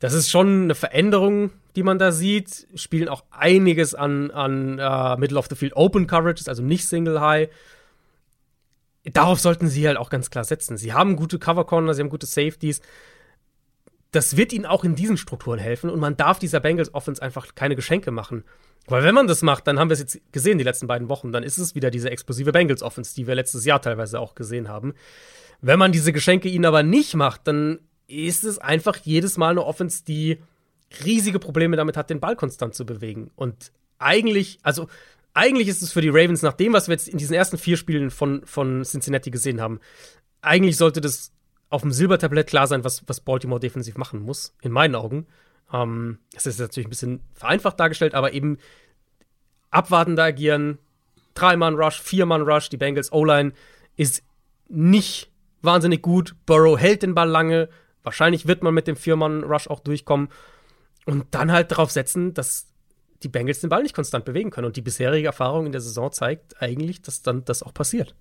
Das 0.00 0.12
ist 0.12 0.30
schon 0.30 0.64
eine 0.64 0.74
Veränderung, 0.74 1.50
die 1.74 1.82
man 1.82 1.98
da 1.98 2.12
sieht. 2.12 2.68
Spielen 2.74 3.08
auch 3.08 3.24
einiges 3.30 3.94
an, 3.94 4.30
an 4.30 4.78
uh, 4.78 5.18
Middle 5.18 5.38
of 5.38 5.46
the 5.48 5.56
Field 5.56 5.74
Open 5.74 6.06
Coverages, 6.06 6.48
also 6.48 6.62
nicht 6.62 6.86
Single 6.86 7.20
High. 7.20 7.48
Darauf 9.04 9.40
sollten 9.40 9.68
sie 9.68 9.86
halt 9.88 9.96
auch 9.96 10.10
ganz 10.10 10.30
klar 10.30 10.44
setzen. 10.44 10.76
Sie 10.76 10.92
haben 10.92 11.16
gute 11.16 11.38
Cover 11.38 11.64
Corner, 11.64 11.94
sie 11.94 12.02
haben 12.02 12.10
gute 12.10 12.26
Safeties 12.26 12.80
das 14.10 14.36
wird 14.36 14.52
ihnen 14.52 14.66
auch 14.66 14.84
in 14.84 14.94
diesen 14.94 15.16
Strukturen 15.16 15.58
helfen 15.58 15.90
und 15.90 16.00
man 16.00 16.16
darf 16.16 16.38
dieser 16.38 16.60
Bengals 16.60 16.94
Offense 16.94 17.22
einfach 17.22 17.54
keine 17.54 17.76
Geschenke 17.76 18.10
machen. 18.10 18.44
Weil 18.86 19.02
wenn 19.02 19.14
man 19.14 19.26
das 19.26 19.42
macht, 19.42 19.66
dann 19.66 19.78
haben 19.78 19.90
wir 19.90 19.94
es 19.94 20.00
jetzt 20.00 20.20
gesehen 20.32 20.56
die 20.56 20.64
letzten 20.64 20.86
beiden 20.86 21.10
Wochen, 21.10 21.30
dann 21.30 21.42
ist 21.42 21.58
es 21.58 21.74
wieder 21.74 21.90
diese 21.90 22.10
explosive 22.10 22.52
Bengals 22.52 22.82
Offense, 22.82 23.14
die 23.14 23.26
wir 23.26 23.34
letztes 23.34 23.66
Jahr 23.66 23.82
teilweise 23.82 24.18
auch 24.18 24.34
gesehen 24.34 24.68
haben. 24.68 24.94
Wenn 25.60 25.78
man 25.78 25.92
diese 25.92 26.12
Geschenke 26.12 26.48
ihnen 26.48 26.64
aber 26.64 26.82
nicht 26.82 27.14
macht, 27.14 27.46
dann 27.46 27.80
ist 28.06 28.44
es 28.44 28.58
einfach 28.58 28.96
jedes 28.96 29.36
Mal 29.36 29.50
eine 29.50 29.64
Offense, 29.64 30.04
die 30.04 30.38
riesige 31.04 31.38
Probleme 31.38 31.76
damit 31.76 31.98
hat, 31.98 32.08
den 32.08 32.20
Ball 32.20 32.36
konstant 32.36 32.74
zu 32.74 32.86
bewegen. 32.86 33.30
Und 33.36 33.72
eigentlich, 33.98 34.58
also 34.62 34.88
eigentlich 35.34 35.68
ist 35.68 35.82
es 35.82 35.92
für 35.92 36.00
die 36.00 36.08
Ravens, 36.08 36.40
nach 36.40 36.54
dem, 36.54 36.72
was 36.72 36.88
wir 36.88 36.94
jetzt 36.94 37.08
in 37.08 37.18
diesen 37.18 37.34
ersten 37.34 37.58
vier 37.58 37.76
Spielen 37.76 38.10
von, 38.10 38.46
von 38.46 38.84
Cincinnati 38.84 39.30
gesehen 39.30 39.60
haben, 39.60 39.80
eigentlich 40.40 40.78
sollte 40.78 41.02
das 41.02 41.32
auf 41.70 41.82
dem 41.82 41.92
Silbertablett 41.92 42.48
klar 42.48 42.66
sein, 42.66 42.84
was, 42.84 43.02
was 43.06 43.20
Baltimore 43.20 43.60
defensiv 43.60 43.96
machen 43.96 44.22
muss, 44.22 44.54
in 44.62 44.72
meinen 44.72 44.94
Augen. 44.94 45.26
Ähm, 45.72 46.18
das 46.32 46.46
ist 46.46 46.60
natürlich 46.60 46.86
ein 46.86 46.90
bisschen 46.90 47.20
vereinfacht 47.34 47.78
dargestellt, 47.78 48.14
aber 48.14 48.32
eben 48.32 48.58
abwartender 49.70 50.24
agieren, 50.24 50.78
Drei-Mann-Rush, 51.34 52.00
Vier-Mann-Rush, 52.00 52.68
die 52.68 52.76
Bengals 52.76 53.12
O-Line 53.12 53.52
ist 53.96 54.22
nicht 54.68 55.30
wahnsinnig 55.62 56.02
gut. 56.02 56.34
Burrow 56.46 56.78
hält 56.78 57.02
den 57.02 57.14
Ball 57.14 57.28
lange. 57.28 57.68
Wahrscheinlich 58.02 58.46
wird 58.46 58.62
man 58.62 58.74
mit 58.74 58.86
dem 58.86 58.96
Vier-Mann-Rush 58.96 59.68
auch 59.68 59.80
durchkommen. 59.80 60.28
Und 61.06 61.26
dann 61.30 61.52
halt 61.52 61.70
darauf 61.70 61.90
setzen, 61.90 62.34
dass 62.34 62.66
die 63.22 63.28
Bengals 63.28 63.60
den 63.60 63.70
Ball 63.70 63.82
nicht 63.82 63.94
konstant 63.94 64.24
bewegen 64.24 64.50
können. 64.50 64.66
Und 64.66 64.76
die 64.76 64.82
bisherige 64.82 65.26
Erfahrung 65.26 65.66
in 65.66 65.72
der 65.72 65.80
Saison 65.80 66.10
zeigt 66.12 66.60
eigentlich, 66.60 67.02
dass 67.02 67.22
dann 67.22 67.44
das 67.44 67.62
auch 67.62 67.74
passiert. 67.74 68.14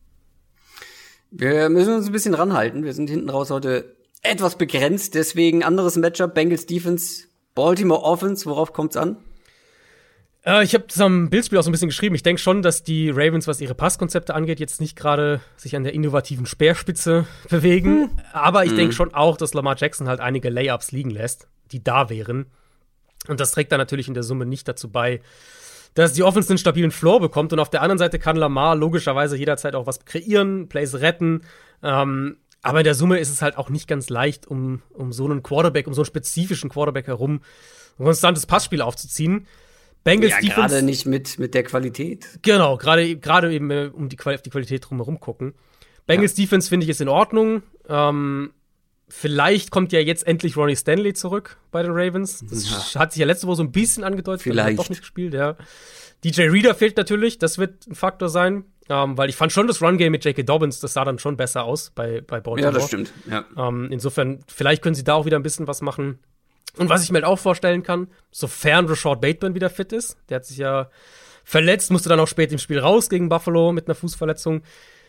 Wir 1.32 1.70
müssen 1.70 1.94
uns 1.94 2.08
ein 2.08 2.12
bisschen 2.12 2.34
ranhalten. 2.34 2.84
Wir 2.84 2.94
sind 2.94 3.10
hinten 3.10 3.30
raus 3.30 3.49
heute 3.49 3.95
etwas 4.22 4.58
begrenzt. 4.58 5.16
Deswegen 5.16 5.64
anderes 5.64 5.95
Matchup. 5.95 6.34
Bengals 6.34 6.66
Defense, 6.66 7.26
Baltimore 7.56 8.04
Offense. 8.04 8.45
Worauf 8.45 8.74
kommt's 8.74 8.98
an? 8.98 9.18
Äh, 10.45 10.64
ich 10.64 10.74
habe 10.74 10.86
das 10.88 10.99
am 11.02 11.30
Bildspiel 11.30 11.60
auch 11.60 11.64
so 11.64 11.70
ein 11.70 11.74
bisschen 11.74 11.90
geschrieben. 11.90 12.16
Ich 12.16 12.24
denke 12.24 12.41
schon, 12.41 12.62
dass 12.62 12.84
die 12.84 13.10
Ravens, 13.10 13.48
was 13.48 13.60
ihre 13.60 13.76
Passkonzepte 13.76 14.34
angeht, 14.34 14.60
jetzt 14.60 14.80
nicht 14.80 14.95
gerade 14.95 15.41
sich 15.58 15.76
an 15.76 15.84
der 15.84 15.94
innovativen 15.94 16.45
Speerspitze 16.45 17.26
bewegen. 17.49 18.04
Hm. 18.04 18.10
Aber 18.32 18.64
ich 18.64 18.72
hm. 18.72 18.78
denke 18.78 18.94
schon 18.95 19.14
auch, 19.14 19.38
dass 19.38 19.54
Lamar 19.54 19.76
Jackson 19.78 20.08
halt 20.08 20.22
einige 20.22 20.49
Layups 20.49 20.91
liegen 20.91 21.10
lässt, 21.10 21.48
die 21.72 21.84
da 21.84 22.10
wären. 22.10 22.45
Und 23.28 23.41
das 23.41 23.52
trägt 23.52 23.74
dann 23.74 23.80
natürlich 23.80 24.08
in 24.08 24.14
der 24.14 24.24
Summe 24.24 24.45
nicht 24.45 24.68
dazu 24.68 24.90
bei, 24.90 25.20
dass 25.98 26.14
die 26.14 26.22
Offense 26.22 26.49
einen 26.49 26.60
stabilen 26.60 26.91
Floor 26.91 27.19
bekommt 27.19 27.53
und 27.53 27.60
auf 27.60 27.72
der 27.72 27.82
anderen 27.82 27.98
Seite 27.98 28.19
kann 28.19 28.36
Lamar 28.36 28.76
logischerweise 28.76 29.36
jederzeit 29.36 29.74
auch 29.74 29.88
was 29.88 30.06
kreieren, 30.06 30.69
Plays 30.69 30.99
retten. 30.99 31.41
Ähm, 31.82 32.38
aber 32.61 32.82
in 32.82 32.84
der 32.84 32.94
Summe 32.94 33.18
ist 33.18 33.32
es 33.32 33.41
halt 33.41 33.57
auch 33.57 33.69
nicht 33.69 33.88
ganz 33.88 34.10
leicht, 34.10 34.45
um, 34.45 34.84
um 34.94 35.11
so 35.11 35.26
einen 35.26 35.41
Quarterback, 35.41 35.88
um 35.88 35.95
so 35.95 36.02
einen 36.02 36.06
spezifischen 36.06 36.69
Quarterback 36.69 37.07
herum 37.07 37.41
ein 37.98 38.06
konstantes 38.06 38.45
Passspiel 38.45 38.82
aufzuziehen. 38.82 39.48
Bengals 40.03 40.34
ja, 40.34 40.40
Defense. 40.40 40.76
Gerade 40.76 40.86
nicht 40.86 41.07
mit, 41.07 41.40
mit 41.40 41.56
der 41.56 41.64
Qualität. 41.64 42.28
Genau, 42.44 42.78
gerade 42.78 43.18
gerade 43.18 43.52
eben 43.52 43.72
äh, 43.72 43.90
um 43.91 44.07
die, 44.07 44.19
auf 44.19 44.44
die 44.44 44.52
Qualität 44.52 44.88
drumherum 44.88 45.19
gucken. 45.19 45.56
Bengals 46.06 46.38
ja. 46.38 46.44
Defense 46.44 46.69
finde 46.69 46.84
ich 46.84 46.91
ist 46.91 47.02
in 47.02 47.10
Ordnung. 47.10 47.64
Ähm, 47.90 48.52
Vielleicht 49.10 49.72
kommt 49.72 49.94
ja 49.94 50.00
jetzt 50.00 50.28
endlich 50.28 50.58
Ronnie 50.58 50.76
Stanley 50.76 51.14
zurück 51.14 51.58
bei 51.72 51.82
den 51.82 51.92
Ravens. 51.94 52.44
Das 52.50 52.94
ja. 52.94 53.00
hat 53.00 53.14
sich 53.14 53.22
ja 53.22 53.26
letzte 53.26 53.48
Woche 53.48 53.56
so 53.58 53.64
ein 53.64 53.72
bisschen 53.72 54.04
angedeutet, 54.04 54.44
vielleicht 54.44 54.78
hat 54.78 54.86
doch 54.86 54.90
nicht 54.90 55.02
gespielt, 55.02 55.34
ja. 55.34 55.56
DJ 56.24 56.44
Reader 56.44 56.76
fehlt 56.76 56.98
natürlich, 56.98 57.38
das 57.38 57.58
wird 57.58 57.88
ein 57.88 57.96
Faktor 57.96 58.28
sein, 58.28 58.66
ähm, 58.90 59.18
weil 59.18 59.30
ich 59.30 59.36
fand 59.36 59.52
schon 59.52 59.68
das 59.68 59.82
Run-Game 59.82 60.12
mit 60.12 60.26
J.K. 60.26 60.44
Dobbins, 60.44 60.80
das 60.80 60.94
sah 60.94 61.06
dann 61.06 61.20
schon 61.20 61.38
besser 61.38 61.64
aus 61.64 61.92
bei, 61.92 62.22
bei 62.22 62.42
Baltimore. 62.42 62.62
Ja, 62.62 62.72
das 62.72 62.88
stimmt, 62.88 63.14
ja. 63.30 63.46
Ähm, 63.56 63.90
insofern, 63.92 64.40
vielleicht 64.48 64.82
können 64.82 64.96
sie 64.96 65.04
da 65.04 65.14
auch 65.14 65.26
wieder 65.26 65.38
ein 65.38 65.44
bisschen 65.44 65.68
was 65.68 65.82
machen. 65.82 66.20
Und 66.78 66.90
was 66.90 67.04
ich 67.04 67.12
mir 67.12 67.18
halt 67.18 67.26
auch 67.26 67.40
vorstellen 67.40 67.84
kann, 67.84 68.08
sofern 68.32 68.88
Rashad 68.88 69.22
Bateman 69.22 69.56
wieder 69.56 69.70
fit 69.70 69.94
ist, 69.94 70.18
der 70.30 70.38
hat 70.38 70.46
sich 70.46 70.58
ja 70.58 70.90
verletzt, 71.44 71.92
musste 71.92 72.10
dann 72.10 72.20
auch 72.20 72.28
spät 72.28 72.52
im 72.52 72.58
Spiel 72.58 72.80
raus 72.80 73.10
gegen 73.10 73.30
Buffalo 73.30 73.72
mit 73.72 73.88
einer 73.88 73.96
Fußverletzung 73.96 74.64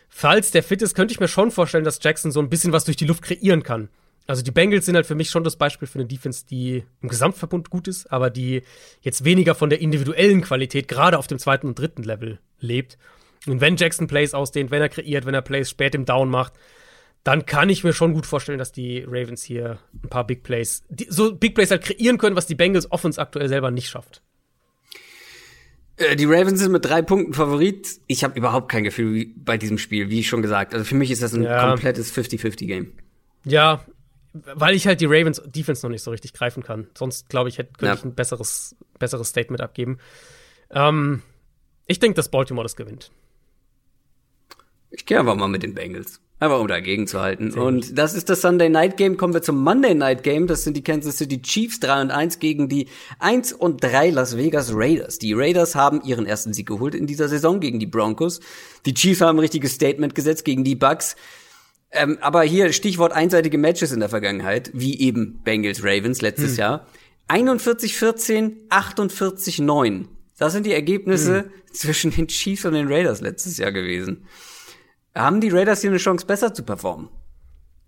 falls 0.09 0.51
der 0.51 0.63
fit 0.63 0.81
ist, 0.81 0.95
könnte 0.95 1.13
ich 1.13 1.19
mir 1.19 1.27
schon 1.27 1.51
vorstellen, 1.51 1.85
dass 1.85 1.99
Jackson 2.01 2.31
so 2.31 2.39
ein 2.39 2.49
bisschen 2.49 2.73
was 2.73 2.83
durch 2.83 2.97
die 2.97 3.05
Luft 3.05 3.21
kreieren 3.23 3.63
kann. 3.63 3.89
Also 4.27 4.43
die 4.43 4.51
Bengals 4.51 4.85
sind 4.85 4.95
halt 4.95 5.07
für 5.07 5.15
mich 5.15 5.31
schon 5.31 5.43
das 5.43 5.55
Beispiel 5.55 5.87
für 5.87 5.97
eine 5.97 6.07
Defense, 6.07 6.45
die 6.45 6.83
im 7.01 7.09
Gesamtverbund 7.09 7.71
gut 7.71 7.87
ist, 7.87 8.11
aber 8.11 8.29
die 8.29 8.61
jetzt 9.01 9.25
weniger 9.25 9.55
von 9.55 9.71
der 9.71 9.81
individuellen 9.81 10.41
Qualität 10.41 10.87
gerade 10.87 11.17
auf 11.17 11.25
dem 11.25 11.39
zweiten 11.39 11.67
und 11.67 11.79
dritten 11.79 12.03
Level 12.03 12.39
lebt. 12.59 12.99
Und 13.47 13.59
wenn 13.59 13.77
Jackson 13.77 14.05
Plays 14.05 14.35
ausdehnt, 14.35 14.69
wenn 14.69 14.81
er 14.81 14.89
kreiert, 14.89 15.25
wenn 15.25 15.33
er 15.33 15.41
Plays 15.41 15.69
spät 15.71 15.95
im 15.95 16.05
Down 16.05 16.29
macht, 16.29 16.53
dann 17.23 17.45
kann 17.45 17.69
ich 17.69 17.83
mir 17.83 17.93
schon 17.93 18.13
gut 18.13 18.25
vorstellen, 18.25 18.59
dass 18.59 18.71
die 18.71 19.03
Ravens 19.03 19.43
hier 19.43 19.79
ein 20.03 20.09
paar 20.09 20.27
Big 20.27 20.43
Plays, 20.43 20.83
die, 20.89 21.07
so 21.09 21.35
Big 21.35 21.55
Plays 21.55 21.71
halt 21.71 21.83
kreieren 21.83 22.17
können, 22.17 22.35
was 22.35 22.47
die 22.47 22.55
Bengals 22.55 22.91
Offense 22.91 23.19
aktuell 23.19 23.49
selber 23.49 23.71
nicht 23.71 23.89
schafft. 23.89 24.21
Äh, 25.99 26.15
die 26.15 26.25
Ravens 26.25 26.59
sind 26.59 26.71
mit 26.71 26.85
drei 26.85 27.01
Punkten 27.01 27.33
Favorit. 27.33 27.99
Ich 28.07 28.23
habe 28.23 28.37
überhaupt 28.37 28.71
kein 28.71 28.83
Gefühl 28.83 29.27
bei 29.35 29.57
diesem 29.57 29.77
Spiel, 29.77 30.09
wie 30.09 30.23
schon 30.23 30.41
gesagt. 30.41 30.73
Also 30.73 30.85
für 30.85 30.95
mich 30.95 31.11
ist 31.11 31.21
das 31.21 31.33
ein 31.33 31.43
ja. 31.43 31.69
komplettes 31.69 32.13
50-50-Game. 32.13 32.93
Ja, 33.45 33.85
weil 34.33 34.75
ich 34.75 34.87
halt 34.87 35.01
die 35.01 35.05
Ravens 35.05 35.41
Defense 35.45 35.85
noch 35.85 35.91
nicht 35.91 36.03
so 36.03 36.11
richtig 36.11 36.33
greifen 36.33 36.63
kann. 36.63 36.87
Sonst, 36.97 37.29
glaube 37.29 37.49
ich, 37.49 37.57
hätte 37.57 37.73
könnte 37.73 37.87
ja. 37.87 37.93
ich 37.95 38.05
ein 38.05 38.15
besseres, 38.15 38.75
besseres 38.97 39.29
Statement 39.29 39.61
abgeben. 39.61 39.99
Ähm, 40.71 41.21
ich 41.85 41.99
denke, 41.99 42.15
dass 42.15 42.29
Baltimore 42.29 42.63
das 42.63 42.75
gewinnt. 42.75 43.11
Ich 44.91 45.05
gehe 45.05 45.19
einfach 45.19 45.35
mal 45.35 45.47
mit 45.47 45.63
den 45.63 45.73
Bengals. 45.73 46.21
Aber 46.41 46.61
um 46.61 46.67
dagegen 46.69 47.05
zu 47.05 47.19
halten. 47.19 47.51
Und 47.51 47.97
das 47.97 48.13
ist 48.13 48.29
das 48.29 48.41
Sunday 48.41 48.69
Night 48.69 48.95
Game. 48.95 49.17
Kommen 49.17 49.33
wir 49.33 49.41
zum 49.41 49.61
Monday 49.61 49.93
Night 49.93 50.23
Game. 50.23 50.47
Das 50.47 50.63
sind 50.63 50.77
die 50.77 50.83
Kansas 50.83 51.17
City 51.17 51.41
Chiefs 51.41 51.81
3 51.81 52.01
und 52.01 52.11
1 52.11 52.39
gegen 52.39 52.69
die 52.69 52.87
1 53.19 53.51
und 53.51 53.83
3 53.83 54.11
Las 54.11 54.37
Vegas 54.37 54.71
Raiders. 54.73 55.19
Die 55.19 55.33
Raiders 55.33 55.75
haben 55.75 56.01
ihren 56.01 56.25
ersten 56.25 56.53
Sieg 56.53 56.67
geholt 56.67 56.95
in 56.95 57.07
dieser 57.07 57.27
Saison 57.27 57.59
gegen 57.59 57.79
die 57.79 57.87
Broncos. 57.87 58.39
Die 58.85 58.93
Chiefs 58.93 59.19
haben 59.19 59.35
ein 59.35 59.41
richtiges 59.41 59.73
Statement 59.73 60.15
gesetzt 60.15 60.45
gegen 60.45 60.63
die 60.63 60.75
Bucks. 60.75 61.17
Ähm, 61.91 62.17
aber 62.21 62.43
hier 62.43 62.71
Stichwort 62.71 63.11
einseitige 63.11 63.57
Matches 63.57 63.91
in 63.91 63.99
der 63.99 64.09
Vergangenheit, 64.09 64.71
wie 64.73 64.97
eben 64.99 65.41
Bengals 65.43 65.83
Ravens 65.83 66.21
letztes 66.21 66.51
hm. 66.51 66.57
Jahr. 66.57 66.87
41-14, 67.27 68.69
48-9. 68.69 70.05
Das 70.37 70.53
sind 70.53 70.65
die 70.65 70.73
Ergebnisse 70.73 71.41
hm. 71.41 71.51
zwischen 71.73 72.11
den 72.11 72.27
Chiefs 72.27 72.63
und 72.63 72.73
den 72.73 72.87
Raiders 72.87 73.19
letztes 73.19 73.57
Jahr 73.57 73.73
gewesen. 73.73 74.25
Haben 75.15 75.41
die 75.41 75.49
Raiders 75.49 75.81
hier 75.81 75.89
eine 75.89 75.97
Chance, 75.97 76.25
besser 76.25 76.53
zu 76.53 76.63
performen? 76.63 77.09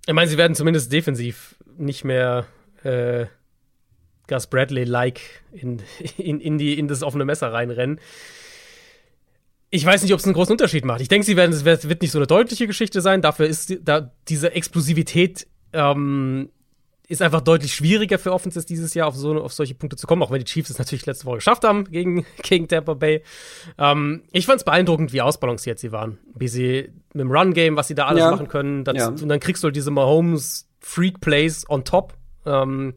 Ich 0.06 0.14
meine, 0.14 0.30
sie 0.30 0.38
werden 0.38 0.56
zumindest 0.56 0.92
defensiv 0.92 1.56
nicht 1.78 2.04
mehr 2.04 2.46
äh, 2.84 3.28
Gus 4.28 4.48
Bradley-like 4.48 5.22
in, 5.52 5.82
in, 6.18 6.40
in, 6.40 6.58
die, 6.58 6.78
in 6.78 6.88
das 6.88 7.04
offene 7.04 7.26
Messer 7.26 7.54
reinrennen. 7.54 8.00
Ich 9.70 9.86
weiß 9.86 10.04
nicht, 10.04 10.14
ob 10.14 10.20
es 10.20 10.26
einen 10.26 10.34
großen 10.34 10.52
Unterschied 10.52 10.84
macht. 10.84 11.00
Ich 11.00 11.08
denke, 11.08 11.26
sie 11.26 11.38
werden, 11.38 11.54
es 11.54 11.64
wird 11.64 12.02
nicht 12.02 12.12
so 12.12 12.20
eine 12.20 12.28
deutliche 12.28 12.68
Geschichte 12.68 13.00
sein. 13.00 13.22
Dafür 13.22 13.48
ist 13.48 13.78
da 13.84 14.12
diese 14.28 14.52
Explosivität 14.52 15.48
ähm, 15.72 16.50
ist 17.12 17.22
einfach 17.22 17.42
deutlich 17.42 17.74
schwieriger 17.74 18.18
für 18.18 18.32
Offenses 18.32 18.66
dieses 18.66 18.94
Jahr 18.94 19.08
auf, 19.08 19.16
so, 19.18 19.36
auf 19.44 19.52
solche 19.52 19.76
Punkte 19.76 19.98
zu 19.98 20.08
kommen, 20.08 20.24
auch 20.24 20.32
wenn 20.32 20.40
die 20.40 20.46
Chiefs 20.46 20.70
es 20.70 20.80
natürlich 20.80 21.06
letzte 21.06 21.26
Woche 21.26 21.36
geschafft 21.36 21.66
haben 21.66 21.84
gegen, 21.92 22.26
gegen 22.42 22.70
Tampa 22.70 22.94
Bay. 22.94 23.22
Ähm, 23.78 24.24
ich 24.32 24.46
fand 24.46 24.60
es 24.60 24.64
beeindruckend, 24.64 25.12
wie 25.12 25.22
ausbalanciert 25.22 25.78
sie 25.78 25.92
waren. 25.92 26.20
Wie 26.34 26.48
sie 26.48 26.90
mit 27.14 27.22
dem 27.22 27.32
Run-Game, 27.32 27.76
was 27.76 27.90
sie 27.90 27.96
da 27.96 28.08
alles 28.08 28.22
ja. 28.22 28.32
machen 28.32 28.48
können. 28.48 28.86
Das, 28.86 28.96
ja. 28.96 29.10
Und 29.10 29.28
dann 29.28 29.42
kriegst 29.42 29.62
du 29.62 29.66
halt 29.66 29.76
diese 29.76 29.92
Mahomes-Freak-Plays 29.92 31.70
on 31.70 31.84
top. 31.84 32.14
Ähm, 32.46 32.94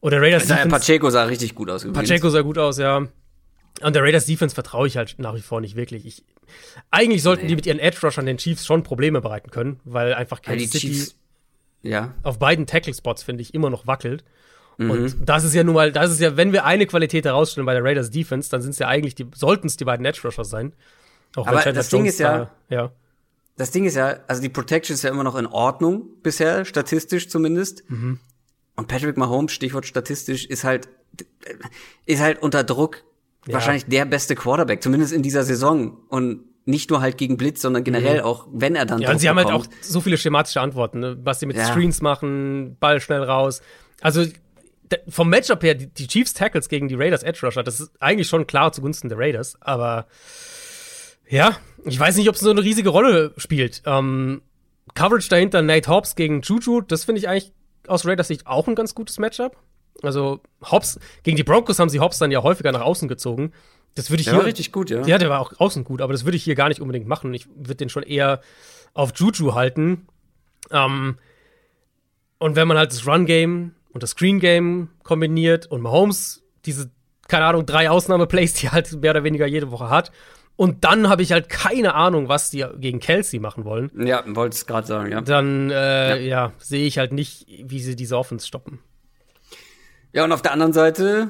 oder 0.00 0.20
Raiders 0.20 0.46
Defense. 0.46 0.68
Pacheco 0.68 1.08
sah 1.10 1.24
richtig 1.24 1.54
gut 1.54 1.70
aus. 1.70 1.84
Übrigens. 1.84 2.08
Pacheco 2.08 2.30
sah 2.30 2.40
gut 2.40 2.58
aus, 2.58 2.78
ja. 2.78 3.06
Und 3.82 3.94
der 3.94 4.02
Raiders 4.02 4.26
Defense 4.26 4.54
vertraue 4.54 4.88
ich 4.88 4.96
halt 4.96 5.14
nach 5.18 5.36
wie 5.36 5.40
vor 5.40 5.60
nicht 5.60 5.76
wirklich. 5.76 6.04
Ich, 6.04 6.24
eigentlich 6.90 7.22
sollten 7.22 7.42
nee. 7.42 7.48
die 7.48 7.56
mit 7.56 7.66
ihren 7.66 7.78
Edge 7.78 7.98
Rushern 8.02 8.26
den 8.26 8.38
Chiefs 8.38 8.66
schon 8.66 8.82
Probleme 8.82 9.20
bereiten 9.20 9.50
können, 9.50 9.78
weil 9.84 10.14
einfach 10.14 10.42
Kansas 10.42 10.70
City 10.70 10.88
Chiefs 10.88 11.19
ja. 11.82 12.14
auf 12.22 12.38
beiden 12.38 12.66
Tackle-Spots, 12.66 13.22
finde 13.22 13.42
ich, 13.42 13.54
immer 13.54 13.70
noch 13.70 13.86
wackelt. 13.86 14.24
Mhm. 14.78 14.90
Und 14.90 15.16
das 15.20 15.44
ist 15.44 15.54
ja 15.54 15.64
nun 15.64 15.74
mal, 15.74 15.92
das 15.92 16.10
ist 16.10 16.20
ja, 16.20 16.36
wenn 16.36 16.52
wir 16.52 16.64
eine 16.64 16.86
Qualität 16.86 17.24
herausstellen 17.24 17.66
bei 17.66 17.74
der 17.74 17.84
Raiders 17.84 18.10
Defense, 18.10 18.50
dann 18.50 18.62
sind 18.62 18.72
es 18.72 18.78
ja 18.78 18.88
eigentlich 18.88 19.14
die, 19.14 19.26
sollten 19.34 19.66
es 19.66 19.76
die 19.76 19.84
beiden 19.84 20.04
Edge 20.06 20.20
Rushers 20.24 20.50
sein. 20.50 20.72
Auch 21.36 21.46
Aber 21.46 21.60
das 21.60 21.88
Ding 21.90 22.06
ist 22.06 22.18
ja, 22.18 22.50
da, 22.68 22.74
ja, 22.74 22.92
das 23.60 23.70
Ding 23.70 23.84
ist 23.84 23.94
ja, 23.94 24.20
also 24.26 24.40
die 24.40 24.48
Protection 24.48 24.94
ist 24.94 25.02
ja 25.02 25.10
immer 25.10 25.22
noch 25.22 25.36
in 25.36 25.46
Ordnung 25.46 26.08
bisher, 26.22 26.64
statistisch 26.64 27.28
zumindest. 27.28 27.88
Mhm. 27.90 28.18
Und 28.74 28.88
Patrick 28.88 29.18
Mahomes, 29.18 29.52
Stichwort 29.52 29.84
statistisch, 29.84 30.46
ist 30.46 30.64
halt, 30.64 30.88
ist 32.06 32.22
halt 32.22 32.42
unter 32.42 32.64
Druck 32.64 33.04
ja. 33.46 33.52
wahrscheinlich 33.52 33.84
der 33.84 34.06
beste 34.06 34.34
Quarterback, 34.34 34.82
zumindest 34.82 35.12
in 35.12 35.22
dieser 35.22 35.44
Saison. 35.44 35.98
Und 36.08 36.44
nicht 36.70 36.90
nur 36.90 37.00
halt 37.00 37.18
gegen 37.18 37.36
Blitz, 37.36 37.60
sondern 37.60 37.84
generell 37.84 38.20
mhm. 38.20 38.24
auch, 38.24 38.46
wenn 38.52 38.76
er 38.76 38.86
dann. 38.86 39.00
Ja, 39.00 39.10
und 39.10 39.18
sie 39.18 39.28
haben 39.28 39.36
halt 39.36 39.50
auch 39.50 39.66
so 39.80 40.00
viele 40.00 40.16
schematische 40.16 40.60
Antworten, 40.60 41.00
ne? 41.00 41.18
was 41.22 41.40
sie 41.40 41.46
mit 41.46 41.56
ja. 41.56 41.66
Screens 41.66 42.00
machen, 42.00 42.76
Ball 42.80 43.00
schnell 43.00 43.22
raus. 43.22 43.60
Also 44.00 44.24
vom 45.08 45.28
Matchup 45.28 45.62
her, 45.62 45.74
die, 45.74 45.86
die, 45.86 46.06
Chiefs 46.06 46.34
Tackles 46.34 46.68
gegen 46.68 46.88
die 46.88 46.94
Raiders 46.94 47.22
Edge 47.22 47.40
Rusher, 47.42 47.62
das 47.62 47.80
ist 47.80 47.92
eigentlich 48.00 48.28
schon 48.28 48.46
klar 48.46 48.72
zugunsten 48.72 49.08
der 49.08 49.18
Raiders, 49.18 49.56
aber 49.60 50.06
ja, 51.28 51.56
ich 51.84 51.98
weiß 51.98 52.16
nicht, 52.16 52.28
ob 52.28 52.34
es 52.34 52.40
so 52.40 52.50
eine 52.50 52.62
riesige 52.62 52.88
Rolle 52.88 53.32
spielt. 53.36 53.82
Ähm, 53.86 54.42
Coverage 54.94 55.28
dahinter 55.28 55.62
Nate 55.62 55.88
Hobbs 55.88 56.16
gegen 56.16 56.40
Juju, 56.42 56.80
das 56.80 57.04
finde 57.04 57.20
ich 57.20 57.28
eigentlich 57.28 57.52
aus 57.86 58.04
Raiders 58.04 58.28
Sicht 58.28 58.46
auch 58.46 58.66
ein 58.66 58.74
ganz 58.74 58.94
gutes 58.94 59.18
Matchup. 59.18 59.56
Also 60.02 60.40
Hobbs, 60.62 60.98
gegen 61.22 61.36
die 61.36 61.44
Broncos 61.44 61.78
haben 61.78 61.88
sie 61.88 62.00
Hobbs 62.00 62.18
dann 62.18 62.30
ja 62.30 62.42
häufiger 62.42 62.72
nach 62.72 62.80
außen 62.80 63.08
gezogen. 63.08 63.52
Das 63.94 64.10
würde 64.10 64.20
ich 64.20 64.26
der 64.26 64.34
hier. 64.34 64.40
War 64.40 64.46
richtig 64.46 64.72
gut, 64.72 64.90
ja. 64.90 65.04
Ja, 65.06 65.18
der 65.18 65.30
war 65.30 65.40
auch 65.40 65.52
außen 65.58 65.84
gut, 65.84 66.00
aber 66.00 66.12
das 66.12 66.24
würde 66.24 66.36
ich 66.36 66.44
hier 66.44 66.54
gar 66.54 66.68
nicht 66.68 66.80
unbedingt 66.80 67.06
machen. 67.06 67.34
Ich 67.34 67.46
würde 67.48 67.76
den 67.76 67.88
schon 67.88 68.02
eher 68.02 68.40
auf 68.94 69.12
Juju 69.14 69.54
halten. 69.54 70.06
Ähm, 70.70 71.18
und 72.38 72.56
wenn 72.56 72.68
man 72.68 72.78
halt 72.78 72.92
das 72.92 73.06
Run-Game 73.06 73.74
und 73.92 74.02
das 74.02 74.10
Screen-Game 74.10 74.88
kombiniert 75.02 75.66
und 75.66 75.80
Mahomes 75.82 76.42
diese, 76.64 76.90
keine 77.28 77.44
Ahnung, 77.46 77.66
drei 77.66 77.90
Ausnahmeplays, 77.90 78.54
die 78.54 78.70
halt 78.70 78.92
mehr 79.00 79.10
oder 79.10 79.24
weniger 79.24 79.46
jede 79.46 79.70
Woche 79.70 79.90
hat. 79.90 80.12
Und 80.56 80.84
dann 80.84 81.08
habe 81.08 81.22
ich 81.22 81.32
halt 81.32 81.48
keine 81.48 81.94
Ahnung, 81.94 82.28
was 82.28 82.50
die 82.50 82.66
gegen 82.78 83.00
Kelsey 83.00 83.40
machen 83.40 83.64
wollen. 83.64 83.90
Ja, 84.06 84.22
wollte 84.26 84.56
es 84.56 84.66
gerade 84.66 84.86
sagen, 84.86 85.10
ja. 85.10 85.22
Dann, 85.22 85.70
äh, 85.70 85.74
ja, 86.10 86.16
ja 86.16 86.52
sehe 86.58 86.86
ich 86.86 86.98
halt 86.98 87.12
nicht, 87.12 87.46
wie 87.64 87.80
sie 87.80 87.96
diese 87.96 88.18
Offense 88.18 88.46
stoppen. 88.46 88.78
Ja, 90.12 90.24
und 90.24 90.32
auf 90.32 90.42
der 90.42 90.52
anderen 90.52 90.72
Seite 90.72 91.28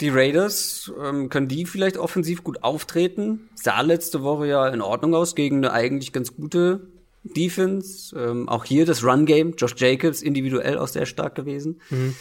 die 0.00 0.08
Raiders, 0.08 0.92
ähm, 1.02 1.28
können 1.28 1.48
die 1.48 1.66
vielleicht 1.66 1.96
offensiv 1.96 2.44
gut 2.44 2.62
auftreten? 2.62 3.48
Sah 3.54 3.80
letzte 3.80 4.22
Woche 4.22 4.46
ja 4.46 4.68
in 4.68 4.80
Ordnung 4.80 5.14
aus 5.14 5.34
gegen 5.34 5.58
eine 5.58 5.72
eigentlich 5.72 6.12
ganz 6.12 6.34
gute 6.34 6.88
Defense. 7.22 8.16
Ähm, 8.18 8.48
auch 8.48 8.64
hier 8.64 8.86
das 8.86 9.04
Run-Game, 9.04 9.54
Josh 9.56 9.74
Jacobs 9.76 10.22
individuell 10.22 10.78
auch 10.78 10.88
sehr 10.88 11.06
stark 11.06 11.34
gewesen. 11.34 11.80
Mhm. 11.90 12.14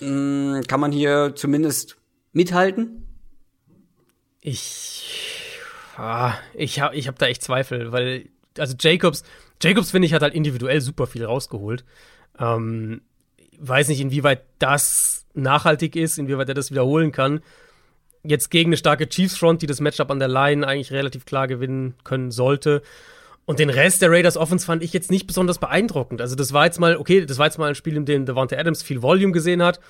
Ähm, 0.00 0.62
kann 0.66 0.80
man 0.80 0.92
hier 0.92 1.34
zumindest 1.34 1.96
mithalten? 2.32 3.06
Ich, 4.40 5.58
ah, 5.96 6.34
ich 6.54 6.80
habe 6.80 6.96
ich 6.96 7.08
hab 7.08 7.18
da 7.18 7.26
echt 7.26 7.42
Zweifel, 7.42 7.92
weil, 7.92 8.28
also 8.56 8.74
Jacobs, 8.78 9.22
Jacobs 9.62 9.90
finde 9.90 10.06
ich 10.06 10.14
hat 10.14 10.22
halt 10.22 10.34
individuell 10.34 10.80
super 10.80 11.06
viel 11.06 11.24
rausgeholt. 11.24 11.84
Ähm, 12.38 13.02
weiß 13.58 13.88
nicht, 13.88 14.00
inwieweit 14.00 14.44
das 14.58 15.19
nachhaltig 15.34 15.96
ist, 15.96 16.18
inwieweit 16.18 16.48
er 16.48 16.54
das 16.54 16.70
wiederholen 16.70 17.12
kann. 17.12 17.40
Jetzt 18.22 18.50
gegen 18.50 18.70
eine 18.70 18.76
starke 18.76 19.08
Chiefs-Front, 19.08 19.62
die 19.62 19.66
das 19.66 19.80
Matchup 19.80 20.10
an 20.10 20.18
der 20.18 20.28
Line 20.28 20.66
eigentlich 20.66 20.92
relativ 20.92 21.24
klar 21.24 21.48
gewinnen 21.48 21.94
können 22.04 22.30
sollte. 22.30 22.82
Und 23.46 23.58
den 23.58 23.70
Rest 23.70 24.02
der 24.02 24.10
Raiders 24.10 24.36
Offense 24.36 24.66
fand 24.66 24.82
ich 24.82 24.92
jetzt 24.92 25.10
nicht 25.10 25.26
besonders 25.26 25.58
beeindruckend. 25.58 26.20
Also, 26.20 26.36
das 26.36 26.52
war 26.52 26.66
jetzt 26.66 26.78
mal, 26.78 26.96
okay, 26.96 27.24
das 27.24 27.38
war 27.38 27.46
jetzt 27.46 27.58
mal 27.58 27.68
ein 27.68 27.74
Spiel, 27.74 27.96
in 27.96 28.04
dem 28.04 28.26
Devonta 28.26 28.56
Adams 28.56 28.82
viel 28.82 29.02
Volume 29.02 29.32
gesehen 29.32 29.62
hat 29.62 29.80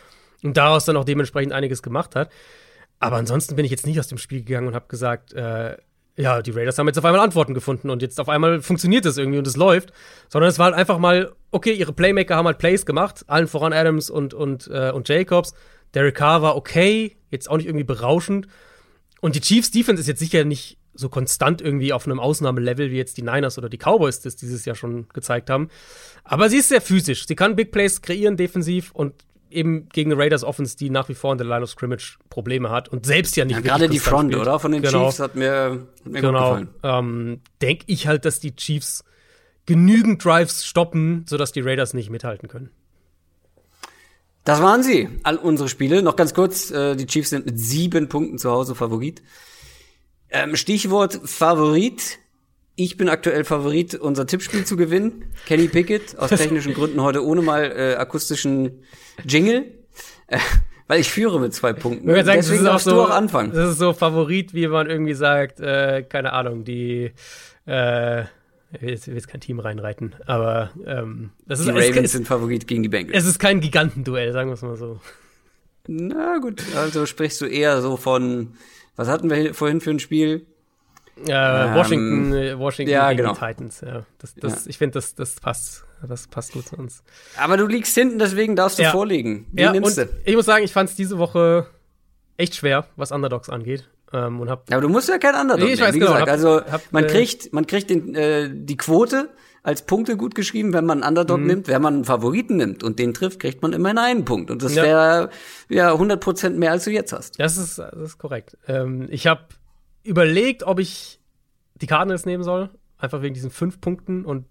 und 0.42 0.56
daraus 0.56 0.84
dann 0.84 0.96
auch 0.96 1.04
dementsprechend 1.04 1.52
einiges 1.52 1.82
gemacht 1.82 2.14
hat. 2.14 2.30
Aber 3.00 3.16
ansonsten 3.16 3.56
bin 3.56 3.64
ich 3.64 3.70
jetzt 3.70 3.86
nicht 3.86 3.98
aus 3.98 4.08
dem 4.08 4.18
Spiel 4.18 4.44
gegangen 4.44 4.68
und 4.68 4.74
habe 4.74 4.86
gesagt, 4.88 5.32
äh, 5.32 5.76
ja, 6.16 6.42
die 6.42 6.50
Raiders 6.50 6.78
haben 6.78 6.86
jetzt 6.86 6.98
auf 6.98 7.04
einmal 7.04 7.20
Antworten 7.20 7.54
gefunden 7.54 7.90
und 7.90 8.02
jetzt 8.02 8.20
auf 8.20 8.28
einmal 8.28 8.60
funktioniert 8.60 9.06
es 9.06 9.16
irgendwie 9.16 9.38
und 9.38 9.46
es 9.46 9.56
läuft, 9.56 9.92
sondern 10.28 10.50
es 10.50 10.58
war 10.58 10.66
halt 10.66 10.74
einfach 10.74 10.98
mal, 10.98 11.32
okay, 11.50 11.72
ihre 11.72 11.92
Playmaker 11.92 12.36
haben 12.36 12.46
halt 12.46 12.58
Plays 12.58 12.86
gemacht, 12.86 13.24
allen 13.26 13.48
voran 13.48 13.72
Adams 13.72 14.10
und, 14.10 14.34
und, 14.34 14.68
äh, 14.68 14.90
und 14.90 15.08
Jacobs. 15.08 15.54
Derek 15.94 16.14
Carr 16.14 16.42
war 16.42 16.56
okay, 16.56 17.16
jetzt 17.30 17.50
auch 17.50 17.56
nicht 17.56 17.66
irgendwie 17.66 17.84
berauschend. 17.84 18.46
Und 19.20 19.34
die 19.34 19.40
Chiefs 19.40 19.70
Defense 19.70 20.00
ist 20.00 20.06
jetzt 20.06 20.20
sicher 20.20 20.44
nicht 20.44 20.78
so 20.94 21.08
konstant 21.08 21.60
irgendwie 21.62 21.92
auf 21.92 22.06
einem 22.06 22.20
Ausnahmelevel 22.20 22.90
wie 22.90 22.96
jetzt 22.96 23.16
die 23.16 23.22
Niners 23.22 23.58
oder 23.58 23.68
die 23.68 23.78
Cowboys 23.78 24.20
das 24.20 24.36
dieses 24.36 24.64
Jahr 24.64 24.76
schon 24.76 25.08
gezeigt 25.12 25.50
haben. 25.50 25.68
Aber 26.24 26.48
sie 26.48 26.58
ist 26.58 26.68
sehr 26.68 26.80
physisch. 26.80 27.26
Sie 27.26 27.36
kann 27.36 27.56
Big 27.56 27.72
Plays 27.72 28.02
kreieren 28.02 28.36
defensiv 28.36 28.90
und 28.92 29.14
eben 29.50 29.88
gegen 29.88 30.12
Raiders 30.12 30.44
Offense, 30.44 30.76
die 30.76 30.90
nach 30.90 31.08
wie 31.08 31.14
vor 31.14 31.32
in 31.32 31.38
der 31.38 31.46
Line 31.46 31.62
of 31.62 31.70
Scrimmage 31.70 32.18
Probleme 32.28 32.70
hat 32.70 32.88
und 32.88 33.06
selbst 33.06 33.36
ja 33.36 33.44
nicht 33.44 33.56
ja, 33.56 33.60
Gerade 33.60 33.88
die 33.88 33.98
Front, 33.98 34.32
spielt. 34.32 34.42
oder? 34.42 34.58
Von 34.58 34.72
den 34.72 34.82
genau. 34.82 35.06
Chiefs 35.06 35.20
hat 35.20 35.34
mir, 35.34 35.86
hat 36.04 36.06
mir 36.06 36.20
genau. 36.20 36.54
gut 36.56 36.68
gefallen. 36.82 37.04
Ähm, 37.04 37.40
Denke 37.60 37.84
ich 37.88 38.06
halt, 38.06 38.24
dass 38.24 38.40
die 38.40 38.54
Chiefs 38.54 39.04
genügend 39.66 40.24
Drives 40.24 40.64
stoppen, 40.64 41.24
sodass 41.28 41.52
die 41.52 41.60
Raiders 41.60 41.94
nicht 41.94 42.10
mithalten 42.10 42.48
können. 42.48 42.70
Das 44.44 44.62
waren 44.62 44.82
sie, 44.82 45.08
all 45.22 45.36
unsere 45.36 45.68
Spiele. 45.68 46.02
Noch 46.02 46.16
ganz 46.16 46.34
kurz, 46.34 46.70
äh, 46.70 46.96
die 46.96 47.06
Chiefs 47.06 47.30
sind 47.30 47.46
mit 47.46 47.58
sieben 47.58 48.08
Punkten 48.08 48.38
zu 48.38 48.50
Hause 48.50 48.74
Favorit. 48.74 49.22
Ähm, 50.30 50.56
Stichwort 50.56 51.20
Favorit. 51.24 52.18
Ich 52.74 52.96
bin 52.96 53.10
aktuell 53.10 53.44
Favorit, 53.44 53.94
unser 53.94 54.26
Tippspiel 54.26 54.64
zu 54.64 54.76
gewinnen. 54.76 55.24
Kenny 55.46 55.68
Pickett, 55.68 56.18
aus 56.18 56.30
technischen 56.30 56.72
Gründen 56.72 57.02
heute 57.02 57.24
ohne 57.24 57.42
mal 57.42 57.70
äh, 57.70 57.94
akustischen 57.96 58.82
Jingle. 59.26 59.66
Äh, 60.28 60.38
weil 60.90 61.00
ich 61.00 61.10
führe 61.10 61.38
mit 61.38 61.54
zwei 61.54 61.72
Punkten. 61.72 62.08
Ich 62.08 62.24
sagen, 62.24 62.40
Deswegen 62.40 62.64
darfst 62.64 62.86
so, 62.86 62.90
du 62.90 63.02
auch 63.02 63.10
anfangen. 63.10 63.52
Das 63.52 63.70
ist 63.70 63.78
so 63.78 63.92
Favorit, 63.92 64.54
wie 64.54 64.66
man 64.66 64.90
irgendwie 64.90 65.14
sagt, 65.14 65.60
äh, 65.60 66.02
keine 66.02 66.32
Ahnung, 66.32 66.64
die 66.64 67.12
äh, 67.66 68.24
ich 68.72 68.82
will, 68.82 68.90
jetzt, 68.90 69.06
will 69.08 69.14
jetzt 69.14 69.28
kein 69.28 69.40
Team 69.40 69.58
reinreiten, 69.58 70.14
aber 70.26 70.70
ähm, 70.86 71.30
das 71.46 71.60
ist, 71.60 71.66
die 71.66 71.72
Ravens 71.72 71.96
ist, 71.96 72.12
sind 72.12 72.28
Favorit 72.28 72.66
gegen 72.66 72.82
die 72.82 72.88
Bengals. 72.88 73.16
Es 73.16 73.26
ist 73.26 73.38
kein 73.38 73.60
Gigantenduell, 73.60 74.32
sagen 74.32 74.50
wir 74.50 74.54
es 74.54 74.62
mal 74.62 74.76
so. 74.76 75.00
Na 75.86 76.38
gut, 76.38 76.62
also 76.76 77.06
sprichst 77.06 77.40
du 77.40 77.46
eher 77.46 77.80
so 77.82 77.96
von, 77.96 78.54
was 78.96 79.08
hatten 79.08 79.30
wir 79.30 79.54
vorhin 79.54 79.80
für 79.80 79.90
ein 79.90 79.98
Spiel? 79.98 80.46
Äh, 81.26 81.74
Washington, 81.74 82.32
ähm, 82.32 82.58
Washington 82.58 82.92
ja, 82.92 83.10
gegen 83.10 83.22
genau. 83.22 83.34
die 83.34 83.40
Titans, 83.40 83.80
ja. 83.82 84.06
Das, 84.18 84.34
das, 84.34 84.64
ja. 84.64 84.70
Ich 84.70 84.78
finde, 84.78 84.94
das, 84.94 85.14
das 85.14 85.34
passt. 85.34 85.84
Das 86.06 86.28
passt 86.28 86.52
gut 86.52 86.66
zu 86.66 86.76
uns. 86.76 87.02
Aber 87.36 87.58
du 87.58 87.66
liegst 87.66 87.94
hinten, 87.94 88.18
deswegen 88.18 88.56
darfst 88.56 88.78
du 88.78 88.84
ja. 88.84 88.90
vorlegen. 88.90 89.46
Wie 89.52 89.62
ja, 89.62 89.72
nimmst 89.72 89.98
du? 89.98 90.08
Ich 90.24 90.34
muss 90.34 90.46
sagen, 90.46 90.64
ich 90.64 90.72
fand 90.72 90.88
es 90.88 90.96
diese 90.96 91.18
Woche 91.18 91.66
echt 92.38 92.54
schwer, 92.54 92.86
was 92.96 93.12
Underdogs 93.12 93.50
angeht. 93.50 93.88
Ähm, 94.12 94.40
und 94.40 94.50
hab, 94.50 94.72
aber 94.72 94.80
du 94.80 94.88
musst 94.88 95.08
ja 95.08 95.18
kein 95.18 95.34
Underdog 95.34 95.66
nee, 95.66 95.74
ich 95.74 95.80
weiß, 95.80 95.94
Wie 95.94 96.00
genau, 96.00 96.12
gesagt, 96.12 96.28
hab, 96.28 96.34
also 96.34 96.62
hab, 96.64 96.92
man 96.92 97.04
äh, 97.04 97.06
kriegt, 97.06 97.52
man 97.52 97.66
kriegt 97.66 97.90
den, 97.90 98.14
äh, 98.14 98.50
die 98.52 98.76
Quote 98.76 99.30
als 99.62 99.82
Punkte 99.82 100.16
gut 100.16 100.34
geschrieben, 100.34 100.72
wenn 100.72 100.86
man 100.86 101.02
einen 101.02 101.08
Underdog 101.10 101.40
mhm. 101.40 101.46
nimmt. 101.46 101.68
Wenn 101.68 101.82
man 101.82 101.94
einen 101.94 102.04
Favoriten 102.04 102.56
nimmt 102.56 102.82
und 102.82 102.98
den 102.98 103.12
trifft, 103.14 103.40
kriegt 103.40 103.62
man 103.62 103.72
immerhin 103.72 103.98
einen 103.98 104.24
Punkt. 104.24 104.50
Und 104.50 104.62
das 104.62 104.74
ja. 104.74 104.82
wäre 104.82 105.30
ja 105.68 105.92
100 105.92 106.20
Prozent 106.20 106.58
mehr, 106.58 106.70
als 106.72 106.84
du 106.84 106.90
jetzt 106.90 107.12
hast. 107.12 107.38
Das 107.38 107.56
ist, 107.56 107.78
das 107.78 107.92
ist 107.94 108.18
korrekt. 108.18 108.56
Ähm, 108.66 109.08
ich 109.10 109.26
habe 109.26 109.42
überlegt, 110.02 110.62
ob 110.62 110.78
ich 110.78 111.20
die 111.74 111.86
Cardinals 111.86 112.26
nehmen 112.26 112.42
soll. 112.42 112.70
Einfach 112.98 113.22
wegen 113.22 113.34
diesen 113.34 113.50
fünf 113.50 113.80
Punkten 113.80 114.24
und 114.24 114.46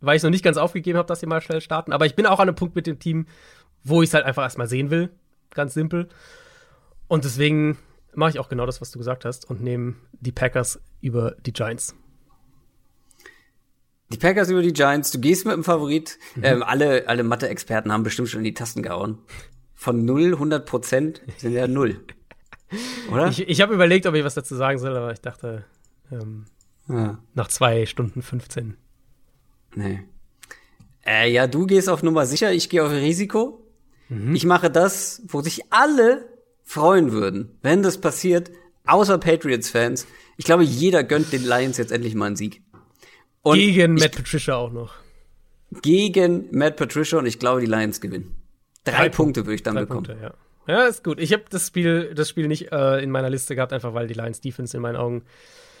weil 0.00 0.16
ich 0.16 0.22
noch 0.22 0.30
nicht 0.30 0.44
ganz 0.44 0.56
aufgegeben 0.56 0.98
habe, 0.98 1.08
dass 1.08 1.20
sie 1.20 1.26
mal 1.26 1.40
schnell 1.40 1.60
starten. 1.60 1.92
Aber 1.92 2.06
ich 2.06 2.14
bin 2.14 2.26
auch 2.26 2.38
an 2.38 2.48
einem 2.48 2.54
Punkt 2.54 2.76
mit 2.76 2.86
dem 2.86 2.98
Team, 2.98 3.26
wo 3.82 4.02
ich 4.02 4.10
es 4.10 4.14
halt 4.14 4.24
einfach 4.24 4.44
erstmal 4.44 4.68
sehen 4.68 4.90
will. 4.90 5.10
Ganz 5.50 5.74
simpel. 5.74 6.08
Und 7.08 7.24
deswegen 7.24 7.78
mache 8.18 8.30
ich 8.30 8.38
auch 8.38 8.48
genau 8.48 8.66
das, 8.66 8.80
was 8.80 8.90
du 8.90 8.98
gesagt 8.98 9.24
hast 9.24 9.48
und 9.48 9.62
nehme 9.62 9.94
die 10.12 10.32
Packers 10.32 10.80
über 11.00 11.36
die 11.46 11.52
Giants. 11.52 11.94
Die 14.10 14.18
Packers 14.18 14.50
über 14.50 14.62
die 14.62 14.72
Giants, 14.72 15.10
du 15.10 15.20
gehst 15.20 15.46
mit 15.46 15.54
dem 15.54 15.64
Favorit. 15.64 16.18
Mhm. 16.34 16.44
Ähm, 16.44 16.62
alle 16.62 17.08
alle 17.08 17.22
Mathe-Experten 17.22 17.92
haben 17.92 18.02
bestimmt 18.02 18.28
schon 18.28 18.40
in 18.40 18.44
die 18.44 18.54
Tasten 18.54 18.82
gehauen. 18.82 19.18
Von 19.74 20.04
0, 20.04 20.32
100 20.32 20.66
Prozent 20.66 21.22
sind 21.36 21.52
ja 21.52 21.68
0. 21.68 22.04
Oder? 23.12 23.28
Ich, 23.28 23.48
ich 23.48 23.60
habe 23.60 23.74
überlegt, 23.74 24.06
ob 24.06 24.14
ich 24.14 24.24
was 24.24 24.34
dazu 24.34 24.56
sagen 24.56 24.78
soll, 24.78 24.96
aber 24.96 25.12
ich 25.12 25.20
dachte, 25.20 25.64
ähm, 26.10 26.46
ja. 26.88 27.18
nach 27.34 27.48
zwei 27.48 27.86
Stunden 27.86 28.22
15. 28.22 28.76
Nee. 29.76 30.02
Äh, 31.06 31.30
ja, 31.30 31.46
du 31.46 31.66
gehst 31.66 31.88
auf 31.88 32.02
Nummer 32.02 32.26
sicher, 32.26 32.52
ich 32.52 32.68
gehe 32.68 32.82
auf 32.82 32.90
Risiko. 32.90 33.64
Mhm. 34.08 34.34
Ich 34.34 34.44
mache 34.44 34.70
das, 34.70 35.22
wo 35.28 35.40
sich 35.40 35.72
alle 35.72 36.26
freuen 36.68 37.12
würden, 37.12 37.58
wenn 37.62 37.82
das 37.82 37.98
passiert, 37.98 38.50
außer 38.84 39.16
Patriots-Fans. 39.16 40.06
Ich 40.36 40.44
glaube, 40.44 40.64
jeder 40.64 41.02
gönnt 41.02 41.32
den 41.32 41.42
Lions 41.42 41.78
jetzt 41.78 41.90
endlich 41.90 42.14
mal 42.14 42.26
einen 42.26 42.36
Sieg. 42.36 42.62
Und 43.42 43.56
gegen 43.56 43.94
Matt 43.94 44.14
Patricia 44.14 44.54
auch 44.54 44.70
noch. 44.70 44.94
Gegen 45.80 46.48
Matt 46.50 46.76
Patricia 46.76 47.18
und 47.18 47.26
ich 47.26 47.38
glaube, 47.38 47.62
die 47.62 47.66
Lions 47.66 48.02
gewinnen. 48.02 48.36
Drei, 48.84 48.92
Drei 48.92 49.08
Punkte 49.08 49.46
würde 49.46 49.54
ich 49.54 49.62
dann 49.62 49.76
bekommen. 49.76 50.04
Punkte, 50.04 50.34
ja. 50.66 50.74
ja. 50.74 50.84
ist 50.84 51.02
gut. 51.02 51.18
Ich 51.20 51.32
habe 51.32 51.44
das 51.48 51.66
Spiel, 51.66 52.12
das 52.14 52.28
Spiel 52.28 52.48
nicht 52.48 52.70
äh, 52.70 53.02
in 53.02 53.10
meiner 53.10 53.30
Liste 53.30 53.54
gehabt, 53.54 53.72
einfach 53.72 53.94
weil 53.94 54.06
die 54.06 54.14
Lions 54.14 54.42
Defense 54.42 54.76
in 54.76 54.82
meinen 54.82 54.96
Augen 54.96 55.22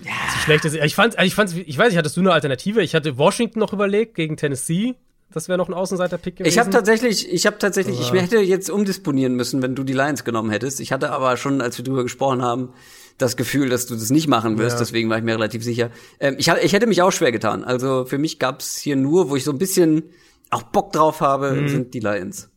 ja. 0.00 0.12
zu 0.32 0.38
schlecht 0.38 0.64
ist. 0.64 0.74
Ich 0.74 0.94
fand, 0.94 1.20
ich 1.20 1.34
fand, 1.34 1.54
ich 1.54 1.76
weiß 1.76 1.88
nicht, 1.88 1.98
hattest 1.98 2.16
du 2.16 2.20
eine 2.20 2.32
Alternative? 2.32 2.82
Ich 2.82 2.94
hatte 2.94 3.18
Washington 3.18 3.58
noch 3.58 3.74
überlegt 3.74 4.14
gegen 4.14 4.38
Tennessee. 4.38 4.94
Das 5.30 5.48
wäre 5.48 5.58
noch 5.58 5.68
ein 5.68 5.74
Außenseiter-Pick 5.74 6.36
gewesen. 6.36 6.48
Ich 6.48 6.58
habe 6.58 6.70
tatsächlich, 6.70 7.30
ich 7.30 7.46
habe 7.46 7.58
tatsächlich, 7.58 8.00
ich 8.00 8.12
hätte 8.12 8.38
jetzt 8.38 8.70
umdisponieren 8.70 9.34
müssen, 9.34 9.60
wenn 9.60 9.74
du 9.74 9.84
die 9.84 9.92
Lions 9.92 10.24
genommen 10.24 10.50
hättest. 10.50 10.80
Ich 10.80 10.90
hatte 10.90 11.10
aber 11.10 11.36
schon, 11.36 11.60
als 11.60 11.76
wir 11.76 11.84
drüber 11.84 12.02
gesprochen 12.02 12.40
haben, 12.40 12.72
das 13.18 13.36
Gefühl, 13.36 13.68
dass 13.68 13.86
du 13.86 13.94
das 13.94 14.10
nicht 14.10 14.28
machen 14.28 14.56
wirst. 14.58 14.76
Ja. 14.76 14.80
Deswegen 14.80 15.10
war 15.10 15.18
ich 15.18 15.24
mir 15.24 15.34
relativ 15.34 15.62
sicher. 15.62 15.90
Ähm, 16.18 16.36
ich, 16.38 16.48
ich 16.48 16.72
hätte 16.72 16.86
mich 16.86 17.02
auch 17.02 17.10
schwer 17.10 17.32
getan. 17.32 17.64
Also 17.64 18.06
für 18.06 18.16
mich 18.16 18.38
gab's 18.38 18.78
hier 18.78 18.96
nur, 18.96 19.28
wo 19.28 19.36
ich 19.36 19.44
so 19.44 19.50
ein 19.50 19.58
bisschen 19.58 20.04
auch 20.50 20.62
Bock 20.62 20.92
drauf 20.92 21.20
habe, 21.20 21.52
mhm. 21.52 21.68
sind 21.68 21.94
die 21.94 22.00
Lions. 22.00 22.48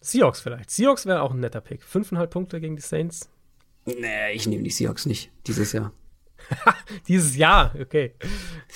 Seahawks 0.00 0.40
vielleicht. 0.40 0.70
Seahawks 0.70 1.04
wäre 1.04 1.20
auch 1.20 1.32
ein 1.32 1.40
netter 1.40 1.60
Pick. 1.60 1.82
Fünfeinhalb 1.82 2.30
Punkte 2.30 2.60
gegen 2.60 2.76
die 2.76 2.82
Saints. 2.82 3.28
Nee, 3.84 4.32
ich 4.32 4.46
nehme 4.46 4.62
die 4.62 4.70
Seahawks 4.70 5.04
nicht 5.04 5.30
dieses 5.46 5.72
Jahr. 5.72 5.92
dieses 7.08 7.36
Jahr, 7.36 7.74
okay. 7.78 8.14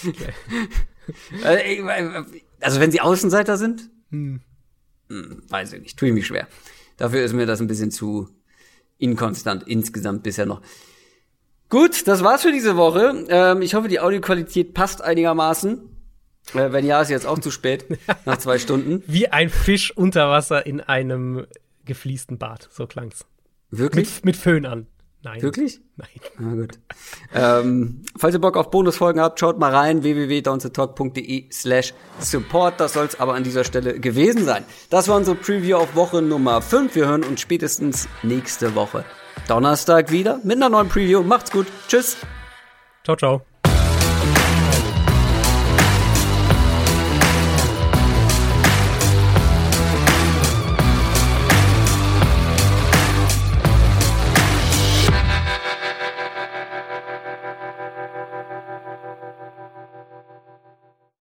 okay. 0.06 0.34
Also 2.60 2.80
wenn 2.80 2.90
sie 2.90 3.00
Außenseiter 3.00 3.56
sind, 3.56 3.90
hm. 4.10 4.40
Hm, 5.08 5.42
weiß 5.48 5.74
ich 5.74 5.82
nicht, 5.82 5.98
tue 5.98 6.08
ich 6.08 6.14
mich 6.14 6.26
schwer. 6.26 6.48
Dafür 6.96 7.24
ist 7.24 7.34
mir 7.34 7.46
das 7.46 7.60
ein 7.60 7.66
bisschen 7.66 7.90
zu 7.90 8.28
inkonstant 8.98 9.64
insgesamt 9.66 10.22
bisher 10.22 10.46
noch. 10.46 10.62
Gut, 11.68 12.06
das 12.06 12.22
war's 12.22 12.42
für 12.42 12.52
diese 12.52 12.76
Woche. 12.76 13.24
Ähm, 13.28 13.62
ich 13.62 13.74
hoffe, 13.74 13.88
die 13.88 14.00
Audioqualität 14.00 14.74
passt 14.74 15.02
einigermaßen. 15.02 15.80
Äh, 16.54 16.72
wenn 16.72 16.86
ja, 16.86 17.00
ist 17.00 17.10
jetzt 17.10 17.26
auch 17.26 17.38
zu 17.38 17.50
spät, 17.50 17.86
nach 18.24 18.38
zwei 18.38 18.58
Stunden. 18.58 19.02
Wie 19.06 19.28
ein 19.28 19.48
Fisch 19.48 19.96
unter 19.96 20.30
Wasser 20.30 20.66
in 20.66 20.80
einem 20.80 21.46
gefliesten 21.84 22.38
Bad, 22.38 22.68
so 22.70 22.86
klang's. 22.86 23.26
Wirklich? 23.70 24.16
Mit, 24.16 24.24
mit 24.24 24.36
Föhn 24.36 24.66
an. 24.66 24.86
Nein. 25.24 25.40
Wirklich? 25.40 25.80
Nein. 25.96 26.08
Na 26.38 26.54
gut. 26.54 26.78
ähm, 27.34 28.02
falls 28.18 28.34
ihr 28.34 28.40
Bock 28.40 28.58
auf 28.58 28.70
Bonusfolgen 28.70 29.22
habt, 29.22 29.40
schaut 29.40 29.58
mal 29.58 29.74
rein, 29.74 30.02
www.downtotalk.de 30.02 31.50
slash 31.50 31.94
support. 32.20 32.78
Das 32.78 32.92
soll's 32.92 33.18
aber 33.18 33.34
an 33.34 33.42
dieser 33.42 33.64
Stelle 33.64 33.98
gewesen 33.98 34.44
sein. 34.44 34.64
Das 34.90 35.08
war 35.08 35.16
unsere 35.16 35.36
Preview 35.36 35.76
auf 35.76 35.96
Woche 35.96 36.20
Nummer 36.20 36.60
5. 36.60 36.94
Wir 36.94 37.06
hören 37.08 37.24
uns 37.24 37.40
spätestens 37.40 38.06
nächste 38.22 38.74
Woche 38.74 39.04
Donnerstag 39.48 40.10
wieder 40.10 40.40
mit 40.44 40.56
einer 40.56 40.68
neuen 40.68 40.88
Preview. 40.88 41.22
Macht's 41.22 41.50
gut. 41.50 41.66
Tschüss. 41.88 42.16
Ciao, 43.04 43.16
ciao. 43.16 43.53